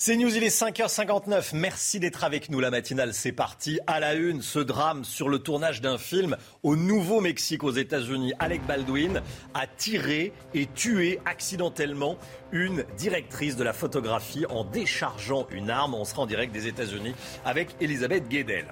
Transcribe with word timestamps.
C'est 0.00 0.14
News, 0.14 0.36
il 0.36 0.44
est 0.44 0.56
5h59. 0.56 1.56
Merci 1.56 1.98
d'être 1.98 2.22
avec 2.22 2.50
nous. 2.50 2.60
La 2.60 2.70
matinale, 2.70 3.12
c'est 3.12 3.32
parti. 3.32 3.80
À 3.88 3.98
la 3.98 4.14
une, 4.14 4.42
ce 4.42 4.60
drame 4.60 5.02
sur 5.02 5.28
le 5.28 5.40
tournage 5.40 5.80
d'un 5.80 5.98
film 5.98 6.36
au 6.62 6.76
Nouveau-Mexique, 6.76 7.64
aux 7.64 7.72
États-Unis. 7.72 8.32
Alec 8.38 8.64
Baldwin 8.64 9.20
a 9.54 9.66
tiré 9.66 10.32
et 10.54 10.66
tué 10.66 11.18
accidentellement 11.24 12.16
une 12.52 12.84
directrice 12.96 13.56
de 13.56 13.64
la 13.64 13.72
photographie 13.72 14.46
en 14.46 14.64
déchargeant 14.64 15.46
une 15.50 15.70
arme. 15.70 15.94
On 15.94 16.04
sera 16.04 16.22
en 16.22 16.26
direct 16.26 16.52
des 16.52 16.66
États-Unis 16.66 17.14
avec 17.44 17.76
Elisabeth 17.80 18.28
Guedel. 18.28 18.66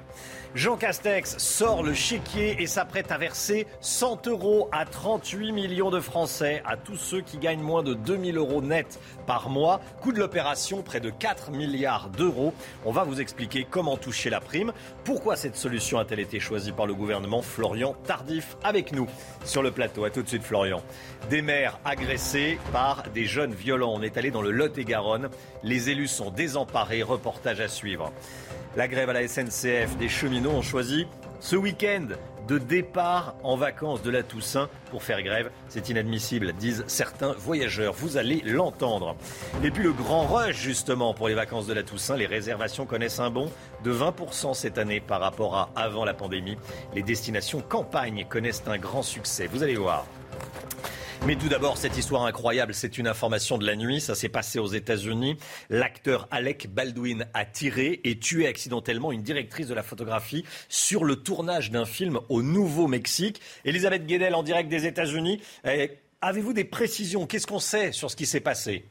Jean 0.55 0.77
Castex 0.77 1.37
sort 1.37 1.83
le 1.83 1.93
chéquier 1.93 2.63
et 2.63 2.67
s'apprête 2.67 3.13
à 3.13 3.19
verser 3.19 3.67
100 3.81 4.27
euros 4.29 4.71
à 4.73 4.87
38 4.87 5.53
millions 5.53 5.91
de 5.91 6.01
Français, 6.01 6.63
à 6.65 6.79
tous 6.79 6.97
ceux 6.97 7.21
qui 7.21 7.37
gagnent 7.37 7.61
moins 7.61 7.83
de 7.83 7.93
2000 7.93 8.39
euros 8.39 8.63
net 8.63 8.99
par 9.27 9.51
mois. 9.51 9.81
Coût 10.01 10.13
de 10.13 10.19
l'opération, 10.19 10.83
près 10.83 11.01
de 11.01 11.11
4 11.11 11.51
milliards 11.51 12.09
d'euros. 12.09 12.55
On 12.87 12.93
va 12.93 13.05
vous 13.05 13.21
expliquer 13.21 13.67
comment 13.69 13.99
toucher 13.99 14.31
la 14.31 14.41
prime. 14.41 14.73
Pourquoi 15.05 15.37
cette 15.37 15.57
solution 15.57 15.99
a-t-elle 15.99 16.21
été 16.21 16.41
choisie 16.41 16.73
par 16.73 16.87
le 16.87 16.95
gouvernement? 16.95 17.43
Florian 17.43 17.95
Tardif 18.05 18.57
avec 18.65 18.93
nous 18.93 19.09
sur 19.45 19.63
le 19.63 19.73
plateau. 19.73 20.05
A 20.05 20.11
tout 20.11 20.23
de 20.23 20.29
suite 20.29 20.43
Florian. 20.43 20.83
Des 21.29 21.43
maires 21.43 21.79
agressés 21.85 22.59
par 22.73 23.03
des 23.15 23.27
jeunes. 23.27 23.53
On 23.73 24.03
est 24.03 24.17
allé 24.17 24.31
dans 24.31 24.43
le 24.43 24.53
Lot-et-Garonne. 24.53 25.29
Les 25.63 25.91
élus 25.91 26.07
sont 26.07 26.31
désemparés. 26.31 27.03
Reportage 27.03 27.61
à 27.61 27.69
suivre. 27.69 28.13
La 28.77 28.87
grève 28.87 29.11
à 29.11 29.13
la 29.13 29.27
SNCF 29.27 29.97
des 29.99 30.09
cheminots 30.09 30.51
ont 30.51 30.63
choisi 30.63 31.07
ce 31.41 31.57
week-end 31.57 32.09
de 32.47 32.59
départ 32.59 33.35
en 33.43 33.57
vacances 33.57 34.03
de 34.03 34.11
la 34.11 34.23
Toussaint 34.23 34.69
pour 34.91 35.03
faire 35.03 35.23
grève. 35.23 35.51
C'est 35.69 35.89
inadmissible, 35.89 36.53
disent 36.53 36.85
certains 36.87 37.33
voyageurs. 37.33 37.93
Vous 37.93 38.17
allez 38.17 38.41
l'entendre. 38.45 39.17
Et 39.65 39.71
puis 39.73 39.83
le 39.83 39.93
grand 39.93 40.27
rush, 40.27 40.57
justement, 40.57 41.13
pour 41.13 41.29
les 41.29 41.35
vacances 41.35 41.67
de 41.67 41.75
la 41.75 41.83
Toussaint. 41.83 42.17
Les 42.17 42.27
réservations 42.27 42.87
connaissent 42.87 43.19
un 43.19 43.31
bond 43.31 43.51
de 43.83 43.93
20% 43.93 44.55
cette 44.55 44.79
année 44.79 45.01
par 45.01 45.21
rapport 45.21 45.57
à 45.57 45.71
avant 45.75 46.05
la 46.05 46.15
pandémie. 46.15 46.57
Les 46.95 47.03
destinations 47.03 47.63
campagne 47.63 48.27
connaissent 48.29 48.63
un 48.69 48.79
grand 48.79 49.03
succès. 49.03 49.49
Vous 49.49 49.65
allez 49.65 49.77
voir. 49.77 50.07
Mais 51.25 51.35
tout 51.35 51.49
d'abord, 51.49 51.77
cette 51.77 51.97
histoire 51.97 52.25
incroyable, 52.25 52.73
c'est 52.73 52.99
une 52.99 53.09
information 53.09 53.59
de 53.59 53.67
la 53.67 53.75
nuit. 53.75 54.01
Ça 54.01 54.15
s'est 54.15 54.29
passé 54.29 54.61
aux 54.61 54.69
États-Unis. 54.69 55.37
L'acteur 55.71 56.29
Alec 56.31 56.69
Baldwin 56.73 57.27
a 57.35 57.45
tiré 57.45 58.01
et 58.05 58.19
tué 58.19 58.47
accidentellement 58.47 59.11
une 59.11 59.23
directrice 59.23 59.67
de 59.67 59.75
la 59.75 59.83
photographie 59.83 60.45
sur 60.69 61.03
le 61.05 61.17
tournage 61.17 61.73
d'un 61.73 61.85
film 61.85 62.21
au 62.29 62.43
Nouveau-Mexique. 62.43 63.41
Elisabeth 63.65 64.07
Guedel 64.07 64.37
en 64.37 64.45
direct 64.45 64.69
des 64.69 64.87
États-Unis. 64.87 65.41
Eh, 65.65 65.91
avez-vous 66.21 66.53
des 66.53 66.65
précisions? 66.65 67.27
Qu'est-ce 67.27 67.49
qu'on 67.49 67.59
sait 67.59 67.91
sur 67.91 68.09
ce 68.09 68.17
qui 68.17 68.27
s'est 68.27 68.41
passé? 68.41 68.85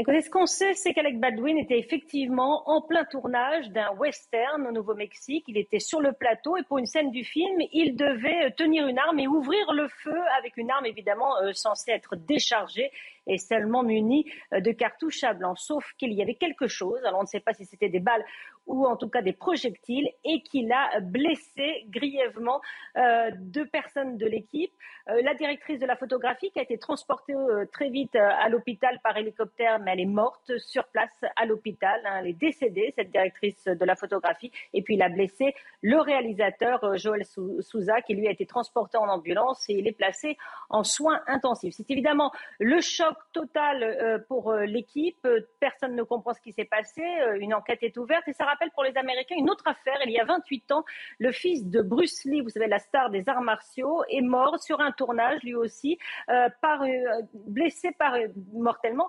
Écoutez, 0.00 0.22
ce 0.22 0.30
qu'on 0.30 0.46
sait, 0.46 0.74
c'est 0.74 0.94
qu'Alec 0.94 1.18
Baldwin 1.18 1.58
était 1.58 1.76
effectivement 1.76 2.62
en 2.70 2.80
plein 2.80 3.04
tournage 3.04 3.68
d'un 3.70 3.90
western 3.96 4.64
au 4.64 4.70
Nouveau-Mexique. 4.70 5.42
Il 5.48 5.58
était 5.58 5.80
sur 5.80 6.00
le 6.00 6.12
plateau 6.12 6.56
et 6.56 6.62
pour 6.62 6.78
une 6.78 6.86
scène 6.86 7.10
du 7.10 7.24
film, 7.24 7.60
il 7.72 7.96
devait 7.96 8.52
tenir 8.52 8.86
une 8.86 8.96
arme 8.96 9.18
et 9.18 9.26
ouvrir 9.26 9.72
le 9.72 9.88
feu 9.88 10.16
avec 10.38 10.56
une 10.56 10.70
arme 10.70 10.86
évidemment 10.86 11.36
euh, 11.42 11.52
censée 11.52 11.90
être 11.90 12.14
déchargée 12.14 12.92
et 13.26 13.38
seulement 13.38 13.82
munie 13.82 14.24
euh, 14.52 14.60
de 14.60 14.70
cartouches 14.70 15.24
à 15.24 15.34
blanc. 15.34 15.56
Sauf 15.56 15.84
qu'il 15.98 16.12
y 16.12 16.22
avait 16.22 16.36
quelque 16.36 16.68
chose, 16.68 17.04
alors 17.04 17.18
on 17.18 17.24
ne 17.24 17.28
sait 17.28 17.40
pas 17.40 17.52
si 17.52 17.64
c'était 17.64 17.88
des 17.88 17.98
balles 17.98 18.24
ou 18.68 18.86
en 18.86 18.96
tout 18.96 19.08
cas 19.08 19.22
des 19.22 19.32
projectiles, 19.32 20.08
et 20.24 20.42
qu'il 20.42 20.70
a 20.72 21.00
blessé 21.00 21.86
grièvement 21.88 22.60
euh, 22.96 23.30
deux 23.38 23.66
personnes 23.66 24.16
de 24.18 24.26
l'équipe. 24.26 24.72
Euh, 25.08 25.22
la 25.22 25.34
directrice 25.34 25.80
de 25.80 25.86
la 25.86 25.96
photographie 25.96 26.50
qui 26.50 26.58
a 26.58 26.62
été 26.62 26.78
transportée 26.78 27.34
euh, 27.34 27.64
très 27.72 27.88
vite 27.88 28.14
à 28.14 28.48
l'houpital 28.50 29.00
par 29.02 29.16
hélicoptère, 29.16 29.78
mais 29.80 29.92
elle 29.92 30.00
est 30.00 30.04
morte 30.04 30.56
sur 30.58 30.84
place 30.88 31.24
à 31.36 31.46
l'hôpital. 31.46 32.00
Hein. 32.04 32.18
Elle 32.20 32.28
est 32.28 32.38
décédée, 32.38 32.92
cette 32.94 33.10
directrice 33.10 33.64
de 33.64 33.84
la 33.84 33.96
photographie, 33.96 34.52
et 34.74 34.82
puis 34.82 34.94
il 34.94 35.02
a 35.02 35.08
blessé 35.08 35.54
le 35.82 35.98
réalisateur 35.98 36.96
Joël 36.96 37.24
Souza, 37.24 38.02
qui 38.02 38.14
lui 38.14 38.28
a 38.28 38.30
été 38.30 38.44
transporté 38.44 38.98
en 38.98 39.08
ambulance 39.08 39.68
et 39.70 39.74
il 39.74 39.88
est 39.88 39.96
placé 39.96 40.36
en 40.68 40.84
soins 40.84 41.22
intensifs. 41.26 41.74
C'est 41.74 41.90
évidemment 41.90 42.30
le 42.58 42.80
choc 42.80 43.16
total 43.32 44.24
pour 44.28 44.52
l'équipe. 44.52 45.26
Personne 45.58 45.96
ne 45.96 46.02
comprend 46.02 46.34
ce 46.34 46.40
qui 46.40 46.52
s'est 46.52 46.66
passé. 46.66 47.02
Une 47.38 47.54
enquête 47.54 47.82
est 47.82 47.96
ouverte 47.96 48.28
et 48.28 48.32
ça 48.32 48.44
rappelle 48.58 48.70
pour 48.72 48.84
les 48.84 48.96
Américains 48.96 49.36
une 49.38 49.50
autre 49.50 49.64
affaire. 49.66 49.98
Il 50.04 50.10
y 50.10 50.18
a 50.18 50.24
28 50.24 50.72
ans, 50.72 50.84
le 51.18 51.32
fils 51.32 51.66
de 51.66 51.80
Bruce 51.80 52.24
Lee, 52.24 52.40
vous 52.40 52.48
savez, 52.48 52.66
la 52.66 52.78
star 52.78 53.10
des 53.10 53.28
arts 53.28 53.42
martiaux, 53.42 54.02
est 54.10 54.20
mort 54.20 54.58
sur 54.58 54.80
un 54.80 54.90
tournage, 54.92 55.42
lui 55.42 55.54
aussi, 55.54 55.98
euh, 56.28 56.48
par, 56.60 56.82
euh, 56.82 56.86
blessé 57.34 57.92
par, 57.98 58.14
euh, 58.14 58.26
mortellement 58.52 59.08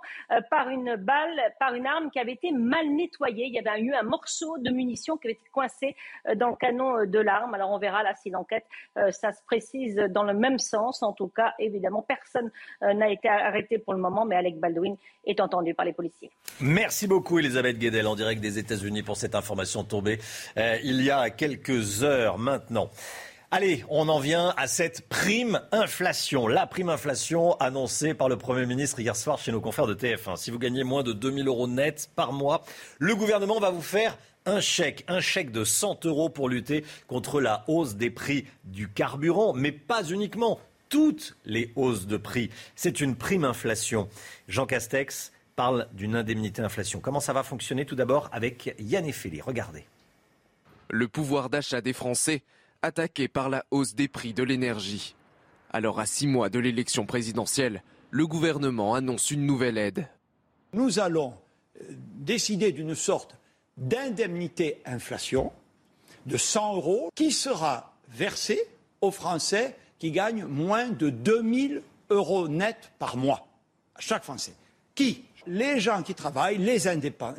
par 0.50 0.70
une 0.70 0.96
balle, 0.96 1.40
par 1.60 1.74
une 1.74 1.88
arme 1.88 2.12
qui 2.12 2.20
avait 2.20 2.34
été 2.34 2.52
mal 2.52 2.88
nettoyée. 2.90 3.46
Il 3.48 3.54
y 3.54 3.60
avait 3.60 3.82
eu 3.82 3.94
un 3.94 4.04
morceau 4.04 4.58
de 4.60 4.70
munition 4.72 5.18
qui 5.18 5.28
avait 5.28 5.34
été 5.34 5.50
coincé 5.52 5.96
dans 6.36 6.50
le 6.50 6.56
canon 6.56 7.06
de 7.06 7.20
l'arme. 7.20 7.54
Alors 7.54 7.72
on 7.72 7.80
verra 7.80 8.04
là 8.04 8.14
si 8.16 8.30
l'enquête, 8.30 8.66
ça 9.12 9.32
se 9.32 9.44
précise 9.46 9.96
dans 9.96 10.24
le 10.24 10.34
même 10.34 10.60
sens. 10.60 11.02
En 11.04 11.14
tout 11.14 11.28
cas, 11.28 11.54
évidemment, 11.60 12.02
personne 12.02 12.52
n'a 12.82 13.10
été 13.10 13.28
arrêté 13.28 13.80
pour 13.80 13.94
le 13.94 14.00
moment, 14.00 14.26
mais 14.26 14.36
Alec 14.36 14.60
Baldwin 14.60 14.96
est 15.26 15.40
entendu 15.40 15.74
par 15.74 15.86
les 15.86 15.94
policiers. 15.94 16.32
Merci 16.62 17.08
beaucoup, 17.08 17.40
Elisabeth 17.40 17.78
Guedel, 17.78 18.08
en 18.08 18.16
direct 18.16 18.42
des 18.42 18.60
États-Unis 18.60 19.04
pour 19.04 19.18
cette 19.18 19.36
information 19.40 19.84
tombée 19.84 20.20
euh, 20.58 20.78
il 20.84 21.02
y 21.02 21.10
a 21.10 21.30
quelques 21.32 22.04
heures 22.04 22.38
maintenant. 22.38 22.92
Allez, 23.52 23.84
on 23.90 24.10
en 24.10 24.20
vient 24.20 24.54
à 24.58 24.68
cette 24.68 25.10
prime 25.10 25.60
inflation. 25.72 26.48
La 26.48 26.68
prime 26.68 26.90
inflation 26.90 27.56
annoncée 27.56 28.14
par 28.14 28.30
le 28.30 28.38
Premier 28.38 28.68
ministre 28.68 29.00
hier 29.00 29.16
soir 29.16 29.40
chez 29.40 29.52
nos 29.52 29.60
confrères 29.60 29.88
de 29.88 29.96
TF1. 29.96 30.36
Si 30.36 30.52
vous 30.52 30.60
gagnez 30.60 30.84
moins 30.84 31.02
de 31.02 31.14
2000 31.14 31.48
euros 31.48 31.68
net 31.68 32.12
par 32.16 32.32
mois, 32.32 32.64
le 33.00 33.16
gouvernement 33.16 33.60
va 33.60 33.72
vous 33.72 33.82
faire 33.82 34.20
un 34.46 34.62
chèque, 34.62 35.04
un 35.08 35.20
chèque 35.20 35.52
de 35.52 35.64
100 35.64 36.06
euros 36.06 36.30
pour 36.30 36.48
lutter 36.48 36.86
contre 37.08 37.42
la 37.42 37.64
hausse 37.68 37.96
des 37.96 38.12
prix 38.12 38.46
du 38.66 38.88
carburant, 38.88 39.54
mais 39.54 39.72
pas 39.72 40.04
uniquement 40.04 40.60
toutes 40.90 41.36
les 41.46 41.72
hausses 41.76 42.06
de 42.06 42.18
prix. 42.18 42.52
C'est 42.76 43.02
une 43.02 43.16
prime 43.16 43.46
inflation. 43.46 44.10
Jean 44.48 44.68
Castex 44.68 45.32
parle 45.60 45.90
d'une 45.92 46.16
indemnité 46.16 46.62
inflation. 46.62 47.02
Comment 47.02 47.20
ça 47.20 47.34
va 47.34 47.44
fonctionner 47.44 47.84
Tout 47.84 47.98
d'abord 47.98 48.30
avec 48.32 48.74
Yann 48.80 49.06
Effelé. 49.06 49.42
Regardez. 49.42 49.84
Le 50.90 51.10
pouvoir 51.10 51.50
d'achat 51.50 51.82
des 51.82 51.92
Français 51.92 52.44
attaqué 52.82 53.28
par 53.28 53.50
la 53.50 53.66
hausse 53.70 53.94
des 53.94 54.08
prix 54.08 54.34
de 54.34 54.42
l'énergie. 54.42 55.16
Alors 55.70 56.00
à 56.00 56.06
six 56.06 56.28
mois 56.28 56.48
de 56.48 56.60
l'élection 56.60 57.06
présidentielle, 57.06 57.84
le 58.10 58.26
gouvernement 58.26 58.96
annonce 58.96 59.32
une 59.32 59.46
nouvelle 59.46 59.78
aide. 59.78 60.08
Nous 60.72 61.00
allons 61.00 61.34
euh, 61.82 61.84
décider 61.90 62.72
d'une 62.72 62.96
sorte 62.96 63.36
d'indemnité 63.76 64.82
inflation 64.86 65.52
de 66.26 66.38
100 66.38 66.78
euros 66.78 67.10
qui 67.16 67.34
sera 67.34 67.98
versée 68.08 68.62
aux 69.02 69.12
Français 69.12 69.76
qui 70.00 70.12
gagne 70.12 70.46
moins 70.46 70.88
de 70.88 71.10
2000 71.10 71.82
euros 72.12 72.48
net 72.48 72.94
par 72.98 73.18
mois. 73.18 73.46
À 73.96 74.00
chaque 74.00 74.24
Français. 74.24 74.54
Qui? 74.96 75.26
Les 75.48 75.80
gens 75.80 76.04
qui 76.04 76.16
travaillent, 76.16 76.58
les, 76.58 76.80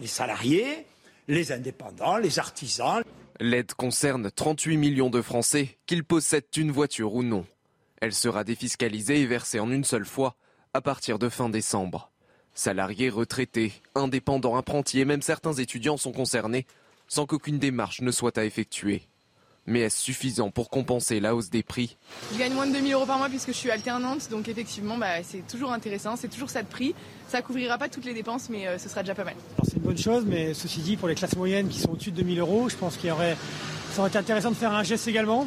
salariés, 0.07 0.87
les 1.29 1.53
indépendants, 1.53 2.17
les 2.17 2.39
artisans. 2.39 3.03
L'aide 3.39 3.73
concerne 3.75 4.31
38 4.31 4.77
millions 4.77 5.11
de 5.11 5.23
Français, 5.23 5.79
qu'ils 5.87 6.05
possèdent 6.05 6.45
une 6.57 6.71
voiture 6.71 7.15
ou 7.15 7.23
non. 7.23 7.47
Elle 8.01 8.15
sera 8.15 8.45
défiscalisée 8.45 9.21
et 9.21 9.27
versée 9.27 9.61
en 9.61 9.71
une 9.71 9.85
seule 9.85 10.07
fois 10.07 10.35
à 10.75 10.81
partir 10.81 11.19
de 11.19 11.29
fin 11.29 11.49
décembre. 11.49 12.11
Salariés, 12.55 13.11
retraités, 13.11 13.73
indépendants, 13.95 14.57
apprentis 14.57 15.01
et 15.01 15.05
même 15.05 15.23
certains 15.23 15.55
étudiants 15.55 15.97
sont 15.97 16.13
concernés 16.13 16.67
sans 17.09 17.27
qu'aucune 17.27 17.59
démarche 17.59 18.01
ne 18.01 18.11
soit 18.11 18.39
à 18.39 18.45
effectuer. 18.45 19.03
Mais 19.67 19.81
est-ce 19.81 19.99
suffisant 19.99 20.51
pour 20.51 20.71
compenser 20.71 21.21
la 21.21 21.35
hausse 21.35 21.51
des 21.51 21.63
prix? 21.63 21.97
Je 22.33 22.39
gagne 22.39 22.55
moins 22.55 22.67
de 22.67 22.73
2000 22.73 22.95
euros 22.95 23.07
par 23.07 23.19
mois 23.19 23.29
puisque 23.29 23.49
je 23.49 23.57
suis 23.57 23.71
alternante, 23.71 24.29
donc 24.31 24.49
effectivement 24.49 24.97
bah, 24.97 25.23
c'est 25.23 25.47
toujours 25.47 25.73
intéressant, 25.73 26.17
c'est 26.17 26.29
toujours 26.29 26.51
ça 26.51 26.63
de 26.63 26.69
prix. 26.69 26.95
Ça 27.29 27.43
couvrira 27.43 27.79
pas 27.79 27.89
toutes 27.89 28.05
les 28.05 28.15
dépenses, 28.15 28.49
mais 28.51 28.67
euh, 28.67 28.79
ce 28.79 28.89
sera 28.89 29.03
déjà 29.03 29.15
pas 29.15 29.25
mal. 29.25 29.35
C'est 29.65 29.77
une 29.77 29.83
bonne 29.83 29.99
chose, 29.99 30.25
mais 30.27 30.55
ceci 30.55 30.81
dit, 30.81 30.97
pour 30.97 31.09
les 31.09 31.15
classes 31.15 31.37
moyennes 31.37 31.69
qui 31.69 31.79
sont 31.79 31.91
au-dessus 31.91 32.11
de 32.11 32.17
2000 32.17 32.41
euros, 32.41 32.69
je 32.69 32.77
pense 32.77 32.97
qu'il 32.97 33.11
aurait, 33.11 33.37
ça 33.93 34.01
aurait 34.01 34.09
été 34.09 34.19
intéressant 34.19 34.51
de 34.51 34.57
faire 34.57 34.73
un 34.73 34.83
geste 34.83 35.07
également. 35.07 35.47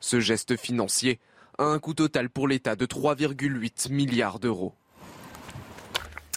Ce 0.00 0.20
geste 0.20 0.56
financier 0.56 1.18
a 1.58 1.64
un 1.64 1.78
coût 1.78 1.94
total 1.94 2.30
pour 2.30 2.48
l'État 2.48 2.76
de 2.76 2.86
3,8 2.86 3.90
milliards 3.92 4.38
d'euros. 4.38 4.74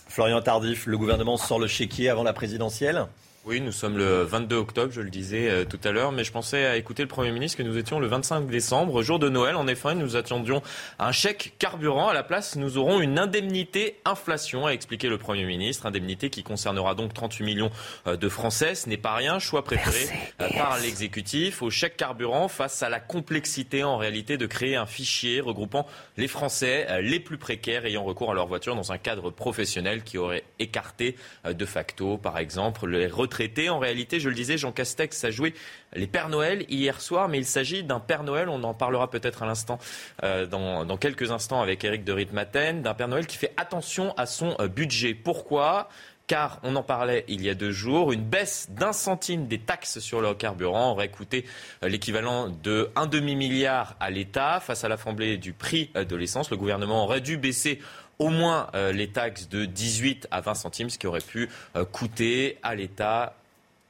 Florian 0.07 0.41
Tardif, 0.41 0.87
le 0.87 0.97
gouvernement 0.97 1.37
sort 1.37 1.59
le 1.59 1.67
chéquier 1.67 2.09
avant 2.09 2.23
la 2.23 2.33
présidentielle 2.33 3.05
Oui, 3.49 3.61
nous 3.61 3.71
sommes 3.71 3.97
le 3.97 4.21
22 4.21 4.55
octobre, 4.57 4.93
je 4.93 5.01
le 5.01 5.09
disais 5.09 5.49
euh, 5.49 5.65
tout 5.65 5.79
à 5.83 5.89
l'heure, 5.89 6.11
mais 6.11 6.23
je 6.23 6.31
pensais 6.31 6.67
à 6.67 6.77
écouter 6.77 7.01
le 7.01 7.07
Premier 7.07 7.31
ministre 7.31 7.57
que 7.57 7.63
nous 7.63 7.79
étions 7.79 7.99
le 7.99 8.05
25 8.05 8.45
décembre, 8.45 9.01
jour 9.01 9.17
de 9.17 9.27
Noël. 9.27 9.55
En 9.55 9.65
effet, 9.65 9.95
nous 9.95 10.15
attendions 10.15 10.61
un 10.99 11.11
chèque 11.11 11.55
carburant. 11.57 12.09
À 12.09 12.13
la 12.13 12.21
place, 12.21 12.57
nous 12.57 12.77
aurons 12.77 13.01
une 13.01 13.17
indemnité 13.17 13.95
inflation, 14.05 14.67
a 14.67 14.69
expliqué 14.69 15.09
le 15.09 15.17
Premier 15.17 15.45
ministre. 15.45 15.87
Indemnité 15.87 16.29
qui 16.29 16.43
concernera 16.43 16.93
donc 16.93 17.15
38 17.15 17.43
millions 17.43 17.71
euh, 18.05 18.17
de 18.17 18.29
Français. 18.29 18.75
Ce 18.75 18.87
n'est 18.87 18.97
pas 18.97 19.15
rien, 19.15 19.39
choix 19.39 19.63
préféré 19.63 20.15
euh, 20.41 20.49
par 20.55 20.77
l'exécutif. 20.77 21.63
Au 21.63 21.71
chèque 21.71 21.97
carburant, 21.97 22.49
face 22.49 22.83
à 22.83 22.89
la 22.89 22.99
complexité 22.99 23.83
en 23.83 23.97
réalité 23.97 24.37
de 24.37 24.45
créer 24.45 24.75
un 24.75 24.85
fichier 24.85 25.41
regroupant 25.41 25.87
les 26.17 26.27
Français 26.27 27.01
les 27.01 27.19
plus 27.19 27.39
précaires 27.39 27.87
ayant 27.87 28.03
recours 28.03 28.29
à 28.29 28.35
leur 28.35 28.45
voiture 28.45 28.75
dans 28.75 28.91
un 28.91 28.99
cadre 28.99 29.31
professionnel 29.31 30.03
qui 30.03 30.19
aurait 30.19 30.43
écarté 30.59 31.15
de 31.45 31.65
facto, 31.65 32.19
par 32.19 32.37
exemple, 32.37 32.87
les 32.87 33.07
retraités 33.07 33.38
en 33.69 33.79
réalité, 33.79 34.19
je 34.19 34.29
le 34.29 34.35
disais, 34.35 34.57
Jean 34.57 34.71
Castex 34.71 35.23
a 35.23 35.31
joué 35.31 35.53
les 35.93 36.07
Pères 36.07 36.29
Noël 36.29 36.65
hier 36.69 37.01
soir, 37.01 37.27
mais 37.29 37.37
il 37.37 37.45
s'agit 37.45 37.83
d'un 37.83 37.99
Père 37.99 38.23
Noël, 38.23 38.49
on 38.49 38.63
en 38.63 38.73
parlera 38.73 39.09
peut-être 39.09 39.43
à 39.43 39.45
l'instant, 39.45 39.79
euh, 40.23 40.45
dans, 40.45 40.97
quelques 40.97 41.31
instants 41.31 41.61
avec 41.61 41.83
Eric 41.83 42.03
de 42.03 42.11
Ritmaten, 42.11 42.81
d'un 42.81 42.93
Père 42.93 43.07
Noël 43.07 43.27
qui 43.27 43.37
fait 43.37 43.53
attention 43.57 44.13
à 44.17 44.25
son 44.25 44.55
euh, 44.59 44.67
budget. 44.67 45.13
Pourquoi? 45.13 45.89
Car 46.27 46.59
on 46.61 46.75
en 46.75 46.83
parlait 46.83 47.25
il 47.27 47.41
y 47.41 47.49
a 47.49 47.55
deux 47.55 47.71
jours, 47.71 48.11
une 48.11 48.23
baisse 48.23 48.69
d'un 48.69 48.93
centime 48.93 49.47
des 49.47 49.57
taxes 49.57 49.97
sur 49.97 50.21
le 50.21 50.35
carburant 50.35 50.91
aurait 50.91 51.09
coûté 51.09 51.45
euh, 51.83 51.89
l'équivalent 51.89 52.49
de 52.49 52.91
un 52.95 53.07
demi-milliard 53.07 53.95
à 53.99 54.11
l'État. 54.11 54.59
Face 54.59 54.83
à 54.83 54.89
l'affablée 54.89 55.37
du 55.37 55.53
prix 55.53 55.89
de 55.95 56.15
l'essence, 56.15 56.51
le 56.51 56.57
gouvernement 56.57 57.03
aurait 57.05 57.21
dû 57.21 57.37
baisser 57.37 57.79
au 58.19 58.27
moins 58.29 58.67
euh, 58.75 58.91
les 58.91 59.07
taxes 59.07 59.47
de 59.49 59.65
18 59.65 60.27
à 60.29 60.41
20 60.41 60.53
centimes, 60.53 60.89
ce 60.89 60.99
qui 60.99 61.07
aurait 61.07 61.21
pu 61.21 61.49
euh, 61.75 61.85
coûter 61.85 62.57
à 62.61 62.75
l'État 62.75 63.35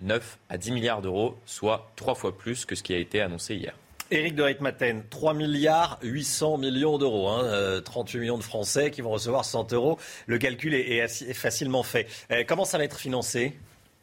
9 0.02 0.38
à 0.50 0.58
10 0.58 0.72
milliards 0.72 1.02
d'euros, 1.02 1.36
soit 1.46 1.92
trois 1.96 2.16
fois 2.16 2.38
plus 2.38 2.66
que 2.66 2.76
ce 2.76 2.84
qui 2.84 2.94
a 2.94 2.98
été 2.98 3.22
annoncé 3.22 3.56
hier. 3.56 3.74
Éric 4.12 4.36
de 4.36 4.44
Ritmaten, 4.44 5.04
3 5.10 5.34
milliards 5.34 6.00
800 6.02 6.58
millions 6.58 6.98
d'euros, 6.98 7.30
hein, 7.30 7.82
38 7.84 8.18
euh, 8.18 8.22
millions 8.22 8.38
de 8.38 8.44
Français 8.44 8.92
qui 8.92 9.02
vont 9.02 9.12
recevoir 9.12 9.46
100 9.46 9.74
euros. 9.74 10.00
Le 10.26 10.38
calcul 10.38 10.74
est, 10.74 11.08
facilement 11.34 11.84
fait. 11.84 12.08
comment 12.48 12.66
ça 12.66 12.80
va 12.80 12.86
être 12.86 12.98
financé? 12.98 13.56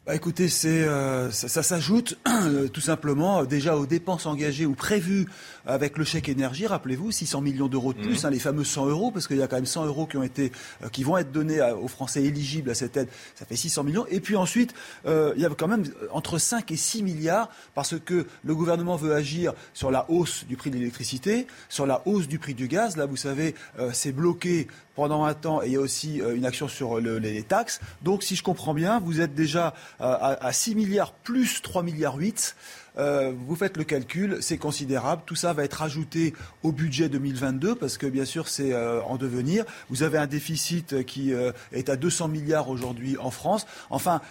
Bah 0.05 0.15
écoutez, 0.15 0.47
c'est, 0.47 0.85
ça, 1.31 1.61
s'ajoute 1.61 2.17
tout 2.73 2.79
simplement 2.79 3.43
déjà 3.43 3.75
aux 3.75 3.85
dépenses 3.85 4.25
engagées 4.25 4.65
ou 4.65 4.75
prévues 4.75 5.27
avec 5.67 5.97
le 5.97 6.03
chèque 6.03 6.29
énergie, 6.29 6.65
rappelez-vous, 6.65 7.11
600 7.11 7.41
millions 7.41 7.67
d'euros 7.67 7.93
de 7.93 7.99
plus, 7.99 8.23
mhm. 8.23 8.25
hein, 8.25 8.29
les 8.31 8.39
fameux 8.39 8.63
100 8.63 8.87
euros, 8.87 9.11
parce 9.11 9.27
qu'il 9.27 9.37
y 9.37 9.41
a 9.41 9.47
quand 9.47 9.57
même 9.57 9.65
100 9.65 9.85
euros 9.85 10.07
qui, 10.07 10.17
ont 10.17 10.23
été, 10.23 10.51
euh, 10.83 10.89
qui 10.89 11.03
vont 11.03 11.17
être 11.17 11.31
donnés 11.31 11.61
aux 11.61 11.87
Français 11.87 12.23
éligibles 12.23 12.69
à 12.69 12.73
cette 12.73 12.95
aide, 12.97 13.09
ça 13.35 13.45
fait 13.45 13.55
600 13.55 13.83
millions. 13.83 14.05
Et 14.09 14.19
puis 14.21 14.35
ensuite, 14.35 14.73
euh, 15.05 15.33
il 15.35 15.41
y 15.41 15.45
a 15.45 15.49
quand 15.49 15.67
même 15.67 15.83
entre 16.11 16.37
5 16.37 16.71
et 16.71 16.77
6 16.77 17.03
milliards, 17.03 17.49
parce 17.75 17.99
que 17.99 18.25
le 18.43 18.55
gouvernement 18.55 18.95
veut 18.95 19.13
agir 19.13 19.53
sur 19.73 19.91
la 19.91 20.09
hausse 20.09 20.45
du 20.47 20.55
prix 20.55 20.71
de 20.71 20.77
l'électricité, 20.77 21.47
sur 21.69 21.85
la 21.85 22.01
hausse 22.05 22.27
du 22.27 22.39
prix 22.39 22.53
du 22.53 22.67
gaz. 22.67 22.95
Là, 22.95 23.05
vous 23.05 23.17
savez, 23.17 23.53
euh, 23.79 23.91
c'est 23.93 24.13
bloqué 24.13 24.67
pendant 24.95 25.25
un 25.25 25.33
temps 25.33 25.61
et 25.61 25.67
il 25.67 25.73
y 25.73 25.75
a 25.75 25.79
aussi 25.79 26.21
une 26.35 26.43
action 26.43 26.67
sur 26.67 26.99
les 26.99 27.43
taxes. 27.43 27.79
Donc, 28.01 28.23
si 28.23 28.35
je 28.35 28.41
comprends 28.41 28.73
bien, 28.73 28.99
vous 28.99 29.21
êtes 29.21 29.35
déjà 29.35 29.75
à, 29.99 30.43
à 30.43 30.51
6 30.51 30.73
milliards 30.73 31.13
plus 31.13 31.61
3 31.61 31.83
milliards 31.83 32.15
8. 32.15 32.55
Euh, 32.97 33.33
vous 33.47 33.55
faites 33.55 33.77
le 33.77 33.83
calcul, 33.83 34.37
c'est 34.41 34.57
considérable. 34.57 35.21
Tout 35.25 35.35
ça 35.35 35.53
va 35.53 35.63
être 35.63 35.81
ajouté 35.81 36.33
au 36.63 36.71
budget 36.71 37.09
2022 37.09 37.75
parce 37.75 37.97
que 37.97 38.07
bien 38.07 38.25
sûr 38.25 38.47
c'est 38.47 38.73
euh, 38.73 39.01
en 39.03 39.17
devenir. 39.17 39.65
Vous 39.89 40.03
avez 40.03 40.17
un 40.17 40.27
déficit 40.27 41.05
qui 41.05 41.33
euh, 41.33 41.51
est 41.71 41.89
à 41.89 41.95
200 41.95 42.27
milliards 42.27 42.69
aujourd'hui 42.69 43.17
en 43.17 43.31
France. 43.31 43.67
Enfin, 43.89 44.21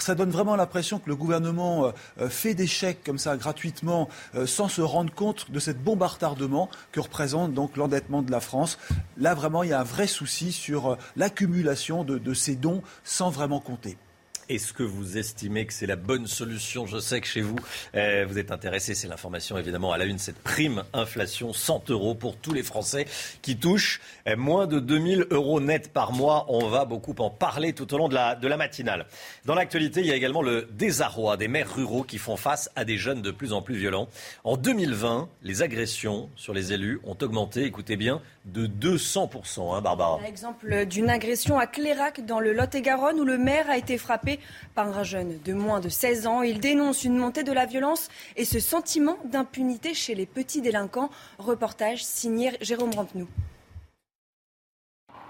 ça 0.00 0.14
donne 0.14 0.30
vraiment 0.30 0.56
l'impression 0.56 0.98
que 0.98 1.08
le 1.08 1.16
gouvernement 1.16 1.92
fait 2.28 2.54
des 2.54 2.66
chèques 2.66 3.02
comme 3.04 3.18
ça 3.18 3.36
gratuitement 3.36 4.08
sans 4.46 4.68
se 4.68 4.80
rendre 4.80 5.12
compte 5.12 5.50
de 5.50 5.58
cette 5.58 5.82
bombe 5.82 6.02
à 6.02 6.06
retardement 6.06 6.68
que 6.92 7.00
représente 7.00 7.52
donc 7.54 7.76
l'endettement 7.76 8.22
de 8.22 8.30
la 8.30 8.40
France. 8.40 8.78
Là 9.16 9.34
vraiment, 9.34 9.62
il 9.62 9.70
y 9.70 9.72
a 9.72 9.80
un 9.80 9.84
vrai 9.84 10.06
souci 10.06 10.52
sur 10.52 10.96
l'accumulation 11.16 12.04
de 12.04 12.34
ces 12.34 12.56
dons 12.56 12.82
sans 13.04 13.30
vraiment 13.30 13.60
compter. 13.60 13.96
Est-ce 14.48 14.72
que 14.72 14.82
vous 14.82 15.18
estimez 15.18 15.66
que 15.66 15.72
c'est 15.72 15.86
la 15.86 15.96
bonne 15.96 16.26
solution 16.26 16.86
Je 16.86 16.98
sais 16.98 17.20
que 17.20 17.26
chez 17.26 17.42
vous, 17.42 17.56
euh, 17.94 18.26
vous 18.28 18.38
êtes 18.38 18.50
intéressé, 18.50 18.94
c'est 18.94 19.06
l'information 19.06 19.56
évidemment 19.56 19.92
à 19.92 19.98
la 19.98 20.04
une, 20.04 20.18
cette 20.18 20.38
prime 20.38 20.82
inflation, 20.92 21.52
100 21.52 21.90
euros 21.90 22.14
pour 22.14 22.36
tous 22.36 22.52
les 22.52 22.64
Français 22.64 23.06
qui 23.40 23.56
touchent 23.56 24.00
euh, 24.26 24.36
moins 24.36 24.66
de 24.66 24.80
2000 24.80 25.26
euros 25.30 25.60
net 25.60 25.92
par 25.92 26.12
mois. 26.12 26.46
On 26.48 26.68
va 26.68 26.84
beaucoup 26.84 27.14
en 27.18 27.30
parler 27.30 27.72
tout 27.72 27.94
au 27.94 27.98
long 27.98 28.08
de 28.08 28.14
la, 28.14 28.34
de 28.34 28.48
la 28.48 28.56
matinale. 28.56 29.06
Dans 29.44 29.54
l'actualité, 29.54 30.00
il 30.00 30.06
y 30.06 30.12
a 30.12 30.16
également 30.16 30.42
le 30.42 30.68
désarroi 30.72 31.36
des 31.36 31.48
maires 31.48 31.72
ruraux 31.72 32.02
qui 32.02 32.18
font 32.18 32.36
face 32.36 32.68
à 32.74 32.84
des 32.84 32.98
jeunes 32.98 33.22
de 33.22 33.30
plus 33.30 33.52
en 33.52 33.62
plus 33.62 33.76
violents. 33.76 34.08
En 34.42 34.56
2020, 34.56 35.28
les 35.42 35.62
agressions 35.62 36.28
sur 36.34 36.52
les 36.52 36.72
élus 36.72 37.00
ont 37.04 37.16
augmenté, 37.22 37.64
écoutez 37.64 37.96
bien, 37.96 38.20
de 38.44 38.66
200%, 38.66 39.74
hein, 39.74 39.80
Barbara. 39.80 40.20
Exemple 40.26 40.86
d'une 40.86 41.10
agression 41.10 41.58
à 41.58 41.66
Clérac 41.66 42.24
dans 42.26 42.40
le 42.40 42.52
Lot-et-Garonne 42.52 43.20
où 43.20 43.24
le 43.24 43.38
maire 43.38 43.70
a 43.70 43.76
été 43.76 43.98
frappé 43.98 44.40
par 44.74 44.96
un 44.98 45.04
jeune 45.04 45.38
de 45.44 45.52
moins 45.52 45.80
de 45.80 45.88
16 45.88 46.26
ans. 46.26 46.42
Il 46.42 46.58
dénonce 46.58 47.04
une 47.04 47.16
montée 47.16 47.44
de 47.44 47.52
la 47.52 47.66
violence 47.66 48.08
et 48.36 48.44
ce 48.44 48.58
sentiment 48.58 49.16
d'impunité 49.24 49.94
chez 49.94 50.14
les 50.14 50.26
petits 50.26 50.60
délinquants. 50.60 51.10
Reportage 51.38 52.04
signé 52.04 52.52
Jérôme 52.60 52.92
Rampenou. 52.94 53.28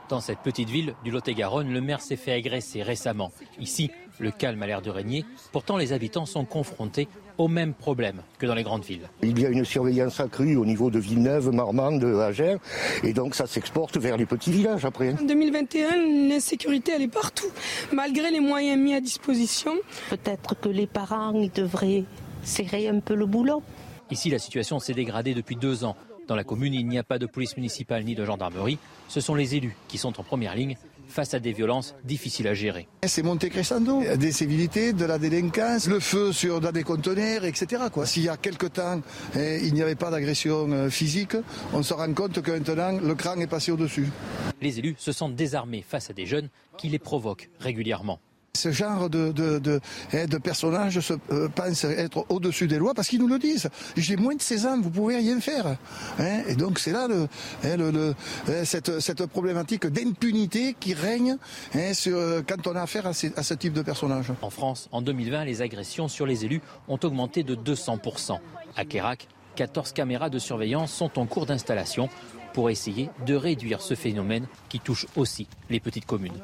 Dans 0.08 0.20
cette 0.20 0.40
petite 0.40 0.68
ville 0.68 0.94
du 1.04 1.10
Lot-et-Garonne, 1.10 1.72
le 1.72 1.80
maire 1.80 2.00
s'est 2.00 2.16
fait 2.16 2.32
agresser 2.32 2.82
récemment. 2.82 3.32
Ici, 3.58 3.90
le 4.18 4.30
calme 4.30 4.62
a 4.62 4.66
l'air 4.66 4.82
de 4.82 4.90
régner. 4.90 5.24
Pourtant, 5.52 5.76
les 5.76 5.92
habitants 5.92 6.26
sont 6.26 6.44
confrontés 6.44 7.08
au 7.38 7.48
même 7.48 7.74
problème 7.74 8.22
que 8.38 8.46
dans 8.46 8.54
les 8.54 8.62
grandes 8.62 8.84
villes. 8.84 9.08
Il 9.22 9.38
y 9.40 9.46
a 9.46 9.48
une 9.48 9.64
surveillance 9.64 10.20
accrue 10.20 10.56
au 10.56 10.64
niveau 10.64 10.90
de 10.90 10.98
Villeneuve, 10.98 11.50
Marmande, 11.50 12.04
Agen, 12.04 12.58
et 13.02 13.12
donc 13.12 13.34
ça 13.34 13.46
s'exporte 13.46 13.96
vers 13.98 14.16
les 14.16 14.26
petits 14.26 14.50
villages 14.50 14.84
après. 14.84 15.14
En 15.20 15.24
2021, 15.24 16.28
l'insécurité, 16.28 16.92
elle 16.96 17.02
est 17.02 17.08
partout, 17.08 17.50
malgré 17.92 18.30
les 18.30 18.40
moyens 18.40 18.80
mis 18.80 18.94
à 18.94 19.00
disposition. 19.00 19.72
Peut-être 20.10 20.58
que 20.58 20.68
les 20.68 20.86
parents 20.86 21.32
ils 21.34 21.50
devraient 21.50 22.04
serrer 22.42 22.88
un 22.88 23.00
peu 23.00 23.14
le 23.14 23.26
boulot. 23.26 23.62
Ici, 24.10 24.30
la 24.30 24.38
situation 24.38 24.78
s'est 24.78 24.94
dégradée 24.94 25.34
depuis 25.34 25.56
deux 25.56 25.84
ans. 25.84 25.96
Dans 26.28 26.36
la 26.36 26.44
commune, 26.44 26.74
il 26.74 26.86
n'y 26.86 26.98
a 26.98 27.02
pas 27.02 27.18
de 27.18 27.26
police 27.26 27.56
municipale 27.56 28.04
ni 28.04 28.14
de 28.14 28.24
gendarmerie. 28.24 28.78
Ce 29.08 29.20
sont 29.20 29.34
les 29.34 29.56
élus 29.56 29.76
qui 29.88 29.98
sont 29.98 30.18
en 30.20 30.22
première 30.22 30.54
ligne 30.54 30.76
face 31.12 31.34
à 31.34 31.38
des 31.38 31.52
violences 31.52 31.94
difficiles 32.04 32.48
à 32.48 32.54
gérer. 32.54 32.88
C'est 33.06 33.22
monté 33.22 33.50
crescendo, 33.50 34.02
des 34.16 34.32
civilités, 34.32 34.92
de 34.92 35.04
la 35.04 35.18
délinquance, 35.18 35.86
le 35.86 36.00
feu 36.00 36.32
sur 36.32 36.60
des 36.72 36.82
conteneurs, 36.82 37.44
etc. 37.44 37.84
S'il 38.04 38.24
y 38.24 38.28
a 38.28 38.36
quelque 38.36 38.66
temps, 38.66 39.00
eh, 39.36 39.60
il 39.62 39.74
n'y 39.74 39.82
avait 39.82 39.94
pas 39.94 40.10
d'agression 40.10 40.70
euh, 40.72 40.90
physique, 40.90 41.36
on 41.72 41.82
se 41.82 41.94
rend 41.94 42.12
compte 42.14 42.40
que 42.40 42.50
maintenant, 42.50 42.98
le 43.00 43.14
cran 43.14 43.36
est 43.36 43.46
passé 43.46 43.70
au-dessus. 43.70 44.08
Les 44.60 44.78
élus 44.78 44.96
se 44.98 45.12
sentent 45.12 45.36
désarmés 45.36 45.84
face 45.86 46.10
à 46.10 46.12
des 46.12 46.26
jeunes 46.26 46.48
qui 46.78 46.88
les 46.88 46.98
provoquent 46.98 47.50
régulièrement. 47.60 48.20
Ce 48.54 48.70
genre 48.70 49.08
de, 49.08 49.32
de, 49.32 49.80
hein, 50.12 50.26
personnages 50.42 51.00
se, 51.00 51.14
euh, 51.30 51.48
pensent 51.48 51.84
être 51.84 52.26
au-dessus 52.28 52.66
des 52.66 52.76
lois 52.76 52.92
parce 52.92 53.08
qu'ils 53.08 53.18
nous 53.18 53.26
le 53.26 53.38
disent. 53.38 53.70
J'ai 53.96 54.16
moins 54.16 54.34
de 54.34 54.42
16 54.42 54.66
ans, 54.66 54.78
vous 54.78 54.90
pouvez 54.90 55.16
rien 55.16 55.40
faire. 55.40 55.78
Hein. 56.18 56.42
et 56.46 56.54
donc 56.54 56.78
c'est 56.78 56.92
là 56.92 57.08
le, 57.08 57.28
hein, 57.64 58.64
cette, 58.64 59.00
cette, 59.00 59.24
problématique 59.24 59.86
d'impunité 59.86 60.76
qui 60.78 60.92
règne 60.92 61.38
sur, 61.94 62.14
euh, 62.14 62.42
quand 62.46 62.66
on 62.66 62.76
a 62.76 62.82
affaire 62.82 63.06
à, 63.06 63.14
ce 63.14 63.54
type 63.54 63.72
de 63.72 63.80
personnages. 63.80 64.30
En 64.42 64.50
France, 64.50 64.86
en 64.92 65.00
2020, 65.00 65.46
les 65.46 65.62
agressions 65.62 66.08
sur 66.08 66.26
les 66.26 66.44
élus 66.44 66.60
ont 66.88 66.98
augmenté 67.02 67.44
de 67.44 67.54
200%. 67.54 68.38
À 68.76 68.84
Kérac, 68.84 69.28
14 69.56 69.92
caméras 69.92 70.28
de 70.28 70.38
surveillance 70.38 70.92
sont 70.92 71.18
en 71.18 71.24
cours 71.24 71.46
d'installation 71.46 72.10
pour 72.52 72.68
essayer 72.68 73.08
de 73.26 73.34
réduire 73.34 73.80
ce 73.80 73.94
phénomène 73.94 74.46
qui 74.68 74.78
touche 74.78 75.06
aussi 75.16 75.46
les 75.70 75.80
petites 75.80 76.04
communes. 76.04 76.38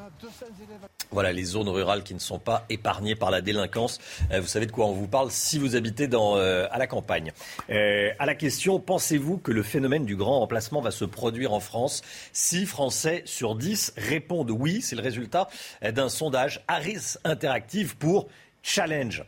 Voilà 1.11 1.33
les 1.33 1.45
zones 1.45 1.69
rurales 1.69 2.03
qui 2.03 2.13
ne 2.13 2.19
sont 2.19 2.39
pas 2.39 2.67
épargnées 2.69 3.15
par 3.15 3.31
la 3.31 3.41
délinquance. 3.41 3.99
Euh, 4.31 4.41
vous 4.41 4.47
savez 4.47 4.67
de 4.67 4.73
quoi 4.73 4.87
on 4.87 4.93
vous 4.93 5.09
parle 5.09 5.31
si 5.31 5.59
vous 5.59 5.75
habitez 5.75 6.09
euh, 6.13 6.69
à 6.71 6.79
la 6.79 6.87
campagne. 6.87 7.33
Euh, 7.71 8.11
à 8.19 8.27
la 8.27 8.35
question, 8.35 8.79
pensez-vous 8.79 9.39
que 9.39 9.51
le 9.51 9.63
phénomène 9.63 10.05
du 10.05 10.17
grand 10.17 10.41
remplacement 10.41 10.83
va 10.83 10.91
se 10.91 11.07
produire 11.07 11.53
en 11.55 11.61
France? 11.61 12.03
6 12.35 12.67
Français 12.67 13.23
sur 13.25 13.55
10 13.55 13.95
répondent 13.97 14.51
oui. 14.51 14.83
C'est 14.83 14.97
le 14.97 15.03
résultat 15.03 15.49
d'un 15.83 16.09
sondage 16.09 16.63
Harris 16.69 17.17
Interactive 17.25 17.97
pour 17.97 18.29
Challenge. 18.63 19.25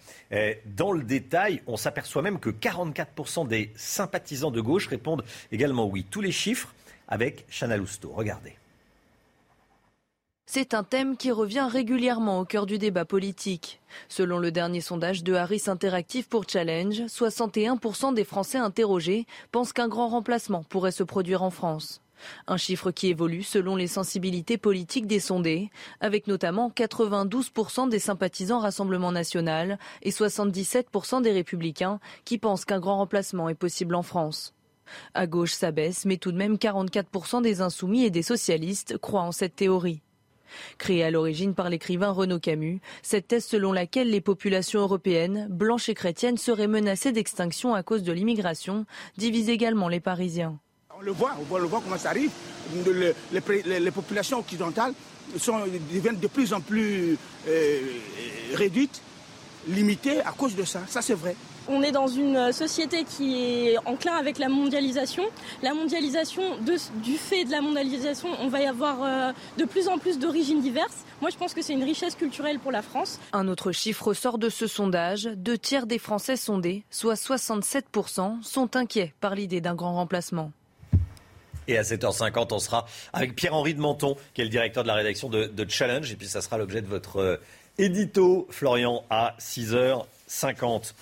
Dans 0.67 0.93
le 0.93 1.03
détail, 1.03 1.63
on 1.67 1.77
s'aperçoit 1.77 2.23
même 2.23 2.39
que 2.39 2.51
44% 2.51 3.49
des 3.49 3.73
sympathisants 3.75 4.51
de 4.51 4.61
gauche 4.61 4.89
répondent 4.89 5.25
également 5.51 5.87
oui. 5.87 6.05
Tous 6.11 6.21
les 6.21 6.33
chiffres 6.33 6.75
avec 7.09 7.47
Chana 7.49 7.77
Lousteau. 7.77 8.13
Regardez. 8.15 8.60
C'est 10.53 10.75
un 10.75 10.83
thème 10.83 11.17
qui 11.17 11.31
revient 11.31 11.69
régulièrement 11.71 12.41
au 12.41 12.45
cœur 12.45 12.67
du 12.67 12.77
débat 12.77 13.05
politique. 13.05 13.81
Selon 14.09 14.41
le 14.41 14.51
dernier 14.51 14.81
sondage 14.81 15.23
de 15.23 15.35
Harris 15.35 15.63
Interactive 15.69 16.27
pour 16.27 16.43
Challenge, 16.49 17.03
61% 17.03 18.15
des 18.15 18.25
Français 18.25 18.59
interrogés 18.59 19.29
pensent 19.53 19.73
qu'un 19.73 19.87
grand 19.87 20.09
remplacement 20.09 20.65
pourrait 20.65 20.91
se 20.91 21.05
produire 21.05 21.45
en 21.45 21.51
France. 21.51 22.03
Un 22.49 22.57
chiffre 22.57 22.91
qui 22.91 23.07
évolue 23.07 23.45
selon 23.45 23.77
les 23.77 23.87
sensibilités 23.87 24.59
politiques 24.59 25.07
des 25.07 25.21
sondés, 25.21 25.71
avec 26.01 26.27
notamment 26.27 26.73
92% 26.75 27.89
des 27.89 28.01
sympathisants 28.01 28.59
Rassemblement 28.59 29.13
national 29.13 29.79
et 30.03 30.11
77% 30.11 31.23
des 31.23 31.31
républicains 31.31 32.01
qui 32.25 32.39
pensent 32.39 32.65
qu'un 32.65 32.81
grand 32.81 32.97
remplacement 32.97 33.49
est 33.49 33.55
possible 33.55 33.95
en 33.95 34.03
France. 34.03 34.53
À 35.15 35.29
gauche, 35.29 35.53
ça 35.53 35.71
baisse, 35.71 36.07
mais 36.07 36.17
tout 36.17 36.33
de 36.33 36.37
même 36.37 36.57
44% 36.57 37.41
des 37.41 37.61
insoumis 37.61 38.03
et 38.03 38.11
des 38.11 38.23
socialistes 38.23 38.99
croient 38.99 39.23
en 39.23 39.31
cette 39.31 39.55
théorie. 39.55 40.03
Créée 40.79 41.05
à 41.05 41.11
l'origine 41.11 41.55
par 41.55 41.71
l'écrivain 41.71 42.11
Renaud 42.11 42.39
Camus, 42.39 42.81
cette 43.03 43.29
thèse 43.29 43.45
selon 43.45 43.73
laquelle 43.73 44.11
les 44.11 44.21
populations 44.21 44.81
européennes, 44.81 45.47
blanches 45.51 45.89
et 45.89 45.95
chrétiennes, 45.95 46.39
seraient 46.39 46.67
menacées 46.67 47.13
d'extinction 47.13 47.75
à 47.75 47.83
cause 47.83 48.03
de 48.03 48.13
l'immigration, 48.13 48.87
divise 49.17 49.49
également 49.49 49.89
les 49.89 50.01
Parisiens. 50.01 50.59
On 50.97 51.03
le 51.03 51.13
voit, 51.13 51.33
on 51.41 51.45
voit, 51.45 51.81
comment 51.83 51.97
ça 51.97 52.11
arrive. 52.11 52.31
Les, 53.33 53.91
populations 53.91 54.41
occidentales 54.41 54.93
deviennent 55.93 56.19
de 56.19 56.27
plus 56.27 56.53
en 56.53 56.61
plus 56.61 57.17
euh, 57.49 57.81
réduites, 58.55 59.01
limitées 59.69 60.21
à 60.21 60.33
cause 60.33 60.55
de 60.55 60.65
ça. 60.65 60.83
Ça, 60.89 61.01
c'est 61.01 61.15
vrai. 61.15 61.37
On 61.73 61.83
est 61.85 61.93
dans 61.93 62.09
une 62.09 62.53
société 62.53 63.05
qui 63.05 63.69
est 63.69 63.79
enclin 63.87 64.15
avec 64.15 64.39
la 64.39 64.49
mondialisation. 64.49 65.23
La 65.63 65.73
mondialisation, 65.73 66.43
du 66.59 67.17
fait 67.17 67.45
de 67.45 67.53
la 67.53 67.61
mondialisation, 67.61 68.29
on 68.41 68.49
va 68.49 68.61
y 68.61 68.67
avoir 68.67 69.05
euh, 69.05 69.33
de 69.57 69.65
plus 69.65 69.87
en 69.87 69.97
plus 69.97 70.19
d'origines 70.19 70.61
diverses. 70.61 71.05
Moi, 71.21 71.31
je 71.31 71.37
pense 71.37 71.55
que 71.55 71.63
c'est 71.63 71.73
une 71.73 71.85
richesse 71.85 72.17
culturelle 72.17 72.59
pour 72.59 72.73
la 72.73 72.83
France. 72.83 73.21
Un 73.33 73.47
autre 73.47 73.71
chiffre 73.71 74.15
sort 74.15 74.39
de 74.39 74.49
ce 74.49 74.67
sondage. 74.67 75.31
Deux 75.37 75.59
tiers 75.59 75.87
des 75.87 76.01
Français 76.01 76.35
sondés, 76.35 76.83
soit 76.91 77.15
67%, 77.15 78.43
sont 78.43 78.75
inquiets 78.75 79.15
par 79.21 79.37
l'idée 79.37 79.61
d'un 79.61 79.77
grand 79.77 79.95
remplacement. 79.95 80.51
Et 81.69 81.79
à 81.79 81.83
7h50, 81.83 82.49
on 82.51 82.59
sera 82.59 82.87
avec 83.13 83.37
Pierre-Henri 83.37 83.75
de 83.75 83.81
Menton, 83.81 84.17
qui 84.35 84.41
est 84.41 84.45
le 84.45 84.51
directeur 84.51 84.83
de 84.83 84.89
la 84.89 84.95
rédaction 84.95 85.29
de, 85.29 85.67
Challenge. 85.69 86.11
Et 86.11 86.17
puis, 86.17 86.27
ça 86.27 86.41
sera 86.41 86.59
l'objet 86.59 86.83
de 86.83 86.89
votre 86.89 87.19
euh, 87.19 87.37
édito, 87.79 88.49
Florian, 88.51 89.05
à 89.09 89.37
6h50. 89.39 90.95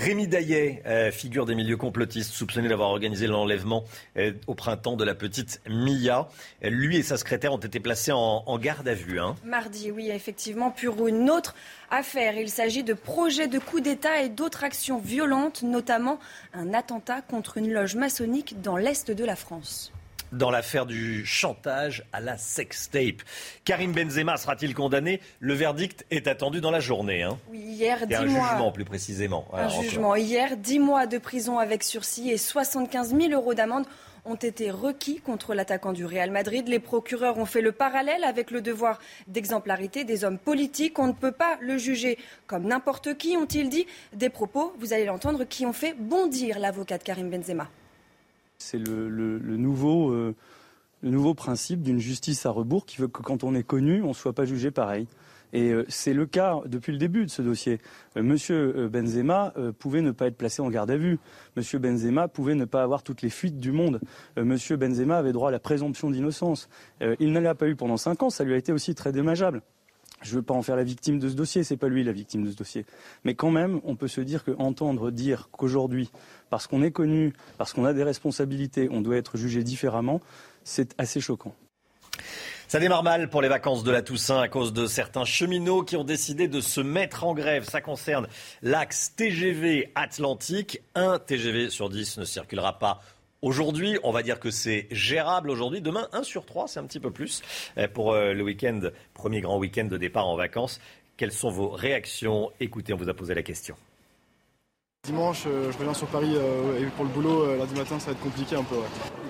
Rémi 0.00 0.26
Daillet, 0.26 0.82
euh, 0.86 1.10
figure 1.10 1.44
des 1.44 1.54
milieux 1.54 1.76
complotistes, 1.76 2.32
soupçonné 2.32 2.70
d'avoir 2.70 2.88
organisé 2.88 3.26
l'enlèvement 3.26 3.84
euh, 4.16 4.32
au 4.46 4.54
printemps 4.54 4.96
de 4.96 5.04
la 5.04 5.14
petite 5.14 5.60
Mia. 5.68 6.26
Lui 6.62 6.96
et 6.96 7.02
sa 7.02 7.18
secrétaire 7.18 7.52
ont 7.52 7.58
été 7.58 7.80
placés 7.80 8.10
en, 8.10 8.58
garde 8.58 8.88
à 8.88 8.94
vue. 8.94 9.20
Hein. 9.20 9.34
Mardi, 9.44 9.90
oui, 9.90 10.08
effectivement, 10.08 10.70
pour 10.70 11.06
une 11.06 11.28
autre 11.28 11.54
affaire. 11.90 12.38
Il 12.38 12.48
s'agit 12.48 12.82
de 12.82 12.94
projets 12.94 13.46
de 13.46 13.58
coup 13.58 13.80
d'État 13.80 14.22
et 14.22 14.30
d'autres 14.30 14.64
actions 14.64 14.96
violentes, 14.96 15.62
notamment 15.62 16.18
un 16.54 16.72
attentat 16.72 17.20
contre 17.20 17.58
une 17.58 17.70
loge 17.70 17.94
maçonnique 17.94 18.62
dans 18.62 18.78
l'est 18.78 19.10
de 19.10 19.24
la 19.26 19.36
France 19.36 19.92
dans 20.32 20.50
l'affaire 20.50 20.86
du 20.86 21.24
chantage 21.26 22.04
à 22.12 22.20
la 22.20 22.36
sextape. 22.36 23.22
Karim 23.64 23.92
Benzema 23.92 24.36
sera-t-il 24.36 24.74
condamné? 24.74 25.20
Le 25.40 25.54
verdict 25.54 26.06
est 26.10 26.28
attendu 26.28 26.60
dans 26.60 26.70
la 26.70 26.80
journée. 26.80 27.22
Hein. 27.22 27.38
Oui, 27.50 27.58
hier, 27.58 28.06
dix 28.06 28.14
un 28.14 28.26
jugement 28.26 28.72
plus 28.72 28.84
précisément. 28.84 29.46
Un 29.52 29.68
jugement. 29.68 30.16
Hier, 30.16 30.56
10 30.56 30.78
mois 30.78 31.06
de 31.06 31.18
prison 31.18 31.58
avec 31.58 31.82
sursis 31.82 32.30
et 32.30 32.38
75 32.38 33.14
000 33.14 33.32
euros 33.32 33.54
d'amende 33.54 33.86
ont 34.24 34.34
été 34.34 34.70
requis 34.70 35.20
contre 35.20 35.54
l'attaquant 35.54 35.92
du 35.92 36.04
Real 36.04 36.30
Madrid. 36.30 36.68
Les 36.68 36.78
procureurs 36.78 37.38
ont 37.38 37.46
fait 37.46 37.62
le 37.62 37.72
parallèle 37.72 38.24
avec 38.24 38.50
le 38.50 38.60
devoir 38.60 38.98
d'exemplarité 39.28 40.04
des 40.04 40.24
hommes 40.24 40.38
politiques. 40.38 40.98
On 40.98 41.06
ne 41.06 41.12
peut 41.12 41.32
pas 41.32 41.56
le 41.60 41.78
juger 41.78 42.18
comme 42.46 42.64
n'importe 42.64 43.16
qui, 43.16 43.36
ont-ils 43.36 43.68
dit. 43.68 43.86
Des 44.12 44.28
propos, 44.28 44.74
vous 44.78 44.92
allez 44.92 45.06
l'entendre, 45.06 45.44
qui 45.44 45.64
ont 45.66 45.72
fait 45.72 45.94
bondir 45.98 46.58
l'avocat 46.58 46.98
de 46.98 47.02
Karim 47.02 47.30
Benzema. 47.30 47.68
C'est 48.62 48.78
le, 48.78 49.38
nouveau, 49.56 50.10
euh, 50.10 50.34
le 51.02 51.10
nouveau 51.10 51.34
principe 51.34 51.82
d'une 51.82 51.98
justice 51.98 52.44
à 52.44 52.50
rebours 52.50 52.84
qui 52.84 52.98
veut 52.98 53.08
que 53.08 53.22
quand 53.22 53.42
on 53.42 53.54
est 53.54 53.62
connu, 53.62 54.02
on 54.02 54.08
ne 54.08 54.12
soit 54.12 54.34
pas 54.34 54.44
jugé 54.44 54.70
pareil. 54.70 55.08
Et 55.52 55.70
euh, 55.72 55.84
c'est 55.88 56.12
le 56.12 56.26
cas 56.26 56.60
depuis 56.66 56.92
le 56.92 56.98
début 56.98 57.24
de 57.24 57.30
ce 57.30 57.42
dossier. 57.42 57.80
Euh, 58.16 58.22
Monsieur 58.22 58.88
Benzema 58.88 59.54
pouvait 59.78 60.02
ne 60.02 60.10
pas 60.10 60.26
être 60.26 60.36
placé 60.36 60.60
en 60.60 60.68
garde 60.68 60.90
à 60.90 60.96
vue. 60.96 61.18
Monsieur 61.56 61.78
Benzema 61.78 62.28
pouvait 62.28 62.54
ne 62.54 62.66
pas 62.66 62.82
avoir 62.82 63.02
toutes 63.02 63.22
les 63.22 63.30
fuites 63.30 63.58
du 63.58 63.72
monde. 63.72 64.00
Monsieur 64.36 64.76
Benzema 64.76 65.16
avait 65.16 65.32
droit 65.32 65.48
à 65.48 65.52
la 65.52 65.58
présomption 65.58 66.10
d'innocence. 66.10 66.68
Il 67.00 67.32
ne 67.32 67.40
l'a 67.40 67.54
pas 67.54 67.66
eu 67.66 67.76
pendant 67.76 67.96
cinq 67.96 68.22
ans. 68.22 68.30
Ça 68.30 68.44
lui 68.44 68.52
a 68.54 68.56
été 68.56 68.72
aussi 68.72 68.94
très 68.94 69.10
dommageable. 69.10 69.62
Je 70.20 70.30
ne 70.32 70.36
veux 70.36 70.42
pas 70.42 70.54
en 70.54 70.62
faire 70.62 70.76
la 70.76 70.84
victime 70.84 71.18
de 71.18 71.28
ce 71.28 71.34
dossier, 71.34 71.64
c'est 71.64 71.76
pas 71.76 71.88
lui 71.88 72.04
la 72.04 72.12
victime 72.12 72.44
de 72.44 72.50
ce 72.50 72.56
dossier. 72.56 72.84
Mais 73.24 73.34
quand 73.34 73.50
même, 73.50 73.80
on 73.84 73.96
peut 73.96 74.08
se 74.08 74.20
dire 74.20 74.44
qu'entendre 74.44 75.10
dire 75.10 75.48
qu'aujourd'hui, 75.50 76.10
parce 76.50 76.66
qu'on 76.66 76.82
est 76.82 76.90
connu, 76.90 77.32
parce 77.56 77.72
qu'on 77.72 77.84
a 77.84 77.92
des 77.92 78.04
responsabilités, 78.04 78.88
on 78.90 79.00
doit 79.00 79.16
être 79.16 79.36
jugé 79.36 79.62
différemment, 79.62 80.20
c'est 80.62 80.94
assez 80.98 81.20
choquant. 81.20 81.54
Ça 82.68 82.78
démarre 82.78 83.02
mal 83.02 83.30
pour 83.30 83.42
les 83.42 83.48
vacances 83.48 83.82
de 83.82 83.90
la 83.90 84.00
Toussaint 84.00 84.40
à 84.40 84.46
cause 84.46 84.72
de 84.72 84.86
certains 84.86 85.24
cheminots 85.24 85.82
qui 85.82 85.96
ont 85.96 86.04
décidé 86.04 86.46
de 86.46 86.60
se 86.60 86.80
mettre 86.80 87.24
en 87.24 87.34
grève. 87.34 87.64
Ça 87.64 87.80
concerne 87.80 88.28
l'axe 88.62 89.16
TGV 89.16 89.90
Atlantique. 89.96 90.80
Un 90.94 91.18
TGV 91.18 91.70
sur 91.70 91.88
10 91.88 92.18
ne 92.18 92.24
circulera 92.24 92.78
pas 92.78 93.00
Aujourd'hui, 93.42 93.98
on 94.02 94.10
va 94.10 94.22
dire 94.22 94.38
que 94.38 94.50
c'est 94.50 94.86
gérable 94.90 95.48
aujourd'hui. 95.48 95.80
Demain, 95.80 96.08
1 96.12 96.24
sur 96.24 96.44
3, 96.44 96.68
c'est 96.68 96.78
un 96.78 96.84
petit 96.84 97.00
peu 97.00 97.10
plus 97.10 97.40
euh, 97.78 97.88
pour 97.88 98.12
euh, 98.12 98.34
le 98.34 98.42
week-end, 98.42 98.80
premier 99.14 99.40
grand 99.40 99.56
week-end 99.56 99.86
de 99.86 99.96
départ 99.96 100.28
en 100.28 100.36
vacances. 100.36 100.78
Quelles 101.16 101.32
sont 101.32 101.50
vos 101.50 101.70
réactions? 101.70 102.50
Écoutez, 102.60 102.92
on 102.92 102.98
vous 102.98 103.08
a 103.08 103.14
posé 103.14 103.34
la 103.34 103.42
question. 103.42 103.76
Dimanche, 105.04 105.44
euh, 105.46 105.72
je 105.72 105.78
reviens 105.78 105.94
sur 105.94 106.06
Paris 106.08 106.34
et 106.34 106.84
pour 106.96 107.06
le 107.06 107.10
boulot, 107.10 107.56
lundi 107.56 107.74
matin, 107.74 107.98
ça 107.98 108.06
va 108.06 108.12
être 108.12 108.20
compliqué 108.20 108.56
un 108.56 108.64
peu. 108.64 108.76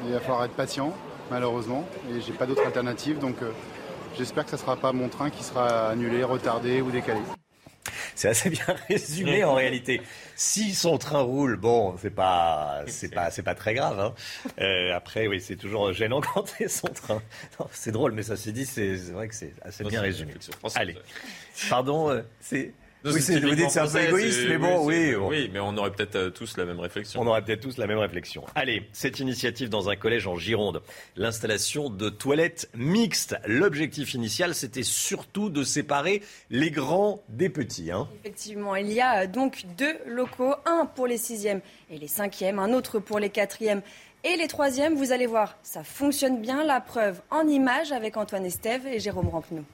Il 0.05 0.12
va 0.12 0.19
falloir 0.19 0.45
être 0.45 0.57
patient, 0.57 0.93
malheureusement, 1.31 1.87
et 2.11 2.21
j'ai 2.21 2.33
pas 2.33 2.47
d'autre 2.47 2.67
alternative, 2.67 3.21
donc 3.21 3.37
j'espère 4.19 4.43
que 4.43 4.50
ce 4.50 4.57
ne 4.57 4.61
sera 4.61 4.76
pas 4.76 4.93
mon 4.93 5.09
train 5.09 5.31
qui 5.31 5.45
sera 5.45 5.90
annulé, 5.90 6.25
retardé 6.25 6.81
ou 6.81 6.90
décalé. 6.90 7.21
C'est 8.20 8.28
assez 8.28 8.50
bien 8.50 8.66
résumé 8.90 9.44
en 9.44 9.54
réalité. 9.54 10.02
Si 10.36 10.74
son 10.74 10.98
train 10.98 11.22
roule, 11.22 11.56
bon, 11.56 11.96
c'est 11.96 12.10
pas, 12.10 12.82
c'est 12.86 13.08
pas, 13.08 13.30
c'est 13.30 13.42
pas 13.42 13.54
très 13.54 13.72
grave. 13.72 13.98
Hein. 13.98 14.14
Euh, 14.60 14.94
après, 14.94 15.26
oui, 15.26 15.40
c'est 15.40 15.56
toujours 15.56 15.92
gênant 15.94 16.20
quand 16.20 16.46
c'est 16.46 16.68
son 16.68 16.88
train. 16.88 17.22
C'est 17.72 17.92
drôle, 17.92 18.12
mais 18.12 18.22
ça 18.22 18.36
s'est 18.36 18.52
dit, 18.52 18.66
c'est 18.66 18.96
vrai 19.10 19.28
que 19.28 19.34
c'est 19.34 19.54
assez 19.62 19.84
bien 19.84 20.02
résumé. 20.02 20.34
Allez, 20.74 20.98
pardon, 21.70 22.10
euh, 22.10 22.22
oui, 23.04 23.12
vous 23.12 23.54
dites 23.54 23.71
c'est 23.71 23.80
un 23.80 23.88
peu 23.88 24.00
égoïste, 24.00 24.40
mais 24.49 24.59
bon, 24.59 24.85
oui. 24.85 25.14
Oui, 25.14 25.50
mais 25.52 25.61
on 25.61 25.76
aurait 25.76 25.90
peut-être 25.90 26.16
euh, 26.16 26.30
tous 26.30 26.57
la 26.57 26.64
même 26.64 26.80
réflexion. 26.80 27.21
On 27.21 27.26
aurait 27.26 27.42
peut-être 27.42 27.61
tous 27.61 27.78
la 27.78 27.87
même 27.87 27.99
réflexion. 27.99 28.45
Allez, 28.54 28.88
cette 28.92 29.21
initiative 29.21 29.69
dans 29.69 29.88
un 29.88 29.97
collège 29.97 30.26
en 30.26 30.37
Gironde, 30.37 30.83
l'installation 31.16 31.88
de 31.88 32.11
toilettes 32.11 32.69
mixtes. 32.75 33.37
L'objectif 33.47 34.14
initial, 34.14 34.54
c'était 34.54 34.83
surtout 34.83 35.49
de 35.49 35.62
séparer 35.62 36.23
les 36.50 36.71
grands 36.71 37.23
des 37.28 37.49
petits. 37.49 37.90
Hein. 37.90 38.09
Effectivement, 38.21 38.76
il 38.76 38.92
y 38.92 39.00
a 39.00 39.23
euh, 39.23 39.26
donc 39.26 39.64
deux 39.78 39.97
locaux, 40.07 40.54
un 40.66 40.87
pour 40.87 41.07
les 41.07 41.19
sixièmes 41.19 41.61
et 41.90 41.99
les 41.99 42.09
cinquièmes, 42.09 42.59
un 42.59 42.73
autre 42.73 42.99
pour 42.99 43.19
les 43.19 43.30
quatrièmes 43.30 43.83
et 44.25 44.37
les 44.37 44.49
troisièmes. 44.49 44.95
Vous 44.95 45.12
allez 45.12 45.26
voir, 45.26 45.57
ça 45.62 45.85
fonctionne 45.85 46.40
bien. 46.40 46.64
La 46.64 46.80
preuve 46.80 47.21
en 47.30 47.47
images 47.49 47.92
avec 47.92 48.16
Antoine 48.16 48.45
Estève 48.45 48.87
et 48.87 49.00
Jérôme 49.00 49.28
Rampenou. 49.28 49.64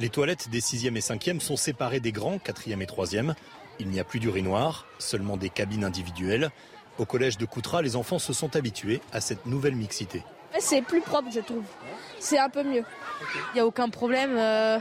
Les 0.00 0.08
toilettes 0.08 0.50
des 0.50 0.60
6e 0.60 0.96
et 0.96 1.00
5e 1.00 1.38
sont 1.40 1.56
séparées 1.56 2.00
des 2.00 2.10
grands 2.10 2.38
4e 2.38 2.82
et 2.82 2.86
3e. 2.86 3.34
Il 3.78 3.88
n'y 3.88 4.00
a 4.00 4.04
plus 4.04 4.18
d'urinoir, 4.18 4.86
seulement 4.98 5.36
des 5.36 5.50
cabines 5.50 5.84
individuelles. 5.84 6.50
Au 6.98 7.04
collège 7.04 7.38
de 7.38 7.44
Coutras, 7.44 7.82
les 7.82 7.94
enfants 7.94 8.18
se 8.18 8.32
sont 8.32 8.56
habitués 8.56 9.00
à 9.12 9.20
cette 9.20 9.46
nouvelle 9.46 9.76
mixité. 9.76 10.22
C'est 10.58 10.82
plus 10.82 11.00
propre, 11.00 11.28
je 11.32 11.40
trouve. 11.40 11.64
C'est 12.18 12.38
un 12.38 12.48
peu 12.48 12.64
mieux. 12.64 12.84
Il 13.52 13.54
n'y 13.54 13.60
a 13.60 13.66
aucun 13.66 13.88
problème. 13.88 14.36
Euh, 14.36 14.78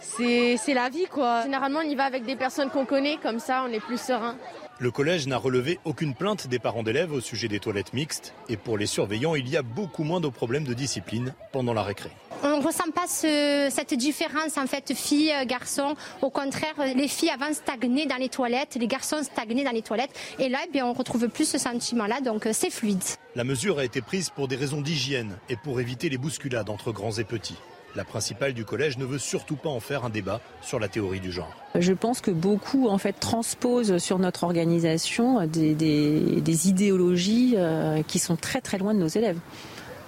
c'est 0.00 0.74
la 0.74 0.88
vie, 0.88 1.06
quoi. 1.06 1.42
Généralement, 1.42 1.80
on 1.80 1.88
y 1.88 1.94
va 1.94 2.04
avec 2.04 2.24
des 2.24 2.36
personnes 2.36 2.70
qu'on 2.70 2.86
connaît, 2.86 3.18
comme 3.22 3.40
ça, 3.40 3.64
on 3.66 3.72
est 3.72 3.80
plus 3.80 4.00
serein. 4.00 4.36
Le 4.80 4.92
collège 4.92 5.26
n'a 5.26 5.38
relevé 5.38 5.80
aucune 5.84 6.14
plainte 6.14 6.46
des 6.46 6.60
parents 6.60 6.84
d'élèves 6.84 7.12
au 7.12 7.20
sujet 7.20 7.48
des 7.48 7.58
toilettes 7.58 7.92
mixtes. 7.94 8.32
Et 8.48 8.56
pour 8.56 8.78
les 8.78 8.86
surveillants, 8.86 9.34
il 9.34 9.48
y 9.48 9.56
a 9.56 9.62
beaucoup 9.62 10.04
moins 10.04 10.20
de 10.20 10.28
problèmes 10.28 10.62
de 10.62 10.72
discipline 10.72 11.34
pendant 11.50 11.74
la 11.74 11.82
récré. 11.82 12.10
On 12.44 12.58
ne 12.58 12.64
ressent 12.64 12.88
pas 12.94 13.08
cette 13.08 13.94
différence 13.94 14.56
en 14.56 14.68
fait 14.68 14.94
filles-garçons. 14.94 15.96
Au 16.22 16.30
contraire, 16.30 16.74
les 16.94 17.08
filles 17.08 17.30
avant 17.30 17.52
stagnaient 17.52 18.06
dans 18.06 18.18
les 18.18 18.28
toilettes, 18.28 18.76
les 18.76 18.86
garçons 18.86 19.24
stagnaient 19.24 19.64
dans 19.64 19.72
les 19.72 19.82
toilettes. 19.82 20.16
Et 20.38 20.48
là, 20.48 20.58
eh 20.72 20.82
on 20.82 20.92
retrouve 20.92 21.26
plus 21.26 21.48
ce 21.48 21.58
sentiment-là, 21.58 22.20
donc 22.20 22.46
euh, 22.46 22.52
c'est 22.52 22.70
fluide. 22.70 23.02
La 23.34 23.42
mesure 23.42 23.80
a 23.80 23.84
été 23.84 24.00
prise 24.00 24.30
pour 24.30 24.46
des 24.46 24.54
raisons 24.54 24.80
d'hygiène 24.80 25.38
et 25.48 25.56
pour 25.56 25.80
éviter 25.80 26.08
les 26.08 26.18
bousculades 26.18 26.70
entre 26.70 26.92
grands 26.92 27.18
et 27.18 27.24
petits. 27.24 27.58
La 27.96 28.04
principale 28.04 28.52
du 28.52 28.64
collège 28.64 28.98
ne 28.98 29.04
veut 29.04 29.18
surtout 29.18 29.56
pas 29.56 29.70
en 29.70 29.80
faire 29.80 30.04
un 30.04 30.10
débat 30.10 30.40
sur 30.60 30.78
la 30.78 30.88
théorie 30.88 31.20
du 31.20 31.32
genre. 31.32 31.52
Je 31.74 31.92
pense 31.92 32.20
que 32.20 32.30
beaucoup 32.30 32.88
en 32.88 32.98
fait 32.98 33.14
transposent 33.14 33.98
sur 33.98 34.18
notre 34.18 34.44
organisation 34.44 35.46
des, 35.46 36.68
idéologies 36.68 37.54
euh, 37.56 38.02
qui 38.02 38.18
sont 38.18 38.36
très 38.36 38.60
très 38.60 38.78
loin 38.78 38.94
de 38.94 38.98
nos 38.98 39.08
élèves. 39.08 39.38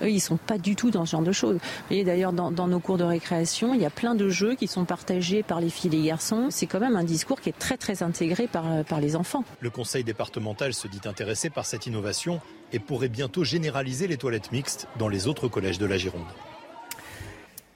Eux, 0.03 0.11
ils 0.11 0.21
sont 0.21 0.37
pas 0.39 0.59
du 0.59 0.77
tout 0.77 0.91
dans 0.91 1.05
ce 1.05 1.13
genre 1.13 1.23
de 1.23 1.33
choses. 1.33 1.57
Vous 1.57 1.87
voyez, 1.89 2.05
d'ailleurs, 2.05 2.33
dans, 2.33 2.51
dans 2.51 2.67
nos 2.67 2.81
cours 2.81 2.97
de 2.97 3.05
récréation, 3.05 3.75
il 3.75 3.81
y 3.81 3.85
a 3.85 3.91
plein 3.91 4.15
de 4.15 4.29
jeux 4.29 4.55
qui 4.55 4.67
sont 4.67 4.85
partagés 4.85 5.43
par 5.43 5.61
les 5.61 5.69
filles 5.69 5.95
et 5.95 5.97
les 5.99 6.07
garçons. 6.07 6.47
C'est 6.51 6.67
quand 6.67 6.81
même 6.81 6.97
un 6.97 7.05
discours 7.05 7.41
qui 7.41 7.51
est 7.51 7.59
très, 7.59 7.77
très 7.77 8.03
intégré 8.03 8.47
par, 8.47 8.85
par 8.85 9.01
les 9.01 9.15
enfants. 9.15 9.45
Le 9.61 9.71
conseil 9.71 10.05
départemental 10.05 10.73
se 10.73 10.89
dit 10.89 11.01
intéressé 11.05 11.51
par 11.51 11.67
cette 11.67 11.87
innovation 11.87 12.41
et 12.73 12.79
pourrait 12.79 13.09
bientôt 13.09 13.45
généraliser 13.45 14.07
les 14.07 14.17
toilettes 14.17 14.53
mixtes 14.53 14.87
dans 14.99 15.09
les 15.09 15.29
autres 15.29 15.49
collèges 15.49 15.79
de 15.79 15.87
la 15.87 15.99
Gironde. 15.99 16.23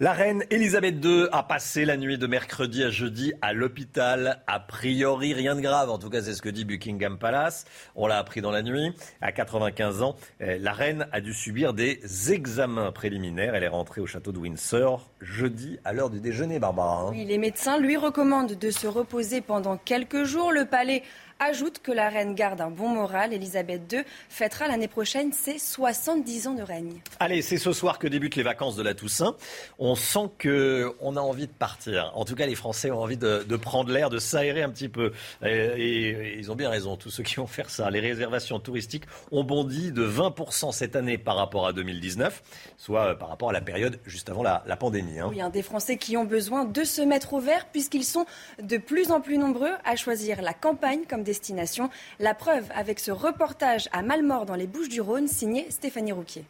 La 0.01 0.13
reine 0.13 0.43
Elisabeth 0.51 0.97
II 1.05 1.27
a 1.31 1.45
passé 1.45 1.85
la 1.85 1.97
nuit 1.97 2.19
de 2.19 2.27
mercredi 2.27 2.83
à 2.83 2.91
jeudi 2.91 3.33
à 3.41 3.53
l'hôpital. 3.53 4.43
A 4.49 4.59
priori, 4.59 5.35
rien 5.35 5.55
de 5.55 5.61
grave. 5.61 5.89
En 5.89 5.99
tout 5.99 6.11
cas, 6.11 6.21
c'est 6.21 6.35
ce 6.35 6.43
que 6.43 6.49
dit 6.49 6.65
Buckingham 6.65 7.17
Palace. 7.17 7.65
On 7.95 8.09
l'a 8.09 8.19
appris 8.19 8.41
dans 8.41 8.51
la 8.51 8.63
nuit. 8.63 8.93
À 9.21 9.31
95 9.31 10.03
ans, 10.03 10.17
eh, 10.41 10.59
la 10.59 10.73
reine 10.73 11.07
a 11.13 11.21
dû 11.21 11.33
subir 11.33 11.75
des 11.75 12.01
examens 12.33 12.91
préliminaires. 12.91 13.55
Elle 13.55 13.63
est 13.63 13.69
rentrée 13.69 14.01
au 14.01 14.07
château 14.07 14.33
de 14.33 14.39
Windsor 14.39 15.09
jeudi 15.21 15.79
à 15.85 15.93
l'heure 15.93 16.11
du 16.11 16.19
déjeuner, 16.21 16.59
Barbara. 16.59 17.03
hein. 17.03 17.11
Oui, 17.13 17.25
les 17.25 17.39
médecins 17.39 17.79
lui 17.79 17.97
recommandent 17.97 18.59
de 18.59 18.71
se 18.71 18.89
reposer 18.89 19.43
pendant 19.43 19.77
quelques 19.77 20.25
jours. 20.25 20.51
Le 20.51 20.65
palais 20.65 21.05
ajoute 21.41 21.81
que 21.83 21.93
la 21.93 22.09
reine 22.09 22.35
garde 22.35 22.61
un 22.61 22.71
bon 22.71 22.89
moral. 22.89 23.33
Elisabeth 23.33 23.93
II 23.93 24.03
fêtera 24.29 24.69
l'année 24.69 24.89
prochaine 24.89 25.33
ses 25.33 25.59
70 25.59 26.49
ans 26.49 26.55
de 26.55 26.63
règne. 26.63 27.01
Allez, 27.21 27.43
c'est 27.43 27.57
ce 27.59 27.73
soir 27.73 27.99
que 27.99 28.07
débutent 28.07 28.37
les 28.37 28.43
vacances 28.43 28.77
de 28.77 28.83
la 28.83 28.95
Toussaint. 28.95 29.37
On 29.79 29.95
sent 29.95 30.31
que 30.39 30.95
on 31.01 31.17
a 31.17 31.21
envie 31.21 31.47
de 31.47 31.53
partir. 31.53 32.13
En 32.15 32.25
tout 32.25 32.35
cas, 32.35 32.47
les 32.47 32.55
Français 32.55 32.91
ont 32.91 33.01
envie 33.01 33.17
de, 33.17 33.45
de 33.49 33.57
prendre 33.57 33.91
l'air, 33.93 34.11
de 34.11 34.19
s'aérer 34.19 34.63
un 34.63 34.71
petit 34.71 34.89
peu. 34.89 35.13
Et, 35.45 35.49
et 35.51 36.39
ils 36.39 36.51
ont 36.53 36.57
bien 36.57 36.71
raison, 36.71 36.97
tous 36.97 37.11
ceux 37.11 37.23
qui 37.23 37.37
vont 37.37 37.47
faire 37.47 37.71
ça. 37.71 37.91
Les 37.91 38.01
réservations 38.01 38.59
touristiques 38.61 39.05
ont 39.33 39.45
bondi 39.45 39.93
de 39.93 40.07
20% 40.07 40.73
cette 40.73 40.97
année 40.97 41.19
par 41.19 41.37
rapport 41.37 41.67
à 41.67 41.73
2019, 41.73 42.43
soit 42.77 43.07
euh, 43.11 43.15
par 43.15 43.29
rapport 43.29 43.51
à 43.51 43.53
la 43.53 43.61
période 43.61 43.99
juste 44.07 44.29
avant 44.31 44.43
la, 44.43 44.63
la 44.67 44.77
pandémie. 44.77 45.19
hein. 45.19 45.27
Oui, 45.31 45.41
hein, 45.41 45.51
des 45.51 45.63
Français 45.63 45.97
qui 45.97 46.17
ont 46.17 46.25
besoin 46.25 46.65
de 46.65 46.85
se 46.85 47.03
mettre 47.03 47.35
au 47.35 47.41
vert 47.41 47.67
puisqu'ils 47.73 48.05
sont 48.05 48.25
de 48.63 48.77
plus 48.77 49.11
en 49.11 49.21
plus 49.21 49.39
nombreux 49.39 49.73
à 49.85 49.97
choisir 49.97 50.41
la 50.43 50.55
campagne 50.55 51.01
comme 51.09 51.24
destination. 51.25 51.91
La 52.21 52.35
preuve 52.35 52.67
avec 52.75 53.01
ce 53.01 53.11
reportage 53.11 53.89
à 53.93 54.03
Malmort 54.03 54.47
dans 54.47 54.55
les 54.55 54.69
Bouches-du-Rhône 54.69 55.27
signé 55.27 55.67
Stéphanie 55.71 56.13
Rouquier. 56.13 56.45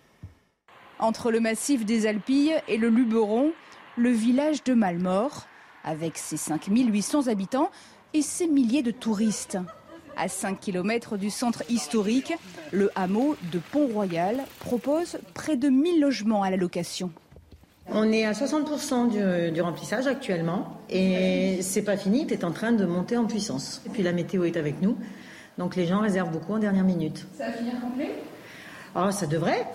Entre 0.98 1.30
le 1.30 1.40
massif 1.40 1.84
des 1.84 2.06
Alpilles 2.06 2.60
et 2.68 2.76
le 2.76 2.88
Luberon, 2.88 3.52
le 3.96 4.10
village 4.10 4.62
de 4.64 4.74
Malmort, 4.74 5.46
avec 5.84 6.18
ses 6.18 6.36
5800 6.36 7.28
habitants 7.28 7.70
et 8.12 8.22
ses 8.22 8.46
milliers 8.46 8.82
de 8.82 8.90
touristes. 8.90 9.58
À 10.16 10.28
5 10.28 10.60
km 10.60 11.16
du 11.16 11.30
centre 11.30 11.64
historique, 11.68 12.32
le 12.72 12.90
hameau 12.94 13.36
de 13.52 13.58
Pont-Royal 13.58 14.44
propose 14.60 15.18
près 15.34 15.56
de 15.56 15.68
1000 15.68 16.00
logements 16.00 16.42
à 16.42 16.50
la 16.50 16.56
location. 16.56 17.10
On 17.92 18.10
est 18.10 18.24
à 18.24 18.32
60% 18.32 19.10
du, 19.10 19.52
du 19.52 19.60
remplissage 19.60 20.06
actuellement 20.06 20.78
et 20.88 21.58
c'est 21.60 21.82
pas 21.82 21.96
fini, 21.96 22.26
c'est 22.28 22.44
en 22.44 22.50
train 22.50 22.72
de 22.72 22.84
monter 22.84 23.16
en 23.16 23.26
puissance. 23.26 23.82
Et 23.86 23.90
puis 23.90 24.02
la 24.02 24.12
météo 24.12 24.44
est 24.44 24.56
avec 24.56 24.80
nous, 24.80 24.96
donc 25.58 25.76
les 25.76 25.86
gens 25.86 26.00
réservent 26.00 26.30
beaucoup 26.30 26.54
en 26.54 26.58
dernière 26.58 26.84
minute. 26.84 27.26
Ça 27.36 27.46
va 27.46 27.52
finir 27.52 27.74
complet? 27.80 28.10
Oh, 28.96 29.10
ça 29.10 29.26
devrait. 29.26 29.66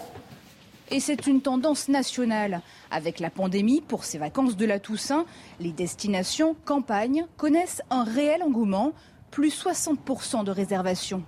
Et 0.92 1.00
c'est 1.00 1.28
une 1.28 1.42
tendance 1.42 1.88
nationale. 1.88 2.62
Avec 2.90 3.20
la 3.20 3.30
pandémie, 3.30 3.82
pour 3.82 4.06
ces 4.06 4.18
vacances 4.18 4.58
de 4.58 4.66
la 4.66 4.80
Toussaint, 4.80 5.26
les 5.60 5.72
destinations 5.72 6.56
campagne 6.66 7.26
connaissent 7.38 7.84
un 7.92 8.04
réel 8.04 8.42
engouement, 8.42 8.94
plus 9.30 9.64
60% 9.64 10.44
de 10.44 10.52
réservations. 10.52 11.22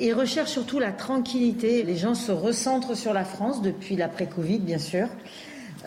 Ils 0.00 0.14
recherchent 0.14 0.52
surtout 0.52 0.78
la 0.78 0.92
tranquillité. 0.92 1.82
Les 1.82 1.96
gens 1.96 2.14
se 2.14 2.30
recentrent 2.30 2.96
sur 2.96 3.12
la 3.12 3.24
France 3.24 3.60
depuis 3.60 3.96
l'après-Covid, 3.96 4.60
bien 4.60 4.78
sûr. 4.78 5.08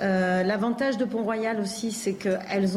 Euh, 0.02 0.44
L'avantage 0.44 0.98
de 0.98 1.06
Pont-Royal 1.06 1.60
aussi, 1.60 1.92
c'est 1.92 2.14
que 2.14 2.38
elles 2.50 2.70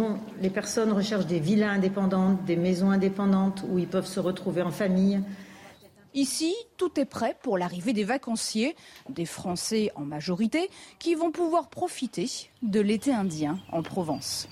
les 0.43 0.50
personnes 0.50 0.93
recherchent 0.93 1.26
des 1.26 1.40
villas 1.40 1.71
indépendantes, 1.71 2.45
des 2.45 2.57
maisons 2.57 2.90
indépendantes 2.90 3.64
où 3.69 3.78
ils 3.78 3.88
peuvent 3.88 4.07
se 4.07 4.21
retrouver 4.21 4.62
en 4.62 4.71
famille. 4.71 5.21
Ici, 6.12 6.54
tout 6.76 7.00
est 7.00 7.07
prêt 7.07 7.37
pour 7.43 7.59
l'arrivée 7.59 7.93
des 7.93 8.04
vacanciers, 8.04 8.76
des 9.09 9.25
Français 9.25 9.90
en 9.97 10.02
majorité, 10.02 10.71
qui 10.99 11.14
vont 11.14 11.33
pouvoir 11.33 11.69
profiter 11.69 12.31
de 12.62 12.81
l'été 12.81 13.12
indien 13.12 13.59
en 13.73 13.83
Provence. 13.83 14.49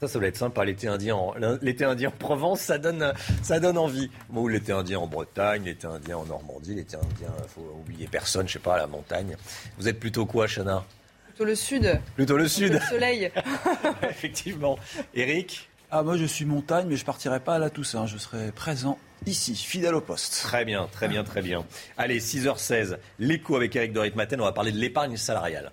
Ça, 0.00 0.08
ça 0.08 0.18
doit 0.18 0.28
être 0.28 0.36
sympa, 0.36 0.64
l'été 0.64 0.88
indien, 0.88 1.14
en, 1.14 1.34
l'été 1.62 1.84
indien 1.84 2.08
en 2.08 2.12
Provence, 2.12 2.60
ça 2.60 2.78
donne, 2.78 3.12
ça 3.42 3.60
donne 3.60 3.78
envie. 3.78 4.10
Ou 4.32 4.48
l'été 4.48 4.72
indien 4.72 4.98
en 4.98 5.06
Bretagne, 5.06 5.64
l'été 5.64 5.86
indien 5.86 6.18
en 6.18 6.24
Normandie, 6.24 6.74
l'été 6.74 6.96
indien, 6.96 7.32
faut 7.48 7.78
oublier 7.80 8.08
personne, 8.08 8.48
je 8.48 8.54
sais 8.54 8.58
pas, 8.58 8.74
à 8.74 8.78
la 8.78 8.86
montagne. 8.86 9.36
Vous 9.78 9.88
êtes 9.88 10.00
plutôt 10.00 10.26
quoi, 10.26 10.46
Chana? 10.46 10.84
Plutôt 11.28 11.44
le 11.44 11.54
sud. 11.54 12.00
Plutôt 12.16 12.36
le 12.36 12.48
sud. 12.48 12.74
Le 12.74 12.80
soleil. 12.80 13.30
Effectivement. 14.02 14.78
Eric 15.14 15.68
Ah, 15.90 16.02
moi, 16.02 16.16
je 16.16 16.24
suis 16.24 16.44
montagne, 16.44 16.86
mais 16.88 16.96
je 16.96 17.04
partirai 17.04 17.40
pas 17.40 17.54
à 17.54 17.58
la 17.58 17.70
Toussaint. 17.70 18.06
Je 18.06 18.18
serai 18.18 18.52
présent 18.52 18.98
ici, 19.26 19.54
fidèle 19.54 19.94
au 19.94 20.00
poste. 20.00 20.42
Très 20.42 20.64
bien, 20.64 20.88
très 20.92 21.08
bien, 21.08 21.24
très 21.24 21.42
bien. 21.42 21.64
Allez, 21.96 22.20
6h16, 22.20 22.98
l'écho 23.18 23.56
avec 23.56 23.74
Eric 23.74 23.92
de 23.92 24.00
Ritmaten, 24.00 24.40
on 24.40 24.44
va 24.44 24.52
parler 24.52 24.72
de 24.72 24.78
l'épargne 24.78 25.16
salariale. 25.16 25.72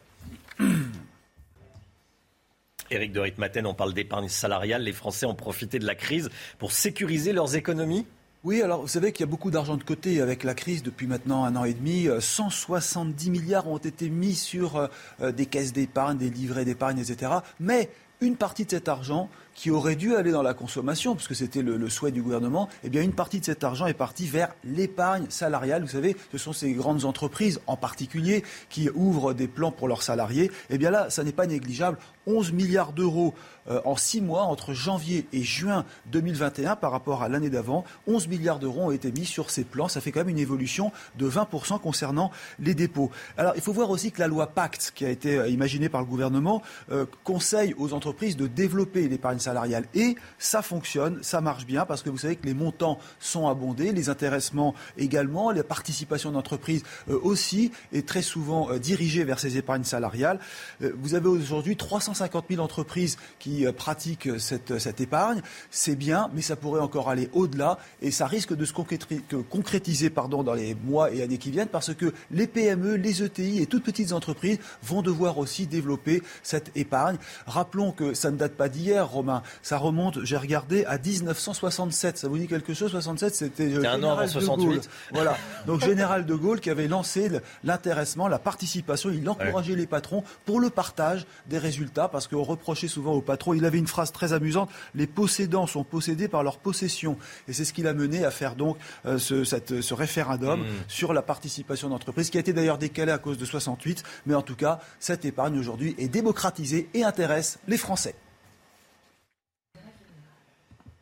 Éric 2.92 3.14
de 3.14 3.22
Ritmaten, 3.22 3.66
on 3.66 3.74
parle 3.74 3.94
d'épargne 3.94 4.28
salariale. 4.28 4.84
Les 4.84 4.92
Français 4.92 5.26
ont 5.26 5.34
profité 5.34 5.80
de 5.80 5.86
la 5.86 5.96
crise 5.96 6.30
pour 6.60 6.74
sécuriser 6.74 7.32
leurs 7.32 7.56
économies 7.56 8.06
Oui, 8.44 8.62
alors 8.62 8.82
vous 8.82 8.88
savez 8.88 9.14
qu'il 9.14 9.26
y 9.26 9.30
a 9.30 9.32
beaucoup 9.32 9.50
d'argent 9.50 9.78
de 9.78 9.84
côté 9.84 10.20
avec 10.20 10.44
la 10.44 10.54
crise 10.54 10.84
depuis 10.84 11.08
maintenant 11.08 11.46
un 11.46 11.56
an 11.56 11.64
et 11.64 11.74
demi. 11.74 12.08
Euh, 12.08 12.20
170 12.20 13.30
milliards 13.30 13.68
ont 13.68 13.78
été 13.78 14.10
mis 14.10 14.36
sur 14.36 14.76
euh, 14.76 14.88
euh, 15.22 15.32
des 15.32 15.46
caisses 15.46 15.72
d'épargne, 15.72 16.18
des 16.18 16.30
livrets 16.30 16.66
d'épargne, 16.66 17.00
etc. 17.00 17.32
Mais 17.60 17.90
une 18.20 18.36
partie 18.36 18.66
de 18.66 18.72
cet 18.72 18.90
argent 18.90 19.30
qui 19.62 19.70
aurait 19.70 19.96
dû 19.96 20.16
aller 20.16 20.32
dans 20.32 20.42
la 20.42 20.56
consommation, 20.56 21.14
puisque 21.14 21.36
c'était 21.36 21.62
le, 21.62 21.88
souhait 21.88 22.10
du 22.10 22.24
gouvernement, 22.24 22.68
eh 22.84 22.90
bien 22.90 23.04
une 23.04 23.14
partie 23.14 23.40
de 23.40 23.46
cet 23.46 23.64
argent 23.64 23.86
est 23.86 23.94
partie 23.94 24.26
vers 24.26 24.56
l'épargne 24.64 25.28
salariale. 25.30 25.84
Vous 25.84 25.90
savez, 25.90 26.18
ce 26.32 26.40
sont 26.40 26.52
ces 26.52 26.72
grandes 26.74 27.06
entreprises 27.06 27.62
en 27.68 27.78
particulier 27.78 28.44
qui 28.70 28.90
ouvrent 28.90 29.36
des 29.36 29.48
plans 29.48 29.72
pour 29.72 29.88
leurs 29.88 30.02
salariés. 30.02 30.50
Eh 30.72 30.80
bien 30.80 30.90
là, 30.90 31.12
ça 31.12 31.24
n'est 31.24 31.32
pas 31.32 31.46
négligeable. 31.46 32.00
11 32.26 32.54
milliards 32.54 32.92
d'euros 32.92 33.36
euh, 33.70 33.82
en 33.86 33.96
six 33.96 34.22
mois 34.22 34.44
entre 34.44 34.74
janvier 34.74 35.28
et 35.32 35.44
juin 35.44 35.86
2021 36.08 36.76
par 36.76 36.92
rapport 36.92 37.22
à 37.22 37.30
l'année 37.30 37.52
d'avant. 37.52 37.84
11 38.08 38.28
milliards 38.30 38.58
d'euros 38.58 38.86
ont 38.86 38.92
été 38.92 39.12
mis 39.12 39.26
sur 39.26 39.52
ces 39.52 39.64
plans. 39.64 39.88
Ça 39.88 40.02
fait 40.02 40.12
quand 40.12 40.22
même 40.22 40.30
une 40.30 40.40
évolution 40.40 40.92
de 41.20 41.30
20% 41.30 41.80
concernant 41.80 42.32
les 42.60 42.74
dépôts. 42.74 43.12
Alors 43.38 43.54
il 43.56 43.62
faut 43.62 43.74
voir 43.74 43.92
aussi 43.92 44.12
que 44.12 44.20
la 44.20 44.28
loi 44.28 44.48
Pacte, 44.48 44.92
qui 44.96 45.06
a 45.06 45.10
été 45.10 45.38
euh, 45.38 45.50
imaginée 45.50 45.90
par 45.90 46.02
le 46.02 46.08
gouvernement, 46.08 46.64
euh, 46.92 47.06
conseille 47.24 47.76
aux 47.78 47.94
entreprises 47.94 48.38
de 48.38 48.48
développer 48.48 49.08
l'épargne 49.08 49.38
salariale. 49.38 49.51
Et 49.94 50.16
ça 50.38 50.62
fonctionne, 50.62 51.20
ça 51.22 51.42
marche 51.42 51.66
bien, 51.66 51.86
parce 51.86 52.02
que 52.02 52.10
vous 52.10 52.18
savez 52.18 52.36
que 52.36 52.46
les 52.46 52.54
montants 52.54 53.00
sont 53.20 53.48
abondés, 53.48 53.92
les 53.92 54.10
intéressements 54.10 54.74
également, 54.98 55.52
la 55.52 55.64
participation 55.64 56.32
d'entreprises 56.32 56.84
euh, 57.10 57.20
aussi 57.22 57.72
est 57.94 58.08
très 58.08 58.22
souvent 58.22 58.72
euh, 58.72 58.80
dirigée 58.80 59.24
vers 59.24 59.40
ces 59.40 59.58
épargnes 59.58 59.84
salariales. 59.84 60.40
Euh, 60.82 60.92
vous 61.02 61.16
avez 61.16 61.28
aujourd'hui 61.28 61.76
350 61.76 62.46
000 62.50 62.62
entreprises 62.62 63.18
qui 63.40 63.66
pratiquent 63.78 64.40
cette, 64.40 65.02
épargne. 65.02 65.42
C'est 65.70 65.96
bien, 65.96 66.30
mais 66.34 66.42
ça 66.42 66.56
pourrait 66.56 66.82
encore 66.82 67.10
aller 67.10 67.30
au-delà 67.34 67.78
et 68.02 68.12
ça 68.12 68.28
risque 68.28 68.56
de 68.56 68.66
se 68.66 68.74
concrétiser 68.74 70.10
pardon, 70.10 70.44
dans 70.44 70.54
les 70.54 70.76
mois 70.76 71.12
et 71.12 71.22
années 71.22 71.38
qui 71.38 71.52
viennent 71.52 71.68
parce 71.68 71.94
que 71.94 72.14
les 72.30 72.48
PME, 72.48 72.96
les 72.96 73.24
ETI 73.24 73.62
et 73.62 73.66
toutes 73.66 73.84
petites 73.84 74.12
entreprises 74.12 74.60
vont 74.84 75.02
devoir 75.02 75.38
aussi 75.38 75.68
développer 75.68 76.22
cette 76.44 76.72
épargne. 76.76 77.18
Rappelons 77.46 77.92
que 77.92 78.14
ça 78.14 78.32
ne 78.32 78.38
date 78.38 78.54
pas 78.54 78.70
d'hier, 78.70 79.10
Romain. 79.10 79.31
Ça 79.62 79.78
remonte, 79.78 80.24
j'ai 80.24 80.38
regardé, 80.38 80.86
à 80.86 80.98
1967. 80.98 82.18
Ça 82.18 82.28
vous 82.28 82.38
dit 82.38 82.48
quelque 82.48 82.74
chose? 82.74 82.92
67, 82.92 83.36
c'était 83.36 83.64
euh, 83.64 83.76
C'était 83.76 83.88
un 83.88 84.04
an 84.04 84.12
avant 84.18 84.28
Général 84.28 84.28
de 84.28 84.32
68. 84.32 84.68
Gaulle. 84.68 84.82
Voilà. 85.12 85.38
Donc 85.68 85.82
Général 85.84 86.26
de 86.26 86.36
Gaulle 86.36 86.60
qui 86.60 86.70
avait 86.70 86.88
lancé 86.88 87.30
l'intéressement, 87.64 88.28
la 88.28 88.40
participation. 88.40 89.10
Il 89.12 89.28
encourageait 89.30 89.76
les 89.76 89.88
patrons 89.88 90.24
pour 90.46 90.60
le 90.60 90.70
partage 90.70 91.26
des 91.50 91.58
résultats 91.58 92.08
parce 92.08 92.28
qu'on 92.28 92.44
reprochait 92.44 92.88
souvent 92.88 93.14
aux 93.14 93.22
patrons. 93.22 93.54
Il 93.54 93.66
avait 93.66 93.78
une 93.80 93.88
phrase 93.88 94.12
très 94.12 94.34
amusante 94.34 94.70
les 94.96 95.08
possédants 95.08 95.68
sont 95.68 95.84
possédés 95.84 96.28
par 96.28 96.44
leur 96.44 96.58
possession. 96.58 97.18
Et 97.48 97.54
c'est 97.54 97.66
ce 97.66 97.74
qui 97.74 97.82
l'a 97.84 97.94
mené 97.94 98.26
à 98.26 98.32
faire 98.32 98.56
donc 98.56 98.78
euh, 99.06 99.18
ce, 99.18 99.44
cette- 99.44 99.82
ce 99.82 99.94
référendum 99.94 100.62
Mmh. 100.62 100.66
sur 100.88 101.14
la 101.14 101.22
participation 101.22 101.90
d'entreprise 101.90 102.30
qui 102.30 102.38
a 102.38 102.40
été 102.40 102.54
d'ailleurs 102.54 102.78
décalé 102.78 103.12
à 103.12 103.18
cause 103.18 103.38
de 103.38 103.46
68. 103.46 104.04
Mais 104.26 104.34
en 104.36 104.42
tout 104.42 104.56
cas, 104.56 104.80
cette 105.00 105.26
épargne 105.26 105.58
aujourd'hui 105.60 105.96
est 105.98 106.08
démocratisée 106.08 106.90
et 106.94 107.04
intéresse 107.04 107.60
les 107.68 107.78
Français. 107.78 108.16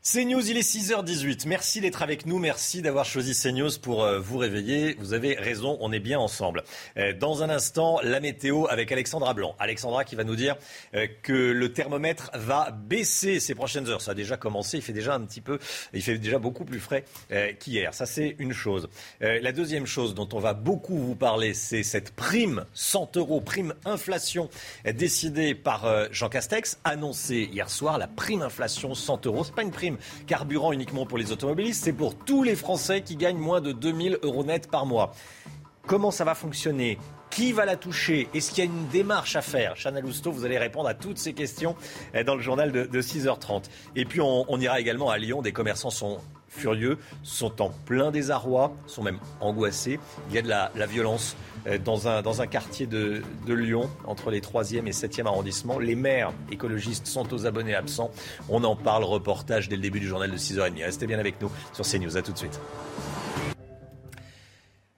CNews, 0.02 0.50
il 0.50 0.56
est 0.56 0.62
6h18. 0.62 1.46
Merci 1.46 1.82
d'être 1.82 2.02
avec 2.02 2.26
nous. 2.26 2.40
Merci 2.40 2.82
d'avoir 2.82 3.04
choisi 3.04 3.38
CNews 3.38 3.80
pour 3.82 4.06
euh, 4.06 4.18
vous 4.18 4.38
réveiller. 4.38 4.96
Vous 4.98 5.14
avez 5.14 5.34
raison, 5.34 5.78
on 5.82 5.92
est 5.92 6.00
bien 6.00 6.18
ensemble. 6.18 6.64
Euh, 6.96 7.12
dans 7.12 7.44
un 7.44 7.50
instant, 7.50 8.00
la 8.02 8.22
météo 8.22 8.66
avec 8.70 8.94
Alexandra 8.94 9.34
Blanc. 9.34 9.58
Alexandra 9.60 10.06
qui 10.06 10.16
va 10.16 10.24
nous 10.24 10.38
dire 10.38 10.56
euh, 10.96 11.06
que 11.22 11.34
le 11.34 11.74
thermomètre 11.74 12.32
va 12.34 12.72
baisser 12.72 13.42
ces 13.42 13.56
prochaines 13.56 13.90
heures. 13.90 14.02
Ça 14.02 14.12
a 14.12 14.14
déjà 14.14 14.38
commencé, 14.38 14.78
il 14.78 14.84
fait 14.84 14.94
déjà 14.94 15.16
un 15.16 15.20
petit 15.20 15.42
peu, 15.42 15.60
il 15.92 16.02
fait 16.02 16.18
déjà 16.18 16.40
beaucoup 16.40 16.64
plus 16.64 16.80
frais 16.80 17.04
qu'hier. 17.60 17.94
Ça, 17.94 18.06
c'est 18.06 18.38
une 18.40 18.54
chose. 18.54 18.88
La 19.20 19.52
deuxième 19.52 19.86
chose 19.86 20.16
dont 20.16 20.30
on 20.32 20.40
va 20.40 20.54
beaucoup 20.54 20.98
vous 20.98 21.16
parler, 21.16 21.54
c'est 21.54 21.84
cette 21.84 22.12
prime 22.12 22.64
100 22.74 23.18
euros, 23.18 23.42
prime 23.42 23.74
inflation 23.86 24.50
décidée 24.86 25.56
par 25.56 26.08
Jean 26.12 26.30
Castex, 26.30 26.80
annoncée 26.84 27.50
hier 27.52 27.70
soir. 27.70 27.98
La 27.98 28.08
prime 28.08 28.42
inflation 28.42 28.96
100 28.96 29.26
euros, 29.28 29.44
c'est 29.44 29.56
pas 29.56 29.64
une 29.64 29.72
prime 29.72 29.89
carburant 30.28 30.72
uniquement 30.72 31.06
pour 31.06 31.18
les 31.18 31.32
automobilistes, 31.32 31.84
c'est 31.84 31.94
pour 31.94 32.16
tous 32.16 32.44
les 32.44 32.56
Français 32.56 33.02
qui 33.02 33.16
gagnent 33.16 33.38
moins 33.38 33.62
de 33.62 33.72
2000 33.72 34.20
euros 34.24 34.44
net 34.44 34.70
par 34.70 34.86
mois. 34.86 35.12
Comment 35.88 36.12
ça 36.12 36.24
va 36.24 36.36
fonctionner? 36.36 37.00
Qui 37.30 37.52
va 37.52 37.66
la 37.66 37.76
toucher? 37.76 38.28
Est-ce 38.34 38.52
qu'il 38.52 38.64
y 38.64 38.68
a 38.68 38.70
une 38.70 38.88
démarche 38.90 39.36
à 39.36 39.42
faire? 39.42 39.76
Chana 39.76 40.02
Lousteau, 40.02 40.32
vous 40.32 40.46
allez 40.46 40.58
répondre 40.58 40.88
à 40.88 40.94
toutes 40.94 41.18
ces 41.18 41.34
questions 41.34 41.76
eh, 42.14 42.24
dans 42.24 42.36
le 42.36 42.42
journal 42.42 42.72
de, 42.72 43.02
6h30. 43.02 43.66
Et 43.96 44.06
puis 44.06 44.20
on, 44.22 44.60
ira 44.60 44.80
également 44.80 45.10
à 45.10 45.18
Lyon. 45.18 45.42
Des 45.42 45.52
commerçants 45.52 45.90
sont 45.90 46.20
furieux, 46.50 46.98
sont 47.24 47.62
en 47.62 47.70
plein 47.70 48.12
désarroi, 48.12 48.74
sont 48.88 49.04
même 49.04 49.20
angoissés. 49.40 50.00
Il 50.30 50.36
y 50.36 50.38
a 50.38 50.42
de 50.42 50.50
la 50.50 50.86
violence 50.86 51.36
euh, 51.68 51.78
dans 51.78 52.08
un, 52.08 52.22
dans 52.22 52.42
un 52.42 52.48
quartier 52.48 52.88
de, 52.88 53.22
Lyon, 53.48 53.90
entre 54.06 54.30
les 54.32 54.42
3e 54.42 54.86
et 54.86 54.92
7e 54.92 55.26
arrondissements. 55.26 55.80
Les 55.80 55.96
maires 55.96 56.32
écologistes 56.52 57.08
sont 57.08 57.34
aux 57.34 57.46
abonnés 57.46 57.76
absents. 57.76 58.12
On 58.48 58.64
en 58.64 58.76
parle, 58.76 59.04
reportage 59.04 59.70
dès 59.70 59.76
le 59.76 59.82
début 59.82 60.00
du 60.00 60.08
journal 60.08 60.32
de 60.32 60.38
6h30. 60.38 60.84
Restez 60.84 61.08
bien 61.08 61.20
avec 61.20 61.42
nous 61.42 61.52
sur 61.74 61.86
CNews. 61.86 62.16
À 62.16 62.22
tout 62.22 62.32
de 62.32 62.38
suite. 62.38 62.60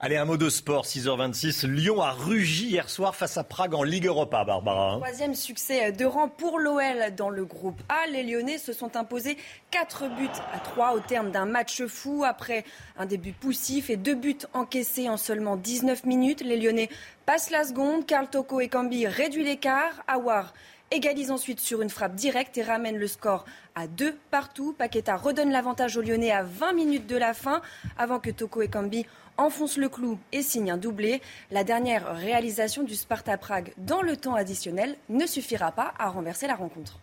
Allez, 0.04 0.18
un 0.18 0.26
mot 0.26 0.36
de 0.36 0.50
sport, 0.50 0.88
6h26. 0.88 1.68
Lyon 1.68 2.02
a 2.02 2.10
rugi 2.10 2.70
hier 2.70 2.90
soir 2.90 3.16
face 3.16 3.38
à 3.38 3.44
Prague 3.44 3.76
en 3.76 3.84
Ligue 3.84 4.08
Europa, 4.08 4.44
Barbara. 4.44 4.94
Hein. 4.94 4.98
Troisième 4.98 5.36
succès 5.36 5.92
de 5.92 6.06
rang 6.06 6.28
pour 6.28 6.58
l'OL 6.58 7.14
dans 7.16 7.30
le 7.30 7.46
groupe 7.46 7.80
A. 7.88 8.08
Les 8.10 8.24
Lyonnais 8.24 8.58
se 8.58 8.74
sont 8.74 8.98
imposés 8.98 9.38
4 9.70 10.08
buts 10.18 10.28
à 10.56 10.58
3 10.58 10.94
au 10.94 11.02
terme 11.02 11.30
d'un 11.30 11.46
match 11.46 11.86
fou. 11.86 12.24
Après 12.26 12.66
un 12.98 13.06
début 13.06 13.32
poussif 13.32 13.92
et 13.92 13.96
deux 13.96 14.16
buts 14.16 14.40
encaissés 14.54 15.08
en 15.08 15.18
seulement 15.18 15.56
19 15.56 16.06
minutes, 16.06 16.42
les 16.42 16.58
Lyonnais 16.58 16.90
passent 17.28 17.52
la 17.52 17.64
seconde. 17.64 18.08
Karl 18.08 18.28
Toko 18.28 18.60
et 18.60 18.70
Cambi 18.70 19.06
réduit 19.06 19.44
l'écart. 19.44 20.02
Awar 20.08 20.56
égalise 20.90 21.30
ensuite 21.32 21.60
sur 21.60 21.84
une 21.84 21.92
frappe 21.92 22.16
directe 22.16 22.58
et 22.58 22.64
ramène 22.64 22.98
le 22.98 23.08
score 23.08 23.46
à 23.76 23.86
deux 23.86 24.18
partout. 24.30 24.74
Paqueta 24.78 25.16
redonne 25.16 25.52
l'avantage 25.52 25.96
aux 25.96 26.02
Lyonnais 26.02 26.32
à 26.32 26.44
20 26.44 26.74
minutes 26.74 27.08
de 27.08 27.18
la 27.18 27.36
fin 27.36 27.62
avant 27.98 28.20
que 28.20 28.32
Toko 28.32 28.64
et 28.64 28.68
Cambi 28.68 29.06
enfonce 29.42 29.78
le 29.78 29.90
clou 29.90 30.18
et 30.32 30.42
signe 30.42 30.72
un 30.72 30.78
doublé. 30.78 31.22
La 31.52 31.64
dernière 31.64 32.16
réalisation 32.16 32.84
du 32.84 32.96
Sparta 32.96 33.38
Prague 33.38 33.74
dans 33.78 34.02
le 34.02 34.16
temps 34.16 34.36
additionnel 34.36 34.96
ne 35.10 35.26
suffira 35.26 35.72
pas 35.72 35.94
à 36.00 36.10
renverser 36.10 36.48
la 36.48 36.56
rencontre. 36.56 37.00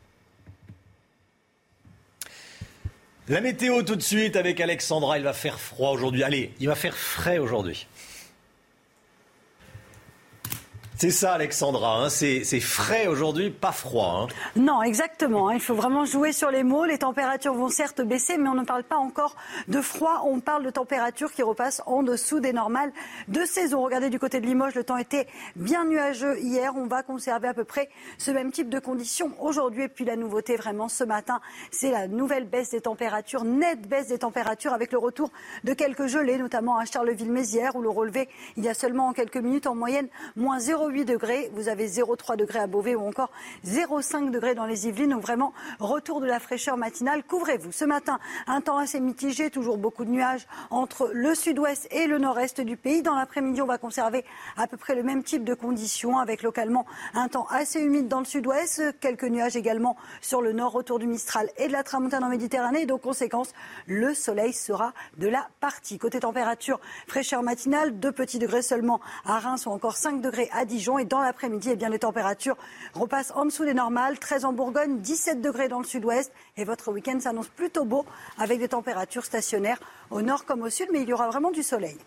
La 3.29 3.43
météo 3.43 3.83
tout 3.83 3.97
de 3.97 4.03
suite 4.03 4.37
avec 4.37 4.59
Alexandra. 4.59 5.19
Il 5.19 5.25
va 5.25 5.35
faire 5.35 5.61
froid 5.61 5.91
aujourd'hui. 5.91 6.25
Allez, 6.25 6.55
il 6.61 6.69
va 6.69 6.75
faire 6.75 6.97
frais 6.97 7.37
aujourd'hui. 7.37 7.87
C'est 11.01 11.13
ça, 11.13 11.35
Alexandra. 11.35 12.03
Hein. 12.03 12.09
C'est 12.09 12.43
frais 12.59 13.07
aujourd'hui, 13.07 13.51
pas 13.51 13.71
froid. 13.71 14.27
Hein. 14.27 14.35
Non, 14.57 14.83
exactement. 14.83 15.49
Hein. 15.49 15.55
Il 15.55 15.61
faut 15.61 15.77
vraiment 15.77 16.05
jouer 16.05 16.33
sur 16.33 16.51
les 16.51 16.65
mots. 16.65 16.87
Les 16.87 16.99
températures 16.99 17.55
vont 17.55 17.69
certes 17.69 18.01
baisser, 18.01 18.37
mais 18.37 18.49
on 18.49 18.57
ne 18.57 18.65
parle 18.65 18.83
pas 18.83 18.97
encore 18.97 19.37
de 19.69 19.81
froid. 19.81 20.23
On 20.25 20.41
parle 20.41 20.65
de 20.65 20.71
températures 20.71 21.31
qui 21.31 21.45
repassent 21.45 21.83
en 21.87 22.03
dessous 22.03 22.41
des 22.41 22.53
normales 22.53 22.91
de 23.29 23.45
saison. 23.45 23.85
Regardez 23.85 24.11
du 24.11 24.19
côté 24.19 24.41
de 24.41 24.47
Limoges, 24.47 24.75
le 24.75 24.83
temps 24.83 24.97
était 24.97 25.29
bien 25.55 25.85
nuageux 25.85 26.37
hier. 26.41 26.73
On 26.75 26.89
va 26.89 27.05
conserver 27.05 27.47
à 27.47 27.55
peu 27.55 27.65
près 27.65 27.91
ce 28.19 28.33
même 28.33 28.51
type 28.51 28.69
de 28.69 28.81
conditions 28.81 29.31
aujourd'hui. 29.41 29.85
Et 29.85 29.89
puis 29.89 30.05
la 30.05 30.17
nouveauté 30.17 30.57
vraiment 30.57 30.89
ce 30.89 31.05
matin, 31.05 31.41
c'est 31.71 31.93
la 31.93 32.09
nouvelle 32.09 32.49
baisse 32.49 32.71
des 32.71 32.81
températures, 32.81 33.45
nette 33.45 33.89
baisse 33.89 34.09
des 34.09 34.19
températures 34.19 34.73
avec 34.73 34.91
le 34.91 34.99
retour 34.99 35.31
de 35.63 35.75
quelques 35.75 36.09
gelées, 36.09 36.39
notamment 36.39 36.77
à 36.77 36.87
Charleville-Mézières 36.87 37.77
où 37.77 37.83
le 37.83 37.89
relevé 37.89 38.29
il 38.57 38.65
y 38.65 38.69
a 38.69 38.75
seulement 38.75 39.07
en 39.07 39.13
quelques 39.13 39.37
minutes 39.37 39.69
en 39.69 39.77
moyenne 39.77 40.09
moins 40.35 40.59
0 40.59 40.88
8 40.89 41.05
degrés, 41.05 41.51
vous 41.55 41.69
avez 41.69 41.89
0,3 41.89 42.37
degrés 42.37 42.59
à 42.59 42.67
Beauvais 42.67 42.95
ou 42.95 43.07
encore 43.07 43.31
0,5 43.67 44.31
degrés 44.31 44.55
dans 44.55 44.67
les 44.67 44.87
Yvelines. 44.87 45.11
Donc 45.11 45.23
vraiment, 45.23 45.53
retour 45.79 46.21
de 46.21 46.27
la 46.27 46.41
fraîcheur 46.41 46.77
matinale. 46.77 47.23
Couvrez-vous. 47.25 47.73
Ce 47.73 47.85
matin, 47.85 48.19
un 48.47 48.61
temps 48.61 48.79
assez 48.79 49.01
mitigé, 49.01 49.51
toujours 49.51 49.79
beaucoup 49.79 50.05
de 50.05 50.11
nuages 50.11 50.47
entre 50.71 51.11
le 51.13 51.35
sud-ouest 51.35 51.89
et 51.91 52.07
le 52.07 52.19
nord-est 52.19 52.61
du 52.61 52.77
pays. 52.77 53.03
Dans 53.03 53.15
l'après-midi, 53.15 53.63
on 53.63 53.67
va 53.67 53.79
conserver 53.79 54.25
à 54.57 54.67
peu 54.67 54.77
près 54.77 54.95
le 54.95 55.03
même 55.03 55.23
type 55.23 55.45
de 55.45 55.55
conditions 55.55 56.19
avec 56.19 56.43
localement 56.43 56.87
un 57.15 57.29
temps 57.29 57.47
assez 57.51 57.81
humide 57.81 58.09
dans 58.09 58.21
le 58.21 58.25
sud-ouest, 58.25 58.83
quelques 59.01 59.25
nuages 59.25 59.57
également 59.57 59.97
sur 60.21 60.43
le 60.43 60.53
nord 60.53 60.75
autour 60.75 60.99
du 60.99 61.07
Mistral 61.07 61.49
et 61.57 61.69
de 61.69 61.73
la 61.73 61.83
Tramontane 61.83 62.25
en 62.25 62.29
Méditerranée. 62.29 62.87
Donc, 62.87 63.03
conséquence, 63.03 63.53
le 63.87 64.15
soleil 64.15 64.53
sera 64.53 64.93
de 65.17 65.29
la 65.29 65.49
partie. 65.61 65.99
Côté 65.99 66.21
température, 66.21 66.81
fraîcheur 67.07 67.43
matinale, 67.43 67.99
2 67.99 68.13
petits 68.13 68.39
degrés 68.39 68.63
seulement 68.63 69.01
à 69.25 69.39
Reims 69.39 69.67
ou 69.67 69.71
encore 69.71 69.97
5 69.97 70.21
degrés 70.21 70.49
à 70.53 70.65
10 70.79 70.91
et 71.01 71.05
dans 71.05 71.21
l'après-midi, 71.21 71.71
eh 71.73 71.77
bien, 71.77 71.89
les 71.89 71.99
températures 71.99 72.57
repassent 72.95 73.33
en 73.35 73.45
dessous 73.45 73.65
des 73.65 73.75
normales. 73.75 74.19
13 74.19 74.45
en 74.45 74.53
Bourgogne, 74.53 74.99
17 75.01 75.41
degrés 75.41 75.69
dans 75.69 75.81
le 75.81 75.85
sud-ouest. 75.85 76.33
Et 76.57 76.65
votre 76.65 76.93
week-end 76.93 77.19
s'annonce 77.21 77.49
plutôt 77.49 77.85
beau 77.85 78.07
avec 78.39 78.59
des 78.61 78.69
températures 78.69 79.25
stationnaires 79.25 79.81
au 80.11 80.23
nord 80.23 80.45
comme 80.45 80.63
au 80.63 80.71
sud, 80.71 80.89
mais 80.93 81.03
il 81.03 81.09
y 81.09 81.13
aura 81.13 81.29
vraiment 81.29 81.51
du 81.51 81.63
soleil. 81.63 81.99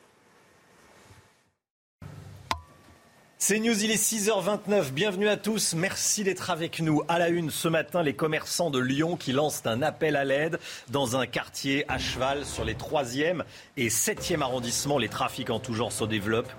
C'est 3.44 3.58
News, 3.58 3.84
il 3.84 3.90
est 3.90 3.96
6h29. 3.96 4.92
Bienvenue 4.92 5.28
à 5.28 5.36
tous. 5.36 5.74
Merci 5.74 6.24
d'être 6.24 6.52
avec 6.52 6.80
nous. 6.80 7.02
À 7.08 7.18
la 7.18 7.30
une 7.30 7.50
ce 7.50 7.68
matin, 7.68 8.04
les 8.04 8.14
commerçants 8.14 8.70
de 8.70 8.78
Lyon 8.78 9.18
qui 9.18 9.32
lancent 9.32 9.66
un 9.66 9.82
appel 9.82 10.16
à 10.16 10.24
l'aide 10.24 10.60
dans 10.90 11.18
un 11.18 11.26
quartier 11.26 11.84
à 11.92 11.98
cheval 11.98 12.46
sur 12.46 12.64
les 12.64 12.76
3e 12.76 13.42
et 13.78 13.90
7e 13.90 14.42
arrondissements. 14.42 15.00
Les 15.00 15.10
trafics 15.10 15.50
en 15.50 15.60
tout 15.60 15.74
genre 15.74 15.92
se 15.92 16.04
développent. 16.04 16.52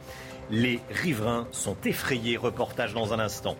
Les 0.52 0.80
riverains 0.90 1.48
sont 1.50 1.76
effrayés. 1.86 2.36
Reportage 2.36 2.92
dans 2.92 3.14
un 3.14 3.18
instant. 3.18 3.56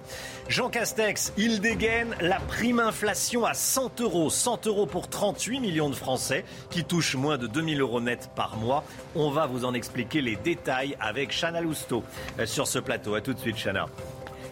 Jean 0.49 0.69
Castex, 0.69 1.33
il 1.39 1.63
dégaine 1.63 2.15
la 2.21 2.39
prime 2.39 2.81
inflation 2.81 3.47
à 3.47 3.55
100 3.55 4.03
euros. 4.03 4.29
100 4.29 4.67
euros 4.67 4.85
pour 4.85 5.09
38 5.09 5.61
millions 5.61 5.89
de 5.89 5.95
Français 5.95 6.45
qui 6.69 6.85
touchent 6.85 7.17
moins 7.17 7.39
de 7.39 7.47
2000 7.47 7.81
euros 7.81 8.03
net 8.03 8.29
par 8.37 8.59
mois. 8.59 8.85
On 9.15 9.31
va 9.31 9.47
vous 9.47 9.65
en 9.65 9.73
expliquer 9.73 10.21
les 10.21 10.37
détails 10.37 10.95
avec 11.01 11.33
Chana 11.33 11.63
Lousteau 11.63 12.05
euh, 12.39 12.45
sur 12.45 12.67
ce 12.67 12.79
plateau. 12.79 13.15
A 13.15 13.23
tout 13.23 13.33
de 13.33 13.41
suite, 13.41 13.57
Chana. 13.57 13.87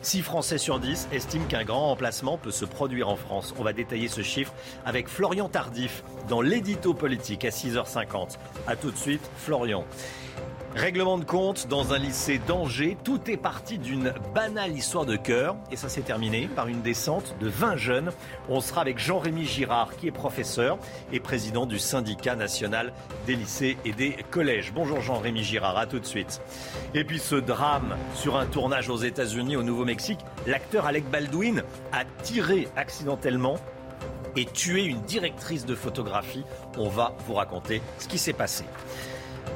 6 0.00 0.22
Français 0.22 0.56
sur 0.56 0.80
10 0.80 1.08
estiment 1.12 1.44
qu'un 1.44 1.64
grand 1.64 1.88
remplacement 1.88 2.38
peut 2.38 2.50
se 2.50 2.64
produire 2.64 3.10
en 3.10 3.16
France. 3.16 3.54
On 3.58 3.62
va 3.62 3.74
détailler 3.74 4.08
ce 4.08 4.22
chiffre 4.22 4.54
avec 4.86 5.08
Florian 5.08 5.50
Tardif 5.50 6.02
dans 6.30 6.40
l'édito 6.40 6.94
politique 6.94 7.44
à 7.44 7.50
6h50. 7.50 8.38
A 8.66 8.76
tout 8.76 8.90
de 8.90 8.96
suite, 8.96 9.30
Florian. 9.36 9.84
Règlement 10.76 11.18
de 11.18 11.24
compte 11.24 11.66
dans 11.66 11.92
un 11.92 11.98
lycée 11.98 12.40
d'Angers. 12.46 12.96
Tout 13.02 13.28
est 13.28 13.36
parti 13.36 13.76
d'une 13.76 14.14
banale 14.32 14.70
histoire 14.70 15.04
de 15.04 15.16
cœur 15.16 15.56
et 15.72 15.76
ça 15.76 15.88
s'est 15.88 16.02
terminé 16.02 16.48
par 16.54 16.68
une 16.68 16.80
descente 16.80 17.34
de 17.40 17.48
20 17.48 17.76
jeunes. 17.76 18.12
On 18.48 18.60
sera 18.60 18.80
avec 18.80 18.98
Jean-Rémy 18.98 19.44
Girard 19.44 19.96
qui 19.96 20.06
est 20.06 20.12
professeur 20.12 20.78
et 21.12 21.18
président 21.18 21.66
du 21.66 21.80
syndicat 21.80 22.36
national 22.36 22.92
des 23.26 23.34
lycées 23.34 23.78
et 23.84 23.92
des 23.92 24.16
collèges. 24.30 24.72
Bonjour 24.72 25.00
Jean-Rémy 25.00 25.42
Girard, 25.42 25.76
à 25.76 25.86
tout 25.86 25.98
de 25.98 26.06
suite. 26.06 26.40
Et 26.94 27.02
puis 27.02 27.18
ce 27.18 27.34
drame 27.34 27.96
sur 28.14 28.36
un 28.36 28.46
tournage 28.46 28.90
aux 28.90 28.98
États-Unis 28.98 29.56
au 29.56 29.64
Nouveau-Mexique, 29.64 30.20
l'acteur 30.46 30.86
Alec 30.86 31.04
Baldwin 31.10 31.64
a 31.92 32.04
tiré 32.22 32.68
accidentellement 32.76 33.56
et 34.36 34.44
tué 34.44 34.84
une 34.84 35.00
directrice 35.00 35.66
de 35.66 35.74
photographie. 35.74 36.44
On 36.78 36.88
va 36.88 37.12
vous 37.26 37.34
raconter 37.34 37.82
ce 37.98 38.06
qui 38.06 38.18
s'est 38.18 38.32
passé. 38.32 38.64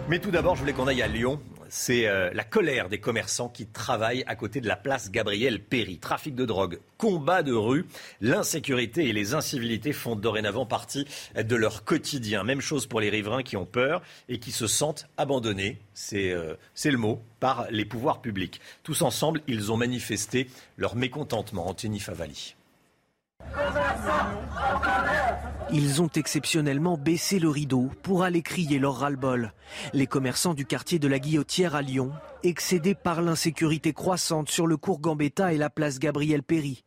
Mais 0.06 0.18
tout 0.18 0.30
d'abord, 0.30 0.54
je 0.54 0.60
voulais 0.60 0.74
qu'on 0.74 0.86
aille 0.86 1.00
à 1.00 1.08
Lyon. 1.08 1.40
C'est 1.70 2.06
euh, 2.06 2.30
la 2.34 2.44
colère 2.44 2.90
des 2.90 3.00
commerçants 3.00 3.48
qui 3.48 3.66
travaillent 3.66 4.22
à 4.26 4.36
côté 4.36 4.60
de 4.60 4.68
la 4.68 4.76
place 4.76 5.10
Gabriel 5.10 5.60
Péry. 5.60 5.98
Trafic 5.98 6.34
de 6.34 6.44
drogue, 6.44 6.78
combat 6.98 7.42
de 7.42 7.54
rue, 7.54 7.86
l'insécurité 8.20 9.08
et 9.08 9.14
les 9.14 9.32
incivilités 9.32 9.94
font 9.94 10.14
dorénavant 10.14 10.66
partie 10.66 11.06
de 11.34 11.56
leur 11.56 11.84
quotidien. 11.84 12.44
Même 12.44 12.60
chose 12.60 12.86
pour 12.86 13.00
les 13.00 13.08
riverains 13.08 13.42
qui 13.42 13.56
ont 13.56 13.64
peur 13.64 14.02
et 14.28 14.38
qui 14.38 14.52
se 14.52 14.66
sentent 14.66 15.08
abandonnés, 15.16 15.80
c'est 15.94 16.32
euh, 16.32 16.54
le 16.84 16.98
mot, 16.98 17.22
par 17.40 17.66
les 17.70 17.86
pouvoirs 17.86 18.20
publics. 18.20 18.60
Tous 18.82 19.00
ensemble, 19.00 19.40
ils 19.46 19.72
ont 19.72 19.78
manifesté 19.78 20.48
leur 20.76 20.96
mécontentement. 20.96 21.66
Anthony 21.66 21.98
Favali. 21.98 22.56
Ils 25.72 26.02
ont 26.02 26.10
exceptionnellement 26.14 26.96
baissé 26.96 27.38
le 27.38 27.48
rideau 27.48 27.90
pour 28.02 28.22
aller 28.22 28.42
crier 28.42 28.78
leur 28.78 28.96
ras-le-bol. 28.96 29.52
Les 29.92 30.06
commerçants 30.06 30.54
du 30.54 30.66
quartier 30.66 30.98
de 30.98 31.08
la 31.08 31.18
Guillotière 31.18 31.74
à 31.74 31.82
Lyon, 31.82 32.12
excédés 32.42 32.94
par 32.94 33.22
l'insécurité 33.22 33.92
croissante 33.92 34.50
sur 34.50 34.66
le 34.66 34.76
cours 34.76 35.00
Gambetta 35.00 35.52
et 35.52 35.56
la 35.56 35.70
place 35.70 35.98
Gabriel 35.98 36.42
Péry. 36.42 36.84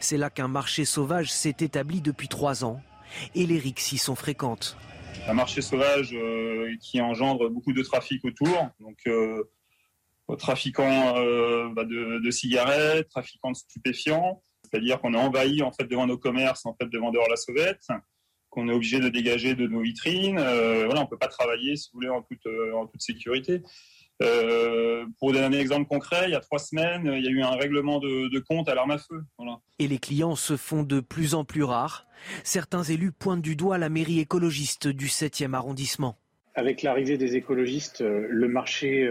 C'est 0.00 0.18
là 0.18 0.30
qu'un 0.30 0.48
marché 0.48 0.84
sauvage 0.84 1.32
s'est 1.32 1.56
établi 1.60 2.00
depuis 2.00 2.28
trois 2.28 2.64
ans. 2.64 2.80
et 3.34 3.46
les 3.46 3.58
rixes 3.58 3.92
y 3.92 3.98
sont 3.98 4.14
fréquentes. 4.14 4.76
Un 5.26 5.34
marché 5.34 5.62
sauvage 5.62 6.14
qui 6.80 7.00
engendre 7.00 7.48
beaucoup 7.48 7.72
de 7.72 7.82
trafic 7.82 8.24
autour, 8.24 8.68
donc 8.80 9.08
trafiquants 10.38 11.14
bah, 11.72 11.84
de, 11.84 12.20
de, 12.22 12.30
cigarettes, 12.30 13.08
trafiquants 13.08 13.52
de 13.52 13.56
stupéfiants, 13.56 14.42
c'est-à-dire 14.70 15.00
qu'on 15.00 15.14
est 15.14 15.18
envahi 15.18 15.62
en 15.62 15.72
fait 15.72 15.84
devant 15.84 16.06
nos 16.06 16.18
commerces 16.18 16.66
en 16.66 16.74
fait 16.74 16.88
de 16.88 16.98
vendeurs 16.98 17.24
à 17.24 17.28
la 17.28 17.36
sauvette 17.36 17.86
qu'on 18.50 18.68
est 18.68 18.72
obligé 18.72 19.00
de 19.00 19.08
dégager 19.08 19.54
de 19.54 19.66
nos 19.66 19.80
vitrines. 19.80 20.38
Euh, 20.38 20.84
voilà, 20.86 21.02
on 21.02 21.06
peut 21.06 21.18
pas 21.18 21.28
travailler, 21.28 21.76
si 21.76 21.90
vous 21.92 21.98
voulez, 21.98 22.08
en 22.08 22.22
toute, 22.22 22.46
euh, 22.46 22.72
en 22.74 22.86
toute 22.86 23.02
sécurité. 23.02 23.62
Euh, 24.20 25.06
pour 25.20 25.32
donner 25.32 25.44
un 25.44 25.52
exemple 25.52 25.86
concret, 25.86 26.24
il 26.26 26.32
y 26.32 26.34
a 26.34 26.40
trois 26.40 26.58
semaines, 26.58 27.12
il 27.14 27.24
y 27.24 27.28
a 27.28 27.30
eu 27.30 27.42
un 27.42 27.54
règlement 27.54 28.00
de, 28.00 28.38
compte 28.40 28.68
à 28.68 28.74
l'arme 28.74 28.90
à 28.90 28.98
feu. 28.98 29.22
Et 29.78 29.86
les 29.86 29.98
clients 29.98 30.34
se 30.34 30.56
font 30.56 30.82
de 30.82 31.00
plus 31.00 31.34
en 31.34 31.44
plus 31.44 31.62
rares. 31.62 32.06
Certains 32.42 32.82
élus 32.82 33.12
pointent 33.12 33.42
du 33.42 33.54
doigt 33.54 33.78
la 33.78 33.88
mairie 33.88 34.18
écologiste 34.18 34.88
du 34.88 35.06
7e 35.06 35.54
arrondissement. 35.54 36.16
Avec 36.56 36.82
l'arrivée 36.82 37.16
des 37.16 37.36
écologistes, 37.36 38.00
le 38.00 38.48
marché 38.48 39.08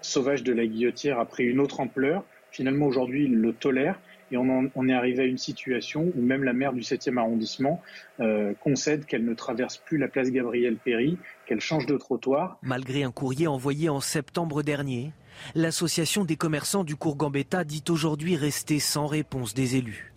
sauvage 0.00 0.42
de 0.42 0.52
la 0.52 0.66
guillotière 0.66 1.20
a 1.20 1.26
pris 1.26 1.44
une 1.44 1.60
autre 1.60 1.78
ampleur. 1.78 2.24
Finalement, 2.50 2.86
aujourd'hui, 2.86 3.26
ils 3.26 3.36
le 3.36 3.52
tolèrent. 3.52 4.00
Et 4.32 4.36
on, 4.38 4.88
est 4.88 4.92
arrivé 4.94 5.24
à 5.24 5.26
une 5.26 5.38
situation 5.38 6.10
où 6.16 6.22
même 6.22 6.42
la 6.42 6.54
maire 6.54 6.72
du 6.72 6.80
7e 6.80 7.18
arrondissement 7.18 7.82
euh, 8.20 8.54
concède 8.60 9.04
qu'elle 9.04 9.24
ne 9.26 9.34
traverse 9.34 9.76
plus 9.76 9.98
la 9.98 10.08
place 10.08 10.30
Gabriel 10.30 10.76
Péry, 10.76 11.18
qu'elle 11.46 11.60
change 11.60 11.84
de 11.84 11.98
trottoir. 11.98 12.58
Malgré 12.62 13.02
un 13.02 13.12
courrier 13.12 13.46
envoyé 13.46 13.90
en 13.90 14.00
septembre 14.00 14.62
dernier, 14.62 15.12
l'association 15.54 16.24
des 16.24 16.36
commerçants 16.36 16.82
du 16.82 16.96
cours 16.96 17.16
Gambetta 17.16 17.64
dit 17.64 17.84
aujourd'hui 17.90 18.36
rester 18.36 18.78
sans 18.78 19.06
réponse 19.06 19.52
des 19.52 19.76
élus. 19.76 20.11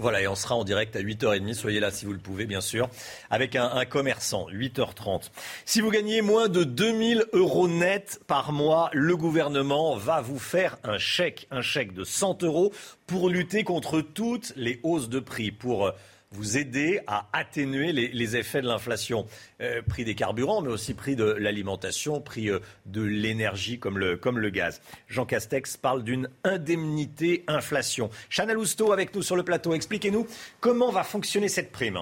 Voilà, 0.00 0.22
et 0.22 0.26
on 0.26 0.34
sera 0.34 0.54
en 0.54 0.64
direct 0.64 0.96
à 0.96 1.00
8h30. 1.00 1.52
Soyez 1.52 1.78
là 1.78 1.90
si 1.90 2.06
vous 2.06 2.14
le 2.14 2.18
pouvez, 2.18 2.46
bien 2.46 2.62
sûr, 2.62 2.88
avec 3.28 3.54
un, 3.54 3.84
commerçant, 3.84 4.46
8h30. 4.50 5.30
Si 5.66 5.82
vous 5.82 5.90
gagnez 5.90 6.22
moins 6.22 6.48
de 6.48 6.64
2000 6.64 7.26
euros 7.34 7.68
net 7.68 8.18
par 8.26 8.52
mois, 8.52 8.88
le 8.94 9.14
gouvernement 9.14 9.96
va 9.96 10.22
vous 10.22 10.38
faire 10.38 10.78
un 10.84 10.96
chèque, 10.96 11.46
un 11.50 11.60
chèque 11.60 11.92
de 11.92 12.04
100 12.04 12.44
euros 12.44 12.72
pour 13.06 13.28
lutter 13.28 13.62
contre 13.62 14.00
toutes 14.00 14.54
les 14.56 14.80
hausses 14.84 15.10
de 15.10 15.20
prix, 15.20 15.50
pour 15.50 15.92
vous 16.32 16.56
aider 16.56 17.00
à 17.08 17.26
atténuer 17.32 17.92
les, 17.92 18.36
effets 18.36 18.62
de 18.62 18.68
l'inflation. 18.68 19.26
Euh, 19.60 19.82
prix 19.82 20.04
des 20.04 20.14
carburants, 20.14 20.60
mais 20.60 20.70
aussi 20.70 20.94
prix 20.94 21.16
de 21.16 21.24
l'alimentation, 21.24 22.20
prix 22.20 22.50
euh, 22.50 22.60
de 22.86 23.02
l'énergie 23.02 23.80
comme 23.80 23.98
le, 23.98 24.50
gaz. 24.50 24.80
Jean 25.08 25.26
Castex 25.26 25.76
parle 25.76 26.04
d'une 26.04 26.28
indemnité 26.44 27.42
inflation. 27.48 28.10
Chana 28.28 28.54
Lousteau 28.54 28.92
avec 28.92 29.12
nous 29.12 29.22
sur 29.22 29.34
le 29.34 29.42
plateau. 29.42 29.74
Expliquez-nous 29.74 30.28
comment 30.60 30.92
va 30.92 31.02
fonctionner 31.02 31.48
cette 31.48 31.72
prime. 31.72 31.98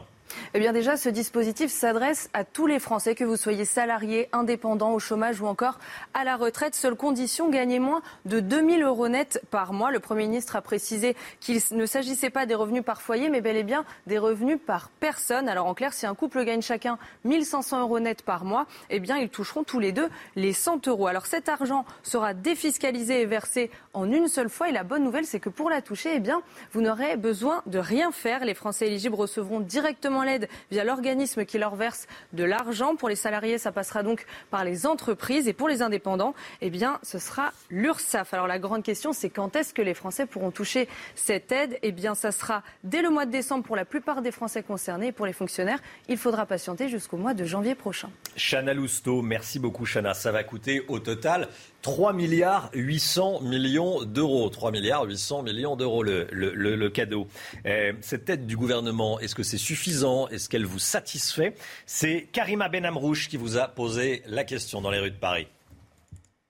Eh 0.54 0.58
bien 0.58 0.72
déjà, 0.72 0.96
ce 0.96 1.08
dispositif 1.08 1.70
s'adresse 1.70 2.30
à 2.32 2.44
tous 2.44 2.66
les 2.66 2.78
Français, 2.78 3.14
que 3.14 3.24
vous 3.24 3.36
soyez 3.36 3.64
salariés, 3.64 4.28
indépendants, 4.32 4.92
au 4.92 4.98
chômage 4.98 5.40
ou 5.40 5.46
encore 5.46 5.78
à 6.14 6.24
la 6.24 6.36
retraite. 6.36 6.74
Seule 6.74 6.94
condition, 6.94 7.48
gagner 7.48 7.78
moins 7.78 8.02
de 8.24 8.40
2000 8.40 8.82
euros 8.82 9.08
net 9.08 9.42
par 9.50 9.72
mois. 9.72 9.90
Le 9.90 10.00
Premier 10.00 10.26
ministre 10.26 10.56
a 10.56 10.62
précisé 10.62 11.16
qu'il 11.40 11.60
ne 11.72 11.86
s'agissait 11.86 12.30
pas 12.30 12.46
des 12.46 12.54
revenus 12.54 12.84
par 12.84 13.02
foyer, 13.02 13.28
mais 13.28 13.40
bel 13.40 13.56
et 13.56 13.62
bien 13.62 13.84
des 14.06 14.18
revenus 14.18 14.58
par 14.64 14.90
personne. 15.00 15.48
Alors 15.48 15.66
en 15.66 15.74
clair, 15.74 15.92
si 15.92 16.06
un 16.06 16.14
couple 16.14 16.44
gagne 16.44 16.62
chacun 16.62 16.98
1500 17.24 17.80
euros 17.80 18.00
net 18.00 18.22
par 18.22 18.44
mois, 18.44 18.66
eh 18.90 19.00
bien 19.00 19.18
ils 19.18 19.28
toucheront 19.28 19.64
tous 19.64 19.80
les 19.80 19.92
deux 19.92 20.08
les 20.36 20.52
100 20.52 20.88
euros. 20.88 21.06
Alors 21.06 21.26
cet 21.26 21.48
argent 21.48 21.84
sera 22.02 22.34
défiscalisé 22.34 23.22
et 23.22 23.26
versé 23.26 23.70
en 23.94 24.10
une 24.10 24.28
seule 24.28 24.48
fois. 24.48 24.68
Et 24.68 24.72
la 24.72 24.84
bonne 24.84 25.04
nouvelle, 25.04 25.24
c'est 25.24 25.40
que 25.40 25.48
pour 25.48 25.70
la 25.70 25.82
toucher, 25.82 26.10
eh 26.14 26.20
bien, 26.20 26.42
vous 26.72 26.80
n'aurez 26.80 27.16
besoin 27.16 27.62
de 27.66 27.78
rien 27.78 28.12
faire. 28.12 28.44
Les 28.44 28.54
Français 28.54 28.86
éligibles 28.86 29.14
recevront 29.14 29.60
directement 29.60 30.17
l'aide 30.22 30.48
via 30.70 30.84
l'organisme 30.84 31.44
qui 31.44 31.58
leur 31.58 31.76
verse 31.76 32.06
de 32.32 32.44
l'argent. 32.44 32.96
Pour 32.96 33.08
les 33.08 33.16
salariés, 33.16 33.58
ça 33.58 33.72
passera 33.72 34.02
donc 34.02 34.26
par 34.50 34.64
les 34.64 34.86
entreprises. 34.86 35.48
Et 35.48 35.52
pour 35.52 35.68
les 35.68 35.82
indépendants, 35.82 36.34
eh 36.60 36.70
bien, 36.70 36.98
ce 37.02 37.18
sera 37.18 37.52
l'URSSAF. 37.70 38.34
Alors 38.34 38.46
la 38.46 38.58
grande 38.58 38.82
question, 38.82 39.12
c'est 39.12 39.30
quand 39.30 39.56
est-ce 39.56 39.74
que 39.74 39.82
les 39.82 39.94
Français 39.94 40.26
pourront 40.26 40.50
toucher 40.50 40.88
cette 41.14 41.52
aide? 41.52 41.78
Eh 41.82 41.92
bien, 41.92 42.14
ça 42.14 42.32
sera 42.32 42.62
dès 42.84 43.02
le 43.02 43.10
mois 43.10 43.26
de 43.26 43.30
décembre 43.30 43.64
pour 43.64 43.76
la 43.76 43.84
plupart 43.84 44.22
des 44.22 44.30
Français 44.30 44.62
concernés. 44.62 45.08
Et 45.08 45.12
pour 45.12 45.26
les 45.26 45.32
fonctionnaires, 45.32 45.80
il 46.08 46.16
faudra 46.16 46.46
patienter 46.46 46.88
jusqu'au 46.88 47.16
mois 47.16 47.34
de 47.34 47.44
janvier 47.44 47.74
prochain. 47.74 48.10
Chana 48.36 48.74
Lousteau, 48.74 49.22
merci 49.22 49.58
beaucoup 49.58 49.84
Chana. 49.86 50.14
Ça 50.14 50.32
va 50.32 50.44
coûter 50.44 50.84
au 50.88 50.98
total 50.98 51.48
3 51.88 52.12
milliards 52.12 52.68
800 52.74 53.40
millions 53.40 54.04
d'euros. 54.04 54.50
3 54.50 54.72
milliards 54.72 55.04
800 55.04 55.42
millions 55.42 55.74
d'euros 55.74 56.02
le, 56.02 56.26
le, 56.30 56.90
cadeau. 56.90 57.28
Euh, 57.64 57.94
cette 58.02 58.28
aide 58.28 58.46
du 58.46 58.58
gouvernement, 58.58 59.18
est-ce 59.20 59.34
que 59.34 59.42
c'est 59.42 59.56
suffisant? 59.56 60.28
Est-ce 60.28 60.50
qu'elle 60.50 60.66
vous 60.66 60.78
satisfait? 60.78 61.54
C'est 61.86 62.28
Karima 62.30 62.68
Benamrouche 62.68 63.30
qui 63.30 63.38
vous 63.38 63.56
a 63.56 63.68
posé 63.68 64.22
la 64.26 64.44
question 64.44 64.82
dans 64.82 64.90
les 64.90 64.98
rues 64.98 65.10
de 65.10 65.16
Paris. 65.16 65.46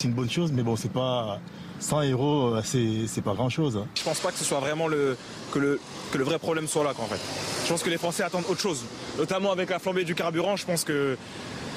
C'est 0.00 0.08
une 0.08 0.14
bonne 0.14 0.28
chose, 0.28 0.50
mais 0.50 0.64
bon, 0.64 0.74
c'est 0.74 0.92
pas 0.92 1.40
100 1.78 2.10
euros, 2.10 2.56
euh, 2.56 2.62
c'est 2.64 3.22
pas 3.22 3.34
grand 3.34 3.48
chose. 3.48 3.84
Je 3.94 4.02
pense 4.02 4.18
pas 4.18 4.32
que 4.32 4.38
ce 4.38 4.44
soit 4.44 4.58
vraiment 4.58 4.88
le 4.88 5.16
que 5.52 5.60
le 5.60 5.80
que 6.10 6.18
le 6.18 6.24
vrai 6.24 6.40
problème 6.40 6.66
soit 6.66 6.82
là, 6.82 6.90
en 6.98 7.06
fait. 7.06 7.20
Je 7.64 7.68
pense 7.68 7.84
que 7.84 7.90
les 7.90 7.98
Français 7.98 8.24
attendent 8.24 8.46
autre 8.48 8.60
chose, 8.60 8.84
notamment 9.16 9.52
avec 9.52 9.70
la 9.70 9.78
flambée 9.78 10.02
du 10.02 10.16
carburant. 10.16 10.56
Je 10.56 10.66
pense 10.66 10.82
que 10.82 11.16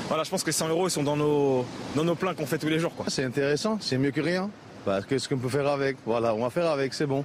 voilà, 0.08 0.24
je 0.24 0.30
pense 0.30 0.44
que 0.44 0.48
les 0.48 0.54
100 0.54 0.70
euros, 0.70 0.88
ils 0.88 0.92
sont 0.92 1.04
dans 1.04 1.16
nos, 1.16 1.66
dans 1.96 2.16
qu'on 2.16 2.46
fait 2.46 2.58
tous 2.58 2.68
les 2.68 2.80
jours. 2.80 2.94
C'est 3.08 3.24
intéressant, 3.24 3.78
c'est 3.80 3.98
mieux 3.98 4.12
que 4.12 4.22
rien. 4.22 4.50
Parce 4.86 5.06
que 5.06 5.18
ce 5.18 5.30
qu'on 5.30 5.38
peut 5.38 5.50
faire 5.50 5.68
avec, 5.68 5.98
voilà, 6.06 6.34
on 6.34 6.42
va 6.42 6.50
faire 6.50 6.70
avec, 6.70 6.94
c'est 6.94 7.06
bon. 7.06 7.24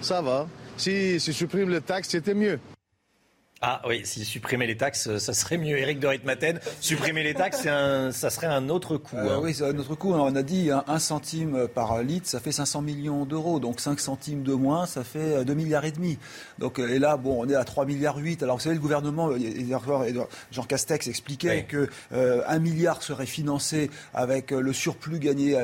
Ça 0.00 0.22
va. 0.22 0.46
Si, 0.76 1.20
si 1.20 1.32
supprime 1.32 1.68
le 1.68 1.80
taxe, 1.80 2.08
c'était 2.08 2.34
mieux. 2.34 2.58
Ah 3.66 3.80
oui, 3.88 4.02
si 4.04 4.26
supprimer 4.26 4.66
les 4.66 4.76
taxes, 4.76 5.16
ça 5.16 5.32
serait 5.32 5.56
mieux. 5.56 5.78
Éric 5.78 5.98
de 5.98 6.06
Ritmaten, 6.06 6.60
supprimer 6.80 7.22
les 7.22 7.32
taxes, 7.32 7.66
un, 7.66 8.12
ça 8.12 8.28
serait 8.28 8.46
un 8.46 8.68
autre 8.68 8.98
coût. 8.98 9.16
Euh, 9.16 9.36
hein. 9.36 9.40
Oui, 9.42 9.54
c'est 9.54 9.64
un 9.64 9.78
autre 9.78 9.94
coût. 9.94 10.12
On 10.12 10.36
a 10.36 10.42
dit 10.42 10.70
un, 10.70 10.84
un, 10.86 10.98
centime 10.98 11.66
par 11.68 12.02
litre, 12.02 12.28
ça 12.28 12.40
fait 12.40 12.52
500 12.52 12.82
millions 12.82 13.24
d'euros. 13.24 13.60
Donc 13.60 13.80
5 13.80 14.00
centimes 14.00 14.42
de 14.42 14.52
moins, 14.52 14.84
ça 14.84 15.02
fait 15.02 15.46
2 15.46 15.52
euh, 15.52 15.54
milliards 15.54 15.86
et 15.86 15.92
demi. 15.92 16.18
Donc 16.58 16.78
euh, 16.78 16.88
et 16.88 16.98
là, 16.98 17.16
bon, 17.16 17.42
on 17.42 17.48
est 17.48 17.54
à 17.54 17.64
3 17.64 17.86
milliards 17.86 18.18
8. 18.18 18.42
Alors 18.42 18.56
vous 18.56 18.62
savez, 18.62 18.74
le 18.74 18.82
gouvernement, 18.82 19.30
Jean 20.50 20.64
Castex 20.64 21.06
expliquait 21.06 21.64
que 21.64 21.88
1 22.12 22.58
milliard 22.58 23.02
serait 23.02 23.24
financé 23.24 23.90
avec 24.12 24.50
le 24.50 24.72
surplus 24.72 25.20
gagné 25.20 25.58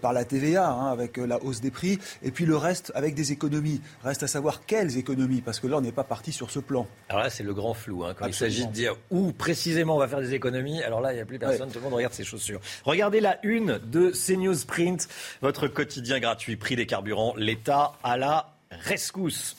par 0.00 0.12
la 0.12 0.24
TVA, 0.24 0.70
hein, 0.70 0.90
avec 0.90 1.18
la 1.18 1.42
hausse 1.42 1.60
des 1.60 1.70
prix, 1.70 1.98
et 2.22 2.30
puis 2.30 2.46
le 2.46 2.56
reste 2.56 2.92
avec 2.94 3.14
des 3.14 3.32
économies. 3.32 3.80
Reste 4.04 4.22
à 4.22 4.26
savoir 4.26 4.64
quelles 4.64 4.96
économies, 4.96 5.42
parce 5.42 5.60
que 5.60 5.66
là, 5.66 5.76
on 5.76 5.80
n'est 5.80 5.92
pas 5.92 6.04
parti 6.04 6.32
sur 6.32 6.50
ce 6.50 6.60
plan. 6.60 6.86
Alors 7.08 7.22
là, 7.22 7.30
c'est 7.32 7.42
le 7.42 7.54
grand 7.54 7.74
flou. 7.74 8.04
Hein, 8.04 8.14
quand 8.16 8.26
il 8.26 8.34
s'agit 8.34 8.66
de 8.66 8.72
dire 8.72 8.94
où 9.10 9.32
précisément 9.32 9.96
on 9.96 9.98
va 9.98 10.08
faire 10.08 10.20
des 10.20 10.34
économies, 10.34 10.82
alors 10.82 11.00
là, 11.00 11.12
il 11.12 11.16
n'y 11.16 11.22
a 11.22 11.24
plus 11.24 11.38
personne, 11.38 11.70
tout 11.70 11.78
le 11.78 11.84
monde 11.84 11.94
regarde 11.94 12.14
ses 12.14 12.24
chaussures. 12.24 12.60
Regardez 12.84 13.20
la 13.20 13.38
une 13.42 13.78
de 13.78 14.10
CNews 14.10 14.64
Print, 14.66 15.08
votre 15.40 15.68
quotidien 15.68 16.20
gratuit, 16.20 16.56
prix 16.56 16.76
des 16.76 16.86
carburants, 16.86 17.34
l'État 17.36 17.94
à 18.04 18.16
la 18.16 18.54
rescousse. 18.70 19.56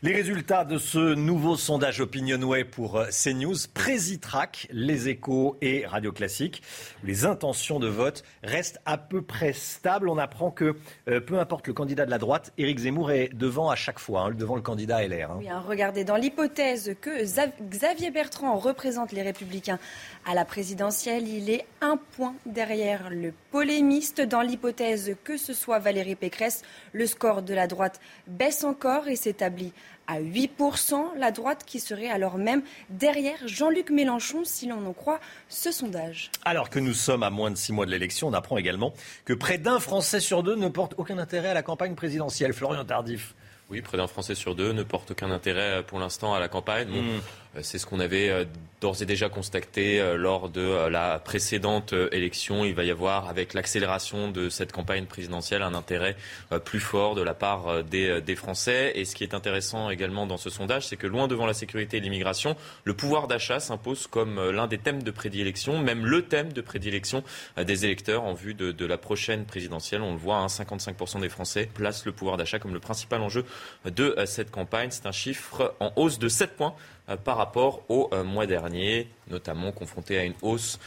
Les 0.00 0.14
résultats 0.14 0.64
de 0.64 0.78
ce 0.78 1.14
nouveau 1.14 1.56
sondage 1.56 2.00
Opinionway 2.00 2.62
pour 2.62 2.98
euh, 2.98 3.06
CNews, 3.06 3.56
Présitrac, 3.74 4.68
Les 4.70 5.08
Échos 5.08 5.56
et 5.60 5.86
Radio 5.86 6.12
Classique, 6.12 6.62
les 7.02 7.26
intentions 7.26 7.80
de 7.80 7.88
vote 7.88 8.22
restent 8.44 8.80
à 8.86 8.96
peu 8.96 9.22
près 9.22 9.52
stables. 9.52 10.08
On 10.08 10.16
apprend 10.16 10.52
que 10.52 10.76
euh, 11.08 11.18
peu 11.18 11.40
importe 11.40 11.66
le 11.66 11.72
candidat 11.72 12.06
de 12.06 12.12
la 12.12 12.18
droite, 12.18 12.52
Éric 12.58 12.78
Zemmour 12.78 13.10
est 13.10 13.30
devant 13.34 13.70
à 13.70 13.74
chaque 13.74 13.98
fois, 13.98 14.20
hein, 14.20 14.30
devant 14.30 14.54
le 14.54 14.62
candidat 14.62 15.04
LR. 15.04 15.32
Hein. 15.32 15.36
Oui, 15.40 15.48
hein, 15.48 15.64
regardez, 15.66 16.04
dans 16.04 16.14
l'hypothèse 16.14 16.94
que 17.00 17.24
Xavier 17.68 18.12
Bertrand 18.12 18.56
représente 18.56 19.10
les 19.10 19.22
Républicains 19.22 19.80
à 20.24 20.34
la 20.34 20.44
présidentielle, 20.44 21.26
il 21.26 21.50
est 21.50 21.66
un 21.80 21.96
point 21.96 22.36
derrière 22.46 23.10
le 23.10 23.32
polémiste. 23.50 24.20
Dans 24.20 24.42
l'hypothèse 24.42 25.16
que 25.24 25.36
ce 25.36 25.52
soit 25.52 25.80
Valérie 25.80 26.14
Pécresse, 26.14 26.62
le 26.92 27.06
score 27.08 27.42
de 27.42 27.52
la 27.52 27.66
droite 27.66 27.98
baisse 28.28 28.62
encore 28.62 29.08
et 29.08 29.16
s'établit 29.16 29.72
à 30.08 30.20
8%, 30.20 31.16
la 31.18 31.30
droite 31.30 31.64
qui 31.66 31.78
serait 31.78 32.08
alors 32.08 32.38
même 32.38 32.62
derrière 32.88 33.36
Jean-Luc 33.46 33.90
Mélenchon, 33.90 34.42
si 34.44 34.66
l'on 34.66 34.84
en 34.86 34.92
croit 34.92 35.20
ce 35.48 35.70
sondage. 35.70 36.30
Alors 36.44 36.70
que 36.70 36.78
nous 36.78 36.94
sommes 36.94 37.22
à 37.22 37.30
moins 37.30 37.50
de 37.50 37.56
six 37.56 37.72
mois 37.72 37.86
de 37.86 37.90
l'élection, 37.90 38.26
on 38.28 38.32
apprend 38.32 38.56
également 38.56 38.94
que 39.26 39.34
près 39.34 39.58
d'un 39.58 39.78
Français 39.78 40.20
sur 40.20 40.42
deux 40.42 40.56
ne 40.56 40.68
porte 40.68 40.94
aucun 40.96 41.18
intérêt 41.18 41.50
à 41.50 41.54
la 41.54 41.62
campagne 41.62 41.94
présidentielle. 41.94 42.54
Florian 42.54 42.84
Tardif. 42.84 43.34
Oui, 43.70 43.82
près 43.82 43.98
d'un 43.98 44.06
Français 44.06 44.34
sur 44.34 44.54
deux 44.54 44.72
ne 44.72 44.82
porte 44.82 45.10
aucun 45.10 45.30
intérêt 45.30 45.82
pour 45.86 45.98
l'instant 45.98 46.32
à 46.32 46.40
la 46.40 46.48
campagne. 46.48 46.88
Hmm. 46.88 46.94
Euh, 46.96 47.20
c'est 47.62 47.78
ce 47.78 47.86
qu'on 47.86 48.00
avait 48.00 48.28
euh, 48.28 48.44
d'ores 48.80 49.02
et 49.02 49.06
déjà 49.06 49.28
constaté 49.28 50.00
euh, 50.00 50.16
lors 50.16 50.48
de 50.48 50.88
la 50.88 51.18
précédente 51.18 51.94
élection. 52.12 52.64
Il 52.64 52.74
va 52.74 52.84
y 52.84 52.90
avoir, 52.90 53.28
avec 53.28 53.54
l'accélération 53.54 54.30
de 54.30 54.48
cette 54.48 54.72
campagne 54.72 55.06
présidentielle, 55.06 55.62
un 55.62 55.74
intérêt 55.74 56.16
plus 56.64 56.80
fort 56.80 57.14
de 57.14 57.22
la 57.22 57.34
part 57.34 57.82
des, 57.84 58.36
Français. 58.36 58.92
Et 58.94 59.04
ce 59.04 59.14
qui 59.14 59.24
est 59.24 59.34
intéressant 59.34 59.90
également 59.90 60.26
dans 60.26 60.36
ce 60.36 60.50
sondage, 60.50 60.86
c'est 60.86 60.96
que 60.96 61.06
loin 61.06 61.28
devant 61.28 61.46
la 61.46 61.54
sécurité 61.54 61.96
et 61.96 62.00
l'immigration, 62.00 62.56
le 62.84 62.94
pouvoir 62.94 63.26
d'achat 63.26 63.60
s'impose 63.60 64.06
comme 64.06 64.50
l'un 64.50 64.66
des 64.66 64.78
thèmes 64.78 65.02
de 65.02 65.10
prédilection, 65.10 65.78
même 65.78 66.06
le 66.06 66.22
thème 66.22 66.52
de 66.52 66.60
prédilection 66.60 67.24
des 67.56 67.84
électeurs 67.84 68.24
en 68.24 68.34
vue 68.34 68.54
de, 68.54 68.70
de 68.70 68.86
la 68.86 68.98
prochaine 68.98 69.44
présidentielle. 69.44 70.02
On 70.02 70.12
le 70.12 70.18
voit, 70.18 70.36
hein, 70.36 70.46
55% 70.46 71.20
des 71.20 71.28
Français 71.28 71.68
placent 71.72 72.06
le 72.06 72.12
pouvoir 72.12 72.36
d'achat 72.36 72.58
comme 72.58 72.74
le 72.74 72.80
principal 72.80 73.22
enjeu 73.22 73.44
de 73.84 74.14
cette 74.26 74.50
campagne. 74.50 74.90
C'est 74.90 75.06
un 75.06 75.12
chiffre 75.12 75.74
en 75.80 75.92
hausse 75.96 76.18
de 76.18 76.28
7 76.28 76.56
points 76.56 76.74
par 77.24 77.36
rapport 77.36 77.82
au 77.88 78.10
mois 78.24 78.46
dernier, 78.46 79.08
notamment 79.30 79.72
confronté 79.72 80.18
à 80.18 80.24
une 80.24 80.34
hausse 80.42 80.78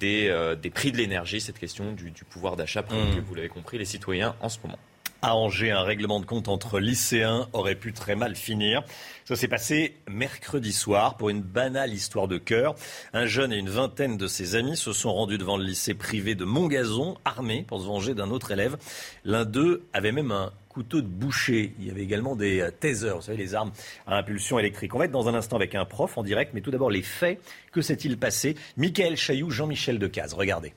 des, 0.00 0.54
des 0.60 0.70
prix 0.70 0.92
de 0.92 0.96
l'énergie, 0.96 1.40
cette 1.40 1.58
question 1.58 1.92
du, 1.92 2.12
pouvoir 2.28 2.56
d'achat, 2.56 2.82
pour 2.82 2.96
mmh. 2.96 3.20
vous 3.20 3.34
l'avez 3.34 3.48
compris, 3.48 3.78
les 3.78 3.84
citoyens 3.84 4.34
en 4.40 4.48
ce 4.48 4.58
moment. 4.62 4.78
À 5.24 5.36
Angers, 5.36 5.70
un 5.70 5.84
règlement 5.84 6.18
de 6.18 6.26
compte 6.26 6.48
entre 6.48 6.80
lycéens 6.80 7.48
aurait 7.52 7.76
pu 7.76 7.92
très 7.92 8.16
mal 8.16 8.34
finir. 8.34 8.82
Ça 9.24 9.36
s'est 9.36 9.46
passé 9.46 9.94
mercredi 10.08 10.72
soir 10.72 11.16
pour 11.16 11.30
une 11.30 11.42
banale 11.42 11.94
histoire 11.94 12.26
de 12.26 12.38
cœur. 12.38 12.74
Un 13.12 13.26
jeune 13.26 13.52
et 13.52 13.56
une 13.56 13.68
vingtaine 13.68 14.16
de 14.16 14.26
ses 14.26 14.56
amis 14.56 14.76
se 14.76 14.92
sont 14.92 15.14
rendus 15.14 15.38
devant 15.38 15.56
le 15.56 15.62
lycée 15.62 15.94
privé 15.94 16.34
de 16.34 16.44
Montgazon, 16.44 17.18
armés 17.24 17.64
pour 17.68 17.80
se 17.80 17.86
venger 17.86 18.14
d'un 18.14 18.32
autre 18.32 18.50
élève. 18.50 18.76
L'un 19.24 19.44
d'eux 19.44 19.84
avait 19.92 20.10
même 20.10 20.32
un 20.32 20.52
couteau 20.72 21.00
de 21.00 21.06
boucher. 21.06 21.74
Il 21.78 21.86
y 21.86 21.90
avait 21.90 22.02
également 22.02 22.34
des 22.34 22.60
euh, 22.60 22.70
tasers, 22.70 23.16
vous 23.16 23.22
savez, 23.22 23.38
les 23.38 23.54
armes 23.54 23.72
à 24.06 24.16
impulsion 24.16 24.58
électrique. 24.58 24.94
On 24.94 24.98
va 24.98 25.04
être 25.04 25.12
dans 25.12 25.28
un 25.28 25.34
instant 25.34 25.56
avec 25.56 25.74
un 25.74 25.84
prof 25.84 26.16
en 26.18 26.22
direct, 26.22 26.52
mais 26.54 26.60
tout 26.60 26.70
d'abord 26.70 26.90
les 26.90 27.02
faits. 27.02 27.40
Que 27.72 27.82
s'est-il 27.82 28.18
passé? 28.18 28.56
Michael 28.76 29.16
Chailloux, 29.16 29.50
Jean-Michel 29.50 29.98
Decaze, 29.98 30.34
regardez. 30.34 30.72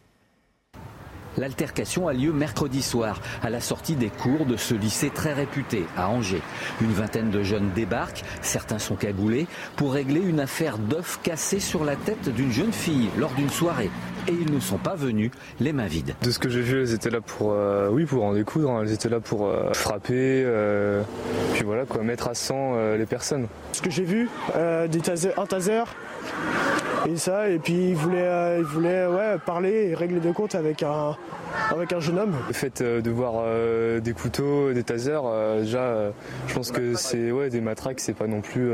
L'altercation 1.38 2.08
a 2.08 2.14
lieu 2.14 2.32
mercredi 2.32 2.82
soir, 2.82 3.22
à 3.44 3.50
la 3.50 3.60
sortie 3.60 3.96
des 3.96 4.10
cours 4.10 4.46
de 4.46 4.56
ce 4.56 4.74
lycée 4.74 5.10
très 5.10 5.34
réputé, 5.34 5.84
à 5.98 6.10
Angers. 6.10 6.42
Une 6.82 6.94
vingtaine 6.94 7.30
de 7.30 7.44
jeunes 7.44 7.72
débarquent, 7.74 8.24
certains 8.42 8.80
sont 8.80 8.96
cagoulés, 8.96 9.48
pour 9.76 9.94
régler 9.94 10.22
une 10.22 10.40
affaire 10.40 10.78
d'œufs 10.78 11.20
cassés 11.24 11.60
sur 11.60 11.84
la 11.84 11.98
tête 11.98 12.30
d'une 12.30 12.52
jeune 12.52 12.72
fille 12.72 13.10
lors 13.18 13.34
d'une 13.34 13.50
soirée. 13.50 13.90
Et 14.28 14.32
ils 14.32 14.52
ne 14.52 14.60
sont 14.60 14.78
pas 14.78 14.96
venus 14.96 15.32
les 15.60 15.72
mains 15.72 15.86
vides. 15.86 16.16
De 16.22 16.32
ce 16.32 16.40
que 16.40 16.50
j'ai 16.50 16.62
vu, 16.62 16.82
elles 16.82 16.94
étaient 16.94 17.10
là 17.10 17.22
pour, 17.22 17.52
euh, 17.52 17.90
oui, 17.92 18.06
pour 18.06 18.24
en 18.24 18.34
découdre, 18.34 18.72
hein. 18.72 18.82
elles 18.84 18.92
étaient 18.92 19.10
là 19.10 19.20
pour 19.20 19.48
euh, 19.48 19.72
frapper, 19.74 20.44
euh, 20.46 21.04
puis 21.54 21.64
voilà, 21.64 21.86
quoi, 21.86 22.02
mettre 22.04 22.28
à 22.28 22.34
sang 22.34 22.76
les 22.98 23.06
personnes. 23.06 23.48
Ce 23.72 23.82
que 23.82 23.90
j'ai 23.90 24.04
vu, 24.04 24.30
des 24.90 25.00
taser, 25.00 25.32
un 25.38 25.46
taser, 25.46 25.84
et 27.08 27.18
ça, 27.18 27.50
et 27.50 27.60
puis 27.60 27.90
il 27.90 27.96
voulait, 27.96 28.58
il 28.58 28.64
voulait 28.64 29.06
ouais, 29.06 29.38
parler 29.46 29.90
et 29.90 29.96
régler 29.96 30.20
des 30.20 30.32
comptes 30.32 30.56
avec 30.56 30.84
un, 30.84 31.16
avec 31.72 31.94
un 31.94 32.00
jeune 32.00 32.20
homme. 32.20 32.36
Le 32.48 32.54
fait 32.54 32.82
euh, 32.82 33.02
de 33.02 33.10
voir 33.10 33.34
euh, 33.38 34.00
des 34.00 34.14
couteaux, 34.14 34.74
des 34.74 34.84
tasers, 34.84 35.22
euh, 35.26 35.62
déjà, 35.62 36.12
je 36.48 36.54
pense 36.54 36.72
que 36.72 36.96
c'est 36.96 37.32
ouais, 37.32 37.50
des 37.50 37.62
matraques, 37.62 38.00
c'est 38.00 38.14
pas 38.14 38.28
non 38.28 38.42
plus 38.42 38.72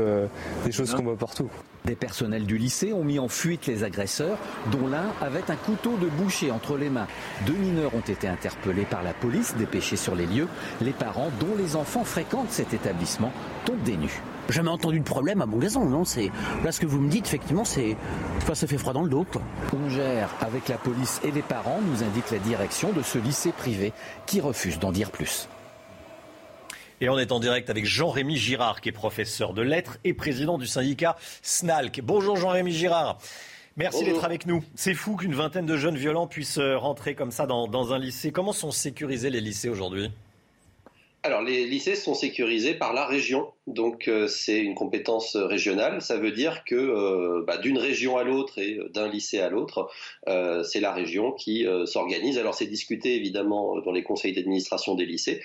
des 0.64 0.72
choses 0.72 0.94
qu'on 0.94 1.02
voit 1.02 1.16
partout. 1.16 1.48
Des 1.84 1.96
personnels 1.96 2.46
du 2.46 2.58
lycée 2.58 2.92
ont 2.92 3.02
mis 3.02 3.18
en 3.18 3.28
fuite 3.28 3.66
les 3.66 3.82
agresseurs, 3.82 4.38
dont 4.70 4.86
l'un 4.86 5.10
avait 5.20 5.50
un 5.50 5.56
couteau 5.56 5.96
de 5.96 6.06
boucher 6.06 6.52
entre 6.52 6.76
les 6.76 6.88
mains. 6.88 7.08
Deux 7.44 7.54
mineurs 7.54 7.92
ont 7.94 8.00
été 8.00 8.28
interpellés 8.28 8.86
par 8.88 9.02
la 9.02 9.12
police, 9.12 9.56
dépêchés 9.56 9.96
sur 9.96 10.14
les 10.14 10.26
lieux. 10.26 10.46
Les 10.80 10.92
parents, 10.92 11.30
dont 11.40 11.56
les 11.58 11.74
enfants 11.74 12.04
fréquentent 12.04 12.52
cet 12.52 12.72
établissement, 12.72 13.32
tombent 13.64 13.82
des 13.82 13.96
nues 13.96 14.22
jamais 14.48 14.70
entendu 14.70 15.00
de 15.00 15.04
problème 15.04 15.42
à 15.42 15.46
mon 15.46 15.58
gazon, 15.58 15.84
non 15.84 16.04
C'est 16.04 16.30
là 16.64 16.72
ce 16.72 16.80
que 16.80 16.86
vous 16.86 17.00
me 17.00 17.10
dites, 17.10 17.26
effectivement, 17.26 17.64
c'est 17.64 17.96
ça 18.52 18.66
fait 18.66 18.78
froid 18.78 18.92
dans 18.92 19.02
le 19.02 19.08
dos. 19.08 19.26
On 19.72 19.88
gère 19.88 20.28
avec 20.40 20.68
la 20.68 20.76
police 20.76 21.20
et 21.24 21.30
les 21.30 21.42
parents, 21.42 21.80
nous 21.80 22.02
indique 22.02 22.30
la 22.30 22.38
direction 22.38 22.92
de 22.92 23.02
ce 23.02 23.18
lycée 23.18 23.52
privé 23.52 23.92
qui 24.26 24.40
refuse 24.40 24.78
d'en 24.78 24.92
dire 24.92 25.10
plus. 25.10 25.48
Et 27.00 27.08
on 27.08 27.18
est 27.18 27.32
en 27.32 27.40
direct 27.40 27.68
avec 27.70 27.84
Jean-Rémy 27.84 28.36
Girard, 28.36 28.80
qui 28.80 28.90
est 28.90 28.92
professeur 28.92 29.54
de 29.54 29.62
lettres 29.62 29.98
et 30.04 30.14
président 30.14 30.58
du 30.58 30.66
syndicat 30.66 31.16
SNALC. 31.42 32.00
Bonjour 32.02 32.36
Jean-Rémy 32.36 32.72
Girard. 32.72 33.18
Merci 33.76 34.04
d'être 34.04 34.24
avec 34.24 34.46
nous. 34.46 34.62
C'est 34.74 34.94
fou 34.94 35.16
qu'une 35.16 35.34
vingtaine 35.34 35.64
de 35.64 35.76
jeunes 35.78 35.96
violents 35.96 36.26
puissent 36.26 36.58
rentrer 36.58 37.14
comme 37.14 37.30
ça 37.30 37.46
dans 37.46 37.92
un 37.92 37.98
lycée. 37.98 38.30
Comment 38.30 38.52
sont 38.52 38.70
sécurisés 38.70 39.30
les 39.30 39.40
lycées 39.40 39.70
aujourd'hui? 39.70 40.10
Alors, 41.24 41.40
les 41.42 41.66
lycées 41.66 41.94
sont 41.94 42.14
sécurisés 42.14 42.74
par 42.74 42.92
la 42.92 43.06
région, 43.06 43.52
donc 43.68 44.08
euh, 44.08 44.26
c'est 44.26 44.58
une 44.58 44.74
compétence 44.74 45.36
régionale. 45.36 46.02
Ça 46.02 46.16
veut 46.16 46.32
dire 46.32 46.64
que 46.64 46.74
euh, 46.74 47.44
bah, 47.46 47.58
d'une 47.58 47.78
région 47.78 48.16
à 48.16 48.24
l'autre 48.24 48.58
et 48.58 48.80
d'un 48.92 49.06
lycée 49.06 49.38
à 49.38 49.48
l'autre, 49.48 49.88
euh, 50.28 50.64
c'est 50.64 50.80
la 50.80 50.92
région 50.92 51.30
qui 51.30 51.64
s'organise. 51.86 52.38
Alors, 52.38 52.54
c'est 52.54 52.66
discuté 52.66 53.14
évidemment 53.14 53.80
dans 53.82 53.92
les 53.92 54.02
conseils 54.02 54.32
d'administration 54.32 54.96
des 54.96 55.06
lycées, 55.06 55.42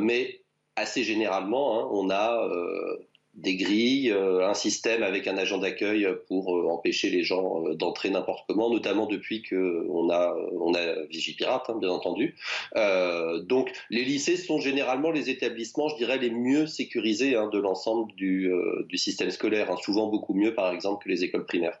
mais 0.00 0.40
assez 0.74 1.04
généralement, 1.04 1.78
hein, 1.78 1.88
on 1.92 2.10
a 2.10 2.48
des 3.34 3.56
grilles, 3.56 4.10
euh, 4.10 4.46
un 4.46 4.54
système 4.54 5.02
avec 5.02 5.26
un 5.26 5.38
agent 5.38 5.56
d'accueil 5.58 6.06
pour 6.28 6.54
euh, 6.54 6.68
empêcher 6.68 7.08
les 7.08 7.24
gens 7.24 7.66
euh, 7.66 7.74
d'entrer 7.74 8.10
n'importe 8.10 8.44
comment, 8.46 8.70
notamment 8.70 9.06
depuis 9.06 9.42
que 9.42 9.86
on 9.88 10.10
a 10.10 10.36
on 10.60 10.74
a 10.74 11.02
Vigipirate, 11.06 11.70
hein, 11.70 11.78
bien 11.80 11.90
entendu. 11.90 12.36
donc 12.74 13.72
les 13.90 14.04
lycées 14.04 14.36
sont 14.36 14.58
généralement 14.58 15.10
les 15.10 15.30
établissements, 15.30 15.88
je 15.88 15.96
dirais, 15.96 16.18
les 16.18 16.30
mieux 16.30 16.66
sécurisés 16.66 17.34
hein, 17.36 17.48
de 17.48 17.58
l'ensemble 17.58 18.12
du, 18.14 18.50
du 18.88 18.98
système 18.98 19.30
scolaire, 19.30 19.70
hein, 19.70 19.76
souvent 19.82 20.08
beaucoup 20.08 20.34
mieux 20.34 20.54
par 20.54 20.72
exemple 20.72 21.04
que 21.04 21.08
les 21.08 21.24
écoles 21.24 21.46
primaires 21.46 21.80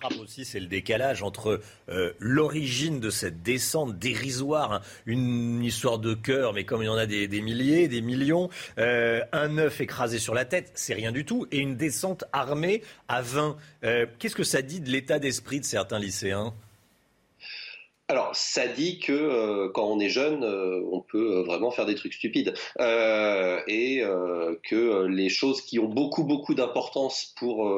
frappe 0.00 0.18
aussi, 0.20 0.44
c'est 0.44 0.60
le 0.60 0.66
décalage 0.66 1.22
entre 1.22 1.60
euh, 1.88 2.12
l'origine 2.18 3.00
de 3.00 3.10
cette 3.10 3.42
descente 3.42 3.98
dérisoire, 3.98 4.72
hein. 4.72 4.80
une 5.06 5.62
histoire 5.62 5.98
de 5.98 6.14
cœur, 6.14 6.52
mais 6.52 6.64
comme 6.64 6.82
il 6.82 6.86
y 6.86 6.88
en 6.88 6.96
a 6.96 7.06
des, 7.06 7.28
milliers, 7.40 7.88
des 7.88 8.00
millions, 8.00 8.50
euh, 8.78 9.22
un 9.32 9.58
œuf 9.58 9.80
écrasé 9.80 10.18
sur 10.18 10.34
la 10.34 10.44
tête, 10.44 10.70
c'est 10.74 10.94
rien 10.94 11.12
du 11.12 11.24
tout, 11.24 11.46
et 11.50 11.58
une 11.58 11.76
descente 11.76 12.24
armée 12.32 12.82
à 13.08 13.22
20. 13.22 13.56
Euh, 13.84 14.06
qu'est-ce 14.18 14.36
que 14.36 14.44
ça 14.44 14.62
dit 14.62 14.80
de 14.80 14.90
l'état 14.90 15.18
d'esprit 15.18 15.60
de 15.60 15.64
certains 15.64 15.98
lycéens? 15.98 16.54
Alors, 18.08 18.36
ça 18.36 18.68
dit 18.68 19.00
que 19.00 19.12
euh, 19.12 19.68
quand 19.74 19.84
on 19.84 19.98
est 19.98 20.08
jeune, 20.08 20.44
euh, 20.44 20.80
on 20.92 21.00
peut 21.00 21.38
euh, 21.38 21.42
vraiment 21.42 21.72
faire 21.72 21.86
des 21.86 21.96
trucs 21.96 22.14
stupides. 22.14 22.54
Et 23.68 24.02
que 24.62 25.06
les 25.06 25.28
choses 25.28 25.60
qui 25.60 25.78
ont 25.78 25.88
beaucoup 25.88 26.24
beaucoup 26.24 26.54
d'importance 26.54 27.34
pour 27.36 27.68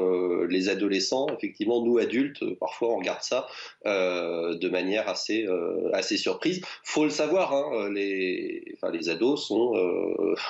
les 0.49 0.69
adolescents, 0.69 1.27
effectivement, 1.37 1.83
nous 1.85 1.99
adultes, 1.99 2.45
parfois 2.59 2.91
on 2.91 2.99
regarde 2.99 3.23
ça 3.23 3.47
de 3.88 4.68
manière 4.68 5.09
assez 5.09 5.46
assez 5.92 6.16
surprise. 6.16 6.61
Faut 6.85 7.05
le 7.05 7.11
savoir, 7.11 7.53
hein, 7.53 7.90
les 7.92 8.62
enfin 8.74 8.92
les 8.92 9.09
ados 9.09 9.46
sont 9.46 9.74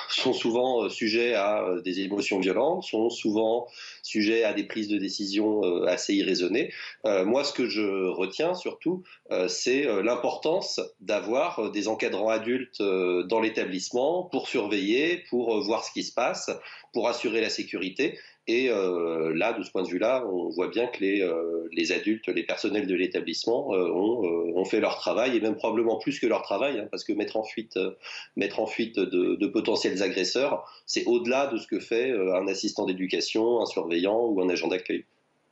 sont 0.09 0.33
souvent 0.33 0.89
sujets 0.89 1.33
à 1.33 1.65
des 1.83 2.01
émotions 2.01 2.39
violentes, 2.39 2.83
sont 2.83 3.09
souvent 3.09 3.67
sujets 4.03 4.43
à 4.43 4.53
des 4.53 4.63
prises 4.63 4.87
de 4.87 4.97
décision 4.97 5.61
assez 5.85 6.15
irraisonnées. 6.15 6.71
moi, 7.05 7.43
ce 7.43 7.53
que 7.53 7.67
je 7.67 8.07
retiens 8.07 8.53
surtout, 8.53 9.03
c'est 9.47 9.87
euh, 9.87 10.01
l'importance 10.01 10.79
d'avoir 11.01 11.59
euh, 11.59 11.69
des 11.69 11.87
encadrants 11.87 12.29
adultes 12.29 12.81
euh, 12.81 13.23
dans 13.23 13.39
l'établissement 13.39 14.23
pour 14.23 14.47
surveiller, 14.47 15.23
pour 15.29 15.61
voir 15.61 15.83
ce 15.83 15.91
qui 15.91 16.03
se 16.03 16.13
passe, 16.13 16.49
pour 16.93 17.07
assurer 17.07 17.41
la 17.41 17.49
sécurité. 17.49 18.17
Et 18.51 18.67
là, 18.67 19.53
de 19.53 19.61
ce 19.61 19.69
point 19.69 19.83
de 19.83 19.87
vue-là, 19.87 20.25
on 20.25 20.49
voit 20.49 20.69
bien 20.69 20.87
que 20.87 21.01
les, 21.01 21.29
les 21.71 21.91
adultes, 21.91 22.27
les 22.27 22.41
personnels 22.43 22.87
de 22.87 22.95
l'établissement 22.95 23.69
ont, 23.69 24.55
ont, 24.55 24.65
fait 24.65 24.79
leur 24.79 24.97
travail, 24.97 25.37
et 25.37 25.39
même 25.39 25.55
probablement 25.55 25.99
plus 25.99 26.19
que 26.19 26.25
leur 26.25 26.41
travail, 26.41 26.79
hein, 26.79 26.87
parce 26.89 27.03
que 27.03 27.13
mettre 27.13 27.37
en 27.37 27.43
fuite, 27.43 27.77
de 27.77 29.47
potentiels 29.47 30.01
agresseurs, 30.01 30.67
c'est 30.87 31.05
au-delà 31.05 31.45
de 31.45 31.57
ce 31.57 31.67
que 31.67 31.79
fait 31.79 32.11
un 32.11 32.47
assistant 32.47 32.85
d'éducation, 32.85 33.61
un 33.61 33.67
surveillant 33.67 34.25
ou 34.25 34.41
un 34.41 34.49
agent 34.49 34.67
d'accueil. 34.67 35.05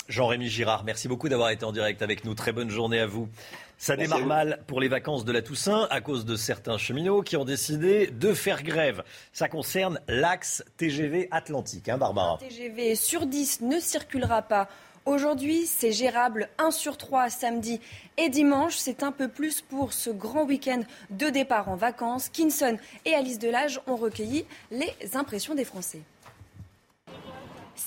Jean-Rémy 0.07 0.47
Girard, 0.47 0.83
merci 0.83 1.07
beaucoup 1.07 1.27
d'avoir 1.27 1.49
été 1.49 1.65
en 1.65 1.71
direct 1.71 2.01
avec 2.01 2.23
nous. 2.23 2.33
Très 2.33 2.51
bonne 2.51 2.69
journée 2.69 2.99
à 2.99 3.07
vous. 3.07 3.27
Ça 3.77 3.95
démarre 3.95 4.25
mal 4.25 4.63
pour 4.65 4.79
les 4.79 4.87
vacances 4.87 5.25
de 5.25 5.31
la 5.31 5.41
Toussaint 5.41 5.87
à 5.91 6.01
cause 6.01 6.25
de 6.25 6.35
certains 6.35 6.77
cheminots 6.77 7.21
qui 7.21 7.37
ont 7.37 7.45
décidé 7.45 8.07
de 8.07 8.33
faire 8.33 8.63
grève. 8.63 9.03
Ça 9.33 9.49
concerne 9.49 9.99
l'axe 10.07 10.63
TGV 10.77 11.27
Atlantique, 11.29 11.89
hein, 11.89 11.97
Barbara 11.97 12.37
TGV 12.39 12.95
sur 12.95 13.27
10 13.27 13.61
ne 13.61 13.79
circulera 13.79 14.41
pas. 14.41 14.67
Aujourd'hui, 15.05 15.65
c'est 15.65 15.91
gérable 15.91 16.49
1 16.57 16.71
sur 16.71 16.97
3 16.97 17.29
samedi 17.29 17.79
et 18.17 18.29
dimanche. 18.29 18.75
C'est 18.75 19.03
un 19.03 19.11
peu 19.11 19.27
plus 19.27 19.61
pour 19.61 19.93
ce 19.93 20.09
grand 20.09 20.43
week-end 20.43 20.81
de 21.11 21.29
départ 21.29 21.69
en 21.69 21.75
vacances. 21.75 22.29
Kinson 22.29 22.77
et 23.05 23.13
Alice 23.13 23.39
Delage 23.39 23.79
ont 23.87 23.95
recueilli 23.95 24.45
les 24.71 24.93
impressions 25.13 25.55
des 25.55 25.63
Français. 25.63 26.01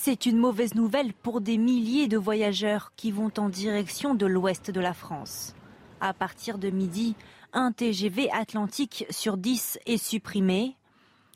C'est 0.02 0.24
une 0.24 0.38
mauvaise 0.38 0.74
nouvelle 0.74 1.12
pour 1.12 1.42
des 1.42 1.58
milliers 1.58 2.08
de 2.08 2.16
voyageurs 2.16 2.94
qui 2.96 3.10
vont 3.10 3.30
en 3.36 3.50
direction 3.50 4.14
de 4.14 4.24
l'ouest 4.24 4.70
de 4.70 4.80
la 4.80 4.94
France. 4.94 5.54
À 6.00 6.14
partir 6.14 6.56
de 6.56 6.70
midi, 6.70 7.16
un 7.52 7.70
TGV 7.70 8.30
Atlantique 8.30 9.04
sur 9.10 9.36
10 9.36 9.78
est 9.84 10.02
supprimé. 10.02 10.74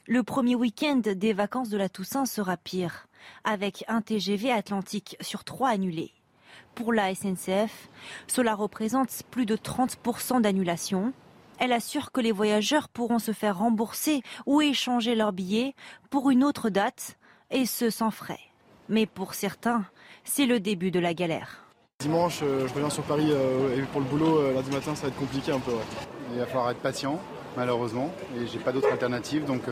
Le 0.07 0.23
premier 0.23 0.55
week-end 0.55 1.03
des 1.05 1.35
vacances 1.35 1.69
de 1.69 1.77
la 1.77 1.91
Toussaint 1.91 2.25
sera 2.25 2.57
pire, 2.57 3.07
avec 3.45 3.85
un 3.87 4.01
TGV 4.01 4.51
Atlantique 4.51 5.19
sur 5.21 5.45
3 5.45 5.69
annulés. 5.69 6.13
Pour 6.75 6.95
la 6.95 7.15
SNCF, 7.15 7.91
cela 8.27 8.55
représente 8.55 9.25
plus 9.31 9.45
de 9.45 9.57
30% 9.57 10.41
d'annulation. 10.41 11.13
Elle 11.59 11.75
assure 11.75 12.13
que 12.13 12.23
les 12.23 12.33
voyageurs 12.33 12.89
pourront 12.89 13.19
se 13.19 13.33
faire 13.33 13.59
rembourser 13.59 14.23
ou 14.47 14.63
échanger 14.63 15.15
leurs 15.15 15.35
billets 15.35 15.75
pour 16.09 16.31
une 16.31 16.43
autre 16.43 16.71
date, 16.71 17.19
et 17.51 17.67
ce 17.67 17.91
sans 17.91 18.11
frais. 18.11 18.41
Mais 18.89 19.07
pour 19.07 19.35
certains, 19.35 19.85
c'est 20.25 20.47
le 20.47 20.61
début 20.61 20.91
de 20.91 21.01
la 21.01 21.15
galère. 21.15 21.65
Dimanche, 22.01 22.41
euh, 22.43 22.67
je 22.69 22.75
reviens 22.75 22.91
sur 22.91 23.03
Paris 23.05 23.29
euh, 23.31 23.79
et 23.79 23.83
pour 23.83 24.01
le 24.01 24.07
boulot, 24.07 24.39
euh, 24.39 24.55
lundi 24.55 24.71
matin, 24.71 24.95
ça 24.95 25.03
va 25.03 25.09
être 25.09 25.19
compliqué 25.19 25.53
un 25.53 25.61
peu. 25.61 25.73
Il 26.33 26.39
va 26.39 26.47
falloir 26.47 26.71
être 26.71 26.81
patient, 26.81 27.21
malheureusement, 27.57 28.13
et 28.37 28.47
j'ai 28.47 28.59
pas 28.59 28.73
d'autre 28.73 28.91
alternative, 28.91 29.45
donc 29.45 29.63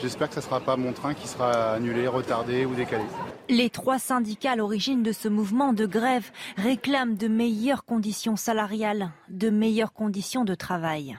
j'espère 0.00 0.28
que 0.28 0.34
ce 0.34 0.40
ne 0.40 0.44
sera 0.44 0.60
pas 0.60 0.76
mon 0.76 0.92
train 0.92 1.12
qui 1.12 1.28
sera 1.28 1.72
annulé, 1.74 2.08
retardé 2.08 2.64
ou 2.64 2.74
décalé. 2.74 3.04
Les 3.48 3.68
trois 3.68 3.98
syndicats 3.98 4.52
à 4.52 4.56
l'origine 4.56 5.02
de 5.02 5.12
ce 5.12 5.28
mouvement 5.28 5.72
de 5.72 5.84
grève 5.84 6.30
réclament 6.56 7.16
de 7.16 7.28
meilleures 7.28 7.84
conditions 7.84 8.36
salariales, 8.36 9.10
de 9.28 9.50
meilleures 9.50 9.92
conditions 9.92 10.44
de 10.44 10.54
travail. 10.54 11.18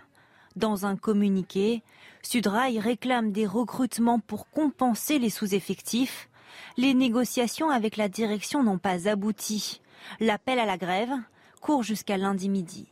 Dans 0.55 0.85
un 0.85 0.95
communiqué, 0.95 1.83
Sudrail 2.21 2.79
réclame 2.79 3.31
des 3.31 3.45
recrutements 3.45 4.19
pour 4.19 4.49
compenser 4.49 5.19
les 5.19 5.29
sous-effectifs. 5.29 6.29
Les 6.77 6.93
négociations 6.93 7.69
avec 7.69 7.97
la 7.97 8.09
direction 8.09 8.63
n'ont 8.63 8.77
pas 8.77 9.07
abouti. 9.07 9.81
L'appel 10.19 10.59
à 10.59 10.65
la 10.65 10.77
grève 10.77 11.13
court 11.61 11.83
jusqu'à 11.83 12.17
lundi 12.17 12.49
midi. 12.49 12.87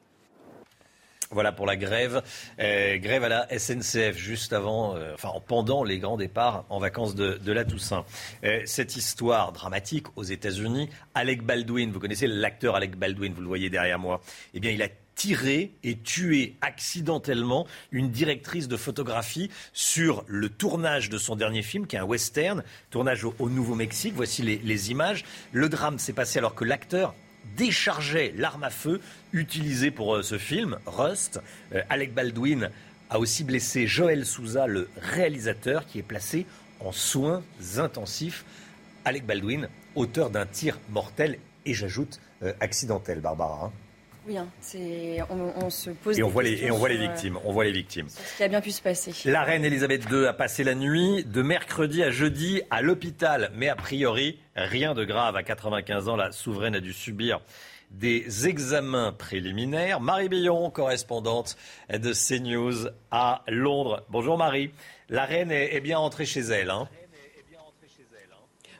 Voilà 1.31 1.53
pour 1.53 1.65
la 1.65 1.77
grève. 1.77 2.21
Euh, 2.59 2.97
grève 2.97 3.23
à 3.23 3.29
la 3.29 3.47
SNCF 3.57 4.17
juste 4.17 4.51
avant, 4.51 4.97
euh, 4.97 5.13
enfin 5.13 5.31
pendant 5.47 5.83
les 5.83 5.97
grands 5.97 6.17
départs 6.17 6.65
en 6.69 6.79
vacances 6.79 7.15
de, 7.15 7.51
la 7.51 7.63
Toussaint. 7.63 8.03
Euh, 8.43 8.61
cette 8.65 8.97
histoire 8.97 9.53
dramatique 9.53 10.07
aux 10.17 10.23
États-Unis, 10.23 10.89
Alec 11.15 11.43
Baldwin, 11.43 11.91
vous 11.91 11.99
connaissez 11.99 12.27
l'acteur 12.27 12.75
Alec 12.75 12.97
Baldwin, 12.97 13.33
vous 13.33 13.41
le 13.41 13.47
voyez 13.47 13.69
derrière 13.69 13.97
moi. 13.97 14.21
Eh 14.53 14.59
bien, 14.59 14.71
il 14.71 14.81
a 14.81 14.89
tiré 15.21 15.71
et 15.83 15.97
tué 15.99 16.55
accidentellement 16.61 17.67
une 17.91 18.09
directrice 18.09 18.67
de 18.67 18.75
photographie 18.75 19.51
sur 19.71 20.23
le 20.25 20.49
tournage 20.49 21.11
de 21.11 21.19
son 21.19 21.35
dernier 21.35 21.61
film, 21.61 21.85
qui 21.85 21.95
est 21.95 21.99
un 21.99 22.05
western, 22.05 22.63
tournage 22.89 23.23
au, 23.23 23.35
Nouveau-Mexique. 23.47 24.13
Voici 24.15 24.41
les, 24.41 24.89
images. 24.89 25.23
Le 25.51 25.69
drame 25.69 25.99
s'est 25.99 26.13
passé 26.13 26.39
alors 26.39 26.55
que 26.55 26.65
l'acteur 26.65 27.13
déchargeait 27.55 28.33
l'arme 28.35 28.63
à 28.63 28.71
feu 28.71 28.99
utilisée 29.31 29.91
pour 29.91 30.15
euh, 30.15 30.23
ce 30.23 30.39
film, 30.39 30.79
Rust. 30.87 31.39
Euh, 31.75 31.83
Alec 31.91 32.15
Baldwin 32.15 32.71
a 33.11 33.19
aussi 33.19 33.43
blessé 33.43 33.85
Joël 33.85 34.25
Souza, 34.25 34.65
le 34.65 34.89
réalisateur, 34.99 35.85
qui 35.85 35.99
est 35.99 36.03
placé 36.03 36.47
en 36.79 36.91
soins 36.91 37.43
intensifs. 37.77 38.43
Alec 39.05 39.27
Baldwin, 39.27 39.69
auteur 39.93 40.31
d'un 40.31 40.47
tir 40.47 40.79
mortel 40.89 41.37
et 41.67 41.75
j'ajoute 41.75 42.19
euh, 42.41 42.53
accidentel, 42.59 43.19
Barbara. 43.19 43.71
Oui, 44.27 44.37
hein, 44.37 44.47
on, 45.29 45.69
se 45.71 45.89
pose 45.89 46.19
et 46.19 46.23
on 46.23 46.29
voit 46.29 46.43
les 46.43 46.63
et 46.63 46.69
on 46.69 46.77
voit 46.77 46.89
les 46.89 46.97
victimes. 46.97 47.39
On 47.43 47.51
voit 47.51 47.63
les 47.63 47.71
victimes. 47.71 48.07
Ce 48.07 48.37
qui 48.37 48.43
a 48.43 48.47
bien 48.47 48.61
pu 48.61 48.71
se 48.71 48.81
passer. 48.81 49.11
La 49.29 49.43
reine 49.43 49.65
Elisabeth 49.65 50.03
II 50.11 50.27
a 50.27 50.33
passé 50.33 50.63
la 50.63 50.75
nuit 50.75 51.23
de 51.23 51.41
mercredi 51.41 52.03
à 52.03 52.11
jeudi 52.11 52.61
à 52.69 52.83
l'hôpital, 52.83 53.51
mais 53.55 53.67
a 53.67 53.75
priori 53.75 54.39
rien 54.55 54.93
de 54.93 55.05
grave. 55.05 55.35
À 55.35 55.43
95 55.43 56.07
ans, 56.07 56.15
la 56.15 56.31
souveraine 56.31 56.75
a 56.75 56.79
dû 56.79 56.93
subir 56.93 57.41
des 57.89 58.47
examens 58.47 59.11
préliminaires. 59.11 59.99
Marie 59.99 60.29
Billon, 60.29 60.69
correspondante 60.69 61.57
de 61.91 62.13
CNews 62.13 62.89
à 63.09 63.43
Londres. 63.47 64.05
Bonjour 64.09 64.37
Marie. 64.37 64.71
La 65.09 65.25
reine 65.25 65.51
est, 65.51 65.81
bien 65.81 65.99
entrée 65.99 66.25
chez 66.25 66.41
elle. 66.41 66.69
Hein. 66.69 66.87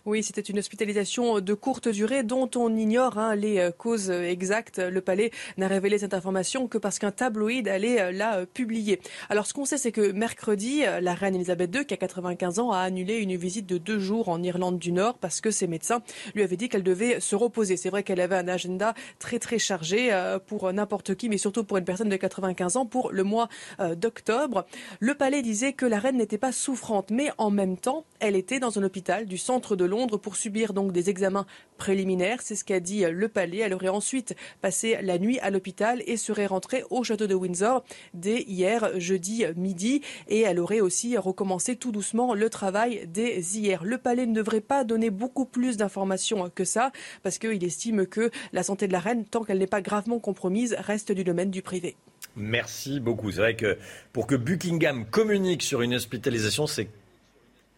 Oui, 0.04 0.24
c'était 0.24 0.41
une 0.41 0.58
hospitalisation 0.58 1.41
de 1.41 1.54
courte 1.54 1.88
durée 1.88 2.24
dont 2.24 2.49
on 2.56 2.76
ignore 2.76 3.20
hein, 3.20 3.36
les 3.36 3.60
euh, 3.60 3.70
causes 3.70 4.10
exactes. 4.10 4.80
Le 4.80 4.99
palais 4.99 5.30
n'a 5.58 5.68
révélé 5.68 5.99
cette 5.99 6.16
information 6.16 6.68
que 6.68 6.80
parce 6.80 6.97
qu'un 6.97 7.12
tabloïd 7.12 7.68
allait 7.68 8.02
euh, 8.02 8.12
la 8.12 8.38
euh, 8.38 8.45
publier. 8.52 8.99
Alors 9.30 9.45
ce 9.45 9.54
qu'on 9.54 9.64
sait, 9.64 9.78
c'est 9.78 9.91
que 9.91 10.12
mercredi, 10.12 10.82
la 11.02 11.14
reine 11.14 11.36
Elisabeth 11.36 11.76
II, 11.76 11.86
qui 11.86 11.93
a 11.93 11.97
95 11.97 12.58
ans, 12.58 12.72
a 12.72 12.80
annulé 12.80 13.18
une 13.18 13.36
visite 13.36 13.68
de 13.68 13.78
deux 13.78 13.99
jours 13.99 14.30
en 14.30 14.41
Irlande 14.41 14.80
du 14.80 14.91
Nord 14.91 15.20
parce 15.20 15.39
que 15.39 15.52
ses 15.52 15.68
médecins 15.68 16.02
lui 16.34 16.41
avaient 16.41 16.58
dit 16.58 16.68
qu'elle 16.68 16.82
devait 16.82 17.20
se 17.20 17.36
reposer. 17.36 17.78
C'est 17.78 17.91
vrai 17.91 18.02
qu'elle 18.02 18.22
avait 18.22 18.38
un 18.38 18.47
agenda 18.47 18.95
très 19.20 19.38
très 19.38 19.60
chargé 19.60 20.10
pour 20.47 20.74
n'importe 20.74 21.14
qui, 21.14 21.30
mais 21.30 21.38
surtout 21.38 21.64
pour 21.64 21.78
une 21.78 21.86
personne 21.86 22.10
de 22.10 22.16
95 22.16 22.76
ans 22.78 22.86
pour 22.88 23.12
le 23.12 23.24
mois 23.24 23.49
d'octobre. 23.95 24.66
Le 24.99 25.14
palais 25.14 25.43
disait 25.43 25.74
que 25.74 25.86
la 25.86 25.99
reine 25.99 26.18
n'était 26.18 26.39
pas 26.39 26.52
souffrante, 26.52 27.12
mais 27.12 27.30
en 27.38 27.52
même 27.52 27.78
temps, 27.78 28.06
elle 28.20 28.36
était 28.36 28.60
dans 28.60 28.80
un 28.80 28.84
hôpital 28.84 29.26
du 29.26 29.38
centre 29.38 29.76
de 29.76 29.90
Londres 29.91 30.17
pour 30.17 30.35
subir 30.35 30.73
donc 30.73 30.91
des 30.91 31.11
examens 31.11 31.45
préliminaires. 31.77 32.41
C'est 32.41 32.55
ce 32.55 32.63
qu'a 32.63 32.79
dit 32.79 33.03
le 33.03 33.27
palais. 33.27 33.59
Elle 33.59 33.73
aurait 33.73 33.89
ensuite 33.89 34.35
passé 34.61 34.97
la 35.03 35.19
nuit 35.19 35.37
à 35.39 35.51
l'hôpital 35.51 36.01
et 36.07 36.17
serait 36.17 36.47
rentrée 36.47 36.83
au 36.89 37.03
château 37.03 37.27
de 37.27 37.35
Windsor 37.35 37.83
dès 38.15 38.41
hier 38.41 38.99
jeudi 38.99 39.45
midi. 39.55 40.01
Et 40.27 40.41
elle 40.41 40.59
aurait 40.59 40.79
aussi 40.79 41.17
recommencé 41.17 41.75
tout 41.75 41.91
doucement 41.91 42.33
le 42.33 42.49
travail 42.49 43.07
dès 43.07 43.39
hier. 43.41 43.83
Le 43.83 43.97
palais 43.97 44.25
ne 44.25 44.33
devrait 44.33 44.61
pas 44.61 44.83
donner 44.83 45.09
beaucoup 45.09 45.45
plus 45.45 45.77
d'informations 45.77 46.49
que 46.49 46.63
ça 46.63 46.91
parce 47.21 47.37
qu'il 47.37 47.63
estime 47.63 48.07
que 48.07 48.31
la 48.53 48.63
santé 48.63 48.87
de 48.87 48.93
la 48.93 48.99
reine, 48.99 49.25
tant 49.25 49.43
qu'elle 49.43 49.59
n'est 49.59 49.67
pas 49.67 49.81
gravement 49.81 50.19
compromise, 50.19 50.75
reste 50.79 51.11
du 51.11 51.23
domaine 51.23 51.51
du 51.51 51.61
privé. 51.61 51.95
Merci 52.35 52.99
beaucoup. 52.99 53.31
C'est 53.31 53.39
vrai 53.39 53.55
que 53.55 53.77
pour 54.13 54.25
que 54.25 54.35
Buckingham 54.35 55.05
communique 55.05 55.63
sur 55.63 55.81
une 55.81 55.95
hospitalisation, 55.95 56.65
c'est 56.65 56.87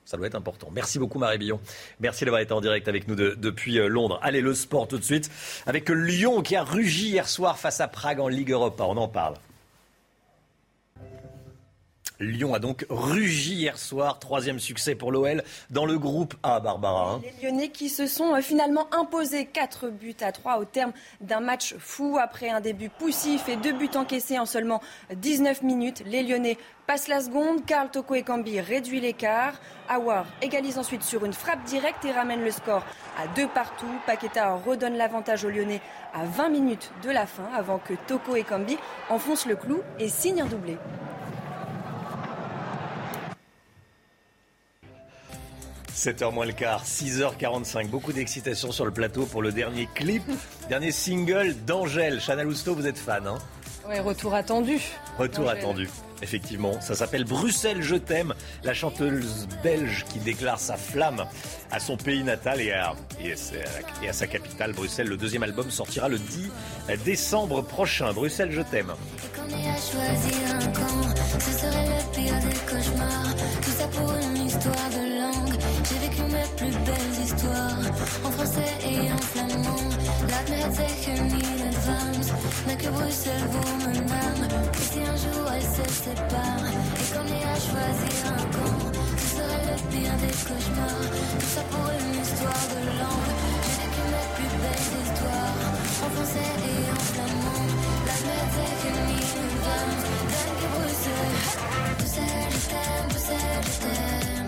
ça 0.05 0.17
doit 0.17 0.27
être 0.27 0.35
important. 0.35 0.69
Merci 0.73 0.99
beaucoup 0.99 1.19
Marie 1.19 1.37
Billon. 1.37 1.59
Merci 1.99 2.25
d'avoir 2.25 2.41
été 2.41 2.53
en 2.53 2.61
direct 2.61 2.87
avec 2.87 3.07
nous 3.07 3.15
depuis 3.15 3.79
euh, 3.79 3.87
Londres. 3.87 4.19
Allez, 4.21 4.41
le 4.41 4.53
sport 4.53 4.87
tout 4.87 4.97
de 4.97 5.03
suite. 5.03 5.29
Avec 5.65 5.89
Lyon 5.89 6.41
qui 6.41 6.55
a 6.55 6.63
rugi 6.63 7.09
hier 7.09 7.27
soir 7.27 7.57
face 7.57 7.79
à 7.81 7.87
Prague 7.87 8.19
en 8.19 8.27
Ligue 8.27 8.51
Europa. 8.51 8.83
On 8.87 8.97
en 8.97 9.07
parle. 9.07 9.35
Lyon 12.19 12.53
a 12.53 12.59
donc 12.59 12.85
rugi 12.89 13.55
hier 13.55 13.77
soir, 13.77 14.19
troisième 14.19 14.59
succès 14.59 14.93
pour 14.93 15.11
l'OL 15.11 15.43
dans 15.71 15.85
le 15.85 15.97
groupe 15.97 16.35
A, 16.43 16.59
Barbara. 16.59 17.13
Hein. 17.13 17.21
Les 17.23 17.47
Lyonnais 17.47 17.69
qui 17.69 17.89
se 17.89 18.05
sont 18.05 18.35
euh, 18.35 18.41
finalement 18.41 18.87
imposés 18.93 19.45
4 19.45 19.89
buts 19.89 20.15
à 20.21 20.31
3 20.31 20.59
au 20.59 20.65
terme 20.65 20.91
d'un 21.21 21.39
match 21.39 21.75
fou 21.79 22.17
après 22.21 22.49
un 22.49 22.61
début 22.61 22.89
poussif 22.89 23.49
et 23.49 23.55
deux 23.55 23.73
buts 23.73 23.89
encaissés 23.95 24.37
en 24.37 24.45
seulement 24.45 24.81
19 25.15 25.63
minutes. 25.63 26.03
Les 26.05 26.21
Lyonnais 26.21 26.57
passent 26.85 27.07
la 27.07 27.21
seconde, 27.21 27.65
Karl 27.65 27.89
Toko 27.89 28.13
et 28.13 28.23
Cambi 28.23 28.59
réduit 28.59 28.99
l'écart. 28.99 29.59
Awar 29.89 30.25
égalise 30.41 30.77
ensuite 30.77 31.03
sur 31.03 31.25
une 31.25 31.33
frappe 31.33 31.63
directe 31.63 32.05
et 32.05 32.11
ramène 32.11 32.43
le 32.43 32.51
score 32.51 32.85
à 33.17 33.27
deux 33.35 33.47
partout. 33.47 33.87
Paqueta 34.05 34.53
redonne 34.53 34.97
l'avantage 34.97 35.45
aux 35.45 35.49
Lyonnais 35.49 35.81
à 36.13 36.25
20 36.25 36.49
minutes 36.49 36.91
de 37.03 37.09
la 37.09 37.25
fin 37.25 37.49
avant 37.55 37.79
que 37.79 37.93
Toko 38.07 38.35
et 38.35 38.43
Cambi 38.43 38.77
enfoncent 39.09 39.47
le 39.47 39.55
clou 39.55 39.81
et 39.99 40.09
signent 40.09 40.43
un 40.43 40.45
doublé. 40.45 40.77
7h 46.03 46.33
moins 46.33 46.45
le 46.45 46.51
quart, 46.51 46.83
6h45. 46.83 47.87
Beaucoup 47.87 48.11
d'excitation 48.11 48.73
sur 48.73 48.83
le 48.83 48.91
plateau 48.91 49.25
pour 49.25 49.41
le 49.41 49.53
dernier 49.53 49.87
clip, 49.95 50.23
dernier 50.67 50.91
single 50.91 51.55
d'Angèle. 51.65 52.19
Chanel 52.19 52.45
Housteau, 52.45 52.75
vous 52.75 52.87
êtes 52.87 52.97
fan, 52.97 53.25
hein 53.25 53.37
Ouais, 53.87 54.01
retour 54.01 54.33
attendu. 54.33 54.81
Retour 55.17 55.47
attendu. 55.47 55.89
Effectivement, 56.21 56.81
ça 56.81 56.93
s'appelle 56.93 57.23
Bruxelles, 57.23 57.81
je 57.81 57.95
t'aime, 57.95 58.33
la 58.63 58.73
chanteuse 58.73 59.47
belge 59.63 60.05
qui 60.09 60.19
déclare 60.19 60.59
sa 60.59 60.75
flamme 60.75 61.25
à 61.71 61.79
son 61.79 61.95
pays 61.95 62.23
natal 62.23 62.59
et 62.59 62.73
à, 62.73 62.95
et 63.21 63.33
à, 64.09 64.13
sa 64.13 64.27
capitale, 64.27 64.73
Bruxelles. 64.73 65.07
Le 65.07 65.17
deuxième 65.17 65.43
album 65.43 65.71
sortira 65.71 66.09
le 66.09 66.19
10 66.19 66.51
décembre 67.05 67.61
prochain. 67.61 68.11
Bruxelles, 68.11 68.51
je 68.51 68.61
t'aime. 68.61 68.93
ce 71.39 71.51
serait 71.51 71.87
le 71.87 72.13
pire 72.13 72.39
des 72.39 72.55
cauchemars. 72.69 73.35
Tout 73.61 73.71
ça 73.71 73.87
pour 73.87 74.13
une 74.15 74.45
histoire 74.45 74.89
de 74.91 74.97
langue. 74.97 75.02
J'ai 75.02 75.02
vécu 76.03 76.23
mes 76.23 76.49
plus 76.57 76.75
belles 76.87 77.17
histoires 77.23 77.83
en 78.25 78.31
français 78.31 78.73
et 78.91 79.11
en 79.11 79.23
flamand. 79.31 79.89
Laat 80.31 80.47
me 80.49 80.57
het 80.63 80.75
zeggen 80.75 81.19
in 81.19 81.59
advance, 81.71 82.29
mais 82.65 82.77
que 82.81 82.89
Bruxelles 82.89 83.47
vous 83.53 83.69
me 83.83 83.93
nomme. 84.11 84.43
Et 84.79 84.85
si 84.91 84.99
un 85.13 85.17
jour 85.23 85.43
elle 85.55 85.69
se 85.77 85.85
sépare 86.03 86.65
et 87.01 87.07
qu'on 87.13 87.27
ait 87.37 87.47
à 87.55 87.57
choisir 87.69 88.15
un 88.37 88.45
camp, 88.55 88.79
ce 89.21 89.27
serait 89.35 89.65
le 89.69 89.77
pire 89.91 90.15
des 90.23 90.35
cauchemars. 90.47 91.07
Tout 91.39 91.51
ça 91.55 91.63
pour 91.71 91.87
une 91.99 92.13
histoire 92.23 92.65
de 92.73 92.81
langue. 93.01 93.33
J'ai 93.63 93.75
vécu 93.81 94.03
mes 94.13 94.27
plus 94.35 94.53
belles 94.63 94.91
histoires 95.03 95.61
en 96.03 96.09
français 96.15 96.51
et 96.71 96.83
en 96.95 97.03
flamand. 97.11 97.65
Laat 98.07 98.21
me 98.27 98.33
het 98.41 98.51
zeggen 98.57 98.97
in 99.15 99.35
advance, 99.47 100.03
denk 100.31 100.53
que 100.59 100.67
Bruxelles. 100.75 101.41
Bruxelles, 101.97 102.53
je 102.61 102.67
t'aime, 102.71 103.07
Bruxelles, 103.09 103.67
je 103.73 103.79
t'aime. 103.83 104.42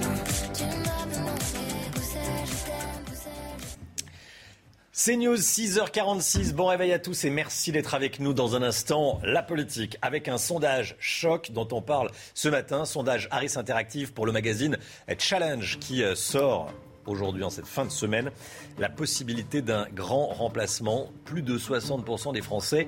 C'est 4.97 5.17
News 5.17 5.35
6h46. 5.35 6.53
Bon 6.53 6.65
réveil 6.65 6.91
à 6.91 6.97
tous 6.97 7.25
et 7.25 7.29
merci 7.29 7.71
d'être 7.71 7.93
avec 7.93 8.19
nous 8.19 8.33
dans 8.33 8.55
un 8.55 8.63
instant. 8.63 9.19
La 9.23 9.43
politique 9.43 9.97
avec 10.01 10.27
un 10.27 10.39
sondage 10.39 10.95
choc 10.99 11.51
dont 11.51 11.67
on 11.73 11.81
parle 11.81 12.09
ce 12.33 12.49
matin, 12.49 12.85
sondage 12.85 13.27
Harris 13.29 13.51
Interactive 13.55 14.13
pour 14.13 14.25
le 14.25 14.31
magazine 14.31 14.79
Challenge 15.19 15.77
qui 15.79 16.01
euh, 16.01 16.15
sort 16.15 16.71
aujourd'hui 17.05 17.43
en 17.43 17.51
cette 17.51 17.67
fin 17.67 17.85
de 17.85 17.91
semaine 17.91 18.31
la 18.79 18.89
possibilité 18.89 19.61
d'un 19.61 19.85
grand 19.93 20.25
remplacement. 20.25 21.11
Plus 21.23 21.43
de 21.43 21.55
60% 21.59 22.33
des 22.33 22.41
Français 22.41 22.87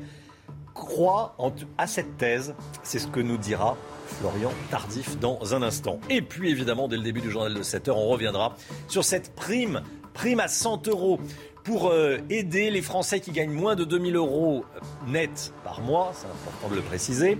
croient 0.77 1.35
à 1.77 1.87
cette 1.87 2.17
thèse. 2.17 2.55
C'est 2.83 2.99
ce 2.99 3.07
que 3.07 3.19
nous 3.19 3.37
dira 3.37 3.75
Florian 4.19 4.51
Tardif 4.69 5.19
dans 5.19 5.53
un 5.53 5.61
instant. 5.61 5.99
Et 6.09 6.21
puis 6.21 6.49
évidemment, 6.49 6.87
dès 6.87 6.97
le 6.97 7.03
début 7.03 7.21
du 7.21 7.31
journal 7.31 7.53
de 7.53 7.63
7h, 7.63 7.91
on 7.91 8.07
reviendra 8.07 8.55
sur 8.87 9.03
cette 9.03 9.35
prime, 9.35 9.81
prime 10.13 10.39
à 10.39 10.47
100 10.47 10.87
euros 10.87 11.19
pour 11.63 11.89
euh, 11.89 12.17
aider 12.29 12.71
les 12.71 12.81
Français 12.81 13.19
qui 13.19 13.31
gagnent 13.31 13.51
moins 13.51 13.75
de 13.75 13.83
2000 13.83 14.15
euros 14.15 14.63
net 15.07 15.53
par 15.65 15.81
mois, 15.81 16.13
c'est 16.13 16.27
important 16.27 16.69
de 16.69 16.75
le 16.75 16.81
préciser, 16.81 17.37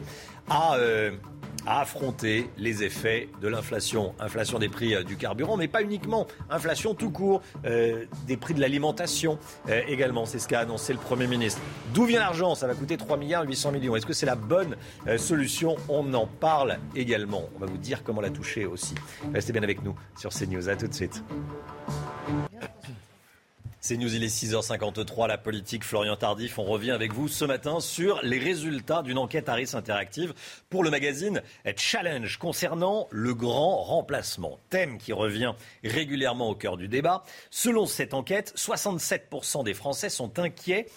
à, 0.50 0.76
euh, 0.76 1.12
à 1.68 1.82
affronter 1.82 2.50
les 2.58 2.84
effets 2.84 3.30
de 3.42 3.48
l'inflation. 3.50 4.16
Inflation 4.20 4.58
des 4.58 4.70
prix 4.70 4.96
euh, 4.96 5.04
du 5.04 5.18
carburant, 5.18 5.58
mais 5.58 5.68
pas 5.68 5.82
uniquement. 5.82 6.26
Inflation 6.50 6.96
tout 6.96 7.12
court, 7.12 7.42
euh, 7.66 8.06
des 8.26 8.38
prix 8.38 8.54
de 8.54 8.62
l'alimentation 8.62 9.38
euh, 9.70 9.82
également. 9.88 10.26
C'est 10.26 10.40
ce 10.40 10.48
qu'a 10.48 10.62
annoncé 10.62 10.94
le 10.94 11.00
Premier 11.00 11.28
ministre. 11.28 11.62
D'où 11.94 12.06
vient 12.06 12.22
l'argent? 12.22 12.56
Ça 12.56 12.68
va 12.68 12.74
coûter 12.74 12.96
3 12.96 13.18
milliards 13.18 13.44
800 13.44 13.74
millions. 13.74 13.96
Est-ce 13.98 14.06
que 14.06 14.14
c'est 14.14 14.26
la 14.26 14.36
bonne 14.36 14.78
solution? 15.18 15.76
On 15.90 16.14
en 16.14 16.26
parle 16.26 16.78
également. 16.96 17.44
On 17.56 17.60
va 17.60 17.66
vous 17.66 17.78
dire 17.78 18.04
comment 18.04 18.22
la 18.22 18.30
toucher 18.30 18.66
aussi. 18.66 18.96
Restez 19.34 19.52
bien 19.52 19.64
avec 19.64 19.84
nous 19.84 19.96
sur 20.18 20.32
CNews. 20.32 20.70
À 20.70 20.76
tout 20.78 20.88
de 20.88 20.94
suite. 20.94 21.22
C'est 23.88 23.96
News, 23.96 24.14
il 24.14 24.22
est 24.22 24.44
6h53, 24.44 25.30
la 25.30 25.38
politique, 25.38 25.86
Florian 25.86 26.18
Tardif. 26.18 26.60
On 26.60 26.66
revient 26.66 26.92
avec 26.92 27.14
vous 27.14 27.30
ce 27.30 27.46
matin 27.46 27.80
sur 27.80 28.20
les 28.22 28.38
résultats 28.38 29.02
d'une 29.02 29.18
enquête 29.18 29.48
Harris 29.48 29.70
Interactive 29.76 30.34
pour 30.70 30.84
le 30.84 30.90
magazine 30.90 31.42
Challenge 31.78 32.36
concernant 32.36 33.08
le 33.12 33.34
grand 33.34 33.78
remplacement. 33.78 34.60
Thème 34.70 34.98
qui 34.98 35.14
revient 35.14 35.54
régulièrement 35.86 36.50
au 36.50 36.56
cœur 36.56 36.76
du 36.76 36.90
débat. 36.90 37.24
Selon 37.50 37.86
cette 37.86 38.14
enquête, 38.14 38.54
67% 38.58 39.64
des 39.64 39.74
Français 39.74 40.10
sont 40.10 40.38
inquiets 40.38 40.88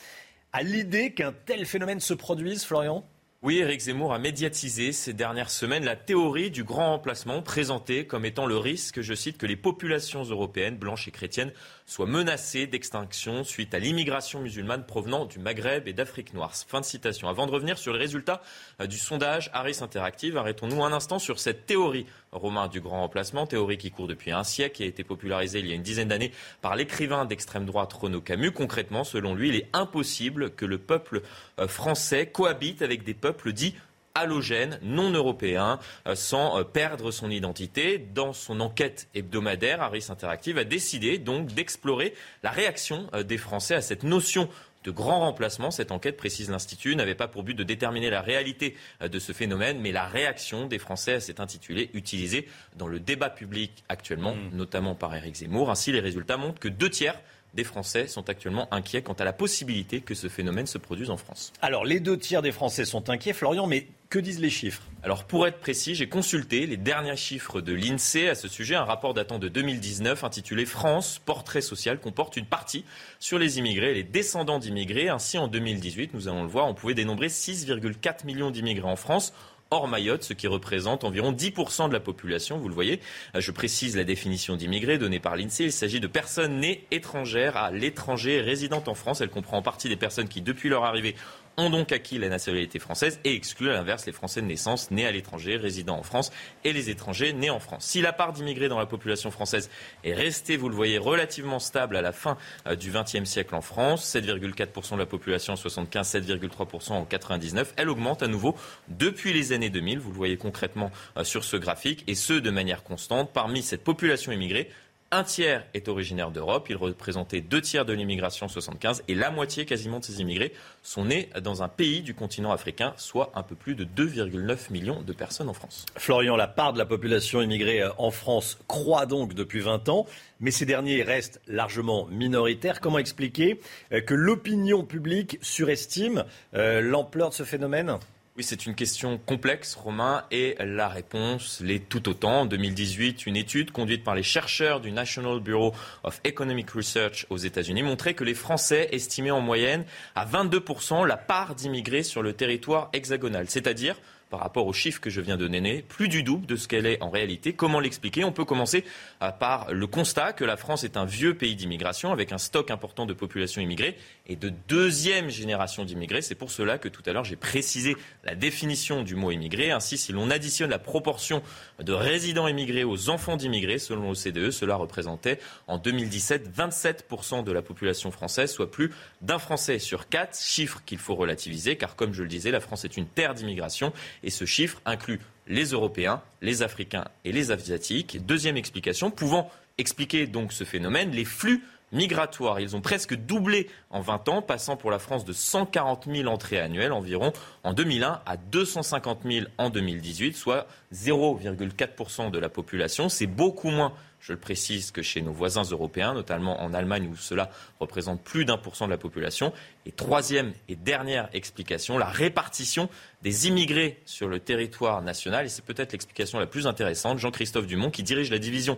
à 0.53 0.65
l'idée 0.65 1.15
qu'un 1.15 1.33
tel 1.47 1.67
phénomène 1.67 2.01
se 2.01 2.15
produise, 2.15 2.65
Florian? 2.65 3.05
Oui, 3.43 3.57
Éric 3.57 3.81
Zemmour 3.81 4.13
a 4.13 4.19
médiatisé 4.19 4.93
ces 4.93 5.15
dernières 5.15 5.49
semaines 5.49 5.87
la 5.87 5.97
théorie 5.97 6.51
du 6.51 6.63
grand 6.63 6.91
remplacement 6.91 7.41
présentée 7.41 8.07
comme 8.07 8.27
étant 8.27 8.45
le 8.45 8.59
risque, 8.59 9.01
je 9.01 9.15
cite, 9.15 9.39
que 9.39 9.47
les 9.47 9.57
populations 9.57 10.25
européennes, 10.25 10.77
blanches 10.77 11.09
et 11.09 11.11
chrétiennes, 11.11 11.51
soient 11.91 12.07
menacées 12.07 12.69
d'extinction 12.69 13.43
suite 13.43 13.75
à 13.75 13.81
l'immigration 13.81 14.39
musulmane 14.39 14.87
provenant 14.87 15.25
du 15.25 15.41
Maghreb 15.41 15.89
et 15.89 15.93
d'Afrique 15.93 16.35
noire. 16.35 16.55
Fin 16.55 16.81
de 16.81 16.85
citation. 16.85 17.29
Avant 17.29 17.47
de 17.47 17.51
revenir 17.51 17.79
sur 17.79 17.93
les 17.93 17.99
résultats 17.99 18.43
euh, 18.81 18.87
du 18.87 18.97
sondage 18.97 19.51
Harris 19.53 19.79
Interactive, 19.81 20.37
arrêtons-nous 20.37 20.85
un 20.85 20.93
instant 20.93 21.19
sur 21.19 21.41
cette 21.41 21.67
théorie 21.67 22.07
Romain 22.31 22.69
du 22.69 22.81
grand 22.81 23.01
remplacement, 23.01 23.45
théorie 23.45 23.77
qui 23.77 23.91
court 23.91 24.07
depuis 24.07 24.31
un 24.31 24.45
siècle 24.45 24.83
et 24.83 24.85
a 24.85 24.89
été 24.89 25.03
popularisée 25.03 25.59
il 25.59 25.67
y 25.67 25.73
a 25.73 25.75
une 25.75 25.83
dizaine 25.83 26.07
d'années 26.07 26.31
par 26.61 26.77
l'écrivain 26.77 27.25
d'extrême 27.25 27.67
droite 27.67 27.93
Renaud 27.93 28.21
Camus. 28.21 28.53
Concrètement, 28.53 29.03
selon 29.03 29.35
lui, 29.35 29.49
il 29.49 29.57
est 29.57 29.69
impossible 29.73 30.55
que 30.55 30.67
le 30.67 30.79
peuple 30.79 31.23
euh, 31.59 31.67
français 31.67 32.27
cohabite 32.27 32.83
avec 32.83 33.03
des 33.03 33.15
peuples 33.15 33.53
dits 33.53 33.75
halogènes, 34.15 34.79
non 34.83 35.11
européens, 35.11 35.79
euh, 36.07 36.15
sans 36.15 36.59
euh, 36.59 36.65
perdre 36.65 37.11
son 37.11 37.31
identité. 37.31 37.99
Dans 37.99 38.33
son 38.33 38.61
enquête 38.61 39.09
hebdomadaire, 39.15 39.83
Harris 39.83 40.07
Interactive 40.09 40.59
a 40.59 40.65
décidé 40.65 41.19
donc 41.19 41.49
d'explorer 41.49 42.15
la 42.43 42.51
réaction 42.51 43.09
des 43.27 43.39
Français 43.39 43.75
à 43.75 43.83
cette 43.83 44.03
notion 44.03 44.49
de 44.85 44.91
grand 44.91 45.21
remplacement. 45.21 45.71
Cette 45.71 45.93
enquête, 45.93 46.17
précise 46.17 46.51
l'Institut, 46.51 46.97
n'avait 46.97 47.15
pas 47.15 47.29
pour 47.29 47.43
but 47.43 47.55
de 47.55 47.65
déterminer 47.65 48.11
la 48.11 48.23
réalité 48.23 48.77
euh, 49.03 49.09
de 49.09 49.19
ce 49.19 49.33
phénomène, 49.33 49.81
mais 49.81 49.93
la 49.93 50.07
réaction 50.07 50.67
des 50.67 50.79
Français 50.79 51.15
à 51.15 51.21
cet 51.21 51.41
intitulé 51.41 51.91
utilisé 51.95 52.49
dans 52.77 52.89
le 52.89 53.01
débat 53.01 53.31
public 53.31 53.85
actuellement, 53.89 54.35
mmh. 54.35 54.57
notamment 54.57 54.95
par 54.95 55.15
Éric 55.15 55.37
Zemmour. 55.37 55.71
Ainsi, 55.71 55.93
les 55.93 56.01
résultats 56.01 56.37
montrent 56.37 56.61
que 56.61 56.69
deux 56.69 56.91
tiers 56.91 57.21
des 57.55 57.65
Français 57.65 58.07
sont 58.07 58.29
actuellement 58.29 58.73
inquiets 58.73 59.03
quant 59.03 59.15
à 59.15 59.25
la 59.25 59.33
possibilité 59.33 60.01
que 60.01 60.15
ce 60.15 60.29
phénomène 60.29 60.67
se 60.67 60.79
produise 60.79 61.11
en 61.11 61.17
France. 61.17 61.53
Alors, 61.63 61.85
les 61.85 62.01
deux 62.01 62.19
tiers 62.19 62.43
des 62.43 62.53
Français 62.53 62.85
sont 62.85 63.11
inquiets, 63.11 63.33
Florian, 63.33 63.67
mais 63.67 63.89
que 64.09 64.19
disent 64.19 64.41
les 64.41 64.51
chiffres? 64.51 64.83
Alors, 65.05 65.25
pour 65.25 65.47
être 65.47 65.61
précis, 65.61 65.95
j'ai 65.95 66.09
consulté 66.09 66.67
les 66.67 66.77
derniers 66.77 67.17
chiffres 67.17 67.61
de 67.61 67.73
l'INSEE 67.73 68.29
à 68.29 68.35
ce 68.35 68.49
sujet. 68.49 68.75
Un 68.75 68.85
rapport 68.85 69.15
datant 69.15 69.39
de 69.39 69.49
2019 69.49 70.25
intitulé 70.25 70.67
France, 70.67 71.21
portrait 71.25 71.61
social 71.61 72.01
comporte 72.01 72.37
une 72.37 72.45
partie 72.45 72.85
sur 73.21 73.39
les 73.39 73.59
immigrés 73.59 73.93
et 73.93 73.95
les 73.95 74.03
descendants 74.03 74.59
d'immigrés. 74.59 75.09
Ainsi, 75.09 75.39
en 75.39 75.47
2018, 75.47 76.13
nous 76.13 76.29
allons 76.29 76.43
le 76.43 76.49
voir, 76.49 76.67
on 76.67 76.75
pouvait 76.75 76.95
dénombrer 76.95 77.29
6,4 77.29 78.27
millions 78.27 78.51
d'immigrés 78.51 78.89
en 78.89 78.97
France 78.97 79.33
hors 79.71 79.87
Mayotte, 79.87 80.25
ce 80.25 80.33
qui 80.33 80.49
représente 80.49 81.05
environ 81.05 81.33
10% 81.33 81.89
de 81.89 81.93
la 81.93 82.01
population. 82.01 82.59
Vous 82.59 82.69
le 82.69 82.75
voyez, 82.75 83.01
euh, 83.35 83.41
je 83.41 83.51
précise 83.53 83.97
la 83.97 84.05
définition 84.05 84.57
d'immigré 84.57 84.99
donnée 84.99 85.21
par 85.21 85.37
l'INSEE. 85.37 85.65
Il 85.65 85.73
s'agit 85.73 86.01
de 86.01 86.07
personnes 86.07 86.59
nées 86.59 86.87
étrangères 86.91 87.57
à 87.57 87.71
l'étranger 87.71 88.41
résidentes 88.41 88.89
en 88.89 88.95
France. 88.95 89.21
Elle 89.21 89.31
comprend 89.31 89.59
en 89.59 89.63
partie 89.63 89.89
des 89.89 89.97
personnes 89.97 90.29
qui, 90.29 90.43
depuis 90.43 90.69
leur 90.69 90.85
arrivée, 90.85 91.15
ont 91.61 91.71
donc 91.71 91.93
acquis 91.93 92.19
la 92.19 92.29
nationalité 92.29 92.79
française 92.79 93.21
et 93.25 93.35
excluent 93.35 93.71
à 93.71 93.75
l'inverse 93.75 94.07
les 94.07 94.13
Français 94.13 94.41
de 94.41 94.47
naissance 94.47 94.91
nés 94.91 95.07
à 95.07 95.13
l'étranger, 95.13 95.57
résidant 95.57 95.99
en 95.99 96.03
France, 96.03 96.33
et 96.65 96.73
les 96.73 96.91
étrangers 96.91 97.33
nés 97.33 97.51
en 97.51 97.61
France. 97.61 97.85
Si 97.85 98.01
la 98.01 98.13
part 98.13 98.33
d'immigrés 98.33 98.69
dans 98.69 98.79
la 98.79 98.87
population 98.87 99.31
française 99.31 99.71
est 100.05 100.15
restée, 100.15 100.57
vous 100.57 100.69
le 100.69 100.75
voyez, 100.75 100.99
relativement 100.99 101.59
stable 101.59 101.97
à 101.97 102.03
la 102.03 102.13
fin 102.13 102.37
euh, 102.67 102.77
du 102.77 102.91
XXe 102.91 103.25
siècle 103.25 103.55
en 103.55 103.61
France, 103.61 104.15
7,4% 104.15 104.95
de 104.95 104.99
la 104.99 105.07
population 105.07 105.53
en 105.53 105.57
75, 105.57 106.15
7,3% 106.15 106.93
en 106.93 107.05
99, 107.05 107.75
elle 107.77 107.89
augmente 107.89 108.23
à 108.23 108.27
nouveau 108.27 108.57
depuis 108.89 109.33
les 109.33 109.53
années 109.53 109.71
2000, 109.71 109.99
vous 109.99 110.11
le 110.11 110.17
voyez 110.17 110.37
concrètement 110.37 110.91
euh, 111.17 111.25
sur 111.25 111.45
ce 111.45 111.57
graphique, 111.57 112.05
et 112.07 112.15
ce 112.15 112.33
de 112.33 112.51
manière 112.51 112.83
constante. 112.83 113.31
Parmi 113.33 113.63
cette 113.63 113.85
population 113.85 114.33
immigrée, 114.33 114.71
un 115.13 115.25
tiers 115.25 115.67
est 115.75 115.89
originaire 115.89 116.31
d'Europe, 116.31 116.69
il 116.71 116.77
représentait 116.77 117.41
deux 117.41 117.61
tiers 117.61 117.85
de 117.85 117.93
l'immigration 117.93 118.47
en 118.47 118.49
75 118.49 119.03
et 119.09 119.17
la 119.17 119.33
moitié 119.33 119.65
quasiment 119.65 119.99
de 119.99 120.05
ces 120.05 120.21
immigrés 120.21 120.53
sont 120.85 121.07
nés 121.07 121.29
dans 121.43 121.65
un 121.65 121.69
pays 121.69 122.03
du 122.03 122.15
continent 122.15 122.53
africain, 122.53 122.95
soit 122.97 123.33
un 123.35 123.43
peu 123.43 123.57
plus 123.57 123.75
de 123.75 123.85
2,9 123.85 124.71
millions 124.71 125.03
de 125.03 125.13
personnes 125.13 125.49
en 125.49 125.53
France. 125.53 125.85
Florian, 125.97 126.37
la 126.37 126.47
part 126.47 126.73
de 126.73 126.79
la 126.79 126.87
population 126.87 127.43
immigrée 127.43 127.83
euh, 127.83 127.91
en 127.99 128.13
France 128.13 128.59
croît 128.69 129.07
donc 129.07 129.35
depuis 129.35 129.59
20 129.59 129.89
ans, 129.89 130.07
mais 130.39 130.53
ces 130.53 130.65
derniers 130.65 131.03
restent 131.03 131.41
largement 131.49 132.07
minoritaires. 132.07 132.81
Comment 132.81 132.99
expliquer 132.99 133.61
euh, 133.93 134.01
que 134.01 134.15
l'opinion 134.15 134.85
publique 134.85 135.39
surestime 135.43 136.25
euh, 136.55 136.81
l'ampleur 136.81 137.31
de 137.31 137.35
ce 137.35 137.43
phénomène? 137.43 137.99
Oui, 138.41 138.45
c'est 138.45 138.65
une 138.65 138.75
question 138.75 139.19
complexe, 139.19 139.75
Romain, 139.75 140.25
et 140.31 140.57
la 140.61 140.89
réponse 140.89 141.61
l'est 141.61 141.87
tout 141.91 142.09
autant. 142.09 142.41
En 142.41 142.47
2018, 142.47 143.27
une 143.27 143.37
étude 143.37 143.71
conduite 143.71 144.03
par 144.03 144.15
les 144.15 144.23
chercheurs 144.23 144.81
du 144.81 144.93
National 144.93 145.41
Bureau 145.41 145.75
of 146.05 146.23
Economic 146.25 146.71
Research 146.71 147.27
aux 147.29 147.37
États-Unis 147.37 147.83
montrait 147.83 148.15
que 148.15 148.25
les 148.25 148.33
Français 148.33 148.89
estimaient 148.93 149.31
en 149.31 149.43
moyenne 149.43 149.85
à 150.15 150.25
22% 150.25 151.07
la 151.07 151.19
part 151.19 151.55
d'immigrés 151.55 152.03
sur 152.03 152.23
le 152.23 152.33
territoire 152.33 152.89
hexagonal, 152.95 153.45
c'est-à-dire 153.51 153.97
par 154.31 154.41
rapport 154.41 154.67
aux 154.67 154.73
chiffres 154.73 155.01
que 155.01 155.11
je 155.11 155.21
viens 155.21 155.37
de 155.37 155.47
donner, 155.47 155.83
plus 155.83 156.09
du 156.09 156.23
double 156.23 156.47
de 156.47 156.57
ce 156.57 156.69
qu'elle 156.69 156.87
est 156.87 157.03
en 157.03 157.11
réalité. 157.11 157.53
Comment 157.53 157.81
l'expliquer? 157.81 158.25
On 158.25 158.33
peut 158.33 158.45
commencer 158.45 158.85
euh, 159.23 159.31
par 159.33 159.73
le 159.73 159.87
constat 159.87 160.33
que 160.33 160.45
la 160.45 160.57
France 160.57 160.85
est 160.85 160.97
un 160.97 161.05
vieux 161.05 161.35
pays 161.35 161.57
d'immigration 161.57 162.13
avec 162.13 162.33
un 162.33 162.39
stock 162.39 162.71
important 162.71 163.07
de 163.07 163.13
population 163.13 163.61
immigrée 163.61 163.97
et 164.27 164.37
de 164.37 164.53
deuxième 164.69 165.29
génération 165.29 165.85
d'immigrés. 165.85 166.23
C'est 166.23 166.37
pour 166.37 166.53
cela 166.53 166.79
que 166.79 166.89
tout 166.89 167.03
à 167.07 167.13
l'heure 167.13 167.25
j'ai 167.25 167.37
précisé 167.37 167.97
la 168.25 168.37
définition 168.37 169.03
du 169.03 169.17
mot 169.17 169.33
immigré. 169.33 169.73
Ainsi, 169.73 169.99
si 169.99 170.13
l'on 170.13 170.31
additionne 170.31 170.71
la 170.71 170.79
proportion 170.79 171.43
de 171.81 171.93
résidents 171.93 172.47
immigrés 172.47 172.85
aux 172.85 173.11
enfants 173.11 173.37
d'immigrés, 173.37 173.79
selon 173.79 174.11
l'OCDE, 174.11 174.53
cela 174.53 174.77
représentait 174.77 175.41
en 175.67 175.79
2017 175.79 176.57
27% 176.57 177.43
de 177.43 177.53
la 177.53 177.63
population 177.63 178.13
française, 178.13 178.53
soit 178.53 178.71
plus 178.71 178.93
d'un 179.23 179.39
Français 179.39 179.81
sur 179.81 180.09
quatre, 180.09 180.39
chiffre 180.39 180.83
qu'il 180.87 180.99
faut 180.99 181.17
relativiser 181.17 181.77
car 181.77 181.97
comme 181.97 182.13
je 182.13 182.23
le 182.23 182.29
disais, 182.29 182.51
la 182.51 182.61
France 182.61 182.85
est 182.85 182.97
une 182.97 183.07
terre 183.07 183.35
d'immigration 183.35 183.93
et 184.23 184.31
ce 184.31 184.45
chiffre 184.45 184.81
inclut 184.85 185.21
les 185.47 185.67
Européens, 185.67 186.23
les 186.43 186.63
Africains 186.63 187.05
et 187.25 187.33
les 187.33 187.51
Asiatiques. 187.51 188.25
Deuxième 188.25 188.57
explication, 188.57 189.11
pouvant 189.11 189.51
expliquer 189.79 190.27
donc 190.27 190.53
ce 190.53 190.65
phénomène, 190.65 191.11
les 191.11 191.25
flux 191.25 191.63
migratoires. 191.93 192.61
Ils 192.61 192.77
ont 192.77 192.81
presque 192.81 193.15
doublé 193.15 193.69
en 193.91 194.01
20 194.01 194.29
ans, 194.29 194.43
passant 194.43 194.77
pour 194.77 194.91
la 194.91 194.99
France 194.99 195.25
de 195.25 195.33
140 195.33 196.07
000 196.13 196.29
entrées 196.29 196.61
annuelles 196.61 196.93
environ 196.93 197.33
en 197.65 197.73
2001 197.73 198.21
à 198.25 198.37
250 198.37 199.21
000 199.25 199.47
en 199.59 199.71
2018, 199.71 200.37
soit 200.37 200.67
0,4% 200.95 202.31
de 202.31 202.39
la 202.39 202.49
population. 202.49 203.09
C'est 203.09 203.27
beaucoup 203.27 203.71
moins 203.71 203.93
je 204.21 204.33
le 204.33 204.39
précise, 204.39 204.91
que 204.91 205.03
chez 205.03 205.23
nos 205.23 205.33
voisins 205.33 205.63
européens, 205.63 206.15
notamment 206.15 206.63
en 206.63 206.75
Allemagne 206.75 207.09
où 207.11 207.17
cela 207.17 207.51
représente 207.81 208.23
plus 208.23 208.45
d'un 208.45 208.59
pour 208.59 208.77
cent 208.77 208.87
de 208.87 208.91
la 208.91 208.99
population. 208.99 209.53
Et 209.87 209.93
troisième 209.93 210.53
et 210.69 210.77
dernière 210.77 211.29
explication, 211.33 211.97
la 211.97 212.07
répartition 212.07 212.89
des 213.23 213.49
immigrés 213.49 214.01
sur 214.05 214.29
le 214.29 214.39
territoire 214.39 215.03
national. 215.03 215.47
Et 215.47 215.49
c'est 215.49 215.65
peut-être 215.65 215.93
l'explication 215.93 216.39
la 216.39 216.47
plus 216.47 216.67
intéressante. 216.67 217.19
Jean-Christophe 217.19 217.67
Dumont, 217.67 217.91
qui 217.91 218.03
dirige 218.03 218.31
la 218.31 218.39
division 218.39 218.77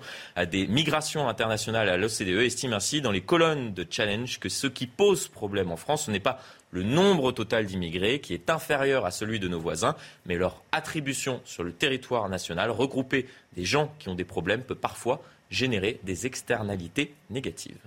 des 0.51 0.66
migrations 0.66 1.28
internationales 1.28 1.88
à 1.88 1.97
l'OCDE, 1.97 2.43
estime 2.43 2.72
ainsi 2.72 3.01
dans 3.01 3.11
les 3.11 3.20
colonnes 3.20 3.74
de 3.74 3.86
Challenge 3.88 4.38
que 4.38 4.49
ce 4.49 4.68
qui 4.68 4.86
pose 4.86 5.28
problème 5.28 5.70
en 5.72 5.76
France, 5.76 6.07
ce 6.07 6.11
n'est 6.11 6.20
pas 6.20 6.40
le 6.73 6.83
nombre 6.83 7.31
total 7.31 7.66
d'immigrés 7.66 8.20
qui 8.20 8.35
est 8.35 8.51
inférieur 8.51 9.07
à 9.07 9.12
celui 9.12 9.39
de 9.39 9.47
nos 9.47 9.61
voisins, 9.61 9.95
mais 10.27 10.37
leur 10.37 10.62
attribution 10.73 11.41
sur 11.45 11.62
le 11.62 11.73
territoire 11.73 12.29
national, 12.29 12.70
regrouper 12.70 13.27
des 13.55 13.64
gens 13.64 13.93
qui 13.99 14.09
ont 14.09 14.14
des 14.14 14.25
problèmes, 14.25 14.62
peut 14.62 14.75
parfois 14.75 15.23
générer 15.51 16.01
des 16.03 16.27
externalités 16.27 17.14
négatives. 17.31 17.79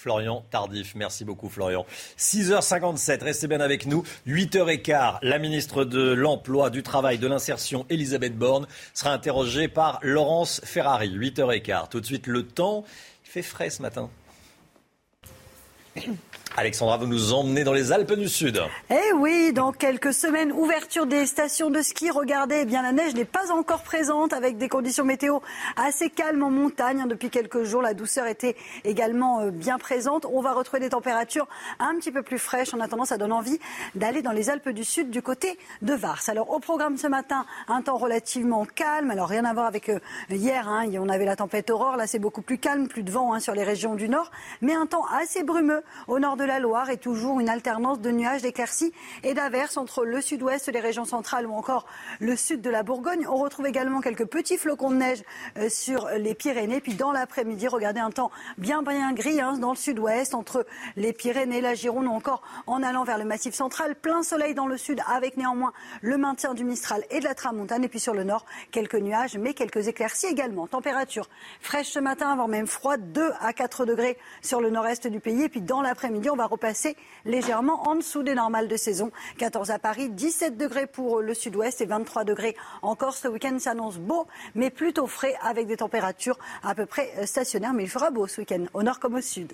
Florian 0.00 0.44
Tardif. 0.50 0.94
Merci 0.94 1.26
beaucoup 1.26 1.50
Florian. 1.50 1.84
6h57, 2.16 3.22
restez 3.22 3.48
bien 3.48 3.60
avec 3.60 3.84
nous. 3.84 4.02
8h15, 4.26 5.18
la 5.20 5.38
ministre 5.38 5.84
de 5.84 6.12
l'Emploi, 6.12 6.70
du 6.70 6.82
Travail, 6.82 7.18
de 7.18 7.26
l'Insertion, 7.26 7.84
Elisabeth 7.90 8.34
Borne, 8.34 8.66
sera 8.94 9.12
interrogée 9.12 9.68
par 9.68 9.98
Laurence 10.02 10.62
Ferrari. 10.64 11.14
8h15. 11.14 11.90
Tout 11.90 12.00
de 12.00 12.06
suite, 12.06 12.28
le 12.28 12.46
temps. 12.46 12.84
Il 13.26 13.30
fait 13.30 13.42
frais 13.42 13.68
ce 13.68 13.82
matin. 13.82 14.08
Alexandra, 16.56 16.96
vous 16.96 17.06
nous 17.06 17.32
emmenez 17.32 17.62
dans 17.62 17.72
les 17.72 17.92
Alpes 17.92 18.14
du 18.14 18.28
Sud. 18.28 18.60
Eh 18.90 19.12
oui, 19.14 19.52
dans 19.52 19.70
quelques 19.70 20.12
semaines, 20.12 20.50
ouverture 20.52 21.06
des 21.06 21.24
stations 21.24 21.70
de 21.70 21.80
ski. 21.80 22.10
Regardez, 22.10 22.60
eh 22.62 22.64
bien 22.64 22.82
la 22.82 22.90
neige 22.90 23.14
n'est 23.14 23.24
pas 23.24 23.52
encore 23.52 23.82
présente 23.82 24.32
avec 24.32 24.58
des 24.58 24.68
conditions 24.68 25.04
météo 25.04 25.38
assez 25.76 26.10
calmes 26.10 26.42
en 26.42 26.50
montagne. 26.50 27.06
Depuis 27.08 27.30
quelques 27.30 27.62
jours, 27.62 27.82
la 27.82 27.94
douceur 27.94 28.26
était 28.26 28.56
également 28.84 29.40
euh, 29.40 29.50
bien 29.52 29.78
présente. 29.78 30.26
On 30.26 30.40
va 30.40 30.52
retrouver 30.52 30.80
des 30.80 30.88
températures 30.88 31.46
un 31.78 31.94
petit 31.94 32.10
peu 32.10 32.22
plus 32.22 32.38
fraîches. 32.38 32.74
En 32.74 32.80
attendant, 32.80 33.04
ça 33.04 33.16
donne 33.16 33.32
envie 33.32 33.60
d'aller 33.94 34.20
dans 34.20 34.32
les 34.32 34.50
Alpes 34.50 34.70
du 34.70 34.84
Sud 34.84 35.10
du 35.10 35.22
côté 35.22 35.56
de 35.82 35.94
Vars. 35.94 36.22
Alors 36.26 36.50
au 36.50 36.58
programme 36.58 36.96
ce 36.96 37.06
matin, 37.06 37.46
un 37.68 37.80
temps 37.80 37.96
relativement 37.96 38.66
calme. 38.66 39.12
Alors 39.12 39.28
rien 39.28 39.44
à 39.44 39.54
voir 39.54 39.66
avec 39.66 39.88
euh, 39.88 40.00
hier. 40.28 40.68
Hein. 40.68 40.90
On 40.98 41.08
avait 41.08 41.26
la 41.26 41.36
tempête 41.36 41.70
Aurore. 41.70 41.96
Là, 41.96 42.08
c'est 42.08 42.18
beaucoup 42.18 42.42
plus 42.42 42.58
calme, 42.58 42.88
plus 42.88 43.04
de 43.04 43.12
vent 43.12 43.32
hein, 43.32 43.40
sur 43.40 43.54
les 43.54 43.64
régions 43.64 43.94
du 43.94 44.08
nord, 44.08 44.32
mais 44.60 44.74
un 44.74 44.86
temps 44.86 45.04
assez 45.16 45.44
brumeux 45.44 45.82
au 46.08 46.18
nord 46.18 46.36
de 46.40 46.44
la 46.46 46.58
Loire 46.58 46.88
et 46.88 46.96
toujours 46.96 47.38
une 47.38 47.50
alternance 47.50 48.00
de 48.00 48.10
nuages, 48.10 48.40
d'éclaircies 48.40 48.92
et 49.24 49.34
d'averses 49.34 49.76
entre 49.76 50.06
le 50.06 50.22
sud-ouest, 50.22 50.68
les 50.72 50.80
régions 50.80 51.04
centrales 51.04 51.46
ou 51.46 51.52
encore 51.52 51.86
le 52.18 52.34
sud 52.34 52.62
de 52.62 52.70
la 52.70 52.82
Bourgogne. 52.82 53.26
On 53.28 53.36
retrouve 53.36 53.66
également 53.66 54.00
quelques 54.00 54.24
petits 54.24 54.56
flocons 54.56 54.90
de 54.90 54.96
neige 54.96 55.22
euh, 55.58 55.68
sur 55.68 56.08
les 56.16 56.34
Pyrénées. 56.34 56.80
Puis 56.80 56.94
dans 56.94 57.12
l'après-midi, 57.12 57.68
regardez 57.68 58.00
un 58.00 58.10
temps 58.10 58.30
bien 58.56 58.82
bien 58.82 59.12
gris 59.12 59.40
hein, 59.40 59.58
dans 59.58 59.70
le 59.70 59.76
sud-ouest, 59.76 60.34
entre 60.34 60.66
les 60.96 61.12
Pyrénées, 61.12 61.60
la 61.60 61.74
Gironde 61.74 62.06
ou 62.06 62.10
encore 62.10 62.42
en 62.66 62.82
allant 62.82 63.04
vers 63.04 63.18
le 63.18 63.26
massif 63.26 63.54
central. 63.54 63.94
Plein 63.94 64.22
soleil 64.22 64.54
dans 64.54 64.66
le 64.66 64.78
sud 64.78 65.02
avec 65.06 65.36
néanmoins 65.36 65.74
le 66.00 66.16
maintien 66.16 66.54
du 66.54 66.64
Mistral 66.64 67.04
et 67.10 67.20
de 67.20 67.24
la 67.24 67.34
Tramontane. 67.34 67.84
Et 67.84 67.88
puis 67.88 68.00
sur 68.00 68.14
le 68.14 68.24
nord, 68.24 68.46
quelques 68.70 68.94
nuages 68.94 69.36
mais 69.36 69.52
quelques 69.52 69.88
éclaircies 69.88 70.26
également. 70.26 70.66
Température 70.66 71.28
fraîche 71.60 71.90
ce 71.90 71.98
matin, 71.98 72.34
voire 72.34 72.48
même 72.48 72.66
froide, 72.66 73.12
2 73.12 73.30
à 73.40 73.52
4 73.52 73.84
degrés 73.84 74.16
sur 74.40 74.62
le 74.62 74.70
nord-est 74.70 75.06
du 75.06 75.20
pays. 75.20 75.42
Et 75.42 75.48
puis 75.50 75.60
dans 75.60 75.82
l'après-midi, 75.82 76.29
on 76.30 76.36
va 76.36 76.46
repasser 76.46 76.96
légèrement 77.24 77.88
en 77.88 77.96
dessous 77.96 78.22
des 78.22 78.34
normales 78.34 78.68
de 78.68 78.76
saison. 78.76 79.10
14 79.38 79.70
à 79.70 79.78
Paris, 79.78 80.08
17 80.08 80.56
degrés 80.56 80.86
pour 80.86 81.20
le 81.20 81.34
sud-ouest 81.34 81.80
et 81.80 81.86
23 81.86 82.24
degrés 82.24 82.56
encore. 82.82 83.14
Ce 83.14 83.28
week-end 83.28 83.58
s'annonce 83.58 83.98
beau, 83.98 84.26
mais 84.54 84.70
plutôt 84.70 85.06
frais 85.06 85.34
avec 85.42 85.66
des 85.66 85.76
températures 85.76 86.38
à 86.62 86.74
peu 86.74 86.86
près 86.86 87.26
stationnaires. 87.26 87.72
Mais 87.72 87.84
il 87.84 87.90
fera 87.90 88.10
beau 88.10 88.26
ce 88.26 88.40
week-end, 88.40 88.64
au 88.74 88.82
nord 88.82 89.00
comme 89.00 89.14
au 89.14 89.20
sud. 89.20 89.52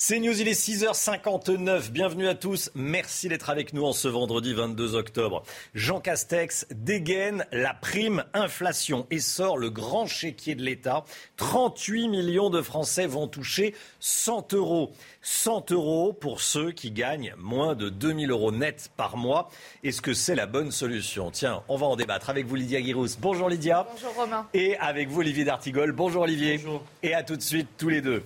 C'est 0.00 0.20
News, 0.20 0.40
il 0.40 0.46
est 0.46 0.52
6h59. 0.52 1.90
Bienvenue 1.90 2.28
à 2.28 2.36
tous. 2.36 2.70
Merci 2.76 3.28
d'être 3.28 3.50
avec 3.50 3.72
nous 3.72 3.82
en 3.82 3.92
ce 3.92 4.06
vendredi 4.06 4.54
22 4.54 4.94
octobre. 4.94 5.42
Jean 5.74 5.98
Castex 5.98 6.68
dégaine 6.70 7.44
la 7.50 7.74
prime 7.74 8.22
inflation 8.32 9.08
et 9.10 9.18
sort 9.18 9.58
le 9.58 9.70
grand 9.70 10.06
chéquier 10.06 10.54
de 10.54 10.62
l'État. 10.62 11.04
38 11.38 12.10
millions 12.10 12.48
de 12.48 12.62
Français 12.62 13.08
vont 13.08 13.26
toucher 13.26 13.74
100 13.98 14.54
euros. 14.54 14.92
100 15.22 15.72
euros 15.72 16.12
pour 16.12 16.42
ceux 16.42 16.70
qui 16.70 16.92
gagnent 16.92 17.34
moins 17.36 17.74
de 17.74 17.88
2000 17.88 18.30
euros 18.30 18.52
net 18.52 18.92
par 18.96 19.16
mois. 19.16 19.50
Est-ce 19.82 20.00
que 20.00 20.14
c'est 20.14 20.36
la 20.36 20.46
bonne 20.46 20.70
solution? 20.70 21.32
Tiens, 21.32 21.64
on 21.66 21.76
va 21.76 21.86
en 21.86 21.96
débattre 21.96 22.30
avec 22.30 22.46
vous 22.46 22.54
Lydia 22.54 22.80
Guirous. 22.80 23.18
Bonjour 23.18 23.48
Lydia. 23.48 23.84
Bonjour 23.92 24.14
Romain. 24.14 24.46
Et 24.54 24.76
avec 24.76 25.08
vous 25.08 25.22
Olivier 25.22 25.42
D'Artigol. 25.42 25.90
Bonjour 25.90 26.22
Olivier. 26.22 26.58
Bonjour. 26.58 26.84
Et 27.02 27.14
à 27.14 27.24
tout 27.24 27.36
de 27.36 27.42
suite 27.42 27.66
tous 27.76 27.88
les 27.88 28.00
deux. 28.00 28.22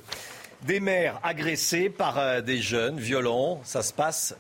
Des 0.67 0.79
mères 0.79 1.19
agressées 1.25 1.91
par 1.91 2.19
euh, 2.19 2.41
des 2.41 2.59
jeunes 2.59 2.97
violents, 2.97 3.61
ça 3.65 3.83
se 3.83 3.93
passe 3.93 4.37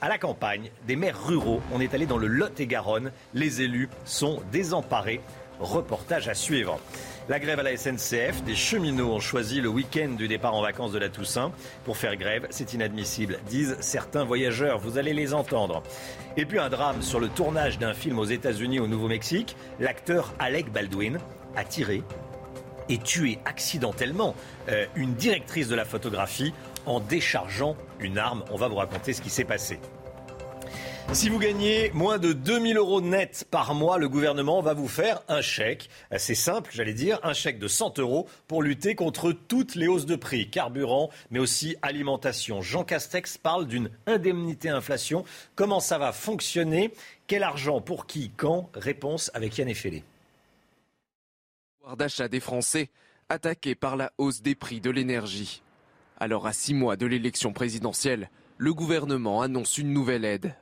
à 0.00 0.08
la 0.08 0.16
campagne, 0.16 0.70
des 0.86 0.94
maires 0.94 1.20
ruraux. 1.26 1.60
On 1.72 1.80
est 1.80 1.94
allé 1.94 2.06
dans 2.06 2.16
le 2.16 2.28
Lot-et-Garonne. 2.28 3.10
Les 3.34 3.60
élus 3.60 3.88
sont 4.04 4.40
désemparés. 4.52 5.20
Reportage 5.58 6.28
à 6.28 6.34
suivre. 6.34 6.78
La 7.28 7.40
grève 7.40 7.58
à 7.58 7.64
la 7.64 7.76
SNCF, 7.76 8.44
des 8.44 8.54
cheminots 8.54 9.14
ont 9.14 9.20
choisi 9.20 9.60
le 9.60 9.68
week-end 9.68 10.10
du 10.10 10.28
départ 10.28 10.54
en 10.54 10.62
vacances 10.62 10.92
de 10.92 10.98
la 11.00 11.08
Toussaint 11.08 11.50
pour 11.84 11.96
faire 11.96 12.14
grève. 12.16 12.46
C'est 12.50 12.72
inadmissible, 12.72 13.40
disent 13.48 13.76
certains 13.80 14.22
voyageurs. 14.22 14.78
Vous 14.78 14.96
allez 14.96 15.12
les 15.12 15.34
entendre. 15.34 15.82
Et 16.36 16.46
puis 16.46 16.60
un 16.60 16.68
drame 16.68 17.02
sur 17.02 17.18
le 17.18 17.28
tournage 17.28 17.80
d'un 17.80 17.94
film 17.94 18.20
aux 18.20 18.24
États-Unis 18.24 18.78
au 18.78 18.86
Nouveau-Mexique. 18.86 19.56
L'acteur 19.80 20.32
Alec 20.38 20.70
Baldwin 20.70 21.18
a 21.56 21.64
tiré 21.64 22.04
et 22.88 22.98
tué 22.98 23.38
accidentellement 23.44 24.34
euh, 24.68 24.86
une 24.94 25.14
directrice 25.14 25.68
de 25.68 25.74
la 25.74 25.84
photographie 25.84 26.52
en 26.86 27.00
déchargeant 27.00 27.76
une 28.00 28.18
arme. 28.18 28.44
On 28.50 28.56
va 28.56 28.68
vous 28.68 28.76
raconter 28.76 29.12
ce 29.12 29.22
qui 29.22 29.30
s'est 29.30 29.44
passé. 29.44 29.78
Si 31.12 31.28
vous 31.28 31.38
gagnez 31.38 31.90
moins 31.92 32.16
de 32.16 32.32
2000 32.32 32.78
euros 32.78 33.02
net 33.02 33.46
par 33.50 33.74
mois, 33.74 33.98
le 33.98 34.08
gouvernement 34.08 34.62
va 34.62 34.72
vous 34.72 34.88
faire 34.88 35.20
un 35.28 35.42
chèque. 35.42 35.90
C'est 36.16 36.34
simple, 36.34 36.70
j'allais 36.72 36.94
dire, 36.94 37.20
un 37.22 37.34
chèque 37.34 37.58
de 37.58 37.68
100 37.68 37.98
euros 37.98 38.26
pour 38.48 38.62
lutter 38.62 38.94
contre 38.94 39.32
toutes 39.32 39.74
les 39.74 39.88
hausses 39.88 40.06
de 40.06 40.16
prix, 40.16 40.48
carburant, 40.48 41.10
mais 41.30 41.38
aussi 41.38 41.76
alimentation. 41.82 42.62
Jean 42.62 42.82
Castex 42.82 43.36
parle 43.36 43.66
d'une 43.66 43.90
indemnité 44.06 44.70
inflation. 44.70 45.24
Comment 45.54 45.80
ça 45.80 45.98
va 45.98 46.12
fonctionner? 46.12 46.94
Quel 47.26 47.42
argent 47.42 47.82
pour 47.82 48.06
qui 48.06 48.30
Quand? 48.34 48.70
Réponse 48.74 49.30
avec 49.34 49.58
Yann 49.58 49.68
Effelé 49.68 50.04
d'achat 51.96 52.28
des 52.28 52.40
Français 52.40 52.90
attaqués 53.28 53.74
par 53.74 53.96
la 53.96 54.12
hausse 54.18 54.42
des 54.42 54.54
prix 54.54 54.80
de 54.80 54.90
l'énergie. 54.90 55.62
Alors 56.18 56.46
à 56.46 56.52
six 56.52 56.74
mois 56.74 56.96
de 56.96 57.06
l'élection 57.06 57.52
présidentielle, 57.52 58.30
le 58.58 58.72
gouvernement 58.74 59.42
annonce 59.42 59.78
une 59.78 59.92
nouvelle 59.92 60.24
aide. 60.24 60.54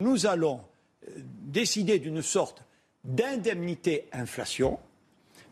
Nous 0.00 0.26
allons 0.26 0.60
euh, 1.08 1.12
décider 1.18 1.98
d'une 1.98 2.22
sorte 2.22 2.62
d'indemnité 3.04 4.08
inflation 4.12 4.78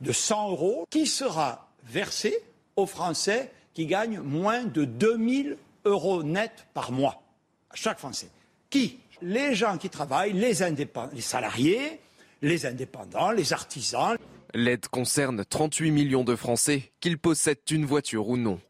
de 0.00 0.12
100 0.12 0.50
euros 0.50 0.86
qui 0.88 1.06
sera 1.06 1.68
versée 1.84 2.38
aux 2.76 2.86
Français 2.86 3.50
qui 3.74 3.86
gagnent 3.86 4.20
moins 4.20 4.64
de 4.64 4.84
2000 4.84 5.56
euros 5.84 6.22
net 6.22 6.66
par 6.74 6.92
mois. 6.92 7.22
Chaque 7.74 7.98
Français. 7.98 8.28
Qui? 8.68 9.00
Les 9.22 9.54
gens 9.54 9.76
qui 9.76 9.90
travaillent, 9.90 10.32
les 10.32 10.54
salariés, 11.20 12.00
les 12.42 12.66
indépendants, 12.66 13.32
les 13.32 13.52
artisans. 13.52 14.16
L'aide 14.54 14.88
concerne 14.88 15.44
38 15.44 15.92
millions 15.92 16.24
de 16.24 16.34
Français, 16.34 16.92
qu'ils 16.98 17.18
possèdent 17.18 17.58
une 17.70 17.84
voiture 17.84 18.28
ou 18.28 18.36
non. 18.36 18.60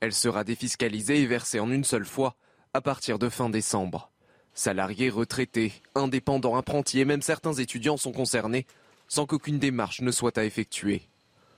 Elle 0.00 0.14
sera 0.14 0.44
défiscalisée 0.44 1.20
et 1.20 1.26
versée 1.26 1.60
en 1.60 1.70
une 1.70 1.84
seule 1.84 2.06
fois 2.06 2.36
à 2.72 2.80
partir 2.80 3.18
de 3.18 3.28
fin 3.28 3.50
décembre. 3.50 4.10
Salariés, 4.54 5.10
retraités, 5.10 5.72
indépendants, 5.94 6.56
apprentis 6.56 7.00
et 7.00 7.04
même 7.04 7.20
certains 7.20 7.52
étudiants 7.52 7.98
sont 7.98 8.12
concernés 8.12 8.66
sans 9.08 9.26
qu'aucune 9.26 9.58
démarche 9.58 10.00
ne 10.00 10.10
soit 10.10 10.38
à 10.38 10.44
effectuer. 10.44 11.02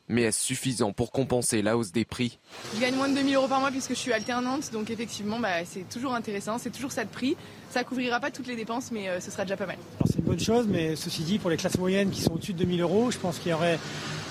Mais 0.09 0.23
est-ce 0.23 0.41
suffisant 0.41 0.93
pour 0.93 1.13
compenser 1.13 1.61
la 1.61 1.77
hausse 1.77 1.93
des 1.93 2.05
prix? 2.05 2.39
Je 2.75 2.81
gagne 2.81 2.95
moins 2.95 3.09
de 3.09 3.15
2000 3.15 3.35
euros 3.35 3.49
par 3.49 3.61
mois 3.61 3.71
puisque 3.71 3.91
je 3.91 3.99
suis 3.99 4.13
alternante, 4.13 4.73
donc 4.73 4.91
effectivement 4.91 5.39
bah, 5.39 5.65
c'est 5.67 5.89
toujours 5.89 6.15
intéressant, 6.15 6.59
c'est 6.59 6.71
toujours 6.71 6.93
ça 6.93 7.05
de 7.05 7.11
prix. 7.11 7.37
Ça 7.71 7.85
couvrira 7.85 8.19
pas 8.19 8.31
toutes 8.31 8.47
les 8.47 8.57
dépenses, 8.57 8.91
mais 8.91 9.09
euh, 9.09 9.21
ce 9.21 9.31
sera 9.31 9.45
déjà 9.45 9.57
pas 9.57 9.67
mal. 9.67 9.77
C'est 10.07 10.19
une 10.19 10.25
bonne 10.25 10.41
chose, 10.41 10.67
mais 10.67 10.97
ceci 10.97 11.23
dit, 11.23 11.39
pour 11.39 11.51
les 11.51 11.59
classes 11.59 11.79
moyennes 11.79 12.11
qui 12.11 12.23
sont 12.23 12.33
au-dessus 12.33 12.55
de 12.55 12.59
2000 12.59 12.81
euros, 12.81 13.11
je 13.11 13.19
pense 13.19 13.39
qu'il 13.39 13.53
aurait, 13.53 13.79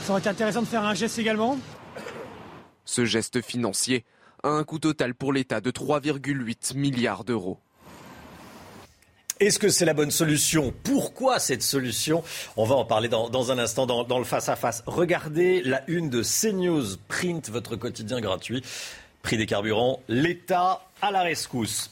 ça 0.03 0.11
aurait 0.11 0.19
été 0.19 0.29
intéressant 0.29 0.61
de 0.61 0.67
faire 0.67 0.83
un 0.83 0.95
geste 0.95 1.19
également. 1.19 1.59
Ce 2.85 3.05
geste 3.05 3.41
financier 3.41 4.05
a 4.43 4.49
un 4.49 4.63
coût 4.63 4.79
total 4.79 5.13
pour 5.13 5.33
l'État 5.33 5.61
de 5.61 5.69
3,8 5.69 6.75
milliards 6.75 7.23
d'euros. 7.23 7.59
Est-ce 9.39 9.59
que 9.59 9.69
c'est 9.69 9.85
la 9.85 9.93
bonne 9.93 10.09
solution? 10.09 10.73
Pourquoi 10.83 11.37
cette 11.37 11.61
solution? 11.61 12.23
On 12.55 12.65
va 12.65 12.73
en 12.73 12.85
parler 12.85 13.07
dans, 13.07 13.51
un 13.51 13.59
instant 13.59 13.85
dans, 13.85 14.17
le 14.17 14.25
face-à-face. 14.25 14.81
Regardez 14.87 15.61
la 15.61 15.83
une 15.87 16.09
de 16.09 16.23
CNews 16.23 16.97
Print, 17.07 17.49
votre 17.49 17.75
quotidien 17.75 18.19
gratuit. 18.19 18.63
Prix 19.21 19.37
des 19.37 19.45
carburants, 19.45 20.01
l'État 20.07 20.81
à 21.03 21.11
la 21.11 21.21
rescousse. 21.21 21.91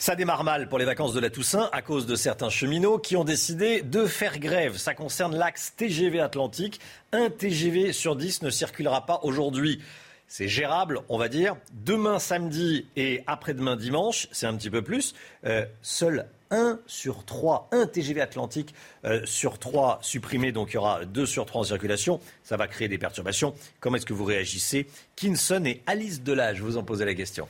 Ça 0.00 0.14
démarre 0.14 0.42
mal 0.42 0.70
pour 0.70 0.78
les 0.78 0.86
vacances 0.86 1.12
de 1.12 1.20
la 1.20 1.28
Toussaint 1.28 1.68
à 1.72 1.82
cause 1.82 2.06
de 2.06 2.16
certains 2.16 2.48
cheminots 2.48 2.98
qui 2.98 3.16
ont 3.16 3.24
décidé 3.24 3.82
de 3.82 4.06
faire 4.06 4.38
grève. 4.38 4.78
Ça 4.78 4.94
concerne 4.94 5.36
l'axe 5.36 5.74
TGV 5.76 6.20
Atlantique. 6.20 6.80
Un 7.12 7.28
TGV 7.28 7.92
sur 7.92 8.16
10 8.16 8.40
ne 8.40 8.50
circulera 8.50 9.04
pas 9.04 9.20
aujourd'hui 9.22 9.82
c'est 10.28 10.48
gérable, 10.48 11.00
on 11.08 11.18
va 11.18 11.28
dire. 11.28 11.56
Demain 11.72 12.18
samedi 12.18 12.86
et 12.96 13.22
après-demain 13.28 13.76
dimanche, 13.76 14.26
c'est 14.32 14.46
un 14.46 14.56
petit 14.56 14.70
peu 14.70 14.82
plus. 14.82 15.14
Euh, 15.44 15.64
seul 15.82 16.26
1 16.50 16.78
sur 16.86 17.24
3, 17.24 17.68
un 17.72 17.86
TGV 17.86 18.20
Atlantique 18.20 18.74
euh, 19.04 19.20
sur 19.24 19.58
3 19.58 19.98
supprimé, 20.02 20.52
donc 20.52 20.70
il 20.70 20.74
y 20.74 20.76
aura 20.78 21.04
2 21.04 21.26
sur 21.26 21.46
3 21.46 21.60
en 21.60 21.64
circulation. 21.64 22.20
Ça 22.42 22.56
va 22.56 22.66
créer 22.66 22.88
des 22.88 22.98
perturbations. 22.98 23.54
Comment 23.80 23.96
est-ce 23.96 24.06
que 24.06 24.12
vous 24.12 24.24
réagissez? 24.24 24.86
Kinson 25.16 25.64
et 25.64 25.82
Alice 25.86 26.22
Delage, 26.22 26.60
vous 26.60 26.76
en 26.76 26.82
posez 26.82 27.04
la 27.04 27.14
question. 27.14 27.48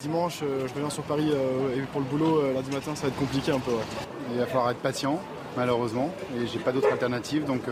Dimanche, 0.00 0.40
euh, 0.42 0.66
je 0.66 0.74
reviens 0.74 0.90
sur 0.90 1.04
Paris 1.04 1.30
et 1.30 1.80
pour 1.92 2.00
le 2.00 2.06
boulot, 2.06 2.52
lundi 2.52 2.70
matin, 2.70 2.94
ça 2.94 3.02
va 3.02 3.08
être 3.08 3.18
compliqué 3.18 3.52
un 3.52 3.60
peu. 3.60 3.72
Il 4.32 4.38
va 4.38 4.46
falloir 4.46 4.70
être 4.70 4.80
patient, 4.80 5.20
malheureusement, 5.56 6.12
et 6.36 6.46
j'ai 6.46 6.58
pas 6.58 6.72
d'autre 6.72 6.90
alternative, 6.90 7.44
donc 7.44 7.62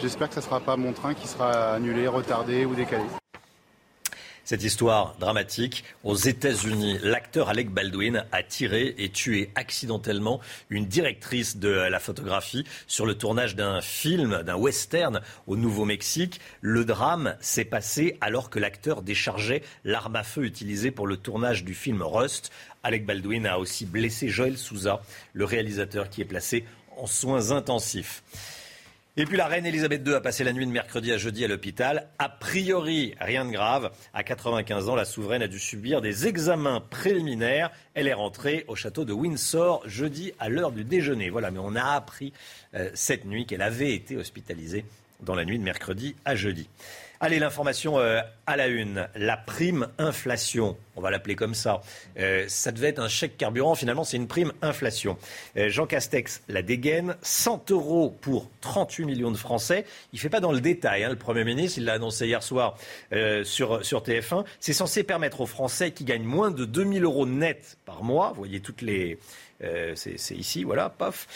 J'espère 0.00 0.28
que 0.28 0.34
ce 0.34 0.40
ne 0.40 0.44
sera 0.44 0.60
pas 0.60 0.76
mon 0.76 0.94
train 0.94 1.12
qui 1.12 1.28
sera 1.28 1.74
annulé, 1.74 2.08
retardé 2.08 2.64
ou 2.64 2.74
décalé. 2.74 3.04
Cette 4.44 4.64
histoire 4.64 5.16
dramatique, 5.20 5.84
aux 6.02 6.16
États-Unis, 6.16 6.98
l'acteur 7.02 7.48
Alec 7.50 7.70
Baldwin 7.70 8.24
a 8.32 8.42
tiré 8.42 8.94
et 8.98 9.10
tué 9.10 9.50
accidentellement 9.54 10.40
une 10.70 10.86
directrice 10.86 11.58
de 11.58 11.68
la 11.68 12.00
photographie 12.00 12.64
sur 12.86 13.06
le 13.06 13.14
tournage 13.14 13.54
d'un 13.54 13.80
film, 13.80 14.42
d'un 14.42 14.56
western 14.56 15.20
au 15.46 15.56
Nouveau-Mexique. 15.56 16.40
Le 16.62 16.84
drame 16.84 17.36
s'est 17.40 17.64
passé 17.64 18.16
alors 18.20 18.50
que 18.50 18.58
l'acteur 18.58 19.02
déchargeait 19.02 19.62
l'arme 19.84 20.16
à 20.16 20.24
feu 20.24 20.44
utilisée 20.44 20.90
pour 20.90 21.06
le 21.06 21.16
tournage 21.16 21.64
du 21.64 21.74
film 21.74 22.02
Rust. 22.02 22.50
Alec 22.82 23.06
Baldwin 23.06 23.46
a 23.46 23.58
aussi 23.58 23.84
blessé 23.84 24.28
Joël 24.28 24.56
Souza, 24.56 25.02
le 25.32 25.44
réalisateur 25.44 26.08
qui 26.08 26.22
est 26.22 26.26
placé 26.26 26.64
en 26.96 27.06
soins 27.06 27.50
intensifs. 27.52 28.22
Et 29.16 29.24
puis 29.24 29.36
la 29.36 29.48
reine 29.48 29.66
Elisabeth 29.66 30.06
II 30.06 30.14
a 30.14 30.20
passé 30.20 30.44
la 30.44 30.52
nuit 30.52 30.66
de 30.66 30.70
mercredi 30.70 31.10
à 31.10 31.18
jeudi 31.18 31.44
à 31.44 31.48
l'hôpital. 31.48 32.08
A 32.20 32.28
priori, 32.28 33.14
rien 33.20 33.44
de 33.44 33.50
grave. 33.50 33.90
À 34.14 34.22
95 34.22 34.88
ans, 34.88 34.94
la 34.94 35.04
souveraine 35.04 35.42
a 35.42 35.48
dû 35.48 35.58
subir 35.58 36.00
des 36.00 36.28
examens 36.28 36.80
préliminaires. 36.80 37.72
Elle 37.94 38.06
est 38.06 38.14
rentrée 38.14 38.64
au 38.68 38.76
château 38.76 39.04
de 39.04 39.12
Windsor 39.12 39.82
jeudi 39.84 40.32
à 40.38 40.48
l'heure 40.48 40.70
du 40.70 40.84
déjeuner. 40.84 41.28
Voilà, 41.28 41.50
mais 41.50 41.58
on 41.58 41.74
a 41.74 41.82
appris 41.82 42.32
euh, 42.74 42.88
cette 42.94 43.24
nuit 43.24 43.46
qu'elle 43.46 43.62
avait 43.62 43.92
été 43.92 44.16
hospitalisée 44.16 44.84
dans 45.20 45.34
la 45.34 45.44
nuit 45.44 45.58
de 45.58 45.64
mercredi 45.64 46.14
à 46.24 46.36
jeudi. 46.36 46.68
Allez, 47.22 47.38
l'information 47.38 47.98
euh, 47.98 48.22
à 48.46 48.56
la 48.56 48.66
une. 48.66 49.06
La 49.14 49.36
prime 49.36 49.88
inflation, 49.98 50.78
on 50.96 51.02
va 51.02 51.10
l'appeler 51.10 51.36
comme 51.36 51.52
ça. 51.52 51.82
Euh, 52.18 52.46
ça 52.48 52.72
devait 52.72 52.88
être 52.88 52.98
un 52.98 53.08
chèque 53.08 53.36
carburant, 53.36 53.74
finalement 53.74 54.04
c'est 54.04 54.16
une 54.16 54.26
prime 54.26 54.54
inflation. 54.62 55.18
Euh, 55.58 55.68
Jean 55.68 55.86
Castex 55.86 56.40
la 56.48 56.62
dégaine, 56.62 57.16
100 57.20 57.72
euros 57.72 58.16
pour 58.22 58.48
38 58.62 59.04
millions 59.04 59.30
de 59.30 59.36
Français. 59.36 59.84
Il 60.14 60.16
ne 60.16 60.20
fait 60.20 60.30
pas 60.30 60.40
dans 60.40 60.50
le 60.50 60.62
détail, 60.62 61.04
hein, 61.04 61.10
le 61.10 61.16
Premier 61.16 61.44
ministre, 61.44 61.76
il 61.76 61.84
l'a 61.84 61.92
annoncé 61.92 62.26
hier 62.26 62.42
soir 62.42 62.78
sur, 63.44 63.84
sur 63.84 64.02
TF1. 64.02 64.46
C'est 64.58 64.72
censé 64.72 65.02
permettre 65.02 65.42
aux 65.42 65.46
Français 65.46 65.90
qui 65.90 66.04
gagnent 66.04 66.24
moins 66.24 66.50
de 66.50 66.64
2000 66.64 67.04
euros 67.04 67.26
net 67.26 67.76
par 67.84 68.02
mois, 68.02 68.30
vous 68.30 68.36
voyez 68.36 68.60
toutes 68.60 68.80
les... 68.80 69.18
c'est 69.94 70.34
ici, 70.34 70.64
voilà, 70.64 70.88
paf, 70.88 71.26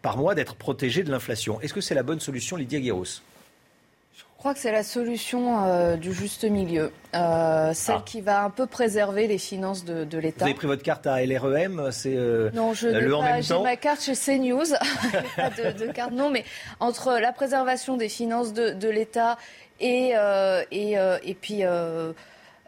par 0.00 0.16
mois 0.16 0.34
d'être 0.34 0.54
protégés 0.54 1.02
de 1.02 1.10
l'inflation. 1.10 1.60
Est-ce 1.60 1.74
que 1.74 1.82
c'est 1.82 1.94
la 1.94 2.02
bonne 2.02 2.20
solution, 2.20 2.56
Lydia 2.56 2.80
Guéros? 2.80 3.20
Crois 4.46 4.54
que 4.54 4.60
c'est 4.60 4.70
la 4.70 4.84
solution 4.84 5.64
euh, 5.64 5.96
du 5.96 6.12
juste 6.12 6.44
milieu, 6.44 6.92
euh, 7.16 7.72
celle 7.74 7.96
Ah. 7.98 8.02
qui 8.06 8.20
va 8.20 8.44
un 8.44 8.50
peu 8.50 8.66
préserver 8.66 9.26
les 9.26 9.38
finances 9.38 9.84
de, 9.84 10.04
de 10.04 10.16
Vous 10.18 10.22
l'État. 10.22 10.44
avez 10.44 10.54
pris 10.54 10.68
votre 10.68 10.84
carte 10.84 11.04
à 11.08 11.20
LREM, 11.20 11.88
c'est 11.90 12.14
euh, 12.14 12.50
Non, 12.54 12.72
je 12.72 12.86
n'ai 12.86 13.00
le 13.00 13.16
en 13.16 13.22
pas- 13.22 13.32
même 13.32 13.42
temps 13.42 13.64
ma 13.64 13.74
carte 13.74 14.02
chez 14.02 14.12
CNews, 14.14 14.66
pas 15.36 15.50
de, 15.50 15.86
de 15.86 15.90
carte 15.90 16.12
non, 16.12 16.30
mais 16.30 16.44
entre 16.78 17.18
la 17.18 17.32
préservation 17.32 17.96
des 17.96 18.08
finances 18.08 18.52
de, 18.52 18.70
de 18.70 18.88
l'État 18.88 19.36
et, 19.80 20.12
euh, 20.14 20.62
et, 20.70 20.92
et 21.24 21.34
puis 21.34 21.64
euh, 21.64 22.12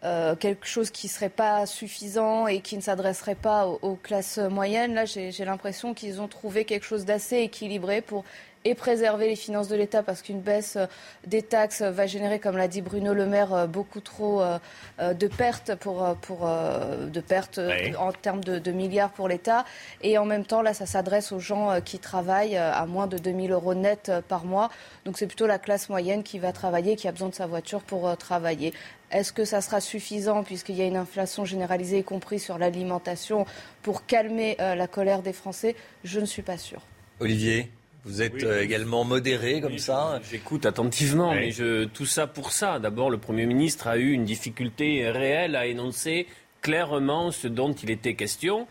quelque 0.02 0.66
chose 0.66 0.90
qui 0.90 1.06
serait 1.06 1.28
pas 1.28 1.64
suffisant 1.66 2.48
et 2.48 2.60
qui 2.60 2.76
ne 2.76 2.82
s'adresserait 2.82 3.34
pas 3.36 3.66
aux, 3.68 3.78
aux 3.82 3.94
classes 3.94 4.38
moyennes, 4.38 4.94
là 4.94 5.04
j'ai 5.04 5.44
l'impression 5.44 5.94
qu'ils 5.94 6.20
ont 6.20 6.28
trouvé 6.28 6.64
quelque 6.64 6.84
chose 6.86 7.04
d'assez 7.04 7.36
équilibré 7.38 8.00
pour 8.00 8.24
et 8.64 8.74
préserver 8.74 9.28
les 9.28 9.36
finances 9.36 9.68
de 9.68 9.76
l'État 9.76 10.02
parce 10.02 10.22
qu'une 10.22 10.40
baisse 10.40 10.76
euh, 10.76 10.86
des 11.26 11.42
taxes 11.42 11.82
va 11.82 12.06
générer, 12.06 12.38
comme 12.38 12.56
l'a 12.56 12.68
dit 12.68 12.82
Bruno 12.82 13.14
Le 13.14 13.26
Maire, 13.26 13.52
euh, 13.54 13.66
beaucoup 13.66 14.00
trop 14.00 14.40
euh, 14.42 14.58
euh, 15.00 15.14
de 15.14 15.26
pertes 15.28 15.74
pour, 15.76 16.04
euh, 16.04 16.14
pour 16.20 16.46
euh, 16.46 17.06
de 17.06 17.20
pertes 17.20 17.58
euh, 17.58 17.68
Ouais. 17.68 17.94
en 17.96 18.12
termes 18.12 18.42
de, 18.42 18.58
de 18.58 18.72
milliards 18.72 19.10
pour 19.10 19.28
l'État. 19.28 19.64
Et 20.02 20.18
en 20.18 20.24
même 20.24 20.44
temps, 20.44 20.62
là, 20.62 20.74
ça 20.74 20.86
s'adresse 20.86 21.32
aux 21.32 21.38
gens 21.38 21.70
euh, 21.70 21.80
qui 21.80 21.98
travaillent 21.98 22.56
euh, 22.56 22.72
à 22.72 22.86
moins 22.86 23.06
de 23.06 23.18
2000 23.18 23.52
euros 23.52 23.74
net 23.74 24.08
euh, 24.08 24.20
par 24.26 24.44
mois. 24.44 24.70
Donc 25.04 25.18
c'est 25.18 25.26
plutôt 25.26 25.46
la 25.46 25.58
classe 25.58 25.88
moyenne 25.88 26.22
qui 26.22 26.38
va 26.38 26.52
travailler, 26.52 26.96
qui 26.96 27.08
a 27.08 27.12
besoin 27.12 27.28
de 27.28 27.34
sa 27.34 27.46
voiture 27.46 27.82
pour 27.82 28.08
euh, 28.08 28.14
travailler. 28.16 28.72
Est-ce 29.10 29.32
que 29.32 29.44
ça 29.46 29.62
sera 29.62 29.80
suffisant, 29.80 30.42
puisqu'il 30.44 30.76
y 30.76 30.82
a 30.82 30.84
une 30.84 30.96
inflation 30.96 31.46
généralisée, 31.46 31.98
y 32.00 32.04
compris 32.04 32.38
sur 32.38 32.58
l'alimentation, 32.58 33.46
pour 33.82 34.04
calmer 34.04 34.56
euh, 34.60 34.74
la 34.74 34.86
colère 34.86 35.22
des 35.22 35.32
Français? 35.32 35.76
Je 36.04 36.20
ne 36.20 36.26
suis 36.26 36.42
pas 36.42 36.58
sûre. 36.58 36.82
Olivier, 37.20 37.70
vous 38.08 38.22
êtes 38.22 38.42
euh, 38.42 38.62
également 38.62 39.04
modéré 39.04 39.60
comme 39.60 39.78
ça 39.78 40.20
J'écoute 40.30 40.64
attentivement, 40.64 41.34
mais 41.34 41.50
je, 41.50 41.84
tout 41.84 42.06
ça 42.06 42.26
pour 42.26 42.52
ça. 42.52 42.78
D'abord, 42.78 43.10
le 43.10 43.18
Premier 43.18 43.44
ministre 43.44 43.86
a 43.86 43.98
eu 43.98 44.12
une 44.12 44.24
difficulté 44.24 45.10
réelle 45.10 45.54
à 45.54 45.66
énoncer 45.66 46.26
clairement 46.62 47.30
ce 47.30 47.48
dont 47.48 47.72
il 47.72 47.90
était 47.90 48.14
question. 48.14 48.66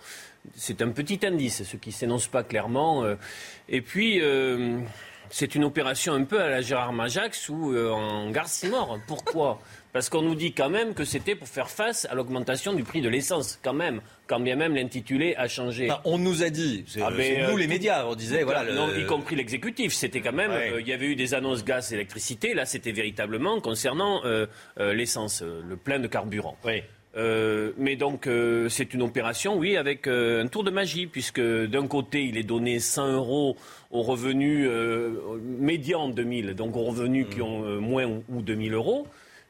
C'est 0.55 0.81
un 0.81 0.89
petit 0.89 1.19
indice, 1.25 1.63
ce 1.63 1.77
qui 1.77 1.91
s'énonce 1.91 2.27
pas 2.27 2.43
clairement. 2.43 3.03
euh. 3.03 3.15
Et 3.69 3.81
puis, 3.81 4.21
euh, 4.21 4.79
c'est 5.29 5.55
une 5.55 5.65
opération 5.65 6.13
un 6.13 6.23
peu 6.23 6.41
à 6.41 6.49
la 6.49 6.61
Gérard 6.61 6.93
Majax 6.93 7.49
ou 7.49 7.73
euh, 7.73 7.91
en 7.91 8.31
Garcimore. 8.31 8.97
Pourquoi? 9.07 9.61
Parce 9.98 10.10
qu'on 10.10 10.22
nous 10.22 10.36
dit 10.36 10.54
quand 10.54 10.70
même 10.70 10.93
que 10.93 11.06
c'était 11.06 11.34
pour 11.34 11.48
faire 11.48 11.72
face 11.72 12.06
à 12.12 12.14
l'augmentation 12.14 12.74
du 12.74 12.84
prix 12.84 13.02
de 13.02 13.10
l'essence, 13.10 13.58
quand 13.64 13.74
même. 13.74 14.02
Quand 14.28 14.39
bien 14.39 14.56
même 14.56 14.76
l'intitulé 14.76 15.34
a 15.38 15.48
changé. 15.48 15.89
Enfin, 15.89 16.02
on 16.06 16.20
nous 16.20 16.43
a 16.43 16.52
dit, 16.52 16.84
c'est 16.86 17.02
Ah, 17.02 17.10
euh, 17.12 17.16
c'est 17.18 17.41
euh, 17.41 17.50
nous 17.50 17.58
les 17.58 17.66
médias, 17.66 18.06
on 18.06 18.14
disait, 18.14 18.43
voilà. 18.43 18.64
le- 18.64 18.76
non, 18.76 18.89
y 18.95 19.08
compris 19.08 19.36
l'exécutif. 19.36 19.93
C'était 19.93 20.22
quand 20.22 20.34
même. 20.34 20.52
Ouais. 20.52 20.70
euh, 20.72 20.82
Il 20.82 20.88
y 20.88 20.93
avait 20.93 21.08
eu 21.08 21.16
des 21.16 21.34
annonces 21.34 21.66
gaz, 21.66 21.91
électricité. 21.93 22.54
Là, 22.54 22.68
c'était 22.68 22.91
véritablement 22.91 23.60
concernant 23.60 24.22
euh, 24.24 24.45
l'essence, 24.78 25.41
le 25.41 25.76
plein 25.78 25.98
de 25.98 26.06
carburant. 26.08 26.56
Euh, 27.16 27.72
mais 27.80 27.95
donc, 27.95 28.28
euh, 28.28 28.70
c'est 28.70 28.93
une 28.93 29.02
opération, 29.02 29.58
oui, 29.58 29.78
avec 29.78 30.06
euh, 30.06 30.43
un 30.43 30.48
tour 30.48 30.64
de 30.64 30.70
magie, 30.70 31.08
puisque 31.08 31.41
d'un 31.41 31.88
côté, 31.88 32.24
il 32.24 32.38
est 32.38 32.43
donné 32.43 32.78
100 32.80 33.14
euros 33.14 33.58
aux 33.89 34.04
revenus 34.04 34.70
médians 35.41 36.08
2000, 36.10 36.54
donc 36.54 36.76
aux 36.76 36.84
revenus 36.84 37.26
qui 37.32 37.41
ont 37.41 37.62
moins 37.82 38.06
ou 38.30 38.41
2000 38.43 38.74
euros. 38.76 39.08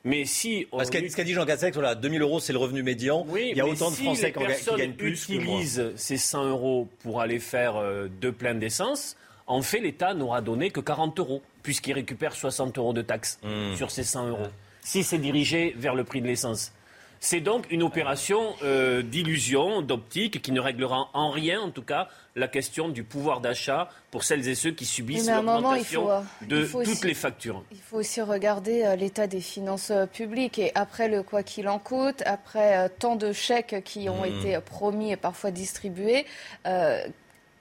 Mais 0.07 0.25
si. 0.25 0.65
Parce 0.71 0.89
qu'a- 0.89 1.07
ce 1.09 1.15
qu'a 1.15 1.23
dit 1.23 1.33
Jean 1.33 1.45
Castex, 1.45 1.73
voilà, 1.75 1.95
2000 1.95 2.21
euros, 2.21 2.39
c'est 2.39 2.53
le 2.53 2.59
revenu 2.59 2.81
médian. 2.83 3.25
Oui, 3.29 3.49
Il 3.51 3.57
y 3.57 3.61
a 3.61 3.67
autant 3.67 3.91
de 3.91 3.95
Français 3.95 4.31
qui 4.31 4.75
gagnent 4.77 4.93
plus 4.93 5.23
utilisent 5.25 5.91
ces 5.95 6.17
100 6.17 6.45
euros 6.45 6.87
pour 7.03 7.21
aller 7.21 7.39
faire 7.39 7.75
euh, 7.75 8.07
deux 8.21 8.31
pleins 8.31 8.55
d'essence, 8.55 9.15
en 9.47 9.61
fait, 9.61 9.79
l'État 9.79 10.13
n'aura 10.13 10.41
donné 10.41 10.69
que 10.71 10.79
40 10.79 11.19
euros, 11.19 11.41
puisqu'il 11.63 11.93
récupère 11.93 12.33
60 12.35 12.77
euros 12.77 12.93
de 12.93 13.01
taxes 13.01 13.39
Hmm. 13.43 13.75
sur 13.75 13.91
ces 13.91 14.03
100 14.03 14.27
euros. 14.29 14.47
Si 14.81 15.03
c'est 15.03 15.17
dirigé 15.17 15.73
vers 15.77 15.95
le 15.95 16.03
prix 16.05 16.21
de 16.21 16.27
l'essence. 16.27 16.71
C'est 17.19 17.39
donc 17.41 17.65
une 17.71 17.83
opération 17.83 18.53
euh, 18.63 19.01
d'illusion, 19.01 19.81
d'optique, 19.81 20.41
qui 20.41 20.51
ne 20.51 20.59
réglera 20.59 21.09
en 21.13 21.31
rien, 21.31 21.59
en 21.61 21.71
tout 21.71 21.81
cas, 21.81 22.07
la 22.35 22.47
question 22.47 22.89
du 22.89 23.03
pouvoir 23.03 23.41
d'achat 23.41 23.89
pour 24.11 24.23
celles 24.23 24.47
et 24.47 24.53
ceux 24.55 24.71
qui 24.71 24.85
subissent 24.85 25.25
Mais 25.25 25.31
à 25.33 25.39
un 25.39 25.41
moment, 25.41 25.57
il 25.73 25.79
l'augmentation 25.79 26.03
faut, 26.03 26.11
euh, 26.11 26.21
de 26.47 26.63
faut 26.65 26.83
toutes 26.83 26.91
aussi- 26.93 27.07
les 27.07 27.13
factures. 27.15 27.63
Il 27.71 27.79
faut 27.79 27.97
aussi 27.97 28.21
regarder 28.21 28.83
euh, 28.83 28.95
l'état 28.95 29.25
des 29.27 29.41
finances 29.41 29.89
euh, 29.91 30.05
publiques 30.05 30.59
et 30.59 30.71
après 30.75 31.07
le 31.07 31.23
quoi 31.23 31.41
qu'il 31.43 31.67
en 31.67 31.79
coûte, 31.79 32.21
après 32.25 32.77
euh, 32.77 32.87
tant 32.99 33.15
de 33.15 33.31
chèques 33.33 33.81
qui 33.83 34.09
ont 34.09 34.21
Mmh. 34.21 34.39
été 34.39 34.55
euh, 34.55 34.61
promis 34.61 35.11
et 35.11 35.17
parfois 35.17 35.49
distribués. 35.51 36.25
euh, 36.67 37.03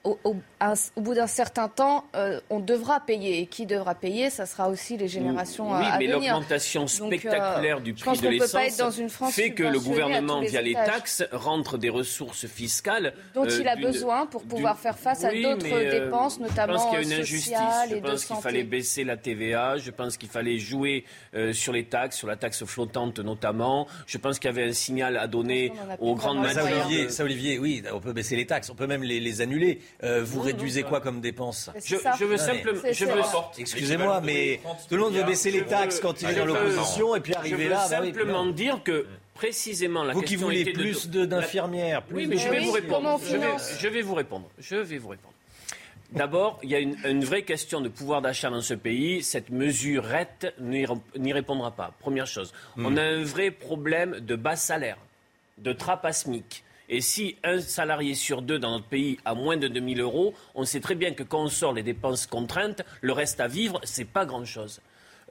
au, 0.03 0.17
au- 0.23 0.35
un- 0.59 0.73
au 0.95 1.01
bout 1.01 1.13
d'un 1.13 1.27
certain 1.27 1.67
temps, 1.67 2.05
euh, 2.15 2.39
on 2.49 2.59
devra 2.59 2.99
payer. 2.99 3.39
Et 3.41 3.45
qui 3.45 3.65
devra 3.65 3.93
payer 3.95 4.29
Ça 4.29 4.45
sera 4.45 4.69
aussi 4.69 4.97
les 4.97 5.07
générations 5.07 5.69
Oui, 5.71 5.73
euh, 5.85 5.89
à 5.93 5.97
mais 5.99 6.05
venir. 6.07 6.33
l'augmentation 6.33 6.81
Donc, 6.81 6.89
euh, 7.13 7.17
spectaculaire 7.17 7.81
du 7.81 7.93
prix 7.93 8.17
de 8.19 8.27
l'essence 8.29 8.99
fait 9.31 9.51
que 9.51 9.63
le 9.63 9.79
gouvernement, 9.79 10.39
les 10.41 10.47
via 10.47 10.61
les 10.61 10.73
taxes, 10.73 11.23
rentre 11.31 11.77
des 11.77 11.89
ressources 11.89 12.47
fiscales 12.47 13.13
dont 13.35 13.43
euh, 13.45 13.57
il 13.59 13.67
a 13.67 13.75
d'une- 13.75 13.85
besoin 13.85 14.25
pour 14.25 14.43
pouvoir 14.43 14.77
faire 14.79 14.97
face 14.97 15.23
à 15.23 15.31
d'autres 15.31 15.65
euh, 15.71 15.91
dépenses, 16.05 16.35
Je 16.35 16.39
pense 16.39 16.39
notamment 16.39 16.89
qu'il 16.89 16.93
y 16.93 16.95
a 16.97 17.01
une 17.05 17.13
euh, 17.13 17.21
injustice. 17.21 17.43
sociales 17.45 17.89
Je 17.91 17.95
pense 17.97 18.25
qu'il 18.25 18.35
fallait 18.37 18.63
baisser 18.63 19.03
la 19.03 19.17
TVA. 19.17 19.77
Je 19.77 19.91
pense 19.91 20.17
qu'il 20.17 20.29
fallait 20.29 20.57
jouer 20.59 21.05
euh, 21.35 21.53
sur 21.53 21.73
les 21.73 21.85
taxes, 21.85 22.17
sur 22.17 22.27
la 22.27 22.35
taxe 22.35 22.65
flottante 22.65 23.19
notamment. 23.19 23.87
Je 24.07 24.17
pense 24.17 24.39
qu'il 24.39 24.49
y 24.49 24.53
avait 24.53 24.67
un 24.69 24.73
signal 24.73 25.17
à 25.17 25.27
donner 25.27 25.71
aux 25.99 26.15
grandes 26.15 26.45
ça, 26.47 26.63
matières. 26.63 26.85
Olivier, 26.87 27.09
ça, 27.09 27.23
Olivier, 27.23 27.59
oui, 27.59 27.83
on 27.93 27.99
peut 27.99 28.13
baisser 28.13 28.35
les 28.35 28.45
taxes, 28.45 28.69
on 28.69 28.75
peut 28.75 28.87
même 28.87 29.03
les, 29.03 29.19
les 29.19 29.41
annuler. 29.41 29.81
Euh, 30.03 30.23
vous 30.23 30.41
réduisez 30.47 30.83
quoi 30.83 30.99
comme 31.01 31.21
dépenses 31.21 31.69
Je, 31.85 31.95
je 32.19 32.25
veux 32.25 32.37
simplement. 32.37 32.81
Je 32.91 33.05
veux, 33.05 33.21
Excusez-moi, 33.59 34.21
mais 34.23 34.59
tout 34.89 34.95
le 34.95 35.01
monde 35.01 35.13
veut 35.13 35.23
baisser 35.23 35.51
les 35.51 35.63
taxes 35.63 35.99
quand 35.99 36.21
il 36.21 36.29
est 36.29 36.35
dans 36.35 36.45
Je 36.45 36.51
veux- 36.51 36.65
l'opposition 36.69 37.15
et 37.15 37.19
puis 37.19 37.33
je 37.33 37.37
arriver 37.37 37.63
veux 37.65 37.69
là. 37.69 37.87
bah 37.89 37.97
oui, 38.01 38.07
simplement 38.07 38.45
dire 38.47 38.81
que 38.83 39.05
précisément 39.33 40.03
la 40.03 40.13
Vous 40.13 40.21
qui 40.21 40.29
question 40.29 40.47
voulez 40.47 40.61
était 40.61 40.73
de- 40.73 40.77
plus 40.79 41.09
de- 41.09 41.25
d'infirmières, 41.25 42.01
plus 42.03 42.15
Oui, 42.15 42.27
mais 42.27 42.35
de- 42.35 42.41
je 42.41 42.49
vais 42.49 42.59
Oui, 42.59 42.65
vous 42.65 42.71
répondre. 42.71 43.19
Je 43.23 43.37
vais, 43.37 43.47
je 43.79 43.87
vais 43.87 44.01
vous 44.01 44.15
répondre. 44.15 44.49
Je 44.59 44.75
vais 44.77 44.97
vous 44.97 45.09
répondre. 45.09 45.33
D'abord, 46.11 46.57
il 46.63 46.69
y 46.69 46.75
a 46.75 46.79
une, 46.79 46.95
une 47.05 47.25
vraie 47.25 47.41
question 47.41 47.81
de 47.81 47.89
pouvoir 47.89 48.21
d'achat 48.21 48.49
dans 48.49 48.61
ce 48.61 48.73
pays. 48.73 49.21
Cette 49.23 49.49
mesurette 49.49 50.53
n'y 50.59 50.85
ré- 50.85 50.93
n'y 51.19 51.33
répondra 51.33 51.71
pas. 51.71 51.91
Première 51.99 52.27
chose. 52.27 52.53
Hmm. 52.77 52.85
On 52.85 52.97
a 52.97 53.03
un 53.03 53.23
vrai 53.23 53.51
problème 53.51 54.19
de 54.21 54.35
bas 54.37 54.55
salaire, 54.55 54.97
de 55.57 55.73
trappe 55.73 56.05
à 56.05 56.13
SMIC. 56.13 56.63
Et 56.89 57.01
si 57.01 57.35
un 57.43 57.59
salarié 57.59 58.13
sur 58.15 58.41
deux 58.41 58.59
dans 58.59 58.71
notre 58.71 58.87
pays 58.87 59.17
a 59.25 59.33
moins 59.33 59.57
de 59.57 59.67
2000 59.67 59.99
euros, 59.99 60.33
on 60.55 60.63
sait 60.63 60.79
très 60.79 60.95
bien 60.95 61.11
que 61.11 61.23
quand 61.23 61.43
on 61.43 61.49
sort 61.49 61.73
les 61.73 61.83
dépenses 61.83 62.27
contraintes, 62.27 62.83
le 63.01 63.11
reste 63.11 63.39
à 63.39 63.47
vivre, 63.47 63.81
c'est 63.83 64.05
pas 64.05 64.25
grand-chose. 64.25 64.81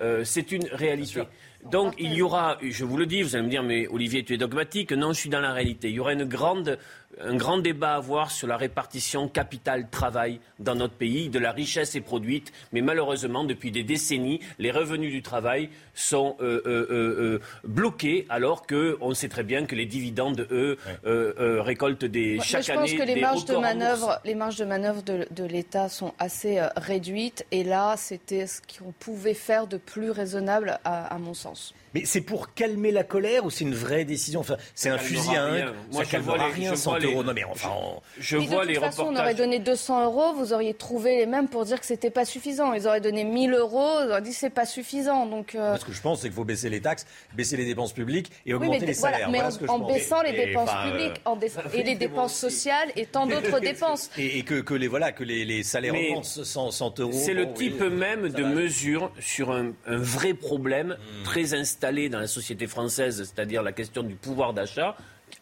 Euh, 0.03 0.25
c'est 0.25 0.53
une 0.53 0.67
réalité. 0.67 1.23
Donc 1.71 1.95
il 1.99 2.13
y 2.13 2.21
aura, 2.21 2.59
je 2.63 2.85
vous 2.85 2.99
le 2.99 3.07
dis, 3.07 3.23
vous 3.23 3.35
allez 3.35 3.45
me 3.45 3.51
dire, 3.51 3.63
mais 3.63 3.89
Olivier, 3.89 4.23
tu 4.23 4.35
es 4.35 4.37
dogmatique. 4.37 4.93
Non, 4.93 5.15
je 5.15 5.21
suis 5.21 5.31
dans 5.31 5.41
la 5.41 5.53
réalité. 5.53 5.89
Il 5.89 5.95
y 5.95 6.01
aura 6.01 6.13
une 6.13 6.25
grande 6.25 6.79
un 7.21 7.37
grand 7.37 7.59
débat 7.59 7.95
à 7.95 7.97
avoir 7.97 8.31
sur 8.31 8.47
la 8.47 8.57
répartition 8.57 9.29
capital-travail 9.29 10.41
dans 10.59 10.75
notre 10.75 10.95
pays. 10.95 11.29
De 11.29 11.39
la 11.39 11.53
richesse 11.53 11.95
est 11.95 12.01
produite, 12.01 12.53
mais 12.73 12.81
malheureusement, 12.81 13.45
depuis 13.45 13.71
des 13.71 13.83
décennies, 13.83 14.41
les 14.59 14.71
revenus 14.71 15.13
du 15.13 15.23
travail 15.23 15.71
sont 15.95 16.37
euh, 16.41 16.63
euh, 16.67 16.87
euh, 16.91 17.41
bloqués, 17.65 18.27
alors 18.29 18.67
qu'on 18.67 19.15
sait 19.15 19.29
très 19.29 19.45
bien 19.45 19.65
que 19.67 19.75
les 19.75 19.87
dividendes, 19.87 20.47
eux, 20.51 20.79
récoltent 21.05 22.05
des, 22.05 22.39
chaque 22.43 22.65
je 22.65 22.73
année. 22.73 22.81
pense 22.81 22.93
que 22.95 23.03
les 23.03 23.21
marges 23.21 23.45
de 23.45 23.57
manœuvre, 23.57 24.21
les 24.25 24.35
marges 24.35 24.57
de 24.57 24.65
manœuvre 24.65 25.03
de, 25.03 25.27
de 25.31 25.45
l'État 25.45 25.89
sont 25.89 26.13
assez 26.19 26.61
réduites, 26.77 27.47
et 27.51 27.65
là, 27.65 27.97
c'était 27.97 28.47
ce 28.47 28.61
qu'on 28.61 28.93
pouvait 28.93 29.35
faire 29.35 29.67
de 29.67 29.77
plus 29.77 30.11
raisonnable, 30.11 30.79
à, 30.85 31.07
à 31.07 31.19
mon 31.19 31.35
sens. 31.35 31.75
Mais 31.95 32.05
c'est 32.05 32.21
pour 32.21 32.53
calmer 32.53 32.91
la 32.91 33.05
colère 33.05 33.47
ou 33.47 33.51
c'est 33.51 33.65
une 33.65 33.75
vraie 33.75 34.05
décision? 34.05 34.41
Enfin, 34.41 34.57
C'est 34.75 34.91
un 34.91 34.99
fusil 34.99 35.35
à 35.35 35.45
un. 35.45 35.73
Moi, 35.91 36.05
ça 36.05 36.11
calmera 36.11 36.49
rien, 36.49 36.77
100 36.77 36.99
euros. 37.13 37.23
Non, 37.25 37.33
mais 37.35 37.45
enfin. 37.45 37.71
Je, 38.19 38.37
mais 38.37 38.47
vois 38.47 38.57
de 38.57 38.61
toute 38.63 38.69
les 38.69 38.75
façon, 38.81 39.03
reportages. 39.05 39.21
on 39.21 39.25
aurait 39.25 39.35
donné 39.35 39.59
200 39.59 40.05
euros, 40.05 40.33
vous 40.35 40.53
auriez 40.53 40.75
trouvé 40.75 41.17
les 41.17 41.27
mêmes 41.27 41.49
pour 41.49 41.65
dire 41.65 41.81
que 41.81 41.87
c'était 41.87 42.11
pas 42.11 42.25
suffisant. 42.25 42.73
Ils 42.73 42.87
auraient 42.87 43.01
donné 43.01 43.25
1000 43.25 43.53
euros, 43.55 43.91
ils 44.05 44.11
auraient 44.11 44.23
dit 44.23 44.33
c'est 44.33 44.51
pas 44.51 44.67
suffisant. 44.67 45.27
Donc, 45.27 45.55
euh... 45.55 45.77
Ce 45.77 45.85
que 45.85 45.93
je 45.93 46.01
pense, 46.03 46.21
c'est 46.21 46.29
qu'il 46.29 46.35
faut 46.37 46.45
baisser 46.45 46.69
les 46.71 46.81
taxes, 46.81 47.07
baisser 47.35 47.57
les 47.57 47.65
dépenses 47.65 47.93
publiques 47.93 48.31
et 48.45 48.53
oui, 48.53 48.55
augmenter 48.55 48.81
mais, 48.81 48.87
les 48.87 48.93
voilà, 48.95 49.15
salaires. 49.17 49.31
mais 49.31 49.39
voilà 49.39 49.49
en, 49.49 49.51
ce 49.53 49.59
que 49.59 49.67
je 49.67 49.71
en 49.71 49.79
pense. 49.81 49.93
baissant 49.93 50.23
les 50.23 50.31
Et, 50.31 50.47
dépenses 50.47 50.69
enfin, 50.69 50.89
euh, 50.89 50.91
publiques 50.93 51.21
en 51.25 51.37
dé- 51.37 51.51
et 51.75 51.83
les 51.83 51.95
dépenses 51.95 52.35
sociales 52.37 52.89
et 52.97 53.07
tant 53.07 53.27
d'autres 53.27 53.61
dépenses. 53.61 54.11
Et, 54.19 54.39
et 54.39 54.43
que, 54.43 54.61
que 54.61 54.75
les 54.75 54.89
voilà 54.89 55.13
que 55.13 55.25
les, 55.25 55.45
les 55.45 55.63
salaires 55.63 55.93
Mais 55.93 56.09
augmentent 56.11 56.25
100, 56.25 56.71
100 56.71 57.01
euros. 57.01 57.13
C'est 57.13 57.35
le 57.35 57.53
type 57.53 57.77
oui, 57.81 57.91
même 57.91 58.29
de 58.29 58.43
mesure 58.45 59.11
sur 59.21 59.51
un, 59.53 59.73
un 59.87 59.97
vrai 59.97 60.35
problème 60.35 60.97
Hmm. 60.97 61.25
très 61.25 61.55
installé 61.55 62.09
dans 62.09 62.19
la 62.21 62.27
société 62.27 62.67
française, 62.67 63.19
c'est-à-dire 63.19 63.63
la 63.63 63.73
question 63.73 64.03
du 64.03 64.15
pouvoir 64.15 64.53
d'achat, 64.53 64.97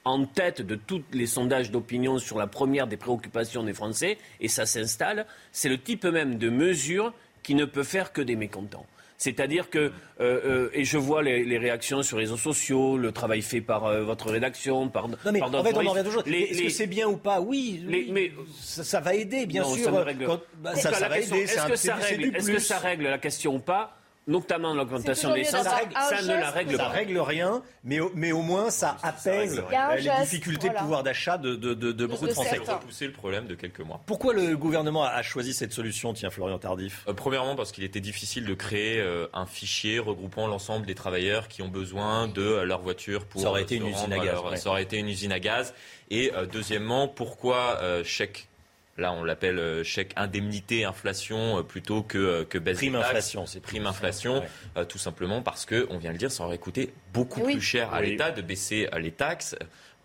en 0.05 0.25
tête 0.27 0.61
de 0.63 0.75
tous 0.75 1.03
les 1.13 1.27
sondages 1.27 1.71
d'opinion 1.71 2.19
sur 2.19 2.39
la 2.39 2.47
première 2.47 2.87
des 2.87 2.97
préoccupations 2.97 3.63
des 3.63 3.73
Français, 3.73 4.19
et 4.41 4.49
ça 4.49 4.67
s'installe, 4.67 5.27
c'est 5.53 5.69
le 5.69 5.79
type 5.81 6.05
même 6.05 6.37
de 6.39 6.51
mesure 6.51 7.13
qui 7.43 7.55
ne 7.55 7.65
peut 7.65 7.85
faire 7.85 8.13
que 8.13 8.21
des 8.23 8.37
mécontents. 8.37 8.87
C'est-à-dire 9.17 9.71
que, 9.71 9.79
euh, 9.79 9.91
euh, 10.21 10.71
et 10.75 10.85
je 10.85 10.99
vois 10.99 11.23
les, 11.23 11.45
les 11.45 11.57
réactions 11.57 12.03
sur 12.03 12.19
les 12.19 12.25
réseaux 12.25 12.37
sociaux, 12.37 12.99
le 12.99 13.13
travail 13.13 13.43
fait 13.43 13.61
par 13.61 13.87
euh, 13.87 14.03
votre 14.03 14.31
rédaction, 14.31 14.89
par, 14.89 15.09
Non 15.09 15.17
mais 15.33 15.39
par 15.39 15.55
en 15.55 15.63
fait 15.65 15.75
on 15.75 15.87
en 15.87 15.91
revient 15.93 16.05
toujours. 16.05 16.25
Est-ce 16.27 16.63
que 16.65 16.69
c'est 16.69 16.87
bien 16.89 17.09
ou 17.09 17.17
pas? 17.17 17.41
Oui, 17.41 17.81
les- 17.87 17.99
oui. 18.05 18.09
mais 18.13 18.33
ça, 18.61 18.83
ça 18.85 19.01
va 19.01 19.15
aider 19.15 19.47
bien 19.47 19.63
non, 19.63 19.75
sûr. 19.75 19.85
ça 19.85 19.91
ne 19.93 19.97
règle. 19.99 20.27
Quand- 20.27 20.41
bah, 20.59 20.73
Est-ce 20.73 20.83
ça, 20.83 20.91
que 20.91 21.01
va 21.01 21.09
question- 21.17 21.37
aider. 21.37 21.45
Est-ce 21.45 22.59
ça 22.59 22.79
règle 22.79 23.05
la 23.05 23.19
question 23.19 23.55
ou 23.55 23.61
pas? 23.61 23.97
Notamment 24.27 24.73
l'augmentation 24.73 25.35
C'est 25.35 25.41
de 25.41 25.45
toujours 25.45 25.61
mieux 25.61 25.61
l'essence, 25.61 25.65
d'avoir 25.65 26.09
ça, 26.09 26.23
ne 26.23 26.41
la 26.41 26.51
règle 26.51 26.77
Ça 26.77 26.85
pas. 26.85 26.89
règle 26.89 27.19
rien, 27.19 27.63
mais 27.85 28.01
au, 28.01 28.11
mais 28.15 28.33
au 28.33 28.41
moins 28.41 28.71
ça 28.71 28.97
apaise 29.03 29.63
Il 29.69 29.73
y 29.73 29.77
a 29.77 29.89
un 29.89 29.91
euh, 29.93 29.97
les 29.97 30.03
geste, 30.03 30.23
difficultés 30.23 30.61
voilà. 30.69 30.79
de 30.79 30.83
pouvoir 30.85 31.03
d'achat 31.03 31.37
de, 31.37 31.55
de, 31.57 31.75
de, 31.75 31.93
de 31.93 32.07
beaucoup 32.07 32.25
de 32.25 32.29
de 32.31 32.33
Français. 32.35 32.57
Repousser 32.59 33.07
le 33.07 33.13
problème 33.13 33.47
de 33.47 33.55
quelques 33.55 33.81
mois. 33.81 34.01
Pourquoi 34.07 34.33
le 34.33 34.57
gouvernement 34.57 35.05
a 35.05 35.23
choisi 35.23 35.53
cette 35.53 35.75
solution, 35.75 36.15
tiens, 36.15 36.31
Florian 36.31 36.59
Tardif 36.59 37.05
Euh, 37.07 37.13
premièrement, 37.13 37.55
parce 37.55 37.71
qu'il 37.71 37.85
était 37.85 38.01
difficile 38.01 38.47
de 38.47 38.55
créer 38.55 38.99
euh, 38.99 39.27
un 39.35 39.45
fichier 39.45 39.99
regroupant 39.99 40.47
l'ensemble 40.47 40.87
des 40.87 40.95
travailleurs 40.95 41.49
qui 41.49 41.61
ont 41.61 41.69
besoin 41.69 42.27
de 42.27 42.41
euh, 42.43 42.65
leur 42.65 42.81
voiture 42.81 43.27
pour 43.27 43.43
Ça 43.43 43.49
aurait 43.51 43.63
été 43.63 43.77
se 43.77 43.83
une 43.83 43.89
usine 43.91 44.13
à 44.13 44.17
gaz, 44.19 44.27
leur- 44.27 44.47
ouais. 44.51 44.57
Ça 44.57 44.71
aurait 44.71 44.83
été 44.85 44.97
une 44.97 45.09
usine 45.09 45.33
à 45.33 45.39
gaz. 45.41 45.75
Et 46.11 46.33
euh, 46.35 46.47
deuxièmement, 46.47 47.09
pourquoi 47.09 47.79
euh, 47.83 48.03
chèque 48.05 48.49
Là, 48.97 49.13
on 49.13 49.25
l'appelle 49.25 49.59
euh, 49.59 49.83
chèque 49.83 50.13
indemnité 50.17 50.85
inflation 50.85 51.59
euh, 51.59 51.63
plutôt 51.63 52.03
que, 52.03 52.17
euh, 52.19 52.45
que 52.45 52.59
baisse 52.59 52.77
Prime 52.79 52.93
des 52.93 52.99
taxes. 52.99 53.09
inflation, 53.11 53.47
c'est 53.47 53.61
prime 53.61 53.87
inflation, 53.87 54.39
Ouais. 54.39 54.49
euh, 54.77 54.85
tout 54.85 54.99
simplement 54.99 55.43
parce 55.43 55.65
que, 55.67 55.87
on 55.91 55.99
vient 55.99 56.11
de 56.11 56.15
le 56.15 56.19
dire, 56.19 56.31
ça 56.31 56.45
aurait 56.45 56.59
coûté 56.59 56.93
beaucoup 57.13 57.41
Oui. 57.43 57.55
plus 57.55 57.61
cher 57.61 57.93
à 57.93 58.01
Oui. 58.01 58.11
l'État 58.11 58.31
de 58.31 58.41
baisser 58.41 58.89
les 59.01 59.11
taxes. 59.11 59.57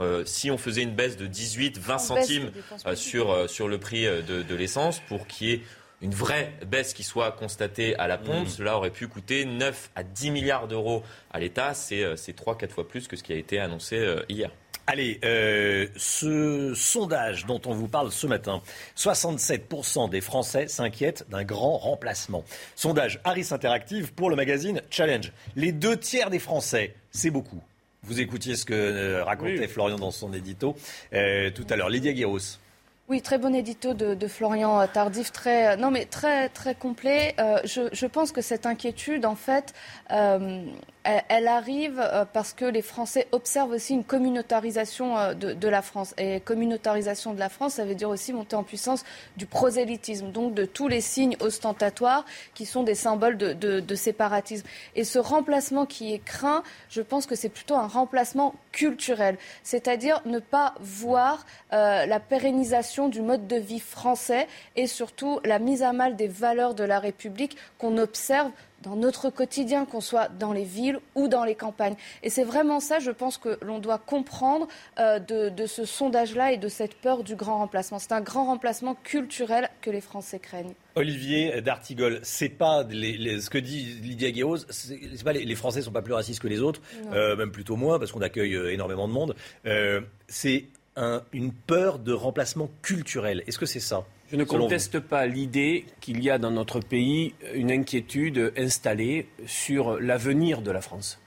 Euh, 0.01 0.23
si 0.25 0.49
on 0.49 0.57
faisait 0.57 0.81
une 0.81 0.95
baisse 0.95 1.17
de 1.17 1.27
18, 1.27 1.77
20 1.77 1.93
On 1.93 1.97
baisse 1.97 2.05
centimes 2.27 2.51
euh, 2.87 2.95
sur, 2.95 3.31
euh, 3.31 3.47
sur 3.47 3.67
le 3.67 3.77
prix 3.77 4.05
de, 4.05 4.41
de 4.43 4.55
l'essence 4.55 5.01
pour 5.07 5.27
qu'il 5.27 5.47
y 5.49 5.53
ait 5.53 5.61
une 6.01 6.13
vraie 6.13 6.53
baisse 6.65 6.93
qui 6.93 7.03
soit 7.03 7.33
constatée 7.33 7.95
à 7.97 8.07
la 8.07 8.17
pompe, 8.17 8.45
Mmh. 8.45 8.49
cela 8.49 8.77
aurait 8.77 8.89
pu 8.89 9.07
coûter 9.09 9.43
9 9.43 9.91
à 9.95 10.03
10 10.03 10.31
milliards 10.31 10.69
d'euros 10.69 11.03
à 11.31 11.39
l'État. 11.41 11.73
C'est 11.73 12.03
euh, 12.05 12.15
c'est 12.15 12.33
3-4 12.35 12.69
fois 12.69 12.87
plus 12.87 13.09
que 13.09 13.17
ce 13.17 13.23
qui 13.23 13.33
a 13.33 13.35
été 13.35 13.59
annoncé 13.59 13.97
euh, 13.97 14.23
hier. 14.29 14.49
Allez, 14.91 15.19
euh, 15.23 15.85
ce 15.97 16.73
sondage 16.73 17.45
dont 17.45 17.61
on 17.67 17.75
vous 17.75 17.87
parle 17.87 18.11
ce 18.11 18.25
matin, 18.25 18.63
67% 18.97 20.09
des 20.09 20.19
Français 20.19 20.67
s'inquiètent 20.67 21.29
d'un 21.29 21.43
grand 21.43 21.77
remplacement. 21.77 22.43
Sondage 22.75 23.19
Harris 23.23 23.49
Interactive 23.51 24.13
pour 24.15 24.31
le 24.31 24.35
magazine 24.35 24.81
Challenge. 24.89 25.31
Les 25.55 25.71
deux 25.71 25.95
tiers 25.95 26.31
des 26.31 26.39
Français, 26.39 26.95
c'est 27.11 27.29
beaucoup. 27.29 27.61
Vous 28.01 28.19
écoutiez 28.19 28.55
ce 28.55 28.65
que 28.65 28.73
euh, 28.73 29.23
racontait 29.23 29.59
Oui. 29.59 29.67
Florian 29.67 29.99
dans 29.99 30.09
son 30.09 30.33
édito 30.33 30.75
euh, 31.13 31.51
tout 31.51 31.67
à 31.69 31.75
l'heure. 31.75 31.89
Lydia 31.89 32.13
Guéros. 32.13 32.57
Oui, 33.09 33.21
très 33.21 33.37
bon 33.37 33.53
édito 33.53 33.93
de, 33.93 34.15
de 34.15 34.27
Florian 34.27 34.87
Tardif, 34.87 35.31
très, 35.31 35.77
non 35.77 35.91
mais 35.91 36.05
très 36.05 36.49
très 36.49 36.73
complet. 36.73 37.35
Je, 37.63 37.89
je 37.91 38.05
pense 38.05 38.31
que 38.31 38.41
cette 38.41 38.67
inquiétude, 38.67 39.25
en 39.25 39.35
fait, 39.35 39.73
elle, 41.03 41.47
arrive 41.47 41.99
euh, 41.99 42.25
parce 42.25 42.53
que 42.53 42.65
les 42.65 42.81
Français 42.81 43.27
observent 43.31 43.71
aussi 43.71 43.93
une 43.93 44.03
communautarisation 44.03 45.17
euh, 45.17 45.33
de, 45.33 45.67
la 45.67 45.81
France. 45.81 46.13
Et 46.17 46.39
communautarisation 46.41 47.33
de 47.33 47.39
la 47.39 47.49
France, 47.49 47.75
ça 47.75 47.85
veut 47.85 47.95
dire 47.95 48.09
aussi 48.09 48.33
monter 48.33 48.55
en 48.55 48.63
puissance 48.63 49.03
du 49.37 49.45
prosélytisme, 49.45 50.31
donc 50.31 50.53
de 50.53 50.65
tous 50.65 50.87
les 50.87 51.01
signes 51.01 51.37
ostentatoires 51.39 52.25
qui 52.53 52.65
sont 52.65 52.83
des 52.83 52.95
symboles 52.95 53.37
de 53.37 53.95
séparatisme. 53.95 54.65
Et 54.95 55.03
ce 55.03 55.19
remplacement 55.19 55.85
qui 55.85 56.13
est 56.13 56.23
craint, 56.23 56.63
je 56.89 57.01
pense 57.01 57.25
que 57.25 57.35
c'est 57.35 57.49
plutôt 57.49 57.75
un 57.75 57.87
remplacement 57.87 58.55
culturel, 58.71 59.37
c'est-à-dire 59.63 60.21
ne 60.25 60.39
pas 60.39 60.75
voir 60.79 61.45
euh, 61.73 62.05
la 62.05 62.19
pérennisation 62.19 63.09
du 63.09 63.21
mode 63.21 63.47
de 63.47 63.55
vie 63.55 63.79
français 63.79 64.47
et 64.75 64.87
surtout 64.87 65.39
la 65.43 65.59
mise 65.59 65.83
à 65.83 65.93
mal 65.93 66.15
des 66.15 66.27
valeurs 66.27 66.75
de 66.75 66.83
la 66.83 66.99
République 66.99 67.57
qu'on 67.77 67.97
observe 67.97 68.51
dans 68.83 68.95
notre 68.95 69.29
quotidien, 69.29 69.85
qu'on 69.85 70.01
soit 70.01 70.29
dans 70.39 70.53
les 70.53 70.63
villes 70.63 70.99
ou 71.15 71.27
dans 71.27 71.43
les 71.43 71.55
campagnes. 71.55 71.95
Et 72.23 72.29
c'est 72.29 72.43
vraiment 72.43 72.79
ça, 72.79 72.99
je 72.99 73.11
pense, 73.11 73.37
que 73.37 73.57
l'on 73.61 73.79
doit 73.79 73.97
comprendre 73.97 74.67
euh, 74.99 75.19
de, 75.19 75.49
de 75.49 75.65
ce 75.65 75.85
sondage-là 75.85 76.53
et 76.53 76.57
de 76.57 76.67
cette 76.67 76.95
peur 76.95 77.23
du 77.23 77.35
grand 77.35 77.57
remplacement. 77.57 77.99
C'est 77.99 78.11
un 78.13 78.21
grand 78.21 78.45
remplacement 78.45 78.95
culturel 79.03 79.69
que 79.81 79.89
les 79.89 80.01
Français 80.01 80.39
craignent. 80.39 80.73
Olivier 80.95 81.61
D'Artigol, 81.61 82.19
c'est 82.23 82.49
pas 82.49 82.83
les- 82.83 83.17
les- 83.17 83.39
ce 83.41 83.49
que 83.49 83.57
dit 83.57 83.85
Lydia 84.01 84.31
Guéros, 84.31 84.57
c'est 84.69 85.23
pas 85.23 85.33
les, 85.33 85.45
les 85.45 85.55
Français 85.55 85.81
sont 85.81 85.91
pas 85.91 86.01
plus 86.01 86.13
racistes 86.13 86.41
que 86.41 86.47
les 86.47 86.61
autres, 86.61 86.81
euh, 87.13 87.35
même 87.35 87.51
plutôt 87.51 87.75
moins 87.75 87.99
parce 87.99 88.11
qu'on 88.11 88.21
accueille 88.21 88.55
euh, 88.55 88.73
énormément 88.73 89.07
de 89.07 89.13
monde. 89.13 89.35
Euh, 89.65 90.01
c'est 90.27 90.65
un- 90.95 91.21
une 91.31 91.53
peur 91.53 91.99
de 91.99 92.11
remplacement 92.11 92.69
culturel. 92.81 93.43
Est-ce 93.47 93.57
que 93.59 93.65
c'est 93.65 93.79
ça? 93.79 94.03
Je 94.31 94.35
ne 94.35 94.43
conteste 94.43 94.99
pas 94.99 95.25
l'idée 95.25 95.85
qu'il 96.01 96.23
y 96.23 96.29
a 96.29 96.37
dans 96.37 96.51
notre 96.51 96.79
pays 96.81 97.33
une 97.55 97.71
inquiétude 97.71 98.53
installée 98.55 99.27
sur 99.47 99.99
l'avenir 99.99 100.61
de 100.61 100.69
la 100.69 100.81
France, 100.81 101.19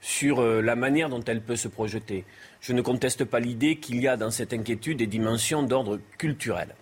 sur 0.00 0.40
euh, 0.40 0.60
la 0.60 0.74
manière 0.74 1.08
dont 1.08 1.22
elle 1.24 1.40
peut 1.40 1.54
se 1.54 1.68
projeter. 1.68 2.24
Je 2.60 2.72
ne 2.72 2.82
conteste 2.82 3.24
pas 3.24 3.38
l'idée 3.38 3.76
qu'il 3.76 4.00
y 4.00 4.08
a 4.08 4.16
dans 4.16 4.32
cette 4.32 4.52
inquiétude 4.52 4.98
des 4.98 5.06
dimensions 5.06 5.62
d'ordre 5.62 6.00
culturel. 6.18 6.74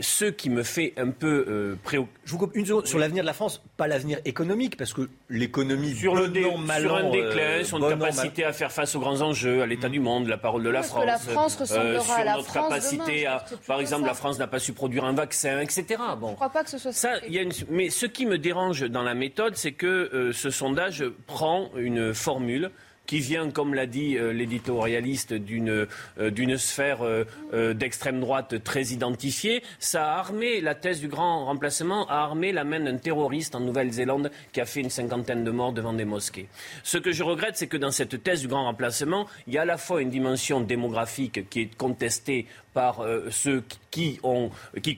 Ce 0.00 0.24
qui 0.26 0.48
me 0.50 0.62
fait 0.62 0.92
un 0.96 1.10
peu 1.10 1.44
euh, 1.48 1.74
préoccupé. 1.82 2.12
Je 2.24 2.32
vous 2.32 2.38
coupe 2.38 2.54
une 2.54 2.64
seconde 2.66 2.86
sur 2.86 2.98
l'avenir 2.98 3.22
de 3.24 3.26
la 3.26 3.32
France, 3.32 3.62
pas 3.76 3.88
l'avenir 3.88 4.18
économique, 4.24 4.76
parce 4.76 4.92
que 4.92 5.08
l'économie 5.28 5.94
Sur, 5.94 6.14
le 6.14 6.28
dé- 6.28 6.42
sur 6.42 6.94
un 6.96 7.04
an, 7.04 7.10
déclin, 7.10 7.42
euh, 7.42 7.64
sur 7.64 7.78
bon 7.80 7.88
mal- 7.88 7.98
capacité 7.98 8.44
à 8.44 8.52
faire 8.52 8.70
face 8.70 8.94
aux 8.94 9.00
grands 9.00 9.20
enjeux, 9.22 9.62
à 9.62 9.66
l'état 9.66 9.88
du 9.88 9.98
monde, 10.00 10.28
la 10.28 10.38
parole 10.38 10.62
de 10.62 10.70
la 10.70 10.82
France. 10.82 11.04
la 11.04 11.18
France 11.18 11.56
ressemblera 11.56 12.00
sur 12.04 12.12
à 12.12 12.24
la 12.24 12.32
notre 12.34 12.44
France 12.46 12.68
capacité 12.68 13.22
demain 13.22 13.30
à, 13.32 13.44
par 13.66 13.80
exemple, 13.80 14.02
ça. 14.02 14.08
la 14.08 14.14
France 14.14 14.38
n'a 14.38 14.46
pas 14.46 14.58
su 14.60 14.72
produire 14.72 15.04
un 15.04 15.14
vaccin, 15.14 15.58
etc. 15.60 15.84
Bon. 16.20 16.26
Je 16.28 16.30
ne 16.32 16.36
crois 16.36 16.50
pas 16.50 16.62
que 16.64 16.70
ce 16.70 16.78
soit 16.78 16.92
Ça, 16.92 17.14
il 17.26 17.32
y 17.34 17.38
a 17.38 17.42
une- 17.42 17.52
Mais 17.68 17.90
ce 17.90 18.06
qui 18.06 18.26
me 18.26 18.38
dérange 18.38 18.82
dans 18.88 19.02
la 19.02 19.14
méthode, 19.14 19.56
c'est 19.56 19.72
que 19.72 19.86
euh, 20.14 20.32
ce 20.32 20.50
sondage 20.50 21.04
prend 21.26 21.70
une 21.76 22.14
formule 22.14 22.70
qui 23.08 23.20
vient, 23.20 23.50
comme 23.50 23.74
l'a 23.74 23.86
dit 23.86 24.16
euh, 24.16 24.32
l'éditorialiste, 24.32 25.32
d'une 25.32 25.70
euh, 25.70 26.58
sphère 26.58 26.98
euh, 27.02 27.24
d'extrême 27.72 28.20
droite 28.20 28.62
très 28.62 28.84
identifiée. 28.84 29.62
Ça 29.80 30.12
a 30.12 30.18
armé 30.18 30.60
la 30.60 30.74
thèse 30.74 31.00
du 31.00 31.08
grand 31.08 31.46
remplacement, 31.46 32.06
a 32.08 32.16
armé 32.16 32.52
la 32.52 32.64
main 32.64 32.80
d'un 32.80 32.98
terroriste 32.98 33.54
en 33.54 33.60
Nouvelle-Zélande 33.60 34.30
qui 34.52 34.60
a 34.60 34.66
fait 34.66 34.80
une 34.80 34.90
cinquantaine 34.90 35.42
de 35.42 35.50
morts 35.50 35.72
devant 35.72 35.94
des 35.94 36.04
mosquées. 36.04 36.48
Ce 36.84 36.98
que 36.98 37.10
je 37.10 37.22
regrette, 37.22 37.56
c'est 37.56 37.66
que 37.66 37.78
dans 37.78 37.90
cette 37.90 38.22
thèse 38.22 38.42
du 38.42 38.48
grand 38.48 38.64
remplacement, 38.64 39.26
il 39.46 39.54
y 39.54 39.58
a 39.58 39.62
à 39.62 39.64
la 39.64 39.78
fois 39.78 40.02
une 40.02 40.10
dimension 40.10 40.60
démographique 40.60 41.48
qui 41.48 41.62
est 41.62 41.76
contestée 41.76 42.46
par 42.74 43.04
ceux 43.30 43.64
qui, 43.90 44.20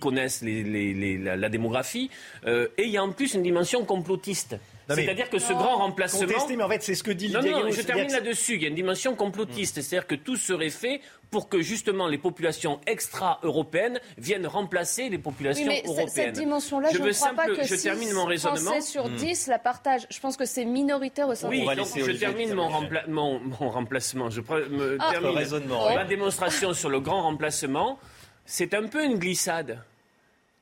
connaissent 0.00 0.42
la, 0.42 1.36
la 1.36 1.48
démographie, 1.48 2.10
et 2.46 2.82
il 2.82 2.90
y 2.90 2.98
a 2.98 3.02
en 3.02 3.12
plus 3.12 3.34
une 3.34 3.42
dimension 3.42 3.84
complotiste. 3.84 4.56
Non, 4.90 4.96
mais- 4.96 5.04
C'est-à-dire 5.04 5.30
que 5.30 5.38
ce 5.38 5.52
grand 5.52 5.76
remplacement... 5.76 6.20
Contesté, 6.26 6.56
mais 6.56 6.64
en 6.64 6.68
fait, 6.68 6.82
c'est 6.82 6.94
ce 6.94 7.02
que 7.02 7.10
dit 7.12 7.30
Non, 7.30 7.38
Lydia 7.40 7.52
non, 7.52 7.58
Guéros, 7.62 7.72
je 7.72 7.82
termine 7.82 8.12
là-dessus. 8.12 8.56
Il 8.56 8.62
y 8.62 8.64
a 8.66 8.68
une 8.68 8.74
dimension 8.74 9.14
complotiste. 9.14 9.80
C'est-à-dire 9.80 10.06
que 10.06 10.14
tout 10.16 10.36
serait 10.36 10.70
fait 10.70 11.00
pour 11.30 11.48
que 11.48 11.62
justement 11.62 12.08
les 12.08 12.18
populations 12.18 12.80
extra-européennes 12.86 14.00
viennent 14.18 14.46
remplacer 14.46 15.04
les 15.08 15.16
Oui, 15.16 15.22
populations 15.22 15.66
mais 15.66 15.76
c- 15.76 15.82
européennes. 15.86 16.08
cette 16.08 16.32
dimension-là, 16.34 16.88
je, 16.92 16.98
ne 16.98 17.12
crois 17.12 17.34
pas 17.34 17.46
que 17.46 17.62
je 17.64 17.74
six 17.76 17.82
termine 17.84 18.12
mon 18.12 18.24
raisonnement. 18.24 18.58
Français 18.72 18.80
sur 18.80 19.06
Hmm. 19.08 19.14
10 19.16 19.46
la 19.46 19.58
partagent. 19.58 20.06
Je 20.10 20.18
pense 20.20 20.36
que 20.36 20.44
c'est 20.44 20.64
minoritaire 20.64 21.28
au 21.28 21.34
sein 21.34 21.48
Oui, 21.48 21.60
de 21.66 21.74
donc 21.74 21.86
je 21.96 22.12
termine 22.12 22.52
mon, 22.54 22.68
rempla- 22.68 23.08
mon, 23.08 23.38
mon 23.40 23.70
remplacement. 23.70 24.28
Je 24.28 24.40
me 24.40 24.96
Ah. 25.00 25.10
termine 25.12 25.30
raisonnement, 25.30 25.86
oui. 25.88 25.94
ma 25.94 26.04
démonstration 26.04 26.72
sur 26.74 26.88
le 26.90 27.00
grand 27.00 27.22
remplacement. 27.22 27.98
C'est 28.44 28.74
un 28.74 28.86
peu 28.88 29.04
une 29.04 29.18
glissade 29.18 29.78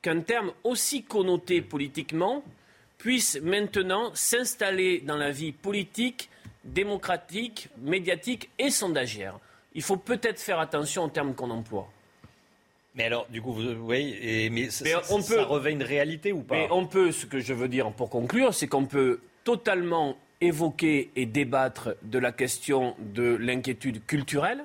qu'un 0.01 0.21
terme 0.21 0.51
aussi 0.63 1.03
connoté 1.03 1.61
politiquement 1.61 2.43
puisse 2.99 3.39
maintenant 3.41 4.11
s'installer 4.13 4.99
dans 4.99 5.17
la 5.17 5.31
vie 5.31 5.51
politique, 5.51 6.29
démocratique, 6.63 7.69
médiatique 7.81 8.49
et 8.59 8.69
sondagière. 8.69 9.39
Il 9.73 9.81
faut 9.81 9.97
peut-être 9.97 10.39
faire 10.39 10.59
attention 10.59 11.05
aux 11.05 11.09
termes 11.09 11.33
qu'on 11.33 11.49
emploie. 11.49 11.89
Mais 12.95 13.05
alors, 13.05 13.27
du 13.29 13.41
coup, 13.41 13.53
vous, 13.53 13.63
oui, 13.71 14.17
et, 14.21 14.49
mais, 14.49 14.69
ça, 14.69 14.83
Mais 14.83 14.91
ça- 14.91 15.01
on 15.11 15.21
ça 15.21 15.35
peut- 15.35 15.41
revêt 15.41 15.71
une 15.71 15.83
réalité 15.83 16.31
ou 16.33 16.41
pas 16.41 16.55
Mais 16.55 16.67
on 16.71 16.85
peut, 16.85 17.11
ce 17.11 17.25
que 17.25 17.39
je 17.39 17.53
veux 17.53 17.67
dire 17.67 17.91
pour 17.91 18.09
conclure, 18.09 18.53
c'est 18.53 18.67
qu'on 18.67 18.85
peut 18.85 19.21
totalement 19.43 20.17
évoquer 20.41 21.09
et 21.15 21.25
débattre 21.25 21.89
de 22.03 22.19
la 22.19 22.31
question 22.31 22.95
de 22.99 23.35
l'inquiétude 23.35 24.05
culturelle 24.05 24.63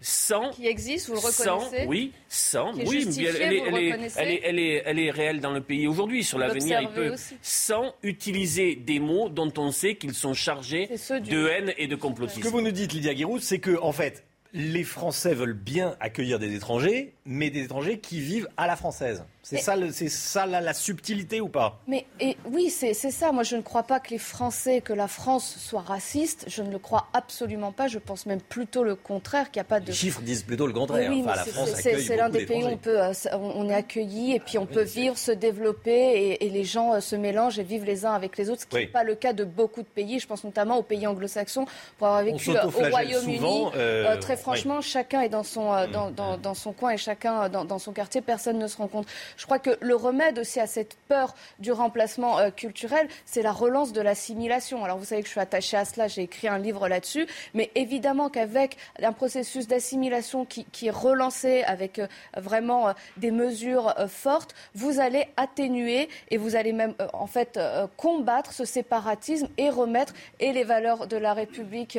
sans 0.00 0.50
qui 0.50 0.66
existe, 0.66 1.08
vous 1.08 1.14
le 1.14 1.20
sans, 1.20 1.58
reconnaissez 1.58 1.86
oui, 1.86 2.12
sans, 2.28 2.72
Qui 2.72 2.80
est 2.82 2.88
oui, 2.88 3.06
mais 3.06 3.24
elle, 3.24 3.52
est, 3.52 3.58
vous 3.58 3.64
le 3.64 3.68
elle, 3.68 3.82
est, 3.82 3.90
reconnaissez 3.90 4.18
elle, 4.20 4.30
est, 4.30 4.40
elle, 4.44 4.58
est, 4.58 4.82
elle 4.86 4.98
est 4.98 5.10
réelle 5.10 5.40
dans 5.40 5.52
le 5.52 5.60
pays 5.60 5.86
aujourd'hui. 5.86 6.24
Sur 6.24 6.38
l'avenir, 6.38 6.80
il 6.80 6.88
peut, 6.88 7.12
aussi. 7.12 7.36
sans 7.42 7.94
utiliser 8.02 8.76
des 8.76 8.98
mots 8.98 9.28
dont 9.28 9.52
on 9.56 9.70
sait 9.70 9.96
qu'ils 9.96 10.14
sont 10.14 10.34
chargés 10.34 10.88
de 10.88 11.48
haine 11.48 11.72
et 11.76 11.86
de 11.86 11.96
Ce 11.96 12.00
complotisme. 12.00 12.40
que 12.40 12.48
vous 12.48 12.60
nous 12.60 12.72
dites, 12.72 12.92
Lydia 12.92 13.14
Guiroud, 13.14 13.40
c'est 13.40 13.58
que, 13.58 13.78
en 13.80 13.92
fait, 13.92 14.24
les 14.52 14.84
Français 14.84 15.34
veulent 15.34 15.52
bien 15.52 15.96
accueillir 16.00 16.38
des 16.38 16.54
étrangers, 16.54 17.12
mais 17.26 17.50
des 17.50 17.64
étrangers 17.64 17.98
qui 17.98 18.20
vivent 18.20 18.48
à 18.56 18.66
la 18.66 18.76
française. 18.76 19.24
C'est 19.46 19.58
ça, 19.58 19.76
le- 19.76 19.92
c'est 19.92 20.08
ça 20.08 20.46
la, 20.46 20.60
la 20.60 20.72
subtilité 20.74 21.40
ou 21.40 21.48
pas? 21.48 21.78
Mais 21.86 22.06
et, 22.18 22.36
oui, 22.50 22.70
c'est 22.70 22.94
ça. 22.94 23.30
Moi, 23.30 23.42
je 23.42 23.56
ne 23.56 23.60
crois 23.60 23.82
pas 23.82 24.00
que 24.00 24.08
les 24.10 24.18
Français, 24.18 24.80
que 24.80 24.92
la 24.94 25.06
France 25.06 25.56
soit 25.58 25.82
raciste. 25.82 26.46
Je 26.48 26.62
ne 26.62 26.70
le 26.70 26.78
crois 26.78 27.08
absolument 27.12 27.70
pas. 27.70 27.86
Je 27.86 27.98
pense 27.98 28.24
même 28.26 28.40
plutôt 28.40 28.82
le 28.84 28.94
contraire, 28.96 29.50
qu'il 29.50 29.60
n'y 29.60 29.66
a 29.66 29.68
pas 29.68 29.80
de... 29.80 29.88
Les 29.88 29.92
chiffres 29.92 30.22
disent 30.22 30.42
plutôt 30.44 30.66
le 30.66 30.72
contraire. 30.72 31.10
oui, 31.10 31.20
Enfin, 31.24 31.36
la 31.36 31.44
c'est- 31.44 31.50
France 31.50 31.70
c'est- 31.74 32.16
l'un 32.16 32.30
des 32.30 32.46
pays 32.46 32.62
où 32.62 32.66
on, 32.66 32.70
d'étrangers. 32.70 32.76
peut, 32.82 33.30
euh, 33.32 33.36
on 33.38 33.68
est 33.68 33.74
accueilli 33.74 34.34
et 34.34 34.40
puis 34.40 34.56
on 34.56 34.64
peut 34.66 34.82
vivre, 34.82 35.18
se 35.18 35.30
développer 35.32 35.90
et, 35.92 36.46
et 36.46 36.48
les 36.48 36.64
gens 36.64 36.94
euh, 36.94 37.00
se 37.00 37.14
mélangent 37.14 37.58
et 37.58 37.62
vivent 37.64 37.84
les 37.84 38.06
uns 38.06 38.14
avec 38.14 38.38
les 38.38 38.48
autres, 38.48 38.62
ce 38.62 38.66
qui 38.66 38.76
n'est 38.76 38.86
pas 38.86 39.04
le 39.04 39.14
cas 39.14 39.32
de 39.34 39.44
beaucoup 39.44 39.82
de 39.82 39.86
pays. 39.88 40.18
Je 40.20 40.26
pense 40.26 40.42
notamment 40.44 40.78
aux 40.78 40.82
pays 40.82 41.06
anglo-saxons. 41.06 41.66
Pour 41.98 42.06
avoir 42.06 42.22
vécu 42.24 42.50
euh, 42.50 42.64
au 42.64 42.70
Royaume-Uni, 42.70 43.66
euh, 43.76 44.16
très 44.16 44.36
franchement, 44.36 44.80
chacun 44.80 45.20
est 45.20 45.28
dans 45.28 45.42
son, 45.42 45.70
dans, 45.92 46.10
dans- 46.10 46.38
dans 46.38 46.54
son 46.54 46.72
coin 46.72 46.90
et 46.92 46.96
chacun 46.96 47.48
dans, 47.50 47.64
dans 47.64 47.78
son 47.78 47.92
quartier. 47.92 48.20
Personne 48.22 48.58
ne 48.58 48.66
se 48.66 48.76
rend 48.78 48.88
compte. 48.88 49.06
Je 49.36 49.44
crois 49.44 49.58
que 49.58 49.76
le 49.80 49.94
remède 49.94 50.38
aussi 50.38 50.60
à 50.60 50.66
cette 50.66 50.96
peur 51.08 51.34
du 51.58 51.72
remplacement 51.72 52.38
euh, 52.38 52.50
culturel, 52.50 53.08
c'est 53.24 53.42
la 53.42 53.52
relance 53.52 53.92
de 53.92 54.00
l'assimilation. 54.00 54.84
Alors 54.84 54.98
vous 54.98 55.04
savez 55.04 55.22
que 55.22 55.26
je 55.26 55.32
suis 55.32 55.40
attachée 55.40 55.76
à 55.76 55.84
cela, 55.84 56.08
j'ai 56.08 56.22
écrit 56.22 56.48
un 56.48 56.58
livre 56.58 56.88
là-dessus, 56.88 57.26
mais 57.54 57.70
évidemment 57.74 58.28
qu'avec 58.28 58.76
un 59.02 59.12
processus 59.12 59.66
d'assimilation 59.66 60.44
qui, 60.44 60.66
est 60.86 60.90
relancé 60.90 61.62
avec 61.64 61.98
euh, 61.98 62.06
vraiment 62.36 62.88
euh, 62.88 62.92
des 63.16 63.30
mesures 63.30 63.94
fortes, 64.08 64.54
vous 64.74 65.00
allez 65.00 65.26
atténuer 65.36 66.08
et 66.30 66.36
vous 66.36 66.56
allez 66.56 66.72
même 66.72 66.94
en 67.12 67.26
fait 67.26 67.58
combattre 67.96 68.52
ce 68.52 68.64
séparatisme 68.64 69.48
et 69.56 69.70
remettre 69.70 70.12
et 70.40 70.52
les 70.52 70.64
valeurs 70.64 71.06
de 71.06 71.16
la 71.16 71.32
République 71.32 71.98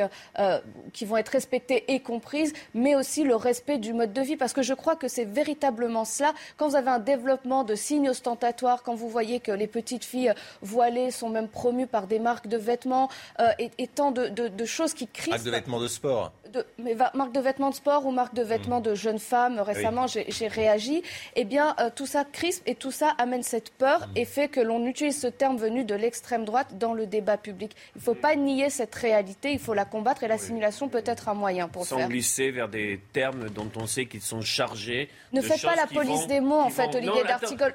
qui 0.93 1.05
vont 1.05 1.17
être 1.17 1.29
respectées 1.29 1.85
et 1.87 1.99
comprises, 2.01 2.53
mais 2.73 2.95
aussi 2.95 3.23
le 3.23 3.35
respect 3.35 3.77
du 3.77 3.93
mode 3.93 4.13
de 4.13 4.21
vie. 4.21 4.35
Parce 4.35 4.53
que 4.53 4.61
je 4.61 4.73
crois 4.73 4.95
que 4.95 5.07
c'est 5.07 5.25
véritablement 5.25 6.05
cela. 6.05 6.33
Quand 6.57 6.67
vous 6.69 6.75
avez 6.75 6.89
un 6.89 6.99
développement 6.99 7.24
de 7.29 7.75
signes 7.75 8.09
ostentatoires, 8.09 8.83
quand 8.83 8.93
vous 8.95 9.09
voyez 9.09 9.39
que 9.39 9.51
les 9.51 9.67
petites 9.67 10.05
filles 10.05 10.33
voilées 10.61 11.11
sont 11.11 11.29
même 11.29 11.47
promues 11.47 11.87
par 11.87 12.07
des 12.07 12.19
marques 12.19 12.47
de 12.47 12.57
vêtements 12.57 13.09
euh, 13.39 13.49
et, 13.59 13.71
et 13.77 13.87
tant 13.87 14.11
de, 14.11 14.27
de- 14.27 14.47
de 14.47 14.65
choses 14.65 14.93
qui 14.93 15.07
crispent 15.07 15.33
Acte 15.35 15.45
de 15.45 15.51
vêtements 15.51 15.79
de 15.79 15.87
sport. 15.87 16.31
de, 16.53 16.65
mais 16.77 16.93
va- 16.93 17.11
marque 17.15 17.31
de 17.33 17.39
vêtements 17.39 17.69
de 17.71 17.75
sport 17.75 18.05
ou 18.05 18.11
marque 18.11 18.35
de 18.35 18.43
vêtements 18.43 18.79
de 18.79 18.93
jeunes 18.95 19.19
femmes. 19.19 19.59
Récemment, 19.59 20.07
j'ai 20.07 20.25
j'ai 20.29 20.47
réagi. 20.47 21.01
Eh 21.35 21.43
bien, 21.45 21.75
euh, 21.79 21.89
tout 21.93 22.05
ça 22.05 22.23
crispe 22.25 22.63
et 22.67 22.75
tout 22.75 22.91
ça 22.91 23.09
amène 23.17 23.43
cette 23.43 23.71
peur 23.71 24.07
et 24.15 24.25
fait 24.25 24.47
que 24.47 24.59
l'on 24.59 24.85
utilise 24.85 25.19
ce 25.19 25.27
terme 25.27 25.57
venu 25.57 25.83
de 25.83 25.95
l'extrême 25.95 26.45
droite 26.45 26.77
dans 26.77 26.93
le 26.93 27.05
débat 27.07 27.37
public. 27.37 27.71
Il 27.95 27.99
ne 27.99 28.03
faut 28.03 28.13
pas 28.15 28.35
nier 28.35 28.69
cette 28.69 28.93
réalité, 28.95 29.51
il 29.51 29.59
faut 29.59 29.73
la 29.73 29.85
combattre 29.85 30.23
et 30.23 30.27
l'assimilation 30.27 30.87
peut 30.89 31.03
être 31.05 31.27
un 31.29 31.33
moyen 31.33 31.67
pour 31.67 31.85
Sans 31.85 31.97
faire. 31.97 32.07
glisser 32.09 32.51
vers 32.51 32.69
des 32.69 32.99
termes 33.13 33.49
dont 33.49 33.69
on 33.77 33.87
sait 33.87 34.05
qu'ils 34.05 34.21
sont 34.21 34.41
chargés. 34.41 35.09
Ne 35.33 35.41
de 35.41 35.45
faites 35.45 35.61
pas 35.61 35.75
la 35.75 35.87
police 35.87 36.21
vont- 36.21 36.27
des 36.27 36.39
mots, 36.39 36.59
en 36.59 36.69
fait, 36.69 36.87
vont- 36.87 36.95
Olivier 36.97 37.14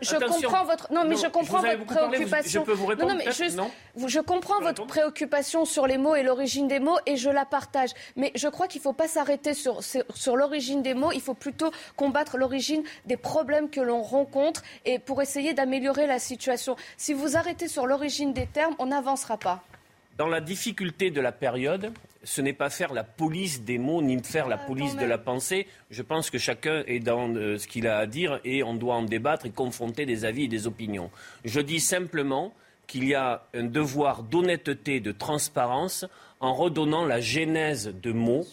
Je 0.00 0.16
comprends 0.16 0.64
votre. 0.64 0.92
Non, 0.92 1.04
mais 1.04 1.16
je 1.16 1.26
comprends 1.26 1.58
vous 1.60 1.66
avez 1.66 1.76
votre 1.76 1.86
beaucoup 1.88 1.94
parlé, 1.94 2.18
vous- 2.18 2.24
préoccupation. 2.24 2.60
Je 2.62 2.66
peux 2.66 2.72
vous 2.72 2.86
répondre 2.86 3.08
Non, 3.08 3.12
non, 3.14 3.18
mais 3.18 3.24
peut-être 3.24 3.36
juste- 3.36 3.56
Non 3.56 3.70
vous- 3.94 4.08
je 4.08 4.20
comprends 4.20 4.60
votre 4.60 4.84
préoccupation 4.86 5.64
sur 5.64 5.86
les 5.86 5.98
mots 5.98 6.14
et 6.14 6.22
l'origine 6.22 6.68
des 6.68 6.80
mots 6.80 6.98
et 7.06 7.16
je 7.16 7.30
la 7.30 7.44
partage. 7.44 7.90
Mais 8.16 8.32
je 8.34 8.48
crois 8.48 8.66
qu'il 8.68 8.80
ne 8.80 8.84
faut 8.84 8.92
pas 8.92 9.08
s'arrêter 9.08 9.54
sur, 9.54 9.82
sur, 9.82 10.02
sur 10.14 10.36
l'origine 10.36 10.82
des 10.82 10.94
mots. 10.94 11.12
Il 11.12 11.20
faut 11.20 11.34
plutôt 11.34 11.70
combattre 11.96 12.36
l'origine 12.38 12.82
des 13.06 13.16
problèmes 13.16 13.70
que 13.70 13.80
l'on 13.80 14.02
rencontre 14.02 14.62
et 14.84 14.98
pour 14.98 15.22
essayer 15.22 15.52
d'améliorer 15.54 16.06
la 16.06 16.18
situation. 16.18 16.76
Si 16.96 17.12
vous 17.14 17.36
arrêtez 17.36 17.68
sur 17.68 17.86
l'origine 17.86 18.32
des 18.32 18.46
termes, 18.46 18.74
on 18.78 18.86
n'avancera 18.86 19.36
pas. 19.36 19.62
Dans 20.20 20.28
la 20.28 20.42
difficulté 20.42 21.10
de 21.10 21.22
la 21.22 21.32
période, 21.32 21.94
ce 22.24 22.42
n'est 22.42 22.52
pas 22.52 22.68
faire 22.68 22.92
la 22.92 23.04
police 23.04 23.62
des 23.62 23.78
mots 23.78 24.02
ni 24.02 24.22
faire 24.22 24.48
la 24.48 24.58
police 24.58 24.94
de 24.98 25.06
la 25.06 25.16
pensée. 25.16 25.66
Je 25.90 26.02
pense 26.02 26.28
que 26.28 26.36
chacun 26.36 26.82
est 26.86 26.98
dans 26.98 27.34
euh, 27.34 27.56
ce 27.56 27.66
qu'il 27.66 27.86
a 27.86 27.96
à 27.96 28.04
dire 28.04 28.38
et 28.44 28.62
on 28.62 28.74
doit 28.74 28.96
en 28.96 29.02
débattre 29.02 29.46
et 29.46 29.50
confronter 29.50 30.04
des 30.04 30.26
avis 30.26 30.44
et 30.44 30.48
des 30.48 30.66
opinions. 30.66 31.10
Je 31.46 31.58
dis 31.62 31.80
simplement 31.80 32.52
qu'il 32.86 33.04
y 33.04 33.14
a 33.14 33.46
un 33.54 33.64
devoir 33.64 34.22
d'honnêteté, 34.22 35.00
de 35.00 35.10
transparence 35.10 36.04
en 36.40 36.52
redonnant 36.52 37.06
la 37.06 37.22
genèse 37.22 37.90
de 38.02 38.12
mots. 38.12 38.46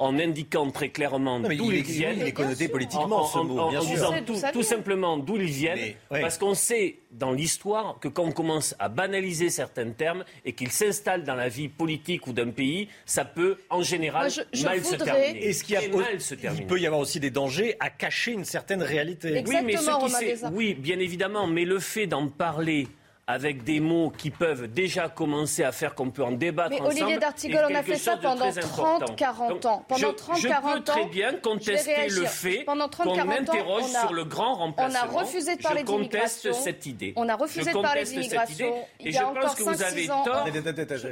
En 0.00 0.16
indiquant 0.16 0.70
très 0.70 0.90
clairement 0.90 1.40
d'où 1.40 1.72
ils 1.72 1.82
viennent. 1.82 2.18
il 2.20 2.28
est 2.28 2.32
connoté 2.32 2.68
politiquement, 2.68 3.26
ce 3.26 3.38
mot, 3.38 3.58
en 3.58 3.70
bien 3.70 3.80
sûr. 3.80 3.90
disant 3.90 4.12
sait 4.36 4.52
tout, 4.52 4.62
simplement 4.62 5.18
d'où 5.18 5.36
ils 5.36 5.42
viennent. 5.50 5.78
Mais, 5.78 5.96
ouais. 6.12 6.20
Parce 6.20 6.38
qu'on 6.38 6.54
sait 6.54 6.98
dans 7.10 7.32
l'histoire 7.32 7.98
que 8.00 8.06
quand 8.06 8.22
on 8.24 8.30
commence 8.30 8.76
à 8.78 8.88
banaliser 8.88 9.50
certains 9.50 9.90
termes 9.90 10.24
et 10.44 10.52
qu'ils 10.52 10.70
s'installent 10.70 11.24
dans 11.24 11.34
la 11.34 11.48
vie 11.48 11.66
politique 11.68 12.28
ou 12.28 12.32
d'un 12.32 12.50
pays, 12.50 12.86
ça 13.06 13.24
peut 13.24 13.58
en 13.70 13.82
général 13.82 14.30
Moi, 14.36 14.44
je- 14.52 14.58
je 14.58 14.64
mal 14.64 14.84
se 14.84 14.94
terminer. 14.94 15.44
Est-ce 15.48 15.64
qu'il 15.64 15.74
y 15.74 15.78
a- 15.78 15.82
Et 15.82 15.88
mal 15.88 16.20
se 16.20 16.34
il 16.36 16.66
peut 16.66 16.78
y 16.78 16.86
avoir 16.86 17.00
aussi 17.00 17.18
des 17.18 17.30
dangers 17.30 17.74
à 17.80 17.90
cacher 17.90 18.30
une 18.32 18.44
certaine 18.44 18.82
réalité 18.84 19.32
Oui, 19.32 19.56
mais 19.64 19.72
ce 19.72 19.78
Exactement, 19.80 20.06
qui 20.06 20.24
Desarts. 20.26 20.52
oui, 20.54 20.74
bien 20.74 21.00
évidemment, 21.00 21.48
mais 21.48 21.64
le 21.64 21.80
fait 21.80 22.06
d'en 22.06 22.28
parler 22.28 22.86
avec 23.30 23.62
des 23.62 23.78
mots 23.78 24.10
qui 24.10 24.30
peuvent 24.30 24.66
déjà 24.68 25.10
commencer 25.10 25.62
à 25.62 25.70
faire 25.70 25.94
qu'on 25.94 26.10
peut 26.10 26.24
en 26.24 26.32
débattre 26.32 26.70
Mais 26.70 26.80
ensemble. 26.80 26.94
Olivier 27.02 27.18
D'Artigol, 27.18 27.66
on 27.70 27.74
a 27.74 27.82
fait 27.82 27.96
ça 27.96 28.16
pendant 28.16 28.50
très 28.50 28.62
30, 28.62 29.02
important. 29.02 29.14
40 29.14 29.48
Donc, 29.50 29.64
ans. 29.66 29.84
Pendant 29.86 30.00
je- 30.08 30.14
30, 30.14 30.38
je 30.38 30.48
40 30.48 30.74
peux 30.76 30.82
très 30.82 31.00
ans, 31.02 31.06
bien 31.08 31.32
contester 31.34 32.08
le 32.08 32.24
fait 32.24 32.64
Pendant 32.64 32.88
30, 32.88 33.06
qu'on 33.06 33.14
40 33.16 33.30
ans, 33.30 33.34
m'interroge 33.52 33.84
sur 33.84 34.12
le 34.14 34.24
grand 34.24 34.54
remplacement. 34.54 34.98
on 35.12 35.18
a 35.18 35.20
refusé 35.20 35.56
de 35.56 35.62
parler 35.62 35.80
Je 35.82 35.86
conteste 35.86 36.42
d'immigration. 36.42 36.52
cette 36.64 36.86
idée. 36.86 37.12
On 37.16 37.28
a 37.28 37.36
refusé 37.36 37.70
de 37.70 37.78
parler 37.78 38.04
d'immigration. 38.04 38.74
Et 39.00 39.12
je 39.12 39.18
pense 39.20 39.54
que 39.56 39.62
vous 39.62 39.74
5-6 39.74 39.82
avez 39.84 40.10
ans. 40.10 40.24
tort, 40.24 40.44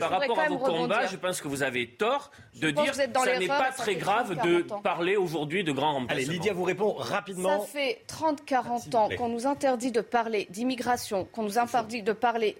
par 0.00 0.10
rapport 0.10 0.40
à 0.40 0.48
vos 0.48 0.58
combats, 0.58 1.06
je 1.08 1.16
pense 1.16 1.42
que 1.42 1.48
vous 1.48 1.62
avez 1.62 1.86
tort 1.86 2.30
de 2.58 2.70
dire 2.70 2.92
que 2.92 2.96
ça 2.96 3.38
n'est 3.38 3.46
pas 3.46 3.72
très 3.76 3.96
grave 3.96 4.34
30, 4.34 4.46
de 4.46 4.60
40 4.62 4.72
ans. 4.72 4.80
parler 4.80 5.16
aujourd'hui 5.16 5.64
de 5.64 5.72
grand 5.72 5.92
remplacement. 5.92 6.22
Allez, 6.24 6.32
Lydia 6.32 6.54
vous 6.54 6.64
répond 6.64 6.94
rapidement. 6.94 7.60
Ça 7.60 7.66
fait 7.66 8.00
30-40 8.08 8.80
S'il 8.84 8.90
vous 8.92 8.96
ans 8.96 9.08
qu'on 9.18 9.28
nous 9.28 9.46
interdit 9.46 9.92
de 9.92 10.00
parler 10.00 10.46
d'immigration, 10.48 11.26
qu'on 11.30 11.42
nous 11.42 11.58
interdit 11.58 12.02
de 12.06 12.14
parler. 12.14 12.56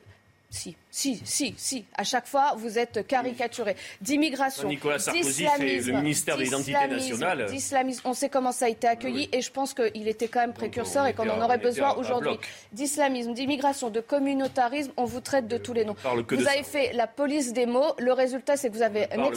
Si, 0.51 0.77
si, 0.97 1.21
si, 1.27 1.55
si. 1.59 1.85
À 1.95 2.05
chaque 2.05 2.27
fois, 2.27 2.55
vous 2.57 2.79
êtes 2.79 3.07
caricaturé. 3.07 3.77
D'immigration, 4.01 4.67
Nicolas 4.67 4.99
Sarkozy 4.99 5.25
fait 5.25 5.43
d'islamisme, 5.45 5.91
le 5.91 5.97
ministère 5.99 6.37
de 6.39 6.43
l'identité 6.43 6.71
d'islamisme, 6.73 7.11
nationale. 7.11 7.47
D'islamisme. 7.51 8.01
On 8.07 8.15
sait 8.15 8.31
comment 8.31 8.51
ça 8.51 8.65
a 8.65 8.69
été 8.71 8.89
accueilli 8.89 9.29
et 9.31 9.43
je 9.43 9.53
pense 9.53 9.75
qu'il 9.75 10.09
était 10.09 10.29
quand 10.29 10.41
même 10.41 10.55
précurseur 10.55 11.05
on 11.05 11.07
et 11.07 11.13
qu'on 11.13 11.29
en 11.29 11.43
aurait 11.43 11.59
besoin 11.59 11.95
aujourd'hui. 11.97 12.39
D'islamisme, 12.73 13.35
d'immigration, 13.35 13.91
de 13.91 14.01
communautarisme, 14.01 14.91
on 14.97 15.05
vous 15.05 15.21
traite 15.21 15.49
de 15.49 15.59
tous 15.59 15.75
les 15.75 15.85
noms. 15.85 15.97
parle 16.03 16.25
que 16.25 16.35
Vous 16.35 16.43
de 16.43 16.49
avez 16.49 16.63
ça. 16.63 16.71
fait 16.71 16.93
la 16.95 17.07
police 17.07 17.53
des 17.53 17.67
mots. 17.67 17.93
Le 17.99 18.15
résultat, 18.15 18.57
c'est 18.57 18.71
que 18.71 18.75
vous 18.75 18.83
avez 18.83 19.07
un 19.13 19.31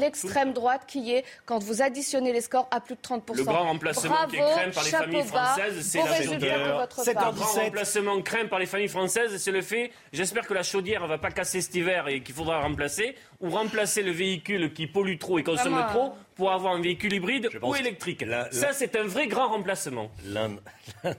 l'extrême 0.00 0.54
droite 0.54 0.84
qui 0.86 1.12
est, 1.12 1.26
quand 1.44 1.58
vous 1.58 1.82
additionnez 1.82 2.32
les 2.32 2.40
scores, 2.40 2.68
à 2.70 2.80
plus 2.80 2.94
de 2.94 3.00
30%. 3.02 3.36
Le 3.36 3.44
grand 3.44 3.64
remplacement 3.64 4.14
qui 4.30 4.36
est 4.36 4.38
Bravo, 4.38 4.54
craint 4.54 4.70
par 4.70 4.84
les 4.84 4.90
familles 4.90 5.24
françaises, 5.24 5.86
c'est 5.86 5.98
la 5.98 6.22
chaudière. 6.22 6.58
Le 7.06 7.12
grand 7.12 7.52
remplacement 7.64 8.22
craint 8.22 8.46
par 8.46 8.58
les 8.58 8.66
familles 8.66 8.88
françaises, 8.88 9.36
c'est 9.36 9.50
le 9.52 9.60
fait, 9.60 9.92
j'espère 10.10 10.46
que 10.46 10.54
la 10.54 10.62
chaudière 10.62 11.01
ne 11.04 11.08
va 11.08 11.18
pas 11.18 11.30
casser 11.30 11.60
cet 11.60 11.74
hiver 11.74 12.08
et 12.08 12.22
qu'il 12.22 12.34
faudra 12.34 12.60
remplacer, 12.60 13.16
ou 13.42 13.50
remplacer 13.50 14.02
le 14.02 14.12
véhicule 14.12 14.72
qui 14.72 14.86
pollue 14.86 15.18
trop 15.18 15.38
et 15.38 15.42
consomme 15.42 15.74
Vraiment. 15.74 15.88
trop 15.90 16.14
pour 16.34 16.50
avoir 16.52 16.74
un 16.74 16.80
véhicule 16.80 17.12
hybride 17.12 17.50
ou 17.62 17.74
électrique. 17.74 18.22
la- 18.22 18.50
Ça, 18.52 18.72
c'est 18.72 18.96
un 18.96 19.04
vrai 19.04 19.26
grand 19.26 19.48
remplacement. 19.48 20.10
L'un 20.26 20.56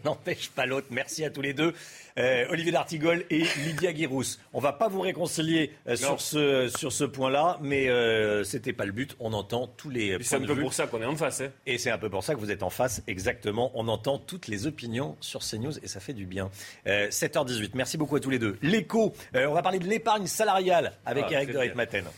n'empêche 0.04 0.50
pas 0.50 0.66
l'autre. 0.66 0.88
Merci 0.90 1.24
à 1.24 1.30
tous 1.30 1.42
les 1.42 1.54
deux. 1.54 1.74
Euh, 2.20 2.46
Olivier 2.50 2.72
D'Artigol 2.72 3.24
et 3.32 3.44
Lydia 3.66 3.92
Guirousse. 3.92 4.40
On 4.54 4.60
va 4.60 4.72
pas 4.74 4.88
vous 4.88 5.02
réconcilier 5.02 5.72
euh, 5.88 5.96
sur 5.96 6.22
ce, 6.22 6.68
sur 6.78 6.92
ce 6.92 7.04
point-là, 7.06 7.58
mais 7.62 7.90
euh, 7.90 8.44
c'était 8.44 8.74
pas 8.74 8.86
le 8.86 8.92
but. 8.92 9.16
On 9.20 9.34
entend 9.34 9.66
tous 9.68 9.90
les 9.90 10.18
C'est 10.22 10.36
un 10.36 10.40
de 10.40 10.46
peu 10.48 10.54
vue. 10.54 10.62
pour 10.62 10.74
ça 10.74 10.86
qu'on 10.88 11.02
est 11.02 11.06
en 11.06 11.16
face. 11.16 11.42
hein. 11.42 11.50
Et 11.66 11.78
c'est 11.80 11.90
un 11.90 11.98
peu 11.98 12.10
pour 12.10 12.24
ça 12.24 12.36
que 12.36 12.40
vous 12.40 12.52
êtes 12.52 12.62
en 12.64 12.70
face, 12.70 13.02
exactement. 13.08 13.72
On 13.74 13.88
entend 13.88 14.18
toutes 14.20 14.48
les 14.48 14.68
opinions 14.68 15.16
sur 15.22 15.42
CNews 15.42 15.78
et 15.84 15.88
ça 15.88 16.00
fait 16.00 16.14
du 16.14 16.26
bien. 16.28 16.52
Euh, 16.88 17.10
7h18, 17.10 17.72
merci 17.74 17.98
beaucoup 17.98 18.16
à 18.16 18.20
tous 18.20 18.30
les 18.30 18.40
deux. 18.40 18.58
L'écho, 18.62 19.14
euh, 19.36 19.48
on 19.48 19.54
va 19.54 19.64
parler 19.64 19.80
de 19.80 19.88
l'épargne 19.88 20.28
salariale 20.28 20.94
avec 21.06 21.26
Ah, 21.30 21.34
Eric 21.34 21.48
de 21.52 21.60
bien. 21.60 22.12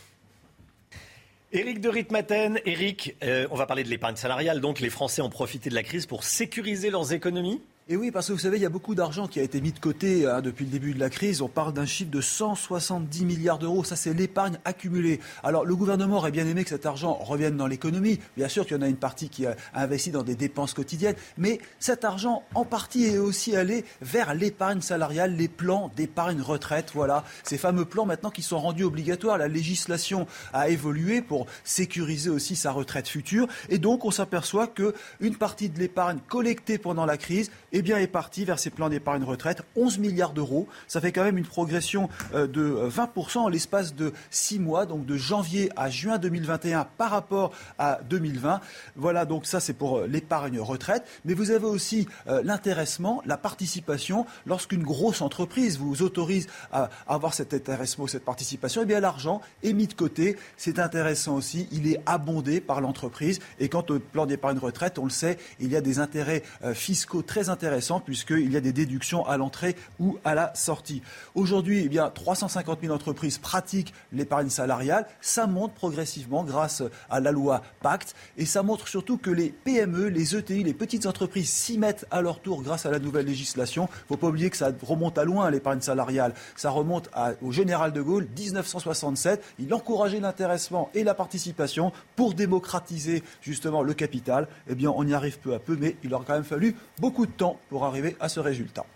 Éric 1.52 1.80
de 1.80 1.88
Ritmaten, 1.88 2.58
Éric, 2.64 3.16
euh, 3.22 3.46
on 3.52 3.56
va 3.56 3.66
parler 3.66 3.84
de 3.84 3.88
l'épargne 3.88 4.16
salariale. 4.16 4.60
Donc 4.60 4.80
les 4.80 4.90
Français 4.90 5.22
ont 5.22 5.30
profité 5.30 5.70
de 5.70 5.74
la 5.74 5.84
crise 5.84 6.06
pour 6.06 6.24
sécuriser 6.24 6.90
leurs 6.90 7.12
économies. 7.12 7.60
Et 7.88 7.96
oui, 7.96 8.10
parce 8.10 8.26
que 8.26 8.32
vous 8.32 8.40
savez, 8.40 8.56
il 8.56 8.64
y 8.64 8.66
a 8.66 8.68
beaucoup 8.68 8.96
d'argent 8.96 9.28
qui 9.28 9.38
a 9.38 9.44
été 9.44 9.60
mis 9.60 9.70
de 9.70 9.78
côté 9.78 10.26
hein, 10.26 10.40
depuis 10.40 10.64
le 10.64 10.72
début 10.72 10.92
de 10.92 10.98
la 10.98 11.08
crise. 11.08 11.40
On 11.40 11.46
parle 11.46 11.72
d'un 11.72 11.86
chiffre 11.86 12.10
de 12.10 12.20
170 12.20 13.24
milliards 13.24 13.60
d'euros. 13.60 13.84
Ça, 13.84 13.94
c'est 13.94 14.12
l'épargne 14.12 14.58
accumulée. 14.64 15.20
Alors, 15.44 15.64
le 15.64 15.76
gouvernement 15.76 16.16
aurait 16.16 16.32
bien 16.32 16.48
aimé 16.48 16.64
que 16.64 16.70
cet 16.70 16.84
argent 16.84 17.14
revienne 17.14 17.56
dans 17.56 17.68
l'économie. 17.68 18.18
Bien 18.36 18.48
sûr 18.48 18.66
qu'il 18.66 18.76
y 18.76 18.80
en 18.80 18.82
a 18.82 18.88
une 18.88 18.96
partie 18.96 19.28
qui 19.28 19.46
a 19.46 19.54
investi 19.72 20.10
dans 20.10 20.24
des 20.24 20.34
dépenses 20.34 20.74
quotidiennes. 20.74 21.14
Mais 21.38 21.60
cet 21.78 22.04
argent, 22.04 22.42
en 22.54 22.64
partie, 22.64 23.04
est 23.04 23.18
aussi 23.18 23.54
allé 23.54 23.84
vers 24.02 24.34
l'épargne 24.34 24.80
salariale, 24.80 25.36
les 25.36 25.46
plans 25.46 25.92
d'épargne 25.94 26.40
retraite. 26.40 26.90
Voilà, 26.92 27.22
ces 27.44 27.56
fameux 27.56 27.84
plans 27.84 28.04
maintenant 28.04 28.30
qui 28.30 28.42
sont 28.42 28.58
rendus 28.58 28.82
obligatoires. 28.82 29.38
La 29.38 29.46
législation 29.46 30.26
a 30.52 30.70
évolué 30.70 31.22
pour 31.22 31.46
sécuriser 31.62 32.30
aussi 32.30 32.56
sa 32.56 32.72
retraite 32.72 33.06
future. 33.06 33.46
Et 33.68 33.78
donc, 33.78 34.04
on 34.04 34.10
s'aperçoit 34.10 34.66
que 34.66 34.92
une 35.20 35.36
partie 35.36 35.68
de 35.68 35.78
l'épargne 35.78 36.18
collectée 36.26 36.78
pendant 36.78 37.06
la 37.06 37.16
crise 37.16 37.52
eh 37.78 37.82
bien, 37.82 37.98
est 37.98 38.06
partie 38.06 38.46
vers 38.46 38.58
ces 38.58 38.70
plans 38.70 38.88
d'épargne 38.88 39.22
retraite. 39.22 39.60
11 39.76 39.98
milliards 39.98 40.32
d'euros. 40.32 40.66
Ça 40.88 41.02
fait 41.02 41.12
quand 41.12 41.24
même 41.24 41.36
une 41.36 41.44
progression 41.44 42.08
euh, 42.32 42.46
de 42.46 42.62
euh, 42.62 42.88
20% 42.88 43.36
en 43.36 43.48
l'espace 43.48 43.94
de 43.94 44.14
6 44.30 44.60
mois, 44.60 44.86
donc 44.86 45.04
de 45.04 45.18
janvier 45.18 45.68
à 45.76 45.90
juin 45.90 46.16
2021 46.16 46.86
par 46.96 47.10
rapport 47.10 47.52
à 47.78 48.00
2020. 48.08 48.62
Voilà, 48.96 49.26
donc 49.26 49.44
ça 49.44 49.60
c'est 49.60 49.74
pour 49.74 49.98
euh, 49.98 50.06
l'épargne 50.06 50.58
retraite. 50.58 51.04
Mais 51.26 51.34
vous 51.34 51.50
avez 51.50 51.66
aussi 51.66 52.08
euh, 52.28 52.40
l'intéressement, 52.42 53.20
la 53.26 53.36
participation. 53.36 54.24
Lorsqu'une 54.46 54.82
grosse 54.82 55.20
entreprise 55.20 55.78
vous 55.78 56.00
autorise 56.00 56.46
à 56.72 56.88
avoir 57.06 57.34
cet 57.34 57.52
intéressement, 57.52 58.06
cette 58.06 58.24
participation, 58.24 58.80
eh 58.84 58.86
bien 58.86 59.00
l'argent 59.00 59.42
est 59.62 59.74
mis 59.74 59.86
de 59.86 59.92
côté. 59.92 60.38
C'est 60.56 60.78
intéressant 60.78 61.34
aussi. 61.34 61.68
Il 61.72 61.86
est 61.92 62.00
abondé 62.06 62.62
par 62.62 62.80
l'entreprise. 62.80 63.38
Et 63.58 63.68
quant 63.68 63.84
au 63.90 63.98
plan 63.98 64.24
d'épargne 64.24 64.56
retraite, 64.56 64.98
on 64.98 65.04
le 65.04 65.10
sait, 65.10 65.36
il 65.60 65.70
y 65.70 65.76
a 65.76 65.82
des 65.82 65.98
intérêts 65.98 66.42
euh, 66.64 66.72
fiscaux 66.72 67.20
très 67.20 67.50
intéressants 67.50 67.65
puisqu'il 68.04 68.52
y 68.52 68.56
a 68.56 68.60
des 68.60 68.72
déductions 68.72 69.26
à 69.26 69.36
l'entrée 69.36 69.76
ou 69.98 70.18
à 70.24 70.34
la 70.34 70.54
sortie. 70.54 71.02
Aujourd'hui, 71.34 71.82
eh 71.84 71.88
bien, 71.88 72.10
350 72.10 72.80
000 72.82 72.94
entreprises 72.94 73.38
pratiquent 73.38 73.92
l'épargne 74.12 74.50
salariale. 74.50 75.06
Ça 75.20 75.46
monte 75.46 75.74
progressivement 75.74 76.44
grâce 76.44 76.82
à 77.10 77.20
la 77.20 77.32
loi 77.32 77.62
Pacte. 77.80 78.14
Et 78.36 78.46
ça 78.46 78.62
montre 78.62 78.88
surtout 78.88 79.18
que 79.18 79.30
les 79.30 79.50
PME, 79.50 80.08
les 80.08 80.36
ETI, 80.36 80.62
les 80.64 80.74
petites 80.74 81.06
entreprises 81.06 81.50
s'y 81.50 81.78
mettent 81.78 82.06
à 82.10 82.22
leur 82.22 82.40
tour 82.40 82.62
grâce 82.62 82.86
à 82.86 82.90
la 82.90 82.98
nouvelle 82.98 83.26
législation. 83.26 83.88
Il 83.90 84.02
ne 84.02 84.08
faut 84.08 84.16
pas 84.16 84.28
oublier 84.28 84.50
que 84.50 84.56
ça 84.56 84.70
remonte 84.82 85.18
à 85.18 85.24
loin, 85.24 85.50
l'épargne 85.50 85.80
salariale. 85.80 86.34
Ça 86.56 86.70
remonte 86.70 87.10
au 87.42 87.52
général 87.52 87.92
de 87.92 88.00
Gaulle, 88.00 88.26
1967. 88.38 89.42
Il 89.58 89.72
encourageait 89.74 90.20
l'intéressement 90.20 90.90
et 90.94 91.04
la 91.04 91.14
participation 91.14 91.92
pour 92.14 92.34
démocratiser 92.34 93.22
justement 93.40 93.82
le 93.82 93.94
capital. 93.94 94.48
Eh 94.68 94.74
bien, 94.74 94.92
on 94.94 95.06
y 95.06 95.14
arrive 95.14 95.38
peu 95.38 95.54
à 95.54 95.58
peu, 95.58 95.76
mais 95.78 95.96
il 96.02 96.14
aura 96.14 96.24
quand 96.24 96.34
même 96.34 96.44
fallu 96.44 96.76
beaucoup 96.98 97.26
de 97.26 97.32
temps 97.32 97.55
pour 97.68 97.84
arriver 97.84 98.16
à 98.20 98.28
ce 98.28 98.40
résultat. 98.40 98.86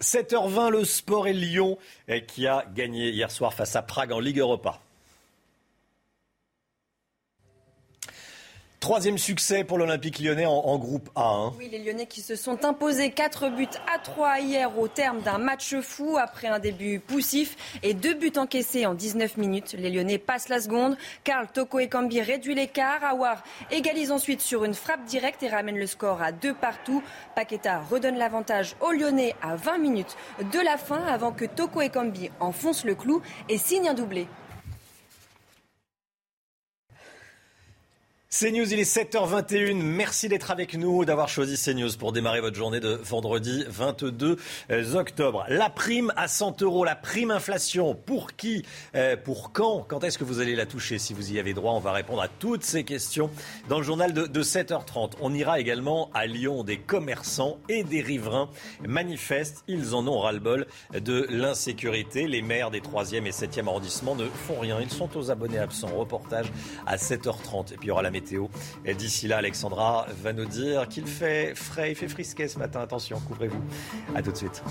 7h20, 0.00 0.70
le 0.70 0.84
sport 0.84 1.26
et 1.26 1.32
Lyon 1.32 1.78
euh, 2.08 2.20
qui 2.20 2.46
a 2.46 2.64
gagné 2.74 3.10
hier 3.10 3.30
soir 3.30 3.52
face 3.52 3.76
à 3.76 3.82
Prague 3.82 4.12
en 4.12 4.20
Ligue 4.20 4.38
Europa. 4.38 4.80
Troisième 8.80 9.18
succès 9.18 9.62
pour 9.62 9.76
l'Olympique 9.76 10.20
lyonnais 10.20 10.46
en, 10.46 10.78
groupe 10.78 11.10
A. 11.14 11.22
hein. 11.22 11.52
Oui, 11.58 11.68
les 11.70 11.80
Lyonnais 11.80 12.06
qui 12.06 12.22
se 12.22 12.34
sont 12.34 12.64
imposés 12.64 13.10
4 13.10 13.50
buts 13.50 13.68
à 13.94 13.98
3 13.98 14.40
hier 14.40 14.78
au 14.78 14.88
terme 14.88 15.20
d'un 15.20 15.36
match 15.36 15.74
fou 15.82 16.16
après 16.18 16.48
un 16.48 16.58
début 16.58 16.98
poussif 16.98 17.56
et 17.82 17.92
deux 17.92 18.14
buts 18.14 18.32
encaissés 18.38 18.86
en 18.86 18.94
19 18.94 19.36
minutes. 19.36 19.76
Les 19.78 19.90
Lyonnais 19.90 20.16
passent 20.16 20.48
la 20.48 20.62
seconde. 20.62 20.96
Karl 21.24 21.46
Toko 21.52 21.78
Ekambi 21.78 22.22
réduit 22.22 22.54
l'écart. 22.54 23.04
Awar 23.04 23.44
égalise 23.70 24.10
ensuite 24.10 24.40
sur 24.40 24.64
une 24.64 24.74
frappe 24.74 25.04
directe 25.04 25.42
et 25.42 25.48
ramène 25.48 25.76
le 25.76 25.86
score 25.86 26.22
à 26.22 26.32
deux 26.32 26.54
partout. 26.54 27.02
Paqueta 27.36 27.80
redonne 27.90 28.16
l'avantage 28.16 28.76
aux 28.80 28.92
Lyonnais 28.92 29.34
à 29.42 29.56
20 29.56 29.76
minutes 29.76 30.16
de 30.54 30.58
la 30.58 30.78
fin 30.78 31.04
avant 31.04 31.32
que 31.32 31.44
Toko 31.44 31.82
Ekambi 31.82 32.30
enfonce 32.40 32.86
le 32.86 32.94
clou 32.94 33.20
et 33.50 33.58
signe 33.58 33.90
un 33.90 33.94
doublé. 33.94 34.26
CNews, 38.32 38.72
il 38.72 38.78
est 38.78 38.84
7h21. 38.96 39.74
Merci 39.82 40.28
d'être 40.28 40.52
avec 40.52 40.74
nous, 40.76 41.04
d'avoir 41.04 41.28
choisi 41.28 41.56
CNews 41.60 41.90
pour 41.98 42.12
démarrer 42.12 42.40
votre 42.40 42.54
journée 42.56 42.78
de 42.78 42.90
vendredi 43.02 43.64
22 43.68 44.36
octobre. 44.94 45.44
La 45.48 45.68
prime 45.68 46.12
à 46.14 46.28
100 46.28 46.62
euros, 46.62 46.84
la 46.84 46.94
prime 46.94 47.32
inflation, 47.32 47.96
pour 47.96 48.36
qui 48.36 48.64
Euh, 48.94 49.16
Pour 49.16 49.50
quand 49.50 49.84
Quand 49.88 50.04
est-ce 50.04 50.16
que 50.16 50.22
vous 50.22 50.38
allez 50.38 50.54
la 50.54 50.64
toucher? 50.64 50.98
Si 51.00 51.12
vous 51.12 51.32
y 51.32 51.40
avez 51.40 51.54
droit, 51.54 51.72
on 51.72 51.80
va 51.80 51.90
répondre 51.90 52.22
à 52.22 52.28
toutes 52.28 52.62
ces 52.62 52.84
questions 52.84 53.30
dans 53.68 53.78
le 53.78 53.82
journal 53.82 54.12
de, 54.12 54.28
de 54.28 54.42
7h30. 54.44 55.14
On 55.20 55.34
ira 55.34 55.58
également 55.58 56.08
à 56.14 56.26
Lyon. 56.26 56.62
Des 56.62 56.78
commerçants 56.78 57.58
et 57.68 57.82
des 57.82 58.00
riverains 58.00 58.48
manifestent. 58.86 59.64
Ils 59.66 59.92
en 59.96 60.06
ont 60.06 60.20
ras-le-bol 60.20 60.68
de 60.94 61.26
l'insécurité. 61.30 62.28
Les 62.28 62.42
maires 62.42 62.70
des 62.70 62.80
3e 62.80 63.26
et 63.26 63.30
7e 63.32 63.66
arrondissements 63.66 64.14
ne 64.14 64.26
font 64.26 64.60
rien. 64.60 64.80
Ils 64.80 64.88
sont 64.90 65.16
aux 65.16 65.32
abonnés 65.32 65.58
absents. 65.58 65.88
Reportage 65.88 66.46
à 66.86 66.94
7h30. 66.96 67.72
Et 67.74 67.76
puis 67.76 67.86
il 67.86 67.88
y 67.88 67.90
aura 67.90 68.02
la 68.02 68.10
Et 68.84 68.94
d'ici 68.94 69.28
là, 69.28 69.38
Alexandra 69.38 70.06
va 70.22 70.32
nous 70.32 70.46
dire 70.46 70.88
qu'il 70.88 71.06
fait 71.06 71.54
frais, 71.54 71.90
il 71.92 71.94
fait 71.94 72.08
frisquet 72.08 72.48
ce 72.48 72.58
matin. 72.58 72.80
Attention, 72.80 73.20
couvrez-vous. 73.20 73.62
À 74.14 74.22
tout 74.22 74.32
de 74.32 74.36
suite. 74.36 74.62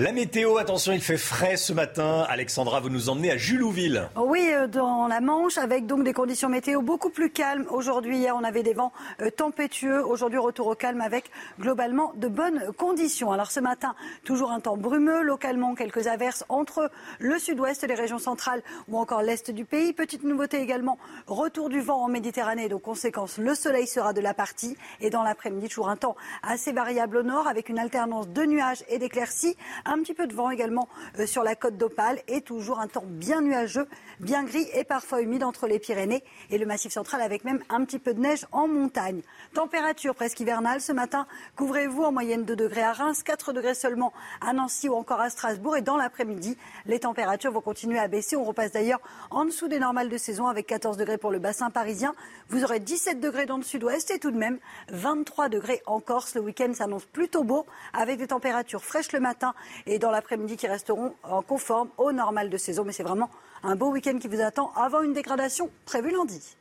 La 0.00 0.12
météo, 0.12 0.58
attention, 0.58 0.92
il 0.92 1.00
fait 1.00 1.16
frais 1.16 1.56
ce 1.56 1.72
matin. 1.72 2.24
Alexandra, 2.28 2.78
vous 2.78 2.88
nous 2.88 3.08
emmenez 3.08 3.32
à 3.32 3.36
Julouville. 3.36 4.08
Oui, 4.14 4.48
euh, 4.54 4.68
dans 4.68 5.08
la 5.08 5.20
Manche, 5.20 5.58
avec 5.58 5.86
donc 5.86 6.04
des 6.04 6.12
conditions 6.12 6.48
météo 6.48 6.82
beaucoup 6.82 7.10
plus 7.10 7.30
calmes. 7.30 7.66
Aujourd'hui, 7.68 8.18
hier, 8.18 8.36
on 8.36 8.44
avait 8.44 8.62
des 8.62 8.74
vents 8.74 8.92
euh, 9.20 9.30
tempétueux. 9.30 10.06
Aujourd'hui, 10.06 10.38
retour 10.38 10.68
au 10.68 10.76
calme 10.76 11.00
avec 11.00 11.32
globalement 11.58 12.12
de 12.14 12.28
bonnes 12.28 12.70
conditions. 12.76 13.32
Alors 13.32 13.50
ce 13.50 13.58
matin, 13.58 13.96
toujours 14.22 14.52
un 14.52 14.60
temps 14.60 14.76
brumeux, 14.76 15.22
localement 15.22 15.74
quelques 15.74 16.06
averses 16.06 16.44
entre 16.48 16.92
le 17.18 17.36
sud-ouest, 17.40 17.84
les 17.84 17.94
régions 17.96 18.20
centrales 18.20 18.62
ou 18.86 18.98
encore 18.98 19.22
l'est 19.22 19.50
du 19.50 19.64
pays. 19.64 19.92
Petite 19.92 20.22
nouveauté 20.22 20.60
également, 20.60 20.96
retour 21.26 21.70
du 21.70 21.80
vent 21.80 22.04
en 22.04 22.08
Méditerranée. 22.08 22.68
Donc 22.68 22.82
conséquence, 22.82 23.36
le 23.38 23.52
soleil 23.56 23.88
sera 23.88 24.12
de 24.12 24.20
la 24.20 24.32
partie. 24.32 24.76
Et 25.00 25.10
dans 25.10 25.24
l'après-midi, 25.24 25.66
toujours 25.66 25.88
un 25.88 25.96
temps 25.96 26.14
assez 26.44 26.70
variable 26.70 27.16
au 27.16 27.22
nord 27.24 27.48
avec 27.48 27.68
une 27.68 27.80
alternance 27.80 28.28
de 28.28 28.44
nuages 28.44 28.84
et 28.88 28.98
d'éclaircies. 28.98 29.56
Un 29.90 30.02
petit 30.02 30.12
peu 30.12 30.26
de 30.26 30.34
vent 30.34 30.50
également 30.50 30.86
euh, 31.18 31.26
sur 31.26 31.42
la 31.42 31.56
côte 31.56 31.78
d'Opale 31.78 32.20
et 32.28 32.42
toujours 32.42 32.78
un 32.78 32.88
temps 32.88 33.06
bien 33.06 33.40
nuageux, 33.40 33.88
bien 34.20 34.44
gris 34.44 34.68
et 34.74 34.84
parfois 34.84 35.22
humide 35.22 35.42
entre 35.42 35.66
les 35.66 35.78
Pyrénées 35.78 36.22
et 36.50 36.58
le 36.58 36.66
Massif 36.66 36.92
central 36.92 37.22
avec 37.22 37.42
même 37.42 37.60
un 37.70 37.82
petit 37.86 37.98
peu 37.98 38.12
de 38.12 38.20
neige 38.20 38.44
en 38.52 38.68
montagne. 38.68 39.22
Température 39.54 40.14
presque 40.14 40.40
hivernale 40.40 40.82
ce 40.82 40.92
matin. 40.92 41.26
Couvrez-vous 41.56 42.02
en 42.02 42.12
moyenne 42.12 42.44
2 42.44 42.54
degrés 42.54 42.82
à 42.82 42.92
Reims, 42.92 43.22
4 43.22 43.54
degrés 43.54 43.72
seulement 43.72 44.12
à 44.42 44.52
Nancy 44.52 44.90
ou 44.90 44.94
encore 44.94 45.22
à 45.22 45.30
Strasbourg. 45.30 45.78
Et 45.78 45.80
dans 45.80 45.96
l'après-midi, 45.96 46.58
les 46.84 47.00
températures 47.00 47.52
vont 47.52 47.62
continuer 47.62 47.98
à 47.98 48.08
baisser. 48.08 48.36
On 48.36 48.44
repasse 48.44 48.72
d'ailleurs 48.72 49.00
en 49.30 49.46
dessous 49.46 49.68
des 49.68 49.78
normales 49.78 50.10
de 50.10 50.18
saison 50.18 50.48
avec 50.48 50.66
14 50.66 50.98
degrés 50.98 51.16
pour 51.16 51.30
le 51.30 51.38
bassin 51.38 51.70
parisien. 51.70 52.14
Vous 52.50 52.62
aurez 52.62 52.80
17 52.80 53.20
degrés 53.20 53.46
dans 53.46 53.56
le 53.56 53.62
sud-ouest 53.62 54.10
et 54.10 54.18
tout 54.18 54.32
de 54.32 54.38
même 54.38 54.58
23 54.90 55.48
degrés 55.48 55.80
en 55.86 56.00
Corse. 56.00 56.34
Le 56.34 56.42
week-end 56.42 56.74
s'annonce 56.74 57.06
plutôt 57.06 57.42
beau 57.42 57.64
avec 57.94 58.18
des 58.18 58.26
températures 58.26 58.84
fraîches 58.84 59.12
le 59.12 59.20
matin 59.20 59.54
et 59.86 59.98
dans 59.98 60.10
l'après-midi 60.10 60.56
qui 60.56 60.66
resteront 60.66 61.14
en 61.22 61.42
conforme 61.42 61.88
au 61.98 62.12
normal 62.12 62.50
de 62.50 62.56
saison. 62.56 62.84
Mais 62.84 62.92
c'est 62.92 63.02
vraiment 63.02 63.30
un 63.62 63.76
beau 63.76 63.90
week-end 63.90 64.18
qui 64.18 64.28
vous 64.28 64.40
attend 64.40 64.72
avant 64.74 65.02
une 65.02 65.12
dégradation 65.12 65.70
prévue 65.84 66.10
lundi. 66.10 66.56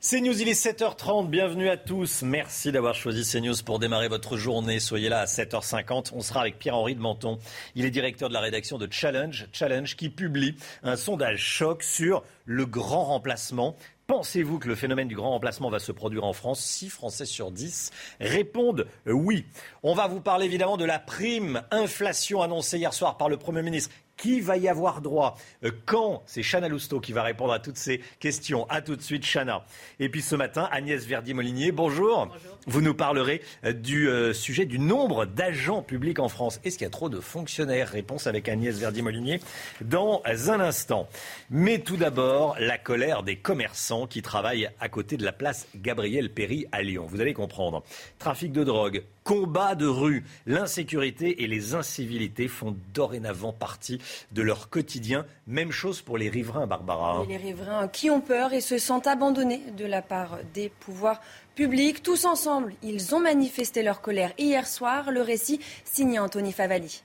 CNews, 0.00 0.40
il 0.40 0.48
est 0.48 0.52
7h30. 0.52 1.28
Bienvenue 1.28 1.68
à 1.68 1.76
tous. 1.76 2.22
Merci 2.22 2.70
d'avoir 2.70 2.94
choisi 2.94 3.28
CNews 3.28 3.56
pour 3.66 3.80
démarrer 3.80 4.06
votre 4.06 4.36
journée. 4.36 4.78
Soyez 4.78 5.08
là 5.08 5.18
à 5.18 5.24
7h50. 5.24 6.12
On 6.14 6.20
sera 6.20 6.42
avec 6.42 6.56
Pierre-Henri 6.60 6.94
de 6.94 7.00
Menton. 7.00 7.40
Il 7.74 7.84
est 7.84 7.90
directeur 7.90 8.28
de 8.28 8.34
la 8.34 8.40
rédaction 8.40 8.78
de 8.78 8.86
Challenge. 8.88 9.48
Challenge 9.52 9.96
qui 9.96 10.08
publie 10.08 10.54
un 10.84 10.94
sondage 10.94 11.40
choc 11.40 11.82
sur 11.82 12.22
le 12.44 12.64
grand 12.64 13.06
remplacement. 13.06 13.74
Pensez-vous 14.12 14.58
que 14.58 14.68
le 14.68 14.74
phénomène 14.74 15.06
du 15.06 15.14
grand 15.16 15.32
remplacement 15.32 15.68
va 15.68 15.78
se 15.78 15.92
produire 15.92 16.24
en 16.24 16.32
France? 16.32 16.60
6 16.60 16.88
Français 16.88 17.26
sur 17.26 17.50
10 17.50 17.90
répondent 18.20 18.86
oui. 19.04 19.44
On 19.82 19.92
va 19.92 20.06
vous 20.06 20.22
parler 20.22 20.46
évidemment 20.46 20.78
de 20.78 20.86
la 20.86 20.98
prime 20.98 21.62
inflation 21.70 22.40
annoncée 22.40 22.78
hier 22.78 22.94
soir 22.94 23.18
par 23.18 23.28
le 23.28 23.36
Premier 23.36 23.60
ministre 23.60 23.94
qui 24.16 24.40
va 24.40 24.56
y 24.56 24.66
avoir 24.66 25.02
droit? 25.02 25.36
Euh, 25.62 25.70
Quand? 25.84 26.22
C'est 26.24 26.42
Chana 26.42 26.68
Lousteau 26.68 27.00
qui 27.00 27.12
va 27.12 27.22
répondre 27.22 27.52
à 27.52 27.60
toutes 27.60 27.76
ces 27.76 28.00
questions. 28.18 28.66
A 28.70 28.80
tout 28.80 28.96
de 28.96 29.02
suite, 29.02 29.24
Chana. 29.24 29.64
Et 30.00 30.08
puis 30.08 30.22
ce 30.22 30.34
matin, 30.36 30.68
Agnès 30.72 31.04
Verdier-Molinier, 31.04 31.70
bonjour. 31.70 32.28
Vous 32.70 32.82
nous 32.82 32.92
parlerez 32.92 33.40
euh, 33.64 33.72
du 33.72 34.10
euh, 34.10 34.34
sujet 34.34 34.66
du 34.66 34.78
nombre 34.78 35.24
d'agents 35.24 35.80
publics 35.80 36.18
en 36.18 36.28
France. 36.28 36.60
Est-ce 36.64 36.76
qu'il 36.76 36.84
y 36.84 36.86
a 36.86 36.90
trop 36.90 37.08
de 37.08 37.18
fonctionnaires? 37.18 37.88
Réponse 37.88 38.26
avec 38.26 38.46
Agnès 38.46 38.76
Verdier-Molinier 38.76 39.40
dans 39.80 40.20
un 40.26 40.60
instant. 40.60 41.08
Mais 41.48 41.78
tout 41.78 41.96
d'abord, 41.96 42.56
la 42.60 42.76
colère 42.76 43.22
des 43.22 43.36
commerçants 43.36 44.06
qui 44.06 44.20
travaillent 44.20 44.68
à 44.80 44.90
côté 44.90 45.16
de 45.16 45.24
la 45.24 45.32
place 45.32 45.66
Gabriel 45.76 46.30
Péry 46.30 46.66
à 46.70 46.82
Lyon. 46.82 47.06
Vous 47.08 47.22
allez 47.22 47.32
comprendre. 47.32 47.82
Trafic 48.18 48.52
de 48.52 48.64
drogue, 48.64 49.02
combat 49.24 49.74
de 49.74 49.86
rue, 49.86 50.24
l'insécurité 50.46 51.42
et 51.42 51.46
les 51.46 51.74
incivilités 51.74 52.48
font 52.48 52.76
dorénavant 52.92 53.54
partie 53.54 53.98
de 54.32 54.42
leur 54.42 54.68
quotidien. 54.68 55.24
Même 55.46 55.70
chose 55.70 56.02
pour 56.02 56.18
les 56.18 56.28
riverains, 56.28 56.66
Barbara. 56.66 57.24
les 57.26 57.36
riverains 57.38 57.88
qui 57.88 58.10
ont 58.10 58.20
peur 58.20 58.52
et 58.52 58.60
se 58.60 58.76
sentent 58.76 59.06
abandonnés 59.06 59.62
de 59.76 59.86
la 59.86 60.02
part 60.02 60.38
des 60.52 60.68
pouvoirs 60.68 61.20
publics. 61.58 62.04
Tous 62.04 62.24
ensemble, 62.24 62.74
ils 62.84 63.16
ont 63.16 63.20
manifesté 63.20 63.82
leur 63.82 64.00
colère 64.00 64.32
hier 64.38 64.64
soir. 64.64 65.10
Le 65.10 65.22
récit 65.22 65.58
signé 65.84 66.20
Anthony 66.20 66.52
Favali. 66.52 67.02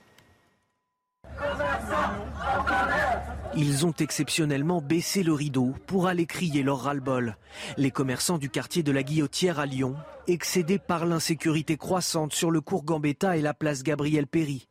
Ils 3.56 3.84
ont 3.84 3.94
exceptionnellement 3.98 4.80
baissé 4.80 5.24
le 5.24 5.32
rideau 5.32 5.74
pour 5.88 6.06
aller 6.06 6.26
crier 6.26 6.62
leur 6.62 6.82
ras-le-bol. 6.82 7.36
Les 7.76 7.90
commerçants 7.90 8.38
du 8.38 8.48
quartier 8.48 8.84
de 8.84 8.92
la 8.92 9.02
Guillotière 9.02 9.58
à 9.58 9.66
Lyon, 9.66 9.96
excédés 10.28 10.78
par 10.78 11.04
l'insécurité 11.04 11.76
croissante 11.76 12.32
sur 12.32 12.52
le 12.52 12.60
cours 12.60 12.84
Gambetta 12.84 13.36
et 13.36 13.42
la 13.42 13.54
place 13.54 13.82
Gabriel 13.82 14.28
Péry. 14.28 14.68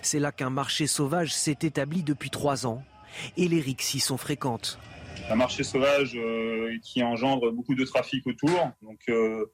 C'est 0.00 0.18
là 0.18 0.32
qu'un 0.32 0.50
marché 0.50 0.86
sauvage 0.86 1.34
s'est 1.34 1.58
établi 1.60 2.02
depuis 2.02 2.30
trois 2.30 2.66
ans 2.66 2.82
et 3.36 3.48
les 3.48 3.60
rixes 3.60 3.92
y 3.92 4.00
sont 4.00 4.16
fréquentes. 4.16 4.78
Un 5.28 5.34
marché 5.34 5.64
sauvage 5.64 6.16
euh, 6.16 6.78
qui 6.82 7.02
engendre 7.02 7.50
beaucoup 7.50 7.74
de 7.74 7.84
trafic 7.84 8.26
autour, 8.26 8.70
donc 8.82 9.00
euh, 9.08 9.44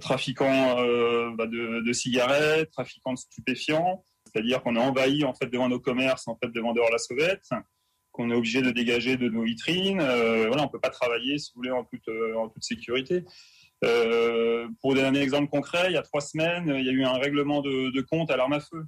trafiquants 0.00 0.78
euh, 0.78 1.30
bah, 1.36 1.46
de, 1.46 1.92
cigarettes, 1.92 2.70
trafiquants 2.70 3.12
de 3.12 3.18
stupéfiants, 3.18 4.04
c'est-à-dire 4.24 4.62
qu'on 4.62 4.76
a 4.76 4.80
envahi 4.80 5.24
en 5.24 5.34
fait 5.34 5.46
devant 5.46 5.68
nos 5.68 5.80
commerces 5.80 6.28
en 6.28 6.36
fait 6.36 6.50
des 6.52 6.60
vendeurs 6.60 6.86
à 6.86 6.90
la 6.90 6.98
sauvette, 6.98 7.48
qu'on 8.12 8.30
est 8.30 8.34
obligé 8.34 8.62
de 8.62 8.70
dégager 8.70 9.16
de 9.16 9.28
nos 9.28 9.42
vitrines. 9.42 9.98
voilà, 9.98 10.62
on 10.62 10.68
peut 10.68 10.80
pas 10.80 10.90
travailler 10.90 11.38
si 11.38 11.50
vous 11.52 11.60
voulez 11.60 11.72
en 11.72 11.84
toute, 11.84 12.08
en 12.36 12.48
toute 12.48 12.62
sécurité. 12.62 13.24
Euh, 13.84 14.66
pour 14.80 14.94
donner 14.94 15.18
un 15.18 15.22
exemple 15.22 15.48
concret, 15.50 15.86
il 15.88 15.92
y 15.92 15.96
a 15.96 16.02
trois 16.02 16.20
semaines, 16.20 16.74
il 16.76 16.84
y 16.84 16.88
a 16.88 16.92
eu 16.92 17.04
un 17.04 17.18
règlement 17.18 17.60
de, 17.60 18.00
compte 18.00 18.30
à 18.30 18.36
l'arme 18.36 18.54
à 18.54 18.60
feu. 18.60 18.84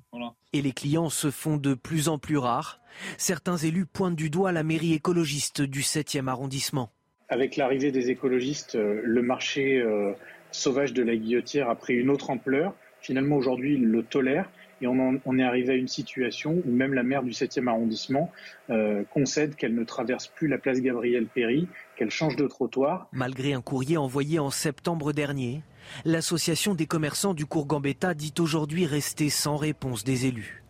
Et 0.52 0.62
les 0.62 0.72
clients 0.72 1.10
se 1.10 1.30
font 1.30 1.56
de 1.56 1.74
plus 1.74 2.08
en 2.08 2.18
plus 2.18 2.38
rares. 2.38 2.80
Certains 3.16 3.56
élus 3.56 3.86
pointent 3.86 4.16
du 4.16 4.30
doigt 4.30 4.52
la 4.52 4.62
mairie 4.62 4.94
écologiste 4.94 5.62
du 5.62 5.82
7e 5.82 6.28
arrondissement. 6.28 6.90
Avec 7.28 7.56
l'arrivée 7.56 7.92
des 7.92 8.10
écologistes, 8.10 8.76
euh, 8.76 9.02
le 9.04 9.22
marché 9.22 9.78
euh, 9.78 10.12
sauvage 10.50 10.94
de 10.94 11.02
la 11.02 11.14
guillotière 11.14 11.68
a 11.68 11.74
pris 11.74 11.94
une 11.94 12.08
autre 12.08 12.30
ampleur. 12.30 12.74
Finalement, 13.02 13.36
aujourd'hui, 13.36 13.74
il 13.74 13.84
le 13.84 14.02
tolère. 14.02 14.48
Et 14.80 14.86
on, 14.86 15.38
est 15.38 15.42
arrivé 15.42 15.72
à 15.72 15.76
une 15.76 15.88
situation 15.88 16.62
où 16.64 16.70
même 16.70 16.94
la 16.94 17.02
maire 17.02 17.24
du 17.24 17.32
7e 17.32 17.66
arrondissement 17.66 18.30
euh, 18.70 19.02
concède 19.10 19.56
qu'elle 19.56 19.74
ne 19.74 19.82
traverse 19.82 20.28
plus 20.28 20.46
la 20.46 20.56
place 20.56 20.80
Gabriel 20.80 21.26
Péry, 21.26 21.66
qu'elle 21.98 22.10
change 22.10 22.36
de 22.36 22.46
trottoir. 22.46 23.08
Malgré 23.12 23.52
un 23.52 23.60
courrier 23.60 23.96
envoyé 23.96 24.38
en 24.38 24.50
septembre 24.50 25.12
dernier, 25.12 25.62
l'association 26.04 26.74
des 26.74 26.86
commerçants 26.86 27.34
du 27.34 27.44
cours 27.44 27.66
Gambetta 27.66 28.14
dit 28.14 28.32
aujourd'hui 28.38 28.86
rester 28.86 29.28
sans 29.30 29.56
réponse 29.56 30.04
des 30.04 30.26
élus. 30.26 30.62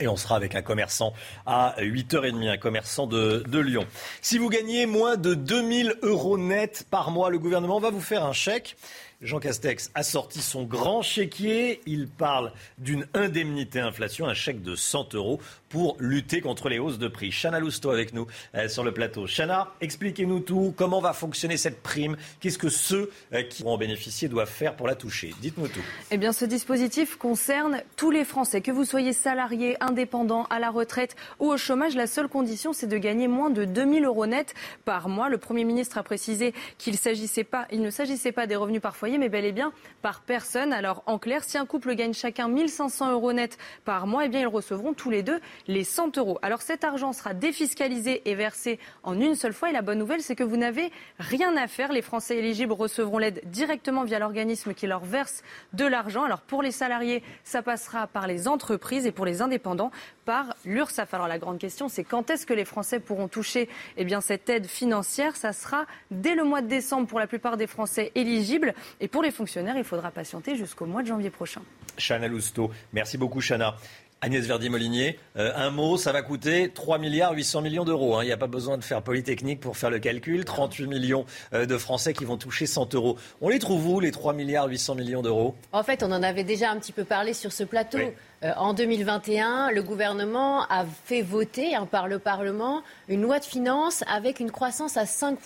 Et 0.00 0.06
on 0.06 0.16
sera 0.16 0.36
avec 0.36 0.54
un 0.54 0.62
commerçant 0.62 1.12
à 1.44 1.74
8h30, 1.78 2.48
un 2.48 2.56
commerçant 2.56 3.08
de, 3.08 3.42
de, 3.48 3.58
Lyon. 3.58 3.84
Si 4.22 4.38
vous 4.38 4.48
gagnez 4.48 4.86
moins 4.86 5.16
de 5.16 5.34
2000 5.34 5.96
euros 6.02 6.38
net 6.38 6.86
par 6.88 7.10
mois, 7.10 7.30
le 7.30 7.38
gouvernement 7.38 7.80
va 7.80 7.90
vous 7.90 8.00
faire 8.00 8.24
un 8.24 8.32
chèque. 8.32 8.76
Jean 9.20 9.40
Castex 9.40 9.90
a 9.94 10.04
sorti 10.04 10.40
son 10.40 10.62
grand 10.62 11.02
chéquier. 11.02 11.80
Il 11.86 12.06
parle 12.06 12.52
d'une 12.78 13.04
indemnité 13.14 13.80
inflation, 13.80 14.28
un 14.28 14.34
chèque 14.34 14.62
de 14.62 14.76
100 14.76 15.16
euros 15.16 15.40
pour 15.68 15.96
lutter 15.98 16.40
contre 16.40 16.68
les 16.68 16.78
hausses 16.78 17.00
de 17.00 17.08
prix. 17.08 17.30
Chana 17.32 17.58
Lousteau 17.58 17.90
avec 17.90 18.14
nous 18.14 18.28
euh, 18.54 18.68
sur 18.68 18.84
le 18.84 18.92
plateau. 18.92 19.26
Chana, 19.26 19.74
expliquez-nous 19.80 20.38
tout. 20.40 20.72
Comment 20.76 21.00
va 21.00 21.12
fonctionner 21.12 21.56
cette 21.56 21.82
prime? 21.82 22.16
Qu'est-ce 22.38 22.58
que 22.58 22.68
ceux 22.68 23.10
euh, 23.32 23.42
qui 23.42 23.64
vont 23.64 23.72
en 23.72 23.78
bénéficier 23.78 24.28
doivent 24.28 24.48
faire 24.48 24.76
pour 24.76 24.86
la 24.86 24.94
toucher? 24.94 25.34
Dites-nous 25.40 25.66
tout. 25.66 25.84
Eh 26.12 26.16
bien, 26.16 26.32
ce 26.32 26.44
dispositif 26.44 27.16
concerne 27.16 27.82
tous 27.96 28.12
les 28.12 28.24
Français. 28.24 28.60
Que 28.60 28.70
vous 28.70 28.84
soyez 28.84 29.12
salarié, 29.12 29.76
indépendant, 29.80 30.44
à 30.44 30.60
la 30.60 30.70
retraite 30.70 31.16
ou 31.40 31.50
au 31.50 31.56
chômage, 31.56 31.96
la 31.96 32.06
seule 32.06 32.28
condition, 32.28 32.72
c'est 32.72 32.86
de 32.86 32.98
gagner 32.98 33.26
moins 33.26 33.50
de 33.50 33.64
2000 33.64 34.04
euros 34.04 34.26
net 34.26 34.54
par 34.84 35.08
mois. 35.08 35.28
Le 35.28 35.38
Premier 35.38 35.64
ministre 35.64 35.98
a 35.98 36.04
précisé 36.04 36.54
qu'il 36.78 36.92
ne 36.92 37.90
s'agissait 37.90 38.32
pas 38.32 38.46
des 38.46 38.56
revenus 38.56 38.80
par 38.80 38.94
mais 39.16 39.30
bel 39.30 39.46
et 39.46 39.52
bien 39.52 39.72
par 40.02 40.20
personne. 40.20 40.72
Alors, 40.72 41.02
en 41.06 41.18
clair, 41.18 41.44
si 41.44 41.56
un 41.56 41.64
couple 41.64 41.94
gagne 41.94 42.12
chacun 42.12 42.48
1500 42.48 43.12
euros 43.12 43.32
net 43.32 43.56
par 43.84 44.06
mois, 44.06 44.26
eh 44.26 44.28
bien, 44.28 44.40
ils 44.40 44.46
recevront 44.46 44.92
tous 44.92 45.10
les 45.10 45.22
deux 45.22 45.40
les 45.66 45.84
100 45.84 46.18
euros. 46.18 46.38
Alors 46.42 46.62
cet 46.62 46.84
argent 46.84 47.12
sera 47.12 47.34
défiscalisé 47.34 48.22
et 48.28 48.34
versé 48.34 48.78
en 49.02 49.18
une 49.18 49.34
seule 49.34 49.52
fois. 49.52 49.70
Et 49.70 49.72
la 49.72 49.82
bonne 49.82 49.98
nouvelle, 49.98 50.20
c'est 50.20 50.36
que 50.36 50.44
vous 50.44 50.56
n'avez 50.56 50.90
rien 51.18 51.56
à 51.56 51.66
faire. 51.68 51.92
Les 51.92 52.02
Français 52.02 52.36
éligibles 52.36 52.72
recevront 52.72 53.18
l'aide 53.18 53.40
directement 53.44 54.04
via 54.04 54.18
l'organisme 54.18 54.74
qui 54.74 54.86
leur 54.86 55.04
verse 55.04 55.42
de 55.72 55.84
l'argent. 55.86 56.24
Alors 56.24 56.40
pour 56.40 56.62
les 56.62 56.70
salariés, 56.70 57.22
ça 57.44 57.62
passera 57.62 58.06
par 58.06 58.26
les 58.26 58.48
entreprises 58.48 59.06
et 59.06 59.12
pour 59.12 59.26
les 59.26 59.42
indépendants, 59.42 59.90
par 60.24 60.56
l'URSSAF. 60.64 61.14
Alors 61.14 61.28
la 61.28 61.38
grande 61.38 61.58
question, 61.58 61.88
c'est 61.88 62.04
quand 62.04 62.30
est-ce 62.30 62.46
que 62.46 62.54
les 62.54 62.64
Français 62.64 63.00
pourront 63.00 63.28
toucher 63.28 63.68
eh 63.96 64.04
bien, 64.04 64.20
cette 64.20 64.48
aide 64.48 64.66
financière? 64.66 65.36
Ça 65.36 65.52
sera 65.52 65.86
dès 66.10 66.34
le 66.34 66.44
mois 66.44 66.62
de 66.62 66.68
décembre 66.68 67.06
pour 67.06 67.18
la 67.18 67.26
plupart 67.26 67.56
des 67.56 67.66
Français 67.66 68.12
éligibles. 68.14 68.74
Et 69.00 69.08
pour 69.08 69.22
les 69.22 69.30
fonctionnaires, 69.30 69.76
il 69.76 69.84
faudra 69.84 70.10
patienter 70.10 70.56
jusqu'au 70.56 70.86
mois 70.86 71.02
de 71.02 71.08
janvier 71.08 71.30
prochain. 71.30 71.62
Chana 71.96 72.28
Lousteau. 72.28 72.70
Merci 72.92 73.18
beaucoup, 73.18 73.40
Chana. 73.40 73.76
Agnès 74.20 74.44
Verdier-Molinier, 74.44 75.16
euh, 75.36 75.52
un 75.54 75.70
mot, 75.70 75.96
ça 75.96 76.10
va 76.10 76.22
coûter 76.22 76.72
3 76.72 76.98
milliards 76.98 77.34
800 77.34 77.62
millions 77.62 77.84
d'euros. 77.84 78.16
Hein. 78.16 78.24
Il 78.24 78.26
n'y 78.26 78.32
a 78.32 78.36
pas 78.36 78.48
besoin 78.48 78.76
de 78.76 78.82
faire 78.82 79.00
Polytechnique 79.00 79.60
pour 79.60 79.76
faire 79.76 79.90
le 79.90 80.00
calcul. 80.00 80.44
38 80.44 80.88
millions 80.88 81.24
euh, 81.52 81.66
de 81.66 81.78
Français 81.78 82.14
qui 82.14 82.24
vont 82.24 82.36
toucher 82.36 82.66
100 82.66 82.96
euros. 82.96 83.16
On 83.40 83.48
les 83.48 83.60
trouve 83.60 83.86
où, 83.86 84.00
les 84.00 84.10
3 84.10 84.32
milliards 84.32 84.66
800 84.66 84.96
millions 84.96 85.22
d'euros? 85.22 85.54
En 85.70 85.84
fait, 85.84 86.02
on 86.02 86.10
en 86.10 86.24
avait 86.24 86.42
déjà 86.42 86.72
un 86.72 86.78
petit 86.80 86.90
peu 86.90 87.04
parlé 87.04 87.32
sur 87.32 87.52
ce 87.52 87.62
plateau. 87.62 87.98
Euh, 88.42 88.52
en 88.56 88.74
2021, 88.74 89.70
le 89.70 89.82
gouvernement 89.84 90.64
a 90.64 90.84
fait 91.04 91.22
voter 91.22 91.76
hein, 91.76 91.86
par 91.86 92.08
le 92.08 92.18
Parlement 92.18 92.82
une 93.08 93.22
loi 93.22 93.38
de 93.38 93.44
finances 93.44 94.02
avec 94.12 94.40
une 94.40 94.50
croissance 94.50 94.96
à 94.96 95.06
5 95.06 95.38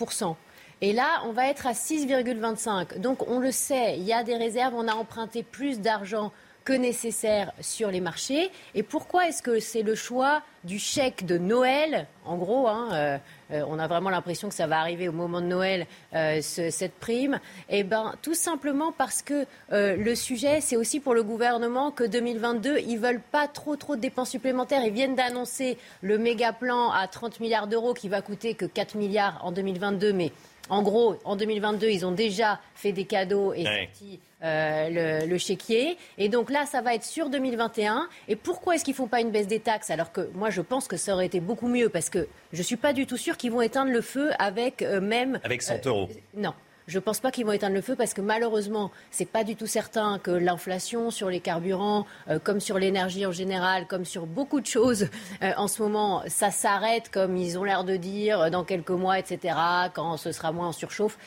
et 0.83 0.93
là, 0.93 1.23
on 1.27 1.33
va 1.33 1.47
être 1.47 1.69
à 1.69 1.73
6,25. 1.73 2.99
Donc, 2.99 3.29
on 3.29 3.39
le 3.39 3.53
sait, 3.53 3.97
il 3.97 4.03
y 4.03 4.13
a 4.13 4.25
des 4.25 4.37
réserves, 4.37 4.75
on 4.77 4.89
a 4.89 4.95
emprunté 4.95 5.45
plus 5.45 5.79
d'argent 5.79 6.33
que 6.65 6.73
nécessaire 6.73 7.53
sur 7.61 7.91
les 7.91 8.01
marchés. 8.01 8.51
Et 8.75 8.83
pourquoi 8.83 9.29
est-ce 9.29 9.43
que 9.43 9.61
c'est 9.61 9.83
le 9.83 9.95
choix 9.95 10.43
du 10.65 10.79
chèque 10.79 11.25
de 11.25 11.39
Noël? 11.39 12.07
En 12.25 12.37
gros, 12.37 12.69
hein, 12.69 12.89
euh, 12.93 13.19
euh, 13.53 13.65
on 13.69 13.79
a 13.79 13.87
vraiment 13.87 14.11
l'impression 14.11 14.49
que 14.49 14.55
ça 14.55 14.67
va 14.67 14.79
arriver 14.79 15.09
au 15.09 15.13
moment 15.13 15.41
de 15.41 15.47
Noël, 15.47 15.87
euh, 16.15 16.41
cette 16.41 16.95
prime. 16.95 17.41
Eh 17.69 17.83
bien, 17.83 18.15
tout 18.23 18.35
simplement 18.35 18.93
parce 18.93 19.23
que 19.23 19.47
le 19.71 20.15
sujet, 20.15 20.61
c'est 20.61 20.77
aussi 20.77 21.01
pour 21.01 21.15
le 21.15 21.23
gouvernement 21.23 21.91
que 21.91 22.05
2022, 22.05 22.79
ils 22.79 22.99
veulent 22.99 23.23
pas 23.33 23.49
trop, 23.49 23.77
trop 23.77 23.97
de 23.97 24.01
dépenses 24.01 24.31
supplémentaires. 24.31 24.85
Ils 24.85 24.93
viennent 24.93 25.17
d'annoncer 25.17 25.79
le 26.01 26.19
méga 26.19 26.53
plan 26.53 26.91
à 26.91 27.07
30 27.07 27.41
milliards 27.41 27.67
d'euros 27.67 27.95
qui 27.95 28.09
va 28.09 28.21
coûter 28.21 28.55
que 28.55 28.67
4 28.67 28.97
milliards 28.97 29.41
en 29.45 29.53
2022, 29.53 30.13
mais 30.13 30.33
en 30.69 30.83
gros, 30.83 31.17
en 31.25 31.37
2022, 31.37 31.89
ils 31.89 32.07
ont 32.07 32.13
déjà 32.13 32.61
fait 32.75 32.93
des 32.93 33.05
cadeaux 33.05 33.53
et 33.53 33.65
sorti 33.65 34.21
euh, 34.45 35.27
le, 35.27 35.39
chéquier. 35.39 35.97
Et 36.19 36.29
donc 36.29 36.51
là, 36.51 36.67
ça 36.67 36.81
va 36.81 36.95
être 36.95 37.05
sur 37.05 37.31
2021. 37.31 38.09
Et 38.29 38.37
pourquoi 38.37 38.75
est-ce 38.75 38.85
qu'ils 38.85 38.93
ne 38.93 38.97
font 38.97 39.07
pas 39.07 39.21
une 39.21 39.31
baisse 39.31 39.47
des 39.47 39.61
taxes 39.61 39.91
Alors 39.91 40.13
que 40.13 40.31
moi, 40.35 40.51
je 40.51 40.61
pense 40.61 40.89
que 40.89 40.97
ça 40.97 41.15
aurait 41.15 41.27
été 41.27 41.41
beaucoup 41.41 41.69
mieux 41.69 41.89
parce 41.89 42.11
que 42.11 42.27
je 42.53 42.59
ne 42.59 42.63
suis 42.63 42.77
pas 42.77 42.93
du 42.93 43.07
tout 43.07 43.17
sûr 43.17 43.37
qu'ils 43.37 43.53
vont 43.53 43.61
éteindre 43.61 43.93
le 43.93 44.01
feu 44.01 44.31
avec 44.39 44.83
euh, 44.83 45.01
même. 45.01 45.41
Avec 45.45 45.63
100 45.63 45.87
euros. 45.87 46.09
Euh, 46.11 46.41
non. 46.41 46.55
Je 46.89 46.99
ne 46.99 47.01
pense 47.01 47.21
pas 47.21 47.31
qu'ils 47.31 47.47
vont 47.47 47.53
éteindre 47.53 47.75
le 47.75 47.81
feu 47.81 47.95
parce 47.95 48.13
que 48.13 48.21
malheureusement, 48.21 48.91
ce 49.11 49.23
n'est 49.23 49.27
pas 49.27 49.45
du 49.45 49.55
tout 49.55 49.67
certain 49.67 50.19
que 50.19 50.31
l'inflation 50.31 51.11
sur 51.11 51.31
les 51.31 51.41
carburants, 51.41 52.07
euh, 52.29 52.39
comme 52.39 52.61
sur 52.61 52.79
l'énergie 52.79 53.25
en 53.25 53.33
général, 53.33 53.87
comme 53.87 54.05
sur 54.05 54.27
beaucoup 54.27 54.61
de 54.61 54.67
choses 54.67 55.09
euh, 55.43 55.53
en 55.57 55.69
ce 55.69 55.83
moment, 55.83 56.23
ça 56.27 56.51
s'arrête 56.51 57.11
comme 57.11 57.37
ils 57.37 57.59
ont 57.59 57.65
l'air 57.65 57.85
de 57.85 57.97
dire 57.97 58.41
euh, 58.41 58.51
dans 58.51 58.65
quelques 58.65 58.91
mois, 58.91 59.19
etc., 59.19 59.57
quand 59.95 60.17
ce 60.17 60.33
sera 60.33 60.53
moins 60.53 60.69
en 60.69 60.73
surchauffe. 60.73 61.19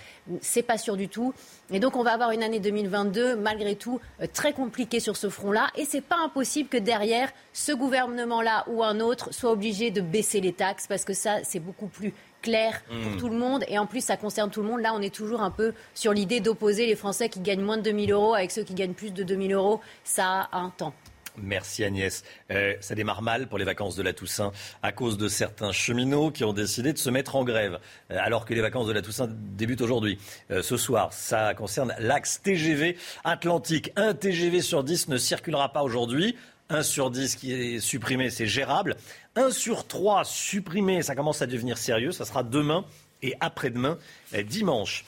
C'est 0.42 0.64
pas 0.64 0.78
sûr 0.78 0.98
du 0.98 1.08
tout. 1.08 1.34
Et 1.72 1.80
donc 1.80 1.96
on 1.96 2.04
va 2.04 2.14
avoir 2.14 2.32
une 2.32 2.42
année 2.42 2.60
2022 2.60 3.36
malgré 3.36 3.76
tout 3.76 4.00
très 4.34 4.54
compliquée 4.54 5.00
sur 5.00 5.16
ce 5.18 5.30
front-là. 5.30 5.68
Et 5.76 5.86
c'est 5.86 6.02
pas 6.02 6.18
impossible 6.18 6.68
que 6.68 6.78
derrière 6.78 7.30
ce 7.54 7.72
gouvernement-là 7.72 8.66
ou 8.68 8.84
un 8.84 9.00
autre 9.00 9.34
soit 9.34 9.52
obligé 9.52 9.92
de 9.92 10.02
baisser 10.02 10.42
les 10.42 10.54
taxes 10.54 10.88
parce 10.88 11.06
que 11.06 11.14
ça 11.14 11.44
c'est 11.44 11.60
beaucoup 11.60 11.88
plus 11.88 12.14
clair 12.46 12.82
pour 12.88 13.12
Mm. 13.12 13.18
tout 13.18 13.30
le 13.30 13.38
monde. 13.38 13.64
Et 13.68 13.78
en 13.80 13.86
plus, 13.88 14.04
ça 14.04 14.16
concerne 14.18 14.50
tout 14.52 14.62
le 14.62 14.68
monde. 14.70 14.82
Là, 14.82 14.94
on 14.96 15.02
est 15.02 15.14
toujours 15.14 15.42
un 15.42 15.52
peu 15.52 15.74
sur 15.94 16.14
l'idée 16.14 16.40
d'opposer 16.40 16.86
les 16.86 16.96
Français 16.96 17.28
qui 17.30 17.40
gagnent 17.40 17.62
moins 17.64 17.78
de 17.78 17.84
2000 17.84 18.12
euros 18.12 18.34
avec 18.36 18.52
ceux 18.52 18.64
qui 18.64 18.74
gagnent 18.76 18.94
plus 18.94 19.12
de 19.14 19.24
2000 19.24 19.54
euros. 19.54 19.82
Ça 20.04 20.48
a 20.52 20.58
un 20.60 20.70
temps. 20.70 20.94
Merci 21.38 21.84
Agnès. 21.84 22.24
Euh, 22.52 22.76
ça 22.80 22.96
démarre 22.96 23.22
mal 23.22 23.48
pour 23.48 23.58
les 23.58 23.66
vacances 23.66 23.98
de 23.98 24.04
la 24.04 24.14
Toussaint 24.14 24.54
à 24.82 24.94
cause 24.94 25.18
de 25.18 25.28
certains 25.28 25.74
cheminots 25.74 26.32
qui 26.32 26.46
ont 26.46 26.54
décidé 26.54 26.94
de 26.94 26.98
se 26.98 27.10
mettre 27.10 27.36
en 27.36 27.44
grève, 27.44 27.80
euh, 28.10 28.18
alors 28.22 28.46
que 28.46 28.54
les 28.54 28.62
vacances 28.62 28.88
de 28.88 28.94
la 28.94 29.02
Toussaint 29.02 29.28
débutent 29.30 29.82
aujourd'hui. 29.82 30.18
Euh, 30.52 30.62
ce 30.64 30.78
soir, 30.78 31.12
ça 31.12 31.54
concerne 31.54 31.94
l'axe 32.00 32.42
TGV 32.42 32.96
Atlantique. 33.26 33.92
Un 33.98 34.14
TGV 34.14 34.62
sur 34.62 34.86
10 34.86 35.10
ne 35.10 35.18
circulera 35.18 35.74
pas 35.74 35.84
aujourd'hui. 35.84 36.38
Un 36.70 36.84
sur 36.84 37.12
10 37.12 37.36
qui 37.36 37.52
est 37.52 37.80
supprimé, 37.82 38.30
c'est 38.30 38.48
gérable. 38.48 38.96
Un 39.38 39.52
sur 39.52 39.86
3 39.86 40.24
supprimé, 40.24 41.02
ça 41.02 41.14
commence 41.14 41.42
à 41.42 41.46
devenir 41.46 41.78
sérieux. 41.78 42.14
Ça 42.14 42.24
sera 42.24 42.42
demain 42.42 42.86
et 43.22 43.34
après-demain, 43.42 43.98
euh, 44.34 44.44
dimanche. 44.44 45.04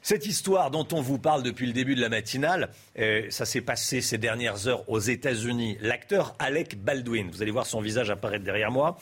Cette 0.00 0.24
histoire 0.24 0.70
dont 0.70 0.86
on 0.92 1.02
vous 1.02 1.18
parle 1.18 1.42
depuis 1.42 1.66
le 1.66 1.74
début 1.74 1.94
de 1.94 2.00
la 2.00 2.08
matinale, 2.08 2.70
euh, 2.98 3.26
ça 3.28 3.44
s'est 3.44 3.60
passé 3.60 4.00
ces 4.00 4.16
dernières 4.16 4.66
heures 4.66 4.88
aux 4.88 5.00
États-Unis. 5.00 5.76
L'acteur 5.82 6.34
Alec 6.38 6.82
Baldwin, 6.82 7.28
vous 7.30 7.42
allez 7.42 7.50
voir 7.50 7.66
son 7.66 7.82
visage 7.82 8.08
apparaître 8.08 8.44
derrière 8.44 8.70
moi, 8.70 8.96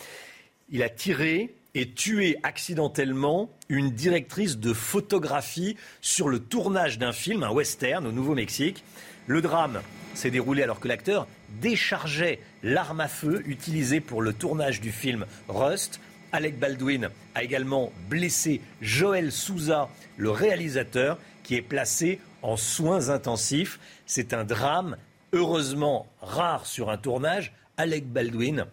il 0.70 0.82
a 0.82 0.88
tiré 0.88 1.54
et 1.74 1.90
tué 1.90 2.38
accidentellement 2.42 3.50
une 3.68 3.90
directrice 3.90 4.58
de 4.58 4.72
photographie 4.72 5.76
sur 6.00 6.28
le 6.28 6.40
tournage 6.40 6.98
d'un 6.98 7.12
film, 7.12 7.44
un 7.44 7.50
western 7.50 8.06
au 8.06 8.12
Nouveau-Mexique. 8.12 8.82
Le 9.26 9.40
drame 9.40 9.82
s'est 10.14 10.30
déroulé 10.30 10.62
alors 10.62 10.80
que 10.80 10.88
l'acteur 10.88 11.28
déchargeait 11.60 12.40
l'arme 12.62 13.00
à 13.00 13.08
feu 13.08 13.42
utilisée 13.46 14.00
pour 14.00 14.22
le 14.22 14.32
tournage 14.32 14.80
du 14.80 14.92
film 14.92 15.26
Rust. 15.48 16.00
Alec 16.32 16.58
Baldwin 16.58 17.10
a 17.34 17.42
également 17.42 17.92
blessé 18.08 18.60
Joël 18.80 19.30
Souza, 19.30 19.88
le 20.16 20.30
réalisateur, 20.30 21.18
qui 21.44 21.54
est 21.54 21.62
placé 21.62 22.20
en 22.42 22.56
soins 22.56 23.08
intensifs. 23.10 23.78
C'est 24.06 24.34
un 24.34 24.44
drame, 24.44 24.96
heureusement 25.32 26.06
rare 26.20 26.66
sur 26.66 26.90
un 26.90 26.96
tournage. 26.96 27.52
Alec 27.76 28.06
Baldwin, 28.06 28.66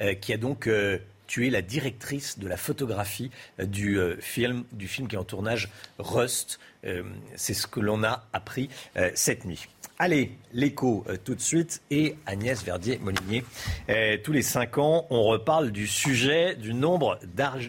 euh, 0.00 0.14
qui 0.14 0.32
a 0.32 0.36
donc 0.36 0.66
euh, 0.66 0.98
tué 1.26 1.50
la 1.50 1.62
directrice 1.62 2.38
de 2.38 2.48
la 2.48 2.56
photographie 2.56 3.30
euh, 3.58 3.66
du, 3.66 3.98
film, 4.20 4.64
qui 5.08 5.14
est 5.14 5.18
en 5.18 5.24
tournage 5.24 5.70
Rust. 5.98 6.58
C'est 7.36 7.52
ce 7.52 7.66
que 7.66 7.78
l'on 7.78 8.04
a 8.04 8.26
appris 8.32 8.70
cette 9.14 9.44
nuit. 9.44 9.68
Allez, 10.02 10.30
l'écho 10.54 11.04
euh, 11.10 11.16
tout 11.22 11.34
de 11.34 11.42
suite 11.42 11.82
et 11.90 12.16
Agnès 12.24 12.64
Verdier-Molinier. 12.64 13.44
Euh, 13.90 14.16
tous 14.24 14.32
les 14.32 14.40
cinq 14.40 14.78
ans, 14.78 15.06
on 15.10 15.24
reparle 15.24 15.70
du 15.70 15.86
sujet 15.86 16.54
du 16.54 16.72
nombre 16.72 17.18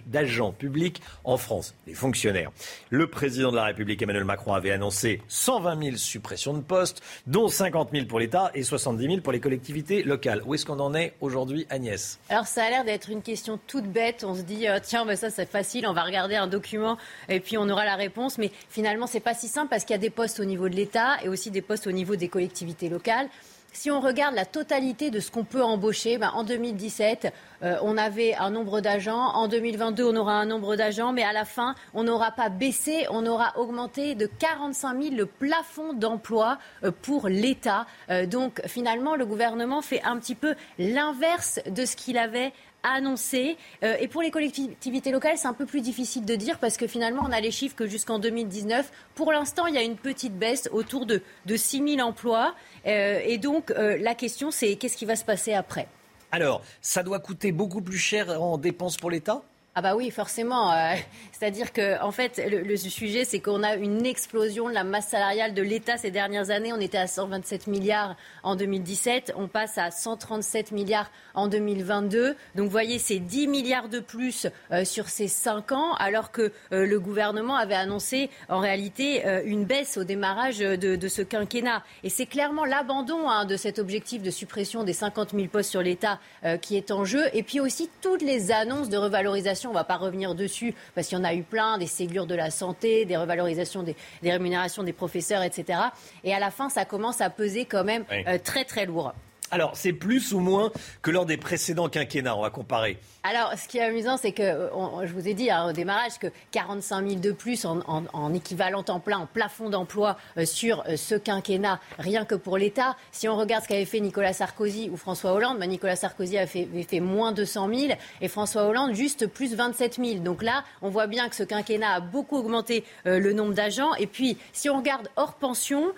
d'agents 0.08 0.54
publics 0.54 1.02
en 1.26 1.36
France, 1.36 1.76
les 1.88 1.94
fonctionnaires. 1.94 2.52
Le 2.90 3.08
président 3.08 3.52
de 3.52 3.58
la 3.58 3.66
République, 3.66 4.02
Emmanuel 4.02 4.24
Macron, 4.24 4.54
avait 4.54 4.72
annoncé 4.72 5.22
120 5.28 5.84
000 5.84 5.98
suppressions 5.98 6.54
de 6.54 6.62
postes, 6.62 7.02
dont 7.28 7.50
50 7.50 7.90
000 7.92 8.06
pour 8.06 8.20
l'État 8.20 8.50
et 8.54 8.64
70 8.64 9.06
000 9.06 9.18
pour 9.20 9.34
les 9.34 9.42
collectivités 9.42 10.04
locales. 10.04 10.42
Où 10.46 10.56
est-ce 10.56 10.66
qu'on 10.66 10.80
en 10.80 10.94
est 10.94 11.14
aujourd'hui, 11.22 11.68
Agnès? 11.70 12.18
Alors 12.30 12.48
ça 12.48 12.64
a 12.64 12.70
l'air 12.70 12.86
d'être 12.86 13.10
une 13.10 13.22
question 13.22 13.60
toute 13.68 13.86
bête. 13.86 14.24
On 14.26 14.36
se 14.36 14.42
dit 14.42 14.70
euh, 14.70 14.80
tiens, 14.82 15.06
bah, 15.06 15.18
ça 15.18 15.30
c'est 15.30 15.50
facile, 15.50 15.86
on 15.86 15.94
va 15.94 16.04
regarder 16.04 16.36
un 16.36 16.48
document 16.48 16.98
et 17.28 17.42
puis 17.42 17.58
on 17.58 17.68
aura 17.70 17.86
la 17.86 17.96
réponse. 17.96 18.38
Mais 18.38 18.52
finalement, 18.70 19.08
c'est 19.08 19.20
pas 19.20 19.34
si 19.34 19.48
simple 19.48 19.70
parce 19.70 19.84
qu'il 19.84 19.94
y 19.94 20.00
a 20.00 20.02
des 20.02 20.10
postes 20.10 20.40
au 20.40 20.46
niveau 20.46 20.70
de 20.70 20.76
l'État 20.76 21.18
et 21.24 21.28
aussi 21.28 21.52
des 21.52 21.62
postes 21.62 21.88
au 21.88 21.92
niveau 21.92 22.16
des 22.16 22.21
collectivités 22.28 22.90
locales. 22.90 23.30
Si 23.74 23.90
on 23.90 24.02
regarde 24.02 24.36
la 24.36 24.44
totalité 24.44 25.12
de 25.12 25.22
ce 25.22 25.32
qu'on 25.32 25.46
peut 25.46 25.64
embaucher, 25.64 26.18
ben, 26.18 26.32
en 26.36 26.44
2017, 26.44 27.34
euh, 27.64 27.78
on 27.84 27.98
avait 27.98 28.36
un 28.36 28.50
nombre 28.50 28.82
d'agents. 28.82 29.30
En 29.34 29.48
2022, 29.48 30.04
on 30.04 30.16
aura 30.18 30.34
un 30.34 30.46
nombre 30.46 30.76
d'agents. 30.76 31.14
Mais 31.14 31.24
à 31.24 31.32
la 31.32 31.46
fin, 31.46 31.76
on 31.94 32.04
n'aura 32.04 32.32
pas 32.32 32.50
baissé, 32.50 33.06
on 33.12 33.26
aura 33.26 33.58
augmenté 33.58 34.14
de 34.14 34.26
45 34.26 35.02
000 35.02 35.16
le 35.16 35.26
plafond 35.26 35.94
d'emploi 35.94 36.58
euh, 36.84 36.92
pour 37.02 37.30
l'État. 37.30 37.88
Euh, 38.10 38.26
donc 38.26 38.62
finalement, 38.68 39.16
le 39.16 39.26
gouvernement 39.26 39.82
fait 39.82 40.02
un 40.04 40.18
petit 40.20 40.36
peu 40.36 40.56
l'inverse 40.78 41.62
de 41.66 41.86
ce 41.86 41.96
qu'il 41.96 42.18
avait 42.18 42.52
annoncé. 42.84 43.58
Euh, 43.84 43.96
et 44.00 44.08
pour 44.08 44.22
les 44.22 44.32
collectivités 44.32 45.12
locales, 45.12 45.38
c'est 45.38 45.48
un 45.48 45.54
peu 45.54 45.66
plus 45.66 45.82
difficile 45.82 46.26
de 46.26 46.36
dire 46.36 46.60
parce 46.60 46.78
que 46.78 46.88
finalement, 46.88 47.24
on 47.26 47.32
a 47.32 47.40
les 47.40 47.52
chiffres 47.52 47.76
que 47.76 47.88
jusqu'en 47.88 48.20
2019, 48.20 48.92
pour 49.16 49.32
l'instant, 49.32 49.68
il 49.68 49.76
y 49.76 49.78
a 49.78 49.84
une 49.84 49.98
petite 49.98 50.38
baisse 50.38 50.70
autour 50.72 51.06
de, 51.06 51.22
de 51.46 51.56
6 51.56 51.96
000 51.96 52.08
emplois. 52.08 52.56
Euh, 52.86 53.20
et 53.24 53.38
donc, 53.38 53.72
euh, 53.72 53.98
la 54.00 54.16
question, 54.16 54.52
c'est 54.52 54.76
qu'est-ce 54.76 54.98
qui 54.98 55.06
va 55.06 55.16
se 55.16 55.26
passer 55.26 55.54
après? 55.54 55.88
Alors, 56.32 56.62
ça 56.82 57.04
doit 57.04 57.20
coûter 57.20 57.52
beaucoup 57.52 57.82
plus 57.82 57.98
cher 57.98 58.42
en 58.42 58.58
dépenses 58.58 58.98
pour 58.98 59.12
l'État? 59.12 59.44
Ah 59.74 59.82
bah 59.82 59.96
oui, 59.96 60.12
forcément. 60.12 60.74
Euh, 60.74 60.96
C'est-à-dire 61.32 61.72
que 61.72 62.00
en 62.04 62.12
fait, 62.12 62.42
le, 62.46 62.76
sujet, 62.76 63.24
c'est 63.24 63.40
qu'on 63.40 63.64
a 63.64 63.76
une 63.76 64.06
explosion 64.06 64.68
de 64.68 64.74
la 64.74 64.84
masse 64.84 65.08
salariale 65.08 65.54
de 65.54 65.62
l'État 65.62 65.98
ces 65.98 66.12
dernières 66.12 66.50
années. 66.50 66.74
On 66.74 66.80
était 66.80 66.98
à 66.98 67.08
127 67.08 67.68
milliards 67.68 68.16
en 68.44 68.56
2017, 68.56 69.34
on 69.38 69.48
passe 69.48 69.78
à 69.78 69.90
137 69.90 70.72
milliards 70.72 71.10
en 71.34 71.48
2022. 71.48 72.36
Donc, 72.56 72.66
vous 72.66 72.70
voyez, 72.70 73.00
c'est 73.00 73.20
10 73.20 73.48
milliards 73.48 73.88
de 73.88 74.02
plus 74.02 74.46
euh, 74.72 74.84
sur 74.84 75.08
ces 75.08 75.30
5 75.30 75.72
ans, 75.72 75.94
alors 75.94 76.32
que 76.32 76.52
euh, 76.74 76.86
le 76.86 77.00
gouvernement 77.00 77.56
avait 77.56 77.74
annoncé 77.74 78.30
en 78.50 78.60
réalité 78.60 79.24
une 79.46 79.64
baisse 79.64 79.98
au 79.98 80.04
démarrage 80.04 80.60
de, 80.60 81.08
ce 81.08 81.22
quinquennat. 81.22 81.84
Et 82.04 82.10
c'est 82.10 82.26
clairement 82.26 82.66
l'abandon 82.66 83.30
hein, 83.30 83.46
de 83.46 83.56
cet 83.56 83.80
objectif 83.80 84.22
de 84.22 84.32
suppression 84.32 84.84
des 84.84 84.94
50 84.94 85.32
000 85.32 85.48
postes 85.48 85.70
sur 85.70 85.82
l'État 85.82 86.20
qui 86.62 86.76
est 86.76 86.92
en 86.92 87.06
jeu. 87.06 87.24
Et 87.34 87.44
puis 87.44 87.60
aussi 87.60 87.90
toutes 88.02 88.22
les 88.22 88.52
annonces 88.52 88.90
de 88.90 88.98
revalorisation. 88.98 89.61
On 89.70 89.74
ne 89.74 89.78
va 89.78 89.84
pas 89.84 89.98
revenir 89.98 90.36
dessus 90.36 90.74
parce 90.96 91.08
qu'il 91.08 91.18
y 91.18 91.22
en 91.22 91.24
a 91.24 91.34
eu 91.34 91.44
plein, 91.44 91.78
des 91.78 91.88
Ségur 91.88 92.26
de 92.28 92.36
la 92.36 92.52
santé, 92.52 93.06
des 93.06 93.18
revalorisations 93.18 93.84
des, 93.84 93.96
des 94.22 94.32
rémunérations 94.32 94.84
des 94.84 94.94
professeurs, 94.94 95.44
etc. 95.44 95.80
Et 96.24 96.34
à 96.34 96.40
la 96.40 96.52
fin, 96.52 96.70
ça 96.70 96.86
commence 96.86 97.22
à 97.22 97.30
peser 97.30 97.66
quand 97.66 97.84
même 97.84 98.06
Oui. 98.12 98.24
euh, 98.28 98.38
très 98.44 98.66
très 98.66 98.86
lourd. 98.86 99.14
Alors, 99.54 99.72
c'est 99.76 99.92
plus 99.94 100.34
ou 100.34 100.40
moins 100.40 100.72
que 101.02 101.12
lors 101.12 101.26
des 101.26 101.36
précédents 101.38 101.90
quinquennats, 101.90 102.38
on 102.38 102.42
va 102.42 102.50
comparer. 102.50 102.98
Alors, 103.24 103.54
ce 103.56 103.68
qui 103.68 103.78
est 103.78 103.84
amusant, 103.84 104.18
c'est 104.18 104.32
que 104.32 104.42
euh, 104.42 105.06
je 105.06 105.14
vous 105.14 105.28
ai 105.28 105.36
dit 105.36 105.52
hein, 105.52 105.68
au 105.70 105.74
démarrage 105.74 106.18
que 106.18 106.26
45 106.50 107.08
000 107.08 107.20
de 107.22 107.32
plus 107.32 107.66
en, 107.66 107.82
en- 107.88 108.04
en 108.14 108.34
équivalent 108.34 108.82
temps 108.82 109.00
plein, 109.00 109.20
en 109.20 109.26
plafond 109.28 109.70
d'emploi 109.70 110.18
euh, 110.40 110.46
sur 110.46 110.84
euh, 110.90 110.96
ce 110.98 111.14
quinquennat, 111.14 111.80
rien 112.00 112.26
que 112.26 112.34
pour 112.34 112.58
l'État. 112.58 112.98
Si 113.12 113.28
on 113.30 113.36
regarde 113.38 113.64
ce 113.64 113.68
qu'avait 113.70 113.86
fait 113.86 114.00
Nicolas 114.00 114.34
Sarkozy 114.34 114.90
ou 114.92 114.98
François 114.98 115.34
Hollande, 115.34 115.60
bah, 115.60 115.68
Nicolas 115.68 115.96
Sarkozy 115.96 116.40
avait 116.40 116.48
fait, 116.84 117.00
moins 117.00 117.32
200 117.32 117.70
000 117.72 117.94
et 118.22 118.28
François 118.28 118.64
Hollande 118.64 118.96
juste 118.96 119.28
plus 119.28 119.54
27 119.54 119.98
000. 120.04 120.20
Donc 120.24 120.42
là, 120.42 120.64
on 120.82 120.90
voit 120.90 121.06
bien 121.06 121.30
que 121.30 121.36
ce 121.36 121.44
quinquennat 121.44 121.92
a 121.94 122.00
beaucoup 122.00 122.38
augmenté 122.38 122.84
le 123.06 123.34
nombre 123.34 123.54
d'agents. 123.54 123.94
Et 124.00 124.08
puis, 124.08 124.36
si 124.52 124.68
on 124.68 124.78
regarde 124.78 125.10
hors 125.16 125.34
pension, 125.36 125.92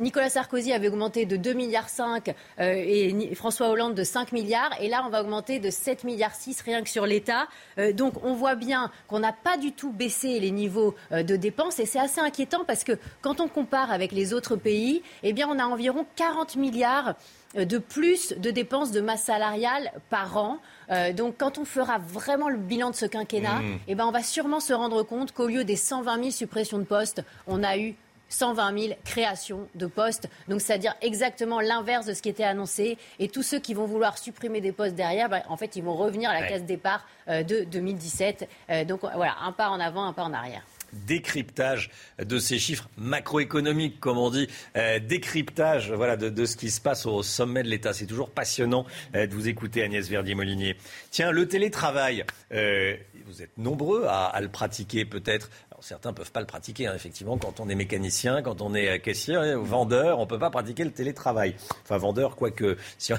Nicolas 0.00 0.28
Sarkozy 0.28 0.72
avait 0.72 0.88
augmenté 0.88 1.24
de 1.24 1.36
2 1.36 1.52
milliards 1.52 1.88
5 1.88 2.34
et 2.58 3.34
François 3.36 3.68
Hollande 3.68 3.94
de 3.94 4.02
5 4.02 4.32
milliards. 4.32 4.70
Et 4.80 4.88
là, 4.88 5.04
on 5.06 5.10
va 5.10 5.20
augmenter 5.22 5.60
de 5.60 5.70
7 5.70 6.02
milliards 6.02 6.34
6 6.34 6.47
rien 6.64 6.82
que 6.82 6.88
sur 6.88 7.06
l'État. 7.06 7.48
Euh, 7.78 7.92
donc, 7.92 8.14
on 8.24 8.34
voit 8.34 8.54
bien 8.54 8.90
qu'on 9.06 9.20
n'a 9.20 9.32
pas 9.32 9.56
du 9.56 9.72
tout 9.72 9.92
baissé 9.92 10.40
les 10.40 10.50
niveaux 10.50 10.94
euh, 11.12 11.22
de 11.22 11.36
dépenses. 11.36 11.78
Et 11.78 11.86
c'est 11.86 12.00
assez 12.00 12.20
inquiétant 12.20 12.64
parce 12.66 12.84
que 12.84 12.92
quand 13.22 13.40
on 13.40 13.48
compare 13.48 13.90
avec 13.90 14.12
les 14.12 14.32
autres 14.32 14.56
pays, 14.56 15.02
eh 15.22 15.32
bien, 15.32 15.48
on 15.50 15.58
a 15.58 15.64
environ 15.64 16.06
40 16.16 16.56
milliards 16.56 17.14
euh, 17.56 17.64
de 17.64 17.78
plus 17.78 18.32
de 18.36 18.50
dépenses 18.50 18.90
de 18.92 19.00
masse 19.00 19.24
salariale 19.24 19.92
par 20.10 20.36
an. 20.36 20.58
Euh, 20.90 21.12
donc, 21.12 21.36
quand 21.38 21.58
on 21.58 21.64
fera 21.64 21.98
vraiment 21.98 22.48
le 22.48 22.56
bilan 22.58 22.90
de 22.90 22.96
ce 22.96 23.06
quinquennat, 23.06 23.48
Mmh. 23.58 23.78
eh 23.88 23.94
ben, 23.94 24.06
on 24.06 24.10
va 24.10 24.22
sûrement 24.22 24.60
se 24.60 24.72
rendre 24.72 25.02
compte 25.02 25.32
qu'au 25.32 25.46
lieu 25.46 25.64
des 25.64 25.76
120 25.76 26.16
000 26.16 26.30
suppressions 26.30 26.78
de 26.78 26.84
postes, 26.84 27.22
on 27.46 27.62
a 27.62 27.78
eu 27.78 27.94
120 28.28 28.78
000 28.78 28.94
créations 29.04 29.68
de 29.74 29.86
postes. 29.86 30.28
Donc, 30.48 30.60
c'est-à-dire 30.60 30.94
exactement 31.02 31.60
l'inverse 31.60 32.06
de 32.06 32.14
ce 32.14 32.22
qui 32.22 32.28
était 32.28 32.44
annoncé. 32.44 32.98
Et 33.18 33.28
tous 33.28 33.42
ceux 33.42 33.58
qui 33.58 33.74
vont 33.74 33.86
vouloir 33.86 34.18
supprimer 34.18 34.60
des 34.60 34.72
postes 34.72 34.94
derrière, 34.94 35.28
ben, 35.28 35.42
en 35.48 35.56
fait, 35.56 35.76
ils 35.76 35.82
vont 35.82 35.94
revenir 35.96 36.30
à 36.30 36.34
la 36.34 36.40
Ouais. 36.40 36.48
case 36.48 36.64
départ 36.64 37.06
euh, 37.28 37.42
de 37.42 37.64
2017. 37.64 38.48
Euh, 38.70 38.84
donc, 38.84 39.00
voilà, 39.00 39.36
un 39.42 39.52
pas 39.52 39.70
en 39.70 39.80
avant, 39.80 40.04
un 40.06 40.12
pas 40.12 40.22
en 40.24 40.32
arrière. 40.32 40.62
décryptage 41.06 41.90
de 42.18 42.38
ces 42.38 42.58
chiffres 42.58 42.88
macroéconomiques, 42.96 44.00
comme 44.00 44.18
on 44.18 44.30
dit, 44.30 44.48
euh, 44.76 44.98
décryptage 45.00 45.92
voilà, 45.92 46.16
de, 46.16 46.28
de 46.30 46.44
ce 46.46 46.56
qui 46.56 46.70
se 46.70 46.80
passe 46.80 47.06
au 47.06 47.22
sommet 47.22 47.62
de 47.62 47.68
l'État. 47.68 47.92
C'est 47.92 48.06
toujours 48.06 48.30
passionnant 48.30 48.86
euh, 49.14 49.26
de 49.26 49.34
vous 49.34 49.48
écouter, 49.48 49.82
Agnès 49.82 50.08
Verdier-Molinier. 50.08 50.76
Tiens, 51.10 51.30
le 51.30 51.46
télétravail, 51.48 52.24
euh, 52.52 52.96
vous 53.26 53.42
êtes 53.42 53.56
nombreux 53.58 54.04
à, 54.06 54.26
à 54.26 54.40
le 54.40 54.48
pratiquer 54.48 55.04
peut-être. 55.04 55.50
Certains 55.80 56.12
peuvent 56.12 56.32
pas 56.32 56.40
le 56.40 56.46
pratiquer, 56.46 56.86
hein, 56.86 56.92
effectivement, 56.94 57.38
quand 57.38 57.60
on 57.60 57.68
est 57.68 57.74
mécanicien, 57.74 58.42
quand 58.42 58.60
on 58.60 58.74
est 58.74 58.88
euh, 58.88 58.98
caissier 58.98 59.36
euh, 59.36 59.58
vendeur, 59.58 60.18
on 60.18 60.22
ne 60.22 60.26
peut 60.26 60.38
pas 60.38 60.50
pratiquer 60.50 60.84
le 60.84 60.90
télétravail. 60.90 61.54
Enfin, 61.84 61.98
vendeur, 61.98 62.36
quoique. 62.36 62.76
Si 62.98 63.12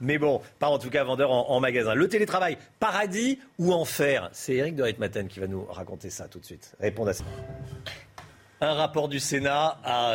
Mais 0.00 0.18
bon, 0.18 0.40
pas 0.58 0.68
en 0.68 0.78
tout 0.78 0.90
cas 0.90 1.04
vendeur 1.04 1.30
en, 1.30 1.60
magasin. 1.60 1.94
Le 1.94 2.08
télétravail, 2.08 2.58
paradis 2.78 3.38
ou 3.58 3.72
enfer? 3.72 4.28
C'est 4.32 4.54
Eric 4.54 4.76
de 4.76 4.82
Ritmaten 4.82 5.28
qui 5.28 5.40
va 5.40 5.46
nous 5.46 5.64
raconter 5.64 6.10
ça 6.10 6.28
tout 6.28 6.38
de 6.38 6.44
suite. 6.44 6.74
Répondre 6.80 7.10
à 7.10 7.14
ça. 7.14 7.24
Un 8.60 8.74
rapport 8.74 9.08
du 9.08 9.18
Sénat 9.18 9.78
a 9.84 10.14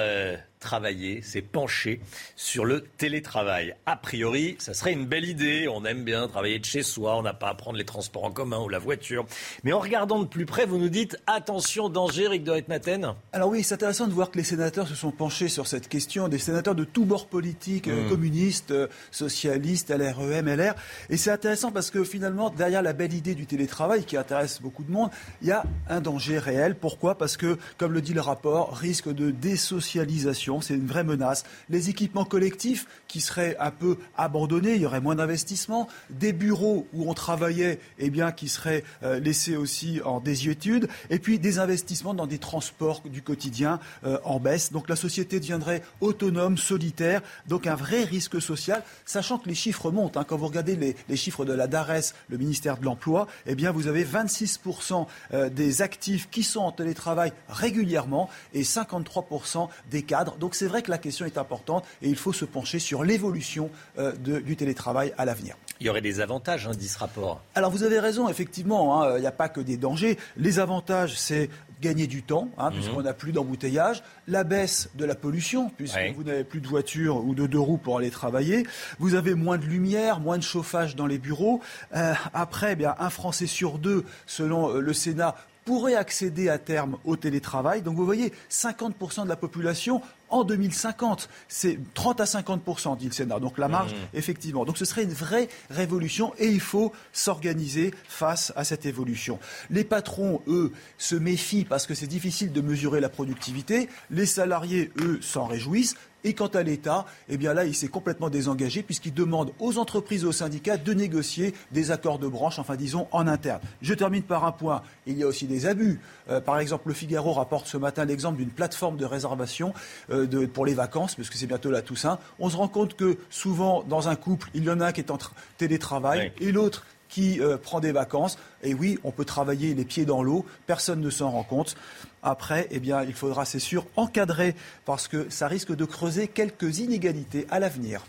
travailler, 0.60 1.22
s'est 1.22 1.42
penché 1.42 2.02
sur 2.36 2.66
le 2.66 2.82
télétravail. 2.82 3.76
A 3.86 3.96
priori, 3.96 4.56
ça 4.60 4.74
serait 4.74 4.92
une 4.92 5.06
belle 5.06 5.26
idée. 5.26 5.68
On 5.70 5.86
aime 5.86 6.04
bien 6.04 6.28
travailler 6.28 6.60
de 6.60 6.66
chez 6.66 6.84
soi, 6.84 7.16
on 7.18 7.22
n'a 7.22 7.34
pas 7.34 7.50
à 7.50 7.54
prendre 7.56 7.78
les 7.78 7.86
transports 7.86 8.26
en 8.26 8.32
commun 8.32 8.60
ou 8.60 8.70
la 8.70 8.80
voiture. 8.80 9.26
Mais 9.64 9.72
en 9.72 9.80
regardant 9.80 10.20
de 10.20 10.26
plus 10.28 10.46
près, 10.46 10.66
vous 10.66 10.78
nous 10.78 10.90
dites 10.90 11.18
attention, 11.28 11.90
danger, 11.90 12.24
Eric 12.24 12.44
de 12.44 12.52
Ritmaten 12.52 13.14
Alors 13.32 13.50
oui, 13.50 13.64
c'est 13.64 13.76
intéressant 13.76 14.08
de 14.08 14.14
voir 14.14 14.32
que 14.32 14.38
les 14.38 14.44
sénateurs 14.44 14.88
se 14.88 14.96
sont 14.96 15.12
penchés 15.12 15.48
sur 15.48 15.68
cette 15.68 15.88
question, 15.88 16.28
des 16.28 16.40
sénateurs 16.40 16.76
de 16.76 16.84
tous 16.84 17.06
bords 17.06 17.28
politiques, 17.28 17.88
euh, 17.88 18.00
Mmh. 18.00 18.10
communistes, 18.10 18.72
euh, 18.72 18.88
socialistes, 19.12 19.90
LREM, 19.92 20.48
LR. 20.48 20.74
Et 21.10 21.18
c'est 21.18 21.32
intéressant 21.32 21.72
parce 21.72 21.92
que 21.92 22.04
finalement, 22.04 22.50
derrière 22.50 22.82
la 22.82 22.94
belle 22.94 23.14
idée 23.14 23.36
du 23.36 23.46
télétravail 23.46 24.04
qui 24.04 24.18
intéresse 24.18 24.62
beaucoup 24.62 24.84
de 24.84 24.92
monde, 24.92 25.10
il 25.42 25.48
y 25.48 25.52
a 25.52 25.64
un 25.90 26.02
danger 26.02 26.40
réel. 26.40 26.76
Pourquoi? 26.76 27.18
Parce 27.18 27.38
que, 27.38 27.58
comme 27.78 27.94
le 27.94 28.02
dit 28.02 28.14
le 28.14 28.22
rapport, 28.22 28.76
risque 28.76 29.10
de 29.10 29.32
désocialisation, 29.32 30.49
c'est 30.62 30.74
une 30.74 30.88
vraie 30.88 31.04
menace. 31.04 31.44
Les 31.70 31.90
équipements 31.90 32.26
collectifs 32.26 32.88
qui 33.08 33.22
seraient 33.22 33.56
un 33.60 33.72
peu 33.72 33.98
abandonnés, 34.18 34.76
il 34.76 34.82
y 34.82 34.86
aurait 34.86 35.02
moins 35.02 35.16
d'investissement. 35.16 35.88
Des 36.10 36.34
bureaux 36.34 36.88
où 36.94 37.10
on 37.10 37.14
travaillait, 37.14 37.80
eh 38.00 38.12
qui 38.36 38.50
seraient 38.50 38.84
euh, 39.04 39.20
laissés 39.20 39.56
aussi 39.56 40.02
en 40.04 40.20
désuétude. 40.20 40.88
Et 41.10 41.20
puis 41.20 41.40
des 41.40 41.60
investissements 41.60 42.14
dans 42.14 42.28
des 42.28 42.38
transports 42.40 43.02
du 43.06 43.22
quotidien 43.22 43.80
euh, 44.04 44.18
en 44.24 44.40
baisse. 44.40 44.72
Donc 44.72 44.90
la 44.90 44.96
société 44.96 45.40
deviendrait 45.40 45.84
autonome, 46.02 46.58
solitaire. 46.58 47.22
Donc 47.48 47.68
un 47.68 47.76
vrai 47.76 48.04
risque 48.04 48.42
social, 48.42 48.84
sachant 49.06 49.38
que 49.38 49.48
les 49.48 49.56
chiffres 49.56 49.92
montent. 49.92 50.18
hein. 50.18 50.26
Quand 50.28 50.38
vous 50.38 50.48
regardez 50.48 50.76
les, 50.76 50.96
les 51.08 51.16
chiffres 51.16 51.46
de 51.46 51.54
la 51.54 51.68
DARES, 51.68 52.14
le 52.30 52.38
ministère 52.38 52.78
de 52.78 52.86
l'Emploi, 52.86 53.28
eh 53.46 53.56
bien 53.56 53.72
vous 53.72 53.88
avez 53.88 54.04
26% 54.04 55.08
euh, 55.34 55.50
des 55.50 55.82
actifs 55.82 56.30
qui 56.30 56.44
sont 56.44 56.62
en 56.62 56.72
télétravail 56.72 57.32
régulièrement 57.48 58.30
et 58.54 58.64
53% 58.64 59.70
des 59.92 60.04
cadres. 60.04 60.38
Donc 60.40 60.56
c'est 60.56 60.68
vrai 60.68 60.82
que 60.82 60.90
la 60.92 60.98
question 60.98 61.26
est 61.26 61.38
importante 61.38 61.86
et 62.02 62.10
il 62.10 62.16
faut 62.16 62.34
se 62.34 62.46
pencher 62.46 62.80
sur 62.80 63.04
l'évolution 63.04 63.70
euh, 63.98 64.12
du 64.16 64.56
télétravail 64.56 65.14
à 65.18 65.26
l'avenir. 65.26 65.56
Il 65.80 65.88
y 65.88 65.90
aurait 65.90 66.02
des 66.02 66.20
avantages, 66.20 66.68
hein, 66.68 66.72
dit 66.78 66.88
ce 66.88 67.00
rapport. 67.00 67.42
Alors 67.56 67.72
vous 67.72 67.84
avez 67.84 68.00
raison, 68.00 68.28
effectivement, 68.30 69.02
hein, 69.04 69.16
il 69.18 69.22
n'y 69.22 69.28
a 69.28 69.32
pas 69.32 69.48
que 69.50 69.62
des 69.62 69.78
dangers. 69.78 70.18
Les 70.38 70.60
avantages, 70.60 71.18
c'est 71.18 71.50
gagner 71.82 72.08
du 72.08 72.24
temps, 72.24 72.50
hein, 72.58 72.72
puisqu'on 72.72 73.02
n'a 73.04 73.14
plus 73.14 73.32
d'embouteillage, 73.32 74.04
la 74.28 74.44
baisse 74.44 74.90
de 74.96 75.06
la 75.06 75.16
pollution, 75.16 75.70
puisque 75.78 75.96
Ouais. 75.96 76.12
vous 76.16 76.24
n'avez 76.24 76.44
plus 76.44 76.60
de 76.60 76.68
voiture 76.68 77.24
ou 77.26 77.34
de 77.34 77.48
deux 77.48 77.60
roues 77.60 77.78
pour 77.78 77.98
aller 77.98 78.10
travailler, 78.10 78.68
vous 79.00 79.16
avez 79.16 79.34
moins 79.34 79.58
de 79.58 79.64
lumière, 79.66 80.20
moins 80.20 80.38
de 80.38 80.44
chauffage 80.44 80.98
dans 80.98 81.06
les 81.06 81.18
bureaux. 81.18 81.62
Euh, 81.96 82.14
après, 82.34 82.74
eh 82.74 82.76
bien, 82.76 82.96
un 83.00 83.10
Français 83.10 83.48
sur 83.48 83.78
deux, 83.78 84.04
selon 84.26 84.76
euh, 84.76 84.82
le 84.82 84.92
Sénat, 84.92 85.36
pourrait 85.64 85.96
accéder 85.96 86.50
à 86.50 86.58
terme 86.58 86.98
au 87.06 87.16
télétravail. 87.16 87.82
Donc 87.82 87.96
vous 87.96 88.06
voyez, 88.06 88.34
50% 88.50 89.24
de 89.24 89.30
la 89.30 89.36
population 89.38 90.02
en 90.30 90.44
2050. 90.44 91.30
C'est 91.48 91.80
30 91.94 92.22
à 92.22 92.26
50%, 92.26 92.98
dit 92.98 93.06
le 93.06 93.12
Sénat. 93.12 93.40
Donc 93.40 93.58
la 93.58 93.68
marge, 93.68 93.94
Mmh. 93.94 94.18
effectivement. 94.18 94.66
Donc 94.66 94.78
ce 94.78 94.86
serait 94.86 95.04
une 95.04 95.14
vraie 95.14 95.50
révolution 95.70 96.34
et 96.38 96.48
il 96.48 96.60
faut 96.60 96.92
s'organiser 97.14 97.94
face 98.08 98.54
à 98.56 98.64
cette 98.64 98.86
évolution. 98.86 99.40
Les 99.70 99.84
patrons, 99.84 100.42
eux, 100.48 100.72
se 100.98 101.16
méfient 101.16 101.66
parce 101.66 101.88
que 101.88 101.94
c'est 101.94 102.08
difficile 102.08 102.52
de 102.52 102.62
mesurer 102.62 103.00
la 103.00 103.10
productivité. 103.10 103.90
Les 104.12 104.26
salariés, 104.26 104.92
eux, 105.00 105.20
s'en 105.22 105.46
réjouissent. 105.46 105.96
Et 106.24 106.34
quant 106.34 106.48
à 106.48 106.64
l'État, 106.64 107.06
eh 107.30 107.38
bien 107.38 107.54
là, 107.54 107.64
il 107.64 107.74
s'est 107.74 107.88
complètement 107.88 108.30
désengagé 108.30 108.84
puisqu'il 108.84 109.14
demande 109.14 109.52
aux 109.60 109.78
entreprises 109.78 110.24
et 110.24 110.26
aux 110.26 110.32
syndicats 110.34 110.78
de 110.78 110.94
négocier 110.94 111.54
des 111.72 111.92
accords 111.92 112.20
de 112.20 112.28
branche, 112.28 112.60
enfin 112.60 112.76
disons 112.76 113.08
en 113.12 113.26
interne. 113.28 113.62
Je 113.82 113.94
termine 113.94 114.24
par 114.24 114.44
un 114.44 114.52
point. 114.52 114.82
Il 115.08 115.18
y 115.18 115.24
a 115.24 115.28
aussi 115.28 115.48
des 115.48 115.66
abus. 115.66 116.00
Euh, 116.30 116.42
par 116.42 116.60
exemple, 116.60 116.90
le 116.90 116.94
Figaro 116.94 117.32
rapporte 117.34 117.68
ce 117.68 117.78
matin 117.78 118.04
l'exemple 118.06 118.38
d'une 118.38 118.50
plateforme 118.50 118.98
de 118.98 119.06
réservation 119.06 119.74
euh, 120.10 120.26
de- 120.28 120.46
pour 120.46 120.66
les 120.66 120.74
vacances, 120.74 121.16
parce 121.16 121.30
que 121.30 121.38
c'est 121.38 121.48
bientôt 121.48 121.72
la 121.72 121.82
Toussaint. 121.82 122.20
On 122.40 122.50
se 122.50 122.58
rend 122.58 122.68
compte 122.68 122.96
que 122.96 123.18
souvent, 123.30 123.84
dans 123.84 124.10
un 124.10 124.16
couple, 124.16 124.50
il 124.54 124.64
y 124.66 124.70
en 124.70 124.82
a 124.82 124.88
un 124.88 124.92
qui 124.92 125.00
est 125.02 125.12
en 125.12 125.18
tra- 125.18 125.32
télétravail 125.58 126.32
et 126.42 126.52
l'autre 126.52 126.86
qui 127.08 127.42
euh, 127.42 127.58
prend 127.58 127.80
des 127.80 127.92
vacances. 127.92 128.38
Et 128.62 128.74
oui, 128.76 129.00
on 129.04 129.12
peut 129.12 129.26
travailler 129.26 129.74
les 129.74 129.86
pieds 129.86 130.06
dans 130.06 130.22
l'eau, 130.22 130.46
personne 130.68 131.00
ne 131.02 131.10
s'en 131.10 131.32
rend 131.32 131.44
compte. 131.44 131.76
Après, 132.24 132.68
eh 132.72 132.80
bien, 132.80 133.04
il 133.04 133.14
faudra, 133.14 133.46
c'est 133.46 133.60
sûr, 133.60 133.86
encadrer, 133.96 134.56
parce 134.86 135.08
que 135.08 135.30
ça 135.30 135.48
risque 135.48 135.76
de 135.76 135.86
creuser 135.86 136.28
quelques 136.28 136.80
inégalités 136.80 137.48
à 137.50 137.60
l'avenir. 137.60 138.04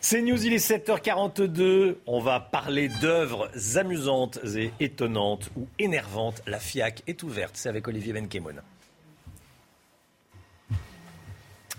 C'est 0.00 0.20
News, 0.20 0.44
il 0.44 0.52
est 0.52 0.70
7h42. 0.70 1.94
On 2.06 2.20
va 2.20 2.40
parler 2.40 2.88
d'œuvres 3.00 3.48
amusantes 3.76 4.40
et 4.56 4.72
étonnantes 4.80 5.48
ou 5.56 5.68
énervantes. 5.78 6.42
La 6.46 6.58
FIAC 6.58 7.04
est 7.06 7.22
ouverte. 7.22 7.52
C'est 7.54 7.68
avec 7.68 7.86
Olivier 7.86 8.12
Benkemoun. 8.12 8.62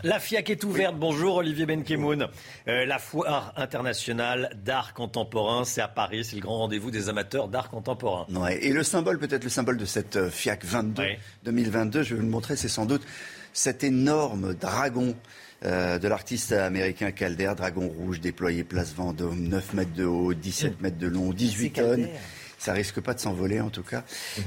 La 0.06 0.20
FIAC 0.20 0.50
est 0.50 0.64
ouverte. 0.66 0.98
Bonjour 0.98 1.38
Olivier 1.38 1.66
Benkemoun. 1.66 2.28
Euh, 2.68 2.86
la 2.86 3.00
foire 3.00 3.54
internationale 3.56 4.50
d'art 4.66 4.94
contemporain, 4.94 5.64
c'est 5.64 5.80
à 5.80 5.88
Paris. 5.88 6.26
C'est 6.26 6.36
le 6.36 6.42
grand 6.42 6.58
rendez-vous 6.58 6.92
des 6.92 7.08
amateurs 7.08 7.48
d'art 7.48 7.70
contemporain. 7.70 8.26
Ouais, 8.30 8.62
et 8.66 8.74
le 8.74 8.84
symbole, 8.84 9.18
peut-être 9.18 9.46
le 9.46 9.50
symbole 9.50 9.78
de 9.78 9.86
cette 9.86 10.30
FIAC 10.30 10.66
22 10.66 11.04
2022, 11.46 12.04
je 12.04 12.10
vais 12.10 12.16
vous 12.18 12.26
le 12.26 12.30
montrer, 12.30 12.58
c'est 12.58 12.68
sans 12.68 12.86
doute 12.86 13.04
cet 13.54 13.86
énorme 13.86 14.54
dragon 14.56 15.16
euh, 15.64 15.98
de 16.00 16.08
l'artiste 16.10 16.52
américain 16.52 17.12
Calder, 17.12 17.54
dragon 17.56 17.88
rouge 17.88 18.20
déployé 18.20 18.66
place 18.66 18.94
Vendôme, 18.94 19.48
9 19.48 19.74
mètres 19.74 19.94
de 19.94 20.04
haut, 20.04 20.34
17 20.34 20.82
mètres 20.82 20.98
de 20.98 21.08
long, 21.08 21.32
18 21.32 21.70
tonnes. 21.72 22.10
Ça 22.64 22.72
risque 22.72 23.02
pas 23.02 23.14
de 23.14 23.20
s'envoler 23.20 23.60
en 23.60 23.70
tout 23.70 23.84
cas. 23.84 24.04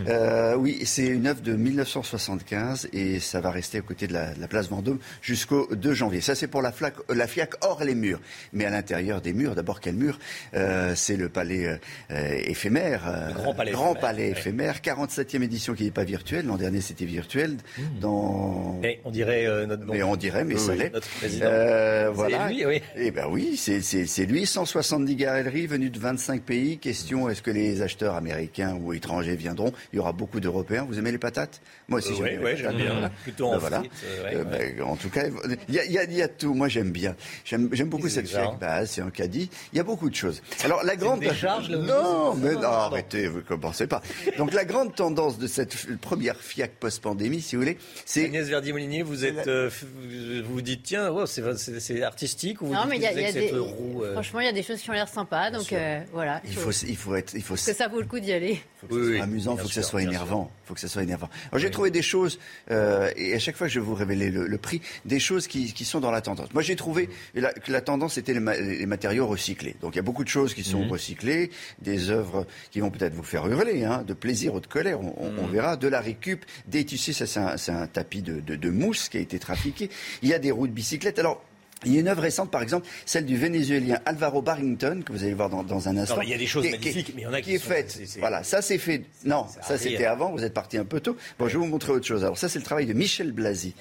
Euh, 0.09 0.55
oui, 0.57 0.81
c'est 0.87 1.07
une 1.07 1.27
œuvre 1.27 1.43
de 1.43 1.53
1975 1.53 2.89
et 2.95 3.21
ça 3.21 3.41
va 3.43 3.51
rester 3.51 3.77
à 3.77 3.81
côté 3.83 4.07
de 4.07 4.15
la, 4.15 4.33
de 4.33 4.41
la 4.41 4.49
place 4.49 4.69
Vendôme 4.71 4.99
jusqu'au 5.21 5.69
2 5.75 5.93
janvier. 5.93 6.23
Ça 6.23 6.35
c'est 6.35 6.47
pour 6.47 6.63
la, 6.63 6.73
flaque, 6.73 6.95
euh, 7.11 7.15
la 7.15 7.27
FIAC 7.27 7.55
hors 7.63 7.85
les 7.85 7.95
murs. 7.95 8.21
Mais 8.55 8.65
à 8.65 8.71
l'intérieur 8.71 9.21
des 9.21 9.35
murs, 9.35 9.55
d'abord 9.55 9.81
quel 9.81 9.97
mur? 9.97 10.19
Euh, 10.55 10.95
C'est 10.97 11.17
le 11.19 11.29
palais 11.29 11.79
euh, 12.11 12.39
éphémère. 12.47 13.03
euh, 13.07 13.33
grand 13.33 13.53
palais 13.55 13.73
éphémère, 13.73 14.01
palais 14.01 14.23
ouais. 14.25 14.31
éphémère. 14.31 14.77
47e 14.83 15.43
édition 15.43 15.75
qui 15.75 15.85
n'est 15.85 15.91
pas 15.91 16.05
virtuelle. 16.05 16.47
L'an 16.47 16.57
dernier 16.57 16.81
c'était 16.81 17.05
virtuel. 17.05 17.57
Dans... 18.01 18.81
Et 18.83 19.01
on 19.05 19.11
dirait 19.11 19.47
euh, 19.47 19.67
notre 19.67 19.85
bon- 19.85 19.93
Mais 19.93 20.03
on 20.03 20.17
dirait, 20.17 20.45
mais 20.45 20.55
Oui, 20.55 20.61
ça 20.61 20.73
oui, 20.73 20.79
l'est. 20.79 20.91
Notre 20.95 21.09
président. 21.09 21.47
C'est 21.51 22.07
voilà. 22.15 22.49
lui, 22.49 22.65
oui. 22.65 22.81
Eh 22.97 23.11
ben 23.11 23.27
oui, 23.29 23.57
c'est- 23.59 23.81
c'est 23.83 24.07
c'est 24.07 24.25
lui. 24.25 24.47
170 24.47 25.17
galeries 25.17 25.67
venues 25.67 25.91
de 25.91 25.99
25 25.99 26.43
pays. 26.43 26.79
Question 26.79 27.29
est-ce 27.29 27.43
que 27.43 27.51
les 27.51 27.83
acheteurs 27.83 28.06
américains 28.15 28.75
ou 28.81 28.93
étrangers 28.93 29.37
viendront 29.37 29.73
Il 29.93 29.97
y 29.97 29.99
aura 29.99 30.13
beaucoup 30.13 30.41
d'Européens. 30.41 30.85
Vous 30.89 30.99
aimez 30.99 31.13
les 31.13 31.19
patates? 31.19 31.61
Moi 31.89 31.99
aussi, 31.99 32.13
Euh, 32.13 32.17
j'aime 32.17 32.43
ouais, 32.43 32.55
ouais, 32.65 32.73
bien. 32.75 32.93
Voilà. 32.93 33.09
Plutôt 33.23 33.47
en 33.49 33.53
Ben 33.53 33.59
voilà. 33.59 33.79
frites, 33.81 33.93
euh, 34.05 34.25
ouais, 34.25 34.37
Euh, 34.37 34.45
ben, 34.45 34.83
en 34.83 34.97
tout 34.97 35.11
cas, 35.11 35.25
il 35.69 35.75
y 35.75 35.79
a, 35.99 36.05
y 36.05 36.19
y 36.21 36.29
tout. 36.39 36.55
Moi, 36.55 36.69
j'aime 36.69 36.91
bien. 36.91 37.15
J'aime 37.45 37.69
beaucoup 37.89 38.09
cette 38.09 38.29
fiac. 38.29 38.59
Bah, 38.61 38.87
c'est 38.87 39.01
un 39.03 39.11
caddie. 39.11 39.51
Il 39.73 39.77
y 39.77 39.81
a 39.81 39.85
beaucoup 39.85 40.09
de 40.11 40.15
choses. 40.15 40.43
Alors 40.65 40.83
la 40.85 40.97
grande 40.97 41.21
décharge, 41.21 41.69
là, 41.71 41.79
non, 41.79 42.31
vous- 42.33 42.45
mais 42.47 42.55
Non, 42.55 42.63
arrêtez, 42.65 43.27
vous 43.29 43.43
commencez 43.43 43.87
pas. 43.87 44.03
Donc 44.39 44.53
la 44.53 44.65
grande 44.65 44.95
tendance 44.95 45.39
de 45.39 45.47
cette 45.47 45.75
première 46.01 46.37
fiac 46.41 46.73
post-pandémie, 46.81 47.41
si 47.41 47.57
vous 47.57 47.63
voulez, 47.63 47.79
c'est 48.05 48.25
Agnès 48.27 48.47
Verdier-Molinier, 48.49 49.03
vous 49.03 49.25
êtes, 49.25 49.47
euh, 49.49 49.71
vous 49.71 50.43
vous 50.47 50.55
vous 50.55 50.63
dites 50.63 50.83
tiens, 50.83 51.11
wow, 51.11 51.27
c'est 51.27 52.03
artistique 52.03 52.63
ou 52.63 52.67
vous 52.67 52.75
Non, 52.75 52.87
mais 52.89 52.97
il 52.97 53.03
y 53.03 53.07
a, 53.07 53.13
vous 53.13 53.19
y 53.19 53.33
des. 53.33 53.53
euh, 53.53 54.13
Franchement, 54.13 54.41
il 54.41 54.47
y 54.47 54.49
a 54.49 54.53
des 54.53 54.63
choses 54.63 54.81
qui 54.81 54.91
ont 54.91 54.95
l'air 54.95 55.09
sympas, 55.09 55.51
donc 55.51 55.73
euh, 55.73 56.01
voilà. 56.13 56.41
il 56.45 56.53
faut, 56.55 56.71
il 56.71 56.97
faut 56.97 57.15
être, 57.15 57.35
il 57.35 57.43
faut 57.43 57.55
que 57.55 57.61
ça 57.61 57.89
vaut 57.97 58.03
le 58.03 58.07
coup 58.09 58.21
d'y 58.21 58.33
aller. 58.33 58.61
faut 58.81 58.87
que 58.87 58.95
ça 59.03 59.11
soit 59.17 59.23
amusant, 59.25 59.55
il 59.57 59.61
faut 59.63 59.69
que 59.69 59.75
ça 59.75 59.83
soit 59.83 60.03
énervant. 60.03 60.51
faut 60.65 60.75
que 60.75 60.81
ça 60.81 60.89
soit 60.89 61.03
énervant. 61.03 61.29
Alors 61.51 61.61
j'ai 61.61 61.71
trouvé 61.71 61.91
des 61.91 62.03
choses, 62.03 62.39
euh, 62.71 63.11
et 63.17 63.35
à 63.35 63.39
chaque 63.39 63.57
fois 63.57 63.69
je 63.69 63.81
vais 63.81 63.85
vous 63.87 63.95
révéler 63.95 64.31
le, 64.31 64.47
le 64.47 64.59
prix, 64.59 64.81
des 65.05 65.19
choses 65.21 65.47
qui, 65.47 65.73
qui 65.73 65.85
sont 65.85 66.01
dans 66.01 66.11
la 66.11 66.21
tendance. 66.21 66.53
Moi 66.55 66.63
j'ai 66.63 66.77
trouvé 66.77 67.09
la- 67.35 67.53
que 67.53 67.73
la 67.73 67.81
tendance 67.81 68.19
était 68.19 68.33
les, 68.35 68.41
ma- 68.41 68.57
les 68.57 68.87
matériaux 68.87 69.27
recyclés. 69.27 69.77
Donc 69.81 69.95
il 69.95 69.97
y 69.97 70.01
a 70.01 70.03
beaucoup 70.03 70.25
de 70.25 70.29
choses 70.29 70.55
qui 70.55 70.63
sont 70.65 70.85
Mhm. 70.85 70.91
recyclées, 70.91 71.51
des 71.81 72.11
œuvres 72.11 72.47
qui 72.71 72.81
vont 72.81 72.91
peut-être 72.91 73.15
vous 73.15 73.23
faire 73.25 73.47
hurler, 73.47 73.85
hein, 73.85 74.03
de 74.07 74.15
plaisir 74.15 74.55
ou 74.55 74.61
de 74.61 74.67
colère, 74.67 75.01
on, 75.01 75.15
on- 75.19 75.31
Mhm. 75.31 75.39
on 75.41 75.47
verra. 75.47 75.77
De 75.77 75.89
la 75.89 76.01
récup, 76.01 76.45
des 76.67 76.85
tissus, 76.85 77.13
ça 77.13 77.27
c'est 77.27 77.41
un, 77.41 77.57
c'est 77.57 77.73
un 77.73 77.87
tapis 77.87 78.23
de, 78.23 78.41
de- 78.41 78.57
de 78.57 78.71
mousse 78.71 79.09
qui 79.09 79.17
a 79.19 79.21
été 79.21 79.39
trafiqué. 79.39 79.89
Il 80.23 80.29
y 80.29 80.35
a 80.35 80.39
des 80.39 80.51
roues 80.51 80.67
de 80.69 80.73
bicyclette. 80.73 81.19
Alors 81.19 81.43
il 81.85 81.93
y 81.93 81.97
a 81.99 82.01
une 82.01 82.09
œuvre 82.09 82.23
récente, 82.23 82.51
par 82.51 82.63
exemple, 82.63 82.87
celle 83.05 83.27
du 83.27 83.37
Vénézuélien 83.37 84.01
Alvaro 84.07 84.41
Barrington, 84.43 85.03
que 85.05 85.13
vous 85.13 85.23
allez 85.23 85.35
voir 85.35 85.51
dans, 85.51 85.63
dans 85.63 85.89
un 85.89 85.97
instant. 85.97 86.21
il 86.23 86.31
y 86.31 86.35
a 86.35 86.39
des 86.39 86.47
choses 86.47 86.65
qui 86.65 86.71
magnifiques, 86.73 87.07
qui 87.07 87.13
est- 87.13 87.15
mais 87.15 87.23
il 87.23 87.25
y 87.25 87.29
en 87.29 87.33
a 87.35 87.41
qui 87.41 87.51
qui 87.51 87.55
est 87.57 87.59
sont- 87.59 87.69
faite. 87.69 88.01
Voilà, 88.19 88.43
ça 88.43 88.63
c'est 88.63 88.79
fait. 88.79 89.03
Non, 89.25 89.47
ça 89.63 89.77
c'était 89.79 90.07
avant. 90.07 90.33
Vous 90.33 90.43
êtes 90.43 90.55
parti 90.55 90.79
un 90.79 90.85
peu 90.85 91.01
tôt. 91.01 91.17
Bon, 91.39 91.47
je 91.49 91.53
vais 91.53 91.59
vous 91.59 91.71
montrer 91.71 91.93
autre 91.93 92.07
chose. 92.07 92.25
Alors 92.25 92.39
ça 92.39 92.49
c'est 92.49 92.59
le 92.59 92.65
travail 92.65 92.87
de 92.87 92.93
Michel 92.95 93.33
Blasi. 93.33 93.75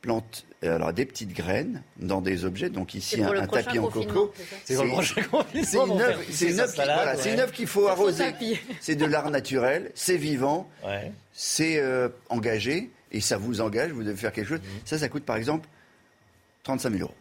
Plante 0.00 0.44
euh, 0.64 0.74
alors 0.74 0.92
des 0.92 1.04
petites 1.06 1.32
graines 1.32 1.80
dans 1.96 2.20
des 2.20 2.44
objets. 2.44 2.70
Donc 2.70 2.94
ici 2.94 3.22
un, 3.22 3.46
tapis 3.46 3.78
en 3.78 3.86
coco. 3.88 4.32
c'est 4.64 4.74
une 4.74 4.80
œuvre, 4.80 5.02
c'est 6.32 6.48
une 6.50 6.58
œuvre 6.60 6.70
qui- 6.70 6.76
salade, 6.76 6.96
voilà, 6.96 7.12
ouais. 7.14 7.18
c'est 7.22 7.32
une 7.34 7.38
œuvre 7.40 7.52
qu'il 7.52 7.66
faut 7.68 7.86
arroser. 7.86 8.24
C'est 8.80 8.96
de 8.96 9.04
l'art 9.04 9.30
naturel, 9.30 9.90
c'est 9.94 10.16
vivant, 10.16 10.68
Ouais. 10.84 11.12
c'est 11.32 11.78
euh, 11.78 12.08
engagé 12.30 12.90
et 13.12 13.20
ça 13.20 13.36
vous 13.36 13.60
engage. 13.60 13.92
Vous 13.92 14.02
devez 14.02 14.16
faire 14.16 14.32
quelque 14.32 14.48
chose. 14.48 14.58
Mhm. 14.60 14.80
Ça, 14.84 14.98
ça 14.98 15.08
coûte 15.08 15.24
par 15.24 15.36
exemple 15.36 15.68
35 16.64 16.90
000 16.90 17.02
euros. 17.02 17.14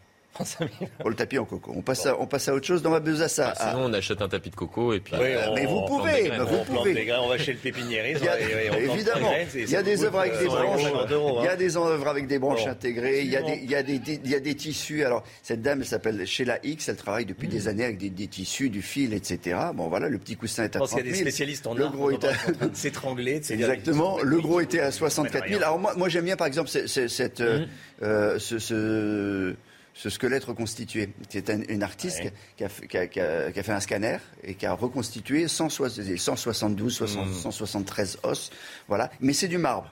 Pour 1.00 1.10
le 1.10 1.16
tapis 1.16 1.38
en 1.38 1.46
coco. 1.46 1.74
On 1.76 1.82
passe, 1.82 2.06
à, 2.06 2.18
on 2.20 2.26
passe 2.26 2.48
à 2.48 2.54
autre 2.56 2.66
chose 2.66 2.82
dans 2.82 2.90
ma 2.90 3.00
besace 3.02 3.38
à. 3.40 3.54
Ah, 3.58 3.72
sinon, 3.72 3.86
on 3.86 3.94
achète 3.94 4.22
un 4.22 4.30
tapis 4.30 4.50
de 4.50 4.56
coco 4.56 4.94
et 4.94 5.00
puis. 5.02 5.14
Oui, 5.20 5.28
on- 5.48 5.54
mais 5.54 5.66
vous 5.66 5.82
pouvez, 5.86 6.30
mais 6.30 6.38
vous 6.40 6.56
on 6.56 6.64
pouvez. 6.64 7.06
graines, 7.06 7.20
on 7.22 7.28
va 7.28 7.38
chez 7.38 7.52
le 7.52 7.60
pépiniériste. 7.60 8.24
Évidemment, 8.78 9.28
graines, 9.30 9.48
il 9.54 9.70
y 9.70 9.76
a 9.76 9.84
des 9.84 10.04
eures 10.04 10.18
avec 10.18 10.34
euh, 10.34 10.40
des 10.40 10.46
100 10.48 10.52
branches. 10.54 10.82
euros, 10.84 10.96
50 10.96 11.12
euros, 11.12 11.38
Il 11.42 11.46
y 11.46 11.50
a 11.50 11.56
des 11.58 11.78
œuvres 11.78 12.08
avec 12.08 12.28
des 12.28 12.40
branches 12.40 12.66
intégrées. 12.66 13.22
Il 13.24 13.30
y, 13.30 13.36
a 13.36 13.42
des, 13.42 13.60
il, 13.64 13.70
y 13.70 13.76
a 13.76 13.84
des, 13.84 14.02
il 14.24 14.30
y 14.30 14.36
a 14.36 14.40
des 14.40 14.56
tissus. 14.56 15.04
Alors, 15.04 15.24
cette 15.44 15.62
dame, 15.62 15.82
elle 15.82 15.86
s'appelle 15.88 16.26
Sheila 16.26 16.60
X. 16.64 16.88
Elle 16.90 16.96
travaille 16.96 17.26
depuis 17.26 17.48
Mmh. 17.48 17.52
des 17.52 17.68
années 17.68 17.84
avec 17.86 17.98
des, 17.98 18.10
des 18.10 18.28
tissus, 18.28 18.70
du 18.70 18.82
fil, 18.82 19.14
etc. 19.14 19.58
Bon, 19.74 19.90
voilà, 19.90 20.08
le 20.08 20.18
petit 20.18 20.36
coussin 20.38 20.64
est 20.64 20.74
Je 20.74 20.78
à 20.78 20.80
pense 20.80 20.90
30 20.92 21.00
qu'il 21.02 21.10
y 21.10 21.12
a 21.12 21.16
000. 21.16 21.26
des 21.26 21.32
spécialistes 21.32 21.68
en 21.68 21.74
Le 21.74 21.86
art 21.86 21.92
gros 21.92 22.12
est 22.12 22.24
à... 22.24 22.32
s'étrangler. 22.74 23.42
Exactement. 23.50 24.20
Le 24.24 24.40
gros 24.40 24.62
était 24.62 24.80
à 24.80 24.92
64 24.92 25.48
000. 25.48 25.60
rien. 25.60 25.68
Alors 25.68 25.80
moi, 25.80 25.94
moi 25.98 26.08
j'aime 26.10 26.26
bien 26.26 26.36
par 26.38 26.48
exemple 26.48 26.70
ce- 26.70 26.88
ce- 26.88 27.08
cette, 27.08 27.42
euh, 27.42 27.60
Mhm. 27.60 27.68
euh, 28.04 28.40
ce, 28.40 28.60
ce- 28.60 29.56
ce 29.94 30.10
squelette 30.10 30.46
reconstitué. 30.46 31.10
C'est 31.30 31.50
un- 31.50 31.62
une 31.70 31.84
artiste 31.84 32.20
Ouais. 32.20 32.34
qui, 32.58 32.64
a, 32.64 32.70
fait- 32.70 32.88
qui 32.88 32.98
a- 32.98 33.08
qui 33.08 33.20
a- 33.20 33.52
qui 33.52 33.60
a 33.60 33.64
fait 33.64 33.72
un 33.74 33.80
scanner 33.80 34.18
et 34.44 34.56
qui 34.56 34.66
a 34.66 34.74
reconstitué 34.74 35.48
160 35.48 36.18
172, 36.18 36.94
60 36.96 37.28
Mhm. 37.28 37.34
173 37.34 38.18
os. 38.24 38.50
Voilà. 38.88 39.12
Mais 39.20 39.34
c'est 39.34 39.48
du 39.48 39.58
marbre. 39.58 39.92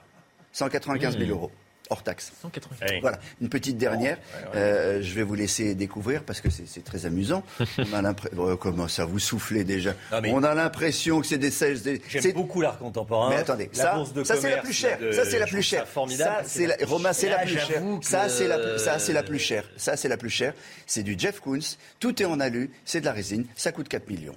195 0.52 1.12
000 1.14 1.24
Mhm. 1.26 1.30
euros. 1.30 1.50
Hors 1.90 2.02
taxe. 2.04 2.32
195. 2.42 2.88
Ouais. 2.90 3.00
Voilà, 3.00 3.18
une 3.40 3.48
petite 3.48 3.76
dernière. 3.76 4.16
ouais, 4.16 4.44
ouais. 4.44 4.56
Euh, 4.56 5.02
je 5.02 5.12
vais 5.14 5.24
vous 5.24 5.34
laisser 5.34 5.74
découvrir 5.74 6.22
parce 6.22 6.40
que 6.40 6.48
c'est 6.48 6.84
très 6.84 7.04
amusant. 7.04 7.42
On 7.78 7.92
a 7.94 8.00
l'impression, 8.02 8.56
comment 8.56 8.86
ça 8.88 9.04
vous 9.04 9.18
soufflez 9.18 9.64
déjà 9.64 9.94
Non, 10.12 10.20
mais- 10.22 10.30
On 10.32 10.42
a 10.44 10.54
l'impression 10.54 11.20
que 11.20 11.26
c'est 11.26 11.36
des 11.38 11.50
J'aime 11.50 11.98
c'est- 12.22 12.32
beaucoup 12.32 12.60
l'art 12.60 12.78
contemporain. 12.78 13.30
mais 13.30 13.36
attendez, 13.36 13.68
la 13.74 14.04
ça, 14.24 14.36
c'est 14.36 14.50
la 14.50 14.58
plus 14.62 14.72
chère. 14.72 14.98
de- 15.00 15.10
ça 15.12 15.24
c'est 15.24 15.38
la 15.40 15.46
plus 15.46 15.62
chère. 15.62 15.86
Formidable. 15.88 16.44
Ça 16.44 16.48
c'est 16.48 16.66
la, 16.66 16.76
Romain, 16.86 17.12
c'est 17.12 17.28
la 17.28 17.38
plus 17.40 17.58
chère. 17.58 17.82
Ça 18.02 18.28
c'est 18.28 18.46
la, 18.48 18.78
ça 18.78 18.98
c'est 19.00 19.12
la 19.12 19.22
plus 19.24 19.38
chère. 19.40 19.64
Ça 19.76 19.96
c'est 19.96 20.08
la 20.08 20.16
plus 20.16 20.30
chère. 20.30 20.54
C'est 20.86 21.02
du 21.02 21.16
Jeff 21.18 21.40
Koons. 21.40 21.58
Tout 21.98 22.22
est 22.22 22.26
en 22.26 22.38
alu. 22.40 22.70
C'est 22.84 23.00
de 23.00 23.06
la 23.06 23.12
résine. 23.12 23.46
Ça 23.56 23.72
coûte 23.72 23.88
4 23.88 24.08
millions. 24.08 24.36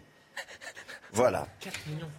Voilà. 1.14 1.48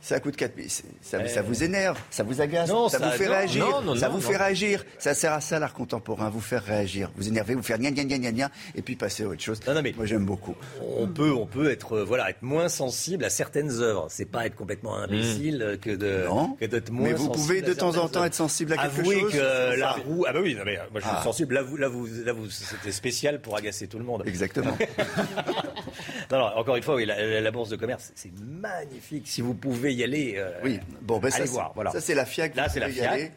Ça 0.00 0.20
coûte 0.20 0.36
4 0.36 0.56
millions. 0.56 0.68
Ça, 1.02 1.18
Ouais. 1.18 1.28
ça 1.28 1.42
vous 1.42 1.62
énerve, 1.64 1.98
ça 2.10 2.22
vous 2.22 2.40
agace, 2.40 2.68
Non, 2.68 2.88
ça, 2.88 2.98
ça- 2.98 3.06
vous 3.06 3.12
fait 3.16 3.24
non, 3.26 3.30
réagir, 3.32 3.66
non, 3.68 3.82
non, 3.82 3.96
ça 3.96 4.06
non, 4.08 4.14
vous 4.16 4.20
non. 4.22 4.28
fait 4.30 4.36
réagir. 4.36 4.84
Ça 4.98 5.14
sert 5.14 5.32
à 5.32 5.40
ça 5.40 5.58
l'art 5.58 5.74
contemporain, 5.74 6.30
vous 6.30 6.40
faire 6.40 6.62
réagir, 6.64 7.10
vous 7.16 7.28
énerver, 7.28 7.54
vous 7.54 7.62
faire 7.62 7.78
gna 7.78 7.90
gna 7.90 8.04
gna 8.04 8.18
gna 8.18 8.32
gna, 8.32 8.50
et 8.74 8.82
puis 8.82 8.96
passer 8.96 9.24
à 9.24 9.28
autre 9.28 9.42
chose. 9.42 9.60
Non, 9.66 9.74
non, 9.74 9.82
mais- 9.82 9.92
Moi 9.96 10.06
j'aime 10.06 10.24
beaucoup. 10.24 10.54
On 10.96 11.06
peut, 11.08 11.32
on 11.32 11.46
peut 11.46 11.70
être, 11.70 11.98
euh, 11.98 12.04
voilà, 12.04 12.30
être 12.30 12.42
moins 12.42 12.68
sensible 12.68 13.24
à 13.24 13.30
certaines 13.30 13.80
œuvres. 13.80 14.06
C'est 14.10 14.24
pas 14.24 14.46
être 14.46 14.54
complètement 14.56 14.96
imbécile 14.96 15.60
euh, 15.62 15.76
que 15.76 15.90
de, 15.90 16.24
Non. 16.26 16.54
que 16.60 16.64
d'être 16.66 16.90
moins 16.90 17.08
Mais 17.08 17.12
vous 17.14 17.30
pouvez 17.30 17.62
de 17.62 17.72
temps 17.74 17.96
en 17.96 18.08
temps 18.08 18.24
être 18.24 18.34
sensible 18.34 18.72
à 18.74 18.76
quelque 18.76 19.00
Avouez 19.00 19.20
chose. 19.20 19.32
que 19.32 19.76
la 19.78 19.94
ça. 19.94 19.96
roue, 20.06 20.24
ah 20.28 20.32
bah 20.32 20.38
oui, 20.42 20.54
non, 20.54 20.62
mais, 20.64 20.78
euh, 20.78 20.82
moi 20.92 21.00
je 21.00 21.06
suis 21.06 21.16
Ah. 21.18 21.22
sensible. 21.22 21.54
Là, 21.54 21.62
vous, 21.62 21.76
là, 21.76 21.88
vous, 21.88 22.06
là, 22.24 22.32
vous, 22.32 22.48
c'était 22.50 22.92
spécial 22.92 23.40
pour 23.40 23.56
agacer 23.56 23.86
tout 23.88 23.98
le 23.98 24.04
monde. 24.04 24.22
Exactement. 24.26 24.76
Non, 26.30 26.38
non, 26.38 26.44
encore 26.56 26.76
une 26.76 26.82
fois, 26.82 26.94
oui, 26.96 27.06
la, 27.06 27.50
bourse 27.50 27.68
de 27.70 27.76
commerce, 27.76 28.12
c'est 28.14 28.32
magnifique. 28.40 29.26
Si 29.26 29.40
vous 29.40 29.54
pouvez 29.54 29.92
y 29.94 30.02
aller, 30.04 30.34
euh, 30.36 30.50
Oui, 30.62 30.80
bon, 31.02 31.18
ben 31.18 31.30
ça, 31.30 31.36
allez 31.38 31.46
c'est- 31.46 31.52
voir. 31.52 31.72
Voilà. 31.74 31.90
ça 31.92 32.00
c'est 32.00 32.14
la 32.14 32.24
FIAC. 32.26 32.54
Là, 32.56 32.68
c'est 32.68 32.80
la 32.80 32.86
pouvez 32.86 32.98
y 32.98 33.02
FIAC. 33.02 33.12
aller. 33.12 33.30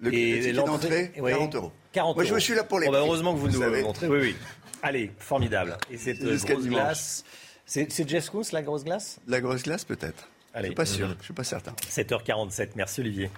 Le, 0.00 0.14
Et 0.14 0.30
le 0.32 0.36
ticket 0.40 0.52
l'entrée, 0.52 0.72
d'entrée, 1.06 1.12
oui. 1.20 1.30
40 1.32 1.54
euros. 1.56 1.72
40 1.92 2.16
Moi, 2.16 2.24
je 2.24 2.30
euros. 2.30 2.38
suis 2.40 2.54
là 2.54 2.62
pour 2.64 2.78
les 2.78 2.86
Bon, 2.86 2.92
prix, 2.92 3.00
heureusement 3.00 3.34
que 3.34 3.38
vous, 3.40 3.48
nous 3.48 3.60
le 3.60 3.82
montrez. 3.82 4.06
Oui, 4.08 4.18
oui. 4.20 4.36
Allez, 4.82 5.10
formidable. 5.18 5.76
Et 5.90 5.96
cette 5.98 6.22
euh, 6.22 6.36
grosse 6.36 6.62
dimanche. 6.62 6.80
glace. 6.80 7.24
C'est 7.66 8.08
Jeff 8.08 8.30
Koons, 8.30 8.42
la 8.52 8.62
grosse 8.62 8.84
glace? 8.84 9.18
La 9.26 9.40
grosse 9.40 9.62
glace, 9.64 9.84
peut-être. 9.84 10.28
Je 10.54 10.58
Allez. 10.58 10.68
suis 10.68 10.74
pas 10.76 10.86
sûr, 10.86 11.14
je 11.18 11.24
suis 11.24 11.34
pas 11.34 11.44
certain. 11.44 11.74
7h47. 11.90 12.70
Merci 12.76 13.00
Olivier. 13.00 13.30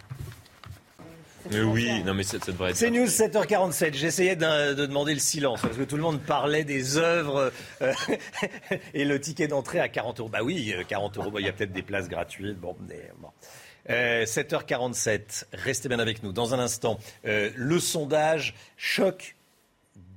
Mais 1.50 1.60
oui, 1.62 2.02
non 2.04 2.14
mais 2.14 2.22
ça, 2.22 2.38
ça 2.38 2.52
devrait 2.52 2.70
être. 2.70 2.76
C'est 2.76 2.90
News 2.90 3.06
7h47. 3.06 3.94
J'essayais 3.94 4.36
de 4.36 4.74
demander 4.74 5.14
le 5.14 5.20
silence 5.20 5.62
parce 5.62 5.76
que 5.76 5.82
tout 5.82 5.96
le 5.96 6.02
monde 6.02 6.20
parlait 6.20 6.64
des 6.64 6.98
œuvres 6.98 7.52
euh, 7.82 7.92
et 8.94 9.04
le 9.04 9.20
ticket 9.20 9.48
d'entrée 9.48 9.80
à 9.80 9.88
40 9.88 10.20
euros. 10.20 10.28
Bah 10.28 10.42
oui, 10.42 10.74
euh, 10.76 10.84
40 10.86 11.16
euros. 11.18 11.30
Bah, 11.30 11.40
Il 11.40 11.46
y 11.46 11.48
a 11.48 11.52
peut-être 11.52 11.72
des 11.72 11.82
places 11.82 12.08
gratuites. 12.08 12.58
Bon, 12.58 12.76
mais 12.88 13.10
bon. 13.18 13.28
Euh, 13.88 14.24
7h47. 14.24 15.44
Restez 15.52 15.88
bien 15.88 15.98
avec 15.98 16.22
nous. 16.22 16.32
Dans 16.32 16.54
un 16.54 16.58
instant, 16.58 16.98
euh, 17.26 17.50
le 17.56 17.80
sondage 17.80 18.54
choc 18.76 19.36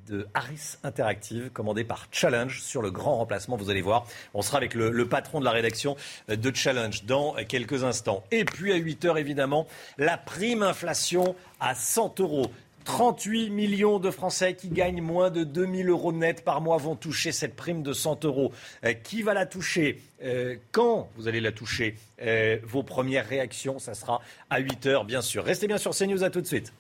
de 0.08 0.28
Harris 0.34 0.78
Interactive, 0.84 1.50
commandé 1.52 1.84
par 1.84 2.08
Challenge 2.12 2.62
sur 2.62 2.82
le 2.82 2.92
grand 2.92 3.18
remplacement. 3.18 3.58
Vous 3.58 3.70
allez 3.70 3.82
voir, 3.82 4.06
on 4.34 4.42
sera 4.42 4.58
avec 4.58 4.74
le, 4.74 5.08
patron 5.08 5.40
de 5.40 5.46
la 5.46 5.52
rédaction 5.52 5.96
de 6.28 6.56
Challenge 6.56 7.06
dans 7.06 7.36
quelques 7.48 7.84
instants. 7.84 8.24
Et 8.32 8.46
puis 8.46 8.72
à 8.72 8.76
8 8.76 9.06
heures, 9.06 9.18
évidemment, 9.18 9.68
la 9.98 10.18
prime 10.18 10.64
inflation 10.64 11.36
à 11.60 11.76
100 11.76 12.20
euros. 12.20 12.52
38 12.84 13.50
millions 13.50 14.00
de 14.00 14.12
Français 14.12 14.56
qui 14.56 14.70
gagnent 14.70 15.02
moins 15.02 15.30
de 15.30 15.44
2000 15.44 15.90
euros 15.90 16.12
net 16.12 16.44
par 16.44 16.62
mois 16.62 16.78
vont 16.78 16.96
toucher 16.96 17.32
cette 17.32 17.56
prime 17.56 17.82
de 17.82 17.94
100 17.94 18.26
euros. 18.26 18.52
Euh, 18.84 18.94
qui 18.94 19.22
va 19.22 19.34
la 19.34 19.46
toucher? 19.46 20.02
Euh, 20.24 20.56
Quand 20.72 21.10
vous 21.16 21.28
allez 21.28 21.40
la 21.42 21.52
toucher? 21.52 21.96
Euh, 22.22 22.58
Vos 22.64 22.84
premières 22.84 23.28
réactions, 23.28 23.80
ça 23.80 23.94
sera 23.94 24.22
à 24.50 24.60
8 24.60 24.86
heures, 24.88 25.06
bien 25.06 25.22
sûr. 25.22 25.44
Restez 25.44 25.68
bien 25.68 25.78
sur 25.78 25.96
CNews, 25.96 26.24
à 26.24 26.30
tout 26.30 26.42
de 26.42 26.48
suite. 26.48 26.74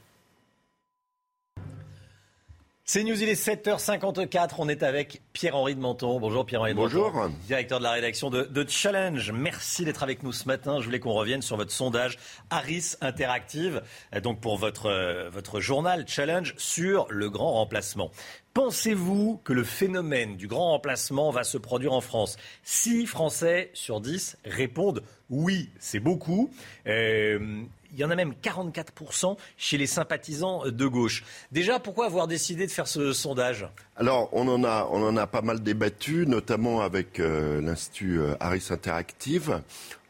C'est 2.85 3.05
News, 3.05 3.23
il 3.23 3.30
est 3.30 3.41
7h54. 3.41 4.55
On 4.57 4.68
est 4.68 4.84
avec 4.84 5.22
Pierre-Henri 5.31 5.73
de 5.73 5.80
Menton. 5.80 6.19
Bonjour 6.19 6.45
Pierre-Henri 6.45 6.72
de 6.72 6.76
Bonjour. 6.76 7.14
Menton, 7.14 7.34
directeur 7.47 7.80
de 7.80 7.84
la 7.85 7.91
rédaction 7.91 8.30
de, 8.30 8.43
de 8.43 8.65
Challenge. 8.68 9.31
Merci 9.31 9.85
d'être 9.85 10.03
avec 10.03 10.22
nous 10.22 10.34
ce 10.34 10.49
matin. 10.49 10.81
Je 10.81 10.85
voulais 10.85 10.99
qu'on 10.99 11.14
revienne 11.14 11.41
sur 11.41 11.55
votre 11.55 11.72
sondage 11.72 12.19
Harris 12.49 12.95
Interactive, 12.99 13.81
euh, 14.14 14.19
donc 14.19 14.41
pour 14.41 14.57
votre, 14.57 14.88
euh, 14.88 15.30
votre 15.30 15.61
journal 15.61 16.03
Challenge 16.05 16.55
sur 16.57 17.07
le 17.10 17.30
grand 17.30 17.53
remplacement. 17.53 18.11
Pensez-vous 18.53 19.39
que 19.45 19.53
le 19.53 19.64
phénomène 19.64 20.35
du 20.35 20.47
grand 20.47 20.72
remplacement 20.72 21.31
va 21.31 21.45
se 21.45 21.57
produire 21.57 21.93
en 21.93 22.01
France? 22.01 22.35
6 22.64 23.05
Français 23.05 23.72
sur 23.73 24.01
10 24.01 24.39
répondent 24.43 25.03
oui, 25.30 25.69
c'est 25.80 25.99
beaucoup. 25.99 26.51
Euh, 26.85 27.64
il 27.93 27.99
y 27.99 28.03
en 28.03 28.09
a 28.09 28.15
même 28.15 28.33
44% 28.41 29.37
chez 29.57 29.77
les 29.77 29.87
sympathisants 29.87 30.63
de 30.67 30.87
gauche. 30.87 31.23
Déjà, 31.51 31.79
pourquoi 31.79 32.05
avoir 32.07 32.27
décidé 32.27 32.65
de 32.65 32.71
faire 32.71 32.87
ce 32.87 33.13
sondage? 33.13 33.67
Alors, 33.95 34.29
on 34.33 34.47
en 34.47 34.63
a, 34.63 34.87
on 34.91 35.05
en 35.07 35.15
a 35.17 35.27
pas 35.27 35.41
mal 35.41 35.61
débattu, 35.61 36.25
notamment 36.27 36.81
avec 36.81 37.19
euh, 37.19 37.61
l'Institut 37.61 38.19
euh, 38.19 38.35
Harris 38.39 38.67
Interactive. 38.71 39.61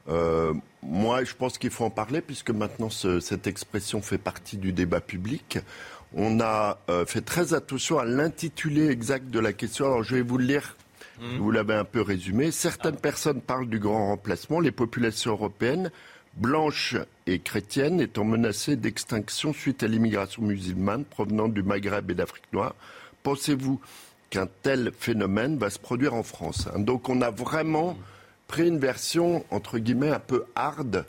Euh, 0.10 0.54
moi, 0.82 1.24
je 1.24 1.34
pense 1.34 1.58
qu'il 1.58 1.70
faut 1.70 1.86
en 1.86 1.90
parler 1.90 2.22
puisque 2.22 2.50
maintenant 2.52 2.90
ce- 2.90 3.20
cette 3.20 3.48
expression 3.48 4.02
fait 4.02 4.18
partie 4.18 4.58
du 4.58 4.74
débat 4.74 5.00
public. 5.02 5.60
On 6.16 6.40
a 6.42 6.80
euh, 6.90 7.06
fait 7.06 7.22
très 7.22 7.54
attention 7.54 8.00
à 8.00 8.06
l'intitulé 8.06 8.90
exact 8.90 9.30
de 9.30 9.40
la 9.40 9.54
question. 9.54 9.86
Alors, 9.86 10.04
je 10.04 10.16
vais 10.16 10.22
vous 10.22 10.38
le 10.38 10.46
lire. 10.46 10.76
Vous 11.38 11.52
l'avez 11.52 11.76
un 11.76 11.86
peu 11.86 12.02
résumé. 12.02 12.52
Certaines 12.52 12.98
personnes 12.98 13.40
parlent 13.40 13.70
du 13.70 13.80
grand 13.80 14.08
remplacement. 14.08 14.60
Les 14.60 14.72
populations 14.72 15.32
européennes, 15.32 15.90
blanches 16.36 16.96
et 17.28 17.40
chrétiennes, 17.40 18.02
étant 18.02 18.24
menacées 18.24 18.76
d'extinction 18.76 19.54
suite 19.54 19.84
à 19.84 19.88
l'immigration 19.88 20.42
musulmane 20.42 21.06
provenant 21.06 21.48
du 21.48 21.64
Maghreb 21.64 22.12
et 22.12 22.16
d'Afrique 22.16 22.52
noire. 22.52 22.76
Pensez-vous 23.24 23.80
qu'un 24.30 24.48
tel 24.64 24.92
phénomène 24.98 25.58
va 25.58 25.70
se 25.70 25.80
produire 25.80 26.14
en 26.14 26.24
France 26.24 26.68
hein? 26.74 26.80
Donc, 26.80 27.10
on 27.10 27.22
a 27.22 27.30
vraiment 27.30 27.98
pris 28.48 28.68
une 28.68 28.80
version, 28.80 29.46
entre 29.52 29.78
guillemets, 29.80 30.10
un 30.10 30.20
peu 30.20 30.46
hard 30.56 31.06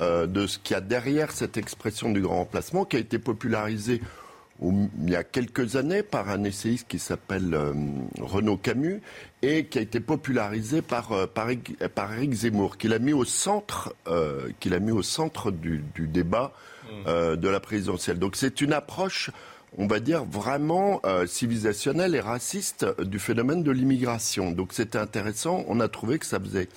euh, 0.00 0.26
de 0.26 0.46
ce 0.46 0.58
qu'il 0.58 0.74
y 0.74 0.76
a 0.76 0.80
derrière 0.80 1.30
cette 1.30 1.56
expression 1.56 2.10
du 2.10 2.20
grand 2.20 2.38
remplacement 2.38 2.84
qui 2.84 2.96
a 2.96 2.98
été 2.98 3.18
popularisée 3.18 4.00
il 4.62 5.10
y 5.10 5.16
a 5.16 5.24
quelques 5.24 5.76
années 5.76 6.02
par 6.02 6.28
un 6.28 6.44
essayiste 6.44 6.86
qui 6.88 6.98
s'appelle 6.98 7.54
euh, 7.54 7.72
Renaud 8.20 8.56
Camus 8.56 9.00
et 9.42 9.66
qui 9.66 9.78
a 9.78 9.82
été 9.82 9.98
popularisé 10.00 10.80
par, 10.80 11.12
euh, 11.12 11.26
par, 11.26 11.50
Eric- 11.50 11.76
par 11.88 12.12
Eric 12.14 12.32
Zemmour, 12.32 12.78
qu'il 12.78 12.92
a 12.92 12.98
mis 12.98 13.12
au 13.12 13.24
centre, 13.24 13.94
euh, 14.06 14.48
qu'il 14.60 14.72
a 14.74 14.78
mis 14.78 14.92
au 14.92 15.02
centre 15.02 15.50
du, 15.50 15.84
du 15.94 16.06
débat 16.06 16.52
euh, 17.08 17.34
de 17.36 17.48
la 17.48 17.58
présidentielle. 17.60 18.18
Donc 18.18 18.36
c'est 18.36 18.60
une 18.60 18.72
approche, 18.72 19.30
on 19.76 19.88
va 19.88 19.98
dire, 19.98 20.24
vraiment 20.24 21.02
civilisationnelle 21.26 22.14
et 22.14 22.20
raciste 22.20 22.86
du 23.02 23.18
phénomène 23.18 23.64
de 23.64 23.72
l'immigration. 23.72 24.52
Donc 24.52 24.72
c'était 24.72 24.98
intéressant. 24.98 25.64
On 25.66 25.80
a 25.80 25.88
trouvé 25.88 26.20
que 26.20 26.26
ça 26.26 26.38
faisait 26.38 26.68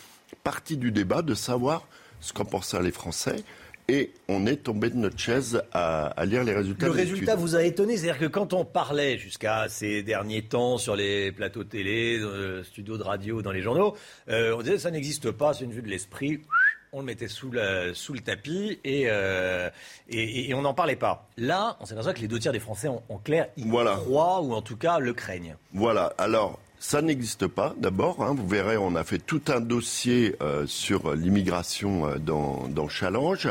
partie 0.43 0.77
du 0.77 0.91
débat 0.91 1.21
de 1.21 1.35
savoir 1.35 1.87
ce 2.19 2.33
qu'en 2.33 2.45
pensaient 2.45 2.81
les 2.81 2.91
Français. 2.91 3.43
Et 3.89 4.11
on 4.27 4.45
est 4.45 4.57
tombé 4.57 4.89
de 4.89 4.97
notre 4.97 5.17
chaise 5.17 5.61
à, 5.71 6.07
à 6.07 6.25
lire 6.25 6.43
les 6.43 6.53
résultats 6.53 6.87
Le 6.87 6.91
de 6.91 6.97
résultat 6.97 7.35
vous 7.35 7.55
a 7.55 7.63
étonné, 7.63 7.95
c'est-à-dire 7.95 8.19
que 8.19 8.25
quand 8.25 8.51
on 8.51 8.65
parlait 8.65 9.17
jusqu'à 9.17 9.69
ces 9.69 10.03
derniers 10.03 10.41
temps 10.41 10.77
sur 10.77 10.97
les 10.97 11.31
plateaux 11.31 11.63
télé, 11.63 12.19
euh, 12.19 12.63
studios 12.65 12.97
de 12.97 13.03
radio, 13.03 13.41
dans 13.41 13.53
les 13.53 13.61
journaux, 13.61 13.95
euh, 14.27 14.53
on 14.57 14.61
disait 14.61 14.77
ça 14.77 14.91
n'existe 14.91 15.31
pas, 15.31 15.53
c'est 15.53 15.63
une 15.63 15.71
vue 15.71 15.81
de 15.81 15.87
l'esprit. 15.87 16.41
On 16.91 16.99
le 16.99 17.05
mettait 17.05 17.29
sous, 17.29 17.49
la- 17.51 17.93
sous 17.93 18.11
le 18.13 18.19
tapis 18.19 18.79
et, 18.83 19.03
euh, 19.07 19.69
et, 20.09 20.49
et 20.49 20.53
on 20.53 20.61
n'en 20.63 20.73
parlait 20.73 20.95
pas. 20.97 21.29
Là, 21.37 21.77
on 21.79 21.85
s'aperçoit 21.85 22.13
que 22.13 22.19
les 22.21 22.27
deux 22.27 22.39
tiers 22.39 22.51
des 22.53 22.59
Français, 22.59 22.89
en, 22.89 23.03
en 23.07 23.17
clair, 23.17 23.47
y 23.55 23.63
croient 23.69 24.41
ou 24.41 24.53
en 24.53 24.61
tout 24.61 24.77
cas 24.77 24.99
le 24.99 25.13
craignent. 25.13 25.55
Voilà. 25.73 26.13
Alors, 26.17 26.59
ça 26.79 27.01
n'existe 27.01 27.47
pas, 27.47 27.73
d'abord. 27.77 28.23
hein. 28.23 28.35
Vous 28.37 28.47
verrez, 28.47 28.77
on 28.77 28.95
a 28.95 29.03
fait 29.03 29.17
tout 29.19 29.41
un 29.47 29.59
dossier 29.59 30.35
euh, 30.41 30.65
sur 30.67 31.15
l'immigration 31.15 32.07
euh, 32.07 32.17
dans, 32.17 32.67
dans 32.69 32.87
Challenge. 32.87 33.49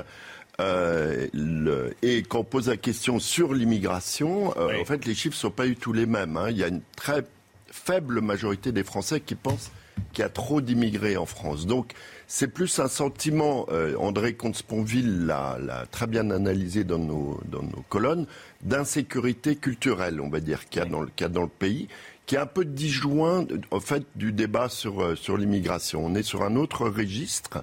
euh, 0.61 1.27
le, 1.35 1.94
et 2.03 2.23
quand 2.23 2.40
on 2.40 2.44
pose 2.44 2.69
la 2.69 2.77
question 2.77 3.19
sur 3.19 3.53
l'immigration, 3.53 4.57
en 4.59 4.85
fait, 4.85 5.05
les 5.05 5.15
chiffres 5.15 5.36
ne 5.36 5.40
sont 5.40 5.51
pas 5.51 5.66
du 5.66 5.77
tout 5.77 5.93
les 5.93 6.07
mêmes. 6.07 6.36
Hein. 6.36 6.51
Il 6.51 6.57
y 6.57 6.65
a 6.65 6.69
une 6.69 6.82
très 6.97 7.24
faible 7.69 8.20
majorité 8.20 8.73
des 8.73 8.85
Français 8.85 9.20
qui 9.20 9.35
pensent 9.35 9.70
qu'il 10.12 10.23
y 10.23 10.24
a 10.24 10.31
trop 10.31 10.61
d'immigrés 10.61 11.16
en 11.16 11.27
France. 11.27 11.66
Donc, 11.66 11.93
c'est 12.27 12.48
plus 12.48 12.78
un 12.81 12.89
sentiment, 12.89 13.66
André 13.98 14.35
Comte-Sponville 14.35 15.27
l'a 15.27 15.85
très 15.90 16.07
bien 16.07 16.31
analysé 16.31 16.85
dans 16.85 16.98
nos, 16.98 17.40
dans 17.47 17.62
nos 17.62 17.85
colonnes, 17.89 18.27
d'insécurité 18.62 19.57
culturelle, 19.57 20.20
on 20.20 20.28
va 20.28 20.40
dire, 20.40 20.69
qu'il 20.69 20.82
y, 20.82 20.86
y 20.86 21.24
a 21.24 21.28
dans 21.28 21.43
le 21.43 21.48
pays, 21.48 21.89
qui 22.27 22.35
est 22.35 22.39
un 22.39 22.47
peu 22.47 22.65
disjoint, 22.65 23.47
en 23.70 23.81
fait, 23.81 24.03
du 24.16 24.32
débat 24.32 24.69
sur, 24.69 25.01
euh, 25.03 25.15
sur 25.16 25.36
l'immigration. 25.36 26.05
On 26.05 26.15
est 26.15 26.23
sur 26.24 26.43
un 26.43 26.57
autre 26.57 26.89
registre, 26.89 27.62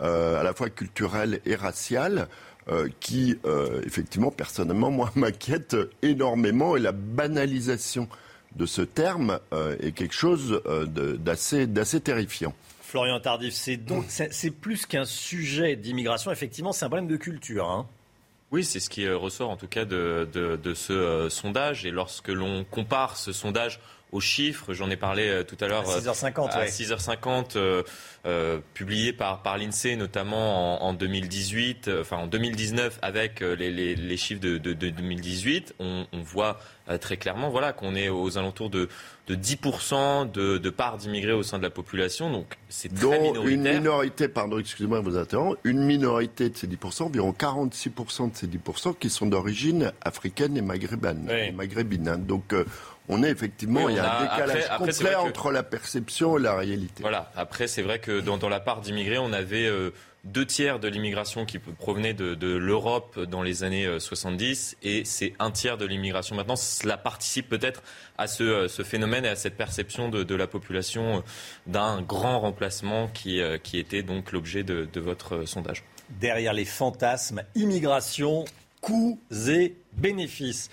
euh, 0.00 0.40
à 0.40 0.42
la 0.42 0.54
fois 0.54 0.70
culturel 0.70 1.40
et 1.44 1.54
racial, 1.54 2.28
euh, 2.68 2.88
qui, 3.00 3.36
euh, 3.44 3.82
effectivement, 3.84 4.30
personnellement, 4.30 4.90
moi, 4.98 5.10
m'inquiète 5.14 5.76
énormément, 6.02 6.76
et 6.76 6.80
la 6.80 6.92
banalisation 6.92 8.08
de 8.56 8.64
ce 8.66 8.80
terme 8.82 9.38
euh, 9.52 9.76
est 9.80 9.92
quelque 9.92 10.14
chose 10.14 10.62
euh, 10.66 10.86
d'assez 11.16 11.66
d'assez 11.66 12.00
terrifiant. 12.00 12.54
Florian 12.80 13.20
Tardif, 13.20 13.52
c'est 13.52 13.76
donc 13.76 14.06
c'est 14.08 14.50
plus 14.50 14.86
qu'un 14.86 15.04
sujet 15.04 15.76
d'immigration. 15.76 16.32
Effectivement, 16.32 16.72
c'est 16.72 16.86
un 16.86 16.88
problème 16.88 17.08
de 17.08 17.18
culture. 17.18 17.68
hein. 17.68 17.86
Oui, 18.50 18.64
c'est 18.64 18.80
ce 18.80 18.88
qui 18.88 19.06
ressort 19.06 19.50
en 19.50 19.58
tout 19.58 19.66
cas 19.66 19.84
de, 19.84 20.26
de- 20.32 20.56
de 20.56 20.72
ce 20.72 20.94
euh, 20.94 21.28
sondage. 21.28 21.84
Et 21.84 21.90
lorsque 21.90 22.28
l'on 22.28 22.64
compare 22.64 23.18
ce 23.18 23.30
sondage 23.32 23.78
aux 24.12 24.20
chiffres, 24.20 24.72
j'en 24.74 24.88
ai 24.90 24.96
parlé 24.96 25.28
euh, 25.28 25.42
tout 25.44 25.56
à 25.60 25.68
l'heure. 25.68 25.88
À 25.88 25.98
6h50, 26.00 26.50
à 26.50 26.60
ouais. 26.60 26.66
6h50, 26.68 27.56
euh, 27.56 27.82
euh, 28.26 28.58
publié 28.74 29.12
par, 29.12 29.42
par 29.42 29.58
l'INSEE, 29.58 29.96
notamment 29.96 30.82
en, 30.82 30.88
en 30.88 30.92
2018, 30.94 31.88
euh, 31.88 32.00
enfin 32.00 32.16
en 32.16 32.26
2019, 32.26 32.98
avec 33.02 33.42
euh, 33.42 33.54
les, 33.54 33.70
les- 33.70 33.94
les 33.96 34.16
chiffres 34.16 34.40
de, 34.40 34.56
de- 34.58 34.72
de 34.72 34.88
2018, 34.90 35.74
on, 35.78 36.06
on 36.12 36.20
voit 36.20 36.58
euh, 36.88 36.96
très 36.98 37.16
clairement 37.18 37.50
voilà, 37.50 37.72
qu'on 37.72 37.94
est 37.94 38.08
aux 38.08 38.38
alentours 38.38 38.70
de, 38.70 38.88
de 39.26 39.34
10% 39.34 40.30
de, 40.32 40.56
de 40.58 40.70
part 40.70 40.96
d'immigrés 40.96 41.32
au 41.32 41.42
sein 41.42 41.58
de 41.58 41.62
la 41.62 41.70
population. 41.70 42.30
Donc 42.30 42.56
c'est 42.70 42.88
très 42.94 43.00
dont 43.02 43.34
une 43.34 43.60
minoritaire. 43.60 43.74
minorité, 43.80 44.28
pardon, 44.28 44.58
excusez-moi 44.58 45.00
de 45.00 45.04
vous 45.04 45.16
interrompre, 45.18 45.58
une 45.64 45.80
minorité 45.84 46.48
de 46.48 46.56
ces 46.56 46.66
10%, 46.66 47.02
environ 47.04 47.32
46% 47.38 48.30
de 48.32 48.36
ces 48.36 48.46
10% 48.46 48.96
qui 48.98 49.10
sont 49.10 49.26
d'origine 49.26 49.92
africaine 50.02 50.56
et 50.56 50.62
maghrébine. 50.62 51.28
maghrébine 51.54 52.08
hein. 52.08 52.18
Donc 52.18 52.52
euh, 52.54 52.64
on 53.08 53.22
est 53.22 53.30
effectivement, 53.30 53.84
Oui, 53.84 53.92
il 53.92 53.96
y 53.96 53.98
a 54.00 54.18
un 54.18 54.22
décalage 54.22 54.50
après- 54.50 54.64
après, 54.68 54.92
complet 54.92 55.10
que- 55.10 55.16
entre 55.16 55.50
la 55.50 55.62
perception 55.62 56.38
et 56.38 56.42
la 56.42 56.54
réalité. 56.56 57.00
Voilà. 57.02 57.30
Après, 57.36 57.66
c'est 57.66 57.82
vrai 57.82 57.98
que 57.98 58.20
dans, 58.20 58.36
dans 58.38 58.48
la 58.48 58.60
part 58.60 58.80
d'immigrés, 58.80 59.18
on 59.18 59.32
avait 59.32 59.66
euh, 59.66 59.90
deux 60.24 60.44
tiers 60.44 60.78
de 60.80 60.88
l'immigration 60.88 61.46
qui 61.46 61.58
provenait 61.58 62.12
de, 62.12 62.34
de 62.34 62.54
l'Europe 62.56 63.18
dans 63.20 63.42
les 63.42 63.62
années 63.64 63.86
euh, 63.86 63.98
70 64.00 64.76
et 64.82 65.04
c'est 65.04 65.32
un 65.38 65.50
tiers 65.50 65.78
de 65.78 65.86
l'immigration 65.86 66.34
maintenant. 66.36 66.56
Cela 66.56 66.96
participe 66.98 67.48
peut-être 67.48 67.82
à 68.18 68.26
ce, 68.26 68.42
euh, 68.42 68.68
ce 68.68 68.82
phénomène 68.82 69.24
et 69.24 69.28
à 69.28 69.36
cette 69.36 69.56
perception 69.56 70.08
de, 70.08 70.24
de 70.24 70.34
la 70.34 70.46
population 70.46 71.18
euh, 71.18 71.20
d'un 71.66 72.02
grand 72.02 72.40
remplacement 72.40 73.08
qui, 73.08 73.40
euh, 73.40 73.58
qui 73.58 73.78
était 73.78 74.02
donc 74.02 74.32
l'objet 74.32 74.64
de, 74.64 74.88
de 74.92 75.00
votre 75.00 75.36
euh, 75.36 75.46
sondage. 75.46 75.84
Derrière 76.20 76.52
les 76.52 76.64
fantasmes, 76.64 77.42
immigration, 77.54 78.44
coûts 78.80 79.20
et 79.48 79.76
bénéfices. 79.92 80.68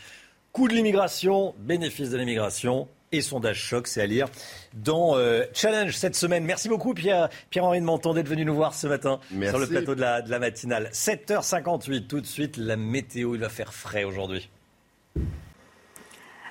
Coût 0.56 0.70
de 0.70 0.74
l'immigration, 0.74 1.54
bénéfices 1.60 2.12
de 2.12 2.18
l'immigration 2.18 2.88
et 3.12 3.20
sondage 3.20 3.62
choc, 3.62 3.90
c'est 3.90 4.02
à 4.02 4.06
lire 4.06 4.30
dans 4.74 5.18
euh, 5.18 5.44
Challenge 5.54 5.92
cette 5.92 6.16
semaine. 6.16 6.46
Merci 6.46 6.70
beaucoup 6.70 6.94
Pierre, 6.94 7.28
Pierre-Henri 7.50 7.82
de 7.82 7.86
Menton 7.86 8.14
d'être 8.14 8.30
venu 8.30 8.46
nous 8.46 8.56
voir 8.56 8.74
ce 8.74 8.88
matin 8.88 9.20
Merci. 9.32 9.50
sur 9.50 9.60
le 9.60 9.68
plateau 9.68 9.96
de 9.96 10.00
la, 10.00 10.22
de 10.22 10.32
la 10.32 10.40
matinale. 10.40 10.92
7h58, 10.94 12.08
tout 12.08 12.22
de 12.22 12.26
suite 12.26 12.56
la 12.56 12.78
météo, 12.78 13.36
il 13.36 13.42
va 13.42 13.50
faire 13.50 13.74
frais 13.74 14.06
aujourd'hui. 14.06 14.50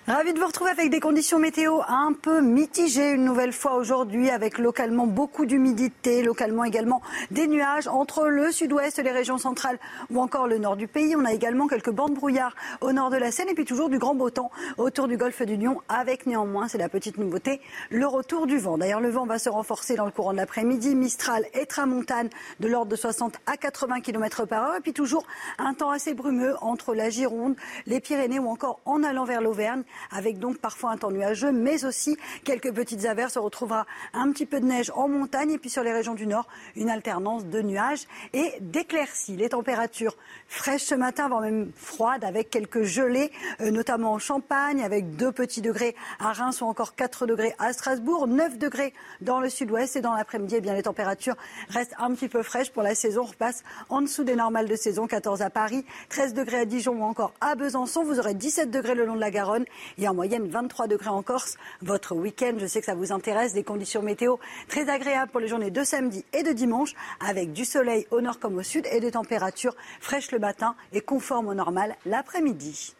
Ravi 0.06 0.34
de 0.34 0.38
vous 0.38 0.46
retrouver 0.46 0.70
avec 0.70 0.90
des 0.90 1.00
conditions 1.00 1.38
météo 1.38 1.80
un 1.88 2.12
peu 2.12 2.42
mitigées 2.42 3.12
une 3.12 3.24
nouvelle 3.24 3.54
fois 3.54 3.76
aujourd'hui, 3.76 4.28
avec 4.28 4.58
localement 4.58 5.06
beaucoup 5.06 5.46
d'humidité, 5.46 6.22
localement 6.22 6.64
également 6.64 7.00
des 7.30 7.46
nuages 7.46 7.88
entre 7.88 8.26
le 8.26 8.52
sud-ouest, 8.52 8.98
les 8.98 9.10
régions 9.10 9.38
centrales 9.38 9.78
ou 10.10 10.20
encore 10.20 10.46
le 10.46 10.58
nord 10.58 10.76
du 10.76 10.88
pays. 10.88 11.16
On 11.16 11.24
a 11.24 11.32
également 11.32 11.68
quelques 11.68 11.90
bandes 11.90 12.12
brouillard 12.12 12.54
au 12.82 12.92
nord 12.92 13.08
de 13.08 13.16
la 13.16 13.32
Seine 13.32 13.48
et 13.48 13.54
puis 13.54 13.64
toujours 13.64 13.88
du 13.88 13.98
grand 13.98 14.14
beau 14.14 14.28
temps 14.28 14.50
autour 14.76 15.08
du 15.08 15.16
golfe 15.16 15.40
du 15.40 15.56
Lion, 15.56 15.80
avec 15.88 16.26
néanmoins, 16.26 16.68
c'est 16.68 16.76
la 16.76 16.90
petite 16.90 17.16
nouveauté, 17.16 17.62
le 17.88 18.06
retour 18.06 18.46
du 18.46 18.58
vent. 18.58 18.76
D'ailleurs, 18.76 19.00
le 19.00 19.08
vent 19.08 19.24
va 19.24 19.38
se 19.38 19.48
renforcer 19.48 19.94
dans 19.94 20.04
le 20.04 20.12
courant 20.12 20.32
de 20.32 20.36
l'après-midi. 20.36 20.96
Mistral 20.96 21.46
et 21.54 21.64
tramontane 21.64 22.28
de 22.60 22.68
l'ordre 22.68 22.90
de 22.90 22.96
60 22.96 23.36
à 23.46 23.56
80 23.56 24.02
km 24.02 24.44
par 24.44 24.64
heure 24.64 24.76
et 24.76 24.80
puis 24.82 24.92
toujours 24.92 25.24
un 25.56 25.72
temps 25.72 25.88
assez 25.88 26.12
brumeux 26.12 26.56
entre 26.60 26.94
la 26.94 27.08
Gironde, 27.08 27.56
les 27.86 28.00
Pyrénées 28.00 28.38
ou 28.38 28.50
encore 28.50 28.80
en 28.84 29.02
allant 29.02 29.24
vers 29.24 29.40
l'Auvergne 29.40 29.82
avec 30.10 30.38
donc 30.38 30.58
parfois 30.58 30.90
un 30.90 30.96
temps 30.96 31.10
nuageux, 31.10 31.52
mais 31.52 31.84
aussi 31.84 32.16
quelques 32.44 32.72
petites 32.72 33.04
averses. 33.04 33.36
On 33.36 33.42
retrouvera 33.42 33.86
un 34.12 34.30
petit 34.32 34.46
peu 34.46 34.60
de 34.60 34.66
neige 34.66 34.92
en 34.94 35.08
montagne 35.08 35.52
et 35.52 35.58
puis 35.58 35.70
sur 35.70 35.82
les 35.82 35.92
régions 35.92 36.14
du 36.14 36.26
nord, 36.26 36.46
une 36.76 36.90
alternance 36.90 37.46
de 37.46 37.62
nuages 37.62 38.06
et 38.32 38.52
d'éclaircies. 38.60 39.36
Les 39.36 39.48
températures 39.48 40.16
fraîches 40.48 40.84
ce 40.84 40.94
matin, 40.94 41.28
voire 41.28 41.40
même 41.40 41.70
froides, 41.76 42.24
avec 42.24 42.50
quelques 42.50 42.82
gelées, 42.82 43.30
euh, 43.60 43.70
notamment 43.70 44.12
en 44.12 44.18
Champagne, 44.18 44.82
avec 44.82 45.16
2 45.16 45.32
petits 45.32 45.62
degrés 45.62 45.94
à 46.18 46.32
Reims 46.32 46.60
ou 46.60 46.66
encore 46.66 46.94
4 46.94 47.26
degrés 47.26 47.54
à 47.58 47.72
Strasbourg, 47.72 48.26
9 48.26 48.58
degrés 48.58 48.92
dans 49.20 49.40
le 49.40 49.48
sud-ouest 49.48 49.96
et 49.96 50.00
dans 50.00 50.14
l'après-midi, 50.14 50.56
eh 50.58 50.60
bien 50.60 50.74
les 50.74 50.82
températures 50.82 51.36
restent 51.68 51.94
un 51.98 52.14
petit 52.14 52.28
peu 52.28 52.42
fraîches 52.42 52.70
pour 52.70 52.82
la 52.82 52.94
saison. 52.94 53.22
On 53.22 53.26
repasse 53.26 53.62
en 53.88 54.02
dessous 54.02 54.24
des 54.24 54.36
normales 54.36 54.68
de 54.68 54.76
saison, 54.76 55.06
14 55.06 55.42
à 55.42 55.50
Paris, 55.50 55.84
13 56.08 56.34
degrés 56.34 56.58
à 56.58 56.64
Dijon 56.64 56.92
ou 56.92 57.02
encore 57.02 57.32
à 57.40 57.54
Besançon. 57.54 58.04
Vous 58.04 58.18
aurez 58.18 58.34
17 58.34 58.70
degrés 58.70 58.94
le 58.94 59.04
long 59.04 59.14
de 59.14 59.20
la 59.20 59.30
Garonne 59.30 59.64
et 59.98 60.08
en 60.08 60.14
moyenne 60.14 60.48
23 60.48 60.86
degrés 60.86 61.10
en 61.10 61.22
Corse. 61.22 61.56
Votre 61.82 62.14
week-end, 62.14 62.54
je 62.58 62.66
sais 62.66 62.80
que 62.80 62.86
ça 62.86 62.94
vous 62.94 63.12
intéresse, 63.12 63.52
des 63.52 63.64
conditions 63.64 64.02
météo 64.02 64.36
très 64.68 64.88
agréables 64.88 65.30
pour 65.30 65.40
les 65.40 65.48
journées 65.48 65.70
de 65.70 65.84
samedi 65.84 66.24
et 66.32 66.42
de 66.42 66.52
dimanche, 66.52 66.94
avec 67.20 67.52
du 67.52 67.64
soleil 67.64 68.06
au 68.10 68.20
nord 68.20 68.38
comme 68.38 68.56
au 68.56 68.62
sud 68.62 68.86
et 68.90 69.00
des 69.00 69.12
températures 69.12 69.76
fraîches 70.00 70.32
le 70.32 70.38
matin 70.38 70.74
et 70.92 71.00
conformes 71.00 71.48
au 71.48 71.54
normal 71.54 71.96
l'après-midi. 72.06 72.94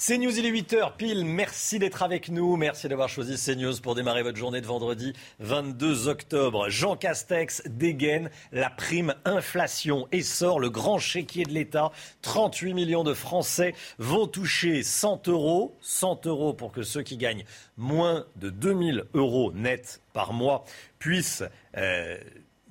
CNews, 0.00 0.38
il 0.38 0.46
est 0.46 0.50
8h 0.50 0.96
pile. 0.96 1.26
Merci 1.26 1.78
d'être 1.78 2.02
avec 2.02 2.30
nous. 2.30 2.56
Merci 2.56 2.88
d'avoir 2.88 3.10
choisi 3.10 3.36
CNews 3.36 3.82
pour 3.82 3.94
démarrer 3.94 4.22
votre 4.22 4.38
journée 4.38 4.62
de 4.62 4.66
vendredi 4.66 5.12
22 5.40 6.08
octobre. 6.08 6.70
Jean 6.70 6.96
Castex 6.96 7.62
dégaine 7.66 8.30
la 8.50 8.70
prime 8.70 9.14
inflation 9.26 10.08
et 10.10 10.22
sort 10.22 10.58
le 10.58 10.70
grand 10.70 10.98
chéquier 10.98 11.44
de 11.44 11.52
l'État. 11.52 11.92
38 12.22 12.72
millions 12.72 13.04
de 13.04 13.12
Français 13.12 13.74
vont 13.98 14.26
toucher 14.26 14.82
100 14.82 15.28
euros. 15.28 15.76
100 15.82 16.26
euros 16.26 16.54
pour 16.54 16.72
que 16.72 16.82
ceux 16.82 17.02
qui 17.02 17.18
gagnent 17.18 17.44
moins 17.76 18.24
de 18.36 18.48
2000 18.48 19.04
euros 19.12 19.52
net 19.52 20.00
par 20.14 20.32
mois 20.32 20.64
puissent 20.98 21.44
euh, 21.76 22.16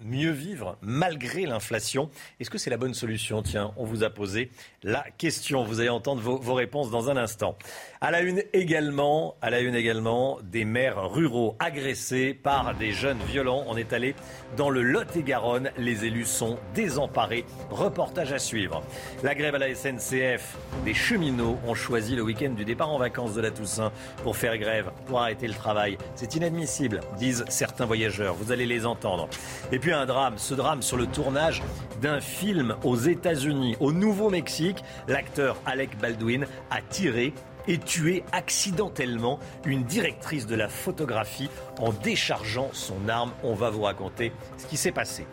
mieux 0.03 0.31
vivre 0.31 0.77
malgré 0.81 1.45
l'inflation. 1.45 2.09
Est-ce 2.39 2.49
que 2.49 2.57
c'est 2.57 2.69
la 2.69 2.77
bonne 2.77 2.93
solution? 2.93 3.41
Tiens, 3.41 3.73
on 3.77 3.85
vous 3.85 4.03
a 4.03 4.09
posé 4.09 4.51
la 4.83 5.05
question. 5.17 5.63
Vous 5.63 5.79
allez 5.79 5.89
entendre 5.89 6.21
vos, 6.21 6.37
vos 6.37 6.53
réponses 6.53 6.91
dans 6.91 7.09
un 7.09 7.17
instant. 7.17 7.57
À 8.01 8.11
la 8.11 8.21
une 8.21 8.41
également, 8.53 9.35
à 9.41 9.49
la 9.49 9.59
une 9.59 9.75
également, 9.75 10.39
des 10.41 10.63
maires 10.63 11.11
ruraux 11.11 11.57
agressés 11.59 12.33
par 12.33 12.73
des 12.75 12.93
jeunes 12.93 13.19
violents. 13.27 13.65
On 13.67 13.75
est 13.75 13.91
allé 13.91 14.15
dans 14.55 14.69
le 14.69 14.81
Lot-et-Garonne. 14.81 15.69
Les 15.77 16.05
élus 16.05 16.23
sont 16.23 16.57
désemparés. 16.73 17.43
Reportage 17.69 18.31
à 18.31 18.39
suivre. 18.39 18.81
La 19.21 19.35
grève 19.35 19.55
à 19.55 19.57
la 19.57 19.75
SNCF. 19.75 20.55
Des 20.85 20.93
cheminots 20.93 21.57
ont 21.67 21.73
choisi 21.73 22.15
le 22.15 22.21
week-end 22.21 22.51
du 22.51 22.63
départ 22.63 22.89
en 22.89 22.99
vacances 22.99 23.33
de 23.33 23.41
la 23.41 23.51
Toussaint 23.51 23.91
pour 24.23 24.37
faire 24.37 24.57
grève, 24.57 24.91
pour 25.05 25.19
arrêter 25.19 25.49
le 25.49 25.53
travail. 25.53 25.97
C'est 26.15 26.35
inadmissible, 26.35 27.01
disent 27.17 27.43
certains 27.49 27.85
voyageurs. 27.85 28.33
Vous 28.33 28.53
allez 28.53 28.65
les 28.65 28.85
entendre. 28.85 29.27
Et 29.73 29.79
puis 29.79 29.91
un 29.91 30.05
drame, 30.05 30.37
ce 30.37 30.53
drame 30.53 30.81
sur 30.81 30.95
le 30.95 31.05
tournage 31.05 31.61
d'un 32.01 32.21
film 32.21 32.77
aux 32.85 32.95
États-Unis, 32.95 33.75
au 33.81 33.91
Nouveau-Mexique. 33.91 34.85
L'acteur 35.09 35.57
Alec 35.65 35.97
Baldwin 35.97 36.47
a 36.71 36.81
tiré 36.81 37.33
et 37.69 37.77
tué 37.77 38.23
accidentellement 38.33 39.39
une 39.63 39.83
directrice 39.83 40.47
de 40.47 40.55
la 40.55 40.67
photographie 40.67 41.49
en 41.77 41.93
déchargeant 41.93 42.69
son 42.73 43.07
arme. 43.07 43.31
On 43.43 43.53
va 43.53 43.69
vous 43.69 43.83
raconter 43.83 44.33
ce 44.57 44.65
qui 44.65 44.75
s'est 44.75 44.91
passé. 44.91 45.25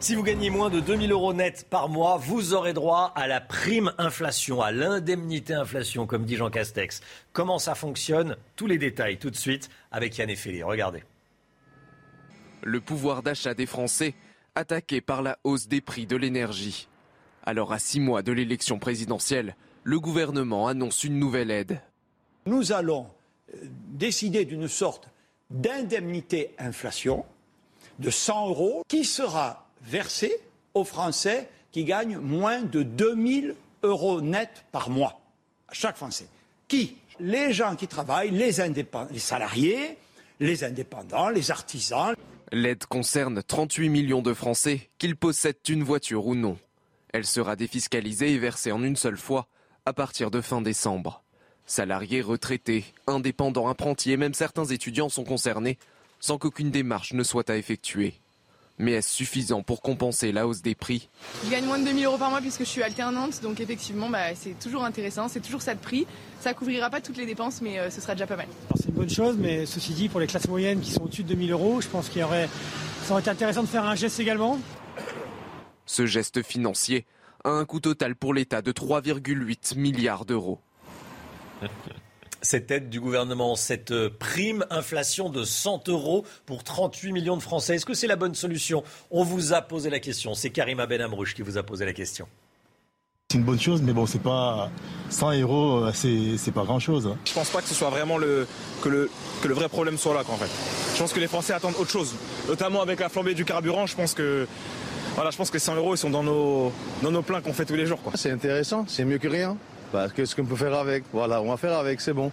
Si 0.00 0.14
vous 0.14 0.22
gagnez 0.22 0.50
moins 0.50 0.68
de 0.68 0.80
2000 0.80 1.12
euros 1.12 1.32
net 1.32 1.66
par 1.70 1.88
mois, 1.88 2.18
vous 2.18 2.52
aurez 2.52 2.74
droit 2.74 3.12
à 3.16 3.26
la 3.26 3.40
prime 3.40 3.90
inflation, 3.96 4.60
à 4.60 4.70
l'indemnité 4.70 5.54
inflation, 5.54 6.06
comme 6.06 6.26
dit 6.26 6.36
Jean 6.36 6.50
Castex. 6.50 7.00
Comment 7.32 7.58
ça 7.58 7.74
fonctionne? 7.74 8.36
Tous 8.54 8.66
les 8.66 8.76
détails 8.76 9.16
tout 9.16 9.30
de 9.30 9.36
suite 9.36 9.70
avec 9.90 10.18
Yann 10.18 10.28
Effelé. 10.28 10.62
Regardez. 10.62 11.04
Le 12.62 12.80
pouvoir 12.80 13.22
d'achat 13.22 13.54
des 13.54 13.64
Français 13.64 14.14
attaqué 14.54 15.00
par 15.00 15.22
la 15.22 15.38
hausse 15.42 15.68
des 15.68 15.80
prix 15.80 16.06
de 16.06 16.16
l'énergie. 16.16 16.88
Alors 17.46 17.72
à 17.72 17.78
six 17.78 18.00
mois 18.00 18.22
de 18.22 18.32
l'élection 18.32 18.78
présidentielle, 18.78 19.56
le 19.84 20.00
gouvernement 20.00 20.66
annonce 20.66 21.04
une 21.04 21.18
nouvelle 21.18 21.50
aide. 21.50 21.80
Nous 22.46 22.72
allons 22.72 23.06
euh, 23.54 23.58
décider 23.92 24.44
d'une 24.44 24.66
sorte 24.66 25.08
d'indemnité 25.50 26.54
inflation 26.58 27.24
de 27.98 28.10
100 28.10 28.48
euros 28.48 28.82
qui 28.88 29.04
sera 29.04 29.68
versé 29.82 30.34
aux 30.72 30.84
Français 30.84 31.48
qui 31.70 31.84
gagnent 31.84 32.18
moins 32.18 32.62
de 32.62 32.82
2000 32.82 33.54
euros 33.82 34.20
net 34.20 34.64
par 34.72 34.90
mois. 34.90 35.20
À 35.68 35.74
chaque 35.74 35.96
Français. 35.96 36.26
Qui? 36.66 36.96
Les 37.20 37.52
gens 37.52 37.76
qui 37.76 37.86
travaillent, 37.86 38.30
les, 38.30 38.60
indépendants, 38.60 39.12
les 39.12 39.20
salariés, 39.20 39.98
les 40.40 40.64
indépendants, 40.64 41.28
les 41.28 41.50
artisans. 41.50 42.14
L'aide 42.50 42.86
concerne 42.86 43.42
38 43.42 43.88
millions 43.88 44.22
de 44.22 44.34
Français, 44.34 44.90
qu'ils 44.98 45.16
possèdent 45.16 45.56
une 45.68 45.84
voiture 45.84 46.26
ou 46.26 46.34
non. 46.34 46.58
Elle 47.12 47.26
sera 47.26 47.54
défiscalisée 47.54 48.32
et 48.32 48.38
versée 48.38 48.72
en 48.72 48.82
une 48.82 48.96
seule 48.96 49.16
fois 49.16 49.46
à 49.86 49.92
partir 49.92 50.30
de 50.30 50.40
fin 50.40 50.62
décembre. 50.62 51.22
Salariés, 51.66 52.22
retraités, 52.22 52.84
indépendants, 53.06 53.68
apprentis 53.68 54.12
et 54.12 54.16
même 54.16 54.34
certains 54.34 54.64
étudiants 54.64 55.08
sont 55.08 55.24
concernés 55.24 55.78
sans 56.20 56.38
qu'aucune 56.38 56.70
démarche 56.70 57.12
ne 57.12 57.22
soit 57.22 57.50
à 57.50 57.56
effectuer. 57.56 58.14
Mais 58.78 58.92
est-ce 58.92 59.10
suffisant 59.10 59.62
pour 59.62 59.82
compenser 59.82 60.32
la 60.32 60.48
hausse 60.48 60.62
des 60.62 60.74
prix? 60.74 61.08
Je 61.44 61.50
gagne 61.50 61.66
moins 61.66 61.78
de 61.78 61.84
2000 61.84 62.06
euros 62.06 62.18
par 62.18 62.30
mois 62.30 62.40
puisque 62.40 62.60
je 62.60 62.68
suis 62.68 62.82
alternante, 62.82 63.40
donc 63.42 63.60
effectivement 63.60 64.08
bah, 64.08 64.34
c'est 64.34 64.58
toujours 64.58 64.84
intéressant, 64.84 65.28
c'est 65.28 65.40
toujours 65.40 65.62
ça 65.62 65.74
de 65.74 65.80
prix. 65.80 66.06
Ça 66.40 66.54
couvrira 66.54 66.88
pas 66.88 67.00
toutes 67.00 67.18
les 67.18 67.26
dépenses, 67.26 67.60
mais 67.60 67.78
euh, 67.78 67.90
ce 67.90 68.00
sera 68.00 68.14
déjà 68.14 68.26
pas 68.26 68.36
mal. 68.36 68.48
C'est 68.76 68.88
une 68.88 68.94
bonne 68.94 69.10
chose, 69.10 69.36
mais 69.38 69.66
ceci 69.66 69.92
dit, 69.92 70.08
pour 70.08 70.18
les 70.18 70.26
classes 70.26 70.48
moyennes 70.48 70.80
qui 70.80 70.90
sont 70.90 71.02
au-dessus 71.02 71.22
de 71.22 71.28
2000 71.28 71.52
euros, 71.52 71.80
je 71.80 71.88
pense 71.88 72.08
qu'il 72.08 72.22
y 72.22 72.24
aurait, 72.24 72.48
ça 73.04 73.12
aurait 73.12 73.20
été 73.20 73.30
intéressant 73.30 73.62
de 73.62 73.68
faire 73.68 73.84
un 73.84 73.94
geste 73.94 74.18
également. 74.18 74.58
Ce 75.86 76.06
geste 76.06 76.42
financier 76.42 77.04
un 77.44 77.64
coût 77.64 77.80
total 77.80 78.16
pour 78.16 78.34
l'État 78.34 78.62
de 78.62 78.72
3,8 78.72 79.78
milliards 79.78 80.24
d'euros. 80.24 80.60
cette 82.42 82.70
aide 82.70 82.90
du 82.90 83.00
gouvernement, 83.00 83.56
cette 83.56 83.90
euh, 83.90 84.10
prime 84.10 84.64
inflation 84.70 85.30
de 85.30 85.44
100 85.44 85.88
euros 85.88 86.24
pour 86.46 86.62
38 86.62 87.12
millions 87.12 87.36
de 87.36 87.42
Français. 87.42 87.76
Est-ce 87.76 87.86
que 87.86 87.94
c'est 87.94 88.06
la 88.06 88.16
bonne 88.16 88.34
solution? 88.34 88.84
On 89.10 89.24
vous 89.24 89.52
a 89.52 89.62
posé 89.62 89.90
la 89.90 90.00
question. 90.00 90.34
C'est 90.34 90.50
Karima 90.50 90.86
Benamrouche 90.86 91.34
qui 91.34 91.42
vous 91.42 91.58
a 91.58 91.62
posé 91.62 91.84
la 91.84 91.92
question. 91.92 92.28
C'est 93.30 93.38
une 93.38 93.44
bonne 93.44 93.58
chose, 93.58 93.82
mais 93.82 93.92
bon, 93.92 94.06
c'est 94.06 94.22
pas 94.22 94.70
100 95.10 95.40
euros, 95.40 95.84
euh, 95.86 95.92
c'est 95.92 96.52
pas 96.52 96.64
grand 96.64 96.78
chose. 96.78 97.16
Je 97.24 97.32
pense 97.32 97.50
pas 97.50 97.62
que 97.62 97.68
ce 97.68 97.74
soit 97.74 97.90
vraiment 97.90 98.18
le 98.18 98.46
que 98.82 98.88
le 98.88 99.10
que 99.42 99.48
le 99.48 99.54
vrai 99.54 99.68
problème 99.68 99.98
soit 99.98 100.14
là, 100.14 100.20
en 100.28 100.36
fait. 100.36 100.50
Je 100.94 101.00
pense 101.00 101.12
que 101.12 101.20
les 101.20 101.26
Français 101.26 101.52
attendent 101.52 101.74
autre 101.78 101.90
chose, 101.90 102.14
notamment 102.46 102.82
avec 102.82 103.00
la 103.00 103.08
flambée 103.08 103.34
du 103.34 103.44
carburant. 103.44 103.86
Je 103.86 103.96
pense 103.96 104.14
que 104.14 104.46
voilà, 105.14 105.30
je 105.30 105.36
pense 105.36 105.50
que 105.50 105.58
100 105.58 105.76
euros 105.76 105.94
ils 105.94 105.98
sont 105.98 106.10
dans 106.10 106.22
nos 106.22 106.72
dans 107.02 107.10
nos 107.10 107.22
plans 107.22 107.40
qu'on 107.40 107.52
fait 107.52 107.64
tous 107.64 107.76
les 107.76 107.86
jours. 107.86 108.00
C'est 108.14 108.30
intéressant, 108.30 108.84
c'est 108.88 109.04
mieux 109.04 109.18
que 109.18 109.28
rien. 109.28 109.56
Parce 109.92 110.12
que 110.12 110.24
ce 110.24 110.34
qu'on 110.34 110.44
peut 110.44 110.56
faire 110.56 110.74
avec, 110.74 111.04
voilà, 111.12 111.40
on 111.40 111.48
va 111.48 111.56
faire 111.56 111.78
avec, 111.78 112.00
c'est 112.00 112.12
bon. 112.12 112.32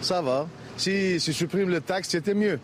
Ça 0.00 0.22
va. 0.22 0.46
Si, 0.76 1.18
si 1.18 1.32
supprime 1.32 1.68
le 1.68 1.80
taxe, 1.80 2.08
c'était 2.08 2.34
mieux. 2.34 2.60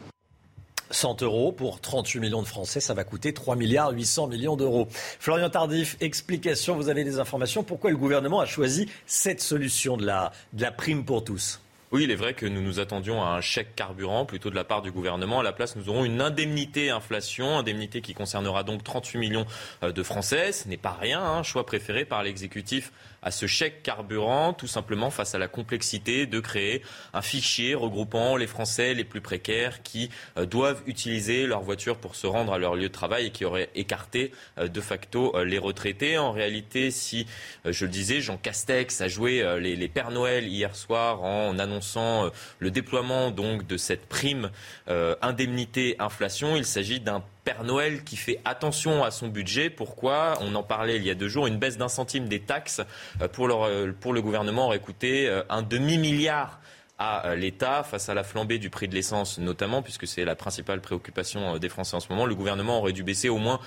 100 0.90 1.22
euros 1.22 1.50
pour 1.50 1.80
38 1.80 2.20
millions 2.20 2.42
de 2.42 2.46
Français, 2.46 2.78
ça 2.78 2.94
va 2.94 3.02
coûter 3.02 3.32
3 3.34 3.56
milliards 3.56 3.90
800 3.90 4.28
millions 4.28 4.56
d'euros. 4.56 4.86
Florian 5.18 5.50
Tardif, 5.50 5.96
explication, 6.00 6.76
vous 6.76 6.88
avez 6.88 7.02
des 7.02 7.18
informations. 7.18 7.64
Pourquoi 7.64 7.90
le 7.90 7.96
gouvernement 7.96 8.40
a 8.40 8.46
choisi 8.46 8.88
cette 9.04 9.40
solution 9.40 9.96
de 9.96 10.06
la, 10.06 10.32
de 10.52 10.62
la 10.62 10.70
prime 10.70 11.04
pour 11.04 11.24
tous? 11.24 11.60
Oui, 11.92 12.02
il 12.02 12.10
est 12.10 12.16
vrai 12.16 12.34
que 12.34 12.46
nous 12.46 12.60
nous 12.60 12.80
attendions 12.80 13.22
à 13.22 13.28
un 13.28 13.40
chèque 13.40 13.76
carburant 13.76 14.24
plutôt 14.24 14.50
de 14.50 14.56
la 14.56 14.64
part 14.64 14.82
du 14.82 14.90
gouvernement. 14.90 15.38
À 15.40 15.42
la 15.44 15.52
place, 15.52 15.76
nous 15.76 15.88
aurons 15.88 16.04
une 16.04 16.20
indemnité 16.20 16.90
inflation, 16.90 17.58
indemnité 17.58 18.00
qui 18.00 18.12
concernera 18.12 18.64
donc 18.64 18.82
38 18.82 19.18
millions 19.18 19.46
euh, 19.84 19.92
de 19.92 20.02
Français. 20.02 20.50
Ce 20.50 20.66
n'est 20.66 20.76
pas 20.76 20.96
rien, 21.00 21.22
hein, 21.22 21.42
choix 21.44 21.64
préféré 21.64 22.04
par 22.04 22.24
l'exécutif 22.24 22.92
à 23.26 23.32
ce 23.32 23.46
chèque 23.46 23.82
carburant, 23.82 24.52
tout 24.52 24.68
simplement 24.68 25.10
face 25.10 25.34
à 25.34 25.38
la 25.38 25.48
complexité 25.48 26.26
de 26.26 26.38
créer 26.38 26.82
un 27.12 27.22
fichier 27.22 27.74
regroupant 27.74 28.36
les 28.36 28.46
Français 28.46 28.94
les 28.94 29.02
plus 29.02 29.20
précaires 29.20 29.82
qui 29.82 30.10
euh, 30.38 30.46
doivent 30.46 30.80
utiliser 30.86 31.48
leur 31.48 31.62
voiture 31.62 31.98
pour 31.98 32.14
se 32.14 32.28
rendre 32.28 32.52
à 32.52 32.58
leur 32.58 32.76
lieu 32.76 32.86
de 32.86 32.92
travail 32.92 33.26
et 33.26 33.30
qui 33.30 33.44
aurait 33.44 33.68
écarté 33.74 34.30
euh, 34.58 34.68
de 34.68 34.80
facto 34.80 35.34
euh, 35.34 35.44
les 35.44 35.58
retraités. 35.58 36.18
En 36.18 36.30
réalité, 36.30 36.92
si, 36.92 37.26
je 37.64 37.84
le 37.84 37.90
disais, 37.90 38.20
Jean 38.20 38.36
Castex 38.36 39.00
a 39.00 39.08
joué 39.08 39.44
les, 39.60 39.74
les 39.74 39.88
Pères 39.88 40.12
Noël 40.12 40.46
hier 40.46 40.76
soir 40.76 41.24
en 41.24 41.58
annonçant 41.58 42.30
le 42.60 42.70
déploiement 42.70 43.32
donc 43.32 43.66
de 43.66 43.76
cette 43.76 44.06
prime 44.06 44.50
indemnité 44.86 45.96
inflation, 45.98 46.54
il 46.54 46.64
s'agit 46.64 47.00
d'un 47.00 47.24
Père 47.46 47.62
Noël 47.62 48.02
qui 48.02 48.16
fait 48.16 48.40
attention 48.44 49.04
à 49.04 49.12
son 49.12 49.28
budget. 49.28 49.70
Pourquoi? 49.70 50.36
On 50.40 50.56
en 50.56 50.64
parlait 50.64 50.96
il 50.96 51.04
y 51.04 51.10
a 51.10 51.14
deux 51.14 51.28
jours. 51.28 51.46
Une 51.46 51.58
baisse 51.58 51.78
d'un 51.78 51.86
centime 51.86 52.26
des 52.26 52.40
taxes 52.40 52.80
euh, 53.22 53.28
pour 53.28 53.46
le, 53.46 53.92
pour 53.92 54.12
le 54.12 54.20
gouvernement 54.20 54.66
aurait 54.66 54.80
coûté 54.80 55.28
euh, 55.28 55.44
un 55.48 55.62
demi-milliard 55.62 56.60
à 56.98 57.28
euh, 57.28 57.36
l'État 57.36 57.84
face 57.84 58.08
à 58.08 58.14
la 58.14 58.24
flambée 58.24 58.58
du 58.58 58.68
prix 58.68 58.88
de 58.88 58.96
l'essence 58.96 59.38
notamment, 59.38 59.80
puisque 59.80 60.08
c'est 60.08 60.24
la 60.24 60.34
principale 60.34 60.80
préoccupation 60.80 61.56
des 61.58 61.68
Français 61.68 61.94
en 61.94 62.00
ce 62.00 62.08
moment. 62.08 62.26
Le 62.26 62.34
gouvernement 62.34 62.80
aurait 62.80 62.92
dû 62.92 63.04
baisser 63.04 63.28
au 63.28 63.38
moins 63.38 63.60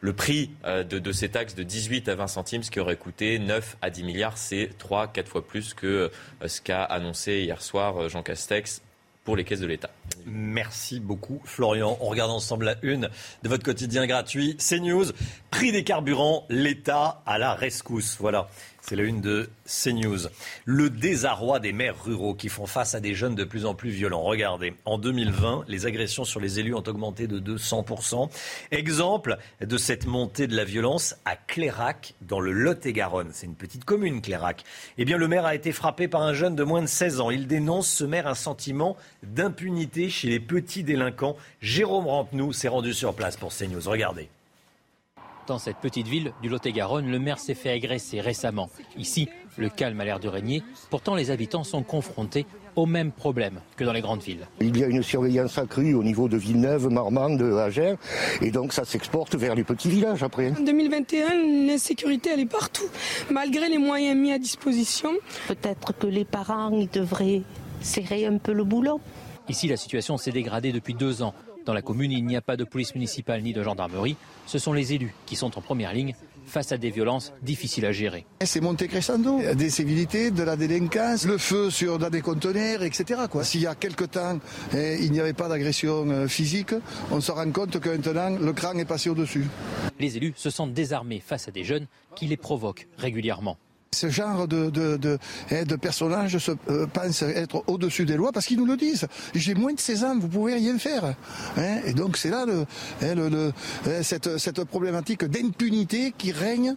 le 0.00 0.12
prix 0.12 0.50
de, 0.66 0.82
de, 0.82 1.12
ces 1.12 1.30
taxes 1.30 1.54
de 1.54 1.62
18 1.62 2.10
à 2.10 2.16
20 2.16 2.26
centimes, 2.26 2.62
ce 2.62 2.70
qui 2.70 2.80
aurait 2.80 2.96
coûté 2.96 3.38
9 3.38 3.78
à 3.80 3.88
10 3.88 4.02
milliards. 4.02 4.36
C'est 4.36 4.76
3, 4.76 5.06
4 5.06 5.28
fois 5.28 5.46
plus 5.46 5.72
que 5.72 6.10
ce 6.44 6.60
qu'a 6.60 6.82
annoncé 6.82 7.40
hier 7.44 7.62
soir 7.62 8.10
Jean 8.10 8.22
Castex 8.22 8.82
pour 9.24 9.36
les 9.36 9.44
caisses 9.44 9.60
de 9.60 9.66
l'État. 9.66 9.90
Merci 10.26 11.00
beaucoup 11.00 11.40
Florian. 11.44 11.96
On 12.00 12.06
regarde 12.06 12.30
ensemble 12.30 12.66
la 12.66 12.76
une 12.82 13.08
de 13.42 13.48
votre 13.48 13.64
quotidien 13.64 14.06
gratuit. 14.06 14.56
CNews, 14.56 15.06
prix 15.50 15.72
des 15.72 15.84
carburants, 15.84 16.46
l'État 16.48 17.22
à 17.26 17.38
la 17.38 17.54
rescousse. 17.54 18.16
Voilà. 18.20 18.48
C'est 18.84 18.96
la 18.96 19.04
une 19.04 19.20
de 19.20 19.48
CNews. 19.64 20.26
Le 20.64 20.90
désarroi 20.90 21.60
des 21.60 21.72
maires 21.72 22.02
ruraux 22.02 22.34
qui 22.34 22.48
font 22.48 22.66
face 22.66 22.96
à 22.96 23.00
des 23.00 23.14
jeunes 23.14 23.36
de 23.36 23.44
plus 23.44 23.64
en 23.64 23.74
plus 23.74 23.90
violents. 23.90 24.22
Regardez, 24.22 24.74
en 24.84 24.98
2020, 24.98 25.64
les 25.68 25.86
agressions 25.86 26.24
sur 26.24 26.40
les 26.40 26.58
élus 26.58 26.74
ont 26.74 26.82
augmenté 26.88 27.28
de 27.28 27.38
200%. 27.38 28.28
Exemple 28.72 29.38
de 29.60 29.76
cette 29.76 30.06
montée 30.06 30.48
de 30.48 30.56
la 30.56 30.64
violence 30.64 31.14
à 31.24 31.36
Clérac, 31.36 32.14
dans 32.22 32.40
le 32.40 32.50
Lot-et-Garonne. 32.50 33.30
C'est 33.32 33.46
une 33.46 33.54
petite 33.54 33.84
commune, 33.84 34.20
Clérac. 34.20 34.64
Eh 34.98 35.04
bien, 35.04 35.16
le 35.16 35.28
maire 35.28 35.46
a 35.46 35.54
été 35.54 35.70
frappé 35.70 36.08
par 36.08 36.22
un 36.22 36.34
jeune 36.34 36.56
de 36.56 36.64
moins 36.64 36.82
de 36.82 36.86
16 36.88 37.20
ans. 37.20 37.30
Il 37.30 37.46
dénonce 37.46 37.88
ce 37.88 38.04
maire 38.04 38.26
un 38.26 38.34
sentiment 38.34 38.96
d'impunité 39.22 40.10
chez 40.10 40.28
les 40.28 40.40
petits 40.40 40.82
délinquants. 40.82 41.36
Jérôme 41.60 42.08
Rampenou 42.08 42.52
s'est 42.52 42.66
rendu 42.66 42.94
sur 42.94 43.14
place 43.14 43.36
pour 43.36 43.54
CNews. 43.54 43.88
Regardez. 43.88 44.28
Dans 45.48 45.58
cette 45.58 45.78
petite 45.78 46.06
ville 46.06 46.32
du 46.40 46.48
Lot-et-Garonne, 46.48 47.10
le 47.10 47.18
maire 47.18 47.38
s'est 47.38 47.54
fait 47.54 47.70
agresser 47.70 48.20
récemment. 48.20 48.70
Ici, 48.96 49.28
le 49.56 49.68
calme 49.68 50.00
a 50.00 50.04
l'air 50.04 50.20
de 50.20 50.28
régner. 50.28 50.62
Pourtant, 50.88 51.16
les 51.16 51.30
habitants 51.30 51.64
sont 51.64 51.82
confrontés 51.82 52.46
aux 52.76 52.86
mêmes 52.86 53.10
problèmes 53.10 53.60
que 53.76 53.84
dans 53.84 53.92
les 53.92 54.00
grandes 54.00 54.22
villes. 54.22 54.46
Il 54.60 54.78
y 54.78 54.84
a 54.84 54.86
une 54.86 55.02
surveillance 55.02 55.58
accrue 55.58 55.94
au 55.94 56.02
niveau 56.02 56.28
de 56.28 56.36
Villeneuve, 56.36 56.88
Marmande, 56.88 57.42
Agen, 57.42 57.96
et 58.40 58.50
donc 58.50 58.72
ça 58.72 58.84
s'exporte 58.84 59.34
vers 59.34 59.54
les 59.54 59.64
petits 59.64 59.90
villages 59.90 60.22
après. 60.22 60.52
En 60.56 60.62
2021, 60.62 61.66
l'insécurité, 61.66 62.30
elle 62.32 62.40
est 62.40 62.46
partout, 62.46 62.86
malgré 63.30 63.68
les 63.68 63.78
moyens 63.78 64.16
mis 64.16 64.32
à 64.32 64.38
disposition. 64.38 65.10
Peut-être 65.48 65.92
que 65.92 66.06
les 66.06 66.24
parents, 66.24 66.70
ils 66.70 66.88
devraient 66.88 67.42
serrer 67.80 68.26
un 68.26 68.38
peu 68.38 68.52
le 68.52 68.64
boulot. 68.64 69.00
Ici, 69.48 69.66
la 69.66 69.76
situation 69.76 70.16
s'est 70.16 70.30
dégradée 70.30 70.72
depuis 70.72 70.94
deux 70.94 71.22
ans. 71.22 71.34
Dans 71.64 71.74
la 71.74 71.82
commune, 71.82 72.12
il 72.12 72.24
n'y 72.24 72.36
a 72.36 72.40
pas 72.40 72.56
de 72.56 72.64
police 72.64 72.94
municipale 72.94 73.42
ni 73.42 73.52
de 73.52 73.62
gendarmerie. 73.62 74.16
Ce 74.46 74.58
sont 74.58 74.72
les 74.72 74.94
élus 74.94 75.14
qui 75.26 75.36
sont 75.36 75.56
en 75.58 75.60
première 75.60 75.92
ligne 75.92 76.14
face 76.44 76.72
à 76.72 76.76
des 76.76 76.90
violences 76.90 77.32
difficiles 77.42 77.86
à 77.86 77.92
gérer. 77.92 78.26
C'est 78.44 78.60
monté 78.60 78.88
crescendo. 78.88 79.40
Des 79.54 79.70
civilités, 79.70 80.30
de 80.30 80.42
la 80.42 80.56
délinquance, 80.56 81.24
le 81.24 81.38
feu 81.38 81.70
sur 81.70 81.98
des 82.10 82.20
conteneurs, 82.20 82.82
etc. 82.82 83.22
S'il 83.42 83.60
y 83.60 83.66
a 83.66 83.74
quelque 83.74 84.04
temps, 84.04 84.38
eh, 84.74 84.98
il 85.00 85.12
n'y 85.12 85.20
avait 85.20 85.32
pas 85.32 85.48
d'agression 85.48 86.08
euh, 86.10 86.26
physique, 86.26 86.74
on 87.10 87.20
se 87.20 87.30
rend 87.30 87.50
compte 87.52 87.78
que 87.78 87.90
maintenant, 87.90 88.30
le 88.30 88.52
cran 88.52 88.74
est 88.74 88.84
passé 88.84 89.08
au-dessus. 89.08 89.46
Les 90.00 90.16
élus 90.16 90.34
se 90.36 90.50
sentent 90.50 90.74
désarmés 90.74 91.22
face 91.24 91.48
à 91.48 91.50
des 91.50 91.64
jeunes 91.64 91.86
qui 92.16 92.26
les 92.26 92.36
provoquent 92.36 92.88
régulièrement. 92.98 93.56
Ce 93.94 94.08
genre 94.08 94.48
de, 94.48 94.70
de, 94.70 94.96
de, 94.96 95.18
hein, 95.50 95.64
personnages 95.80 96.38
se, 96.38 96.52
euh, 96.70 96.86
pensent 96.86 97.22
être 97.22 97.62
au-dessus 97.66 98.06
des 98.06 98.16
lois 98.16 98.32
parce 98.32 98.46
qu'ils 98.46 98.58
nous 98.58 98.64
le 98.64 98.78
disent. 98.78 99.06
J'ai 99.34 99.54
moins 99.54 99.74
de 99.74 99.80
16 99.80 100.04
ans, 100.04 100.18
vous 100.18 100.28
pouvez 100.28 100.54
rien 100.54 100.78
faire. 100.78 101.14
Hein. 101.58 101.80
et 101.84 101.92
donc 101.92 102.16
c'est 102.16 102.30
là 102.30 102.46
le, 102.46 102.64
hein, 103.02 103.14
le, 103.14 103.52
cette, 104.02 104.38
cette, 104.38 104.64
problématique 104.64 105.24
d'impunité 105.24 106.14
qui 106.16 106.32
règne 106.32 106.74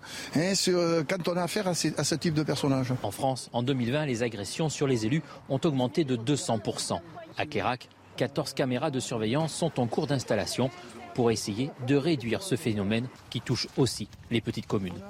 sur, 0.56 0.78
quand 1.08 1.28
on 1.30 1.38
a 1.38 1.44
affaire 1.44 1.68
à, 1.68 1.72
à, 1.72 2.04
ce 2.04 2.16
type 2.16 2.34
de 2.34 2.44
personnages. 2.44 2.94
En 3.02 3.12
France, 3.12 3.50
en 3.54 3.64
2020, 3.64 4.06
les 4.06 4.22
agressions 4.22 4.68
sur 4.68 4.86
les 4.86 5.06
élus 5.06 5.22
ont 5.48 5.60
augmenté 5.64 6.04
de 6.04 6.18
200%. 6.18 7.00
À 7.38 7.46
Kérac, 7.46 7.88
14 8.18 8.54
caméras 8.54 8.92
de 8.92 9.00
surveillance 9.00 9.54
sont 9.54 9.80
en 9.80 9.88
cours 9.88 10.08
d'installation 10.08 10.70
pour 11.14 11.32
essayer 11.32 11.72
de 11.88 11.96
réduire 11.96 12.44
ce 12.44 12.56
phénomène 12.56 13.08
qui 13.30 13.42
touche 13.42 13.68
aussi 13.78 14.10
les 14.30 14.42
petites 14.42 14.68
communes. 14.68 15.02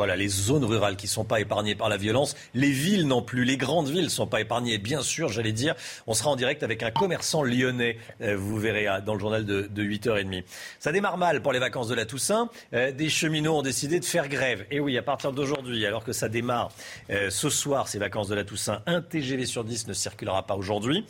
Voilà, 0.00 0.16
les 0.16 0.28
zones 0.28 0.64
rurales 0.64 0.96
qui 0.96 1.04
ne 1.04 1.10
sont 1.10 1.26
pas 1.26 1.40
épargnées 1.40 1.74
par 1.74 1.90
la 1.90 1.98
violence, 1.98 2.34
les 2.54 2.70
villes 2.70 3.06
non 3.06 3.20
plus, 3.20 3.44
les 3.44 3.58
grandes 3.58 3.90
villes 3.90 4.04
ne 4.04 4.08
sont 4.08 4.26
pas 4.26 4.40
épargnées. 4.40 4.78
Bien 4.78 5.02
sûr, 5.02 5.28
j'allais 5.28 5.52
dire, 5.52 5.74
on 6.06 6.14
sera 6.14 6.30
en 6.30 6.36
direct 6.36 6.62
avec 6.62 6.82
un 6.82 6.90
commerçant 6.90 7.42
lyonnais, 7.42 7.98
euh, 8.22 8.34
vous 8.34 8.56
verrez 8.56 8.88
euh, 8.88 9.02
dans 9.02 9.12
le 9.12 9.20
journal 9.20 9.44
de, 9.44 9.68
8h30. 9.76 10.42
Ça 10.78 10.90
démarre 10.90 11.18
mal 11.18 11.42
pour 11.42 11.52
les 11.52 11.58
vacances 11.58 11.88
de 11.88 11.94
la 11.94 12.06
Toussaint. 12.06 12.48
Euh, 12.72 12.92
des 12.92 13.10
cheminots 13.10 13.58
ont 13.58 13.62
décidé 13.62 14.00
de 14.00 14.04
faire 14.06 14.30
grève. 14.30 14.64
Et 14.70 14.80
oui, 14.80 14.96
à 14.96 15.02
partir 15.02 15.32
d'aujourd'hui, 15.32 15.84
alors 15.84 16.02
que 16.02 16.14
ça 16.14 16.30
démarre 16.30 16.70
ce 17.10 17.50
soir, 17.50 17.86
ces 17.86 17.98
vacances 17.98 18.28
de 18.28 18.34
la 18.34 18.44
Toussaint, 18.44 18.80
un 18.86 19.02
TGV 19.02 19.44
sur 19.44 19.64
10 19.64 19.86
ne 19.86 19.92
circulera 19.92 20.46
pas 20.46 20.56
aujourd'hui. 20.56 21.04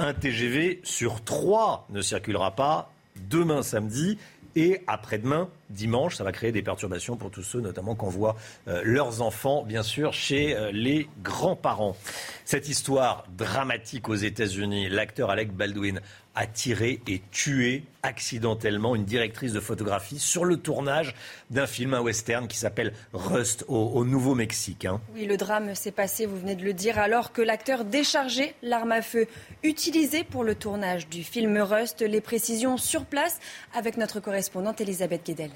Un 0.00 0.12
TGV 0.12 0.80
sur 0.82 1.22
3 1.22 1.86
ne 1.88 2.02
circulera 2.02 2.50
pas 2.56 2.90
demain 3.30 3.62
samedi 3.62 4.18
Et 4.56 4.80
après-demain, 4.88 5.48
dimanche, 5.74 6.16
ça 6.16 6.24
va 6.24 6.32
créer 6.32 6.52
des 6.52 6.62
perturbations 6.62 7.16
pour 7.16 7.30
tous 7.30 7.42
ceux, 7.42 7.60
notamment 7.60 7.94
qu'on 7.94 8.08
voit 8.08 8.36
euh, 8.68 8.80
leurs 8.84 9.20
enfants, 9.20 9.62
bien 9.62 9.82
sûr, 9.82 10.12
chez 10.12 10.56
euh, 10.56 10.70
les 10.72 11.08
grands-parents. 11.22 11.96
Cette 12.44 12.68
histoire 12.68 13.24
dramatique 13.36 14.08
aux 14.08 14.14
États-Unis, 14.14 14.88
l'acteur 14.88 15.30
Alec 15.30 15.52
Baldwin 15.52 16.00
a 16.34 16.46
tiré 16.46 17.00
et 17.06 17.22
tué 17.30 17.84
accidentellement 18.02 18.96
une 18.96 19.04
directrice 19.04 19.52
de 19.52 19.60
photographie 19.60 20.18
sur 20.18 20.44
le 20.44 20.56
tournage 20.56 21.14
d'un 21.50 21.66
film, 21.66 21.94
un 21.94 22.00
western 22.00 22.48
qui 22.48 22.58
s'appelle 22.58 22.92
Rust 23.12 23.64
au, 23.68 24.04
Nouveau-Mexique. 24.04 24.84
Hein. 24.84 25.00
Oui, 25.14 25.26
le 25.26 25.36
drame 25.36 25.74
s'est 25.74 25.92
passé, 25.92 26.26
vous 26.26 26.38
venez 26.38 26.56
de 26.56 26.64
le 26.64 26.72
dire, 26.72 26.98
alors 26.98 27.32
que 27.32 27.40
l'acteur 27.40 27.84
déchargeait 27.84 28.54
l'arme 28.62 28.92
à 28.92 29.02
feu 29.02 29.26
utilisée 29.62 30.24
pour 30.24 30.44
le 30.44 30.54
tournage 30.54 31.08
du 31.08 31.22
film 31.22 31.56
Rust. 31.58 32.02
Les 32.02 32.20
précisions 32.20 32.76
sur 32.76 33.04
place 33.04 33.38
avec 33.74 33.96
notre 33.96 34.20
correspondante 34.20 34.80
Elisabeth 34.80 35.24
Guedel. 35.24 35.50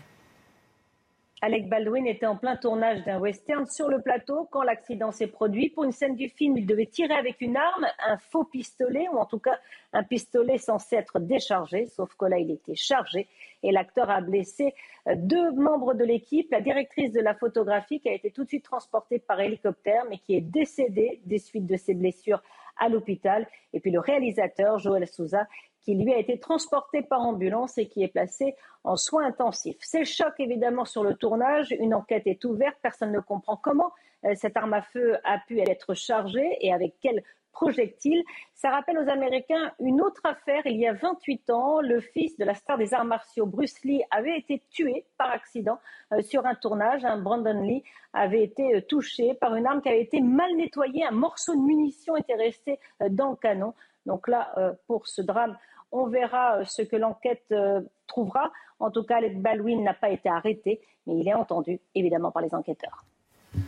Alec 1.40 1.69
Baldwin 1.69 2.05
était 2.09 2.27
en 2.27 2.36
plein 2.36 2.56
tournage 2.56 3.05
d'un 3.05 3.20
western 3.20 3.65
sur 3.66 3.89
le 3.89 4.02
plateau 4.02 4.48
quand 4.51 4.62
l'accident 4.62 5.12
s'est 5.12 5.28
produit. 5.28 5.70
Pour 5.70 5.85
une 5.85 5.93
scène 5.93 6.16
du 6.16 6.28
film, 6.28 6.56
il 6.56 6.66
devait 6.66 6.86
tirer 6.86 7.15
avec 7.15 7.40
une 7.40 7.56
arme, 7.56 7.86
un 8.05 8.19
faux 8.19 8.43
pistolet, 8.43 9.06
ou 9.12 9.19
en 9.19 9.24
tout 9.24 9.39
cas 9.39 9.56
un 9.93 10.02
pistolet 10.02 10.59
censé 10.59 10.97
être 10.97 11.20
déchargé, 11.20 11.86
sauf 11.86 12.12
que 12.16 12.24
là, 12.24 12.39
il 12.39 12.51
était 12.51 12.74
chargé. 12.74 13.28
Et 13.62 13.70
l'acteur 13.70 14.10
a 14.10 14.20
blessé 14.20 14.74
euh, 15.06 15.15
deux 15.16 15.52
membres 15.52 15.94
de 15.94 16.02
l'équipe. 16.02 16.51
La 16.51 16.60
directrice 16.60 17.12
de 17.12 17.20
la 17.20 17.35
photographie 17.35 18.01
qui 18.01 18.09
a 18.09 18.15
été 18.15 18.32
tout 18.32 18.43
de 18.43 18.48
suite 18.48 18.65
transportée 18.65 19.20
par 19.20 19.39
hélicoptère, 19.40 20.06
mais 20.10 20.19
qui 20.19 20.35
est 20.35 20.40
décédée 20.40 21.20
des 21.24 21.39
suites 21.39 21.66
de 21.66 21.77
ses 21.77 21.94
blessures 21.94 22.43
à 22.78 22.89
l'hôpital. 22.89 23.47
Et 23.73 23.81
puis 23.81 23.90
le 23.90 24.01
réalisateur, 24.01 24.78
Joël 24.78 25.06
Souza, 25.06 25.47
qui 25.81 25.95
lui 25.95 26.13
a 26.13 26.19
été 26.19 26.39
transporté 26.39 27.03
par 27.03 27.21
ambulance 27.21 27.79
et 27.79 27.89
qui 27.89 28.03
est 28.03 28.09
placé 28.09 28.55
en 28.85 28.97
soins 28.97 29.27
intensifs. 29.27 29.79
C'est 29.81 30.05
choc 30.05 30.35
évidemment 30.39 30.85
sur 30.85 31.05
le 31.05 31.15
tournage. 31.15 31.75
Une 31.79 31.95
enquête 31.95 32.27
est 32.27 32.45
ouverte. 32.45 32.77
Personne 32.83 33.13
ne 33.13 33.21
comprend 33.21 33.57
comment 33.57 33.93
euh, 34.25 34.35
cette 34.35 34.57
arme 34.57 34.75
à 34.75 34.83
feu 34.83 35.17
a 35.25 35.39
pu 35.47 35.61
être 35.61 35.95
chargée 35.95 36.57
et 36.61 36.73
avec 36.73 36.95
quel 37.01 37.23
projectile. 37.53 38.23
Ça 38.55 38.71
rappelle 38.71 38.99
aux 38.99 39.09
Américains 39.09 39.73
une 39.81 40.01
autre 40.01 40.21
affaire. 40.25 40.63
Il 40.67 40.77
y 40.77 40.87
a 40.87 40.93
28 40.93 41.51
ans, 41.51 41.81
le 41.81 42.01
fils 42.01 42.37
de 42.37 42.45
la 42.45 42.55
star 42.55 42.79
des 42.79 42.95
arts 42.95 43.05
martiaux, 43.05 43.47
Bruce 43.47 43.83
Lee, 43.83 44.03
avait 44.11 44.39
été 44.39 44.63
tué 44.71 45.05
par 45.17 45.31
accident 45.31 45.79
euh, 46.13 46.23
sur 46.23 46.47
un 46.47 46.55
tournage. 46.55 47.03
Brandon 47.23 47.63
Lee 47.63 47.83
avait 48.13 48.43
été 48.43 48.75
euh, 48.75 48.81
touché 48.81 49.35
par 49.35 49.55
une 49.55 49.67
arme 49.67 49.81
qui 49.81 49.89
avait 49.89 50.03
été 50.03 50.21
mal 50.21 50.55
nettoyée. 50.57 51.05
Un 51.05 51.13
morceau 51.13 51.55
de 51.55 51.61
munition 51.61 52.17
était 52.17 52.35
resté 52.35 52.79
dans 53.11 53.31
le 53.31 53.37
canon. 53.37 53.75
Donc 54.09 54.26
là, 54.26 54.51
pour 54.89 55.06
ce 55.06 55.22
drame, 55.22 55.56
on 55.93 56.06
verra 56.06 56.59
euh, 56.59 56.64
ce 56.64 56.82
que 56.82 56.97
l'enquête 56.97 57.44
euh, 57.52 57.80
trouvera. 58.06 58.52
En 58.78 58.90
tout 58.90 59.02
cas, 59.02 59.20
Baldwin 59.35 59.82
n'a 59.82 59.94
pas 59.94 60.10
été 60.10 60.28
arrêté, 60.28 60.80
mais 61.06 61.18
il 61.18 61.28
est 61.28 61.35
entendu 61.35 61.80
évidemment 61.94 62.30
par 62.30 62.43
les 62.43 62.55
enquêteurs. 62.55 63.05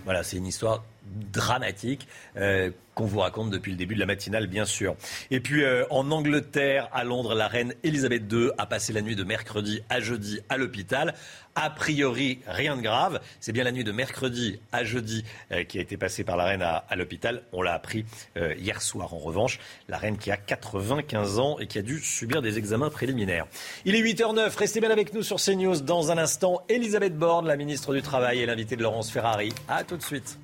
Voilà, 0.05 0.23
c'est 0.23 0.37
une 0.37 0.47
histoire 0.47 0.85
dramatique 1.33 2.07
euh, 2.37 2.71
qu'on 2.95 3.07
vous 3.07 3.21
raconte 3.21 3.51
depuis 3.51 3.71
le 3.71 3.79
début 3.79 3.95
de 3.95 4.01
la 4.01 4.07
matinale, 4.07 4.47
bien 4.47 4.65
sûr. 4.65 4.97
Et 5.31 5.41
puis 5.41 5.65
euh, 5.65 5.85
en 5.91 6.11
Angleterre, 6.11 6.89
à 6.93 7.05
Londres, 7.05 7.35
la 7.35 7.49
reine 7.49 7.75
Elisabeth 7.83 8.31
II 8.31 8.51
a 8.59 8.67
passé 8.67 8.93
la 8.93 9.01
nuit 9.01 9.17
de 9.17 9.25
mercredi 9.25 9.83
à 9.89 10.01
jeudi 10.01 10.41
à 10.49 10.57
l'hôpital. 10.57 11.15
A 11.55 11.71
priori, 11.71 12.41
rien 12.47 12.77
de 12.77 12.83
grave. 12.83 13.21
C'est 13.41 13.53
bien 13.53 13.65
la 13.65 13.73
nuit 13.73 13.85
de 13.85 13.93
mercredi 13.93 14.61
à 14.73 14.85
jeudi 14.85 15.25
euh, 15.53 15.65
qui 15.65 15.79
a 15.79 15.81
été 15.81 15.97
passée 15.97 16.25
par 16.25 16.37
la 16.37 16.45
reine 16.45 16.63
à, 16.63 16.85
à 16.89 16.97
l'hôpital. 16.97 17.43
On 17.53 17.63
l'a 17.63 17.75
appris 17.75 18.05
hier 18.59 18.83
soir. 18.83 19.15
En 19.15 19.19
revanche, 19.19 19.59
la 19.89 19.99
reine 19.99 20.17
qui 20.17 20.31
a 20.31 20.37
95 20.37 21.39
ans 21.39 21.59
et 21.59 21.67
qui 21.67 21.79
a 21.79 21.83
dû 21.83 22.01
subir 22.01 22.43
des 22.43 22.59
examens 22.59 22.91
préliminaires. 22.91 23.47
Il 23.85 23.95
est 23.95 24.03
8h09. 24.03 24.57
Restez 24.57 24.81
bien 24.81 24.91
avec 24.91 25.13
nous 25.13 25.23
sur 25.23 25.37
CNews. 25.37 25.81
Dans 25.81 26.11
un 26.11 26.19
instant, 26.19 26.63
Elisabeth 26.69 27.17
Borne, 27.17 27.47
la 27.47 27.57
ministre 27.57 27.95
du 27.95 28.03
Travail, 28.03 28.41
et 28.41 28.47
l'invité 28.47 28.77
de 28.77 28.83
Laurence 28.83 29.11
Ferrari. 29.11 29.53
A 29.69 29.85
tout 29.85 29.97
de 29.97 30.03
suite. 30.03 30.39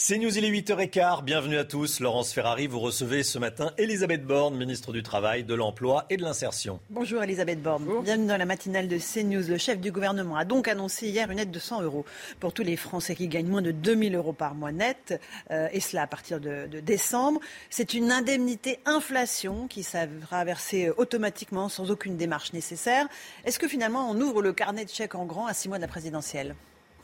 C'est 0.00 0.16
News, 0.16 0.38
il 0.38 0.44
est 0.44 0.50
8h15. 0.52 1.24
Bienvenue 1.24 1.58
à 1.58 1.64
tous. 1.64 1.98
Laurence 1.98 2.32
Ferrari, 2.32 2.68
vous 2.68 2.78
recevez 2.78 3.24
ce 3.24 3.36
matin 3.36 3.72
Elisabeth 3.78 4.24
Borne, 4.24 4.56
ministre 4.56 4.92
du 4.92 5.02
Travail, 5.02 5.42
de 5.42 5.54
l'Emploi 5.54 6.06
et 6.08 6.16
de 6.16 6.22
l'Insertion. 6.22 6.78
Bonjour 6.88 7.20
Elisabeth 7.20 7.60
Borne. 7.60 7.84
Bienvenue 8.04 8.28
dans 8.28 8.36
la 8.36 8.44
matinale 8.44 8.86
de 8.86 8.96
CNews. 8.96 9.48
Le 9.48 9.58
chef 9.58 9.80
du 9.80 9.90
gouvernement 9.90 10.36
a 10.36 10.44
donc 10.44 10.68
annoncé 10.68 11.08
hier 11.08 11.28
une 11.32 11.40
aide 11.40 11.50
de 11.50 11.58
100 11.58 11.82
euros 11.82 12.04
pour 12.38 12.52
tous 12.52 12.62
les 12.62 12.76
Français 12.76 13.16
qui 13.16 13.26
gagnent 13.26 13.48
moins 13.48 13.60
de 13.60 13.72
2000 13.72 14.14
euros 14.14 14.32
par 14.32 14.54
mois 14.54 14.70
net, 14.70 15.20
euh, 15.50 15.66
et 15.72 15.80
cela 15.80 16.02
à 16.02 16.06
partir 16.06 16.38
de, 16.38 16.68
de 16.68 16.78
décembre. 16.78 17.40
C'est 17.68 17.92
une 17.92 18.12
indemnité 18.12 18.78
inflation 18.86 19.66
qui 19.66 19.82
sera 19.82 20.44
versée 20.44 20.90
automatiquement 20.96 21.68
sans 21.68 21.90
aucune 21.90 22.16
démarche 22.16 22.52
nécessaire. 22.52 23.08
Est-ce 23.44 23.58
que 23.58 23.66
finalement 23.66 24.08
on 24.08 24.20
ouvre 24.20 24.42
le 24.42 24.52
carnet 24.52 24.84
de 24.84 24.90
chèques 24.90 25.16
en 25.16 25.26
grand 25.26 25.46
à 25.46 25.54
six 25.54 25.68
mois 25.68 25.78
de 25.78 25.82
la 25.82 25.88
présidentielle? 25.88 26.54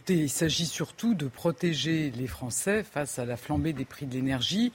Il 0.08 0.30
s'agit 0.30 0.66
surtout 0.66 1.14
de 1.14 1.26
protéger 1.26 2.10
les 2.10 2.26
Français 2.26 2.82
face 2.82 3.18
à 3.18 3.24
la 3.24 3.36
flambée 3.36 3.72
des 3.72 3.84
prix 3.84 4.06
de 4.06 4.14
l'énergie. 4.14 4.72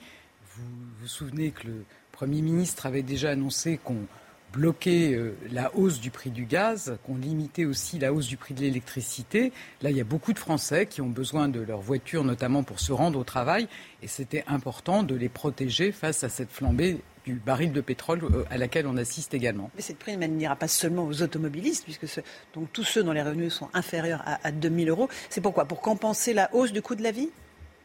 Vous 0.56 0.64
vous 1.00 1.08
souvenez 1.08 1.50
que 1.52 1.66
le 1.68 1.84
Premier 2.12 2.42
ministre 2.42 2.86
avait 2.86 3.02
déjà 3.02 3.30
annoncé 3.30 3.78
qu'on 3.82 4.06
bloquait 4.52 5.14
euh, 5.14 5.36
la 5.52 5.74
hausse 5.76 6.00
du 6.00 6.10
prix 6.10 6.30
du 6.30 6.44
gaz, 6.44 6.98
qu'on 7.06 7.16
limitait 7.16 7.64
aussi 7.64 7.98
la 7.98 8.12
hausse 8.12 8.26
du 8.26 8.36
prix 8.36 8.54
de 8.54 8.60
l'électricité. 8.60 9.52
Là, 9.82 9.90
il 9.90 9.96
y 9.96 10.00
a 10.00 10.04
beaucoup 10.04 10.32
de 10.32 10.38
Français 10.38 10.86
qui 10.86 11.00
ont 11.00 11.08
besoin 11.08 11.48
de 11.48 11.60
leur 11.60 11.80
voiture, 11.80 12.24
notamment 12.24 12.62
pour 12.62 12.80
se 12.80 12.92
rendre 12.92 13.18
au 13.18 13.24
travail, 13.24 13.68
et 14.02 14.08
c'était 14.08 14.44
important 14.48 15.02
de 15.02 15.14
les 15.14 15.28
protéger 15.28 15.92
face 15.92 16.24
à 16.24 16.28
cette 16.28 16.50
flambée 16.50 16.98
du 17.30 17.40
baril 17.40 17.72
de 17.72 17.80
pétrole 17.80 18.24
euh, 18.24 18.44
à 18.50 18.58
laquelle 18.58 18.86
on 18.86 18.96
assiste 18.96 19.34
également. 19.34 19.70
Mais 19.76 19.82
cette 19.82 19.98
prime, 19.98 20.20
n'ira 20.20 20.56
pas 20.56 20.68
seulement 20.68 21.04
aux 21.04 21.22
automobilistes, 21.22 21.84
puisque 21.84 22.06
donc 22.54 22.68
tous 22.72 22.84
ceux 22.84 23.02
dont 23.02 23.12
les 23.12 23.22
revenus 23.22 23.52
sont 23.52 23.68
inférieurs 23.72 24.22
à, 24.26 24.38
à 24.46 24.52
2 24.52 24.68
000 24.68 24.88
euros. 24.88 25.08
C'est 25.28 25.40
pourquoi? 25.40 25.64
Pour 25.64 25.80
compenser 25.80 26.32
la 26.32 26.52
hausse 26.54 26.72
du 26.72 26.82
coût 26.82 26.94
de 26.94 27.02
la 27.02 27.12
vie? 27.12 27.30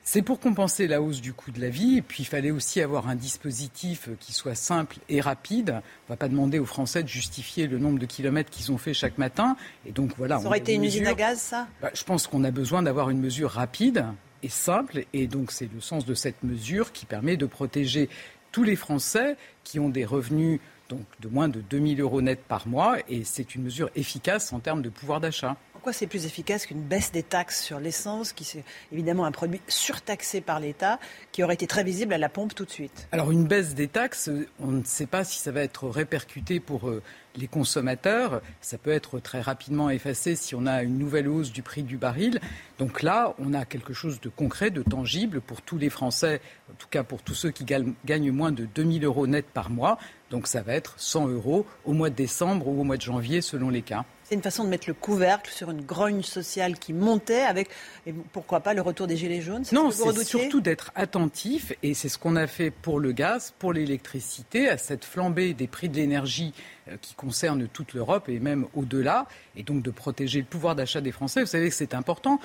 C'est 0.07 0.21
pour 0.21 0.39
compenser 0.39 0.85
la 0.85 1.01
hausse 1.01 1.19
du 1.19 1.33
coût 1.33 1.49
de 1.49 1.59
la 1.59 1.69
vie. 1.69 1.97
Et 1.97 2.01
puis, 2.03 2.21
il 2.21 2.27
fallait 2.27 2.51
aussi 2.51 2.79
avoir 2.79 3.09
un 3.09 3.15
dispositif 3.15 4.09
qui 4.19 4.33
soit 4.33 4.53
simple 4.53 4.97
et 5.09 5.19
rapide. 5.19 5.71
On 5.71 5.73
ne 5.73 6.09
va 6.09 6.15
pas 6.15 6.27
demander 6.27 6.59
aux 6.59 6.65
Français 6.65 7.01
de 7.01 7.07
justifier 7.07 7.65
le 7.65 7.79
nombre 7.79 7.97
de 7.97 8.05
kilomètres 8.05 8.51
qu'ils 8.51 8.71
ont 8.71 8.77
fait 8.77 8.93
chaque 8.93 9.17
matin. 9.17 9.57
Et 9.87 9.91
donc, 9.91 10.11
voilà. 10.15 10.37
Ça 10.37 10.45
aurait 10.45 10.59
été 10.59 10.75
une 10.75 10.83
usine 10.83 11.07
à 11.07 11.15
gaz, 11.15 11.39
ça? 11.39 11.67
Bah, 11.81 11.89
Je 11.95 12.03
pense 12.03 12.27
qu'on 12.27 12.43
a 12.43 12.51
besoin 12.51 12.83
d'avoir 12.83 13.09
une 13.09 13.19
mesure 13.19 13.49
rapide 13.49 14.05
et 14.43 14.49
simple. 14.49 15.05
Et 15.13 15.25
donc, 15.25 15.51
c'est 15.51 15.67
le 15.73 15.81
sens 15.81 16.05
de 16.05 16.13
cette 16.13 16.43
mesure 16.43 16.91
qui 16.91 17.07
permet 17.07 17.35
de 17.35 17.47
protéger 17.47 18.07
tous 18.55 18.63
les 18.63 18.77
Français 18.77 19.35
qui 19.65 19.81
ont 19.81 19.89
des 19.89 20.05
revenus 20.05 20.61
donc 20.87 21.01
de 21.19 21.27
moins 21.27 21.49
de 21.49 21.59
2 21.59 21.95
000 21.95 21.99
euros 21.99 22.21
net 22.21 22.39
par 22.47 22.69
mois 22.69 22.95
et 23.09 23.25
c'est 23.25 23.53
une 23.53 23.63
mesure 23.63 23.89
efficace 23.97 24.53
en 24.53 24.61
termes 24.61 24.81
de 24.81 24.87
pouvoir 24.87 25.19
d'achat. 25.19 25.57
Pourquoi 25.73 25.91
c'est 25.91 26.07
plus 26.07 26.25
efficace 26.25 26.65
qu'une 26.65 26.81
baisse 26.81 27.11
des 27.11 27.21
taxes 27.21 27.61
sur 27.61 27.81
l'essence, 27.81 28.31
qui 28.31 28.57
est 28.57 28.63
évidemment 28.93 29.25
un 29.25 29.33
produit 29.33 29.59
surtaxé 29.67 30.39
par 30.39 30.61
l'État, 30.61 30.99
qui 31.33 31.43
aurait 31.43 31.55
été 31.55 31.67
très 31.67 31.83
visible 31.83 32.13
à 32.13 32.17
la 32.17 32.29
pompe 32.29 32.55
tout 32.55 32.63
de 32.63 32.69
suite? 32.69 33.09
Alors 33.11 33.29
une 33.29 33.43
baisse 33.43 33.75
des 33.75 33.89
taxes, 33.89 34.29
on 34.61 34.71
ne 34.71 34.85
sait 34.85 35.05
pas 35.05 35.25
si 35.25 35.37
ça 35.39 35.51
va 35.51 35.61
être 35.61 35.89
répercuté 35.89 36.61
pour 36.61 36.87
euh, 36.87 37.03
les 37.37 37.47
consommateurs. 37.47 38.41
Ça 38.61 38.77
peut 38.77 38.91
être 38.91 39.19
très 39.19 39.41
rapidement 39.41 39.89
effacé 39.89 40.35
si 40.35 40.55
on 40.55 40.65
a 40.65 40.83
une 40.83 40.97
nouvelle 40.97 41.27
hausse 41.27 41.51
du 41.51 41.61
prix 41.61 41.83
du 41.83 41.97
baril. 41.97 42.39
Donc 42.79 43.01
là, 43.01 43.35
on 43.39 43.53
a 43.53 43.65
quelque 43.65 43.93
chose 43.93 44.19
de 44.21 44.29
concret, 44.29 44.69
de 44.69 44.81
tangible 44.81 45.41
pour 45.41 45.61
tous 45.61 45.77
les 45.77 45.89
Français, 45.89 46.41
en 46.71 46.75
tout 46.75 46.87
cas 46.89 47.03
pour 47.03 47.21
tous 47.21 47.35
ceux 47.35 47.51
qui 47.51 47.65
gagnent 47.65 48.31
moins 48.31 48.51
de 48.51 48.65
2000 48.65 49.05
euros 49.05 49.27
net 49.27 49.45
par 49.45 49.69
mois. 49.69 49.97
Donc 50.31 50.47
ça 50.47 50.61
va 50.61 50.73
être 50.73 50.95
100 50.97 51.27
euros 51.29 51.65
au 51.85 51.93
mois 51.93 52.09
de 52.09 52.15
décembre 52.15 52.67
ou 52.67 52.81
au 52.81 52.83
mois 52.83 52.97
de 52.97 53.01
janvier 53.01 53.41
selon 53.41 53.69
les 53.69 53.81
cas. 53.81 54.05
C'est 54.25 54.33
une 54.33 54.41
façon 54.41 54.63
de 54.63 54.69
mettre 54.69 54.87
le 54.87 54.95
couvercle 54.95 55.51
sur 55.51 55.69
une 55.69 55.81
grogne 55.81 56.23
sociale 56.23 56.79
qui 56.79 56.93
montait 56.93 57.41
avec, 57.41 57.69
et 58.07 58.13
pourquoi 58.33 58.59
pas, 58.59 58.73
le 58.73 58.81
retour 58.81 59.05
des 59.05 59.17
Gilets 59.17 59.41
jaunes 59.41 59.63
Non, 59.71 59.91
c'est 59.91 60.23
surtout 60.23 60.61
d'être 60.61 60.91
attentif, 60.95 61.73
et 61.83 61.93
c'est 61.93 62.09
ce 62.09 62.17
qu'on 62.17 62.35
a 62.35 62.47
fait 62.47 62.71
pour 62.71 62.99
le 62.99 63.11
gaz, 63.11 63.53
pour 63.59 63.71
l'électricité, 63.71 64.67
à 64.67 64.79
cette 64.79 65.05
flambée 65.05 65.53
des 65.53 65.67
prix 65.67 65.89
de 65.89 65.95
l'énergie 65.95 66.53
euh, 66.87 66.97
qui 67.01 67.13
concerne 67.13 67.67
toute 67.67 67.93
l'Europe 67.93 68.27
et 68.27 68.39
même 68.39 68.65
au-delà, 68.73 69.27
et 69.55 69.61
donc 69.61 69.83
de 69.83 69.91
protéger 69.91 70.39
le 70.39 70.45
pouvoir 70.45 70.75
d'achat 70.75 71.01
des 71.01 71.11
Français. 71.11 71.41
Vous 71.41 71.47
savez 71.47 71.69
que 71.69 71.75
c'est 71.75 71.93
important. 71.93 72.39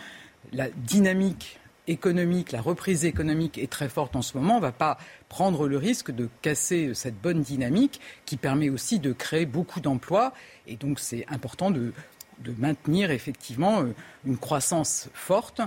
La 0.53 0.69
dynamique 0.69 1.60
économique, 1.91 2.53
la 2.53 2.61
reprise 2.61 3.05
économique 3.05 3.59
est 3.59 3.71
très 3.71 3.89
forte 3.89 4.17
en 4.17 4.23
ce 4.23 4.37
moment. 4.37 4.55
On 4.55 4.57
ne 4.59 4.63
va 4.63 4.73
pas 4.73 4.99
prendre 5.29 5.69
le 5.69 5.77
risque 5.77 6.11
de 6.11 6.29
casser 6.43 6.93
cette 6.95 7.21
bonne 7.21 7.43
dynamique 7.43 8.01
qui 8.27 8.37
permet 8.37 8.71
aussi 8.71 8.99
de 8.99 9.13
créer 9.13 9.47
beaucoup 9.47 9.81
d'emplois. 9.81 10.33
Et 10.67 10.77
donc 10.77 11.01
c'est 11.01 11.27
important 11.29 11.71
de, 11.71 11.93
de 12.39 12.55
maintenir 12.59 13.11
effectivement 13.11 13.83
euh, 13.83 13.95
une 14.25 14.39
croissance 14.39 15.09
forte 15.15 15.61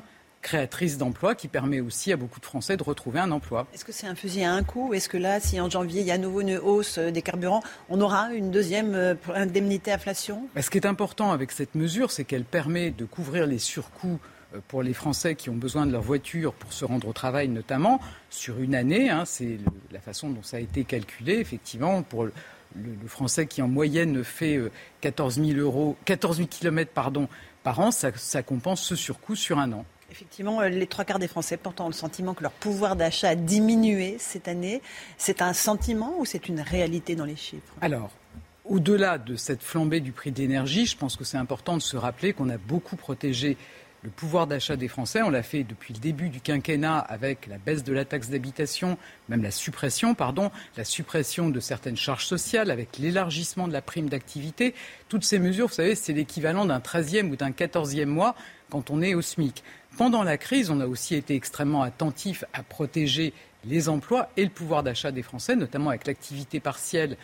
créatrice 0.43 0.97
d'emplois 0.99 1.33
qui 1.33 1.47
permet 1.47 1.79
aussi 1.79 2.11
à 2.11 2.17
beaucoup 2.17 2.39
de 2.39 2.45
Français 2.45 2.77
de 2.77 2.83
retrouver 2.83 3.19
un 3.19 3.31
emploi. 3.31 3.65
Est-ce 3.73 3.85
que 3.85 3.91
c'est 3.91 4.05
un 4.05 4.13
fusil 4.13 4.43
à 4.43 4.53
un 4.53 4.61
coup? 4.61 4.93
Est-ce 4.93 5.09
que 5.09 5.17
là, 5.17 5.39
si 5.39 5.59
en 5.59 5.69
janvier, 5.69 6.01
il 6.01 6.07
y 6.07 6.11
a 6.11 6.15
à 6.15 6.17
nouveau 6.19 6.41
une 6.41 6.57
hausse 6.57 6.99
euh, 6.99 7.09
des 7.09 7.23
carburants, 7.23 7.63
on 7.89 7.99
aura 8.01 8.31
une 8.33 8.51
deuxième 8.51 8.93
euh, 8.93 9.15
indemnité 9.33 9.91
inflation? 9.91 10.47
Ce 10.59 10.69
qui 10.69 10.77
est 10.77 10.85
important 10.85 11.31
avec 11.31 11.51
cette 11.51 11.73
mesure, 11.73 12.11
c'est 12.11 12.25
qu'elle 12.25 12.43
permet 12.43 12.91
de 12.91 13.05
couvrir 13.05 13.47
les 13.47 13.57
surcoûts 13.57 14.19
euh, 14.19 14.32
pour 14.67 14.84
les 14.84 14.93
Français 14.93 15.35
qui 15.35 15.49
ont 15.49 15.55
besoin 15.55 15.85
de 15.85 15.91
leur 15.91 16.01
voiture 16.01 16.53
pour 16.53 16.73
se 16.73 16.85
rendre 16.85 17.07
au 17.07 17.13
travail 17.13 17.47
notamment, 17.47 17.99
sur 18.30 18.59
une 18.59 18.75
année. 18.75 19.09
Hein, 19.09 19.23
c'est 19.25 19.57
la 19.91 19.99
façon 19.99 20.30
dont 20.30 20.43
ça 20.43 20.57
a 20.57 20.59
été 20.59 20.84
calculé, 20.84 21.35
effectivement, 21.35 22.03
pour 22.03 22.25
le, 22.25 22.34
Français 23.05 23.45
qui 23.45 23.61
en 23.61 23.67
moyenne 23.67 24.23
fait 24.23 24.59
14 25.01 25.35
000 25.35 25.59
euros, 25.59 25.95
14 26.05 26.38
000 26.38 26.49
km 26.49 26.91
pardon, 26.91 27.27
par 27.61 27.80
an, 27.80 27.91
ça, 27.91 28.11
ça 28.15 28.41
compense 28.41 28.81
ce 28.81 28.95
surcoût 28.95 29.35
sur 29.35 29.59
un 29.59 29.71
an. 29.73 29.85
Effectivement, 30.13 30.61
les 30.61 30.85
trois 30.85 31.05
quarts 31.05 31.17
des 31.17 31.27
Français 31.27 31.57
portent 31.57 31.81
le 31.88 31.91
sentiment 31.91 32.35
que 32.35 32.43
leur 32.43 32.51
pouvoir 32.51 32.95
d'achat 32.95 33.30
a 33.30 33.35
diminué 33.35 34.17
cette 34.19 34.47
année. 34.47 34.81
C'est 35.17 35.41
un 35.41 35.53
sentiment 35.53 36.13
ou 36.19 36.25
c'est 36.25 36.47
une 36.47 36.61
réalité 36.61 37.15
dans 37.15 37.25
les 37.25 37.35
chiffres? 37.35 37.73
Alors, 37.81 38.11
au-delà 38.63 39.17
de 39.17 39.35
cette 39.35 39.63
flambée 39.63 40.01
du 40.01 40.11
prix 40.11 40.31
de 40.31 40.38
l'énergie, 40.38 40.85
je 40.85 40.95
pense 40.95 41.15
que 41.15 41.23
c'est 41.23 41.38
important 41.38 41.77
de 41.77 41.81
se 41.81 41.97
rappeler 41.97 42.34
qu'on 42.34 42.49
a 42.49 42.57
beaucoup 42.57 42.95
protégé 42.95 43.57
le 44.03 44.09
pouvoir 44.09 44.47
d'achat 44.47 44.75
des 44.75 44.88
Français. 44.88 45.21
On 45.21 45.30
l'a 45.30 45.43
fait 45.43 45.63
depuis 45.63 45.93
le 45.93 45.99
début 45.99 46.30
du 46.30 46.41
quinquennat 46.41 46.99
avec 46.99 47.47
la 47.47 47.57
baisse 47.57 47.84
de 47.84 47.93
la 47.93 48.05
taxe 48.05 48.30
d'habitation, 48.30 48.97
même 49.30 49.41
la 49.41 49.51
suppression, 49.51 50.13
pardon, 50.13 50.51
la 50.77 50.84
suppression 50.84 51.49
de 51.49 51.59
certaines 51.59 51.97
charges 51.97 52.25
sociales, 52.25 52.69
avec 52.69 52.97
l'élargissement 52.97 53.67
de 53.67 53.73
la 53.73 53.81
prime 53.81 54.09
d'activité. 54.09 54.75
Toutes 55.07 55.23
ces 55.23 55.39
mesures, 55.39 55.67
vous 55.67 55.73
savez, 55.73 55.95
c'est 55.95 56.13
l'équivalent 56.13 56.65
d'un 56.65 56.80
13e 56.80 57.30
ou 57.30 57.35
d'un 57.35 57.51
14e 57.51 58.05
mois 58.05 58.35
quand 58.69 58.91
on 58.91 59.01
est 59.01 59.15
au 59.15 59.21
SMIC. 59.21 59.63
Pendant 59.97 60.23
la 60.23 60.38
crise, 60.38 60.69
on 60.69 60.81
a 60.81 60.88
aussi 60.88 61.15
été 61.15 61.35
extrêmement 61.35 61.84
attentif 61.84 62.43
à 62.53 62.63
protéger 62.63 63.34
les 63.63 63.88
emplois 63.88 64.30
et 64.35 64.43
le 64.43 64.49
pouvoir 64.49 64.84
d'achat 64.84 65.11
des 65.11 65.23
Français, 65.23 65.55
notamment 65.55 65.89
avec 65.89 66.07
l'activité 66.07 66.59
partielle. 66.59 67.15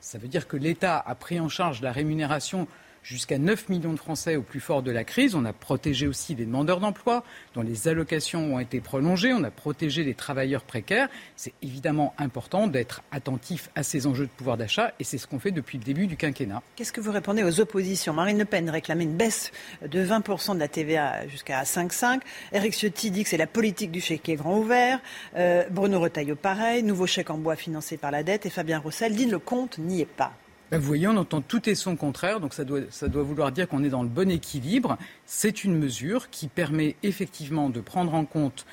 Ça 0.00 0.18
veut 0.18 0.28
dire 0.28 0.48
que 0.48 0.56
l'État 0.56 0.98
a 0.98 1.14
pris 1.14 1.38
en 1.38 1.48
charge 1.48 1.80
la 1.80 1.92
rémunération 1.92 2.66
jusqu'à 3.04 3.38
9 3.38 3.68
millions 3.68 3.92
de 3.92 3.98
Français 3.98 4.34
au 4.34 4.42
plus 4.42 4.60
fort 4.60 4.82
de 4.82 4.90
la 4.90 5.04
crise. 5.04 5.34
On 5.34 5.44
a 5.44 5.52
protégé 5.52 6.08
aussi 6.08 6.34
les 6.34 6.46
demandeurs 6.46 6.80
d'emploi 6.80 7.22
dont 7.54 7.62
les 7.62 7.86
allocations 7.86 8.54
ont 8.54 8.58
été 8.58 8.80
prolongées. 8.80 9.32
On 9.32 9.44
a 9.44 9.50
protégé 9.50 10.02
les 10.02 10.14
travailleurs 10.14 10.62
précaires. 10.62 11.08
C'est 11.36 11.52
évidemment 11.62 12.14
important 12.18 12.66
d'être 12.66 13.02
attentif 13.12 13.70
à 13.76 13.82
ces 13.82 14.06
enjeux 14.06 14.24
de 14.24 14.30
pouvoir 14.30 14.56
d'achat 14.56 14.92
et 14.98 15.04
c'est 15.04 15.18
ce 15.18 15.26
qu'on 15.26 15.38
fait 15.38 15.52
depuis 15.52 15.78
le 15.78 15.84
début 15.84 16.06
du 16.06 16.16
quinquennat. 16.16 16.62
Qu'est-ce 16.76 16.92
que 16.92 17.00
vous 17.00 17.12
répondez 17.12 17.44
aux 17.44 17.60
oppositions? 17.60 18.14
Marine 18.14 18.38
Le 18.38 18.46
Pen 18.46 18.68
réclamait 18.70 19.04
une 19.04 19.16
baisse 19.16 19.52
de 19.86 20.04
20% 20.04 20.54
de 20.54 20.58
la 20.58 20.68
TVA 20.68 21.28
jusqu'à 21.28 21.62
5,5. 21.62 22.20
Eric 22.52 22.72
Ciotti 22.72 23.10
dit 23.10 23.22
que 23.22 23.28
c'est 23.28 23.36
la 23.36 23.46
politique 23.46 23.90
du 23.90 24.00
chèque 24.00 24.22
qui 24.22 24.32
est 24.32 24.36
grand 24.36 24.58
ouvert. 24.58 25.00
Euh, 25.36 25.64
Bruno 25.70 26.00
Retailleau, 26.00 26.36
pareil. 26.36 26.82
Nouveau 26.82 27.06
chèque 27.06 27.28
en 27.28 27.36
bois 27.36 27.56
financé 27.56 27.98
par 27.98 28.10
la 28.10 28.22
dette. 28.22 28.46
Et 28.46 28.50
Fabien 28.50 28.78
Roussel 28.78 29.14
dit 29.14 29.26
le 29.26 29.38
compte 29.38 29.78
n'y 29.78 30.00
est 30.00 30.06
pas. 30.06 30.32
Ben, 30.74 30.80
vous 30.80 30.88
voyez, 30.88 31.06
on 31.06 31.16
entend 31.16 31.40
tout 31.40 31.68
et 31.68 31.76
son 31.76 31.94
contraire, 31.94 32.40
donc 32.40 32.52
ça 32.52 32.64
doit, 32.64 32.80
ça 32.90 33.06
doit 33.06 33.22
vouloir 33.22 33.52
dire 33.52 33.68
qu'on 33.68 33.84
est 33.84 33.90
dans 33.90 34.02
le 34.02 34.08
bon 34.08 34.28
équilibre. 34.28 34.98
C'est 35.24 35.62
une 35.62 35.78
mesure 35.78 36.30
qui 36.30 36.48
permet 36.48 36.96
effectivement 37.04 37.70
de 37.70 37.80
prendre 37.80 38.12
en 38.12 38.24
compte 38.24 38.66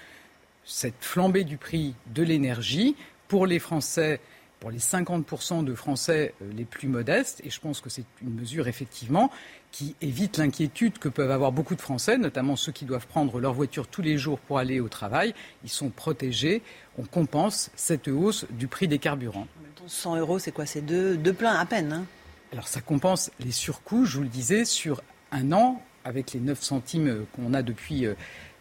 cette 0.66 0.96
flambée 1.00 1.44
du 1.44 1.58
prix 1.58 1.94
de 2.16 2.24
l'énergie 2.24 2.96
pour 3.28 3.46
les 3.46 3.60
Français, 3.60 4.20
pour 4.60 4.72
les 4.72 4.80
50% 4.80 5.64
de 5.64 5.76
Français 5.76 6.34
euh, 6.42 6.52
les 6.58 6.66
plus 6.66 6.88
modestes. 6.88 7.40
Et 7.44 7.52
je 7.52 7.60
pense 7.60 7.82
que 7.82 7.92
c'est 7.92 8.06
une 8.24 8.34
mesure 8.34 8.68
effectivement 8.68 9.30
qui 9.72 9.96
évite 10.02 10.40
l'inquiétude 10.40 10.98
que 10.98 11.08
peuvent 11.08 11.30
avoir 11.30 11.52
beaucoup 11.52 11.76
de 11.76 11.82
Français, 11.82 12.18
notamment 12.18 12.56
ceux 12.56 12.72
qui 12.72 12.86
doivent 12.86 13.06
prendre 13.06 13.40
leur 13.40 13.54
voiture 13.54 13.88
tous 13.88 14.02
les 14.02 14.18
jours 14.18 14.40
pour 14.40 14.58
aller 14.58 14.80
au 14.80 14.90
travail. 14.90 15.36
Ils 15.64 15.70
sont 15.70 15.90
protégés. 15.90 16.64
On 16.98 17.04
compense 17.04 17.70
cette 17.76 18.08
hausse 18.08 18.48
du 18.50 18.66
prix 18.66 18.88
des 18.88 18.98
carburants. 18.98 19.46
100 19.92 20.18
euros, 20.18 20.40
c'est 20.40 20.52
quoi? 20.52 20.66
C'est 20.66 20.82
deux, 20.82 21.18
deux 21.18 21.34
pleins 21.34 21.54
à 21.54 21.66
peine. 21.66 21.92
Hein 21.94 22.06
Alors 22.54 22.68
ça 22.68 22.82
compense 22.82 23.32
les 23.40 23.52
surcoûts, 23.52 24.06
je 24.06 24.18
vous 24.18 24.24
le 24.24 24.30
disais, 24.30 24.66
sur 24.66 25.02
un 25.32 25.52
an, 25.52 25.82
avec 26.06 26.34
les 26.34 26.40
9 26.40 26.62
centimes 26.62 27.26
qu'on 27.36 27.54
a 27.54 27.62
depuis 27.62 28.06
euh, 28.06 28.14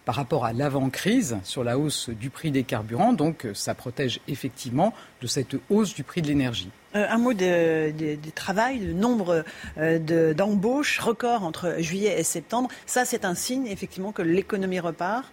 par 0.05 0.17
rapport 0.17 0.45
à 0.45 0.53
l'avant-crise 0.53 1.39
sur 1.45 1.63
la 1.63 1.79
hausse 1.79 2.11
du 2.11 2.31
prix 2.31 2.51
des 2.51 2.65
carburants. 2.65 3.13
Donc 3.13 3.47
ça 3.55 3.75
protège 3.75 4.21
effectivement 4.29 4.93
de 5.23 5.27
cette 5.27 5.57
hausse 5.71 5.95
du 5.95 6.03
prix 6.03 6.21
de 6.21 6.27
l'énergie. 6.27 6.71
Euh, 6.97 7.07
un 7.09 7.19
mot 7.19 7.33
de, 7.33 7.93
travail, 8.35 8.81
le 8.81 8.93
nombre 8.93 9.45
euh, 9.79 10.35
d'embauches 10.35 10.99
record 10.99 11.45
entre 11.45 11.77
juillet 11.79 12.19
et 12.19 12.25
septembre. 12.25 12.69
Ça, 12.87 13.05
c'est 13.05 13.25
un 13.25 13.37
signe 13.37 13.67
effectivement 13.67 14.11
que 14.11 14.23
l'économie 14.23 14.81
repart. 14.81 15.31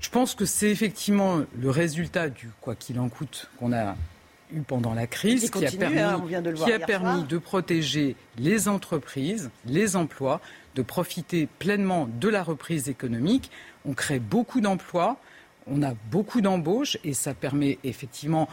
Je 0.00 0.10
pense 0.10 0.34
que 0.34 0.44
c'est 0.44 0.70
effectivement 0.70 1.40
le 1.58 1.70
résultat 1.70 2.28
du 2.28 2.50
quoi 2.60 2.74
qu'il 2.74 3.00
en 3.00 3.08
coûte 3.08 3.48
qu'on 3.58 3.72
a 3.72 3.96
eu 4.52 4.60
pendant 4.60 4.94
la 4.94 5.06
crise 5.06 5.50
qui 5.50 5.66
a 5.66 5.70
permis, 5.70 5.98
hein, 5.98 6.22
qui 6.54 6.72
a 6.72 6.78
permis 6.78 7.24
de 7.24 7.38
protéger 7.38 8.16
les 8.38 8.68
entreprises, 8.68 9.50
les 9.64 9.96
emplois, 9.96 10.40
de 10.74 10.82
profiter 10.82 11.48
pleinement 11.58 12.08
de 12.20 12.28
la 12.28 12.42
reprise 12.42 12.88
économique. 12.88 13.50
On 13.84 13.94
crée 13.94 14.18
beaucoup 14.18 14.60
d'emplois, 14.60 15.16
on 15.66 15.82
a 15.82 15.94
beaucoup 16.10 16.40
d'embauches 16.40 16.98
et 17.02 17.14
ça 17.14 17.34
permet 17.34 17.78
effectivement 17.82 18.48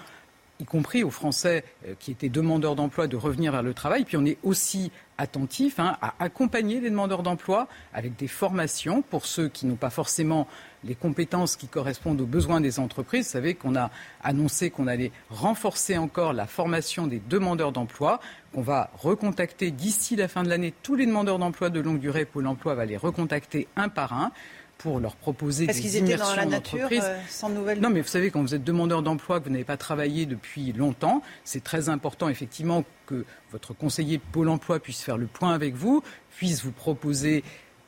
y 0.60 0.65
compris 0.65 1.03
aux 1.03 1.10
Français 1.10 1.64
euh, 1.88 1.94
qui 1.99 2.11
étaient 2.11 2.30
demandeurs 2.30 2.76
d'emploi, 2.76 3.07
de 3.07 3.18
revenir 3.18 3.52
vers 3.52 3.64
le 3.64 3.74
travail. 3.74 4.06
Puis 4.06 4.18
on 4.18 4.26
est 4.26 4.38
aussi 4.44 4.91
attentif 5.18 5.80
hein, 5.80 5.98
à 6.02 6.14
accompagner 6.20 6.80
les 6.80 6.90
demandeurs 6.90 7.24
d'emploi 7.24 7.68
avec 7.94 8.15
des 8.15 8.28
formations 8.28 9.02
pour 9.02 9.26
ceux 9.26 9.49
qui 9.49 9.65
n'ont 9.65 9.76
pas 9.76 9.90
forcément 9.90 10.48
les 10.84 10.95
compétences 10.95 11.55
qui 11.55 11.68
correspondent 11.68 12.22
aux 12.22 12.26
besoins 12.26 12.61
des 12.61 12.80
entreprises. 12.80 13.26
Vous 13.26 13.31
savez 13.31 13.55
qu'on 13.55 13.76
a 13.76 13.89
annoncé 14.23 14.69
qu'on 14.69 14.88
allait 14.88 15.11
renforcer 15.30 15.97
encore 15.97 16.34
la 16.34 16.47
formation 16.47 17.07
des 17.07 17.22
demandeurs 17.30 17.72
d'emploi, 17.72 18.19
qu'on 18.53 18.61
va 18.61 18.91
recontacter 18.97 19.72
d'ici 19.72 20.15
la 20.15 20.27
fin 20.27 20.43
de 20.43 20.49
l'année 20.49 20.73
tous 20.84 20.95
les 20.95 21.05
demandeurs 21.05 21.39
d'emploi 21.39 21.69
de 21.69 21.80
longue 21.80 21.99
durée. 21.99 22.26
Pôle 22.26 22.47
emploi 22.47 22.76
va 22.76 22.85
les 22.85 22.97
recontacter 22.97 23.68
un 23.76 23.89
par 23.89 24.14
un 24.14 24.31
pour 24.77 24.99
leur 24.99 25.15
proposer 25.15 25.68
des 25.68 25.73
qu'ils 25.73 25.95
étaient 25.95 26.18
dans 26.18 26.35
la 26.35 26.45
nature, 26.45 26.89
euh, 26.91 27.18
sans 27.30 27.49
nouvelles 27.49 27.80
Non, 27.80 27.89
mais 27.89 28.01
vous 28.01 28.07
savez, 28.07 28.31
quand 28.31 28.41
vous 28.41 28.53
êtes 28.53 28.64
demandeur 28.64 29.01
d'emploi, 29.01 29.39
que 29.39 29.45
vous 29.45 29.51
n'avez 29.51 29.64
pas 29.64 29.77
travaillé 29.77 30.26
depuis 30.26 30.73
longtemps, 30.73 31.22
c'est 31.45 31.64
très 31.64 31.89
important 31.89 32.27
effectivement 32.27 32.84
que 33.05 33.23
votre 33.51 33.73
conseiller 33.73 34.18
Pôle 34.18 34.49
emploi 34.49 34.80
puisse 34.80 35.01
faire 35.01 35.18
le 35.18 35.27
point 35.27 35.53
avec 35.53 35.76
vous, 35.76 36.03
puisse 36.35 36.64
vous 36.64 36.72
proposer 36.72 37.43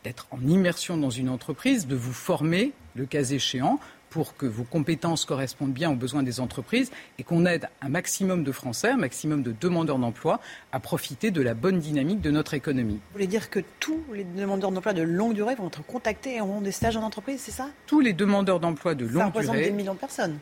d'être 0.06 0.27
en 0.30 0.40
immersion 0.48 0.98
dans 0.98 1.10
une 1.10 1.30
entreprise, 1.30 1.88
de 1.88 1.95
vous 1.95 2.14
former, 2.14 2.73
le 2.95 3.07
cas 3.07 3.23
échéant, 3.23 3.80
pour 4.11 4.38
que 4.38 4.45
vos 4.45 4.64
compétences 4.64 5.26
correspondent 5.26 5.73
bien 5.73 5.91
aux 5.91 5.95
besoins 5.95 6.22
des 6.22 6.40
entreprises 6.40 6.91
et 7.18 7.23
qu'on 7.23 7.45
aide 7.45 7.68
un 7.82 7.90
maximum 7.90 8.44
de 8.44 8.52
Français, 8.52 8.90
un 8.90 8.98
maximum 8.98 9.41
de 9.41 9.53
demandeurs 9.60 9.98
d'emploi 9.98 10.40
à 10.72 10.80
profiter 10.80 11.32
de 11.32 11.41
la 11.41 11.56
bonne 11.56 11.80
dynamique 11.80 12.22
de 12.22 12.30
notre 12.30 12.53
économie. 12.53 12.94
Vous 12.94 13.14
voulez 13.14 13.27
dire 13.27 13.49
que 13.49 13.60
tous 13.80 13.99
les 14.14 14.23
demandeurs 14.23 14.72
d'emploi 14.72 14.94
de 14.94 15.02
longue 15.02 15.34
durée 15.34 15.56
vont 15.56 15.68
être 15.68 15.84
contactés 15.84 16.36
et 16.36 16.41
auront 16.41 16.61
des 16.61 16.72
stages 16.72 16.95
en 16.95 17.02
entreprise, 17.02 17.41
c'est 17.41 17.52
ça? 17.52 17.68
Tous 17.88 17.99
les 17.99 18.14
demandeurs 18.14 18.60
d'emploi 18.60 18.94
de 18.94 19.06
longue 19.06 19.11
durée. 19.11 19.22
Ça 19.22 19.26
représente 19.26 19.56
des 19.56 19.72
millions 19.72 19.95
de 19.95 19.99
personnes. 19.99 20.38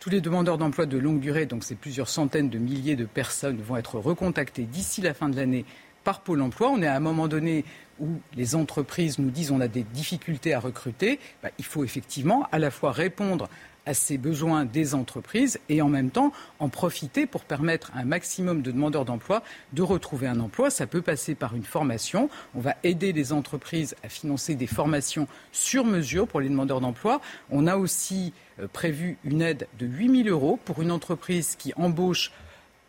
Tous 0.00 0.10
les 0.10 0.22
demandeurs 0.22 0.58
d'emploi 0.58 0.86
de 0.86 0.98
longue 0.98 1.20
durée, 1.20 1.46
donc 1.46 1.62
c'est 1.62 1.76
plusieurs 1.76 2.08
centaines 2.08 2.48
de 2.48 2.58
milliers 2.58 2.96
de 2.96 3.04
personnes, 3.04 3.60
vont 3.60 3.76
être 3.76 3.98
recontactés 4.00 4.64
d'ici 4.64 5.02
la 5.02 5.14
fin 5.14 5.28
de 5.28 5.36
l'année 5.36 5.66
par 6.04 6.20
Pôle 6.20 6.42
emploi. 6.42 6.70
On 6.70 6.82
est 6.82 6.86
à 6.86 6.96
un 6.96 7.00
moment 7.00 7.28
donné 7.28 7.64
où 8.00 8.08
les 8.34 8.54
entreprises 8.54 9.18
nous 9.18 9.30
disent 9.30 9.50
on 9.50 9.60
a 9.60 9.68
des 9.68 9.82
difficultés 9.82 10.54
à 10.54 10.60
recruter, 10.60 11.20
bah, 11.42 11.50
il 11.58 11.64
faut 11.64 11.84
effectivement 11.84 12.48
à 12.50 12.58
la 12.58 12.70
fois 12.70 12.92
répondre 12.92 13.48
à 13.86 13.94
ces 13.94 14.18
besoins 14.18 14.64
des 14.64 14.94
entreprises 14.94 15.58
et 15.68 15.82
en 15.82 15.88
même 15.88 16.10
temps 16.10 16.32
en 16.58 16.68
profiter 16.68 17.26
pour 17.26 17.42
permettre 17.42 17.90
à 17.94 18.00
un 18.00 18.04
maximum 18.04 18.62
de 18.62 18.70
demandeurs 18.70 19.04
d'emploi 19.04 19.42
de 19.72 19.82
retrouver 19.82 20.28
un 20.28 20.40
emploi. 20.40 20.70
Ça 20.70 20.86
peut 20.86 21.02
passer 21.02 21.34
par 21.34 21.56
une 21.56 21.64
formation. 21.64 22.30
On 22.54 22.60
va 22.60 22.76
aider 22.84 23.12
les 23.12 23.32
entreprises 23.32 23.96
à 24.04 24.08
financer 24.08 24.54
des 24.54 24.66
formations 24.66 25.26
sur 25.50 25.84
mesure 25.84 26.28
pour 26.28 26.40
les 26.40 26.48
demandeurs 26.48 26.80
d'emploi. 26.80 27.20
On 27.50 27.66
a 27.66 27.76
aussi 27.76 28.32
euh, 28.60 28.68
prévu 28.72 29.18
une 29.24 29.42
aide 29.42 29.66
de 29.78 29.86
8 29.86 30.24
000 30.24 30.28
euros 30.28 30.58
pour 30.64 30.80
une 30.82 30.92
entreprise 30.92 31.56
qui 31.56 31.72
embauche 31.76 32.30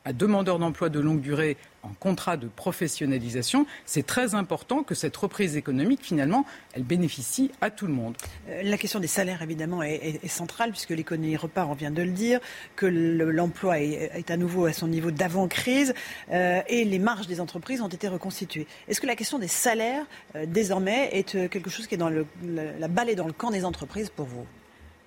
à 0.05 0.13
demandeurs 0.13 0.59
d'emploi 0.59 0.89
de 0.89 0.99
longue 0.99 1.21
durée 1.21 1.57
en 1.83 1.93
contrat 1.99 2.37
de 2.37 2.47
professionnalisation, 2.47 3.65
c'est 3.85 4.05
très 4.05 4.35
important 4.35 4.83
que 4.83 4.95
cette 4.95 5.15
reprise 5.15 5.57
économique, 5.57 5.99
finalement, 6.01 6.45
elle 6.73 6.83
bénéficie 6.83 7.51
à 7.61 7.69
tout 7.69 7.87
le 7.87 7.93
monde. 7.93 8.15
Euh, 8.49 8.63
la 8.63 8.77
question 8.77 8.99
des 8.99 9.07
salaires, 9.07 9.41
évidemment, 9.41 9.83
est, 9.83 10.25
centrale, 10.27 10.71
puisque 10.71 10.91
l'économie 10.91 11.35
repart, 11.35 11.69
on 11.69 11.73
vient 11.73 11.91
de 11.91 12.01
le 12.01 12.11
dire, 12.11 12.39
que 12.75 12.85
l'emploi 12.85 13.79
est, 13.79 14.31
à 14.31 14.37
nouveau 14.37 14.65
à 14.65 14.73
son 14.73 14.87
niveau 14.87 15.11
d'avant-crise, 15.11 15.93
euh, 16.31 16.61
et 16.67 16.85
les 16.85 16.99
marges 16.99 17.27
des 17.27 17.41
entreprises 17.41 17.81
ont 17.81 17.89
été 17.89 18.07
reconstituées. 18.07 18.67
Est-ce 18.87 19.01
que 19.01 19.07
la 19.07 19.15
question 19.15 19.39
des 19.39 19.47
salaires, 19.47 20.05
euh, 20.35 20.45
désormais, 20.45 21.09
est 21.11 21.49
quelque 21.49 21.69
chose 21.69 21.87
qui 21.87 21.95
est 21.95 21.97
dans 21.97 22.09
le, 22.09 22.25
la 22.45 22.87
balle 22.87 23.09
est 23.09 23.15
dans 23.15 23.27
le 23.27 23.33
camp 23.33 23.51
des 23.51 23.65
entreprises 23.65 24.09
pour 24.09 24.25
vous? 24.25 24.45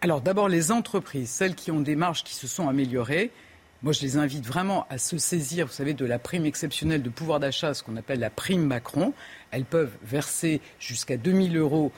Alors 0.02 0.20
d'abord, 0.20 0.48
les 0.48 0.72
entreprises, 0.72 1.30
celles 1.30 1.54
qui 1.54 1.70
ont 1.70 1.80
des 1.80 1.96
marges 1.96 2.22
qui 2.22 2.34
se 2.34 2.46
sont 2.46 2.68
améliorées, 2.68 3.30
moi, 3.82 3.92
je 3.92 4.00
les 4.00 4.16
invite 4.16 4.46
vraiment 4.46 4.86
à 4.88 4.98
se 4.98 5.18
saisir, 5.18 5.66
vous 5.66 5.72
savez, 5.72 5.92
de 5.92 6.06
la 6.06 6.18
prime 6.18 6.46
exceptionnelle 6.46 7.02
de 7.02 7.10
pouvoir 7.10 7.40
d'achat, 7.40 7.74
ce 7.74 7.82
qu'on 7.82 7.96
appelle 7.96 8.20
la 8.20 8.30
prime 8.30 8.64
Macron. 8.64 9.12
Elles 9.50 9.64
peuvent 9.64 9.92
verser 10.02 10.60
jusqu'à 10.80 11.16
2000 11.16 11.56
euros 11.56 11.92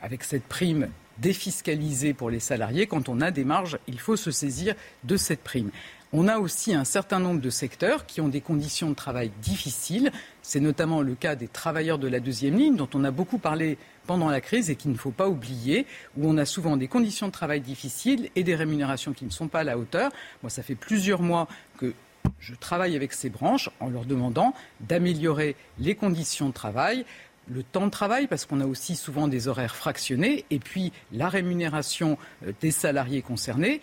avec 0.00 0.24
cette 0.24 0.44
prime 0.44 0.88
défiscalisée 1.18 2.12
pour 2.12 2.28
les 2.28 2.40
salariés. 2.40 2.86
Quand 2.86 3.08
on 3.08 3.20
a 3.20 3.30
des 3.30 3.44
marges, 3.44 3.78
il 3.86 4.00
faut 4.00 4.16
se 4.16 4.30
saisir 4.30 4.74
de 5.04 5.16
cette 5.16 5.42
prime. 5.42 5.70
On 6.14 6.28
a 6.28 6.38
aussi 6.38 6.74
un 6.74 6.84
certain 6.84 7.20
nombre 7.20 7.40
de 7.40 7.48
secteurs 7.48 8.04
qui 8.04 8.20
ont 8.20 8.28
des 8.28 8.42
conditions 8.42 8.90
de 8.90 8.94
travail 8.94 9.30
difficiles. 9.40 10.12
C'est 10.42 10.60
notamment 10.60 11.00
le 11.00 11.14
cas 11.14 11.36
des 11.36 11.48
travailleurs 11.48 11.98
de 11.98 12.06
la 12.06 12.20
deuxième 12.20 12.58
ligne, 12.58 12.76
dont 12.76 12.88
on 12.92 13.02
a 13.04 13.10
beaucoup 13.10 13.38
parlé 13.38 13.78
pendant 14.06 14.28
la 14.28 14.42
crise 14.42 14.68
et 14.68 14.76
qu'il 14.76 14.92
ne 14.92 14.98
faut 14.98 15.10
pas 15.10 15.26
oublier, 15.26 15.86
où 16.18 16.28
on 16.28 16.36
a 16.36 16.44
souvent 16.44 16.76
des 16.76 16.86
conditions 16.86 17.28
de 17.28 17.32
travail 17.32 17.62
difficiles 17.62 18.28
et 18.36 18.44
des 18.44 18.54
rémunérations 18.54 19.14
qui 19.14 19.24
ne 19.24 19.30
sont 19.30 19.48
pas 19.48 19.60
à 19.60 19.64
la 19.64 19.78
hauteur. 19.78 20.12
Moi, 20.42 20.50
ça 20.50 20.62
fait 20.62 20.74
plusieurs 20.74 21.22
mois 21.22 21.48
que 21.78 21.94
je 22.40 22.54
travaille 22.54 22.94
avec 22.94 23.14
ces 23.14 23.30
branches 23.30 23.70
en 23.80 23.88
leur 23.88 24.04
demandant 24.04 24.52
d'améliorer 24.80 25.56
les 25.78 25.94
conditions 25.94 26.48
de 26.48 26.52
travail, 26.52 27.06
le 27.48 27.62
temps 27.62 27.86
de 27.86 27.90
travail, 27.90 28.26
parce 28.26 28.44
qu'on 28.44 28.60
a 28.60 28.66
aussi 28.66 28.96
souvent 28.96 29.28
des 29.28 29.48
horaires 29.48 29.76
fractionnés, 29.76 30.44
et 30.50 30.58
puis 30.58 30.92
la 31.10 31.30
rémunération 31.30 32.18
euh, 32.46 32.52
des 32.60 32.70
salariés 32.70 33.22
concernés. 33.22 33.80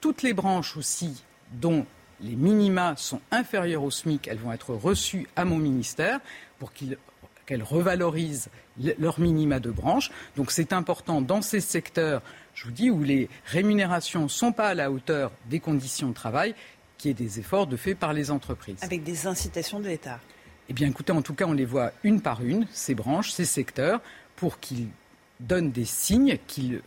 Toutes 0.00 0.22
les 0.22 0.32
branches 0.32 0.76
aussi 0.76 1.24
dont 1.52 1.86
les 2.20 2.36
minima 2.36 2.94
sont 2.96 3.20
inférieurs 3.30 3.82
au 3.82 3.90
SMIC, 3.90 4.28
elles 4.28 4.38
vont 4.38 4.52
être 4.52 4.74
reçues 4.74 5.26
à 5.36 5.44
mon 5.44 5.58
ministère 5.58 6.20
pour 6.58 6.72
qu'elles 6.72 7.62
revalorisent 7.62 8.48
leurs 8.98 9.20
minima 9.20 9.60
de 9.60 9.70
branche. 9.70 10.10
Donc 10.36 10.50
c'est 10.50 10.72
important 10.72 11.20
dans 11.20 11.42
ces 11.42 11.60
secteurs, 11.60 12.22
je 12.54 12.64
vous 12.64 12.70
dis, 12.70 12.90
où 12.90 13.02
les 13.02 13.28
rémunérations 13.46 14.22
ne 14.22 14.28
sont 14.28 14.52
pas 14.52 14.68
à 14.68 14.74
la 14.74 14.90
hauteur 14.90 15.32
des 15.46 15.60
conditions 15.60 16.08
de 16.08 16.14
travail, 16.14 16.54
qu'il 16.96 17.08
y 17.08 17.10
ait 17.10 17.14
des 17.14 17.40
efforts 17.40 17.66
de 17.66 17.76
fait 17.76 17.96
par 17.96 18.12
les 18.12 18.30
entreprises. 18.30 18.78
Avec 18.82 19.02
des 19.02 19.26
incitations 19.26 19.80
de 19.80 19.88
l'État 19.88 20.20
eh 20.68 20.74
bien, 20.74 20.88
écoutez, 20.88 21.12
en 21.12 21.22
tout 21.22 21.34
cas, 21.34 21.44
on 21.46 21.52
les 21.52 21.64
voit 21.64 21.92
une 22.02 22.20
par 22.20 22.42
une, 22.42 22.66
ces 22.72 22.94
branches, 22.94 23.30
ces 23.30 23.44
secteurs, 23.44 24.00
pour 24.36 24.58
qu'ils 24.60 24.88
donnent 25.40 25.70
des 25.70 25.84
signes, 25.84 26.38
qu'ils 26.46 26.80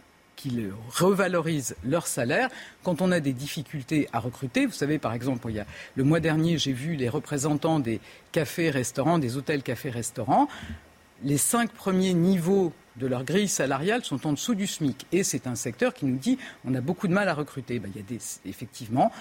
revalorisent 0.90 1.76
leur 1.84 2.08
salaire 2.08 2.50
quand 2.84 3.02
on 3.02 3.12
a 3.12 3.20
des 3.20 3.34
difficultés 3.34 4.08
à 4.14 4.20
recruter. 4.20 4.66
Vous 4.66 4.74
savez, 4.74 5.00
par 5.00 5.14
exemple, 5.14 5.48
il 5.50 5.56
y 5.56 5.60
a, 5.60 5.66
le 5.96 6.04
mois 6.04 6.20
dernier, 6.20 6.58
j'ai 6.58 6.74
vu 6.74 6.96
les 6.96 7.10
représentants 7.10 7.80
des 7.80 8.00
cafés-restaurants, 8.32 9.20
des 9.20 9.38
hôtels 9.38 9.64
cafés-restaurants. 9.64 10.48
Les 11.24 11.38
cinq 11.38 11.72
premiers 11.72 12.14
niveaux 12.14 12.74
de 12.98 13.08
leur 13.08 13.24
grille 13.24 13.48
salariale 13.48 14.04
sont 14.04 14.26
en 14.28 14.34
dessous 14.34 14.56
du 14.56 14.68
SMIC. 14.68 15.06
Et 15.12 15.24
c'est 15.24 15.48
un 15.48 15.56
secteur 15.56 15.94
qui 15.94 16.06
nous 16.06 16.18
dit 16.18 16.38
on 16.66 16.74
a 16.76 16.82
beaucoup 16.82 17.08
de 17.08 17.14
mal 17.14 17.30
à 17.30 17.34
recruter. 17.34 17.80
Ben, 17.80 17.92
il 17.94 18.02
y 18.02 18.18
a 18.18 18.40
effectivement 18.46 19.12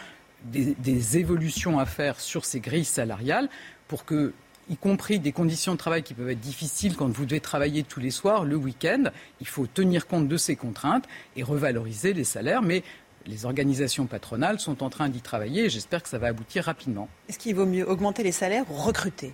des, 0.45 1.19
évolutions 1.19 1.79
à 1.79 1.87
faire 1.87 2.21
sur 2.21 2.45
ces 2.45 2.61
grilles 2.61 2.85
salariales 2.85 3.49
pour 3.89 4.05
que 4.05 4.33
y 4.71 4.77
compris 4.77 5.19
des 5.19 5.33
conditions 5.33 5.73
de 5.73 5.79
travail 5.79 6.03
qui 6.03 6.15
peuvent 6.15 6.31
être 6.31 6.41
difficiles 6.41 6.97
quand 6.97 7.09
vous 7.09 7.27
devez 7.27 7.41
travailler 7.41 7.83
tous 7.83 8.01
les 8.01 8.11
soirs, 8.11 8.45
le 8.45 8.57
week-end. 8.57 9.05
Il 9.41 9.47
faut 9.47 9.67
tenir 9.67 10.07
compte 10.07 10.29
de 10.29 10.37
ces 10.37 10.57
contraintes 10.57 11.05
et 11.37 11.43
revaloriser 11.43 12.13
les 12.13 12.25
salaires. 12.25 12.63
Mais 12.63 12.83
les 13.27 13.45
organisations 13.47 14.07
patronales 14.07 14.61
sont 14.61 14.83
en 14.83 14.91
train 14.91 15.09
d'y 15.09 15.21
travailler 15.21 15.65
et 15.65 15.71
j'espère 15.71 16.03
que 16.03 16.09
ça 16.09 16.19
va 16.19 16.29
aboutir 16.29 16.65
rapidement. 16.65 17.09
Est-ce 17.29 17.39
qu'il 17.39 17.55
vaut 17.55 17.67
mieux 17.67 17.89
augmenter 17.89 18.23
les 18.23 18.33
salaires 18.33 18.65
ou 18.71 18.75
recruter? 18.75 19.33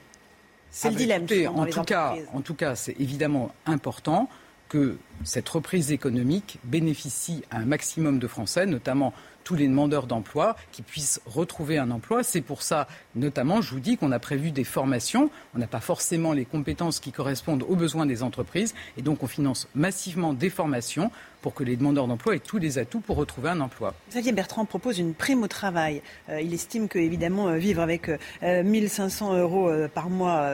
C'est 0.71 0.89
ah 0.89 0.91
le 0.93 0.97
dilemme. 0.97 1.27
en, 1.49 1.67
tout 1.67 1.83
cas, 1.83 2.15
en 2.33 2.41
tout 2.43 2.55
cas, 2.55 2.77
c'est 2.77 2.95
évidemment 3.01 3.53
important 3.67 4.29
que 4.69 4.99
cette 5.25 5.49
reprise 5.49 5.91
économique 5.91 6.59
bénéficie 6.63 7.43
à 7.51 7.59
un 7.59 7.65
maximum 7.65 8.21
de 8.21 8.29
Français, 8.29 8.67
notamment 8.67 9.13
tous 9.51 9.57
les 9.57 9.67
demandeurs 9.67 10.07
d'emploi 10.07 10.55
qui 10.71 10.83
puissent 10.83 11.21
retrouver 11.27 11.77
un 11.77 11.91
emploi. 11.91 12.23
C'est 12.23 12.41
pour 12.41 12.63
ça, 12.63 12.87
notamment, 13.17 13.61
je 13.61 13.73
vous 13.73 13.81
dis 13.81 13.97
qu'on 13.97 14.13
a 14.13 14.21
prévu 14.21 14.53
des 14.53 14.63
formations. 14.63 15.29
On 15.57 15.59
n'a 15.59 15.67
pas 15.67 15.81
forcément 15.81 16.33
les 16.33 16.45
compétences 16.45 17.01
qui 17.01 17.11
correspondent 17.11 17.65
aux 17.69 17.75
besoins 17.75 18.07
des 18.07 18.23
entreprises. 18.23 18.77
Et 18.97 19.03
donc, 19.03 19.25
on 19.25 19.27
finance 19.27 19.67
massivement 19.75 20.35
des 20.35 20.51
formations 20.51 21.11
pour 21.43 21.53
que 21.53 21.65
les 21.65 21.75
demandeurs 21.75 22.07
d'emploi 22.07 22.37
aient 22.37 22.39
tous 22.39 22.59
les 22.59 22.79
atouts 22.79 23.01
pour 23.01 23.17
retrouver 23.17 23.49
un 23.49 23.61
emploi. 23.61 23.93
Xavier 24.11 24.31
Bertrand 24.31 24.67
propose 24.67 25.01
une 25.01 25.15
prime 25.15 25.43
au 25.43 25.49
travail. 25.49 26.01
Euh, 26.29 26.41
il 26.41 26.55
estime 26.55 26.87
que, 26.87 27.01
évidemment, 27.01 27.49
euh, 27.49 27.57
vivre 27.57 27.83
avec 27.83 28.09
1500 28.43 29.33
euh, 29.33 29.41
euros 29.41 29.73
par 29.93 30.11
mois 30.11 30.49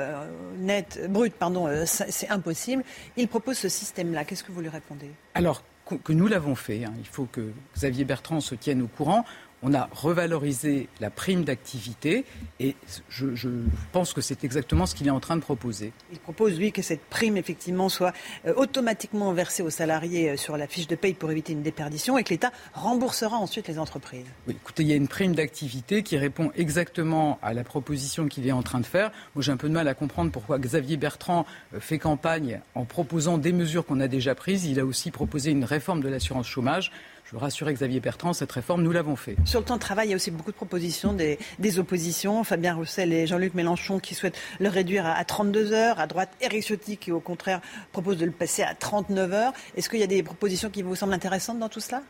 net, 0.58 1.06
brut, 1.10 1.34
pardon, 1.34 1.68
c'est 1.84 2.30
impossible. 2.30 2.82
Il 3.18 3.28
propose 3.28 3.58
ce 3.58 3.68
système-là. 3.68 4.24
Qu'est-ce 4.24 4.42
que 4.42 4.52
vous 4.52 4.62
lui 4.62 4.70
répondez? 4.70 5.10
Alors, 5.34 5.60
que 5.94 6.12
nous 6.12 6.26
l'avons 6.26 6.54
fait. 6.54 6.84
Hein. 6.84 6.92
Il 6.98 7.06
faut 7.06 7.26
que 7.26 7.52
Xavier 7.74 8.04
Bertrand 8.04 8.40
se 8.40 8.54
tienne 8.54 8.82
au 8.82 8.88
courant. 8.88 9.24
On 9.62 9.72
a 9.72 9.88
revalorisé 9.90 10.88
la 11.00 11.08
prime 11.08 11.44
d'activité 11.44 12.24
et 12.60 12.76
je, 13.08 13.48
pense 13.92 14.12
que 14.12 14.20
c'est 14.20 14.44
exactement 14.44 14.84
ce 14.84 14.94
qu'il 14.94 15.06
est 15.06 15.10
en 15.10 15.20
train 15.20 15.36
de 15.36 15.40
proposer. 15.40 15.92
Il 16.12 16.18
propose, 16.18 16.58
lui, 16.58 16.72
que 16.72 16.82
cette 16.82 17.00
prime, 17.00 17.36
effectivement, 17.38 17.88
soit 17.88 18.12
euh, 18.46 18.52
automatiquement 18.56 19.32
versée 19.32 19.62
aux 19.62 19.70
salariés 19.70 20.30
euh, 20.30 20.36
sur 20.36 20.56
la 20.58 20.66
fiche 20.66 20.86
de 20.86 20.94
paye 20.94 21.14
pour 21.14 21.30
éviter 21.30 21.54
une 21.54 21.62
déperdition 21.62 22.18
et 22.18 22.24
que 22.24 22.30
l'État 22.30 22.52
remboursera 22.74 23.36
ensuite 23.36 23.66
les 23.68 23.78
entreprises. 23.78 24.26
Oui, 24.46 24.56
écoutez, 24.60 24.82
il 24.82 24.88
y 24.88 24.92
a 24.92 24.96
une 24.96 25.08
prime 25.08 25.34
d'activité 25.34 26.02
qui 26.02 26.18
répond 26.18 26.52
exactement 26.54 27.38
à 27.42 27.54
la 27.54 27.64
proposition 27.64 28.28
qu'il 28.28 28.46
est 28.46 28.52
en 28.52 28.62
train 28.62 28.80
de 28.80 28.86
faire. 28.86 29.10
Moi, 29.34 29.42
j'ai 29.42 29.52
un 29.52 29.56
peu 29.56 29.68
de 29.68 29.74
mal 29.74 29.88
à 29.88 29.94
comprendre 29.94 30.30
pourquoi 30.30 30.58
Xavier 30.58 30.98
Bertrand 30.98 31.46
euh, 31.74 31.80
fait 31.80 31.98
campagne 31.98 32.60
en 32.74 32.84
proposant 32.84 33.38
des 33.38 33.52
mesures 33.52 33.86
qu'on 33.86 34.00
a 34.00 34.08
déjà 34.08 34.34
prises. 34.34 34.66
Il 34.66 34.78
a 34.80 34.84
aussi 34.84 35.10
proposé 35.10 35.50
une 35.50 35.64
réforme 35.64 36.02
de 36.02 36.08
l'assurance 36.08 36.46
chômage. 36.46 36.92
Je 37.26 37.32
veux 37.32 37.38
rassurer 37.38 37.74
Xavier 37.74 37.98
Bertrand, 37.98 38.32
cette 38.32 38.52
réforme, 38.52 38.82
nous 38.82 38.92
l'avons 38.92 39.16
fait. 39.16 39.34
Sur 39.44 39.58
le 39.58 39.66
temps 39.66 39.74
de 39.74 39.80
travail, 39.80 40.06
il 40.06 40.10
y 40.10 40.12
a 40.12 40.16
aussi 40.16 40.30
beaucoup 40.30 40.52
de 40.52 40.56
propositions 40.56 41.12
des, 41.12 41.38
oppositions. 41.80 42.44
Fabien 42.44 42.74
Roussel 42.76 43.12
et 43.12 43.26
Jean-Luc 43.26 43.54
Mélenchon 43.54 43.98
qui 43.98 44.14
souhaitent 44.14 44.38
le 44.60 44.68
réduire 44.68 45.06
à, 45.06 45.24
32 45.24 45.72
heures. 45.72 45.98
À 45.98 46.06
droite, 46.06 46.30
Éric 46.40 46.62
Ciotti 46.62 46.96
qui, 46.98 47.10
au 47.10 47.18
contraire, 47.18 47.60
propose 47.90 48.16
de 48.16 48.26
le 48.26 48.30
passer 48.30 48.62
à 48.62 48.76
39 48.76 49.32
heures. 49.32 49.52
Est-ce 49.76 49.90
qu'il 49.90 49.98
y 49.98 50.04
a 50.04 50.06
des 50.06 50.22
propositions 50.22 50.70
qui 50.70 50.82
vous 50.82 50.94
semblent 50.94 51.14
intéressantes 51.14 51.58
dans 51.58 51.68
tout 51.68 51.80
cela? 51.80 52.00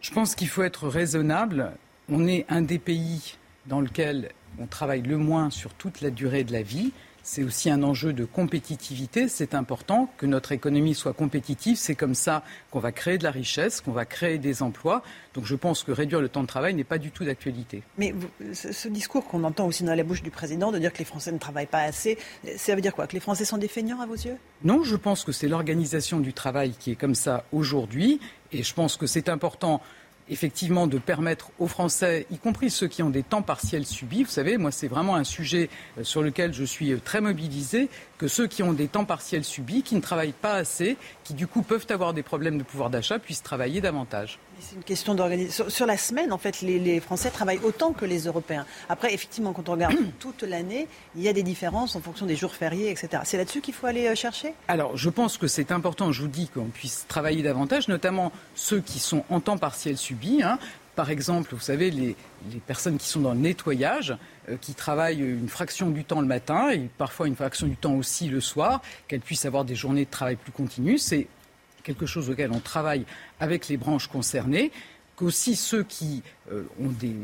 Je 0.00 0.12
pense 0.12 0.36
qu'il 0.36 0.48
faut 0.48 0.62
être 0.62 0.86
raisonnable. 0.86 1.72
On 2.08 2.28
est 2.28 2.46
un 2.48 2.62
des 2.62 2.78
pays 2.78 3.36
dans 3.66 3.80
lequel 3.80 4.30
on 4.60 4.66
travaille 4.66 5.02
le 5.02 5.18
moins 5.18 5.50
sur 5.50 5.74
toute 5.74 6.00
la 6.00 6.10
durée 6.10 6.44
de 6.44 6.52
la 6.52 6.62
vie. 6.62 6.92
C'est 7.26 7.42
aussi 7.42 7.70
un 7.70 7.82
enjeu 7.82 8.12
de 8.12 8.26
compétitivité. 8.26 9.28
C'est 9.28 9.54
important 9.54 10.10
que 10.18 10.26
notre 10.26 10.52
économie 10.52 10.94
soit 10.94 11.14
compétitive. 11.14 11.78
C'est 11.78 11.94
comme 11.94 12.14
ça 12.14 12.44
qu'on 12.70 12.80
va 12.80 12.92
créer 12.92 13.16
de 13.16 13.24
la 13.24 13.30
richesse, 13.30 13.80
qu'on 13.80 13.92
va 13.92 14.04
créer 14.04 14.36
des 14.36 14.62
emplois. 14.62 15.02
Donc 15.32 15.46
je 15.46 15.56
pense 15.56 15.84
que 15.84 15.90
réduire 15.90 16.20
le 16.20 16.28
temps 16.28 16.42
de 16.42 16.46
travail 16.46 16.74
n'est 16.74 16.84
pas 16.84 16.98
du 16.98 17.10
tout 17.10 17.24
d'actualité. 17.24 17.82
Mais 17.96 18.14
ce 18.52 18.88
discours 18.88 19.24
qu'on 19.24 19.42
entend 19.42 19.66
aussi 19.66 19.84
dans 19.84 19.94
la 19.94 20.04
bouche 20.04 20.22
du 20.22 20.30
président 20.30 20.70
de 20.70 20.78
dire 20.78 20.92
que 20.92 20.98
les 20.98 21.06
Français 21.06 21.32
ne 21.32 21.38
travaillent 21.38 21.64
pas 21.64 21.80
assez, 21.80 22.18
ça 22.56 22.74
veut 22.74 22.82
dire 22.82 22.94
quoi? 22.94 23.06
Que 23.06 23.14
les 23.14 23.20
Français 23.20 23.46
sont 23.46 23.56
des 23.56 23.68
feignants 23.68 24.02
à 24.02 24.06
vos 24.06 24.14
yeux? 24.14 24.36
Non, 24.62 24.84
je 24.84 24.94
pense 24.94 25.24
que 25.24 25.32
c'est 25.32 25.48
l'organisation 25.48 26.20
du 26.20 26.34
travail 26.34 26.74
qui 26.78 26.90
est 26.90 26.96
comme 26.96 27.14
ça 27.14 27.46
aujourd'hui. 27.52 28.20
Et 28.52 28.62
je 28.62 28.74
pense 28.74 28.98
que 28.98 29.06
c'est 29.06 29.30
important 29.30 29.80
effectivement 30.28 30.86
de 30.86 30.98
permettre 30.98 31.50
aux 31.58 31.66
Français, 31.66 32.26
y 32.30 32.38
compris 32.38 32.70
ceux 32.70 32.88
qui 32.88 33.02
ont 33.02 33.10
des 33.10 33.22
temps 33.22 33.42
partiels 33.42 33.86
subis, 33.86 34.24
vous 34.24 34.30
savez, 34.30 34.56
moi 34.56 34.70
c'est 34.70 34.88
vraiment 34.88 35.16
un 35.16 35.24
sujet 35.24 35.68
euh, 35.98 36.04
sur 36.04 36.22
lequel 36.22 36.54
je 36.54 36.64
suis 36.64 36.92
euh, 36.92 37.00
très 37.02 37.20
mobilisé, 37.20 37.88
que 38.18 38.28
ceux 38.28 38.46
qui 38.46 38.62
ont 38.62 38.72
des 38.72 38.88
temps 38.88 39.04
partiels 39.04 39.44
subis, 39.44 39.82
qui 39.82 39.94
ne 39.94 40.00
travaillent 40.00 40.32
pas 40.32 40.54
assez, 40.54 40.96
qui 41.24 41.34
du 41.34 41.46
coup 41.46 41.62
peuvent 41.62 41.86
avoir 41.90 42.14
des 42.14 42.22
problèmes 42.22 42.58
de 42.58 42.62
pouvoir 42.62 42.90
d'achat, 42.90 43.18
puissent 43.18 43.42
travailler 43.42 43.80
davantage. 43.80 44.38
C'est 44.66 44.76
une 44.76 44.82
question 44.82 45.14
d'organisation. 45.14 45.68
Sur, 45.68 45.84
la 45.84 45.98
semaine, 45.98 46.32
en 46.32 46.38
fait, 46.38 46.62
les, 46.62 47.00
Français 47.00 47.30
travaillent 47.30 47.60
autant 47.62 47.92
que 47.92 48.06
les 48.06 48.20
Européens. 48.20 48.64
Après, 48.88 49.12
effectivement, 49.12 49.52
quand 49.52 49.68
on 49.68 49.72
regarde 49.72 49.96
toute 50.18 50.42
l'année, 50.42 50.88
il 51.16 51.22
y 51.22 51.28
a 51.28 51.32
des 51.32 51.42
différences 51.42 51.96
en 51.96 52.00
fonction 52.00 52.24
des 52.24 52.36
jours 52.36 52.54
fériés, 52.54 52.90
etc. 52.90 53.22
C'est 53.24 53.36
là-dessus 53.36 53.60
qu'il 53.60 53.74
faut 53.74 53.86
aller 53.86 54.06
euh, 54.06 54.14
chercher? 54.14 54.54
Alors, 54.68 54.96
je 54.96 55.10
pense 55.10 55.36
que 55.36 55.48
c'est 55.48 55.70
important, 55.70 56.12
je 56.12 56.22
vous 56.22 56.28
dis, 56.28 56.48
qu'on 56.48 56.66
puisse 56.66 57.04
travailler 57.08 57.42
davantage, 57.42 57.88
notamment 57.88 58.32
ceux 58.54 58.80
qui 58.80 59.00
sont 59.00 59.24
en 59.28 59.40
temps 59.40 59.58
partiel 59.58 59.98
subi. 59.98 60.42
Hein. 60.42 60.58
Par 60.96 61.10
exemple, 61.10 61.54
vous 61.54 61.60
savez, 61.60 61.90
les, 61.90 62.16
personnes 62.66 62.96
qui 62.96 63.08
sont 63.08 63.20
dans 63.20 63.34
le 63.34 63.40
nettoyage, 63.40 64.16
euh, 64.48 64.56
qui 64.58 64.72
travaillent 64.74 65.20
une 65.20 65.48
fraction 65.48 65.90
du 65.90 66.04
temps 66.04 66.20
le 66.20 66.26
matin 66.26 66.70
et 66.70 66.88
parfois 66.96 67.26
une 67.26 67.36
fraction 67.36 67.66
du 67.66 67.76
temps 67.76 67.94
aussi 67.94 68.28
le 68.28 68.40
soir, 68.40 68.80
qu'elles 69.08 69.20
puissent 69.20 69.44
avoir 69.44 69.64
des 69.66 69.74
journées 69.74 70.06
de 70.06 70.10
travail 70.10 70.36
plus 70.36 70.52
continues. 70.52 70.98
C'est 70.98 71.26
quelque 71.84 72.06
chose 72.06 72.30
auquel 72.30 72.50
on 72.50 72.58
travaille 72.58 73.04
avec 73.38 73.68
les 73.68 73.76
branches 73.76 74.08
concernées, 74.08 74.72
qu'aussi 75.16 75.54
ceux 75.54 75.84
qui 75.84 76.22
euh, 76.50 76.64
ont 76.80 76.88
des, 76.88 77.14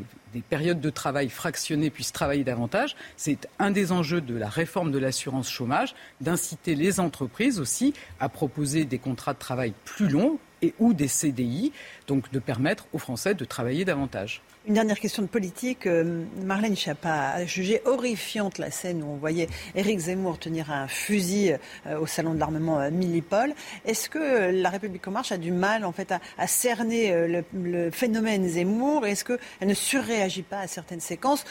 périodes 0.49 0.79
de 0.79 0.89
travail 0.89 1.29
fractionnées 1.29 1.89
puissent 1.89 2.13
travailler 2.13 2.45
davantage. 2.45 2.95
C'est 3.17 3.49
un 3.59 3.69
des 3.69 3.91
enjeux 3.91 4.21
de 4.21 4.35
la 4.35 4.47
réforme 4.47 4.91
de 4.91 4.97
l'assurance 4.97 5.49
chômage, 5.49 5.93
d'inciter 6.21 6.75
les 6.75 7.01
entreprises 7.01 7.59
aussi 7.59 7.93
à 8.21 8.29
proposer 8.29 8.85
des 8.85 8.97
contrats 8.97 9.33
de 9.33 9.39
travail 9.39 9.73
plus 9.83 10.07
longs 10.07 10.39
et 10.61 10.73
ou 10.79 10.93
des 10.93 11.09
CDI, 11.09 11.73
donc 12.07 12.31
de 12.31 12.39
permettre 12.39 12.85
aux 12.93 12.97
Français 12.97 13.33
de 13.33 13.43
travailler 13.43 13.83
davantage. 13.83 14.41
Une 14.67 14.75
dernière 14.75 14.99
question 14.99 15.23
de 15.23 15.27
politique. 15.27 15.87
Euh, 15.87 16.23
Marlène 16.43 16.75
Schiappa 16.75 17.31
a 17.31 17.45
jugé 17.45 17.81
horrifiante 17.85 18.59
la 18.59 18.69
scène 18.69 19.01
où 19.01 19.07
on 19.07 19.15
voyait 19.15 19.49
Éric 19.73 19.97
Zemmour 19.97 20.37
tenir 20.37 20.71
un 20.71 20.87
fusil 20.87 21.55
euh, 21.87 21.99
au 21.99 22.05
salon 22.05 22.35
de 22.35 22.39
l'armement 22.39 22.79
euh, 22.79 22.91
Millipol. 22.91 23.55
Est-ce 23.85 24.07
que 24.07 24.51
la 24.51 24.69
République 24.69 25.07
en 25.07 25.11
marche 25.11 25.31
a 25.31 25.37
du 25.37 25.51
mal 25.51 25.83
en 25.83 25.91
fait 25.91 26.13
à, 26.37 26.45
cerner 26.45 27.41
le, 27.53 27.89
phénomène 27.89 28.47
Zemmour? 28.47 29.07
Est-ce 29.07 29.25
qu'elle 29.25 29.67
ne 29.67 29.73
surréagit 29.73 30.43
pas 30.43 30.59
à 30.59 30.67
certaines 30.67 30.99
séquences 30.99 31.43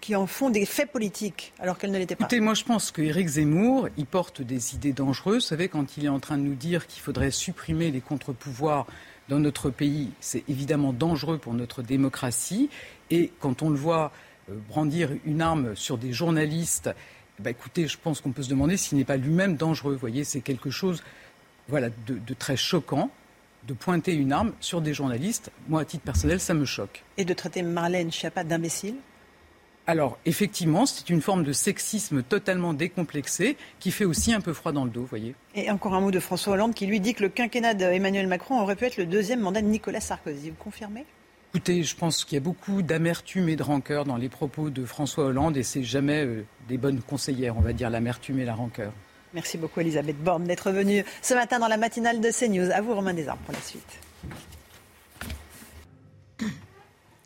qui 0.00 0.16
en 0.16 0.26
font 0.26 0.50
des 0.50 0.66
faits 0.66 0.90
politiques 0.90 1.52
alors 1.60 1.78
qu'elle 1.78 1.92
ne 1.92 1.98
l'était 1.98 2.16
pas? 2.16 2.24
Écoutez, 2.24 2.40
moi 2.40 2.54
je 2.54 2.64
pense 2.64 2.90
qu'Éric 2.90 3.28
Zemmour, 3.28 3.88
il 3.96 4.06
porte 4.06 4.42
des 4.42 4.74
idées 4.74 4.92
dangereuses. 4.92 5.44
Vous 5.44 5.48
savez, 5.48 5.68
quand 5.68 5.96
il 5.96 6.06
est 6.06 6.08
en 6.08 6.18
train 6.18 6.38
de 6.38 6.42
nous 6.42 6.56
dire 6.56 6.88
qu'il 6.88 7.02
faudrait 7.02 7.30
supprimer 7.30 7.92
les 7.92 8.00
contre-pouvoirs 8.00 8.86
dans 9.30 9.38
notre 9.38 9.70
pays, 9.70 10.10
c'est 10.20 10.42
évidemment 10.48 10.92
dangereux 10.92 11.38
pour 11.38 11.54
notre 11.54 11.82
démocratie. 11.82 12.68
Et 13.10 13.30
quand 13.38 13.62
on 13.62 13.70
le 13.70 13.76
voit 13.76 14.12
euh, 14.50 14.56
brandir 14.68 15.10
une 15.24 15.40
arme 15.40 15.76
sur 15.76 15.98
des 15.98 16.12
journalistes, 16.12 16.90
ben, 17.38 17.50
écoutez, 17.50 17.86
je 17.86 17.96
pense 17.96 18.20
qu'on 18.20 18.32
peut 18.32 18.42
se 18.42 18.50
demander 18.50 18.76
s'il 18.76 18.98
n'est 18.98 19.04
pas 19.04 19.16
lui-même 19.16 19.56
dangereux. 19.56 19.92
Vous 19.92 20.00
voyez, 20.00 20.24
c'est 20.24 20.40
quelque 20.40 20.70
chose 20.70 21.02
voilà, 21.68 21.88
de, 22.06 22.34
très 22.34 22.56
choquant 22.56 23.10
de 23.68 23.74
pointer 23.74 24.14
une 24.14 24.32
arme 24.32 24.52
sur 24.58 24.80
des 24.80 24.94
journalistes. 24.94 25.52
Moi, 25.68 25.82
à 25.82 25.84
titre 25.84 26.02
personnel, 26.02 26.40
ça 26.40 26.54
me 26.54 26.64
choque. 26.64 27.04
Et 27.16 27.24
de 27.24 27.34
traiter 27.34 27.62
Marlène 27.62 28.10
Schiappa 28.10 28.42
d'imbécile? 28.42 28.96
Alors, 29.90 30.18
effectivement, 30.24 30.86
c'est 30.86 31.10
une 31.10 31.20
forme 31.20 31.44
de 31.44 31.52
sexisme 31.52 32.22
totalement 32.22 32.72
décomplexé 32.74 33.56
qui 33.78 33.90
fait 33.90 34.04
aussi 34.04 34.32
un 34.32 34.40
peu 34.40 34.52
froid 34.52 34.72
dans 34.72 34.84
le 34.84 34.90
dos, 34.90 35.04
voyez. 35.04 35.34
Et 35.54 35.70
encore 35.70 35.94
un 35.94 36.00
mot 36.00 36.10
de 36.10 36.20
François 36.20 36.54
Hollande 36.54 36.74
qui 36.74 36.86
lui 36.86 37.00
dit 37.00 37.14
que 37.14 37.22
le 37.22 37.28
quinquennat 37.28 37.74
d'Emmanuel 37.74 38.26
Macron 38.26 38.60
aurait 38.60 38.76
pu 38.76 38.84
être 38.84 38.96
le 38.96 39.06
deuxième 39.06 39.40
mandat 39.40 39.62
de 39.62 39.66
Nicolas 39.66 40.00
Sarkozy. 40.00 40.50
Vous 40.50 40.56
confirmez? 40.56 41.04
Écoutez, 41.52 41.82
je 41.82 41.96
pense 41.96 42.24
qu'il 42.24 42.36
y 42.36 42.38
a 42.38 42.44
beaucoup 42.44 42.82
d'amertume 42.82 43.48
et 43.48 43.56
de 43.56 43.62
rancœur 43.64 44.04
dans 44.04 44.16
les 44.16 44.28
propos 44.28 44.70
de 44.70 44.84
François 44.84 45.24
Hollande 45.24 45.56
et 45.56 45.64
c'est 45.64 45.82
jamais 45.82 46.24
euh, 46.24 46.46
des 46.68 46.78
bonnes 46.78 47.00
conseillères, 47.00 47.56
on 47.56 47.60
va 47.60 47.72
dire, 47.72 47.90
l'amertume 47.90 48.38
et 48.38 48.44
la 48.44 48.54
rancœur. 48.54 48.92
Merci 49.34 49.58
beaucoup 49.58 49.80
Elisabeth 49.80 50.22
Borne 50.22 50.44
d'être 50.44 50.70
venue 50.70 51.04
ce 51.22 51.34
matin 51.34 51.58
dans 51.58 51.68
la 51.68 51.76
matinale 51.76 52.20
de 52.20 52.30
CNews. 52.30 52.70
À 52.70 52.80
vous 52.80 52.94
Romain 52.94 53.14
Desarmes 53.14 53.40
pour 53.44 53.54
la 53.54 53.60
suite. 53.60 53.98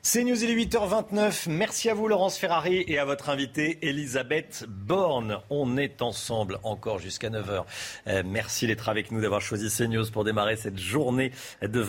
C'est 0.06 0.22
News, 0.22 0.44
il 0.44 0.50
est 0.50 0.66
8h29. 0.66 1.48
Merci 1.48 1.88
à 1.88 1.94
vous, 1.94 2.08
Laurence 2.08 2.36
Ferrari, 2.36 2.84
et 2.88 2.98
à 2.98 3.06
votre 3.06 3.30
invitée, 3.30 3.78
Elisabeth 3.80 4.66
Borne. 4.68 5.38
On 5.48 5.78
est 5.78 6.02
ensemble 6.02 6.58
encore 6.62 6.98
jusqu'à 6.98 7.30
9h. 7.30 7.64
Euh, 8.08 8.22
merci 8.22 8.66
d'être 8.66 8.90
avec 8.90 9.10
nous, 9.10 9.22
d'avoir 9.22 9.40
choisi 9.40 9.74
CNews 9.74 10.10
pour 10.12 10.24
démarrer 10.24 10.56
cette 10.56 10.78
journée 10.78 11.32
de, 11.62 11.82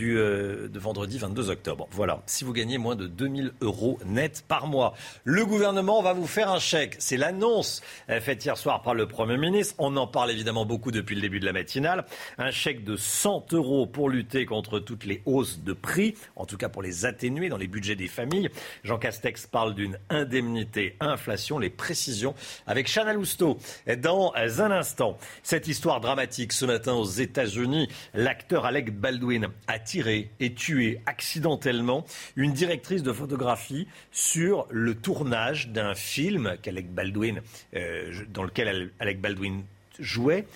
euh, 0.00 0.68
vendredi 0.74 1.18
22 1.18 1.50
octobre. 1.50 1.88
Voilà. 1.90 2.22
Si 2.26 2.44
vous 2.44 2.52
gagnez 2.52 2.78
moins 2.78 2.94
de 2.94 3.08
2000 3.08 3.50
euros 3.60 3.98
net 4.06 4.44
par 4.46 4.68
mois, 4.68 4.94
le 5.24 5.44
gouvernement 5.44 6.02
va 6.02 6.12
vous 6.12 6.28
faire 6.28 6.52
un 6.52 6.60
chèque. 6.60 6.94
C'est 7.00 7.16
l'annonce 7.16 7.82
euh, 8.10 8.20
faite 8.20 8.44
hier 8.44 8.56
soir 8.56 8.82
par 8.82 8.94
le 8.94 9.08
Premier 9.08 9.38
ministre. 9.38 9.74
On 9.78 9.96
en 9.96 10.06
parle 10.06 10.30
évidemment 10.30 10.66
beaucoup 10.66 10.92
depuis 10.92 11.16
le 11.16 11.20
début 11.20 11.40
de 11.40 11.46
la 11.46 11.52
matinale. 11.52 12.04
Un 12.38 12.52
chèque 12.52 12.84
de 12.84 12.94
100 12.94 13.54
euros 13.54 13.86
pour 13.88 14.08
lutter 14.08 14.46
contre 14.46 14.78
toutes 14.78 15.04
les 15.04 15.20
hausses 15.26 15.64
de 15.64 15.72
prix, 15.72 16.14
en 16.36 16.46
tout 16.46 16.56
cas 16.56 16.68
pour 16.68 16.82
les 16.82 17.06
atténuer 17.06 17.48
les 17.56 17.66
budgets 17.66 17.96
des 17.96 18.08
familles. 18.08 18.50
Jean 18.84 18.98
Castex 18.98 19.46
parle 19.46 19.74
d'une 19.74 19.98
indemnité 20.10 20.96
inflation. 21.00 21.58
Les 21.58 21.70
précisions 21.70 22.34
avec 22.66 22.88
Chana 22.92 23.12
Lousteau 23.12 23.58
dans 23.98 24.32
un 24.36 24.70
instant. 24.70 25.18
Cette 25.42 25.68
histoire 25.68 26.00
dramatique 26.00 26.52
ce 26.52 26.64
matin 26.64 26.94
aux 26.94 27.04
États-Unis. 27.04 27.88
L'acteur 28.14 28.66
Alec 28.66 28.92
Baldwin 28.98 29.48
a 29.66 29.78
tiré 29.78 30.30
et 30.40 30.54
tué 30.54 31.00
accidentellement 31.06 32.04
une 32.36 32.52
directrice 32.52 33.02
de 33.02 33.12
photographie 33.12 33.86
sur 34.12 34.66
le 34.70 34.94
tournage 34.94 35.68
d'un 35.68 35.94
film 35.94 36.56
qu'Alec 36.62 36.92
Baldwin, 36.92 37.40
euh, 37.74 38.12
dans 38.28 38.42
lequel 38.42 38.90
Alec 38.98 39.20
Baldwin 39.20 39.62
jouait 39.98 40.46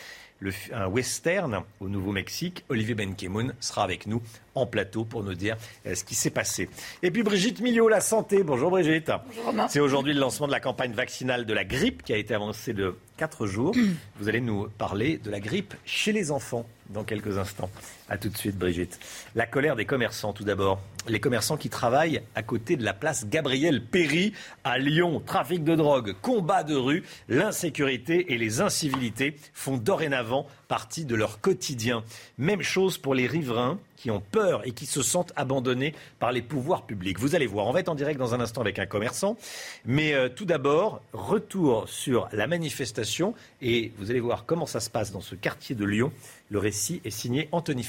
un 0.72 0.86
western 0.86 1.62
au 1.80 1.88
Nouveau-Mexique. 1.88 2.64
Olivier 2.68 2.94
Benkemoun 2.94 3.54
sera 3.60 3.84
avec 3.84 4.06
nous 4.06 4.22
en 4.54 4.66
plateau 4.66 5.04
pour 5.04 5.22
nous 5.22 5.34
dire 5.34 5.56
euh, 5.86 5.94
ce 5.94 6.04
qui 6.04 6.14
s'est 6.14 6.30
passé. 6.30 6.68
Et 7.02 7.10
puis 7.10 7.22
Brigitte 7.22 7.60
Millot, 7.60 7.88
la 7.88 8.00
santé. 8.00 8.42
Bonjour 8.42 8.70
Brigitte. 8.70 9.12
Bonjour 9.26 9.66
C'est 9.68 9.80
aujourd'hui 9.80 10.12
le 10.12 10.20
lancement 10.20 10.46
de 10.46 10.52
la 10.52 10.60
campagne 10.60 10.92
vaccinale 10.92 11.46
de 11.46 11.54
la 11.54 11.64
grippe 11.64 12.02
qui 12.02 12.12
a 12.12 12.16
été 12.16 12.34
avancée 12.34 12.72
de 12.72 12.96
4 13.18 13.46
jours. 13.46 13.74
Vous 14.20 14.28
allez 14.28 14.40
nous 14.40 14.68
parler 14.78 15.18
de 15.18 15.30
la 15.30 15.40
grippe 15.40 15.74
chez 15.84 16.12
les 16.12 16.30
enfants 16.30 16.66
dans 16.88 17.04
quelques 17.04 17.38
instants. 17.38 17.70
A 18.11 18.19
tout 18.19 18.28
de 18.28 18.37
suite 18.37 18.59
Brigitte. 18.59 18.99
La 19.37 19.47
colère 19.47 19.77
des 19.77 19.85
commerçants 19.85 20.32
tout 20.32 20.43
d'abord. 20.43 20.81
Les 21.07 21.20
commerçants 21.20 21.57
qui 21.57 21.70
travaillent 21.70 22.20
à 22.35 22.43
côté 22.43 22.77
de 22.77 22.85
la 22.85 22.93
place 22.93 23.28
Gabriel 23.28 23.85
Péry 23.85 24.32
à 24.65 24.78
Lyon. 24.78 25.23
Trafic 25.24 25.62
de 25.62 25.77
drogue, 25.77 26.16
combat 26.20 26.65
de 26.65 26.74
rue, 26.74 27.05
l'insécurité 27.28 28.32
et 28.32 28.37
les 28.37 28.61
incivilités 28.61 29.37
font 29.55 29.77
dorénavant 29.77 30.47
partie 30.66 31.05
de 31.05 31.15
leur 31.15 31.41
quotidien. 31.41 32.03
Même 32.37 32.62
chose 32.62 32.99
pour 32.99 33.15
les 33.15 33.28
riverains 33.28 33.78
qui 33.97 34.11
ont 34.11 34.20
peur 34.20 34.66
et 34.66 34.73
qui 34.73 34.87
se 34.87 35.03
sentent 35.03 35.32
abandonnés 35.37 35.95
par 36.19 36.32
les 36.32 36.43
pouvoirs 36.43 36.87
publics. 36.87 37.19
Vous 37.19 37.35
allez 37.35 37.47
voir, 37.47 37.66
on 37.66 37.73
va 37.73 37.81
être 37.81 37.89
en 37.91 37.95
direct 37.95 38.19
dans 38.19 38.35
un 38.35 38.41
instant 38.41 38.62
avec 38.62 38.78
un 38.78 38.87
commerçant. 38.87 39.37
Mais 39.85 40.15
euh, 40.15 40.28
tout 40.28 40.47
d'abord, 40.47 41.03
retour 41.12 41.89
sur 41.89 42.28
la 42.32 42.47
manifestation 42.47 43.35
et 43.61 43.93
vous 43.99 44.11
allez 44.11 44.20
voir 44.20 44.47
comment 44.47 44.66
ça 44.66 44.81
se 44.81 44.89
passe 44.91 45.12
dans 45.12 45.20
ce 45.20 45.35
quartier 45.35 45.74
de 45.74 45.85
Lyon. 45.85 46.12
Le 46.51 46.59
récit 46.59 47.01
est 47.05 47.11
signé 47.11 47.49
Anthony 47.53 47.82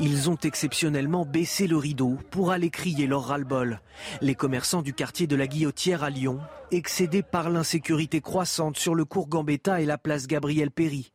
Ils 0.00 0.30
ont 0.30 0.38
exceptionnellement 0.42 1.24
baissé 1.24 1.66
le 1.66 1.76
rideau 1.76 2.18
pour 2.30 2.50
aller 2.50 2.70
crier 2.70 3.06
leur 3.06 3.26
ras-le-bol. 3.26 3.80
Les 4.20 4.34
commerçants 4.34 4.82
du 4.82 4.94
quartier 4.94 5.26
de 5.26 5.36
la 5.36 5.46
Guillotière 5.46 6.02
à 6.02 6.10
Lyon, 6.10 6.40
excédés 6.70 7.22
par 7.22 7.50
l'insécurité 7.50 8.20
croissante 8.20 8.78
sur 8.78 8.94
le 8.94 9.04
cours 9.04 9.28
Gambetta 9.28 9.80
et 9.80 9.86
la 9.86 9.98
place 9.98 10.26
Gabriel 10.26 10.70
Péry. 10.70 11.12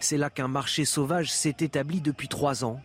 C'est 0.00 0.18
là 0.18 0.30
qu'un 0.30 0.48
marché 0.48 0.84
sauvage 0.84 1.32
s'est 1.32 1.56
établi 1.60 2.00
depuis 2.00 2.28
trois 2.28 2.64
ans 2.64 2.80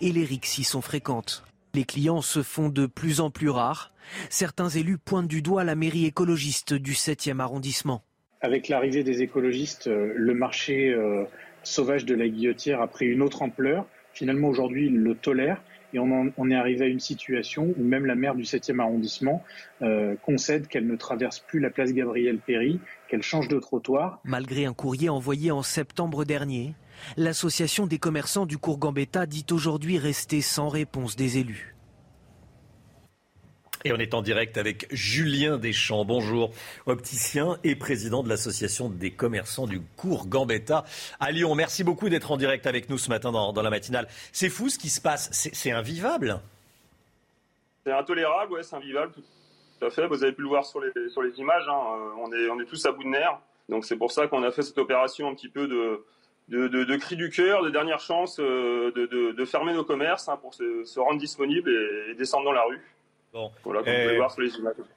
et 0.00 0.12
les 0.12 0.24
rixes 0.24 0.58
y 0.58 0.64
sont 0.64 0.80
fréquentes. 0.80 1.44
Les 1.74 1.84
clients 1.84 2.22
se 2.22 2.42
font 2.42 2.68
de 2.68 2.86
plus 2.86 3.20
en 3.20 3.30
plus 3.30 3.50
rares. 3.50 3.92
Certains 4.30 4.68
élus 4.68 4.98
pointent 4.98 5.28
du 5.28 5.42
doigt 5.42 5.64
la 5.64 5.74
mairie 5.74 6.06
écologiste 6.06 6.72
du 6.72 6.92
7e 6.92 7.40
arrondissement. 7.40 8.04
Avec 8.44 8.68
l'arrivée 8.68 9.04
des 9.04 9.22
écologistes, 9.22 9.86
euh, 9.86 10.12
le 10.14 10.34
marché 10.34 10.90
euh, 10.90 11.24
sauvage 11.62 12.04
de 12.04 12.14
la 12.14 12.28
guillotière 12.28 12.82
a 12.82 12.88
pris 12.88 13.06
une 13.06 13.22
autre 13.22 13.40
ampleur. 13.40 13.86
Finalement, 14.12 14.48
aujourd'hui, 14.48 14.88
ils 14.88 14.98
le 14.98 15.14
tolèrent 15.14 15.62
et 15.94 15.98
on, 15.98 16.50
est 16.50 16.54
arrivé 16.54 16.84
à 16.84 16.88
une 16.88 17.00
situation 17.00 17.72
où 17.78 17.82
même 17.82 18.04
la 18.04 18.14
maire 18.14 18.34
du 18.34 18.42
7e 18.42 18.80
arrondissement 18.80 19.42
euh, 19.80 20.14
concède 20.26 20.66
qu'elle 20.66 20.86
ne 20.86 20.96
traverse 20.96 21.38
plus 21.38 21.58
la 21.58 21.70
place 21.70 21.94
Gabriel 21.94 22.36
Péry, 22.36 22.80
qu'elle 23.08 23.22
change 23.22 23.48
de 23.48 23.58
trottoir. 23.58 24.20
Malgré 24.24 24.66
un 24.66 24.74
courrier 24.74 25.08
envoyé 25.08 25.50
en 25.50 25.62
septembre 25.62 26.26
dernier, 26.26 26.74
l'association 27.16 27.86
des 27.86 27.98
commerçants 27.98 28.44
du 28.44 28.58
cours 28.58 28.76
Gambetta 28.76 29.24
dit 29.24 29.46
aujourd'hui 29.52 29.96
rester 29.96 30.42
sans 30.42 30.68
réponse 30.68 31.16
des 31.16 31.38
élus. 31.38 31.74
Et 33.86 33.92
on 33.92 33.98
est 33.98 34.14
en 34.14 34.22
direct 34.22 34.56
avec 34.56 34.86
Julien 34.92 35.58
Deschamps. 35.58 36.06
Bonjour, 36.06 36.52
opticien 36.86 37.58
et 37.64 37.76
président 37.76 38.22
de 38.22 38.30
l'association 38.30 38.88
des 38.88 39.10
commerçants 39.10 39.66
du 39.66 39.82
cours 39.98 40.26
Gambetta 40.26 40.86
à 41.20 41.30
Lyon. 41.30 41.54
Merci 41.54 41.84
beaucoup 41.84 42.08
d'être 42.08 42.32
en 42.32 42.38
direct 42.38 42.66
avec 42.66 42.88
nous 42.88 42.96
ce 42.96 43.10
matin 43.10 43.30
dans, 43.30 43.52
la 43.52 43.68
matinale. 43.68 44.08
C'est 44.32 44.48
fou 44.48 44.70
ce 44.70 44.78
qui 44.78 44.88
se 44.88 45.02
passe, 45.02 45.28
c'est 45.32 45.70
invivable. 45.70 46.40
C'est 47.84 47.92
intolérable, 47.92 48.54
ouais, 48.54 48.62
c'est 48.62 48.74
invivable. 48.74 49.12
Tout 49.12 49.84
à 49.84 49.90
fait, 49.90 50.06
vous 50.06 50.24
avez 50.24 50.32
pu 50.32 50.40
le 50.40 50.48
voir 50.48 50.64
sur 50.64 50.80
les, 50.80 50.90
images, 51.36 51.68
hein. 51.68 51.82
euh, 52.16 52.48
on, 52.50 52.60
est, 52.60 52.64
tous 52.64 52.86
à 52.86 52.92
bout 52.92 53.04
de 53.04 53.08
nerfs. 53.08 53.38
Donc 53.68 53.84
c'est 53.84 53.96
pour 53.96 54.12
ça 54.12 54.28
qu'on 54.28 54.44
a 54.44 54.50
fait 54.50 54.62
cette 54.62 54.78
opération 54.78 55.28
un 55.28 55.34
petit 55.34 55.50
peu 55.50 55.68
de, 56.48 56.96
cri 56.96 57.16
du 57.16 57.28
cœur, 57.28 57.62
de 57.62 57.68
dernière 57.68 58.00
chance, 58.00 58.40
euh, 58.40 58.92
de, 58.92 59.32
de, 59.32 59.44
fermer 59.44 59.74
nos 59.74 59.84
commerces 59.84 60.30
hein, 60.30 60.38
pour 60.40 60.54
se, 60.54 60.98
rendre 60.98 61.20
disponibles 61.20 61.68
et 62.08 62.14
descendre 62.14 62.46
dans 62.46 62.52
la 62.52 62.62
rue. 62.62 62.80
Euh, 63.36 64.28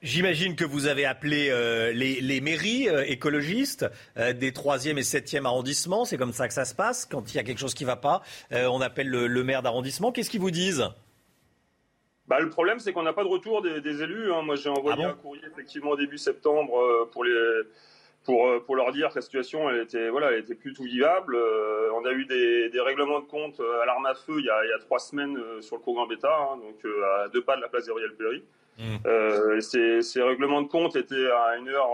j'imagine 0.04 0.56
que 0.56 0.64
vous 0.64 0.86
avez 0.86 1.06
appelé 1.06 1.50
euh, 1.50 1.92
les, 1.92 2.42
mairies 2.42 2.88
euh, 2.88 3.04
écologistes 3.08 3.86
des 4.16 4.52
3e 4.52 4.98
et 4.98 5.02
7e 5.02 5.46
arrondissements. 5.46 6.06
C'est 6.06 6.18
comme 6.18 6.34
ça 6.34 6.48
que 6.48 6.54
ça 6.54 6.66
se 6.66 6.76
passe. 6.76 7.06
Quand 7.06 7.34
il 7.34 7.38
y 7.38 7.40
a 7.40 7.44
quelque 7.44 7.60
chose 7.60 7.74
qui 7.74 7.84
ne 7.84 7.88
va 7.88 7.96
pas, 7.96 8.22
on 8.52 8.82
appelle 8.82 9.10
le, 9.10 9.44
maire 9.44 9.64
d'arrondissement. 9.64 10.12
Qu'est-ce 10.12 10.30
qu'ils 10.30 10.42
vous 10.42 10.52
disent? 10.52 10.88
Bah, 12.28 12.40
le 12.40 12.50
problème, 12.50 12.80
c'est 12.80 12.92
qu'on 12.92 13.04
n'a 13.04 13.14
pas 13.14 13.24
de 13.24 13.30
retour 13.30 13.62
des, 13.62 14.04
élus. 14.04 14.32
Hein. 14.32 14.42
Moi, 14.44 14.56
j'ai 14.56 14.70
envoyé 14.70 15.04
ah 15.06 15.12
un 15.12 15.14
courrier 15.14 15.44
effectivement 15.52 15.96
début 15.96 16.18
septembre 16.18 17.08
pour 17.12 17.24
les 17.24 17.34
pour, 18.28 18.62
pour 18.66 18.76
leur 18.76 18.92
dire 18.92 19.10
que 19.10 19.16
la 19.16 19.22
situation 19.22 19.70
elle 19.70 19.80
était 19.80 20.10
voilà 20.10 20.34
elle 20.34 20.40
était 20.40 20.54
plus 20.54 20.74
tout 20.74 20.84
vivable. 20.84 21.38
on 21.94 22.06
a 22.06 22.12
eu 22.12 22.26
des, 22.26 22.82
règlements 22.82 23.22
de 23.22 23.26
compte 23.26 23.62
à 23.82 23.86
l'arme 23.86 24.06
à 24.06 24.16
feu 24.16 24.36
il 24.40 24.46
y 24.46 24.50
a, 24.50 24.66
il 24.66 24.70
y 24.70 24.74
a 24.74 24.80
trois 24.80 25.00
semaines 25.00 25.40
sur 25.62 25.78
le 25.78 25.82
cours 25.82 26.06
Bêta, 26.08 26.38
hein, 26.38 26.58
donc 26.58 26.76
à 27.22 27.30
deux 27.30 27.42
pas 27.42 27.56
de 27.56 27.62
la 27.62 27.70
place 27.70 27.88
Gabriel 27.88 28.14
Péry. 28.16 28.44
Mmh. 28.80 29.62
ces, 29.62 30.02
ces, 30.04 30.22
règlements 30.22 30.62
de 30.62 30.68
compte 30.68 30.96
étaient 30.98 31.32
à 31.32 31.58
une 31.58 31.70
heure 31.70 31.90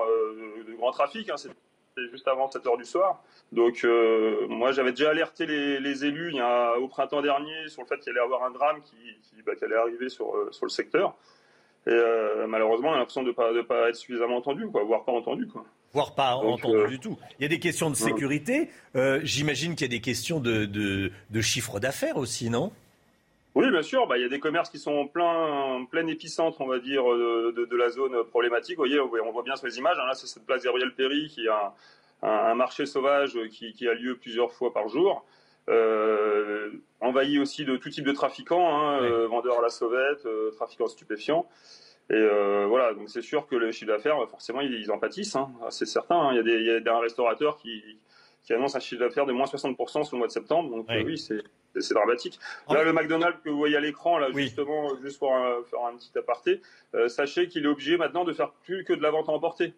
de 0.67 0.73
grand 0.73 0.91
trafic. 0.91 1.29
Hein, 1.29 1.37
c'était 1.37 2.09
juste 2.11 2.27
avant 2.27 2.51
7 2.51 2.65
heures 2.67 2.77
du 2.77 2.83
soir. 2.83 3.23
Donc 3.51 3.85
moi 4.49 4.71
j'avais 4.71 4.91
déjà 4.91 5.11
alerté 5.11 5.45
les, 5.45 5.79
les, 5.79 6.03
élus 6.03 6.31
il 6.31 6.37
y 6.37 6.41
a, 6.41 6.79
au 6.79 6.87
printemps 6.87 7.21
dernier 7.21 7.67
sur 7.67 7.83
le 7.83 7.87
fait 7.87 7.99
qu'il 7.99 8.09
allait 8.09 8.21
y 8.21 8.23
avoir 8.23 8.43
un 8.43 8.51
drame 8.51 8.81
qui, 8.81 8.97
qui, 9.21 9.43
bah, 9.43 9.55
qui 9.55 9.65
allait 9.65 9.75
arriver 9.75 10.09
sur, 10.09 10.33
sur 10.49 10.65
le 10.65 10.71
secteur. 10.71 11.15
Et 11.85 12.47
malheureusement 12.47 12.89
on 12.89 12.93
a 12.93 12.97
l'impression 12.97 13.21
de 13.21 13.27
ne 13.27 13.33
pas, 13.33 13.53
de 13.53 13.61
pas 13.61 13.89
être 13.89 13.95
suffisamment 13.95 14.37
entendu, 14.37 14.67
quoi, 14.67 14.83
voire 14.83 15.05
pas 15.05 15.11
entendu. 15.11 15.47
Quoi 15.47 15.63
voire 15.93 16.15
pas 16.15 16.35
entendu 16.35 16.77
euh, 16.77 16.87
du 16.87 16.99
tout. 16.99 17.17
Il 17.39 17.43
y 17.43 17.45
a 17.45 17.49
des 17.49 17.59
questions 17.59 17.89
de 17.89 17.95
sécurité. 17.95 18.69
Euh, 18.95 19.19
j'imagine 19.23 19.75
qu'il 19.75 19.85
y 19.85 19.89
a 19.89 19.95
des 19.95 20.01
questions 20.01 20.39
de, 20.39 20.65
de, 20.65 21.41
chiffre 21.41 21.79
d'affaires 21.79 22.17
aussi, 22.17 22.49
non? 22.49 22.71
Oui, 23.55 23.69
bien 23.69 23.83
sûr. 23.83 24.07
Bah, 24.07 24.17
il 24.17 24.23
y 24.23 24.25
a 24.25 24.29
des 24.29 24.39
commerces 24.39 24.69
qui 24.69 24.79
sont 24.79 24.93
en 24.93 25.07
plein, 25.07 25.85
plein 25.89 26.07
épicentre, 26.07 26.59
on 26.61 26.67
va 26.67 26.79
dire, 26.79 27.03
de, 27.05 27.75
la 27.75 27.89
zone 27.89 28.23
problématique. 28.25 28.77
Vous 28.77 28.85
voyez, 28.85 28.99
on 28.99 29.31
voit 29.31 29.43
bien 29.43 29.55
sur 29.55 29.67
les 29.67 29.77
images. 29.77 29.97
Hein, 29.99 30.07
là, 30.07 30.15
c'est 30.15 30.27
cette 30.27 30.45
place 30.45 30.63
Gabriel 30.63 30.93
Péry 30.95 31.29
qui 31.29 31.47
a 31.47 31.73
un, 32.23 32.55
marché 32.55 32.87
sauvage 32.87 33.37
qui, 33.51 33.87
a 33.87 33.93
lieu 33.93 34.17
plusieurs 34.17 34.51
fois 34.51 34.73
par 34.73 34.89
jour. 34.89 35.23
Euh, 35.69 36.71
envahi 36.99 37.39
aussi 37.39 37.63
de 37.63 37.77
tout 37.77 37.89
type 37.89 38.03
de 38.03 38.11
trafiquants, 38.11 38.75
hein, 38.75 39.27
vendeurs 39.27 39.59
à 39.59 39.61
la 39.61 39.69
sauvette, 39.69 40.27
trafiquants 40.55 40.87
stupéfiants. 40.87 41.47
Et 42.13 42.15
euh, 42.15 42.67
voilà, 42.67 42.93
donc 42.93 43.09
c'est 43.09 43.23
sûr 43.23 43.47
que 43.47 43.55
le 43.55 43.71
chiffre 43.71 43.91
d'affaires, 43.91 44.17
forcément, 44.29 44.61
ils, 44.61 44.91
en 44.91 44.99
pâtissent, 44.99 45.35
hein. 45.35 45.51
c'est 45.71 45.87
certain. 45.87 46.15
Hein. 46.15 46.29
Il, 46.31 46.35
y 46.37 46.39
a 46.39 46.43
des, 46.43 46.51
il 46.51 46.83
y 46.85 46.87
a 46.87 46.95
un 46.95 46.99
restaurateur 46.99 47.57
qui, 47.57 47.81
qui 48.43 48.53
annonce 48.53 48.75
un 48.75 48.79
chiffre 48.79 48.99
d'affaires 48.99 49.25
de 49.25 49.33
moins 49.33 49.47
60% 49.47 50.03
sur 50.03 50.15
le 50.15 50.19
mois 50.19 50.27
de 50.27 50.31
septembre. 50.31 50.69
Donc 50.69 50.85
oui, 50.89 51.17
c'est 51.17 51.41
c'est 51.79 51.95
dramatique. 51.95 52.39
Là, 52.69 52.83
le 52.83 52.93
McDonald's 52.93 53.39
que 53.43 53.49
vous 53.49 53.57
voyez 53.57 53.75
à 53.75 53.79
l'écran, 53.79 54.19
là, 54.19 54.27
justement, 54.31 54.89
juste 55.01 55.17
pour 55.17 55.31
faire 55.65 55.85
un 55.85 55.97
petit 55.97 56.15
aparté, 56.15 56.61
sachez 57.07 57.47
qu'il 57.47 57.65
est 57.65 57.67
obligé 57.67 57.97
maintenant 57.97 58.25
de 58.25 58.31
faire 58.31 58.51
plus 58.63 58.83
que 58.83 58.93
de 58.93 59.01
la 59.01 59.09
vente 59.09 59.27
à 59.27 59.31
emporter 59.31 59.73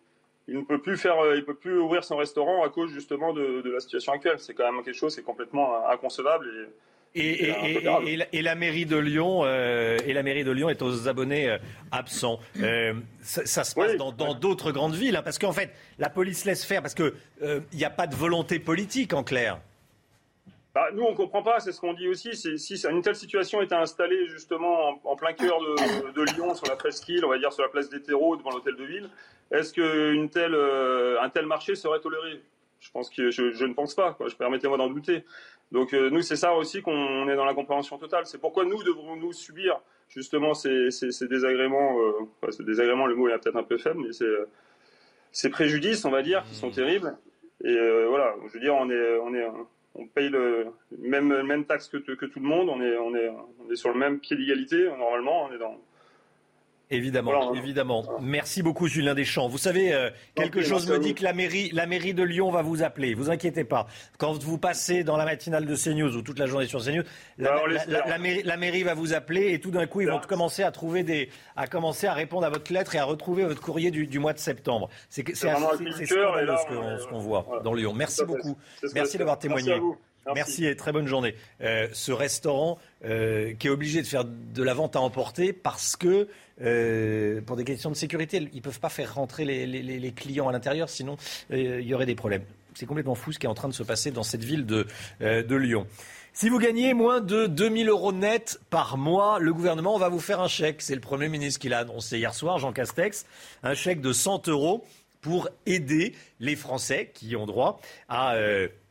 il 0.47 0.59
ne 0.59 0.63
peut 0.63 0.79
plus 0.79 0.95
faire, 0.95 1.15
il 1.33 1.43
peut 1.43 1.55
plus 1.55 1.79
ouvrir 1.79 2.03
son 2.03 2.17
restaurant 2.17 2.63
à 2.63 2.69
cause 2.69 2.91
justement 2.91 3.33
de, 3.33 3.61
de 3.61 3.71
la 3.71 3.79
situation 3.79 4.13
actuelle. 4.13 4.37
C'est 4.37 4.53
quand 4.53 4.71
même 4.71 4.83
quelque 4.83 4.93
chose 4.93 5.15
qui 5.15 5.21
est 5.21 5.23
complètement 5.23 5.87
inconcevable 5.89 6.47
et 6.47 6.67
et, 7.15 7.49
et, 8.33 8.41
la, 8.41 8.55
mairie 8.55 8.85
de 8.85 8.97
Lyon 8.97 9.41
euh, 9.43 9.97
et 10.05 10.13
la 10.13 10.23
mairie 10.23 10.43
de 10.43 10.51
Lyon 10.51 10.69
est 10.69 10.81
aux 10.81 11.07
abonnés 11.07 11.49
euh, 11.49 11.57
absents. 11.91 12.39
Euh, 12.61 12.93
ça, 13.21 13.63
se 13.63 13.73
passe 13.73 13.95
dans 13.95 14.33
d'autres 14.33 14.71
grandes 14.71 14.95
villes, 14.95 15.15
hein, 15.15 15.21
parce 15.23 15.39
qu'en 15.39 15.53
fait, 15.53 15.71
la 15.97 16.09
police 16.09 16.45
laisse 16.45 16.65
faire 16.65 16.81
parce 16.81 16.93
que 16.93 17.13
il 17.41 17.77
n'y 17.77 17.85
a 17.85 17.89
pas 17.89 18.07
de 18.07 18.15
volonté 18.15 18.59
politique 18.59 19.13
en 19.13 19.23
clair. 19.23 19.59
Bah, 20.73 20.89
nous, 20.93 21.03
on 21.03 21.11
ne 21.11 21.15
comprend 21.15 21.41
pas, 21.41 21.61
c'est 21.61 21.71
ce 21.71 21.79
qu'on 21.79 21.93
dit 21.93 22.09
aussi. 22.09 22.35
Si 22.35 22.85
une 22.85 23.01
telle 23.01 23.15
situation 23.15 23.61
était 23.61 23.75
installée 23.75 24.27
justement 24.27 24.99
en, 25.05 25.15
plein 25.15 25.31
cœur 25.31 25.57
de, 25.59 26.33
Lyon, 26.33 26.53
sur 26.53 26.67
la 26.67 26.75
presqu'île, 26.75 27.23
on 27.23 27.29
va 27.29 27.37
dire 27.37 27.53
sur 27.53 27.63
la 27.63 27.69
place 27.69 27.89
des 27.89 28.01
terreaux, 28.01 28.35
devant 28.35 28.51
l'hôtel 28.51 28.75
de 28.75 28.83
ville, 28.83 29.09
est-ce 29.51 29.73
qu'un 29.73 30.27
tel, 30.27 30.53
un 30.53 31.29
tel 31.29 31.45
marché 31.45 31.75
serait 31.75 32.01
toléré? 32.01 32.41
Je 32.85 32.91
pense 32.91 33.09
que 33.09 33.31
je, 33.31 33.65
ne 33.65 33.73
pense 33.73 33.95
pas. 33.95 34.13
Quoi. 34.13 34.27
Je 34.27 34.35
permettez-moi 34.35 34.77
d'en 34.77 34.89
douter. 34.89 35.25
Donc 35.71 35.93
euh, 35.93 36.11
nous, 36.11 36.21
c'est 36.21 36.35
ça 36.35 36.53
aussi 36.53 36.83
qu'on 36.83 37.27
est 37.27 37.35
dans 37.35 37.45
la 37.45 37.55
compréhension 37.55 37.97
totale. 37.97 38.27
C'est 38.27 38.37
pourquoi 38.37 38.63
nous 38.63 38.83
devrons-nous 38.83 39.33
subir 39.33 39.81
justement 40.07 40.53
ces, 40.53 40.89
désagréments. 41.27 41.97
Euh, 41.99 42.51
ces 42.51 42.63
désagréments, 42.63 43.07
le 43.07 43.15
mot 43.15 43.27
est 43.27 43.37
peut-être 43.39 43.55
un 43.55 43.63
peu 43.63 43.79
faible, 43.79 44.01
mais 44.05 44.13
c'est 44.13 44.25
ces 45.31 45.49
préjudices, 45.49 46.05
on 46.05 46.11
va 46.11 46.21
dire, 46.21 46.43
qui 46.43 46.53
sont 46.53 46.69
terribles. 46.69 47.17
Et 47.63 47.75
euh, 47.75 48.05
voilà, 48.07 48.35
je 48.47 48.53
veux 48.53 48.59
dire, 48.59 48.75
on 48.75 48.89
est, 48.91 49.17
on 49.17 49.33
est, 49.33 49.47
on 49.95 50.05
paye 50.05 50.29
le 50.29 50.67
même, 50.99 51.41
même 51.41 51.65
taxe 51.65 51.89
que, 51.89 51.97
que 51.97 52.25
tout 52.27 52.39
le 52.39 52.45
monde. 52.45 52.69
On 52.69 52.81
est, 52.81 52.97
on 52.97 53.15
est, 53.15 53.29
on 53.29 53.71
est 53.71 53.75
sur 53.75 53.89
le 53.89 53.97
même 53.97 54.19
pied 54.19 54.37
d'égalité 54.37 54.85
normalement. 54.99 55.45
On 55.45 55.51
est 55.51 55.57
dans 55.57 55.81
Évidemment, 56.91 57.53
évidemment. 57.55 58.05
Merci 58.21 58.61
beaucoup 58.61 58.87
Julien 58.87 59.15
Deschamps. 59.15 59.47
Vous 59.47 59.57
savez, 59.57 59.93
euh, 59.93 60.11
quelque 60.35 60.61
chose 60.61 60.87
me 60.87 60.99
dit 60.99 61.15
que 61.15 61.23
la 61.23 61.33
mairie, 61.33 61.71
la 61.73 61.87
mairie 61.87 62.13
de 62.13 62.21
Lyon 62.21 62.51
va 62.51 62.61
vous 62.61 62.83
appeler. 62.83 63.15
Vous 63.15 63.31
inquiétez 63.31 63.63
pas. 63.63 63.87
Quand 64.19 64.43
vous 64.43 64.59
passez 64.59 65.03
dans 65.03 65.17
la 65.17 65.25
matinale 65.25 65.65
de 65.65 65.75
CNews 65.75 66.15
ou 66.15 66.21
toute 66.21 66.37
la 66.37 66.45
journée 66.45 66.67
sur 66.67 66.83
CNews, 66.83 67.03
la, 67.39 67.55
la, 67.87 68.17
mairie, 68.19 68.43
la 68.43 68.57
mairie, 68.57 68.83
va 68.83 68.93
vous 68.93 69.13
appeler 69.13 69.53
et 69.53 69.59
tout 69.59 69.71
d'un 69.71 69.87
coup 69.87 70.01
ils 70.01 70.09
vont 70.09 70.19
commencer 70.19 70.61
à 70.61 70.71
trouver 70.71 71.03
des, 71.03 71.29
à 71.55 71.65
commencer 71.65 72.05
à 72.05 72.13
répondre 72.13 72.45
à 72.45 72.49
votre 72.49 72.71
lettre 72.71 72.93
et 72.93 72.99
à 72.99 73.05
retrouver 73.05 73.45
votre 73.45 73.61
courrier 73.61 73.89
du, 73.89 74.19
mois 74.19 74.33
de 74.33 74.39
septembre. 74.39 74.89
C'est 75.09 75.35
scandaleux 75.35 75.91
ce 75.91 77.07
qu'on 77.07 77.19
voit 77.19 77.61
dans 77.63 77.73
Lyon. 77.73 77.93
Merci 77.95 78.23
beaucoup. 78.25 78.57
Merci 78.93 79.17
d'avoir 79.17 79.39
témoigné. 79.39 79.79
Merci. 80.33 80.65
et 80.65 80.75
très 80.75 80.91
bonne 80.91 81.07
journée. 81.07 81.35
Euh, 81.61 81.87
ce 81.93 82.11
restaurant 82.11 82.79
euh, 83.05 83.53
qui 83.53 83.67
est 83.67 83.69
obligé 83.69 84.01
de 84.01 84.07
faire 84.07 84.25
de 84.25 84.63
la 84.63 84.73
vente 84.73 84.95
à 84.95 85.01
emporter 85.01 85.53
parce 85.53 85.95
que, 85.95 86.27
euh, 86.61 87.41
pour 87.41 87.55
des 87.55 87.63
questions 87.63 87.89
de 87.91 87.95
sécurité, 87.95 88.37
ils 88.37 88.55
ne 88.55 88.61
peuvent 88.61 88.79
pas 88.79 88.89
faire 88.89 89.15
rentrer 89.15 89.45
les, 89.45 90.11
clients 90.11 90.49
à 90.49 90.51
l'intérieur, 90.51 90.89
sinon 90.89 91.17
il 91.51 91.81
y 91.81 91.93
aurait 91.93 92.05
des 92.05 92.15
problèmes. 92.15 92.43
C'est 92.73 92.85
complètement 92.85 93.15
fou 93.15 93.31
ce 93.31 93.39
qui 93.39 93.45
est 93.45 93.49
en 93.49 93.53
train 93.53 93.69
de 93.69 93.73
se 93.73 93.83
passer 93.83 94.11
dans 94.11 94.23
cette 94.23 94.43
ville 94.43 94.65
de, 94.65 94.87
de 95.19 95.55
Lyon. 95.55 95.87
Si 96.33 96.49
vous 96.49 96.59
gagnez 96.59 96.93
moins 96.93 97.21
de 97.21 97.47
2000 97.47 97.87
euros 97.89 98.11
net 98.11 98.59
par 98.69 98.97
mois, 98.97 99.39
le 99.39 99.53
gouvernement 99.53 99.97
va 99.97 100.09
vous 100.09 100.19
faire 100.19 100.41
un 100.41 100.49
chèque. 100.49 100.81
C'est 100.81 100.95
le 100.95 101.01
Premier 101.01 101.29
ministre 101.29 101.61
qui 101.61 101.69
l'a 101.69 101.79
annoncé 101.79 102.17
hier 102.17 102.33
soir, 102.33 102.57
Jean 102.57 102.73
Castex. 102.73 103.25
Un 103.63 103.73
chèque 103.73 104.01
de 104.01 104.11
100 104.11 104.49
euros 104.49 104.83
pour 105.21 105.47
aider 105.65 106.13
les 106.39 106.55
Français 106.55 107.11
qui 107.13 107.35
ont 107.35 107.45
droit 107.45 107.79
à 108.09 108.35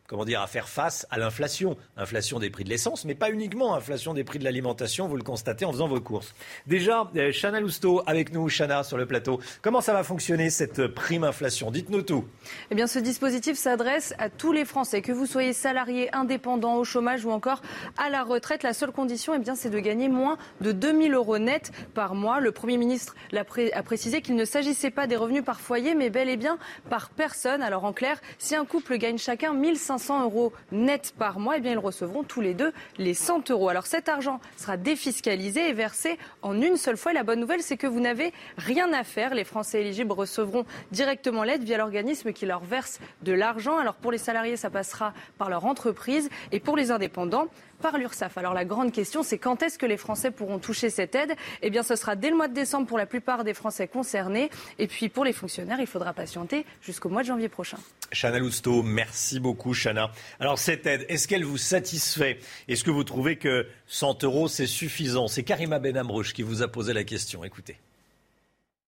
comment 0.06 0.24
dire, 0.24 0.42
à 0.42 0.46
faire 0.46 0.68
face 0.68 1.06
à 1.10 1.18
l'inflation. 1.18 1.76
Inflation 1.96 2.38
des 2.38 2.50
prix 2.50 2.64
de 2.64 2.68
l'essence, 2.68 3.04
mais 3.04 3.14
pas 3.14 3.30
uniquement 3.30 3.74
inflation 3.74 4.12
des 4.12 4.22
prix 4.22 4.38
de 4.38 4.44
l'alimentation, 4.44 5.08
vous 5.08 5.16
le 5.16 5.22
constatez 5.22 5.64
en 5.64 5.72
faisant 5.72 5.88
vos 5.88 6.00
courses. 6.00 6.34
Déjà, 6.66 7.10
euh, 7.16 7.32
Chana 7.32 7.60
Lousteau 7.60 8.02
avec 8.06 8.32
nous, 8.32 8.48
Chana, 8.50 8.82
sur 8.82 8.98
le 8.98 9.06
plateau. 9.06 9.40
Comment 9.62 9.80
ça 9.80 9.94
va 9.94 10.02
fonctionner 10.02 10.50
cette 10.50 10.88
prime 10.88 11.24
inflation? 11.24 11.70
Dites-nous 11.70 12.02
tout. 12.02 12.26
Eh 12.70 12.74
bien, 12.74 12.86
ce 12.86 12.98
dispositif 12.98 13.56
s'adresse 13.56 14.14
à 14.18 14.28
tous 14.28 14.52
les 14.52 14.66
Français, 14.66 15.00
que 15.00 15.12
vous 15.12 15.26
soyez 15.26 15.54
salarié, 15.54 16.14
indépendant, 16.14 16.76
au 16.76 16.84
chômage 16.84 17.24
ou 17.24 17.30
encore 17.30 17.62
à 17.96 18.10
la 18.10 18.24
retraite. 18.24 18.62
La 18.62 18.74
seule 18.74 18.92
condition, 18.92 19.32
eh 19.34 19.38
bien, 19.38 19.54
c'est 19.54 19.70
de 19.70 19.80
gagner 19.80 20.08
moins 20.08 20.36
de 20.60 20.72
2000 20.72 21.14
euros 21.14 21.38
net 21.38 21.72
par 21.94 22.14
mois. 22.14 22.40
Le 22.40 22.52
Premier 22.52 22.76
ministre 22.76 23.14
a 23.32 23.82
précisé 23.82 24.20
qu'il 24.20 24.36
ne 24.36 24.44
s'agissait 24.44 24.90
pas 24.90 25.06
des 25.06 25.16
revenus 25.16 25.44
par 25.44 25.60
foyer, 25.60 25.94
mais 25.94 26.10
bel 26.10 26.28
et 26.28 26.36
bien 26.36 26.58
par 26.90 27.08
personne. 27.08 27.62
Alors, 27.62 27.84
en 27.84 27.94
clair, 27.94 28.20
si 28.38 28.54
un 28.54 28.66
couple 28.66 28.98
gagne 28.98 29.18
chacun 29.18 29.54
1500 29.54 29.93
500 29.98 30.24
euros 30.24 30.52
net 30.72 31.14
par 31.16 31.38
mois, 31.38 31.58
eh 31.58 31.60
bien, 31.60 31.72
ils 31.72 31.78
recevront 31.78 32.24
tous 32.24 32.40
les 32.40 32.54
deux 32.54 32.72
les 32.98 33.14
100 33.14 33.50
euros. 33.50 33.68
Alors 33.68 33.86
cet 33.86 34.08
argent 34.08 34.40
sera 34.56 34.76
défiscalisé 34.76 35.68
et 35.68 35.72
versé 35.72 36.18
en 36.42 36.60
une 36.60 36.76
seule 36.76 36.96
fois. 36.96 37.12
La 37.12 37.22
bonne 37.22 37.38
nouvelle, 37.38 37.62
c'est 37.62 37.76
que 37.76 37.86
vous 37.86 38.00
n'avez 38.00 38.32
rien 38.56 38.92
à 38.92 39.04
faire. 39.04 39.34
Les 39.34 39.44
Français 39.44 39.82
éligibles 39.82 40.12
recevront 40.12 40.64
directement 40.90 41.44
l'aide 41.44 41.62
via 41.62 41.78
l'organisme 41.78 42.32
qui 42.32 42.44
leur 42.44 42.64
verse 42.64 42.98
de 43.22 43.32
l'argent. 43.32 43.78
Alors 43.78 43.94
pour 43.94 44.10
les 44.10 44.18
salariés, 44.18 44.56
ça 44.56 44.68
passera 44.68 45.14
par 45.38 45.48
leur 45.48 45.64
entreprise. 45.64 46.28
Et 46.50 46.58
pour 46.58 46.76
les 46.76 46.90
indépendants, 46.90 47.46
par 47.84 47.98
l'URSSAF. 47.98 48.38
Alors 48.38 48.54
la 48.54 48.64
grande 48.64 48.92
question, 48.92 49.22
c'est 49.22 49.36
quand 49.36 49.62
est-ce 49.62 49.78
que 49.78 49.84
les 49.84 49.98
Français 49.98 50.30
pourront 50.30 50.58
toucher 50.58 50.88
cette 50.88 51.14
aide? 51.14 51.34
Eh 51.60 51.68
bien, 51.68 51.82
ce 51.82 51.96
sera 51.96 52.16
dès 52.16 52.30
le 52.30 52.36
mois 52.36 52.48
de 52.48 52.54
décembre 52.54 52.86
pour 52.86 52.96
la 52.96 53.04
plupart 53.04 53.44
des 53.44 53.52
Français 53.52 53.88
concernés. 53.88 54.48
Et 54.78 54.86
puis 54.86 55.10
pour 55.10 55.22
les 55.22 55.34
fonctionnaires, 55.34 55.80
il 55.80 55.86
faudra 55.86 56.14
patienter 56.14 56.64
jusqu'au 56.80 57.10
mois 57.10 57.20
de 57.20 57.26
janvier 57.26 57.50
prochain. 57.50 57.76
Chana 58.10 58.38
Lousteau, 58.38 58.82
merci 58.82 59.38
beaucoup 59.38 59.74
Chana. 59.74 60.10
Alors 60.40 60.58
cette 60.58 60.86
aide, 60.86 61.04
est-ce 61.10 61.28
qu'elle 61.28 61.44
vous 61.44 61.58
satisfait? 61.58 62.38
Est-ce 62.68 62.84
que 62.84 62.90
vous 62.90 63.04
trouvez 63.04 63.36
que 63.36 63.66
100 63.86 64.24
euros, 64.24 64.48
c'est 64.48 64.66
suffisant? 64.66 65.28
C'est 65.28 65.42
Karima 65.42 65.78
Benamrouche 65.78 66.32
qui 66.32 66.42
vous 66.42 66.62
a 66.62 66.68
posé 66.68 66.94
la 66.94 67.04
question. 67.04 67.44
Écoutez. 67.44 67.76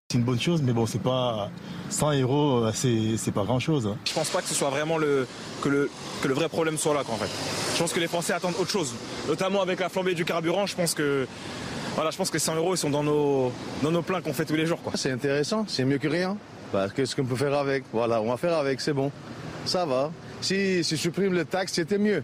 C'est 0.08 0.18
une 0.18 0.24
bonne 0.24 0.38
chose, 0.38 0.62
mais 0.62 0.72
bon, 0.72 0.86
c'est 0.86 1.02
pas 1.02 1.50
100 1.90 2.20
euros, 2.20 2.64
c'est 2.72 3.34
pas 3.34 3.42
grand 3.42 3.58
chose. 3.58 3.92
Je 4.04 4.12
pense 4.12 4.30
pas 4.30 4.40
que 4.40 4.46
ce 4.46 4.54
soit 4.54 4.70
vraiment 4.70 4.98
le 4.98 5.26
que 5.62 5.68
le 5.68 5.90
que 6.22 6.28
le 6.28 6.34
vrai 6.34 6.48
problème 6.48 6.78
soit 6.78 6.94
là, 6.94 7.00
en 7.00 7.16
fait. 7.16 7.28
Je 7.74 7.78
pense 7.80 7.92
que 7.92 7.98
les 7.98 8.06
Français 8.06 8.32
attendent 8.32 8.54
autre 8.60 8.70
chose, 8.70 8.94
notamment 9.26 9.62
avec 9.62 9.80
la 9.80 9.88
flambée 9.88 10.14
du 10.14 10.24
carburant. 10.24 10.64
Je 10.64 10.76
pense 10.76 10.94
que 10.94 11.26
voilà, 11.96 12.12
je 12.12 12.16
pense 12.18 12.30
que 12.30 12.38
100 12.38 12.54
euros 12.54 12.76
ils 12.76 12.78
sont 12.78 12.90
dans 12.90 13.02
nos 13.02 13.50
dans 13.82 13.90
nos 13.90 14.02
plans 14.02 14.22
qu'on 14.22 14.32
fait 14.32 14.44
tous 14.44 14.54
les 14.54 14.66
jours. 14.66 14.78
C'est 14.94 15.10
intéressant, 15.10 15.64
c'est 15.66 15.84
mieux 15.84 15.98
que 15.98 16.06
rien. 16.06 16.36
Parce 16.70 16.92
que 16.92 17.04
ce 17.04 17.16
qu'on 17.16 17.24
peut 17.24 17.34
faire 17.34 17.54
avec, 17.54 17.82
voilà, 17.92 18.22
on 18.22 18.28
va 18.28 18.36
faire 18.36 18.56
avec, 18.56 18.80
c'est 18.80 18.92
bon, 18.92 19.10
ça 19.64 19.86
va. 19.86 20.12
Si, 20.40 20.84
si 20.84 20.96
supprime 20.96 21.32
le 21.32 21.44
taxe, 21.44 21.72
c'était 21.72 21.98
mieux. 21.98 22.22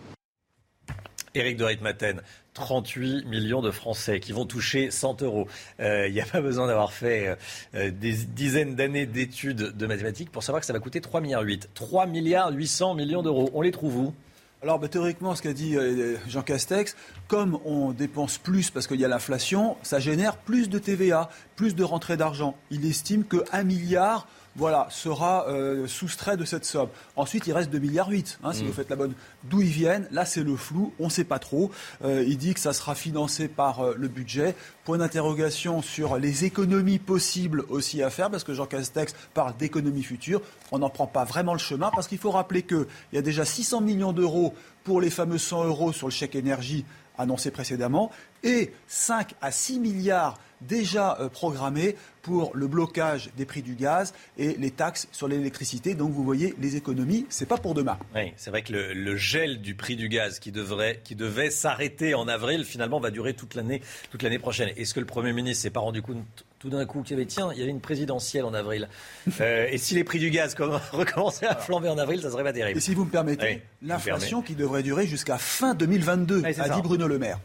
Éric 1.35 1.57
de 1.57 1.65
Ritmaten, 1.65 2.21
38 2.55 3.25
millions 3.27 3.63
de 3.63 3.71
Français 3.71 4.21
qui 4.21 4.33
vont 4.33 4.45
toucher 4.45 4.91
100 4.91 5.23
euros. 5.23 5.49
Euh, 5.81 6.07
il 6.09 6.13
n'y 6.13 6.21
a 6.21 6.27
pas 6.27 6.41
besoin 6.41 6.67
d'avoir 6.67 6.93
fait 6.93 7.37
euh, 7.75 7.91
des 7.91 8.13
dizaines 8.13 8.75
d'années 8.75 9.07
d'études 9.07 9.77
de 9.77 9.87
mathématiques 9.87 10.31
pour 10.31 10.43
savoir 10.43 10.61
que 10.61 10.67
ça 10.67 10.73
va 10.73 10.81
coûter 10.81 11.01
3 11.01 11.21
milliards 11.21 11.43
8. 11.43 11.71
3 11.75 12.07
milliards 12.07 12.53
800 12.53 12.95
millions 12.95 13.23
d'euros. 13.23 13.51
On 13.55 13.63
les 13.63 13.71
trouve 13.71 13.97
où? 13.97 14.15
Alors 14.63 14.79
bah, 14.79 14.89
théoriquement, 14.89 15.35
ce 15.35 15.43
qu'a 15.43 15.53
dit 15.53 15.77
euh, 15.77 16.17
Jean 16.29 16.43
Castex, 16.43 16.95
comme 17.27 17.59
on 17.65 17.91
dépense 17.91 18.39
plus 18.39 18.71
parce 18.71 18.87
qu'il 18.87 19.01
y 19.01 19.05
a 19.05 19.09
l'inflation, 19.09 19.77
ça 19.83 19.99
génère 19.99 20.37
plus 20.37 20.69
de 20.69 20.79
TVA, 20.79 21.31
plus 21.57 21.75
de 21.75 21.83
rentrée 21.83 22.17
d'argent. 22.17 22.57
Il 22.71 22.87
estime 22.87 23.25
que 23.25 23.39
1 23.51 23.65
milliard 23.65 24.29
voilà, 24.57 24.87
sera 24.91 25.49
euh, 25.49 25.87
soustrait 25.87 26.37
de 26.37 26.45
cette 26.45 26.65
somme. 26.65 26.89
Ensuite, 27.17 27.47
il 27.47 27.53
reste 27.53 27.73
2,8 27.73 27.81
milliards, 27.81 28.11
hein, 28.43 28.53
si 28.53 28.65
mm. 28.65 28.67
vous 28.67 28.73
faites 28.73 28.91
la 28.91 28.97
bonne. 28.97 29.15
D'où 29.45 29.63
ils 29.63 29.69
viennent 29.69 30.07
Là, 30.11 30.25
c'est 30.25 30.43
le 30.43 30.57
flou, 30.57 30.93
on 30.99 31.07
ne 31.07 31.11
sait 31.11 31.25
pas 31.25 31.39
trop. 31.39 31.71
Euh, 32.05 32.25
il 32.27 32.37
dit 32.37 32.55
que 32.55 32.61
ça 32.61 32.73
sera 32.73 32.95
financé 32.95 33.49
par 33.49 33.81
euh, 33.81 33.95
le 33.97 34.09
budget. 34.09 34.55
Point 34.85 34.99
d'interrogation 34.99 35.81
sur 35.81 36.19
les 36.19 36.45
économies 36.45 36.99
possibles 36.99 37.65
aussi 37.69 38.03
à 38.03 38.11
faire, 38.11 38.31
parce 38.31 38.45
que 38.45 38.53
Jean 38.53 38.67
Castex 38.67 39.15
parle 39.33 39.57
d'économies 39.57 40.03
futures. 40.03 40.43
On 40.71 40.79
n'en 40.79 40.91
prend 40.91 41.07
pas 41.07 41.25
vraiment 41.25 41.55
le 41.55 41.59
chemin, 41.59 41.91
parce 41.95 42.07
qu'il 42.07 42.19
faut 42.19 42.31
rappeler 42.31 42.63
qu'il 42.63 42.87
y 43.13 43.19
a 43.19 43.23
déjà 43.23 43.45
600 43.45 43.81
millions 43.81 44.13
d'euros 44.13 44.55
pour 44.85 45.01
les 45.01 45.11
fameux 45.11 45.39
100 45.39 45.65
euros 45.65 45.93
sur 45.93 46.09
le 46.09 46.13
chèque 46.13 46.35
énergie 46.35 46.85
annoncé 47.19 47.51
précédemment, 47.51 48.11
et 48.43 48.73
5 48.87 49.35
à 49.41 49.53
6 49.53 49.81
milliards 49.81 50.39
déjà 50.67 51.19
euh, 51.21 51.29
programmé 51.29 51.97
pour 52.23 52.53
le 52.55 52.67
blocage 52.67 53.31
des 53.37 53.45
prix 53.45 53.63
du 53.63 53.75
gaz 53.75 54.15
et 54.39 54.55
les 54.59 54.71
taxes 54.71 55.09
sur 55.13 55.29
l'électricité. 55.29 55.95
Donc 55.95 56.13
vous 56.13 56.25
voyez, 56.25 56.55
les 56.61 56.77
économies, 56.77 57.27
c'est 57.29 57.47
pas 57.47 57.59
pour 57.59 57.75
demain. 57.75 57.99
Oui, 58.15 58.33
c'est 58.37 58.51
vrai 58.51 58.63
que 58.63 58.73
le, 58.73 59.17
gel 59.17 59.61
du 59.61 59.75
prix 59.75 59.97
du 59.97 60.09
gaz 60.09 60.39
qui, 60.39 60.53
devrait, 60.53 61.01
qui 61.05 61.15
devait 61.15 61.51
s'arrêter 61.51 62.15
en 62.15 62.29
avril, 62.29 62.65
finalement, 62.65 63.01
va 63.01 63.11
durer 63.11 63.35
toute 63.35 63.55
l'année, 63.55 63.83
toute 64.11 64.23
l'année 64.23 64.39
prochaine. 64.39 64.71
Est-ce 64.77 64.95
que 64.95 65.01
le 65.01 65.07
Premier 65.07 65.33
ministre 65.33 65.63
s'est 65.63 65.71
pas 65.71 65.81
rendu 65.81 66.01
compte 66.01 66.25
tout 66.59 66.71
d'un 66.71 66.87
coup 66.87 67.03
qu'il 67.03 67.17
y 67.17 67.21
avait, 67.21 67.27
tiens, 67.27 67.51
il 67.53 67.59
y 67.59 67.63
avait 67.63 67.71
une 67.71 67.81
présidentielle 67.81 68.45
en 68.45 68.55
avril? 68.55 68.89
Euh, 69.41 69.67
et 69.71 69.79
si 69.79 69.95
les 69.95 70.05
prix 70.05 70.19
du 70.19 70.31
gaz 70.31 70.55
recommençaient 70.93 71.47
à 71.47 71.57
flamber 71.57 71.89
en 71.89 71.99
avril, 71.99 72.21
ça 72.21 72.31
serait 72.31 72.45
pas 72.45 72.53
terrible. 72.53 72.79
Et 72.79 72.81
si 72.81 72.95
vous 72.95 73.05
me 73.05 73.11
permettez, 73.11 73.63
l'inflation 73.81 74.43
qui 74.43 74.55
devrait 74.55 74.83
durer 74.83 75.07
jusqu'à 75.07 75.39
fin 75.39 75.75
2022, 75.75 76.45
a 76.45 76.69
dit 76.69 76.83
Bruno 76.83 77.09
Le 77.09 77.19
Maire. 77.19 77.39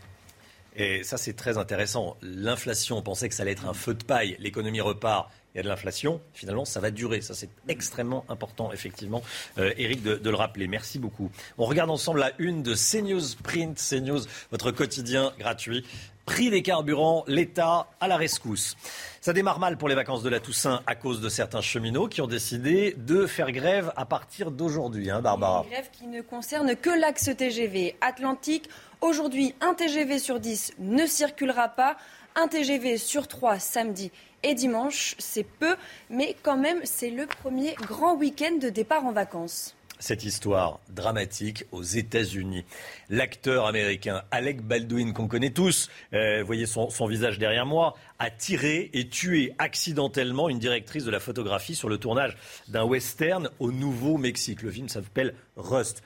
Et 0.78 1.04
ça, 1.04 1.18
c'est 1.18 1.34
très 1.34 1.58
intéressant. 1.58 2.18
L'inflation, 2.22 2.98
on 2.98 3.02
pensait 3.02 3.28
que 3.28 3.36
ça 3.36 3.42
allait 3.42 3.54
être 3.54 3.66
un 3.66 3.74
feu 3.74 3.96
de 3.96 4.04
paille. 4.04 4.38
L'économie 4.40 4.80
repart. 4.80 5.32
il 5.54 5.58
y 5.58 5.60
a 5.60 5.64
de 5.64 5.68
l'inflation, 5.68 6.22
finalement, 6.34 6.66
ça 6.66 6.80
va 6.80 6.92
durer. 6.92 7.22
Ça, 7.22 7.34
c'est 7.34 7.50
extrêmement 7.68 8.26
important, 8.30 8.72
effectivement, 8.72 9.24
euh, 9.58 9.74
Eric, 9.78 10.04
de, 10.04 10.16
de, 10.16 10.30
le 10.30 10.36
rappeler. 10.36 10.68
Merci 10.68 11.00
beaucoup. 11.00 11.32
On 11.58 11.66
regarde 11.66 11.90
ensemble 11.90 12.20
la 12.20 12.32
une 12.38 12.62
de 12.62 12.76
CNews 12.76 13.36
Print, 13.44 13.78
CNews, 13.78 14.22
votre 14.52 14.70
quotidien 14.70 15.34
gratuit. 15.40 15.84
Prix 16.28 16.50
des 16.50 16.62
carburants, 16.62 17.24
l'État 17.26 17.88
à 18.02 18.10
la 18.10 18.18
rescousse. 18.18 18.76
Ça 19.22 19.32
démarre 19.32 19.60
mal 19.60 19.78
pour 19.78 19.88
les 19.88 19.96
vacances 19.96 20.24
de 20.24 20.30
la 20.30 20.42
Toussaint 20.42 20.82
à 20.86 20.94
cause 20.94 21.22
de 21.22 21.30
certains 21.30 21.62
cheminots 21.62 22.10
qui 22.10 22.20
ont 22.20 22.28
décidé 22.28 22.94
de 22.98 23.26
faire 23.26 23.50
grève 23.54 23.94
à 23.96 24.06
partir 24.06 24.52
d'aujourd'hui, 24.52 25.10
hein, 25.10 25.22
Barbara. 25.22 25.64
Une 25.64 25.70
grève 25.72 25.90
qui 25.90 26.06
ne 26.06 26.22
concerne 26.22 26.76
que 26.76 26.90
l'axe 26.90 27.30
TGV 27.36 27.96
Atlantique. 28.02 28.70
Aujourd'hui, 29.00 29.56
un 29.62 29.74
TGV 29.74 30.20
sur 30.20 30.42
10 30.42 30.74
ne 30.80 31.06
circulera 31.06 31.70
pas. 31.70 31.96
Un 32.36 32.50
TGV 32.50 32.98
sur 32.98 33.30
3 33.30 33.58
samedi 33.58 34.12
et 34.44 34.54
dimanche, 34.54 35.16
c'est 35.20 35.48
peu, 35.48 35.78
mais 36.10 36.36
quand 36.44 36.58
même, 36.58 36.82
c'est 36.84 37.10
le 37.10 37.26
premier 37.26 37.74
grand 37.76 38.16
week-end 38.16 38.58
de 38.62 38.68
départ 38.68 39.06
en 39.06 39.14
vacances 39.14 39.77
cette 40.00 40.24
histoire 40.24 40.80
dramatique 40.90 41.66
aux 41.72 41.84
États-Unis. 41.84 42.66
L'acteur 43.10 43.66
américain 43.66 44.24
Alec 44.32 44.62
Baldwin, 44.62 45.14
qu'on 45.14 45.28
connaît 45.28 45.52
tous, 45.52 45.90
euh, 46.14 46.44
voyez 46.44 46.66
son, 46.66 46.90
son, 46.90 47.08
visage 47.08 47.40
derrière 47.40 47.66
moi, 47.66 47.96
a 48.20 48.30
tiré 48.30 48.90
et 48.94 49.08
tué 49.10 49.54
accidentellement 49.58 50.50
une 50.50 50.60
directrice 50.60 51.06
de 51.06 51.12
la 51.12 51.20
photographie 51.20 51.76
sur 51.76 51.90
le 51.90 51.98
tournage 51.98 52.38
d'un 52.68 52.84
western 52.84 53.50
au 53.60 53.72
Nouveau-Mexique. 53.72 54.62
Le 54.62 54.72
film 54.72 54.90
s'appelle 54.90 55.34
Rust. 55.56 56.04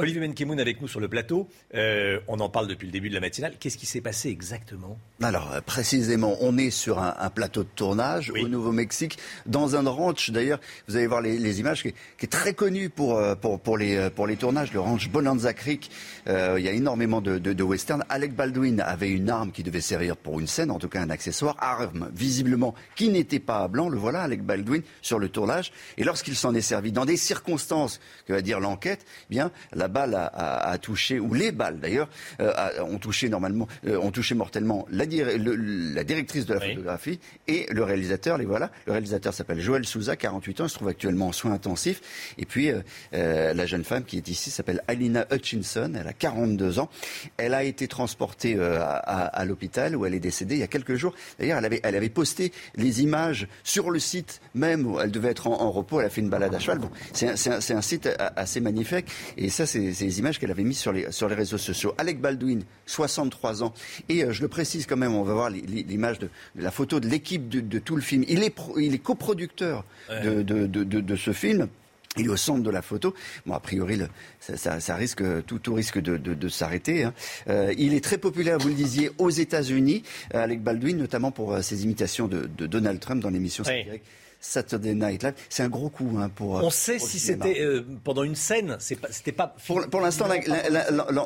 Olivier 0.00 0.20
Benkemoun 0.20 0.58
avec 0.58 0.80
nous 0.80 0.88
sur 0.88 0.98
le 0.98 1.08
plateau. 1.08 1.46
Euh, 1.74 2.20
on 2.26 2.40
en 2.40 2.48
parle 2.48 2.66
depuis 2.66 2.86
le 2.86 2.92
début 2.92 3.10
de 3.10 3.14
la 3.14 3.20
matinale. 3.20 3.54
Qu'est-ce 3.60 3.76
qui 3.76 3.84
s'est 3.84 4.00
passé 4.00 4.30
exactement? 4.30 4.98
Alors, 5.22 5.52
euh, 5.52 5.60
précisément, 5.60 6.36
on 6.40 6.56
est 6.56 6.70
sur 6.70 6.98
un, 6.98 7.14
un 7.18 7.28
plateau 7.28 7.64
de 7.64 7.68
tournage 7.68 8.30
au 8.30 8.48
Nouveau-Mexique, 8.48 9.18
dans 9.44 9.76
un 9.76 9.86
ranch. 9.88 10.30
D'ailleurs, 10.30 10.58
vous 10.88 10.96
allez 10.96 11.06
voir 11.06 11.20
les, 11.20 11.38
les 11.38 11.60
images, 11.60 11.82
qui, 11.82 11.92
qui, 12.18 12.24
est 12.24 12.28
très 12.28 12.54
connu 12.54 12.88
pour, 12.88 13.18
euh, 13.18 13.34
pour, 13.34 13.60
pour, 13.60 13.76
les, 13.76 14.08
pour 14.10 14.26
les 14.26 14.36
tournages, 14.36 14.72
le 14.72 14.80
ranch 14.80 15.10
Bonanza 15.10 15.52
Creek. 15.52 15.90
Euh, 16.28 16.56
il 16.58 16.64
y 16.64 16.68
a 16.68 16.72
énormément 16.72 17.20
de, 17.20 17.38
de, 17.38 17.52
de 17.52 17.62
western. 17.62 18.02
Alec 18.08 18.34
Baldwin 18.34 18.80
avait 18.80 19.10
une 19.10 19.28
arme 19.28 19.52
qui 19.52 19.62
devait 19.62 19.82
servir 19.82 20.16
pour 20.16 20.40
une 20.40 20.46
scène, 20.46 20.70
en 20.70 20.78
tout 20.78 20.88
cas 20.88 21.02
un 21.02 21.10
accessoire, 21.10 21.56
arme 21.58 22.10
visiblement 22.14 22.74
qui 22.96 23.10
n'était 23.10 23.38
pas 23.38 23.58
à 23.58 23.68
blanc. 23.68 23.90
Le 23.90 23.98
voilà, 23.98 24.22
Alec 24.22 24.42
Baldwin, 24.42 24.82
sur 25.02 25.18
le 25.18 25.28
tournage. 25.28 25.72
Et 25.98 26.04
lorsqu'il 26.04 26.36
s'en 26.36 26.54
est 26.54 26.62
servi, 26.62 26.90
dans 26.90 27.04
des 27.04 27.18
circonstances, 27.18 28.00
que 28.26 28.32
va 28.32 28.40
dire 28.40 28.60
l'enquête, 28.60 29.04
eh 29.28 29.34
bien, 29.34 29.50
la 29.72 29.88
balle 29.90 30.14
a, 30.14 30.24
a, 30.24 30.70
a, 30.70 30.78
touché, 30.78 31.20
ou 31.20 31.34
les 31.34 31.52
balles 31.52 31.78
d'ailleurs, 31.78 32.08
euh, 32.40 32.52
ont 32.82 32.98
touché 32.98 33.28
normalement, 33.28 33.68
euh, 33.86 33.98
ont 33.98 34.10
touché 34.10 34.34
mortellement 34.34 34.86
la, 34.90 35.04
le, 35.04 35.54
la 35.94 36.04
directrice 36.04 36.46
de 36.46 36.54
la 36.54 36.60
oui. 36.60 36.70
photographie 36.70 37.20
et 37.46 37.66
le 37.70 37.82
réalisateur. 37.84 38.38
Les 38.38 38.46
voilà. 38.46 38.70
Le 38.86 38.92
réalisateur 38.92 39.34
s'appelle 39.34 39.60
Joël 39.60 39.84
Souza, 39.86 40.16
48 40.16 40.60
ans, 40.62 40.64
il 40.64 40.70
se 40.70 40.74
trouve 40.74 40.88
actuellement 40.88 41.28
en 41.28 41.32
soins 41.32 41.52
intensifs. 41.52 42.00
Et 42.38 42.46
puis 42.46 42.70
euh, 42.70 43.52
la 43.54 43.66
jeune 43.66 43.84
femme 43.84 44.04
qui 44.04 44.16
est 44.16 44.28
ici 44.28 44.50
s'appelle 44.50 44.82
Alina 44.88 45.26
Hutchinson, 45.30 45.92
elle 45.98 46.08
a 46.08 46.12
42 46.12 46.78
ans. 46.78 46.88
Elle 47.36 47.54
a 47.54 47.64
été 47.64 47.88
transportée 47.88 48.58
à, 48.58 48.94
à 48.94 49.44
l'hôpital 49.44 49.96
où 49.96 50.06
elle 50.06 50.14
est 50.14 50.20
décédée 50.20 50.54
il 50.54 50.60
y 50.60 50.64
a 50.64 50.68
quelques 50.68 50.94
jours. 50.94 51.14
D'ailleurs, 51.38 51.58
elle 51.58 51.64
avait, 51.64 51.80
elle 51.82 51.96
avait 51.96 52.08
posté 52.08 52.52
les 52.76 53.02
images 53.02 53.48
sur 53.64 53.90
le 53.90 53.98
site 53.98 54.40
même 54.54 54.86
où 54.86 55.00
elle 55.00 55.10
devait 55.10 55.30
être 55.30 55.46
en, 55.46 55.60
en 55.60 55.70
repos. 55.70 56.00
Elle 56.00 56.06
a 56.06 56.10
fait 56.10 56.20
une 56.20 56.30
balade 56.30 56.54
à 56.54 56.58
cheval. 56.58 56.78
Bon, 56.78 56.90
c'est 57.12 57.28
un, 57.28 57.52
un, 57.52 57.76
un, 57.76 57.82
site 57.82 58.08
assez 58.36 58.60
magnifique. 58.60 59.06
Et 59.36 59.48
ça, 59.48 59.66
c'est 59.66 59.79
les 59.80 60.18
images 60.18 60.38
qu'elle 60.38 60.50
avait 60.50 60.64
mises 60.64 60.78
sur 60.78 60.92
les, 60.92 61.10
sur 61.12 61.28
les 61.28 61.34
réseaux 61.34 61.58
sociaux. 61.58 61.94
Alec 61.98 62.20
Baldwin, 62.20 62.62
63 62.86 63.62
ans. 63.62 63.74
Et 64.08 64.24
euh, 64.24 64.32
je 64.32 64.42
le 64.42 64.48
précise 64.48 64.86
quand 64.86 64.96
même, 64.96 65.14
on 65.14 65.22
va 65.22 65.34
voir 65.34 65.50
l'image 65.50 66.18
de, 66.18 66.28
de, 66.54 66.62
la 66.62 66.70
photo 66.70 67.00
de 67.00 67.08
l'équipe 67.08 67.48
de, 67.48 67.60
de, 67.60 67.78
tout 67.78 67.96
le 67.96 68.02
film. 68.02 68.24
Il 68.28 68.42
est, 68.42 68.50
pro, 68.50 68.78
il 68.78 68.94
est 68.94 68.98
coproducteur 68.98 69.84
de, 70.08 70.42
de, 70.42 71.16
ce 71.16 71.32
film. 71.32 71.68
Il 72.16 72.26
est 72.26 72.30
au 72.30 72.36
centre 72.36 72.62
de 72.62 72.70
la 72.70 72.82
photo. 72.82 73.14
Bon, 73.46 73.54
a 73.54 73.60
priori, 73.60 73.96
le, 73.96 74.08
ça, 74.40 74.56
ça, 74.56 74.80
ça, 74.80 74.96
risque, 74.96 75.22
tout, 75.46 75.60
tout 75.60 75.74
risque 75.74 76.00
de, 76.00 76.16
de, 76.16 76.34
de 76.34 76.48
s'arrêter. 76.48 77.04
Hein. 77.04 77.14
Euh, 77.48 77.72
il 77.78 77.94
est 77.94 78.02
très 78.02 78.18
populaire, 78.18 78.58
vous 78.58 78.68
le 78.68 78.74
disiez, 78.74 79.10
aux 79.18 79.30
États-Unis, 79.30 80.02
Alec 80.34 80.60
Baldwin, 80.60 80.98
notamment 80.98 81.30
pour 81.30 81.52
euh, 81.52 81.62
ses 81.62 81.84
imitations 81.84 82.26
de, 82.26 82.46
Donald 82.46 82.98
Trump 82.98 83.22
dans 83.22 83.30
l'émission 83.30 83.62
oui. 83.66 84.00
Saturday 84.40 84.94
Night 84.94 85.22
Live. 85.22 85.34
C'est 85.48 85.62
un 85.62 85.68
gros 85.68 85.90
coup 85.90 86.16
hein, 86.18 86.30
pour. 86.34 86.54
On 86.54 86.70
sait 86.70 86.98
si 86.98 87.18
c'était 87.18 87.60
euh, 87.60 87.84
pendant 88.02 88.24
une 88.24 88.34
scène. 88.34 88.76
C'était 88.80 89.32
pas. 89.32 89.54
Pour, 89.66 89.86
pour 89.88 90.00
l'instant, 90.00 90.26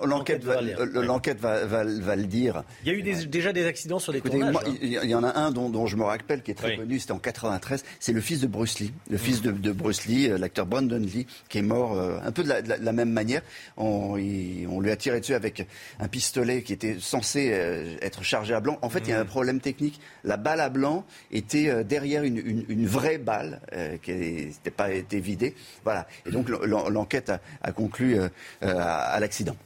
l'enquête 0.05 0.45
va, 0.45 0.61
l'enquête 0.61 1.41
va, 1.41 1.65
va, 1.65 1.85
va, 1.85 2.17
le 2.17 2.25
dire. 2.25 2.65
Il 2.85 2.93
y 2.93 2.95
a 2.95 2.99
eu 2.99 3.03
des, 3.03 3.27
déjà 3.27 3.53
des 3.53 3.67
accidents 3.67 4.01
sur 4.01 4.13
les 4.13 4.19
Écoutez, 4.19 4.39
tournages. 4.39 4.53
Moi, 4.53 4.63
hein. 4.67 4.75
il 4.83 5.11
y 5.11 5.15
en 5.15 5.23
a 5.23 5.39
un 5.39 5.53
dont, 5.53 5.71
dont 5.71 5.87
je 5.87 5.97
me 5.97 6.03
rappelle 6.03 6.43
qui 6.43 6.51
est 6.51 6.55
très 6.55 6.71
oui. 6.71 6.77
connu. 6.77 6.99
C'était 6.99 7.13
en 7.13 7.19
93. 7.19 7.85
C'est 8.01 8.13
le 8.13 8.21
fils 8.21 8.41
de 8.41 8.49
Bruce 8.49 8.81
Lee, 8.81 8.93
le 9.09 9.17
fils 9.17 9.43
de, 9.43 9.53
de 9.53 9.73
Bruce 9.73 10.07
Lee, 10.07 10.29
euh, 10.29 10.39
l'acteur 10.39 10.67
Brandon 10.67 10.99
Lee, 10.99 11.27
qui 11.49 11.59
est 11.59 11.63
mort 11.63 11.97
euh, 11.97 12.19
un 12.25 12.33
peu 12.33 12.43
de 12.43 12.49
la, 12.49 12.63
de 12.63 12.69
la, 12.69 12.79
de 12.79 12.85
la 12.85 12.93
même 12.93 13.11
manière. 13.11 13.43
On, 13.77 14.17
il, 14.17 14.67
on, 14.69 14.81
lui 14.81 14.91
a 14.91 14.97
tiré 14.97 15.21
dessus 15.21 15.35
avec 15.35 15.67
un 16.01 16.09
pistolet 16.09 16.63
qui 16.63 16.73
était 16.73 16.97
censé 16.99 17.51
euh, 17.53 17.97
être 18.03 18.25
chargé 18.25 18.55
à 18.55 18.61
blanc. 18.61 18.79
En 18.83 18.89
fait, 18.89 19.01
mmh. 19.01 19.05
il 19.07 19.11
y 19.11 19.13
a 19.13 19.21
un 19.21 19.25
problème 19.25 19.61
technique. 19.61 20.01
La 20.25 20.37
balle 20.37 20.61
à 20.61 20.69
blanc 20.69 21.05
était 21.31 21.85
derrière 21.85 22.25
une, 22.25 22.39
une, 22.39 22.65
une 22.69 22.87
vraie 22.87 23.04
balle 23.19 23.61
euh, 23.73 23.97
qui 23.99 24.13
n'était 24.13 24.71
pas 24.71 24.93
été 24.93 25.21
vidée. 25.21 25.55
Voilà. 25.85 26.07
Et 26.27 26.31
donc 26.31 26.49
l'enquête 26.49 27.33
a, 27.63 27.73
conclu 27.73 28.19
euh, 28.19 28.29
à, 28.63 29.15
à 29.15 29.21
l'accident. 29.21 29.57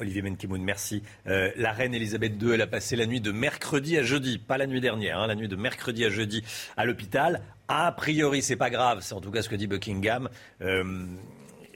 Olivier 0.00 0.22
Menkimoun, 0.22 0.62
merci. 0.62 1.02
Euh, 1.28 1.52
la 1.56 1.72
reine 1.72 1.94
Elisabeth 1.94 2.32
II, 2.42 2.52
elle 2.52 2.62
a 2.62 2.66
passé 2.66 2.96
la 2.96 3.06
nuit 3.06 3.20
de 3.20 3.30
mercredi 3.30 3.96
à 3.96 4.02
jeudi, 4.02 4.38
pas 4.38 4.58
la 4.58 4.66
nuit 4.66 4.80
dernière, 4.80 5.20
hein, 5.20 5.26
la 5.28 5.36
nuit 5.36 5.48
de 5.48 5.56
mercredi 5.56 6.04
à 6.04 6.10
jeudi 6.10 6.42
à 6.76 6.84
l'hôpital. 6.84 7.42
A 7.68 7.92
priori, 7.92 8.42
c'est 8.42 8.56
pas 8.56 8.70
grave, 8.70 9.00
c'est 9.02 9.14
en 9.14 9.20
tout 9.20 9.30
cas 9.30 9.42
ce 9.42 9.48
que 9.48 9.54
dit 9.54 9.66
Buckingham. 9.66 10.28
Euh, 10.62 11.06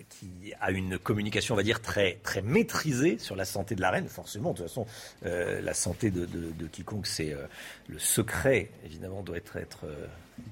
qui 0.08 0.52
a 0.58 0.70
une 0.70 0.98
communication, 0.98 1.54
on 1.54 1.56
va 1.56 1.62
dire, 1.62 1.80
très, 1.80 2.18
très 2.24 2.42
maîtrisée 2.42 3.18
sur 3.18 3.36
la 3.36 3.44
santé 3.44 3.74
de 3.76 3.82
la 3.82 3.90
reine. 3.90 4.08
Forcément, 4.08 4.52
de 4.52 4.56
toute 4.56 4.66
façon, 4.66 4.86
euh, 5.26 5.60
la 5.60 5.74
santé 5.74 6.10
de, 6.10 6.26
quiconque, 6.72 7.06
c'est 7.06 7.32
euh, 7.34 7.46
le 7.88 7.98
secret, 7.98 8.70
évidemment, 8.84 9.22
doit 9.22 9.36
être 9.36 9.86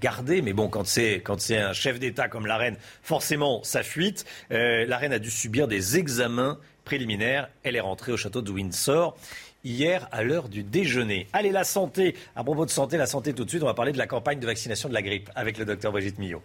gardé. 0.01 0.43
Mais 0.43 0.53
bon, 0.53 0.69
quand 0.69 0.87
c'est, 0.87 1.21
quand 1.25 1.41
c'est 1.41 1.59
un 1.59 1.73
chef 1.73 1.99
d'État 1.99 2.29
comme 2.29 2.47
la 2.47 2.57
reine, 2.57 2.77
forcément, 3.03 3.63
ça 3.63 3.83
fuite. 3.83 4.25
Euh, 4.53 4.87
la 4.87 4.99
reine 4.99 5.13
a 5.13 5.19
dû 5.19 5.31
subir 5.31 5.69
des 5.69 5.99
examens 5.99 6.59
préliminaires. 6.85 7.49
Elle 7.63 7.77
est 7.77 7.81
rentrée 7.81 8.13
au 8.13 8.17
château 8.17 8.43
de 8.43 8.51
Windsor 8.51 9.17
hier 9.65 10.09
à 10.13 10.23
l'heure 10.23 10.49
du 10.49 10.63
déjeuner. 10.63 11.27
Allez, 11.33 11.51
la 11.51 11.65
santé. 11.65 12.15
À 12.37 12.45
propos 12.45 12.65
de 12.65 12.71
santé, 12.71 12.97
la 12.97 13.07
santé 13.07 13.35
tout 13.35 13.45
de 13.45 13.51
suite, 13.51 13.63
on 13.63 13.67
va 13.67 13.75
parler 13.75 13.93
de 13.93 13.99
la 13.99 14.07
campagne 14.07 14.39
de 14.39 14.47
vaccination 14.47 14.89
de 14.89 14.95
la 14.95 15.03
grippe 15.03 15.31
avec 15.35 15.59
le 15.59 15.65
docteur 15.65 15.93
Brigitte 15.93 16.19
Millot. 16.19 16.43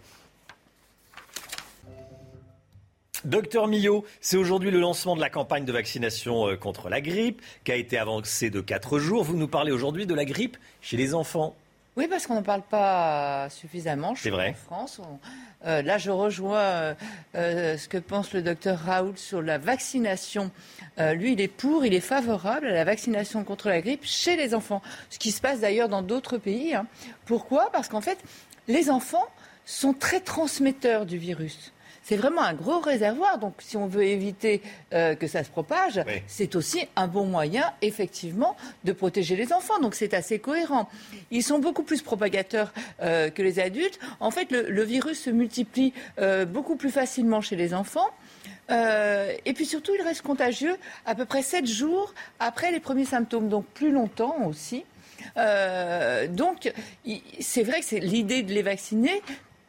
Docteur 3.24 3.68
Millot, 3.68 4.04
c'est 4.20 4.36
aujourd'hui 4.36 4.72
le 4.72 4.80
lancement 4.80 5.14
de 5.14 5.20
la 5.20 5.30
campagne 5.30 5.64
de 5.64 5.72
vaccination 5.72 6.48
euh, 6.48 6.56
contre 6.56 6.88
la 6.88 7.00
grippe 7.00 7.40
qui 7.62 7.70
a 7.70 7.76
été 7.76 7.96
avancée 7.96 8.50
de 8.50 8.60
4 8.60 8.98
jours. 8.98 9.22
Vous 9.22 9.36
nous 9.36 9.46
parlez 9.46 9.70
aujourd'hui 9.70 10.06
de 10.06 10.14
la 10.14 10.24
grippe 10.24 10.56
chez 10.80 10.96
les 10.96 11.14
enfants. 11.14 11.54
Oui, 11.96 12.06
parce 12.08 12.26
qu'on 12.26 12.34
n'en 12.34 12.42
parle 12.42 12.62
pas 12.62 13.48
suffisamment. 13.50 14.14
C'est 14.16 14.30
vrai. 14.30 14.50
En 14.50 14.54
France, 14.54 14.98
on... 14.98 15.18
euh, 15.66 15.82
là, 15.82 15.98
je 15.98 16.10
rejoins 16.10 16.56
euh, 16.56 16.94
euh, 17.34 17.76
ce 17.76 17.86
que 17.86 17.98
pense 17.98 18.32
le 18.32 18.40
docteur 18.40 18.78
Raoult 18.78 19.16
sur 19.16 19.42
la 19.42 19.58
vaccination. 19.58 20.50
Lui, 20.98 21.32
il 21.32 21.40
est 21.40 21.48
pour, 21.48 21.84
il 21.84 21.94
est 21.94 22.00
favorable 22.00 22.66
à 22.66 22.72
la 22.72 22.84
vaccination 22.84 23.44
contre 23.44 23.68
la 23.68 23.80
grippe 23.80 24.04
chez 24.04 24.36
les 24.36 24.54
enfants. 24.54 24.82
Ce 25.10 25.18
qui 25.18 25.32
se 25.32 25.40
passe 25.40 25.60
d'ailleurs 25.60 25.88
dans 25.88 26.02
d'autres 26.02 26.38
pays. 26.38 26.74
Hein. 26.74 26.86
Pourquoi? 27.26 27.70
Parce 27.72 27.88
qu'en 27.88 28.00
fait, 28.00 28.18
les 28.68 28.90
enfants 28.90 29.26
sont 29.64 29.92
très 29.92 30.20
transmetteurs 30.20 31.06
du 31.06 31.18
virus 31.18 31.72
c'est 32.02 32.16
vraiment 32.16 32.42
un 32.42 32.54
gros 32.54 32.80
réservoir. 32.80 33.38
Donc, 33.38 33.54
si 33.58 33.76
on 33.76 33.86
veut 33.86 34.04
éviter 34.04 34.62
euh, 34.92 35.14
que 35.14 35.26
ça 35.26 35.44
se 35.44 35.50
propage, 35.50 36.00
oui. 36.06 36.22
c'est 36.26 36.56
aussi 36.56 36.86
un 36.96 37.06
bon 37.06 37.24
moyen, 37.24 37.72
effectivement, 37.80 38.56
de 38.84 38.92
protéger 38.92 39.36
les 39.36 39.52
enfants. 39.52 39.78
Donc, 39.80 39.94
c'est 39.94 40.14
assez 40.14 40.38
cohérent. 40.38 40.88
Ils 41.30 41.42
sont 41.42 41.58
beaucoup 41.58 41.82
plus 41.82 42.02
propagateurs 42.02 42.72
euh, 43.02 43.30
que 43.30 43.42
les 43.42 43.60
adultes. 43.60 43.98
En 44.20 44.30
fait, 44.30 44.50
le, 44.50 44.70
le 44.70 44.82
virus 44.82 45.22
se 45.22 45.30
multiplie 45.30 45.92
euh, 46.18 46.44
beaucoup 46.44 46.76
plus 46.76 46.90
facilement 46.90 47.40
chez 47.40 47.56
les 47.56 47.74
enfants. 47.74 48.10
Euh, 48.70 49.32
et 49.44 49.52
puis 49.52 49.66
surtout, 49.66 49.92
il 49.98 50.02
reste 50.02 50.22
contagieux 50.22 50.76
à 51.04 51.14
peu 51.14 51.24
près 51.24 51.42
7 51.42 51.66
jours 51.66 52.14
après 52.38 52.70
les 52.70 52.80
premiers 52.80 53.04
symptômes, 53.04 53.48
donc 53.48 53.66
plus 53.66 53.90
longtemps 53.90 54.46
aussi. 54.46 54.84
Euh, 55.36 56.26
donc, 56.26 56.72
c'est 57.40 57.62
vrai 57.62 57.80
que 57.80 57.86
c'est 57.86 58.00
l'idée 58.00 58.42
de 58.42 58.52
les 58.52 58.62
vacciner 58.62 59.22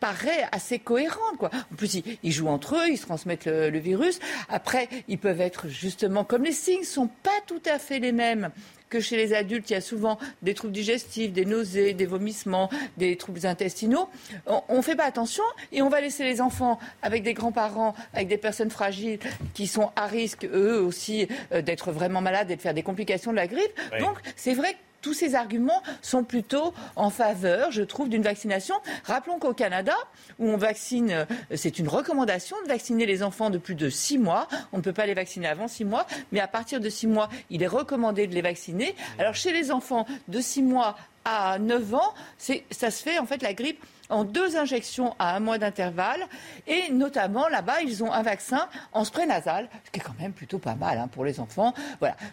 paraît 0.03 0.49
assez 0.51 0.79
cohérente. 0.79 1.37
Quoi. 1.37 1.49
En 1.71 1.75
plus, 1.75 1.93
ils, 1.95 2.17
ils, 2.23 2.31
jouent 2.33 2.49
entre 2.49 2.75
eux, 2.75 2.89
ils 2.89 2.97
se 2.97 3.05
transmettent 3.05 3.45
le, 3.45 3.69
le, 3.69 3.79
virus. 3.79 4.19
Après, 4.49 4.89
ils 5.07 5.17
peuvent 5.17 5.39
être 5.39 5.69
justement 5.69 6.25
comme 6.25 6.43
les 6.43 6.51
signes 6.51 6.81
ne 6.81 6.85
sont 6.85 7.07
pas 7.07 7.29
tout 7.47 7.61
à 7.65 7.79
fait 7.79 7.99
les 7.99 8.11
mêmes 8.11 8.51
que 8.89 8.99
chez 8.99 9.15
les 9.15 9.33
adultes, 9.33 9.69
il 9.69 9.73
y 9.73 9.75
a 9.77 9.81
souvent 9.81 10.19
des 10.41 10.53
troubles 10.53 10.73
digestifs, 10.73 11.31
des 11.31 11.45
nausées, 11.45 11.93
des 11.93 12.05
vomissements, 12.05 12.69
des 12.97 13.15
troubles 13.15 13.47
intestinaux. 13.47 14.07
On 14.45 14.77
ne 14.77 14.81
fait 14.81 14.95
pas 14.95 15.05
attention 15.05 15.43
et 15.71 15.81
on 15.81 15.89
va 15.89 15.99
laisser 16.01 16.25
les 16.25 16.41
enfants 16.41 16.77
avec 17.01 17.23
des 17.23 17.33
grands-parents, 17.33 17.95
avec 18.13 18.27
des 18.27 18.37
personnes 18.37 18.69
fragiles 18.69 19.19
qui 19.53 19.67
sont 19.67 19.89
à 19.95 20.05
risque, 20.05 20.45
eux 20.45 20.79
aussi, 20.79 21.27
euh, 21.53 21.63
d'être 21.63 21.91
vraiment 21.91 22.21
malades 22.21 22.51
et 22.51 22.55
de 22.55 22.61
faire 22.61 22.75
des 22.75 22.83
complications 22.83 23.31
de 23.31 23.37
la 23.37 23.47
grippe. 23.47 23.79
Oui. 23.93 23.99
Donc, 23.99 24.17
c'est 24.35 24.53
vrai 24.53 24.75
tous 25.03 25.13
ces 25.13 25.35
arguments 25.35 25.83
sont 26.01 26.23
plutôt 26.23 26.73
en 26.95 27.11
faveur, 27.11 27.71
je 27.71 27.83
trouve, 27.83 28.09
d'une 28.09 28.23
vaccination. 28.23 28.73
Rappelons 29.03 29.37
qu'au 29.37 29.53
Canada, 29.53 29.93
où 30.39 30.49
on 30.49 30.57
vaccine, 30.57 31.11
euh, 31.11 31.25
c'est 31.53 31.77
une 31.77 31.87
recommandation 31.87 32.55
de 32.63 32.69
vacciner 32.69 33.05
les 33.05 33.21
enfants 33.21 33.51
de 33.51 33.59
plus 33.59 33.75
de 33.75 33.89
6 33.89 34.17
mois. 34.17 34.47
On 34.71 34.77
ne 34.77 34.81
peut 34.81 34.93
pas 34.93 35.05
les 35.05 35.13
vacciner 35.13 35.47
avant 35.47 35.67
6 35.67 35.85
mois, 35.85 36.07
mais 36.31 36.39
à 36.39 36.47
partir 36.47 36.79
de 36.79 36.89
6 36.89 37.05
mois, 37.07 37.29
il 37.51 37.61
est 37.61 37.67
recommandé 37.67 38.25
de 38.25 38.33
les 38.33 38.41
vacciner. 38.41 38.95
Alors 39.19 39.35
chez 39.35 39.51
les 39.51 39.71
enfants 39.71 40.07
de 40.29 40.39
6 40.39 40.63
mois 40.63 40.95
à 41.25 41.59
9 41.59 41.93
ans, 41.93 42.13
ça 42.37 42.91
se 42.91 43.03
fait 43.03 43.19
en 43.19 43.25
fait 43.25 43.41
la 43.41 43.53
grippe 43.53 43.83
en 44.13 44.23
deux 44.23 44.55
injections 44.55 45.15
à 45.19 45.35
un 45.35 45.39
mois 45.39 45.57
d'intervalle. 45.57 46.25
Et 46.67 46.91
notamment, 46.91 47.47
là-bas, 47.47 47.81
ils 47.81 48.03
ont 48.03 48.11
un 48.11 48.21
vaccin 48.21 48.67
en 48.93 49.03
spray 49.03 49.25
nasal, 49.25 49.69
ce 49.85 49.91
qui 49.91 49.99
est 49.99 50.03
quand 50.03 50.19
même 50.19 50.33
plutôt 50.33 50.59
pas 50.59 50.75
mal 50.75 50.97
hein, 50.97 51.07
pour 51.07 51.25
les 51.25 51.39
enfants. 51.39 51.73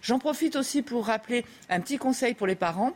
J'en 0.02 0.18
profite 0.18 0.56
aussi 0.56 0.82
pour 0.82 1.06
rappeler 1.06 1.44
un 1.68 1.80
petit 1.80 1.98
conseil 1.98 2.34
pour 2.34 2.46
les 2.46 2.54
parents. 2.54 2.92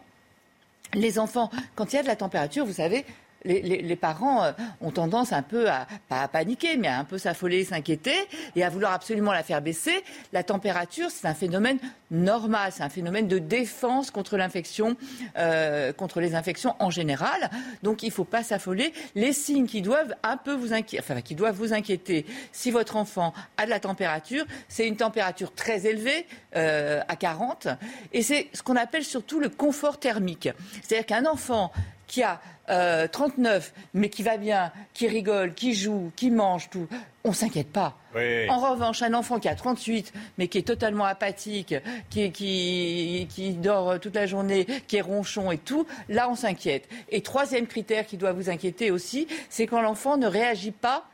Les 0.92 1.18
enfants, 1.18 1.50
quand 1.74 1.92
il 1.92 1.96
y 1.96 1.98
a 1.98 2.02
de 2.02 2.06
la 2.06 2.16
température, 2.16 2.64
vous 2.64 2.74
savez, 2.74 3.04
les, 3.44 3.96
parents 3.96 4.44
euh, 4.44 4.52
ont 4.80 4.90
tendance 4.90 5.32
un 5.32 5.42
peu 5.42 5.68
à, 5.68 5.86
pas 6.08 6.22
à 6.22 6.28
paniquer, 6.28 6.76
mais 6.76 6.88
à 6.88 6.98
un 6.98 7.04
peu 7.04 7.18
s'affoler, 7.18 7.64
s'inquiéter 7.64 8.14
et 8.56 8.64
à 8.64 8.70
vouloir 8.70 8.92
absolument 8.92 9.32
la 9.32 9.42
faire 9.42 9.60
baisser. 9.60 10.02
La 10.32 10.42
température, 10.42 11.10
c'est 11.10 11.26
un 11.26 11.34
phénomène 11.34 11.78
normal, 12.10 12.72
c'est 12.72 12.82
un 12.82 12.88
phénomène 12.88 13.28
de 13.28 13.38
défense 13.38 14.10
contre 14.10 14.36
l'infection, 14.36 14.96
euh, 15.36 15.92
contre 15.92 16.20
les 16.20 16.34
infections 16.34 16.74
en 16.78 16.90
général. 16.90 17.50
Donc 17.82 18.02
il 18.02 18.08
ne 18.08 18.12
faut 18.12 18.24
pas 18.24 18.42
s'affoler. 18.42 18.92
Les 19.14 19.32
signes 19.32 19.66
qui 19.66 19.82
doivent 19.82 20.14
un 20.22 20.36
peu 20.36 20.54
vous 20.54 20.72
inquiéter, 20.72 21.04
enfin 21.04 21.20
qui 21.20 21.34
doivent 21.34 21.56
vous 21.56 21.72
inquiéter, 21.72 22.26
si 22.52 22.70
votre 22.70 22.96
enfant 22.96 23.34
a 23.56 23.64
de 23.64 23.70
la 23.70 23.80
température, 23.80 24.44
c'est 24.68 24.86
une 24.86 24.96
température 24.96 25.52
très 25.54 25.86
élevée 25.86 26.26
euh, 26.56 27.02
à 27.08 27.16
40, 27.16 27.68
et 28.12 28.22
c'est 28.22 28.48
ce 28.52 28.62
qu'on 28.62 28.76
appelle 28.76 29.04
surtout 29.04 29.40
le 29.40 29.48
confort 29.48 29.98
thermique. 29.98 30.48
C'est-à-dire 30.82 31.06
qu'un 31.06 31.26
enfant 31.26 31.72
qui 32.06 32.22
a 32.22 32.40
39, 32.66 33.72
euh, 33.76 33.80
mais 33.94 34.08
qui 34.08 34.22
va 34.22 34.36
bien, 34.36 34.72
qui 34.92 35.06
rigole, 35.08 35.54
qui 35.54 35.74
joue, 35.74 36.12
qui 36.16 36.30
mange, 36.30 36.70
tout, 36.70 36.86
on 37.24 37.30
ne 37.30 37.34
s'inquiète 37.34 37.70
pas. 37.70 37.96
En 38.14 38.58
revanche, 38.58 39.02
un 39.02 39.12
enfant 39.14 39.38
qui 39.38 39.48
a 39.48 39.54
38, 39.54 40.12
mais 40.38 40.48
qui 40.48 40.58
est 40.58 40.62
totalement 40.62 41.04
apathique, 41.04 41.74
qui, 42.10 42.30
qui, 42.30 43.26
qui 43.28 43.52
dort 43.54 43.98
toute 43.98 44.14
la 44.14 44.26
journée, 44.26 44.66
qui 44.86 44.96
est 44.96 45.00
ronchon 45.00 45.50
et 45.50 45.58
tout, 45.58 45.86
là, 46.08 46.30
on 46.30 46.36
s'inquiète. 46.36 46.88
Et 47.10 47.22
troisième 47.22 47.66
critère 47.66 48.06
qui 48.06 48.16
doit 48.16 48.32
vous 48.32 48.50
inquiéter 48.50 48.90
aussi, 48.90 49.26
c'est 49.48 49.66
quand 49.66 49.82
l'enfant 49.82 50.16
ne 50.16 50.26
réagit 50.26 50.70
pas 50.70 51.06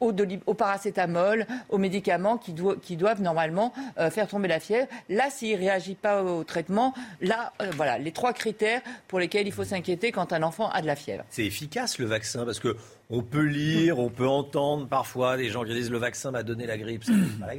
au, 0.00 0.54
paracétamol, 0.54 1.46
aux 1.68 1.78
médicaments 1.78 2.38
qui, 2.38 2.52
doivent 2.96 3.22
normalement 3.22 3.72
euh, 3.98 4.10
faire 4.10 4.28
tomber 4.28 4.48
la 4.48 4.60
fièvre. 4.60 4.88
Là, 5.08 5.30
s'il 5.30 5.54
ne 5.54 5.58
réagit 5.58 5.94
pas 5.94 6.22
au 6.22 6.44
traitement, 6.44 6.94
là, 7.20 7.52
euh, 7.62 7.70
voilà, 7.76 7.98
les 7.98 8.12
trois 8.12 8.32
critères 8.32 8.80
pour 9.08 9.18
lesquels 9.18 9.46
il 9.46 9.52
faut 9.52 9.64
s'inquiéter 9.64 10.12
quand 10.12 10.32
un 10.32 10.42
enfant 10.42 10.70
a 10.70 10.82
de 10.82 10.86
la 10.86 10.96
fièvre. 10.96 11.24
C'est 11.30 11.44
efficace 11.44 11.98
le 11.98 12.06
vaccin 12.06 12.44
parce 12.44 12.60
que 12.60 12.76
on 13.10 13.22
peut 13.22 13.44
lire, 13.44 13.98
on 13.98 14.10
peut 14.10 14.28
entendre 14.28 14.86
parfois 14.86 15.38
des 15.38 15.48
gens 15.48 15.64
qui 15.64 15.72
disent 15.72 15.90
le 15.90 15.96
vaccin 15.96 16.30
m'a 16.30 16.42
donné 16.42 16.66
la 16.66 16.76
grippe. 16.76 17.04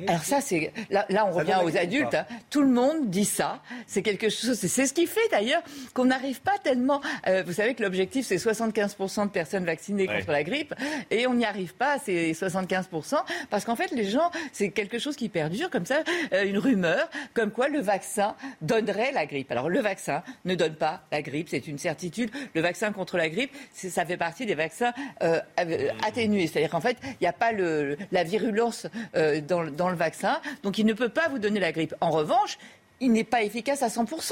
Alors 0.07 0.23
ça, 0.23 0.41
c'est 0.41 0.71
là, 0.91 1.07
on 1.27 1.31
revient 1.31 1.57
aux 1.63 1.75
adultes. 1.75 2.13
Hein. 2.13 2.25
Tout 2.51 2.61
le 2.61 2.67
monde 2.67 3.09
dit 3.09 3.25
ça. 3.25 3.59
C'est 3.87 4.03
quelque 4.03 4.29
chose. 4.29 4.53
C'est 4.53 4.85
ce 4.85 4.93
qui 4.93 5.07
fait 5.07 5.27
d'ailleurs 5.31 5.63
qu'on 5.95 6.05
n'arrive 6.05 6.41
pas 6.41 6.57
tellement. 6.63 7.01
Euh, 7.27 7.41
vous 7.43 7.53
savez 7.53 7.73
que 7.73 7.81
l'objectif 7.81 8.27
c'est 8.27 8.35
75% 8.35 9.25
de 9.25 9.29
personnes 9.31 9.65
vaccinées 9.65 10.05
contre 10.05 10.31
la 10.31 10.43
grippe 10.43 10.75
et 11.09 11.25
on 11.25 11.33
n'y 11.33 11.45
arrive 11.45 11.73
pas 11.73 11.93
à 11.93 11.99
ces 11.99 12.33
75% 12.33 13.15
parce 13.49 13.65
qu'en 13.65 13.75
fait 13.75 13.91
les 13.91 14.05
gens 14.05 14.29
c'est 14.51 14.69
quelque 14.69 14.99
chose 14.99 15.15
qui 15.15 15.29
perdure 15.29 15.71
comme 15.71 15.85
ça, 15.85 16.03
euh, 16.33 16.45
une 16.45 16.59
rumeur 16.59 17.09
comme 17.33 17.49
quoi 17.49 17.69
le 17.69 17.79
vaccin 17.79 18.35
donnerait 18.61 19.11
la 19.13 19.25
grippe. 19.25 19.51
Alors 19.51 19.69
le 19.69 19.79
vaccin 19.79 20.21
ne 20.45 20.53
donne 20.53 20.75
pas 20.75 21.01
la 21.11 21.23
grippe, 21.23 21.49
c'est 21.49 21.67
une 21.67 21.79
certitude. 21.79 22.29
Le 22.53 22.61
vaccin 22.61 22.91
contre 22.91 23.17
la 23.17 23.29
grippe, 23.29 23.51
ça 23.73 24.05
fait 24.05 24.17
partie 24.17 24.45
des 24.45 24.55
vaccins. 24.55 24.93
Euh, 25.23 25.38
euh, 25.59 25.89
atténué. 26.05 26.47
C'est-à-dire 26.47 26.69
qu'en 26.69 26.81
fait, 26.81 26.97
il 27.03 27.17
n'y 27.21 27.27
a 27.27 27.33
pas 27.33 27.51
la 27.51 28.23
virulence 28.23 28.87
euh, 29.15 29.41
dans, 29.41 29.89
le 29.89 29.95
vaccin, 29.95 30.39
donc 30.63 30.77
il 30.77 30.85
ne 30.85 30.93
peut 30.93 31.09
pas 31.09 31.27
vous 31.29 31.39
donner 31.39 31.59
la 31.59 31.71
grippe. 31.71 31.95
En 32.01 32.09
revanche, 32.09 32.57
il 33.01 33.13
n'est 33.13 33.23
pas 33.23 33.43
efficace 33.43 33.81
à 33.81 33.87
100%. 33.87 34.31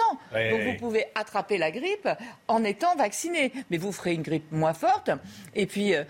Donc 0.52 0.62
vous 0.62 0.76
pouvez 0.78 1.06
attraper 1.16 1.58
la 1.58 1.72
grippe 1.72 2.10
en 2.50 2.66
étant 2.66 2.96
vacciné, 2.98 3.54
mais 3.70 3.78
vous 3.78 3.94
ferez 3.94 4.14
une 4.14 4.24
grippe 4.24 4.52
moins 4.52 4.74
forte. 4.74 5.10
Et 5.56 5.66
puis, 5.66 5.96
euh, 5.96 6.04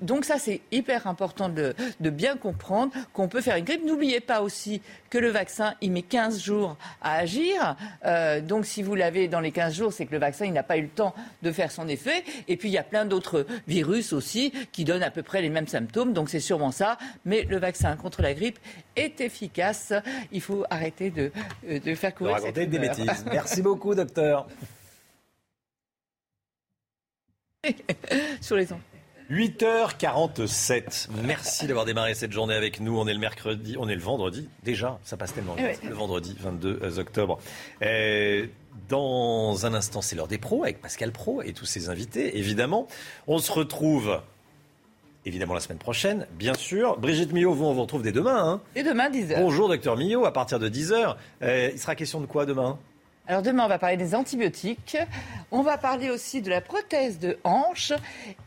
donc 0.00 0.24
ça, 0.24 0.38
c'est 0.38 0.62
hyper 0.72 1.06
important 1.06 1.48
de, 1.48 1.74
de 2.00 2.10
bien 2.10 2.36
comprendre 2.36 2.92
qu'on 3.12 3.28
peut 3.28 3.40
faire 3.40 3.56
une 3.56 3.64
grippe. 3.64 3.84
N'oubliez 3.84 4.20
pas 4.20 4.42
aussi 4.42 4.82
que 5.12 5.18
le 5.18 5.28
vaccin, 5.28 5.74
il 5.82 5.92
met 5.92 6.00
15 6.00 6.42
jours 6.42 6.78
à 7.02 7.16
agir. 7.16 7.76
Euh, 8.06 8.40
donc 8.40 8.64
si 8.64 8.82
vous 8.82 8.94
l'avez 8.94 9.28
dans 9.28 9.40
les 9.40 9.52
15 9.52 9.74
jours, 9.74 9.92
c'est 9.92 10.06
que 10.06 10.12
le 10.12 10.18
vaccin, 10.18 10.46
il 10.46 10.54
n'a 10.54 10.62
pas 10.62 10.78
eu 10.78 10.82
le 10.82 10.88
temps 10.88 11.14
de 11.42 11.52
faire 11.52 11.70
son 11.70 11.86
effet. 11.86 12.24
Et 12.48 12.56
puis 12.56 12.70
il 12.70 12.72
y 12.72 12.78
a 12.78 12.82
plein 12.82 13.04
d'autres 13.04 13.44
virus 13.68 14.14
aussi 14.14 14.54
qui 14.72 14.86
donnent 14.86 15.02
à 15.02 15.10
peu 15.10 15.22
près 15.22 15.42
les 15.42 15.50
mêmes 15.50 15.66
symptômes. 15.66 16.14
Donc 16.14 16.30
c'est 16.30 16.40
sûrement 16.40 16.70
ça. 16.70 16.96
Mais 17.26 17.42
le 17.42 17.58
vaccin 17.58 17.94
contre 17.94 18.22
la 18.22 18.32
grippe 18.32 18.58
est 18.96 19.20
efficace. 19.20 19.92
Il 20.32 20.40
faut 20.40 20.64
arrêter 20.70 21.10
de, 21.10 21.30
euh, 21.68 21.78
de 21.78 21.94
faire 21.94 22.14
courir 22.14 22.42
de 22.42 22.50
des 22.50 22.78
bêtises. 22.78 23.26
Merci 23.30 23.60
beaucoup, 23.60 23.94
docteur. 23.94 24.48
Sur 28.40 28.56
les 28.56 28.72
ondes. 28.72 28.80
8h47. 29.32 31.08
Merci 31.24 31.66
d'avoir 31.66 31.86
démarré 31.86 32.12
cette 32.12 32.32
journée 32.32 32.54
avec 32.54 32.80
nous. 32.80 32.98
On 32.98 33.06
est 33.06 33.14
le 33.14 33.18
mercredi, 33.18 33.76
on 33.78 33.88
est 33.88 33.94
le 33.94 34.00
vendredi. 34.02 34.50
Déjà, 34.62 34.98
ça 35.04 35.16
passe 35.16 35.32
tellement 35.32 35.54
vite. 35.54 35.80
Le 35.88 35.94
vendredi 35.94 36.36
22 36.38 36.80
euh, 36.82 36.98
octobre. 36.98 37.38
Euh, 37.80 38.46
dans 38.90 39.64
un 39.64 39.72
instant, 39.72 40.02
c'est 40.02 40.16
l'heure 40.16 40.28
des 40.28 40.36
pros 40.36 40.64
avec 40.64 40.82
Pascal 40.82 41.12
Pro 41.12 41.40
et 41.40 41.54
tous 41.54 41.64
ses 41.64 41.88
invités, 41.88 42.36
évidemment. 42.36 42.88
On 43.26 43.38
se 43.38 43.50
retrouve 43.50 44.20
évidemment 45.24 45.54
la 45.54 45.60
semaine 45.60 45.78
prochaine, 45.78 46.26
bien 46.32 46.52
sûr. 46.52 46.98
Brigitte 46.98 47.32
Millot, 47.32 47.54
vous, 47.54 47.64
on 47.64 47.72
vous 47.72 47.82
retrouve 47.82 48.02
dès 48.02 48.12
demain. 48.12 48.36
Hein. 48.36 48.60
Dès 48.74 48.82
demain, 48.82 49.08
10h. 49.08 49.36
Bonjour, 49.36 49.70
docteur 49.70 49.96
Millot, 49.96 50.26
à 50.26 50.32
partir 50.34 50.58
de 50.58 50.68
10h. 50.68 51.16
Euh, 51.42 51.70
il 51.72 51.78
sera 51.78 51.94
question 51.94 52.20
de 52.20 52.26
quoi 52.26 52.44
demain? 52.44 52.78
Alors 53.28 53.42
demain, 53.42 53.64
on 53.64 53.68
va 53.68 53.78
parler 53.78 53.96
des 53.96 54.16
antibiotiques. 54.16 54.96
On 55.52 55.62
va 55.62 55.78
parler 55.78 56.10
aussi 56.10 56.42
de 56.42 56.50
la 56.50 56.60
prothèse 56.60 57.20
de 57.20 57.38
hanche 57.44 57.92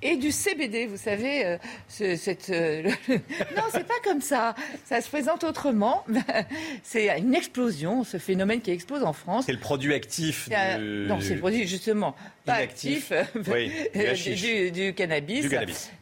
et 0.01 0.17
du 0.17 0.31
CBD. 0.31 0.85
Vous 0.85 0.97
savez, 0.97 1.45
euh, 1.45 1.57
cette, 1.87 2.49
euh, 2.49 2.83
non, 3.09 3.63
c'est 3.71 3.87
pas 3.87 3.93
comme 4.03 4.19
ça. 4.19 4.53
Ça 4.83 4.99
se 4.99 5.07
présente 5.07 5.45
autrement. 5.45 6.03
c'est 6.83 7.17
une 7.17 7.33
explosion, 7.33 8.03
ce 8.03 8.17
phénomène 8.17 8.59
qui 8.59 8.71
explose 8.71 9.03
en 9.03 9.13
France. 9.13 9.45
C'est 9.45 9.53
le 9.53 9.59
produit 9.59 9.93
actif. 9.93 10.49
Non, 10.49 11.19
c'est 11.21 11.35
le 11.35 11.39
produit 11.39 11.65
justement 11.67 12.13
pas 12.45 12.55
actif, 12.55 13.11
du, 14.25 14.71
du, 14.71 14.93
cannabis. 14.93 15.45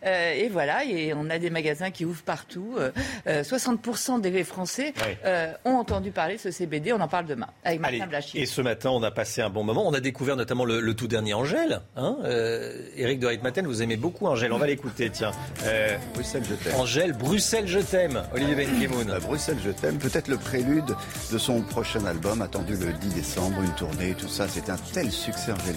Euh, 0.06 0.34
et 0.34 0.50
voilà, 0.50 0.84
et 0.84 1.14
on 1.14 1.30
a 1.30 1.38
des 1.40 1.50
magasins 1.50 1.92
qui 1.92 2.06
ouvrent 2.06 2.24
partout. 2.24 2.76
60% 3.28 4.22
des 4.22 4.44
Français 4.44 4.94
ont 5.66 5.76
entendu 5.76 6.12
parler 6.12 6.36
de 6.36 6.42
ce 6.42 6.52
CBD. 6.52 6.94
On 6.94 7.02
en 7.02 7.08
parle 7.08 7.26
demain 7.26 7.48
avec 7.64 7.80
Martin 7.80 8.08
Blachier 8.08 8.46
matin, 8.64 8.90
on 8.92 9.04
a 9.04 9.12
passé 9.12 9.42
un 9.42 9.50
bon 9.50 9.64
moment. 9.64 9.88
On 9.88 9.94
a 9.94 10.00
découvert 10.00 10.36
notamment 10.36 10.66
le, 10.66 10.94
tout 10.94 11.08
dernier 11.08 11.34
Angèle. 11.34 11.82
Hein 11.96 12.18
euh, 12.24 12.82
Éric 12.96 13.20
de 13.20 13.28
Reitmaten, 13.28 13.68
vous 13.68 13.82
aimez 13.84 13.98
beaucoup 13.98 14.26
Angèle. 14.26 14.52
On 14.54 14.58
va 14.58 14.68
l'écouter, 14.68 15.10
tiens. 15.12 15.32
Euh, 15.66 15.96
Bruxelles, 16.14 16.44
je 16.50 16.56
t'aime. 16.56 16.76
Angèle, 16.80 17.14
Bruxelles, 17.14 17.68
je 17.68 17.80
t'aime. 17.80 18.24
Olivier 18.34 18.56
Benkemoun. 18.56 19.12
Euh, 19.12 19.20
Bruxelles, 19.20 19.58
je 19.64 19.72
t'aime. 19.72 19.98
Peut-être 19.98 20.28
le 20.28 20.38
prélude 20.38 20.96
de 21.32 21.38
son 21.38 21.62
prochain 21.62 22.06
album, 22.06 22.42
attendu 22.42 22.76
le 22.76 22.94
10 22.94 23.16
décembre, 23.16 23.62
une 23.62 23.76
tournée, 23.76 24.16
tout 24.18 24.28
ça. 24.28 24.48
C'est 24.48 24.70
un 24.70 24.78
tel 24.94 25.12
succès, 25.12 25.52
Angèle 25.52 25.76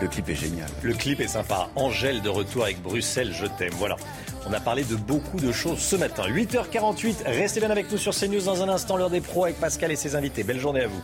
le 0.01 0.07
clip 0.07 0.29
est 0.29 0.35
génial. 0.35 0.67
Le 0.81 0.93
clip 0.93 1.19
est 1.19 1.27
sympa. 1.27 1.69
Angèle 1.75 2.21
de 2.21 2.29
retour 2.29 2.63
avec 2.63 2.81
Bruxelles, 2.81 3.31
je 3.33 3.45
t'aime. 3.45 3.73
Voilà. 3.77 3.95
On 4.47 4.53
a 4.53 4.59
parlé 4.59 4.83
de 4.83 4.95
beaucoup 4.95 5.39
de 5.39 5.51
choses 5.51 5.77
ce 5.77 5.95
matin. 5.95 6.23
8h48, 6.27 7.17
restez 7.27 7.59
bien 7.59 7.69
avec 7.69 7.91
nous 7.91 7.99
sur 7.99 8.15
CNews 8.15 8.41
dans 8.41 8.63
un 8.63 8.69
instant, 8.69 8.97
l'heure 8.97 9.11
des 9.11 9.21
pros 9.21 9.43
avec 9.43 9.59
Pascal 9.59 9.91
et 9.91 9.95
ses 9.95 10.15
invités. 10.15 10.43
Belle 10.43 10.59
journée 10.59 10.81
à 10.81 10.87
vous. 10.87 11.01